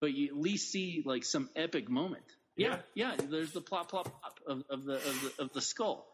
but 0.00 0.14
you 0.14 0.28
at 0.28 0.36
least 0.36 0.70
see 0.70 1.02
like 1.04 1.24
some 1.24 1.50
epic 1.56 1.90
moment. 1.90 2.24
Yeah, 2.60 2.78
yeah. 2.94 3.16
there's 3.30 3.52
the 3.52 3.60
plop 3.60 3.90
plop 3.90 4.04
plop 4.04 4.38
of, 4.46 4.62
of 4.70 4.84
the 4.84 4.94
of 4.94 5.02
the 5.02 5.42
of 5.42 5.52
the 5.52 5.60
skull. 5.60 6.06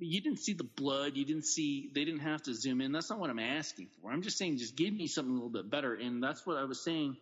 You 0.00 0.20
didn't 0.20 0.38
see 0.38 0.52
the 0.52 0.68
blood. 0.76 1.16
You 1.16 1.24
didn't 1.24 1.46
see. 1.46 1.90
They 1.94 2.04
didn't 2.04 2.20
have 2.20 2.42
to 2.44 2.54
zoom 2.54 2.80
in. 2.80 2.92
That's 2.92 3.10
not 3.10 3.18
what 3.18 3.30
I'm 3.30 3.38
asking 3.38 3.88
for. 4.00 4.12
I'm 4.12 4.22
just 4.22 4.38
saying, 4.38 4.58
just 4.58 4.76
give 4.76 4.94
me 4.94 5.08
something 5.08 5.32
a 5.32 5.34
little 5.34 5.50
bit 5.50 5.70
better. 5.70 5.94
And 5.94 6.22
that's 6.22 6.46
what 6.46 6.56
I 6.56 6.64
was 6.64 6.84
saying 6.84 7.16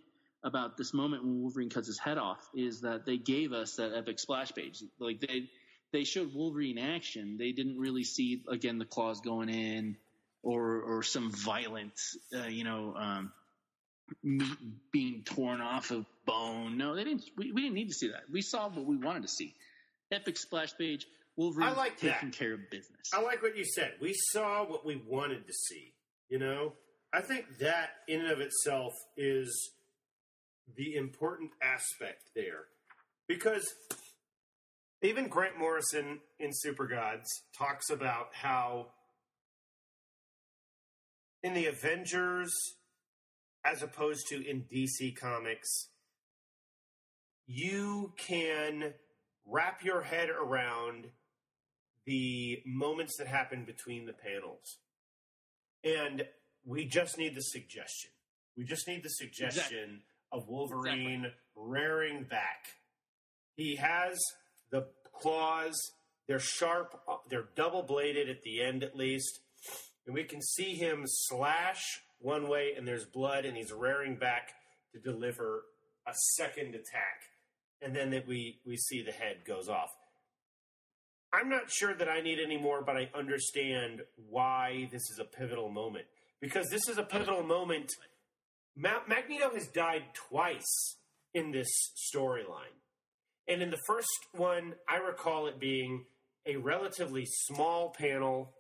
about 0.45 0.77
this 0.77 0.93
moment 0.93 1.25
when 1.25 1.41
Wolverine 1.41 1.71
cuts 1.71 1.87
his 1.87 1.99
head 1.99 2.19
off. 2.19 2.39
Is 2.55 2.83
that 2.83 3.07
they 3.07 3.17
gave 3.17 3.53
us 3.53 3.77
that 3.77 3.95
epic 3.97 4.19
splash 4.19 4.53
page. 4.53 4.83
Like 4.99 5.21
they 5.21 5.49
they 5.93 6.05
showed 6.05 6.35
Wolverine 6.35 6.79
action. 6.79 7.37
They 7.39 7.53
didn't 7.53 7.79
really 7.79 8.05
see 8.05 8.43
again 8.51 8.79
the 8.79 8.85
claws 8.85 9.21
going 9.21 9.49
in 9.49 9.97
or 10.43 10.83
or 10.83 11.03
some 11.03 11.31
violent, 11.33 11.99
uh, 12.35 12.47
you 12.47 12.65
know, 12.65 12.95
um, 12.97 13.33
meat 14.23 14.59
being 14.93 15.23
torn 15.25 15.61
off 15.61 15.91
of 15.91 16.07
bone. 16.25 16.77
No, 16.77 16.95
they 16.95 17.05
didn't. 17.05 17.25
We, 17.37 17.53
we 17.53 17.63
didn't 17.63 17.75
need 17.75 17.89
to 17.89 17.95
see 17.95 18.09
that. 18.09 18.25
We 18.31 18.43
saw 18.43 18.69
what 18.69 18.85
we 18.85 18.97
wanted 18.97 19.23
to 19.23 19.29
see. 19.29 19.55
Epic 20.13 20.37
splash 20.37 20.77
page. 20.77 21.07
Wolverine 21.37 21.69
I 21.69 21.73
like 21.73 21.99
taking 21.99 22.31
that. 22.31 22.39
care 22.39 22.55
of 22.55 22.71
business. 22.71 23.11
I 23.13 23.21
like 23.21 23.43
what 23.43 23.57
you 23.57 23.65
said. 23.65 23.95
We 24.01 24.15
saw 24.33 24.65
what 24.65 24.87
we 24.87 25.03
wanted 25.07 25.47
to 25.47 25.53
see. 25.53 25.93
You 26.31 26.39
know, 26.39 26.73
I 27.13 27.21
think 27.21 27.59
that 27.59 27.91
in 28.09 28.21
and 28.21 28.31
of 28.31 28.41
itself 28.41 28.93
is 29.17 29.71
the 30.77 30.97
important 30.97 31.51
aspect 31.63 32.23
there, 32.35 32.65
because 33.29 33.65
even 35.03 35.29
Grant 35.29 35.59
Morrison 35.59 36.21
in 36.41 36.51
Supergods 36.67 37.27
talks 37.57 37.91
about 37.91 38.29
how 38.33 38.87
in 41.43 41.55
the 41.55 41.67
Avengers, 41.67 42.53
as 43.67 43.83
opposed 43.83 44.29
to 44.29 44.49
in 44.49 44.65
DC 44.73 45.17
Comics, 45.17 45.89
you 47.47 48.13
can 48.17 48.95
wrap 49.45 49.83
your 49.85 50.03
head 50.03 50.29
around 50.31 51.07
the 52.05 52.63
moments 52.65 53.17
that 53.19 53.27
happen 53.27 53.65
between 53.65 54.07
the 54.07 54.13
panels. 54.13 54.79
And 55.83 56.25
we 56.65 56.85
just 56.85 57.19
need 57.19 57.35
the 57.35 57.43
suggestion. 57.43 58.11
We 58.57 58.65
just 58.65 58.87
need 58.89 59.03
the 59.03 59.11
suggestion 59.11 60.03
of 60.33 60.49
Wolverine 60.49 61.33
rearing 61.55 62.25
back. 62.25 62.67
He 63.57 63.77
has 63.77 64.19
the 64.71 64.89
claws, 65.21 65.77
they're 66.27 66.39
sharp, 66.39 67.01
they're 67.29 67.49
double 67.55 67.83
bladed 67.83 68.29
at 68.29 68.43
the 68.43 68.63
end 68.63 68.83
at 68.83 68.97
least. 68.97 69.41
And 70.07 70.15
we 70.15 70.25
can 70.25 70.41
see 70.41 70.75
him 70.75 71.03
slash 71.05 72.01
one 72.21 72.49
way 72.49 72.73
and 72.77 72.87
there's 72.87 73.05
blood 73.05 73.45
and 73.45 73.57
he's 73.57 73.73
rearing 73.73 74.17
back 74.17 74.51
to 74.93 75.01
deliver 75.01 75.63
a 76.07 76.13
second 76.35 76.75
attack. 76.75 77.23
And 77.83 77.95
then 77.95 78.11
that 78.11 78.27
we, 78.27 78.61
we 78.67 78.77
see 78.77 79.03
the 79.03 79.13
head 79.13 79.39
goes 79.47 79.69
off. 79.69 79.91
I'm 81.33 81.51
not 81.51 81.71
sure 81.71 81.95
that 81.95 82.09
I 82.09 82.21
need 82.21 82.39
any 82.41 82.57
more, 82.57 82.83
but 82.83 82.97
I 82.97 83.11
understand 83.15 84.01
why 84.31 84.89
this 84.91 85.03
is 85.11 85.19
a 85.21 85.25
pivotal 85.25 85.69
moment. 85.69 86.07
Because 86.41 86.69
this 86.71 86.89
is 86.89 86.99
a 86.99 87.03
pivotal 87.03 87.43
moment. 87.43 87.93
Ma- 88.77 89.03
Magneto 89.07 89.51
has 89.55 89.69
died 89.69 90.05
twice 90.15 90.97
in 91.35 91.51
this 91.51 91.69
storyline. 92.15 92.75
And 93.49 93.63
in 93.63 93.71
the 93.71 93.81
first 93.87 94.09
one, 94.33 94.75
I 94.89 94.97
recall 94.97 95.47
it 95.47 95.61
being 95.61 96.05
a 96.47 96.57
relatively 96.57 97.25
small 97.27 97.93
panel 97.97 98.53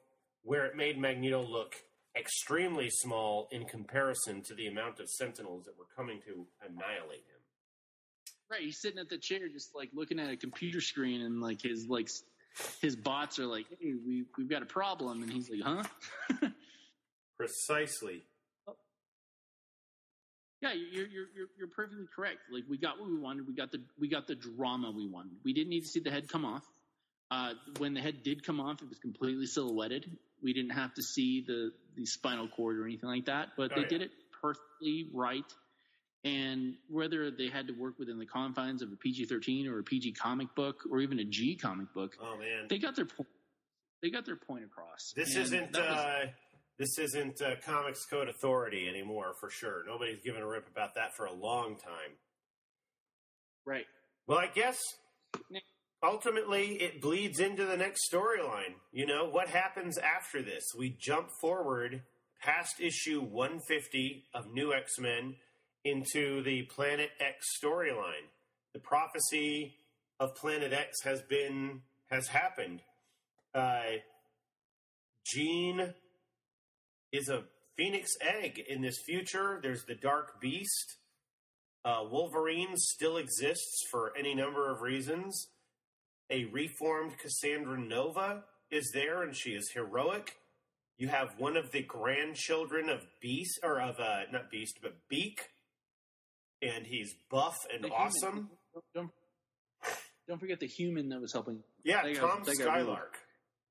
where 0.43 0.67
it 0.67 0.77
made 0.77 0.99
Magneto 0.99 1.43
look 1.43 1.75
extremely 2.17 2.91
small 2.91 3.49
in 3.53 3.65
comparison 3.65 4.43
to 4.43 4.55
the 4.55 4.67
amount 4.67 5.01
of 5.01 5.09
sentinels 5.09 5.65
that 5.65 5.79
were 5.79 5.87
coming 5.97 6.21
to 6.27 6.47
annihilate 6.65 7.19
him. 7.19 7.41
Right, 8.51 8.63
he's 8.63 8.81
sitting 8.81 8.99
at 8.99 9.09
the 9.09 9.19
chair, 9.19 9.49
just 9.49 9.75
like 9.75 9.91
looking 9.93 10.21
at 10.21 10.31
a 10.31 10.37
computer 10.37 10.81
screen, 10.81 11.23
and 11.23 11.41
like 11.41 11.61
his 11.63 11.89
like 11.89 12.09
his 12.81 12.95
bots 12.95 13.39
are 13.39 13.47
like, 13.47 13.67
"Hey, 13.81 13.95
we 13.95 14.25
we've 14.39 14.49
got 14.49 14.63
a 14.63 14.67
problem," 14.67 15.23
and 15.23 15.33
he's 15.33 15.51
like, 15.51 15.61
"Huh?" 15.63 15.83
Precisely. 17.37 18.23
yeah, 20.63 20.73
you're 20.73 21.07
you're 21.09 21.27
you're 21.35 21.49
you're 21.59 21.69
perfectly 21.69 22.07
correct. 22.15 22.39
Like 22.53 22.65
we 22.69 22.79
got 22.79 23.01
what 23.01 23.11
we 23.11 23.19
wanted. 23.19 23.49
We 23.49 23.55
got 23.55 23.73
the 23.73 23.83
we 23.99 24.09
got 24.09 24.29
the 24.29 24.37
drama 24.37 24.93
we 24.93 25.09
wanted. 25.09 25.39
We 25.45 25.53
didn't 25.53 25.71
need 25.71 25.83
to 25.83 25.89
see 25.89 26.01
the 26.01 26.11
head 26.11 26.29
come 26.29 26.45
off. 26.45 26.65
Uh, 27.33 27.55
when 27.79 27.95
the 27.95 28.01
head 28.01 28.23
did 28.23 28.45
come 28.47 28.61
off, 28.61 28.81
it 28.81 28.89
was 28.89 28.99
completely 28.99 29.47
silhouetted. 29.47 30.09
We 30.43 30.53
didn't 30.53 30.71
have 30.71 30.95
to 30.95 31.03
see 31.03 31.45
the 31.47 31.71
the 31.97 32.05
spinal 32.07 32.49
cord 32.49 32.79
or 32.79 32.85
anything 32.85 33.09
like 33.09 33.25
that. 33.27 33.49
But 33.57 33.73
Oh, 33.73 33.77
they 33.77 33.83
yeah. 33.83 33.89
did 33.89 34.03
it 34.03 34.11
perfectly 34.43 35.09
right. 35.15 35.45
And 36.25 36.75
whether 36.89 37.31
they 37.31 37.49
had 37.49 37.69
to 37.69 37.73
work 37.73 37.99
within 37.99 38.19
the 38.19 38.27
confines 38.27 38.83
of 38.83 38.91
a 38.93 38.97
PG-13 38.97 39.67
or 39.69 39.79
a 39.79 39.83
PG 39.83 40.13
comic 40.13 40.55
book 40.55 40.83
or 40.91 41.01
even 41.01 41.21
a 41.21 41.25
G 41.25 41.57
comic 41.57 41.93
book, 41.95 42.17
Oh 42.21 42.37
man. 42.37 42.67
they 42.69 42.79
got 42.79 42.97
their 42.97 43.07
point. 43.07 43.29
They 44.03 44.11
got 44.11 44.27
their 44.27 44.37
point 44.37 44.65
across. 44.65 45.13
This 45.17 45.35
And 45.37 45.45
isn't 45.45 45.69
was- 45.73 45.77
uh, 45.81 46.27
this 46.79 46.99
isn't 46.99 47.41
uh, 47.41 47.57
Comics 47.65 48.05
Code 48.05 48.29
Authority 48.29 48.87
anymore 48.89 49.33
for 49.41 49.49
sure. 49.49 49.83
Nobody's 49.87 50.21
given 50.23 50.43
a 50.43 50.47
rip 50.47 50.69
about 50.69 50.95
that 50.97 51.15
for 51.17 51.25
a 51.27 51.33
long 51.33 51.79
time. 51.79 52.13
right. 53.65 53.87
Well, 54.27 54.39
I 54.39 54.49
guess 54.49 54.77
ultimately 56.03 56.75
it 56.83 57.01
bleeds 57.01 57.41
into 57.41 57.65
the 57.65 57.77
next 57.77 58.11
storyline. 58.13 58.75
You 58.93 59.07
know, 59.07 59.29
what 59.29 59.49
happens 59.49 59.99
after 59.99 60.43
this? 60.43 60.65
We 60.77 60.97
jump 60.99 61.29
forward 61.41 62.03
past 62.41 62.81
issue 62.81 63.21
150 63.21 64.25
of 64.35 64.53
New 64.53 64.73
X 64.73 64.99
Men 64.99 65.37
into 65.85 66.43
the 66.43 66.63
Planet 66.63 67.11
X 67.21 67.47
storyline. 67.63 68.29
The 68.73 68.81
prophecy 68.81 69.77
of 70.21 70.35
Planet 70.35 70.73
X 70.73 71.03
has 71.05 71.23
been 71.23 71.83
has 72.11 72.29
happened. 72.29 72.83
Uh, 73.55 73.83
is 77.13 77.29
a 77.29 77.45
phoenix 77.77 78.11
egg 78.21 78.63
in 78.69 78.81
this 78.81 78.99
future. 79.05 79.59
There's 79.63 79.85
the 79.85 79.95
Dark 79.95 80.41
Beast. 80.41 80.99
Uh, 81.85 82.03
Wolverine 82.11 82.77
still 82.77 83.17
exists 83.17 83.83
for 83.91 84.13
any 84.19 84.35
number 84.35 84.71
of 84.71 84.83
reasons. 84.83 85.49
A 86.31 86.45
reformed 86.47 87.19
Cassandra 87.19 87.79
Nova 87.79 88.43
is 88.71 88.91
there, 88.93 89.23
and 89.23 89.37
she 89.37 89.51
is 89.51 89.71
heroic. 89.73 90.37
You 90.99 91.09
have 91.09 91.35
one 91.39 91.57
of 91.57 91.71
the 91.73 91.83
grandchildren 91.83 92.89
of 92.89 93.07
Beast, 93.21 93.61
or 93.63 93.81
of 93.81 94.01
uh, 94.01 94.23
not 94.33 94.51
Beast, 94.51 94.79
but 94.83 94.97
Beak, 95.09 95.41
and 96.63 96.87
he's 96.87 97.15
buff 97.31 97.57
and 97.73 97.85
The 97.85 97.89
awesome. 97.91 98.51
Don't, 98.95 99.11
don't 100.27 100.39
forget 100.39 100.59
the 100.59 100.67
human 100.67 101.09
that 101.11 101.21
was 101.21 101.33
helping. 101.33 101.63
Yeah, 101.85 102.03
They 102.03 102.15
Tom 102.15 102.43
got 102.43 102.55
Skylark. 102.55 103.19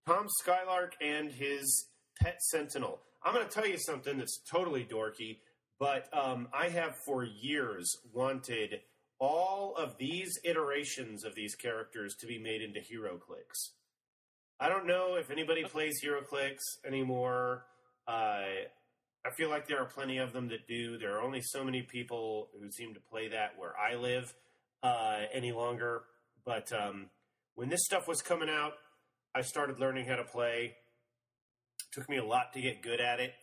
Tom 0.08 0.28
Skylark 0.42 0.94
and 1.02 1.32
his 1.32 1.88
pet 2.22 2.42
sentinel. 2.52 3.00
I'm 3.24 3.34
going 3.34 3.46
to 3.46 3.52
tell 3.52 3.68
you 3.68 3.78
something 3.80 4.18
that's 4.18 4.40
totally 4.50 4.86
dorky, 4.86 5.40
but 5.80 6.08
um, 6.14 6.48
I 6.54 6.70
have 6.70 6.96
for 7.06 7.24
years 7.26 7.90
wanted 8.14 8.82
all 9.20 9.76
of 9.78 9.98
these 9.98 10.38
iterations 10.44 11.24
of 11.24 11.36
these 11.36 11.56
characters 11.56 12.16
to 12.20 12.28
be 12.28 12.38
made 12.40 12.62
into 12.62 12.80
HeroClix. 12.80 13.72
I 14.60 14.70
don't 14.70 14.88
know 14.88 15.16
if 15.16 15.32
anybody 15.32 15.64
plays 15.64 16.02
HeroClix 16.04 16.58
anymore. 16.86 17.66
Uh, 18.08 18.44
I 19.26 19.32
feel 19.36 19.50
like 19.50 19.68
there 19.68 19.80
are 19.80 19.86
plenty 19.86 20.18
of 20.18 20.34
them 20.34 20.50
that 20.50 20.68
do. 20.68 20.98
There 20.98 21.18
are 21.18 21.22
only 21.22 21.42
so 21.42 21.64
many 21.64 21.82
people 21.82 22.50
who 22.60 22.72
seem 22.72 22.94
to 22.94 23.00
play 23.00 23.30
that 23.30 23.58
where 23.58 23.74
I 23.78 23.96
live 23.96 24.34
uh, 24.84 25.22
any 25.34 25.52
longer. 25.52 26.04
But 26.46 26.72
um, 26.72 27.08
when 27.56 27.70
this 27.70 27.84
stuff 27.86 28.08
was 28.08 28.22
coming 28.22 28.50
out, 28.50 28.74
I 29.34 29.42
started 29.42 29.80
learning 29.80 30.06
how 30.08 30.18
to 30.18 30.24
play. 30.24 30.76
took 31.92 32.08
me 32.08 32.18
a 32.18 32.24
lot 32.24 32.54
to 32.54 32.62
get 32.62 32.82
good 32.82 33.02
at 33.02 33.20
it. 33.20 33.34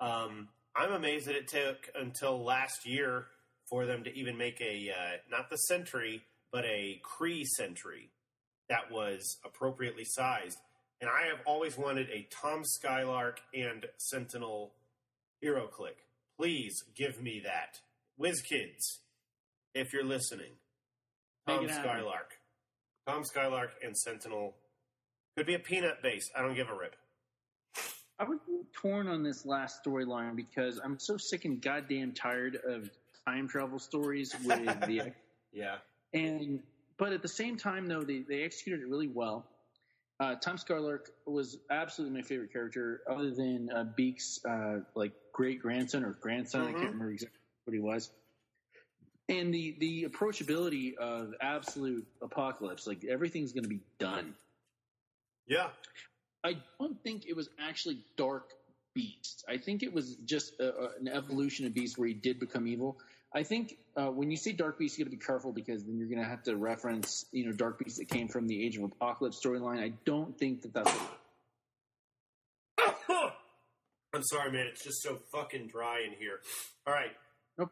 Um, 0.00 0.48
I'm 0.76 0.92
amazed 0.92 1.26
that 1.26 1.36
it 1.36 1.48
took 1.48 1.88
until 1.94 2.44
last 2.44 2.86
year 2.86 3.26
for 3.70 3.86
them 3.86 4.04
to 4.04 4.14
even 4.14 4.36
make 4.36 4.60
a 4.60 4.90
uh, 4.90 5.16
not 5.30 5.48
the 5.48 5.56
Sentry, 5.56 6.22
but 6.52 6.64
a 6.64 7.00
Kree 7.02 7.44
Sentry 7.44 8.10
that 8.68 8.90
was 8.90 9.38
appropriately 9.44 10.04
sized. 10.04 10.58
And 11.00 11.08
I 11.08 11.28
have 11.28 11.38
always 11.46 11.78
wanted 11.78 12.08
a 12.10 12.28
Tom 12.30 12.62
Skylark 12.64 13.40
and 13.54 13.86
Sentinel 13.96 14.72
hero 15.40 15.66
click. 15.66 15.96
Please 16.38 16.82
give 16.94 17.22
me 17.22 17.42
that. 17.44 17.78
WizKids, 18.20 18.98
if 19.74 19.92
you're 19.92 20.04
listening. 20.04 20.52
Tom. 21.46 21.66
Skylark. 21.68 22.32
Tom 23.06 23.24
Skylark 23.24 23.70
and 23.82 23.96
Sentinel. 23.96 24.54
Could 25.36 25.46
be 25.46 25.54
a 25.54 25.58
peanut 25.58 26.02
base. 26.02 26.28
I 26.36 26.42
don't 26.42 26.54
give 26.54 26.68
a 26.68 26.74
rip. 26.74 26.96
I 28.18 28.24
was 28.24 28.38
torn 28.74 29.08
on 29.08 29.22
this 29.22 29.46
last 29.46 29.80
storyline 29.84 30.36
because 30.36 30.78
I'm 30.84 30.98
so 30.98 31.16
sick 31.16 31.46
and 31.46 31.62
goddamn 31.62 32.12
tired 32.12 32.58
of 32.68 32.90
time 33.30 33.48
travel 33.48 33.78
stories 33.78 34.34
with 34.44 34.80
the 34.86 35.12
Yeah. 35.52 35.76
and 36.12 36.60
but 36.98 37.12
at 37.12 37.22
the 37.22 37.28
same 37.28 37.56
time 37.56 37.86
though 37.86 38.02
they, 38.02 38.20
they 38.28 38.42
executed 38.42 38.82
it 38.82 38.88
really 38.88 39.08
well. 39.08 39.46
Uh, 40.18 40.34
Tom 40.34 40.58
Skylark 40.58 41.08
was 41.26 41.56
absolutely 41.70 42.14
my 42.18 42.22
favorite 42.22 42.52
character, 42.52 43.00
other 43.10 43.30
than 43.30 43.70
uh, 43.74 43.84
Beak's 43.96 44.38
uh, 44.44 44.80
like 44.94 45.12
great 45.32 45.62
grandson 45.62 46.04
or 46.04 46.12
grandson. 46.20 46.60
I 46.60 46.64
Mhm. 46.72 46.80
can't 46.80 46.92
remember 46.92 47.12
exactly 47.12 47.38
what 47.64 47.72
he 47.74 47.80
was. 47.80 48.10
And 49.30 49.54
the 49.54 49.76
the 49.78 50.04
approachability 50.04 50.94
of 50.96 51.32
absolute 51.40 52.06
apocalypse, 52.20 52.86
like 52.86 53.04
everything's 53.04 53.52
going 53.52 53.62
to 53.62 53.68
be 53.70 53.80
done. 53.98 54.34
Yeah. 55.46 55.70
I 56.44 56.56
don't 56.78 57.02
think 57.02 57.26
it 57.26 57.34
was 57.36 57.48
actually 57.58 57.98
Dark 58.16 58.52
Beast. 58.94 59.44
I 59.48 59.56
think 59.56 59.82
it 59.82 59.92
was 59.92 60.16
just 60.24 60.58
a, 60.60 60.74
a, 60.74 60.88
an 61.00 61.08
evolution 61.08 61.64
of 61.66 61.72
Beast 61.72 61.96
where 61.96 62.08
he 62.08 62.14
did 62.14 62.38
become 62.40 62.66
evil. 62.66 62.98
I 63.34 63.44
think 63.44 63.76
uh, 63.96 64.06
when 64.08 64.30
you 64.30 64.36
say 64.36 64.52
Dark 64.52 64.78
Beast, 64.78 64.98
you 64.98 65.04
got 65.04 65.10
to 65.10 65.16
be 65.16 65.22
careful 65.22 65.52
because 65.52 65.84
then 65.84 65.98
you're 65.98 66.08
going 66.08 66.22
to 66.22 66.28
have 66.28 66.42
to 66.44 66.56
reference, 66.56 67.26
you 67.32 67.46
know, 67.46 67.52
Dark 67.52 67.78
Beast 67.78 67.98
that 67.98 68.08
came 68.08 68.28
from 68.28 68.48
the 68.48 68.64
Age 68.64 68.76
of 68.76 68.84
Apocalypse 68.84 69.40
storyline. 69.44 69.80
I 69.80 69.92
don't 70.04 70.36
think 70.36 70.62
that 70.62 70.74
that's. 70.74 70.92
I'm 74.14 74.22
sorry, 74.22 74.50
man. 74.50 74.66
It's 74.66 74.82
just 74.82 75.02
so 75.02 75.18
fucking 75.30 75.68
dry 75.68 76.00
in 76.04 76.12
here. 76.18 76.40
All 76.86 76.92
right. 76.92 77.12
Nope. 77.56 77.70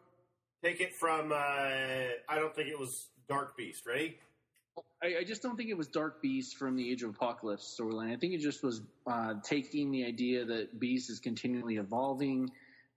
Take 0.63 0.81
it 0.81 0.93
from, 1.01 1.33
uh, 1.33 1.35
I 1.35 2.37
don't 2.37 2.55
think 2.55 2.69
it 2.69 2.79
was 2.79 3.09
Dark 3.29 3.57
Beast. 3.57 3.85
Ready? 3.85 4.17
I, 5.03 5.19
I 5.21 5.25
just 5.25 5.43
don't 5.43 5.57
think 5.57 5.71
it 5.71 5.77
was 5.77 5.89
Dark 5.89 6.23
Beast 6.23 6.57
from 6.57 6.77
the 6.77 6.89
Age 6.91 7.03
of 7.03 7.11
Apocalypse 7.11 7.77
storyline. 7.79 8.13
I 8.13 8.17
think 8.17 8.35
it 8.35 8.41
just 8.41 8.63
was 8.63 8.83
uh, 9.07 9.35
taking 9.43 9.91
the 9.91 10.05
idea 10.05 10.45
that 10.45 10.79
Beast 10.79 11.11
is 11.11 11.19
continually 11.19 11.77
evolving, 11.77 12.51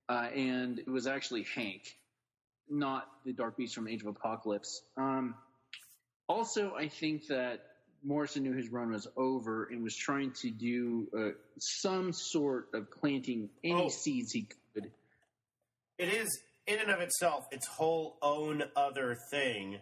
uh, 0.10 0.28
and 0.36 0.80
it 0.80 0.90
was 0.90 1.08
actually 1.08 1.46
Hank, 1.56 1.96
not 2.72 3.08
the 3.26 3.34
Dark 3.34 3.58
Beast 3.58 3.76
from 3.76 3.88
Age 3.88 4.02
of 4.02 4.08
Apocalypse. 4.08 4.82
Um, 4.98 5.36
also, 6.28 6.74
I 6.76 6.88
think 6.88 7.28
that 7.28 7.60
Morrison 8.04 8.44
knew 8.44 8.54
his 8.54 8.70
run 8.70 8.92
was 8.92 9.08
over 9.18 9.66
and 9.66 9.84
was 9.84 9.96
trying 9.96 10.32
to 10.42 10.50
do 10.50 11.08
uh, 11.16 11.30
some 11.60 12.14
sort 12.14 12.70
of 12.74 12.90
planting 12.92 13.50
any 13.64 13.74
Oh. 13.84 13.90
seeds 13.90 14.32
he 14.32 14.48
could. 14.74 14.92
it 15.98 16.08
is 16.10 16.30
in 16.66 16.80
and 16.80 16.90
of 16.90 17.00
itself 17.02 17.46
its 17.52 17.68
whole 17.68 18.18
own 18.24 18.64
other 18.76 19.18
thing. 19.30 19.80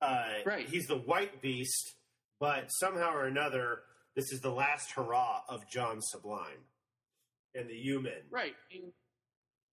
Uh, 0.00 0.28
Right. 0.46 0.68
He's 0.68 0.86
the 0.86 0.98
white 0.98 1.40
beast, 1.42 1.94
but 2.38 2.68
somehow 2.68 3.12
or 3.14 3.24
another, 3.24 3.80
this 4.14 4.30
is 4.32 4.40
the 4.40 4.50
last 4.52 4.92
hurrah 4.92 5.40
of 5.48 5.68
John 5.72 6.00
Sublime 6.00 6.62
and 7.54 7.68
the 7.68 7.74
human. 7.74 8.22
Right, 8.30 8.54
and, 8.72 8.92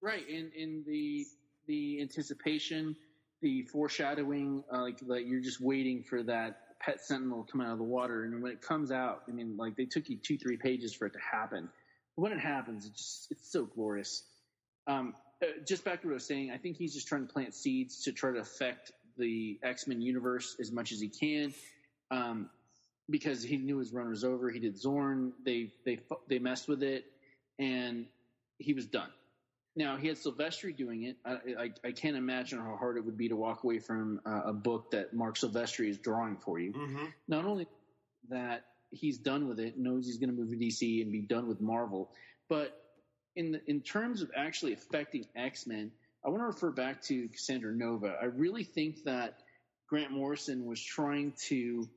right, 0.00 0.26
in 0.26 0.50
in 0.56 0.84
the 0.86 1.26
the 1.66 2.00
anticipation, 2.00 2.96
the 3.42 3.62
foreshadowing, 3.62 4.64
uh, 4.72 4.82
like 4.82 4.98
like 5.06 5.26
you're 5.26 5.40
just 5.40 5.60
waiting 5.60 6.02
for 6.02 6.22
that 6.22 6.78
pet 6.80 7.00
sentinel 7.00 7.44
to 7.44 7.52
come 7.52 7.60
out 7.60 7.72
of 7.72 7.78
the 7.78 7.84
water, 7.84 8.24
and 8.24 8.42
when 8.42 8.52
it 8.52 8.60
comes 8.60 8.90
out, 8.90 9.22
I 9.28 9.32
mean, 9.32 9.56
like 9.56 9.76
they 9.76 9.86
took 9.86 10.08
you 10.08 10.16
two 10.16 10.38
three 10.38 10.56
pages 10.56 10.92
for 10.92 11.06
it 11.06 11.12
to 11.12 11.18
happen. 11.18 11.68
But 12.16 12.22
when 12.22 12.32
it 12.32 12.40
happens, 12.40 12.86
it's 12.86 12.98
just 12.98 13.26
it's 13.30 13.50
so 13.50 13.64
glorious. 13.64 14.24
Um, 14.86 15.14
uh, 15.42 15.46
just 15.66 15.84
back 15.84 16.02
to 16.02 16.08
what 16.08 16.12
I 16.12 16.14
was 16.14 16.26
saying, 16.26 16.50
I 16.50 16.58
think 16.58 16.76
he's 16.76 16.94
just 16.94 17.08
trying 17.08 17.26
to 17.26 17.32
plant 17.32 17.54
seeds 17.54 18.02
to 18.04 18.12
try 18.12 18.32
to 18.32 18.38
affect 18.38 18.92
the 19.16 19.58
X 19.62 19.86
Men 19.86 20.00
universe 20.00 20.56
as 20.60 20.70
much 20.72 20.92
as 20.92 21.00
he 21.00 21.08
can. 21.08 21.54
Um, 22.10 22.50
because 23.10 23.42
he 23.42 23.56
knew 23.56 23.78
his 23.78 23.92
run 23.92 24.08
was 24.08 24.24
over. 24.24 24.50
He 24.50 24.58
did 24.58 24.76
Xorn. 24.76 25.32
They 25.44 25.72
they 25.84 25.98
they 26.28 26.38
messed 26.38 26.68
with 26.68 26.82
it, 26.82 27.04
and 27.58 28.06
he 28.58 28.72
was 28.72 28.86
done. 28.86 29.10
Now 29.76 29.96
he 29.96 30.06
had 30.06 30.16
Silvestri 30.16 30.76
doing 30.76 31.02
it. 31.02 31.16
I, 31.24 31.32
I, 31.32 31.70
I 31.84 31.92
can't 31.92 32.16
imagine 32.16 32.60
how 32.60 32.76
hard 32.76 32.96
it 32.96 33.04
would 33.04 33.16
be 33.16 33.28
to 33.28 33.36
walk 33.36 33.64
away 33.64 33.80
from 33.80 34.20
uh, 34.24 34.42
a 34.46 34.52
book 34.52 34.92
that 34.92 35.14
Marc 35.14 35.36
Silvestri 35.36 35.88
is 35.88 35.98
drawing 35.98 36.36
for 36.36 36.58
you. 36.58 36.72
Mm-hmm. 36.72 37.06
Not 37.26 37.44
only 37.44 37.66
that 38.28 38.66
he's 38.90 39.18
done 39.18 39.48
with 39.48 39.58
it, 39.58 39.76
knows 39.76 40.06
he's 40.06 40.18
going 40.18 40.30
to 40.30 40.36
move 40.36 40.50
to 40.50 40.56
DC 40.56 41.02
and 41.02 41.10
be 41.10 41.22
done 41.22 41.48
with 41.48 41.60
Marvel, 41.60 42.10
but 42.48 42.80
in 43.36 43.52
the, 43.52 43.60
in 43.66 43.80
terms 43.80 44.22
of 44.22 44.30
actually 44.36 44.74
affecting 44.74 45.26
X 45.34 45.66
Men, 45.66 45.90
I 46.24 46.28
want 46.28 46.40
to 46.42 46.46
refer 46.46 46.70
back 46.70 47.02
to 47.04 47.28
Cassandra 47.28 47.72
Nova. 47.72 48.16
I 48.20 48.26
really 48.26 48.64
think 48.64 49.04
that 49.04 49.40
Grant 49.88 50.12
Morrison 50.12 50.64
was 50.64 50.80
trying 50.80 51.32
to 51.48 51.88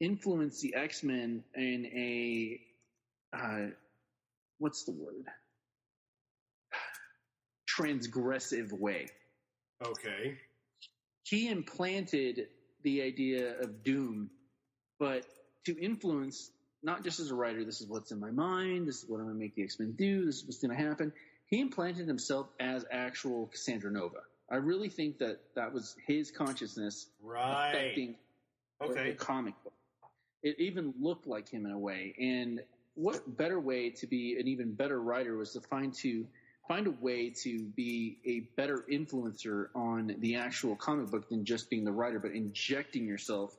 influence 0.00 0.60
the 0.60 0.74
X 0.74 1.02
Men 1.02 1.44
in 1.54 1.86
a 1.86 2.60
uh, 3.36 3.70
what's 4.58 4.84
the 4.84 4.92
word 4.92 5.26
transgressive 7.76 8.72
way. 8.72 9.08
Okay. 9.84 10.36
He 11.24 11.48
implanted 11.48 12.48
the 12.82 13.02
idea 13.02 13.58
of 13.60 13.82
doom, 13.82 14.30
but 14.98 15.24
to 15.66 15.76
influence 15.78 16.50
not 16.82 17.02
just 17.02 17.18
as 17.18 17.30
a 17.30 17.34
writer, 17.34 17.64
this 17.64 17.80
is 17.80 17.88
what's 17.88 18.12
in 18.12 18.20
my 18.20 18.30
mind, 18.30 18.86
this 18.86 19.02
is 19.02 19.08
what 19.08 19.18
I'm 19.18 19.24
going 19.24 19.36
to 19.36 19.40
make 19.40 19.56
the 19.56 19.64
X 19.64 19.78
Men 19.80 19.92
do, 19.92 20.24
this 20.24 20.36
is 20.36 20.44
what's 20.44 20.58
going 20.58 20.76
to 20.76 20.82
happen. 20.82 21.12
He 21.46 21.60
implanted 21.60 22.06
himself 22.06 22.48
as 22.60 22.84
actual 22.90 23.46
Cassandra 23.46 23.90
Nova. 23.90 24.18
I 24.50 24.56
really 24.56 24.88
think 24.88 25.18
that 25.18 25.40
that 25.56 25.72
was 25.72 25.96
his 26.06 26.30
consciousness 26.30 27.08
Right. 27.22 27.70
affecting 27.70 28.16
Okay. 28.80 29.10
the 29.10 29.16
comic 29.16 29.54
book. 29.64 29.72
It 30.42 30.56
even 30.60 30.94
looked 31.00 31.26
like 31.26 31.48
him 31.48 31.66
in 31.66 31.72
a 31.72 31.78
way. 31.78 32.14
And 32.20 32.60
what 32.94 33.36
better 33.36 33.58
way 33.58 33.90
to 33.90 34.06
be 34.06 34.36
an 34.38 34.46
even 34.46 34.74
better 34.74 35.00
writer 35.00 35.36
was 35.36 35.52
to 35.54 35.60
find 35.60 35.92
to 35.94 36.26
find 36.68 36.86
a 36.86 36.90
way 36.90 37.32
to 37.42 37.64
be 37.76 38.18
a 38.24 38.40
better 38.56 38.84
influencer 38.90 39.66
on 39.74 40.14
the 40.18 40.36
actual 40.36 40.76
comic 40.76 41.10
book 41.10 41.28
than 41.28 41.44
just 41.44 41.70
being 41.70 41.84
the 41.84 41.92
writer, 41.92 42.18
but 42.18 42.32
injecting 42.32 43.06
yourself 43.06 43.56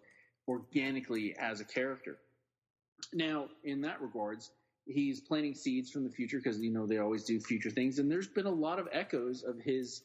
organically 0.48 1.36
as 1.40 1.60
a 1.60 1.66
character. 1.66 2.18
Now, 3.14 3.48
in 3.64 3.82
that 3.82 4.02
regards, 4.02 4.52
he's 4.86 5.22
planting 5.22 5.56
seeds 5.56 5.92
from 5.92 6.04
the 6.04 6.10
future 6.10 6.38
because 6.38 6.60
you 6.60 6.72
know 6.72 6.86
they 6.88 6.98
always 6.98 7.24
do 7.24 7.40
future 7.40 7.70
things, 7.70 8.00
and 8.00 8.10
there's 8.10 8.28
been 8.28 8.46
a 8.46 8.52
lot 8.52 8.80
of 8.80 8.88
echoes 8.92 9.44
of 9.44 9.60
his 9.60 10.02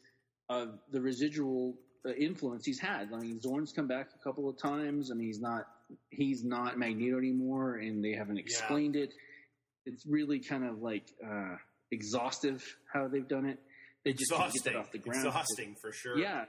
of 0.48 0.78
the 0.90 1.00
residual 1.00 1.74
uh, 2.06 2.12
influence 2.12 2.66
he's 2.66 2.80
had. 2.80 3.10
I 3.12 3.18
mean, 3.18 3.40
Xorn's 3.40 3.72
come 3.72 3.86
back 3.86 4.08
a 4.14 4.24
couple 4.24 4.48
of 4.48 4.58
times. 4.58 5.10
I 5.10 5.14
mean, 5.14 5.26
he's 5.26 5.40
not 5.40 5.66
he's 6.10 6.44
not 6.44 6.78
Magneto 6.78 7.18
anymore, 7.18 7.76
and 7.76 8.04
they 8.04 8.12
haven't 8.12 8.38
explained 8.38 8.96
it. 8.96 9.12
It's 9.86 10.06
really 10.06 10.40
kind 10.40 10.64
of 10.64 10.80
like 10.80 11.04
uh, 11.24 11.56
exhaustive 11.92 12.64
how 12.92 13.06
they've 13.08 13.28
done 13.28 13.46
it. 13.46 13.58
They 14.04 14.12
just 14.14 14.30
can't 14.32 14.52
get 14.52 14.66
Exhausting. 14.66 14.72
it 14.72 14.76
off 14.78 14.90
the 14.90 14.98
ground. 14.98 15.26
Exhausting 15.26 15.76
for 15.80 15.92
sure. 15.92 16.18
Yeah, 16.18 16.46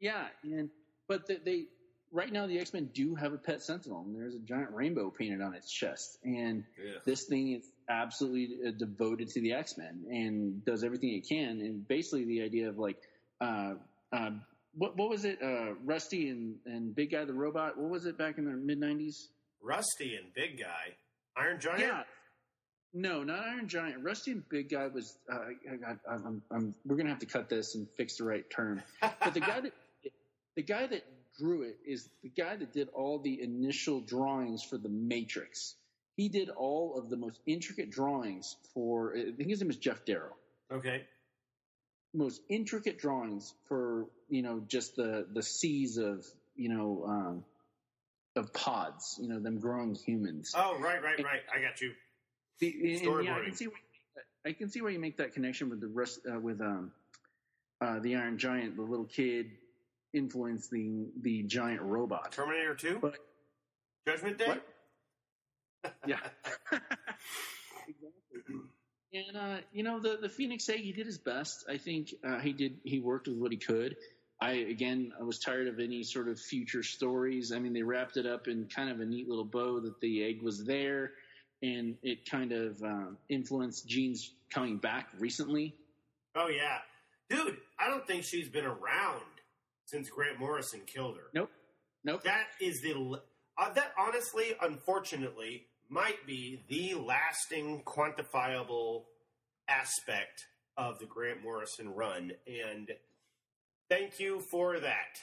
yeah, 0.00 0.26
and 0.44 0.68
but 1.08 1.26
they, 1.26 1.36
they 1.44 1.64
right 2.12 2.30
now 2.32 2.46
the 2.46 2.58
X 2.58 2.72
Men 2.74 2.90
do 2.92 3.14
have 3.14 3.32
a 3.32 3.38
pet 3.38 3.62
Sentinel, 3.62 4.02
and 4.06 4.14
there's 4.14 4.34
a 4.34 4.38
giant 4.40 4.70
rainbow 4.72 5.10
painted 5.10 5.40
on 5.40 5.54
its 5.54 5.70
chest, 5.72 6.18
and 6.24 6.64
Yeah. 6.82 6.92
this 7.06 7.26
thing 7.28 7.52
is 7.52 7.64
absolutely 7.88 8.48
uh, 8.66 8.72
devoted 8.78 9.28
to 9.28 9.40
the 9.40 9.52
X 9.54 9.76
Men 9.78 10.04
and 10.10 10.64
does 10.64 10.84
everything 10.84 11.14
it 11.14 11.24
can, 11.34 11.60
and 11.60 11.86
basically 11.88 12.24
the 12.26 12.42
idea 12.42 12.68
of 12.68 12.78
like, 12.78 12.98
uh, 13.40 13.74
uh, 14.12 14.30
what 14.74 14.96
what 14.98 15.08
was 15.08 15.24
it, 15.24 15.38
uh, 15.42 15.74
Rusty 15.84 16.28
and 16.28 16.56
and 16.66 16.94
Big 16.94 17.10
Guy 17.12 17.24
the 17.24 17.32
robot? 17.32 17.78
What 17.78 17.90
was 17.90 18.04
it 18.06 18.18
back 18.18 18.36
in 18.38 18.44
the 18.44 18.50
mid 18.52 18.78
'90s? 18.80 19.14
Rusty 19.62 20.14
and 20.16 20.32
Big 20.34 20.58
Guy. 20.58 20.94
Iron 21.36 21.58
Giant? 21.60 21.80
Yeah. 21.80 22.02
No, 22.92 23.22
not 23.22 23.40
Iron 23.46 23.68
Giant. 23.68 24.02
Rusty 24.02 24.32
and 24.32 24.48
Big 24.48 24.70
Guy 24.70 24.88
was. 24.88 25.16
Uh, 25.30 25.36
I, 25.36 25.92
I, 25.92 26.14
I'm, 26.14 26.42
I'm, 26.50 26.74
we're 26.84 26.96
gonna 26.96 27.10
have 27.10 27.20
to 27.20 27.26
cut 27.26 27.48
this 27.48 27.74
and 27.74 27.88
fix 27.96 28.16
the 28.16 28.24
right 28.24 28.48
term. 28.50 28.82
But 29.00 29.34
the 29.34 29.40
guy 29.40 29.60
that 29.60 29.72
the 30.56 30.62
guy 30.62 30.86
that 30.86 31.04
drew 31.38 31.62
it 31.62 31.78
is 31.86 32.08
the 32.22 32.28
guy 32.28 32.56
that 32.56 32.72
did 32.72 32.88
all 32.92 33.18
the 33.18 33.42
initial 33.42 34.00
drawings 34.00 34.62
for 34.62 34.76
the 34.76 34.88
Matrix. 34.88 35.74
He 36.16 36.28
did 36.28 36.50
all 36.50 36.98
of 36.98 37.08
the 37.08 37.16
most 37.16 37.40
intricate 37.46 37.90
drawings 37.90 38.56
for. 38.74 39.14
I 39.16 39.32
think 39.36 39.48
his 39.48 39.60
name 39.60 39.70
is 39.70 39.76
Geof 39.76 40.04
Darrow. 40.04 40.36
Okay. 40.72 41.04
Most 42.12 42.42
intricate 42.48 42.98
drawings 42.98 43.54
for 43.68 44.06
you 44.28 44.42
know 44.42 44.62
just 44.66 44.96
the 44.96 45.26
the 45.32 45.42
seas 45.44 45.96
of 45.96 46.26
you 46.56 46.68
know 46.68 47.04
um, 47.06 47.44
of 48.34 48.52
pods. 48.52 49.16
You 49.22 49.28
know 49.28 49.38
them 49.38 49.60
growing 49.60 49.94
humans. 49.94 50.52
Oh, 50.56 50.76
right, 50.80 51.00
right, 51.00 51.22
right. 51.22 51.42
I 51.54 51.62
got 51.62 51.80
you. 51.80 51.92
The- 52.60 52.96
and- 52.98 53.06
and, 53.06 53.24
yeah, 53.24 53.36
I 53.36 53.44
can 53.44 53.54
see. 53.54 53.66
Why 53.68 53.74
you 53.74 53.78
make 53.82 54.14
that- 54.14 54.48
I 54.48 54.52
can 54.52 54.68
see 54.70 54.78
you 54.78 54.98
make 54.98 55.16
that 55.18 55.32
connection 55.34 55.68
with 55.70 55.80
the 55.80 55.88
rest 55.88 56.20
uh, 56.30 56.38
with 56.38 56.60
um 56.60 56.92
uh, 57.80 57.98
the 58.00 58.16
Iron 58.16 58.38
Giant, 58.38 58.76
the 58.76 58.82
little 58.82 59.06
kid 59.06 59.50
influencing 60.12 61.10
the 61.22 61.42
giant 61.44 61.80
robot. 61.82 62.32
Terminator 62.32 62.74
2? 62.74 62.98
But- 63.00 63.16
Judgment 64.06 64.38
Day? 64.38 64.58
Yeah. 66.06 66.18
exactly. 67.88 68.60
And 69.12 69.36
uh, 69.36 69.56
you 69.72 69.82
know 69.82 69.98
the 69.98 70.18
the 70.20 70.28
Phoenix 70.28 70.68
Egg, 70.68 70.80
he 70.80 70.92
did 70.92 71.06
his 71.06 71.18
best. 71.18 71.64
I 71.68 71.78
think 71.78 72.14
uh, 72.24 72.38
he 72.38 72.52
did. 72.52 72.78
He 72.84 73.00
worked 73.00 73.28
with 73.28 73.38
what 73.38 73.50
he 73.50 73.58
could. 73.58 73.96
I 74.40 74.52
again, 74.52 75.12
I 75.18 75.22
was 75.24 75.38
tired 75.38 75.68
of 75.68 75.80
any 75.80 76.02
sort 76.02 76.28
of 76.28 76.38
future 76.38 76.82
stories. 76.82 77.52
I 77.52 77.58
mean, 77.58 77.72
they 77.72 77.82
wrapped 77.82 78.16
it 78.16 78.26
up 78.26 78.46
in 78.48 78.66
kind 78.66 78.88
of 78.90 79.00
a 79.00 79.04
neat 79.04 79.28
little 79.28 79.44
bow 79.44 79.80
that 79.80 80.00
the 80.00 80.24
egg 80.24 80.42
was 80.42 80.64
there, 80.64 81.12
and 81.62 81.96
it 82.02 82.28
kind 82.28 82.52
of 82.52 82.82
um, 82.82 83.18
influenced 83.28 83.86
Jean's 83.86 84.32
coming 84.50 84.78
back 84.78 85.08
recently. 85.18 85.74
Oh, 86.34 86.48
yeah. 86.48 86.78
Dude, 87.28 87.56
I 87.78 87.88
don't 87.88 88.06
think 88.06 88.24
she's 88.24 88.48
been 88.48 88.66
around 88.66 89.22
since 89.86 90.08
Grant 90.08 90.38
Morrison 90.38 90.80
killed 90.86 91.16
her. 91.16 91.24
Nope, 91.34 91.50
nope. 92.04 92.22
That 92.24 92.46
is 92.60 92.80
the. 92.80 93.20
Uh, 93.58 93.72
that 93.74 93.92
honestly, 93.98 94.54
unfortunately, 94.62 95.66
might 95.88 96.26
be 96.26 96.62
the 96.68 96.94
lasting, 96.94 97.82
quantifiable 97.84 99.02
aspect 99.68 100.46
of 100.76 100.98
the 100.98 101.06
Grant 101.06 101.42
Morrison 101.42 101.94
run. 101.94 102.32
And 102.46 102.90
thank 103.88 104.18
you 104.18 104.40
for 104.50 104.80
that. 104.80 105.18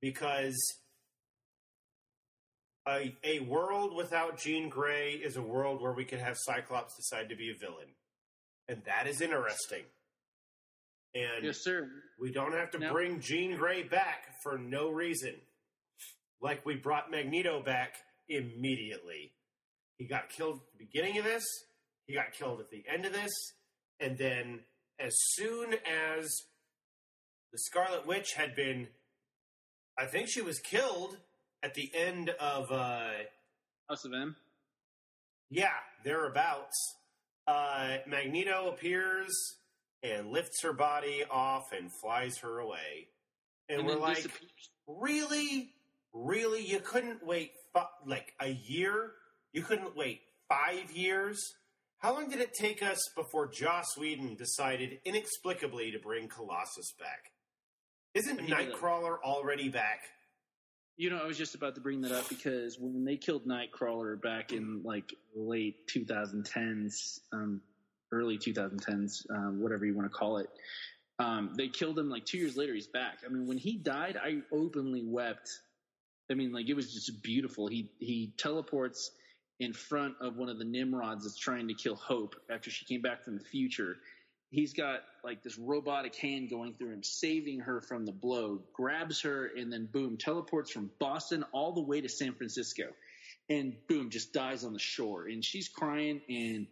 Because 0.00 0.56
a, 2.90 3.16
a 3.24 3.40
world 3.40 3.94
without 3.94 4.38
Jean 4.38 4.68
Grey 4.68 5.12
is 5.12 5.36
a 5.36 5.42
world 5.42 5.80
where 5.80 5.92
we 5.92 6.04
could 6.04 6.18
have 6.20 6.36
Cyclops 6.38 6.96
decide 6.96 7.28
to 7.28 7.36
be 7.36 7.50
a 7.50 7.58
villain. 7.58 7.88
And 8.68 8.82
that 8.84 9.06
is 9.06 9.20
interesting. 9.20 9.84
And 11.14 11.44
Yes, 11.44 11.58
sir. 11.62 11.88
we 12.20 12.30
don't 12.32 12.52
have 12.52 12.70
to 12.72 12.78
No. 12.78 12.92
bring 12.92 13.20
Jean 13.20 13.56
Grey 13.56 13.82
back 13.82 14.34
for 14.42 14.58
no 14.58 14.90
reason. 14.90 15.34
Like 16.40 16.64
we 16.64 16.76
brought 16.76 17.10
Magneto 17.10 17.62
back 17.62 17.96
immediately. 18.28 19.32
He 19.98 20.06
got 20.06 20.30
killed 20.30 20.56
at 20.56 20.78
the 20.78 20.84
beginning 20.86 21.18
of 21.18 21.24
this, 21.24 21.44
he 22.06 22.14
got 22.14 22.32
killed 22.32 22.60
at 22.60 22.70
the 22.70 22.84
end 22.88 23.04
of 23.06 23.12
this, 23.12 23.32
and 23.98 24.16
then 24.16 24.60
as 24.98 25.12
soon 25.32 25.74
as 25.74 26.30
the 27.52 27.58
Scarlet 27.58 28.06
Witch 28.06 28.34
had 28.34 28.54
been 28.54 28.88
I 29.98 30.06
think 30.06 30.28
she 30.30 30.40
was 30.40 30.58
killed 30.60 31.18
at 31.62 31.74
the 31.74 31.90
end 31.94 32.30
of 32.30 32.70
uh, 32.70 33.10
House 33.88 34.04
of 34.04 34.12
M. 34.12 34.36
yeah, 35.50 35.68
thereabouts, 36.04 36.76
uh, 37.46 37.96
Magneto 38.06 38.68
appears 38.68 39.30
and 40.02 40.30
lifts 40.30 40.62
her 40.62 40.72
body 40.72 41.24
off 41.30 41.64
and 41.76 41.90
flies 42.02 42.38
her 42.38 42.58
away, 42.60 43.08
and, 43.68 43.80
And 43.80 43.88
we're 43.88 43.96
like, 43.98 44.16
disappears. 44.16 44.70
really, 44.86 45.72
really, 46.14 46.64
you 46.64 46.80
couldn't 46.80 47.24
wait 47.26 47.52
like 48.06 48.32
a 48.40 48.50
year? 48.66 49.12
You 49.52 49.62
couldn't 49.62 49.96
wait 49.96 50.20
five 50.48 50.90
years? 50.92 51.38
How 51.98 52.14
long 52.14 52.30
did 52.30 52.40
it 52.40 52.54
take 52.54 52.82
us 52.82 52.98
before 53.14 53.46
Joss 53.48 53.96
Whedon 53.98 54.36
decided 54.36 55.00
inexplicably 55.04 55.90
to 55.90 55.98
bring 55.98 56.28
Colossus 56.28 56.92
back? 56.98 57.30
Isn't 58.14 58.40
He 58.40 58.46
did 58.46 58.58
it. 58.58 58.72
Nightcrawler 58.72 59.18
already 59.22 59.68
back? 59.68 60.00
You 61.00 61.08
know, 61.08 61.16
I 61.16 61.26
was 61.26 61.38
just 61.38 61.54
about 61.54 61.74
to 61.76 61.80
bring 61.80 62.02
that 62.02 62.12
up 62.12 62.28
because 62.28 62.78
when 62.78 63.06
they 63.06 63.16
killed 63.16 63.46
Nightcrawler 63.46 64.20
back 64.20 64.52
in 64.52 64.82
like 64.84 65.14
late 65.34 65.86
2010s, 65.86 67.20
um, 67.32 67.62
early 68.12 68.36
2010s, 68.36 69.24
um, 69.30 69.62
whatever 69.62 69.86
you 69.86 69.94
want 69.94 70.12
to 70.12 70.14
call 70.14 70.36
it, 70.36 70.50
um, 71.18 71.54
they 71.56 71.68
killed 71.68 71.98
him 71.98 72.10
like 72.10 72.26
two 72.26 72.36
years 72.36 72.54
later. 72.54 72.74
He's 72.74 72.86
back. 72.86 73.20
I 73.24 73.32
mean, 73.32 73.46
when 73.46 73.56
he 73.56 73.78
died, 73.78 74.18
I 74.22 74.42
openly 74.52 75.02
wept. 75.02 75.48
I 76.30 76.34
mean, 76.34 76.52
like 76.52 76.68
it 76.68 76.74
was 76.74 76.92
just 76.92 77.22
beautiful. 77.22 77.66
He 77.66 77.90
he 77.98 78.34
teleports 78.36 79.12
in 79.58 79.72
front 79.72 80.16
of 80.20 80.36
one 80.36 80.50
of 80.50 80.58
the 80.58 80.66
Nimrods 80.66 81.24
that's 81.24 81.38
trying 81.38 81.66
to 81.68 81.74
kill 81.74 81.96
Hope 81.96 82.36
after 82.50 82.68
she 82.68 82.84
came 82.84 83.00
back 83.00 83.24
from 83.24 83.38
the 83.38 83.44
future. 83.44 83.96
He's 84.50 84.72
got 84.72 85.00
like 85.22 85.42
this 85.42 85.58
robotic 85.58 86.16
hand 86.16 86.50
going 86.50 86.74
through 86.74 86.92
him, 86.92 87.02
saving 87.04 87.60
her 87.60 87.80
from 87.80 88.04
the 88.04 88.12
blow, 88.12 88.60
grabs 88.72 89.20
her, 89.22 89.48
and 89.56 89.72
then 89.72 89.86
boom, 89.86 90.16
teleports 90.16 90.70
from 90.72 90.90
Boston 90.98 91.44
all 91.52 91.72
the 91.72 91.82
way 91.82 92.00
to 92.00 92.08
San 92.08 92.34
Francisco. 92.34 92.84
And 93.48 93.74
boom, 93.88 94.10
just 94.10 94.32
dies 94.32 94.64
on 94.64 94.72
the 94.72 94.80
shore. 94.80 95.26
And 95.26 95.44
she's 95.44 95.68
crying. 95.68 96.20
And 96.28 96.66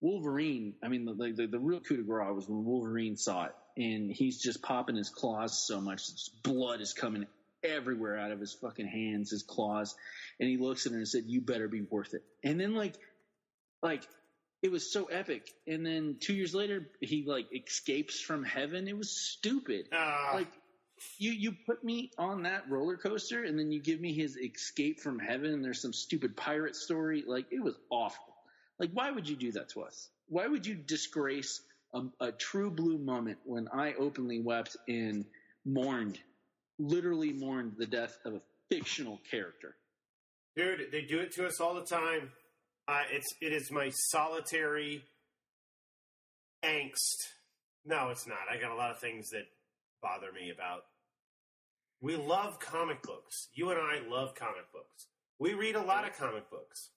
Wolverine, 0.00 0.74
I 0.82 0.88
mean, 0.88 1.04
the, 1.04 1.32
the, 1.34 1.46
the 1.46 1.58
real 1.58 1.80
coup 1.80 1.96
de 1.96 2.02
grace 2.02 2.34
was 2.34 2.48
when 2.48 2.64
Wolverine 2.64 3.16
saw 3.16 3.46
it. 3.46 3.54
And 3.76 4.12
he's 4.12 4.40
just 4.40 4.62
popping 4.62 4.96
his 4.96 5.10
claws 5.10 5.66
so 5.66 5.80
much, 5.80 6.02
blood 6.44 6.80
is 6.80 6.92
coming 6.92 7.26
everywhere 7.64 8.18
out 8.18 8.30
of 8.30 8.38
his 8.38 8.52
fucking 8.52 8.86
hands, 8.86 9.30
his 9.30 9.42
claws. 9.42 9.96
And 10.38 10.48
he 10.48 10.56
looks 10.56 10.86
at 10.86 10.92
her 10.92 10.98
and 10.98 11.08
said, 11.08 11.24
You 11.26 11.40
better 11.40 11.66
be 11.66 11.82
worth 11.82 12.14
it. 12.14 12.22
And 12.44 12.60
then, 12.60 12.74
like, 12.74 12.94
like, 13.82 14.04
it 14.64 14.72
was 14.72 14.90
so 14.90 15.04
epic. 15.04 15.50
And 15.66 15.84
then 15.84 16.16
two 16.18 16.32
years 16.32 16.54
later, 16.54 16.88
he 17.00 17.22
like 17.26 17.46
escapes 17.54 18.18
from 18.18 18.42
heaven. 18.42 18.88
It 18.88 18.96
was 18.96 19.10
stupid. 19.10 19.90
Ah, 19.92 20.30
Like 20.32 20.48
you, 21.18 21.32
you 21.32 21.52
put 21.66 21.84
me 21.84 22.10
on 22.16 22.44
that 22.44 22.70
roller 22.70 22.96
coaster, 22.96 23.44
and 23.44 23.58
then 23.58 23.70
you 23.70 23.82
give 23.82 24.00
me 24.00 24.14
his 24.14 24.38
escape 24.38 25.00
from 25.00 25.18
heaven. 25.18 25.52
And 25.52 25.62
there's 25.62 25.82
some 25.82 25.92
stupid 25.92 26.34
pirate 26.34 26.76
story. 26.76 27.22
Like 27.26 27.44
it 27.52 27.62
was 27.62 27.74
awful. 27.90 28.34
Like 28.78 28.90
why 28.94 29.10
would 29.10 29.28
you 29.28 29.36
do 29.36 29.52
that 29.52 29.68
to 29.70 29.82
us? 29.82 30.08
Why 30.28 30.46
would 30.46 30.66
you 30.66 30.74
disgrace 30.74 31.60
a, 31.92 32.02
a 32.20 32.32
true 32.32 32.70
blue 32.70 32.96
moment 32.96 33.38
when 33.44 33.68
I 33.68 33.92
openly 33.94 34.40
wept 34.40 34.78
and 34.88 35.26
mourned, 35.66 36.18
literally 36.78 37.34
mourned 37.34 37.74
the 37.76 37.86
death 37.86 38.16
of 38.24 38.32
a 38.34 38.40
fictional 38.70 39.20
character? 39.30 39.76
dude, 40.56 40.86
they 40.92 41.02
do 41.02 41.18
it 41.18 41.32
to 41.32 41.44
us 41.46 41.60
all 41.60 41.74
the 41.74 41.84
time. 41.84 42.30
Uh, 42.86 43.02
it's 43.10 43.26
it 43.40 43.52
is 43.52 43.70
my 43.70 43.90
solitary 44.10 45.02
angst. 46.62 47.16
No, 47.84 48.08
it's 48.10 48.26
not. 48.26 48.38
I 48.50 48.60
got 48.60 48.72
a 48.72 48.76
lot 48.76 48.90
of 48.90 48.98
things 48.98 49.30
that 49.30 49.44
bother 50.02 50.32
me 50.32 50.50
about. 50.54 50.82
We 52.00 52.16
love 52.16 52.58
comic 52.60 53.02
books. 53.02 53.48
You 53.54 53.70
and 53.70 53.80
I 53.80 54.06
love 54.08 54.34
comic 54.34 54.70
books. 54.72 55.06
We 55.38 55.54
read 55.54 55.74
a 55.74 55.82
lot 55.82 56.06
of 56.06 56.16
comic 56.16 56.50
books. 56.50 56.90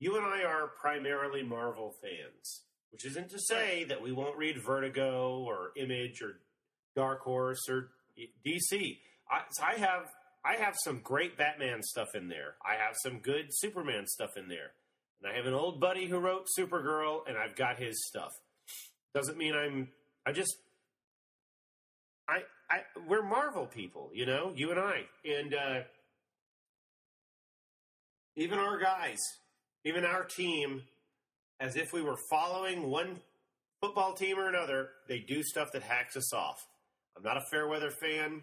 You 0.00 0.16
and 0.16 0.26
I 0.26 0.42
are 0.42 0.72
primarily 0.80 1.42
Marvel 1.42 1.94
fans, 2.02 2.62
which 2.90 3.06
isn't 3.06 3.30
to 3.30 3.38
say 3.38 3.84
that 3.84 4.02
we 4.02 4.12
won't 4.12 4.36
read 4.36 4.62
Vertigo 4.64 5.44
or 5.46 5.70
Image 5.76 6.20
or 6.20 6.40
Dark 6.96 7.22
Horse 7.22 7.68
or 7.68 7.90
DC. 8.44 8.98
I, 9.30 9.42
so 9.52 9.64
I 9.64 9.74
have 9.74 10.10
I 10.44 10.56
have 10.56 10.74
some 10.82 11.00
great 11.02 11.38
Batman 11.38 11.82
stuff 11.82 12.08
in 12.14 12.28
there. 12.28 12.56
I 12.64 12.74
have 12.74 12.96
some 13.02 13.20
good 13.20 13.46
Superman 13.50 14.06
stuff 14.06 14.36
in 14.36 14.48
there. 14.48 14.72
And 15.22 15.32
I 15.32 15.36
have 15.36 15.46
an 15.46 15.54
old 15.54 15.80
buddy 15.80 16.06
who 16.06 16.18
wrote 16.18 16.46
Supergirl 16.58 17.20
and 17.26 17.36
I've 17.36 17.56
got 17.56 17.78
his 17.78 18.06
stuff. 18.06 18.30
Doesn't 19.14 19.38
mean 19.38 19.54
I'm 19.54 19.88
I 20.26 20.32
just 20.32 20.56
I 22.28 22.40
I 22.70 22.78
we're 23.08 23.22
Marvel 23.22 23.66
people, 23.66 24.10
you 24.12 24.26
know, 24.26 24.52
you 24.54 24.70
and 24.70 24.80
I. 24.80 25.02
And 25.24 25.54
uh 25.54 25.80
even 28.36 28.58
our 28.58 28.78
guys, 28.78 29.20
even 29.84 30.04
our 30.04 30.24
team, 30.24 30.82
as 31.60 31.76
if 31.76 31.92
we 31.92 32.02
were 32.02 32.16
following 32.28 32.90
one 32.90 33.20
football 33.80 34.14
team 34.14 34.38
or 34.38 34.48
another, 34.48 34.88
they 35.08 35.20
do 35.20 35.42
stuff 35.42 35.68
that 35.72 35.82
hacks 35.82 36.16
us 36.16 36.32
off. 36.34 36.56
I'm 37.16 37.22
not 37.22 37.36
a 37.36 37.44
fair 37.50 37.68
weather 37.68 37.90
fan. 37.90 38.42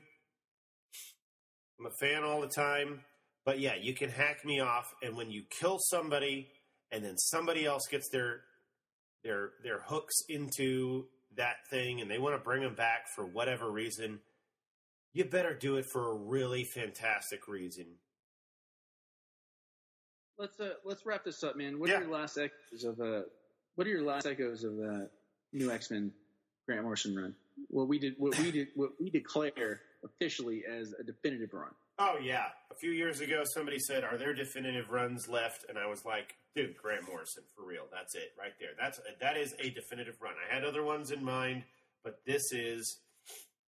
I'm 1.80 1.85
a 1.85 1.91
fan 2.00 2.24
all 2.24 2.41
the 2.41 2.48
time. 2.48 3.01
But 3.43 3.59
yeah, 3.59 3.74
you 3.80 3.95
can 3.95 4.09
hack 4.09 4.45
me 4.45 4.59
off, 4.59 4.85
and 5.01 5.16
when 5.16 5.32
you 5.32 5.43
kill 5.50 5.80
somebody, 5.80 6.48
and 6.91 7.03
then 7.03 7.17
somebody 7.17 7.65
else 7.65 7.83
gets 7.89 8.09
their 8.09 8.41
their 9.23 9.51
their 9.63 9.79
hooks 9.81 10.15
into 10.29 11.05
that 11.37 11.55
thing, 11.69 12.01
and 12.01 12.09
they 12.11 12.17
want 12.19 12.35
to 12.35 12.41
bring 12.43 12.61
them 12.61 12.75
back 12.75 13.07
for 13.15 13.25
whatever 13.25 13.71
reason, 13.71 14.19
you 15.13 15.23
better 15.25 15.53
do 15.53 15.77
it 15.77 15.85
for 15.93 16.11
a 16.11 16.15
really 16.15 16.63
fantastic 16.63 17.47
reason. 17.47 17.85
Let's 20.37 20.59
uh, 20.59 20.73
let's 20.83 21.05
wrap 21.05 21.23
this 21.23 21.43
up, 21.43 21.55
man. 21.55 21.79
What 21.79 21.89
Yeah. 21.89 21.97
are 21.99 22.01
your 22.01 22.11
last 22.11 22.37
echoes 22.37 22.83
of 22.83 22.99
uh, 22.99 23.21
what 23.75 23.87
are 23.87 23.89
your 23.89 24.01
last 24.03 24.25
echoes 24.25 24.63
of 24.63 24.73
uh, 24.79 25.05
new 25.53 25.71
X 25.71 25.91
Men 25.91 26.11
Grant 26.65 26.83
Morrison 26.83 27.15
run? 27.15 27.35
What 27.69 27.87
we 27.87 27.99
did, 27.99 28.15
what 28.17 28.37
we 28.39 28.51
did, 28.51 28.69
what 28.75 28.91
we 28.99 29.09
declare 29.09 29.81
officially 30.03 30.63
as 30.65 30.93
a 30.99 31.03
definitive 31.03 31.53
run. 31.53 31.71
Oh 31.99 32.15
yeah, 32.21 32.45
a 32.71 32.75
few 32.75 32.91
years 32.91 33.19
ago, 33.21 33.43
somebody 33.53 33.77
said, 33.79 34.03
"Are 34.03 34.17
there 34.17 34.33
definitive 34.33 34.89
runs 34.89 35.27
left?" 35.29 35.65
And 35.69 35.77
I 35.77 35.85
was 35.85 36.03
like, 36.05 36.35
"Dude, 36.55 36.75
Grant 36.77 37.07
Morrison, 37.07 37.43
for 37.55 37.65
real. 37.65 37.83
That's 37.91 38.15
it, 38.15 38.33
right 38.38 38.53
there. 38.59 38.71
That's 38.80 38.99
that 39.19 39.38
is 39.38 39.53
a 39.59 39.69
definitive 39.69 40.15
run. 40.21 40.33
I 40.49 40.53
had 40.53 40.63
other 40.63 40.83
ones 40.83 41.11
in 41.11 41.23
mind, 41.23 41.63
but 42.03 42.19
this 42.25 42.51
is 42.51 42.99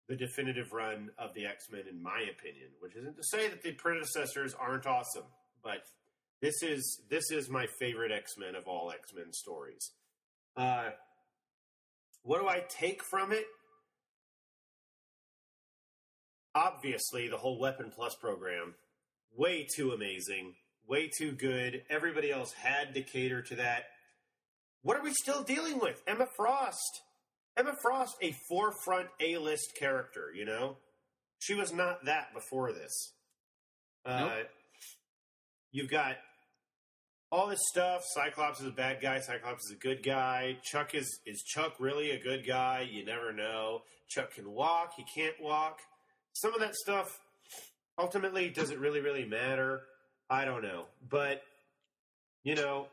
the 0.08 0.16
definitive 0.16 0.72
run 0.72 1.10
of 1.18 1.34
the 1.34 1.46
X 1.46 1.66
Men, 1.70 1.82
in 1.88 2.02
my 2.02 2.20
opinion. 2.30 2.70
Which 2.80 2.96
isn't 2.96 3.16
to 3.16 3.24
say 3.24 3.48
that 3.48 3.62
the 3.62 3.72
predecessors 3.72 4.54
aren't 4.54 4.86
awesome, 4.86 5.26
but 5.62 5.82
this 6.40 6.62
is 6.62 7.00
this 7.08 7.30
is 7.30 7.48
my 7.48 7.66
favorite 7.78 8.12
X 8.12 8.32
Men 8.36 8.54
of 8.54 8.66
all 8.66 8.90
X 8.90 9.12
Men 9.14 9.32
stories. 9.32 9.92
Uh, 10.56 10.90
what 12.22 12.40
do 12.40 12.48
I 12.48 12.62
take 12.68 13.02
from 13.02 13.32
it? 13.32 13.44
obviously 16.54 17.28
the 17.28 17.36
whole 17.36 17.58
weapon 17.58 17.90
plus 17.94 18.14
program 18.14 18.74
way 19.36 19.66
too 19.74 19.92
amazing 19.92 20.54
way 20.88 21.10
too 21.16 21.32
good. 21.32 21.82
Everybody 21.88 22.30
else 22.30 22.52
had 22.52 22.94
to 22.94 23.02
cater 23.02 23.42
to 23.42 23.56
that. 23.56 23.84
What 24.82 24.96
are 24.96 25.02
we 25.02 25.12
still 25.12 25.42
dealing 25.42 25.78
with? 25.78 26.02
Emma 26.06 26.26
frost. 26.36 27.02
Emma 27.56 27.74
frost 27.80 28.16
a 28.20 28.34
forefront 28.48 29.08
a-list 29.20 29.74
character 29.78 30.32
you 30.34 30.44
know? 30.44 30.76
She 31.38 31.54
was 31.54 31.72
not 31.72 32.04
that 32.06 32.32
before 32.34 32.72
this. 32.72 33.12
Uh, 34.06 34.30
you've 35.72 35.90
got 35.90 36.16
all 37.30 37.48
this 37.48 37.60
stuff. 37.70 38.02
Cyclops 38.04 38.60
is 38.60 38.68
a 38.68 38.72
bad 38.72 39.00
guy. 39.02 39.20
Cyclops 39.20 39.66
is 39.66 39.72
a 39.72 39.78
good 39.78 40.02
guy. 40.02 40.56
Chuck 40.62 40.94
is 40.94 41.20
is 41.26 41.42
chuck 41.42 41.74
really 41.78 42.12
a 42.12 42.22
good 42.22 42.46
guy? 42.46 42.88
You 42.90 43.04
never 43.04 43.32
know. 43.32 43.82
Chuck 44.08 44.34
can 44.34 44.50
walk. 44.52 44.92
He 44.96 45.04
can't 45.14 45.34
walk. 45.40 45.80
Some 46.32 46.54
of 46.54 46.60
that 46.60 46.74
stuff 46.74 47.18
ultimately 47.98 48.48
does 48.48 48.70
it 48.70 48.78
really 48.78 49.00
really 49.00 49.24
matter 49.24 49.82
i 50.30 50.44
don't 50.44 50.62
know. 50.62 50.84
But 51.08 51.42
you 52.42 52.54
know 52.54 52.86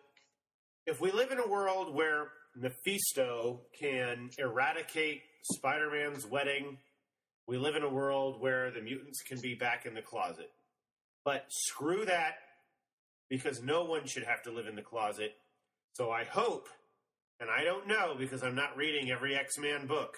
if 0.85 0.99
we 0.99 1.11
live 1.11 1.31
in 1.31 1.39
a 1.39 1.47
world 1.47 1.93
where 1.93 2.29
mephisto 2.55 3.61
can 3.79 4.29
eradicate 4.37 5.21
spider-man's 5.43 6.25
wedding 6.25 6.77
we 7.47 7.57
live 7.57 7.75
in 7.75 7.83
a 7.83 7.89
world 7.89 8.39
where 8.39 8.71
the 8.71 8.81
mutants 8.81 9.21
can 9.23 9.39
be 9.41 9.55
back 9.55 9.85
in 9.85 9.93
the 9.93 10.01
closet. 10.01 10.51
But 11.25 11.45
screw 11.49 12.05
that 12.05 12.35
because 13.29 13.61
no 13.61 13.83
one 13.83 14.05
should 14.05 14.23
have 14.23 14.43
to 14.43 14.51
live 14.51 14.67
in 14.67 14.75
the 14.75 14.81
closet. 14.81 15.33
So 15.93 16.11
i 16.11 16.23
hope 16.23 16.67
and 17.39 17.49
i 17.49 17.63
don't 17.63 17.87
know 17.87 18.15
because 18.17 18.43
i'm 18.43 18.55
not 18.55 18.77
reading 18.77 19.11
every 19.11 19.35
x-man 19.35 19.87
book 19.87 20.17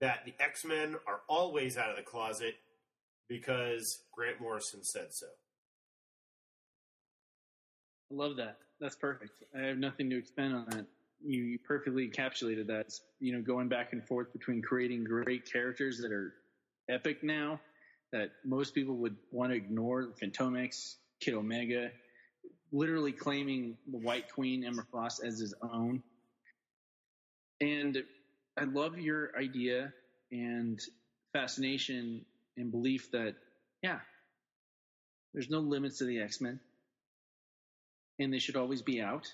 that 0.00 0.24
the 0.24 0.34
X 0.38 0.64
Men 0.64 0.96
are 1.06 1.20
always 1.28 1.76
out 1.76 1.90
of 1.90 1.96
the 1.96 2.02
closet 2.02 2.54
because 3.28 4.02
Grant 4.12 4.40
Morrison 4.40 4.84
said 4.84 5.08
so. 5.10 5.26
I 8.10 8.14
love 8.14 8.36
that. 8.36 8.58
That's 8.80 8.96
perfect. 8.96 9.42
I 9.56 9.66
have 9.66 9.78
nothing 9.78 10.10
to 10.10 10.18
expand 10.18 10.54
on 10.54 10.66
that. 10.70 10.86
You, 11.24 11.58
perfectly 11.58 12.08
encapsulated 12.08 12.66
that. 12.66 12.80
It's, 12.80 13.00
you 13.18 13.32
know, 13.32 13.40
going 13.40 13.68
back 13.68 13.92
and 13.92 14.06
forth 14.06 14.32
between 14.32 14.60
creating 14.60 15.04
great 15.04 15.50
characters 15.50 15.98
that 15.98 16.12
are 16.12 16.34
epic 16.88 17.22
now, 17.22 17.60
that 18.12 18.30
most 18.44 18.74
people 18.74 18.96
would 18.96 19.16
want 19.32 19.50
to 19.52 19.56
ignore 19.56 20.08
Fantomex, 20.22 20.96
Kid 21.20 21.34
Omega, 21.34 21.90
literally 22.72 23.12
claiming 23.12 23.76
the 23.90 23.98
White 23.98 24.32
Queen, 24.32 24.64
Emma 24.64 24.84
Frost, 24.90 25.24
as 25.24 25.38
his 25.38 25.54
own. 25.62 26.02
And 27.60 28.04
I 28.58 28.64
love 28.64 28.98
your 28.98 29.30
idea 29.38 29.92
and 30.30 30.78
fascination 31.32 32.24
and 32.56 32.70
belief 32.70 33.10
that, 33.12 33.34
yeah, 33.82 34.00
there's 35.32 35.48
no 35.48 35.60
limits 35.60 35.98
to 35.98 36.04
the 36.04 36.20
X 36.20 36.40
Men. 36.40 36.60
And 38.18 38.32
they 38.32 38.38
should 38.38 38.56
always 38.56 38.82
be 38.82 39.00
out. 39.00 39.30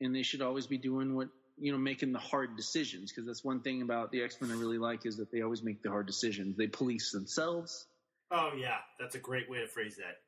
And 0.00 0.14
they 0.14 0.22
should 0.22 0.42
always 0.42 0.66
be 0.66 0.78
doing 0.78 1.14
what, 1.14 1.28
you 1.58 1.72
know, 1.72 1.78
making 1.78 2.12
the 2.12 2.18
hard 2.18 2.56
decisions. 2.56 3.10
Because 3.10 3.26
that's 3.26 3.44
one 3.44 3.60
thing 3.60 3.82
about 3.82 4.12
the 4.12 4.22
X 4.22 4.40
Men 4.40 4.50
I 4.50 4.54
really 4.54 4.78
like 4.78 5.06
is 5.06 5.16
that 5.16 5.32
they 5.32 5.42
always 5.42 5.62
make 5.62 5.82
the 5.82 5.90
hard 5.90 6.06
decisions. 6.06 6.56
They 6.56 6.66
police 6.66 7.10
themselves, 7.10 7.86
Oh 8.30 8.50
yeah, 8.58 8.76
that's 9.00 9.14
a 9.14 9.18
great 9.18 9.48
way 9.50 9.58
to 9.60 9.66
phrase 9.66 9.96
that. 9.96 10.18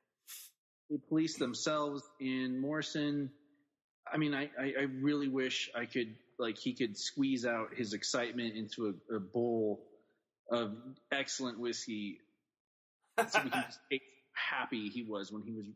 they 0.89 0.97
police 1.09 1.37
themselves 1.37 2.03
in 2.19 2.59
Morrison. 2.59 3.31
I 4.13 4.17
mean, 4.17 4.35
I, 4.35 4.51
I, 4.59 4.73
I 4.81 4.83
really 5.01 5.29
wish 5.29 5.71
I 5.75 5.85
could 5.85 6.15
like 6.39 6.57
he 6.59 6.73
could 6.73 6.97
squeeze 6.97 7.45
out 7.45 7.75
his 7.77 7.93
excitement 7.93 8.57
into 8.57 8.95
a, 9.11 9.17
a 9.17 9.21
bowl 9.21 9.85
of 10.51 10.75
excellent 11.13 11.61
whiskey, 11.61 12.19
so 13.29 13.41
we 13.45 13.51
can 13.51 13.63
just 13.67 13.81
take 13.91 14.03
how 14.33 14.61
happy 14.61 14.89
he 14.89 15.03
was 15.03 15.31
when 15.31 15.43
he 15.43 15.53
was 15.53 15.67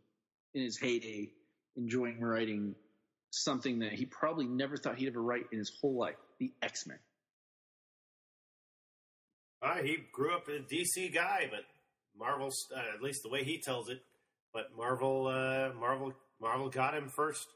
in 0.54 0.62
his 0.62 0.78
heyday, 0.78 1.30
enjoying 1.76 2.20
writing 2.20 2.74
something 3.30 3.80
that 3.80 3.92
he 3.92 4.06
probably 4.06 4.46
never 4.46 4.76
thought 4.76 4.96
he'd 4.96 5.08
ever 5.08 5.22
write 5.22 5.46
in 5.52 5.58
his 5.58 5.72
whole 5.80 5.98
life: 5.98 6.16
the 6.38 6.52
X 6.62 6.86
Men. 6.86 6.98
Uh, 9.62 9.82
he 9.82 9.98
grew 10.12 10.34
up 10.34 10.46
a 10.48 10.60
DC 10.72 11.14
guy, 11.14 11.48
but 11.50 11.60
Marvel, 12.18 12.50
uh, 12.76 12.94
at 12.94 13.02
least 13.02 13.22
the 13.22 13.30
way 13.30 13.44
he 13.44 13.60
tells 13.60 13.88
it, 13.88 14.02
but 14.52 14.66
Marvel, 14.76 15.26
uh, 15.26 15.72
Marvel, 15.78 16.12
Marvel 16.40 16.68
got 16.68 16.94
him 16.94 17.10
first. 17.16 17.46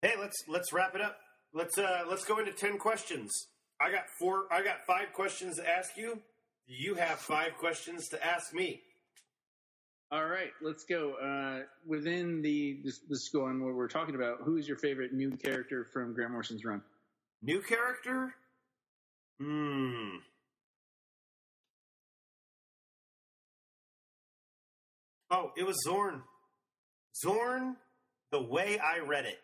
Hey, 0.00 0.14
let's 0.18 0.36
let's 0.48 0.72
wrap 0.72 0.94
it 0.94 1.00
up. 1.00 1.16
Let's 1.52 1.78
uh, 1.78 2.04
let's 2.08 2.24
go 2.24 2.38
into 2.38 2.52
ten 2.52 2.78
questions. 2.78 3.30
I 3.80 3.90
got 3.90 4.04
four. 4.18 4.44
I 4.50 4.62
got 4.62 4.86
five 4.86 5.12
questions 5.12 5.56
to 5.56 5.68
ask 5.68 5.96
you. 5.96 6.20
You 6.66 6.94
have 6.94 7.18
five 7.18 7.56
questions 7.58 8.08
to 8.08 8.24
ask 8.24 8.54
me. 8.54 8.80
All 10.12 10.26
right, 10.26 10.50
let's 10.60 10.84
go. 10.84 11.14
Uh, 11.14 11.64
within 11.86 12.42
the 12.42 12.80
this, 12.84 13.00
this 13.08 13.30
go 13.30 13.46
on 13.46 13.64
what 13.64 13.74
we're 13.74 13.88
talking 13.88 14.14
about. 14.14 14.42
Who 14.44 14.58
is 14.58 14.68
your 14.68 14.76
favorite 14.76 15.14
new 15.14 15.30
character 15.30 15.86
from 15.90 16.12
Grant 16.12 16.32
Morrison's 16.32 16.66
run? 16.66 16.82
New 17.42 17.62
character? 17.62 18.34
Hmm. 19.40 20.18
Oh, 25.30 25.52
it 25.56 25.66
was 25.66 25.78
Xorn. 25.88 26.20
Xorn, 27.24 27.76
the 28.30 28.42
way 28.42 28.78
I 28.78 28.98
read 28.98 29.24
it, 29.24 29.38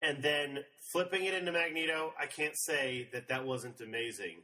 and 0.00 0.22
then 0.22 0.60
flipping 0.92 1.24
it 1.24 1.34
into 1.34 1.50
Magneto, 1.50 2.12
I 2.20 2.26
can't 2.26 2.56
say 2.56 3.08
that 3.12 3.26
that 3.30 3.44
wasn't 3.44 3.80
amazing. 3.80 4.42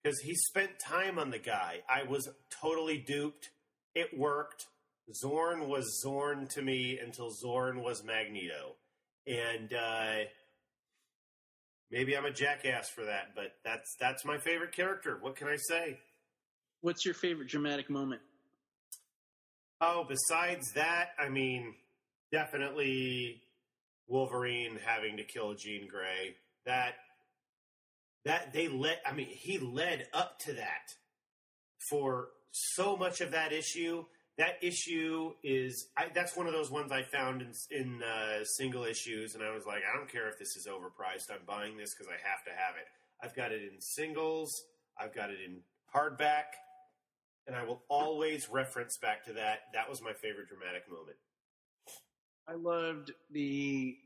Because 0.00 0.20
he 0.20 0.36
spent 0.36 0.78
time 0.78 1.18
on 1.18 1.30
the 1.30 1.40
guy. 1.40 1.80
I 1.88 2.04
was 2.08 2.28
totally 2.60 2.98
duped. 2.98 3.50
It 3.96 4.16
worked. 4.16 4.66
Xorn 5.10 5.68
was 5.68 6.02
Xorn 6.04 6.48
to 6.54 6.62
me 6.62 6.98
until 7.02 7.30
Xorn 7.30 7.82
was 7.82 8.04
Magneto. 8.04 8.76
And, 9.26 9.72
uh, 9.72 10.24
Maybe 11.92 12.16
I'm 12.16 12.24
a 12.24 12.32
jackass 12.32 12.88
for 12.88 13.04
that, 13.04 13.34
but 13.36 13.52
that's 13.62 13.94
that's 14.00 14.24
my 14.24 14.38
favorite 14.38 14.72
character. 14.72 15.18
What 15.20 15.36
can 15.36 15.46
I 15.46 15.56
say? 15.56 15.98
What's 16.80 17.04
your 17.04 17.14
favorite 17.14 17.48
dramatic 17.48 17.90
moment? 17.90 18.22
Oh, 19.78 20.06
besides 20.08 20.72
that, 20.74 21.10
I 21.18 21.28
mean, 21.28 21.74
definitely 22.32 23.42
Wolverine 24.08 24.78
having 24.82 25.18
to 25.18 25.22
kill 25.22 25.52
Jean 25.54 25.86
Grey. 25.86 26.34
That 26.64 26.94
that 28.24 28.54
they 28.54 28.68
let 28.68 29.02
I 29.04 29.12
mean, 29.12 29.28
he 29.28 29.58
led 29.58 30.06
up 30.14 30.38
to 30.46 30.54
that 30.54 30.88
for 31.90 32.28
so 32.52 32.96
much 32.96 33.20
of 33.20 33.32
that 33.32 33.52
issue. 33.52 34.06
That 34.38 34.54
issue 34.62 35.32
is 35.42 35.88
I, 35.96 36.06
that's 36.14 36.36
one 36.36 36.46
of 36.46 36.52
those 36.52 36.70
ones 36.70 36.90
I 36.90 37.02
found 37.02 37.42
in, 37.42 37.52
in 37.70 38.02
uh, 38.02 38.44
single 38.44 38.84
issues, 38.84 39.34
and 39.34 39.44
I 39.44 39.52
was 39.52 39.66
like, 39.66 39.82
I 39.90 39.96
don't 39.96 40.10
care 40.10 40.28
if 40.28 40.38
this 40.38 40.56
is 40.56 40.66
overpriced. 40.66 41.30
I'm 41.30 41.44
buying 41.46 41.76
this 41.76 41.94
because 41.94 42.08
I 42.08 42.16
have 42.28 42.42
to 42.44 42.50
have 42.50 42.76
it. 42.76 42.86
I've 43.22 43.36
got 43.36 43.52
it 43.52 43.62
in 43.62 43.80
singles. 43.80 44.64
I've 44.98 45.14
got 45.14 45.30
it 45.30 45.38
in 45.44 45.58
hardback, 45.94 46.44
and 47.46 47.54
I 47.54 47.64
will 47.64 47.82
always 47.88 48.48
reference 48.48 48.96
back 48.96 49.24
to 49.26 49.34
that. 49.34 49.60
That 49.74 49.88
was 49.88 50.00
my 50.00 50.12
favorite 50.12 50.48
dramatic 50.48 50.90
moment. 50.90 51.16
I 52.48 52.54
loved 52.54 53.12
the. 53.30 53.96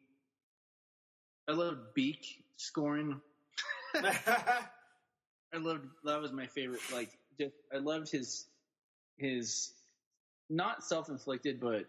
I 1.48 1.52
loved 1.52 1.94
Beak 1.94 2.44
scoring. 2.56 3.20
I 3.94 5.58
loved 5.58 5.86
that 6.04 6.20
was 6.20 6.32
my 6.32 6.46
favorite. 6.46 6.80
Like, 6.92 7.10
just 7.38 7.54
I 7.72 7.78
loved 7.78 8.10
his 8.10 8.46
his 9.16 9.72
not 10.50 10.84
self 10.84 11.08
inflicted, 11.08 11.60
but 11.60 11.84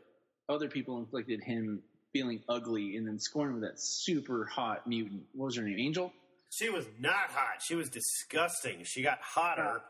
other 0.50 0.68
people 0.70 0.98
inflicted 1.00 1.42
him 1.44 1.82
feeling 2.14 2.42
ugly, 2.50 2.96
and 2.96 3.08
then 3.08 3.20
scorned 3.20 3.54
with 3.54 3.64
that 3.64 3.76
super 3.78 4.46
hot 4.46 4.88
mutant. 4.88 5.24
What 5.34 5.48
was 5.48 5.58
her 5.58 5.64
name? 5.64 5.78
Angel. 5.80 6.12
she 6.50 6.70
was 6.70 6.86
not 7.00 7.30
hot. 7.30 7.62
She 7.62 7.76
was 7.76 7.90
disgusting. 7.90 8.84
She 8.86 9.04
got 9.04 9.20
hotter 9.22 9.82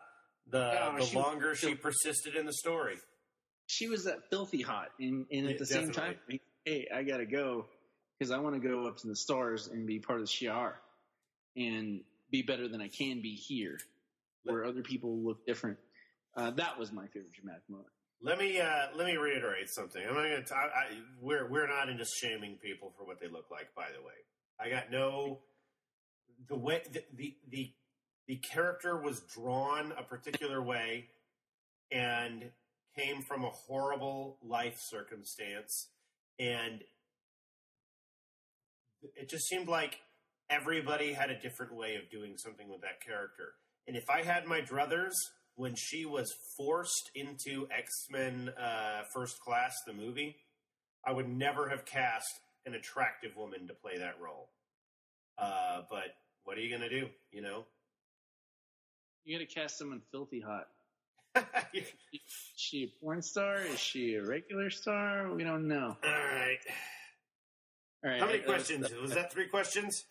the 0.50 0.60
No, 0.74 0.98
the 0.98 1.06
she 1.06 1.16
was 1.16 1.26
longer 1.26 1.56
she 1.56 1.68
still- 1.68 1.78
persisted 1.78 2.36
in 2.36 2.46
the 2.46 2.54
story. 2.54 2.98
She 3.68 3.88
was 3.90 4.06
that 4.06 4.30
filthy 4.30 4.62
hot, 4.62 4.90
and 5.00 5.26
and 5.32 5.46
at 5.48 5.54
Yeah, 5.54 5.58
the 5.60 5.66
same 5.66 5.92
time, 5.92 6.16
hey, 6.66 6.88
I 6.94 7.04
gotta 7.04 7.26
go 7.26 7.66
because 8.18 8.32
I 8.32 8.40
want 8.40 8.56
to 8.62 8.68
go 8.68 8.88
up 8.88 8.98
to 8.98 9.08
the 9.08 9.16
stars 9.16 9.68
and 9.68 9.86
be 9.86 10.00
part 10.00 10.20
of 10.22 10.26
the 10.26 10.32
Shi'ar 10.32 10.74
and 11.56 12.02
be 12.32 12.42
better 12.42 12.68
than 12.68 12.82
I 12.82 12.88
can 12.88 13.22
be 13.22 13.36
here, 13.36 13.78
where 14.44 14.66
other 14.66 14.82
people 14.82 15.18
look 15.20 15.46
different. 15.46 15.78
Uh, 16.36 16.52
that 16.52 16.80
was 16.80 16.92
my 16.92 17.06
favorite 17.08 17.34
dramatic 17.34 17.64
moment. 17.70 17.90
Let 18.22 18.40
me 18.40 18.60
uh, 18.60 18.88
let 18.96 19.06
me 19.06 19.16
reiterate 19.16 19.70
something. 19.70 20.02
I'm 20.02 20.16
not 20.16 20.24
going 20.24 20.44
to. 20.44 20.56
I, 20.56 20.70
we're 21.22 21.48
we're 21.50 21.68
not 21.68 21.90
into 21.90 22.06
shaming 22.06 22.58
people 22.58 22.92
for 22.98 23.06
what 23.06 23.20
they 23.20 23.28
look 23.28 23.52
like. 23.52 23.76
By 23.76 23.88
the 23.96 24.04
way, 24.04 24.14
I 24.60 24.70
got 24.70 24.92
no. 24.92 25.40
The 26.50 26.58
way 26.58 26.82
the, 26.92 27.04
the 27.16 27.36
the 27.50 27.74
the 28.28 28.38
character 28.38 29.00
was 29.00 29.22
drawn 29.22 29.94
a 29.98 30.04
particular 30.04 30.62
way, 30.64 31.10
and 31.92 32.52
came 32.98 33.22
from 33.22 33.44
a 33.44 33.50
horrible 33.50 34.40
life 34.44 34.78
circumstance, 34.80 35.90
and 36.40 36.82
it 39.16 39.30
just 39.30 39.48
seemed 39.48 39.68
like 39.68 40.00
everybody 40.50 41.14
had 41.14 41.30
a 41.30 41.40
different 41.40 41.76
way 41.76 41.96
of 41.96 42.10
doing 42.10 42.36
something 42.38 42.68
with 42.68 42.82
that 42.82 43.00
character. 43.06 43.54
And 43.88 43.96
if 43.96 44.10
I 44.10 44.24
had 44.24 44.46
my 44.46 44.62
druthers 44.62 45.14
when 45.58 45.76
she 45.76 46.06
was 46.06 46.34
forced 46.56 47.12
into 47.16 47.68
X 47.76 48.08
Men 48.10 48.52
uh, 48.58 49.02
First 49.14 49.40
Class, 49.42 49.76
the 49.86 49.94
movie, 49.94 50.38
I 51.06 51.12
would 51.12 51.28
never 51.28 51.68
have 51.68 51.84
cast 51.84 52.30
an 52.66 52.76
attractive 52.76 53.36
woman 53.36 53.68
to 53.68 53.74
play 53.74 53.98
that 53.98 54.16
role. 54.24 54.50
Uh, 55.38 55.82
but 55.90 56.16
what 56.44 56.58
are 56.58 56.62
you 56.62 56.70
going 56.70 56.88
to 56.88 57.02
do? 57.02 57.08
You 57.32 57.42
know? 57.42 57.66
You 59.26 59.38
gotta 59.38 59.46
cast 59.46 59.78
someone 59.78 60.02
filthy 60.10 60.40
hot. 60.40 60.68
Is 61.74 61.84
she 62.56 62.84
a 62.86 63.04
porn 63.04 63.22
star? 63.22 63.60
Is 63.60 63.78
she 63.78 64.14
a 64.14 64.24
regular 64.24 64.70
star? 64.70 65.34
We 65.34 65.44
don't 65.44 65.68
know. 65.68 65.98
All 66.02 66.12
right. 66.12 66.60
All 68.06 68.10
right. 68.10 68.22
How 68.22 68.26
many 68.26 68.40
I- 68.40 68.44
questions? 68.44 68.88
Was 69.02 69.12
that 69.16 69.34
three 69.34 69.48
questions? 69.48 70.06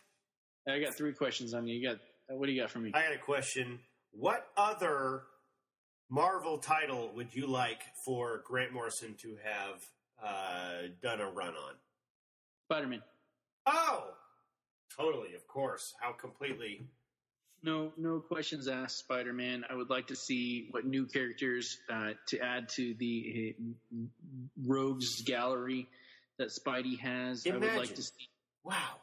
I 0.69 0.81
got 0.81 0.95
three 0.95 1.15
questions 1.15 1.55
on 1.55 1.67
you. 1.67 1.77
You 1.77 1.89
got 1.89 1.99
what 2.29 2.45
do 2.45 2.53
you 2.53 2.61
got 2.61 2.71
for 2.71 2.81
me? 2.81 2.91
I 2.93 3.05
got 3.05 3.15
a 3.15 3.19
question. 3.19 3.79
What 4.11 4.47
other 4.55 5.23
Marvel 6.09 6.59
title 6.59 7.11
would 7.15 7.35
you 7.35 7.47
like 7.47 7.83
for 8.05 8.43
Grant 8.45 8.73
Morrison 8.73 9.15
to 9.23 9.37
have 9.43 9.85
uh, 10.25 10.89
done 11.03 11.21
a 11.21 11.29
run 11.29 11.49
on? 11.49 11.75
Spider 12.69 12.87
Man. 12.87 13.03
Oh, 13.67 14.05
totally, 14.97 15.35
of 15.35 15.47
course. 15.49 15.95
How 16.01 16.13
completely. 16.13 16.83
No, 17.63 17.93
no 17.97 18.21
questions 18.21 18.69
asked. 18.69 18.99
Spider 18.99 19.33
Man. 19.33 19.65
I 19.69 19.75
would 19.75 19.91
like 19.91 20.09
to 20.09 20.17
see 20.17 20.69
what 20.71 20.85
new 20.87 21.07
characters 21.07 21.79
uh, 21.91 22.13
to 22.29 22.39
add 22.39 22.69
to 22.71 22.95
the 22.95 23.57
uh, 23.59 24.05
rogues 24.65 25.23
gallery 25.23 25.89
that 26.39 26.49
Spidey 26.49 26.99
has. 27.01 27.47
I 27.47 27.57
would 27.57 27.75
like 27.75 27.95
to 27.95 28.03
see 28.03 28.29
Wow. 28.63 28.97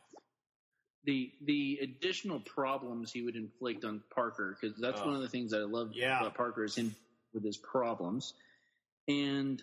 The 1.05 1.31
the 1.41 1.79
additional 1.81 2.39
problems 2.39 3.11
he 3.11 3.21
would 3.21 3.35
inflict 3.35 3.83
on 3.83 4.01
Parker 4.13 4.57
because 4.59 4.77
that's 4.79 5.01
Oh. 5.01 5.07
one 5.07 5.15
of 5.15 5.21
the 5.21 5.29
things 5.29 5.51
that 5.51 5.61
I 5.61 5.65
love 5.65 5.91
Yeah. 5.93 6.19
about 6.19 6.35
Parker 6.35 6.63
is 6.63 6.75
him 6.75 6.95
with 7.33 7.43
his 7.43 7.57
problems, 7.57 8.33
and 9.07 9.61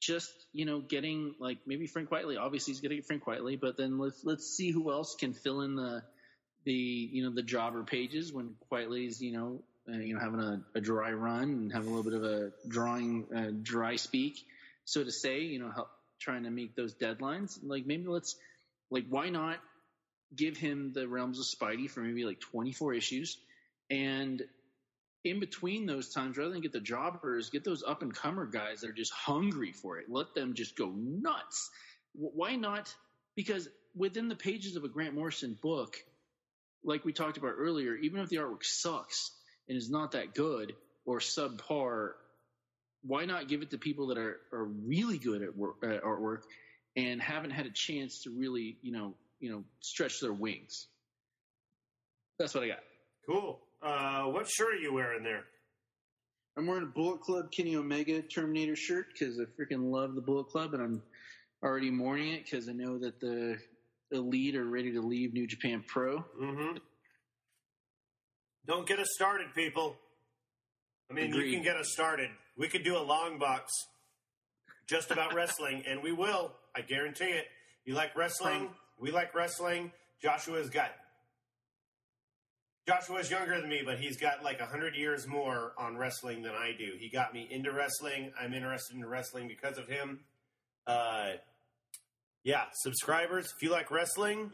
just 0.00 0.32
you 0.52 0.64
know 0.64 0.80
getting 0.80 1.34
like 1.38 1.58
maybe 1.66 1.86
Frank 1.86 2.08
Quitely. 2.08 2.38
Obviously, 2.38 2.72
he's 2.72 2.80
going 2.80 2.90
to 2.90 2.96
get 2.96 3.06
Frank 3.06 3.24
Quitely, 3.24 3.60
but 3.60 3.76
then 3.76 3.98
let's 3.98 4.24
let's 4.24 4.46
see 4.46 4.70
who 4.70 4.90
else 4.90 5.14
can 5.16 5.34
fill 5.34 5.60
in 5.60 5.76
the 5.76 6.02
the 6.64 6.72
you 6.72 7.24
know 7.24 7.30
the 7.34 7.42
jobber 7.42 7.84
pages 7.84 8.32
when 8.32 8.54
Quitely's 8.70 9.20
you 9.20 9.32
know 9.32 9.62
uh, 9.88 9.96
you 9.96 10.14
know, 10.14 10.20
having 10.20 10.40
a, 10.40 10.62
a 10.74 10.80
dry 10.80 11.12
run 11.12 11.42
and 11.42 11.72
having 11.72 11.88
a 11.88 11.90
little 11.94 12.10
bit 12.10 12.18
of 12.18 12.24
a 12.24 12.50
drawing, 12.68 13.26
uh, 13.34 13.50
dry 13.62 13.96
speak, 13.96 14.36
so 14.84 15.02
to 15.02 15.10
say, 15.10 15.40
you 15.40 15.58
know, 15.58 15.70
help, 15.70 15.88
trying 16.20 16.44
to 16.44 16.50
meet 16.50 16.76
those 16.76 16.94
deadlines. 16.94 17.58
Like 17.62 17.86
maybe 17.86 18.06
let's, 18.06 18.36
like, 18.90 19.06
why 19.08 19.30
not 19.30 19.58
give 20.34 20.56
him 20.56 20.92
the 20.92 21.08
Realms 21.08 21.38
of 21.38 21.46
Spidey 21.46 21.90
for 21.90 22.00
maybe 22.00 22.24
like 22.24 22.40
24 22.40 22.94
issues 22.94 23.38
and 23.90 24.42
in 25.24 25.40
between 25.40 25.86
those 25.86 26.12
times, 26.12 26.38
rather 26.38 26.52
than 26.52 26.62
get 26.62 26.72
the 26.72 26.80
jobbers, 26.80 27.50
get 27.50 27.64
those 27.64 27.82
up 27.82 28.02
and 28.02 28.14
comer 28.14 28.46
guys 28.46 28.80
that 28.80 28.90
are 28.90 28.94
just 28.94 29.12
hungry 29.12 29.72
for 29.72 29.98
it. 29.98 30.06
Let 30.08 30.34
them 30.34 30.54
just 30.54 30.76
go 30.76 30.90
nuts. 30.94 31.70
Why 32.14 32.56
not? 32.56 32.94
Because 33.36 33.68
within 33.94 34.28
the 34.28 34.36
pages 34.36 34.76
of 34.76 34.84
a 34.84 34.88
Grant 34.88 35.14
Morrison 35.14 35.58
book, 35.60 35.96
like 36.84 37.04
we 37.04 37.12
talked 37.12 37.36
about 37.36 37.54
earlier, 37.58 37.94
even 37.96 38.20
if 38.20 38.30
the 38.30 38.36
artwork 38.36 38.64
sucks 38.64 39.32
and 39.68 39.76
is 39.76 39.90
not 39.90 40.12
that 40.12 40.34
good 40.34 40.72
or 41.04 41.18
subpar, 41.18 42.12
why 43.02 43.26
not 43.26 43.48
give 43.48 43.60
it 43.60 43.70
to 43.70 43.78
people 43.78 44.08
that 44.08 44.18
are, 44.18 44.40
are 44.52 44.64
really 44.64 45.18
good 45.18 45.42
at 45.42 45.56
work, 45.56 45.76
uh, 45.82 45.98
artwork 46.06 46.42
and 46.96 47.20
haven't 47.20 47.50
had 47.50 47.66
a 47.66 47.70
chance 47.70 48.22
to 48.22 48.30
really, 48.30 48.78
you 48.82 48.92
know, 48.92 49.14
you 49.40 49.50
know, 49.50 49.64
stretch 49.80 50.20
their 50.20 50.32
wings? 50.32 50.86
That's 52.38 52.54
what 52.54 52.64
I 52.64 52.68
got. 52.68 52.80
Cool. 53.26 53.60
Uh, 53.82 54.24
what 54.24 54.48
shirt 54.48 54.74
are 54.74 54.78
you 54.78 54.92
wearing 54.92 55.22
there? 55.22 55.44
I'm 56.56 56.66
wearing 56.66 56.84
a 56.84 56.86
Bullet 56.86 57.20
Club 57.20 57.50
Kenny 57.50 57.76
Omega 57.76 58.22
Terminator 58.22 58.76
shirt 58.76 59.06
because 59.12 59.40
I 59.40 59.44
freaking 59.60 59.90
love 59.90 60.14
the 60.14 60.20
Bullet 60.20 60.48
Club, 60.48 60.74
and 60.74 60.82
I'm 60.82 61.02
already 61.62 61.90
mourning 61.90 62.34
it 62.34 62.44
because 62.44 62.68
I 62.68 62.72
know 62.72 62.98
that 62.98 63.20
the 63.20 63.56
elite 64.12 64.56
are 64.56 64.64
ready 64.64 64.92
to 64.92 65.00
leave 65.00 65.32
New 65.32 65.46
Japan 65.46 65.84
Pro. 65.86 66.24
Mm-hmm. 66.40 66.76
Don't 68.66 68.86
get 68.86 68.98
us 68.98 69.08
started, 69.14 69.54
people. 69.54 69.96
I 71.10 71.14
mean, 71.14 71.30
Agreed. 71.30 71.46
you 71.46 71.54
can 71.54 71.62
get 71.62 71.76
us 71.76 71.90
started. 71.92 72.30
We 72.56 72.68
could 72.68 72.84
do 72.84 72.96
a 72.96 73.02
long 73.02 73.38
box 73.38 73.72
just 74.86 75.10
about 75.10 75.34
wrestling, 75.34 75.84
and 75.88 76.02
we 76.02 76.12
will. 76.12 76.52
I 76.76 76.82
guarantee 76.82 77.24
it. 77.24 77.46
You 77.84 77.94
like 77.94 78.14
wrestling? 78.16 78.68
We 79.00 79.10
like 79.10 79.34
wrestling. 79.34 79.92
Joshua's 80.22 80.68
got. 80.68 80.90
Joshua's 82.86 83.30
younger 83.30 83.58
than 83.58 83.68
me, 83.68 83.82
but 83.84 83.98
he's 83.98 84.16
got 84.16 84.42
like 84.42 84.60
a 84.60 84.66
hundred 84.66 84.94
years 84.94 85.26
more 85.26 85.72
on 85.78 85.96
wrestling 85.96 86.42
than 86.42 86.52
I 86.52 86.72
do. 86.76 86.92
He 86.98 87.08
got 87.08 87.32
me 87.32 87.48
into 87.50 87.72
wrestling. 87.72 88.32
I'm 88.38 88.52
interested 88.52 88.96
in 88.96 89.04
wrestling 89.04 89.48
because 89.48 89.78
of 89.78 89.88
him. 89.88 90.20
Uh, 90.86 91.32
yeah, 92.42 92.64
subscribers, 92.74 93.52
if 93.56 93.62
you 93.62 93.70
like 93.70 93.90
wrestling, 93.90 94.52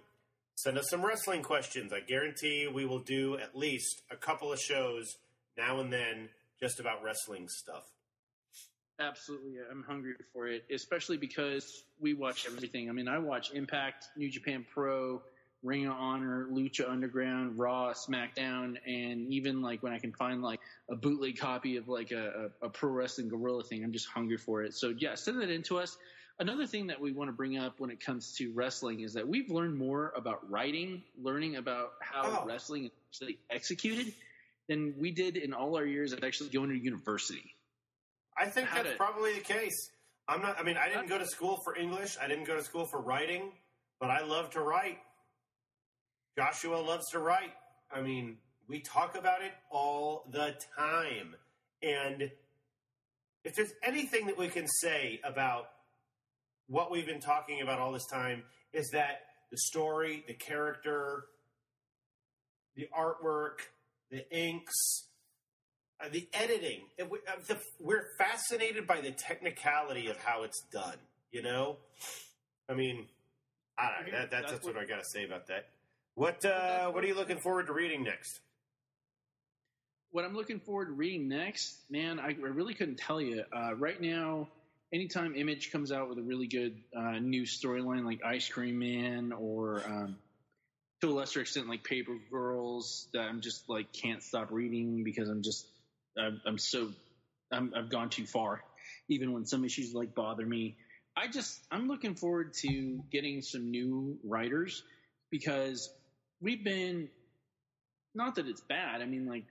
send 0.57 0.79
us 0.79 0.87
some 0.91 1.05
wrestling 1.05 1.43
questions. 1.43 1.93
I 1.93 2.01
guarantee 2.01 2.69
we 2.73 2.85
will 2.85 3.01
do 3.01 3.39
at 3.39 3.57
least 3.57 4.03
a 4.11 4.17
couple 4.17 4.53
of 4.53 4.61
shows 4.61 5.17
now 5.57 5.81
and 5.81 5.93
then 5.93 6.29
just 6.61 6.79
about 6.79 7.03
wrestling 7.03 7.49
stuff. 7.49 7.85
Absolutely, 8.99 9.57
I'm 9.71 9.83
hungry 9.83 10.15
for 10.33 10.47
it, 10.49 10.65
especially 10.73 11.19
because 11.19 11.85
we 12.01 12.15
watch 12.15 12.47
everything. 12.47 12.89
I 12.89 12.93
mean, 12.93 13.09
I 13.09 13.19
watch 13.19 13.53
Impact, 13.53 14.07
New 14.17 14.31
Japan 14.31 14.65
Pro, 14.73 15.21
Ring 15.63 15.87
of 15.87 15.93
Honor, 15.93 16.47
Lucha 16.51 16.89
Underground, 16.89 17.59
Raw, 17.59 17.93
SmackDown, 17.93 18.77
and 18.87 19.31
even 19.33 19.61
like 19.61 19.83
when 19.83 19.93
I 19.93 19.99
can 19.99 20.13
find 20.13 20.41
like 20.43 20.61
a 20.91 20.97
bootleg 20.97 21.39
copy 21.39 21.77
of 21.77 21.89
like 21.89 22.11
a, 22.13 22.51
a, 22.63 22.67
a 22.67 22.69
Pro 22.71 22.91
Wrestling 22.91 23.29
Guerrilla 23.29 23.63
thing, 23.65 23.85
I'm 23.85 23.93
just 23.93 24.09
hungry 24.09 24.39
for 24.39 24.63
it. 24.63 24.73
So 24.75 24.95
yeah, 24.97 25.15
send 25.15 25.43
that 25.43 25.51
in 25.51 25.63
to 25.65 25.79
us. 25.79 25.97
Another 26.39 26.67
thing 26.67 26.87
that 26.89 27.01
we 27.01 27.13
want 27.13 27.29
to 27.29 27.33
bring 27.33 27.59
up 27.59 27.81
when 27.81 27.91
it 27.91 28.01
comes 28.01 28.35
to 28.37 28.53
wrestling 28.53 29.01
is 29.01 29.15
that 29.15 29.27
we've 29.27 29.51
learned 29.51 29.77
more 29.77 30.13
about 30.17 30.51
writing, 30.51 31.03
learning 31.23 31.57
about 31.57 31.93
how 32.01 32.43
Oh. 32.43 32.47
wrestling 32.47 32.85
is 32.85 32.91
actually 33.11 33.39
executed 33.51 34.13
than 34.69 34.95
we 34.99 35.11
did 35.11 35.37
in 35.37 35.53
all 35.55 35.77
our 35.77 35.85
years 35.87 36.13
of 36.13 36.23
actually 36.25 36.51
going 36.51 36.69
to 36.71 36.77
university. 36.79 37.56
I 38.39 38.47
think 38.47 38.69
that's 38.75 38.91
to- 38.91 38.97
probably 38.97 39.35
the 39.35 39.41
case. 39.41 39.91
I'm 40.29 40.43
not. 40.43 40.59
I 40.59 40.63
mean, 40.65 40.77
I 40.77 40.89
didn't 40.89 41.09
go 41.09 41.19
to 41.19 41.27
school 41.27 41.59
for 41.65 41.77
English. 41.77 42.17
I 42.21 42.27
didn't 42.27 42.45
go 42.45 42.57
to 42.57 42.63
school 42.65 42.87
for 42.91 43.01
writing, 43.01 43.53
but 44.01 44.11
I 44.11 44.23
love 44.25 44.51
to 44.51 44.61
write. 44.61 44.99
Joshua 46.37 46.77
loves 46.77 47.09
to 47.13 47.19
write. 47.19 47.53
I 47.91 48.01
mean, 48.03 48.39
we 48.69 48.81
talk 48.81 49.17
about 49.17 49.43
it 49.43 49.53
all 49.71 50.27
the 50.31 50.55
time. 50.77 51.37
And 51.83 52.31
if 53.45 53.55
there's 53.55 53.73
anything 53.83 54.27
that 54.27 54.37
we 54.37 54.49
can 54.49 54.67
say 54.67 55.21
about 55.23 55.69
what 56.67 56.91
we've 56.91 57.07
been 57.07 57.21
talking 57.21 57.63
about 57.63 57.79
all 57.79 57.93
this 57.93 58.07
time, 58.13 58.43
is 58.73 58.91
that 58.93 59.21
the 59.51 59.57
story, 59.59 60.25
the 60.27 60.35
character, 60.35 61.27
the 62.75 62.89
artwork, 62.97 63.61
the 64.11 64.29
inks, 64.37 64.75
uh, 66.01 66.09
the 66.11 66.29
editing. 66.33 66.81
It, 66.99 67.11
uh, 67.11 67.33
the, 67.47 67.59
we're 67.81 68.07
fascinated 68.19 68.87
by 68.87 69.01
the 69.01 69.13
technicality 69.13 70.09
of 70.09 70.17
how 70.19 70.43
it's 70.43 70.63
done. 70.73 70.97
You 71.33 71.43
know, 71.43 71.77
I 72.69 72.75
mean, 72.75 73.07
I 73.79 73.91
don't 73.97 74.13
know. 74.13 74.19
That, 74.19 74.31
that's, 74.31 74.53
that's 74.53 74.67
what 74.67 74.77
I 74.77 74.85
got 74.85 75.01
to 75.01 75.09
say 75.09 75.25
about 75.25 75.49
that. 75.49 75.69
What 76.15 76.45
uh, 76.45 76.91
what 76.91 77.05
are 77.05 77.07
you 77.07 77.15
looking 77.15 77.39
forward 77.39 77.67
to 77.67 77.73
reading 77.73 78.03
next? 78.05 78.41
what 80.17 80.25
I'm 80.25 80.35
looking 80.35 80.61
forward 80.61 80.87
to 80.87 80.93
reading 80.93 81.29
next, 81.29 81.77
man, 81.91 82.19
I, 82.19 82.29
I 82.29 82.49
really 82.49 82.73
couldn't 82.73 82.97
tell 82.97 83.21
you. 83.21 83.45
Uh, 83.55 83.75
right 83.77 84.01
now, 84.01 84.49
anytime 84.91 85.35
Image 85.37 85.71
comes 85.71 85.93
out 85.93 86.09
with 86.09 86.17
a 86.17 86.23
really 86.23 86.47
good 86.47 86.75
uh, 86.97 87.19
new 87.19 87.43
storyline 87.43 88.03
like 88.07 88.25
Ice 88.25 88.49
Cream 88.49 88.79
Man 88.79 89.33
or 89.33 89.83
um, 89.85 90.17
to 91.03 91.11
a 91.11 91.13
lesser 91.13 91.43
extent 91.43 91.69
like 91.69 91.85
Paper 91.85 92.17
Girls, 92.31 93.09
that 93.13 93.29
I'm 93.29 93.43
just 93.43 93.69
like 93.69 93.93
can't 93.93 94.23
stop 94.23 94.51
reading 94.51 95.05
because 95.05 95.29
I'm 95.29 95.43
just 95.43 95.67
I'm, 96.19 96.41
I'm 96.47 96.59
so 96.59 96.91
I'm, 97.53 97.73
I've 97.77 97.91
gone 97.91 98.11
too 98.11 98.27
far. 98.27 98.63
Even 99.09 99.33
when 99.33 99.45
some 99.45 99.65
issues 99.65 99.95
like 99.95 100.15
bother 100.15 100.47
me, 100.47 100.77
I 101.17 101.29
just 101.29 101.61
I'm 101.71 101.89
looking 101.89 102.15
forward 102.15 102.55
to 102.55 103.03
getting 103.11 103.43
some 103.43 103.71
new 103.71 104.19
writers 104.25 104.83
because 105.31 105.91
we've 106.41 106.65
been 106.65 107.09
not 108.15 108.35
that 108.37 108.47
it's 108.47 108.61
bad. 108.61 109.03
I 109.03 109.07
mean, 109.07 109.27
like 109.27 109.45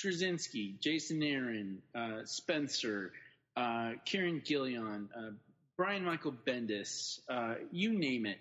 Straczynski, 0.00 0.80
Jason 0.80 1.22
Aaron, 1.22 1.78
uh, 1.94 2.24
Spencer, 2.24 3.12
uh, 3.56 3.92
Kieron 4.06 4.44
Gillen, 4.44 5.08
uh, 5.16 5.30
Brian 5.76 6.04
Michael 6.04 6.34
Bendis, 6.46 7.20
uh, 7.28 7.54
you 7.70 7.98
name 7.98 8.26
it, 8.26 8.38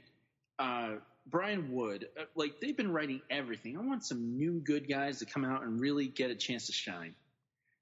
uh, 0.59 0.95
Brian 1.27 1.71
Wood. 1.71 2.07
Uh, 2.19 2.23
like 2.35 2.59
they've 2.61 2.75
been 2.75 2.91
writing 2.91 3.21
everything. 3.29 3.77
I 3.77 3.81
want 3.81 4.05
some 4.05 4.37
new 4.37 4.59
good 4.59 4.87
guys 4.87 5.19
to 5.19 5.25
come 5.25 5.45
out 5.45 5.63
and 5.63 5.79
really 5.79 6.07
get 6.07 6.31
a 6.31 6.35
chance 6.35 6.67
to 6.67 6.73
shine. 6.73 7.15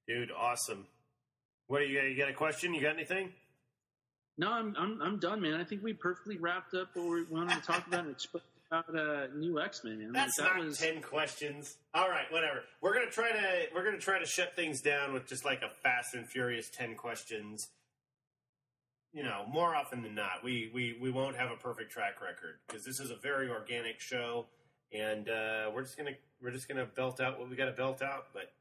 Dude, 0.08 0.32
awesome. 0.32 0.86
What 1.68 1.80
do 1.80 1.86
you 1.86 2.00
got? 2.00 2.08
You 2.08 2.18
got 2.18 2.30
a 2.30 2.34
question? 2.34 2.74
You 2.74 2.82
got 2.82 2.96
anything? 2.96 3.30
No, 4.38 4.52
I'm 4.52 4.76
I'm 4.78 5.02
I'm 5.02 5.20
done, 5.20 5.42
man. 5.42 5.60
I 5.60 5.64
think 5.64 5.84
we 5.84 5.94
perfectly 5.94 6.38
wrapped 6.38 6.74
up 6.74 6.90
what 6.96 7.06
we 7.08 7.24
wanted 7.24 7.56
to 7.56 7.62
talk 7.62 7.88
about 7.88 8.02
and 8.02 8.12
explain 8.12 8.44
about 8.70 8.96
uh, 8.96 9.28
new 9.36 9.62
X 9.62 9.84
Men, 9.84 10.00
man. 10.00 10.12
That's 10.12 10.38
Like, 10.40 10.50
that 10.50 10.58
not 10.58 10.66
was 10.66 10.78
ten 10.78 11.02
questions. 11.02 11.78
All 11.94 12.10
right, 12.10 12.30
whatever. 12.32 12.64
We're 12.82 12.94
gonna 12.94 13.12
try 13.12 13.32
to 13.32 13.68
we're 13.74 13.86
gonna 13.86 14.00
try 14.00 14.20
to 14.20 14.26
shut 14.26 14.56
things 14.56 14.82
down 14.82 15.14
with 15.14 15.28
just 15.28 15.46
like 15.46 15.62
a 15.62 15.70
fast 15.70 16.16
and 16.16 16.28
furious 16.28 16.70
ten 16.70 16.96
questions. 16.96 17.70
You 19.14 19.24
know, 19.24 19.46
more 19.48 19.76
often 19.76 20.02
than 20.02 20.16
not, 20.16 20.44
we 20.44 20.72
we 20.74 20.98
we 21.00 21.12
won't 21.12 21.38
have 21.38 21.52
a 21.52 21.56
perfect 21.56 21.92
track 21.92 22.20
record 22.20 22.56
because 22.68 22.84
this 22.84 23.00
is 23.00 23.12
a 23.12 23.16
very 23.16 23.48
organic 23.50 24.00
show, 24.00 24.48
and 24.92 25.30
uh, 25.30 25.70
we're 25.74 25.84
just 25.84 25.96
gonna 25.98 26.16
we're 26.42 26.52
just 26.52 26.68
gonna 26.68 26.88
belt 26.88 27.22
out 27.22 27.40
what 27.40 27.50
we 27.50 27.56
got 27.56 27.66
to 27.66 27.72
belt 27.72 28.02
out. 28.02 28.26
But 28.34 28.52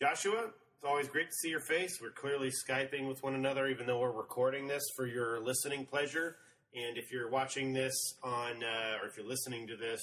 Joshua, 0.00 0.50
it's 0.82 0.88
always 0.88 1.06
great 1.06 1.30
to 1.30 1.36
see 1.36 1.48
your 1.48 1.60
face. 1.60 2.00
We're 2.02 2.10
clearly 2.10 2.50
skyping 2.50 3.06
with 3.06 3.22
one 3.22 3.36
another, 3.36 3.68
even 3.68 3.86
though 3.86 4.00
we're 4.00 4.10
recording 4.10 4.66
this 4.66 4.82
for 4.96 5.06
your 5.06 5.38
listening 5.38 5.86
pleasure. 5.86 6.38
And 6.74 6.98
if 6.98 7.12
you're 7.12 7.30
watching 7.30 7.72
this 7.72 7.94
on, 8.20 8.64
uh, 8.64 8.96
or 9.00 9.06
if 9.06 9.16
you're 9.16 9.28
listening 9.28 9.68
to 9.68 9.76
this 9.76 10.00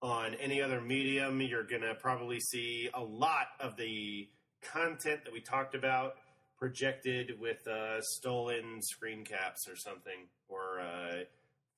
on 0.00 0.34
any 0.34 0.62
other 0.62 0.80
medium, 0.80 1.40
you're 1.40 1.64
going 1.64 1.82
to 1.82 1.96
probably 1.96 2.38
see 2.38 2.88
a 2.94 3.02
lot 3.02 3.48
of 3.58 3.76
the 3.76 4.28
content 4.62 5.24
that 5.24 5.32
we 5.32 5.40
talked 5.40 5.74
about 5.74 6.12
projected 6.56 7.32
with 7.40 7.66
uh, 7.66 8.00
stolen 8.00 8.80
screen 8.82 9.24
caps 9.24 9.66
or 9.68 9.74
something, 9.74 10.28
or 10.48 10.78
uh, 10.82 11.24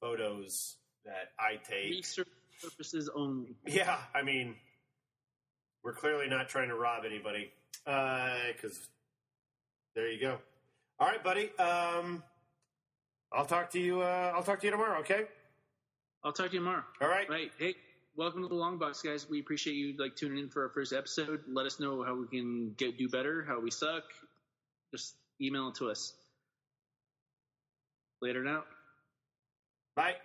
photos 0.03 0.77
that 1.07 1.33
I 1.41 1.57
take. 1.57 1.93
research 1.93 2.29
purposes 2.63 3.09
only. 3.17 3.57
Yeah, 3.67 3.97
I 4.15 4.21
mean, 4.21 4.55
we're 5.83 5.95
clearly 5.95 6.29
not 6.29 6.51
trying 6.51 6.69
to 6.69 6.75
rob 6.75 7.05
anybody. 7.07 7.53
Because 7.85 8.89
there 9.95 10.11
you 10.11 10.21
go. 10.21 10.39
All 11.01 11.09
right, 11.09 11.23
buddy. 11.23 11.51
Um, 11.59 12.23
I'll 13.33 13.47
talk 13.47 13.71
to 13.71 13.81
you. 13.81 14.01
Uh, 14.01 14.33
I'll 14.35 14.43
talk 14.43 14.61
to 14.61 14.67
you 14.67 14.71
tomorrow. 14.71 15.01
Okay. 15.01 15.25
I'll 16.25 16.33
talk 16.33 16.49
to 16.49 16.53
you 16.53 16.59
tomorrow. 16.61 16.85
All 17.01 17.09
right. 17.09 17.29
Right. 17.29 17.53
Hey, 17.59 17.75
welcome 18.17 18.43
to 18.43 18.49
the 18.49 18.55
Long 18.55 18.79
Box, 18.79 19.01
guys. 19.03 19.29
We 19.29 19.41
appreciate 19.41 19.75
you 19.75 19.95
like 19.99 20.17
tuning 20.17 20.39
in 20.39 20.51
for 20.51 20.63
our 20.65 20.71
first 20.71 20.93
episode. 20.93 21.43
Let 21.47 21.67
us 21.67 21.79
know 21.79 22.03
how 22.03 22.15
we 22.15 22.27
can 22.27 22.75
get 22.77 22.99
do 22.99 23.09
better, 23.09 23.45
how 23.47 23.61
we 23.61 23.71
suck. 23.71 24.05
Just 24.93 25.15
email 25.41 25.69
it 25.69 25.77
to 25.77 25.91
us. 25.91 26.15
Later 28.21 28.43
now. 28.43 28.65
Bye. 29.95 30.17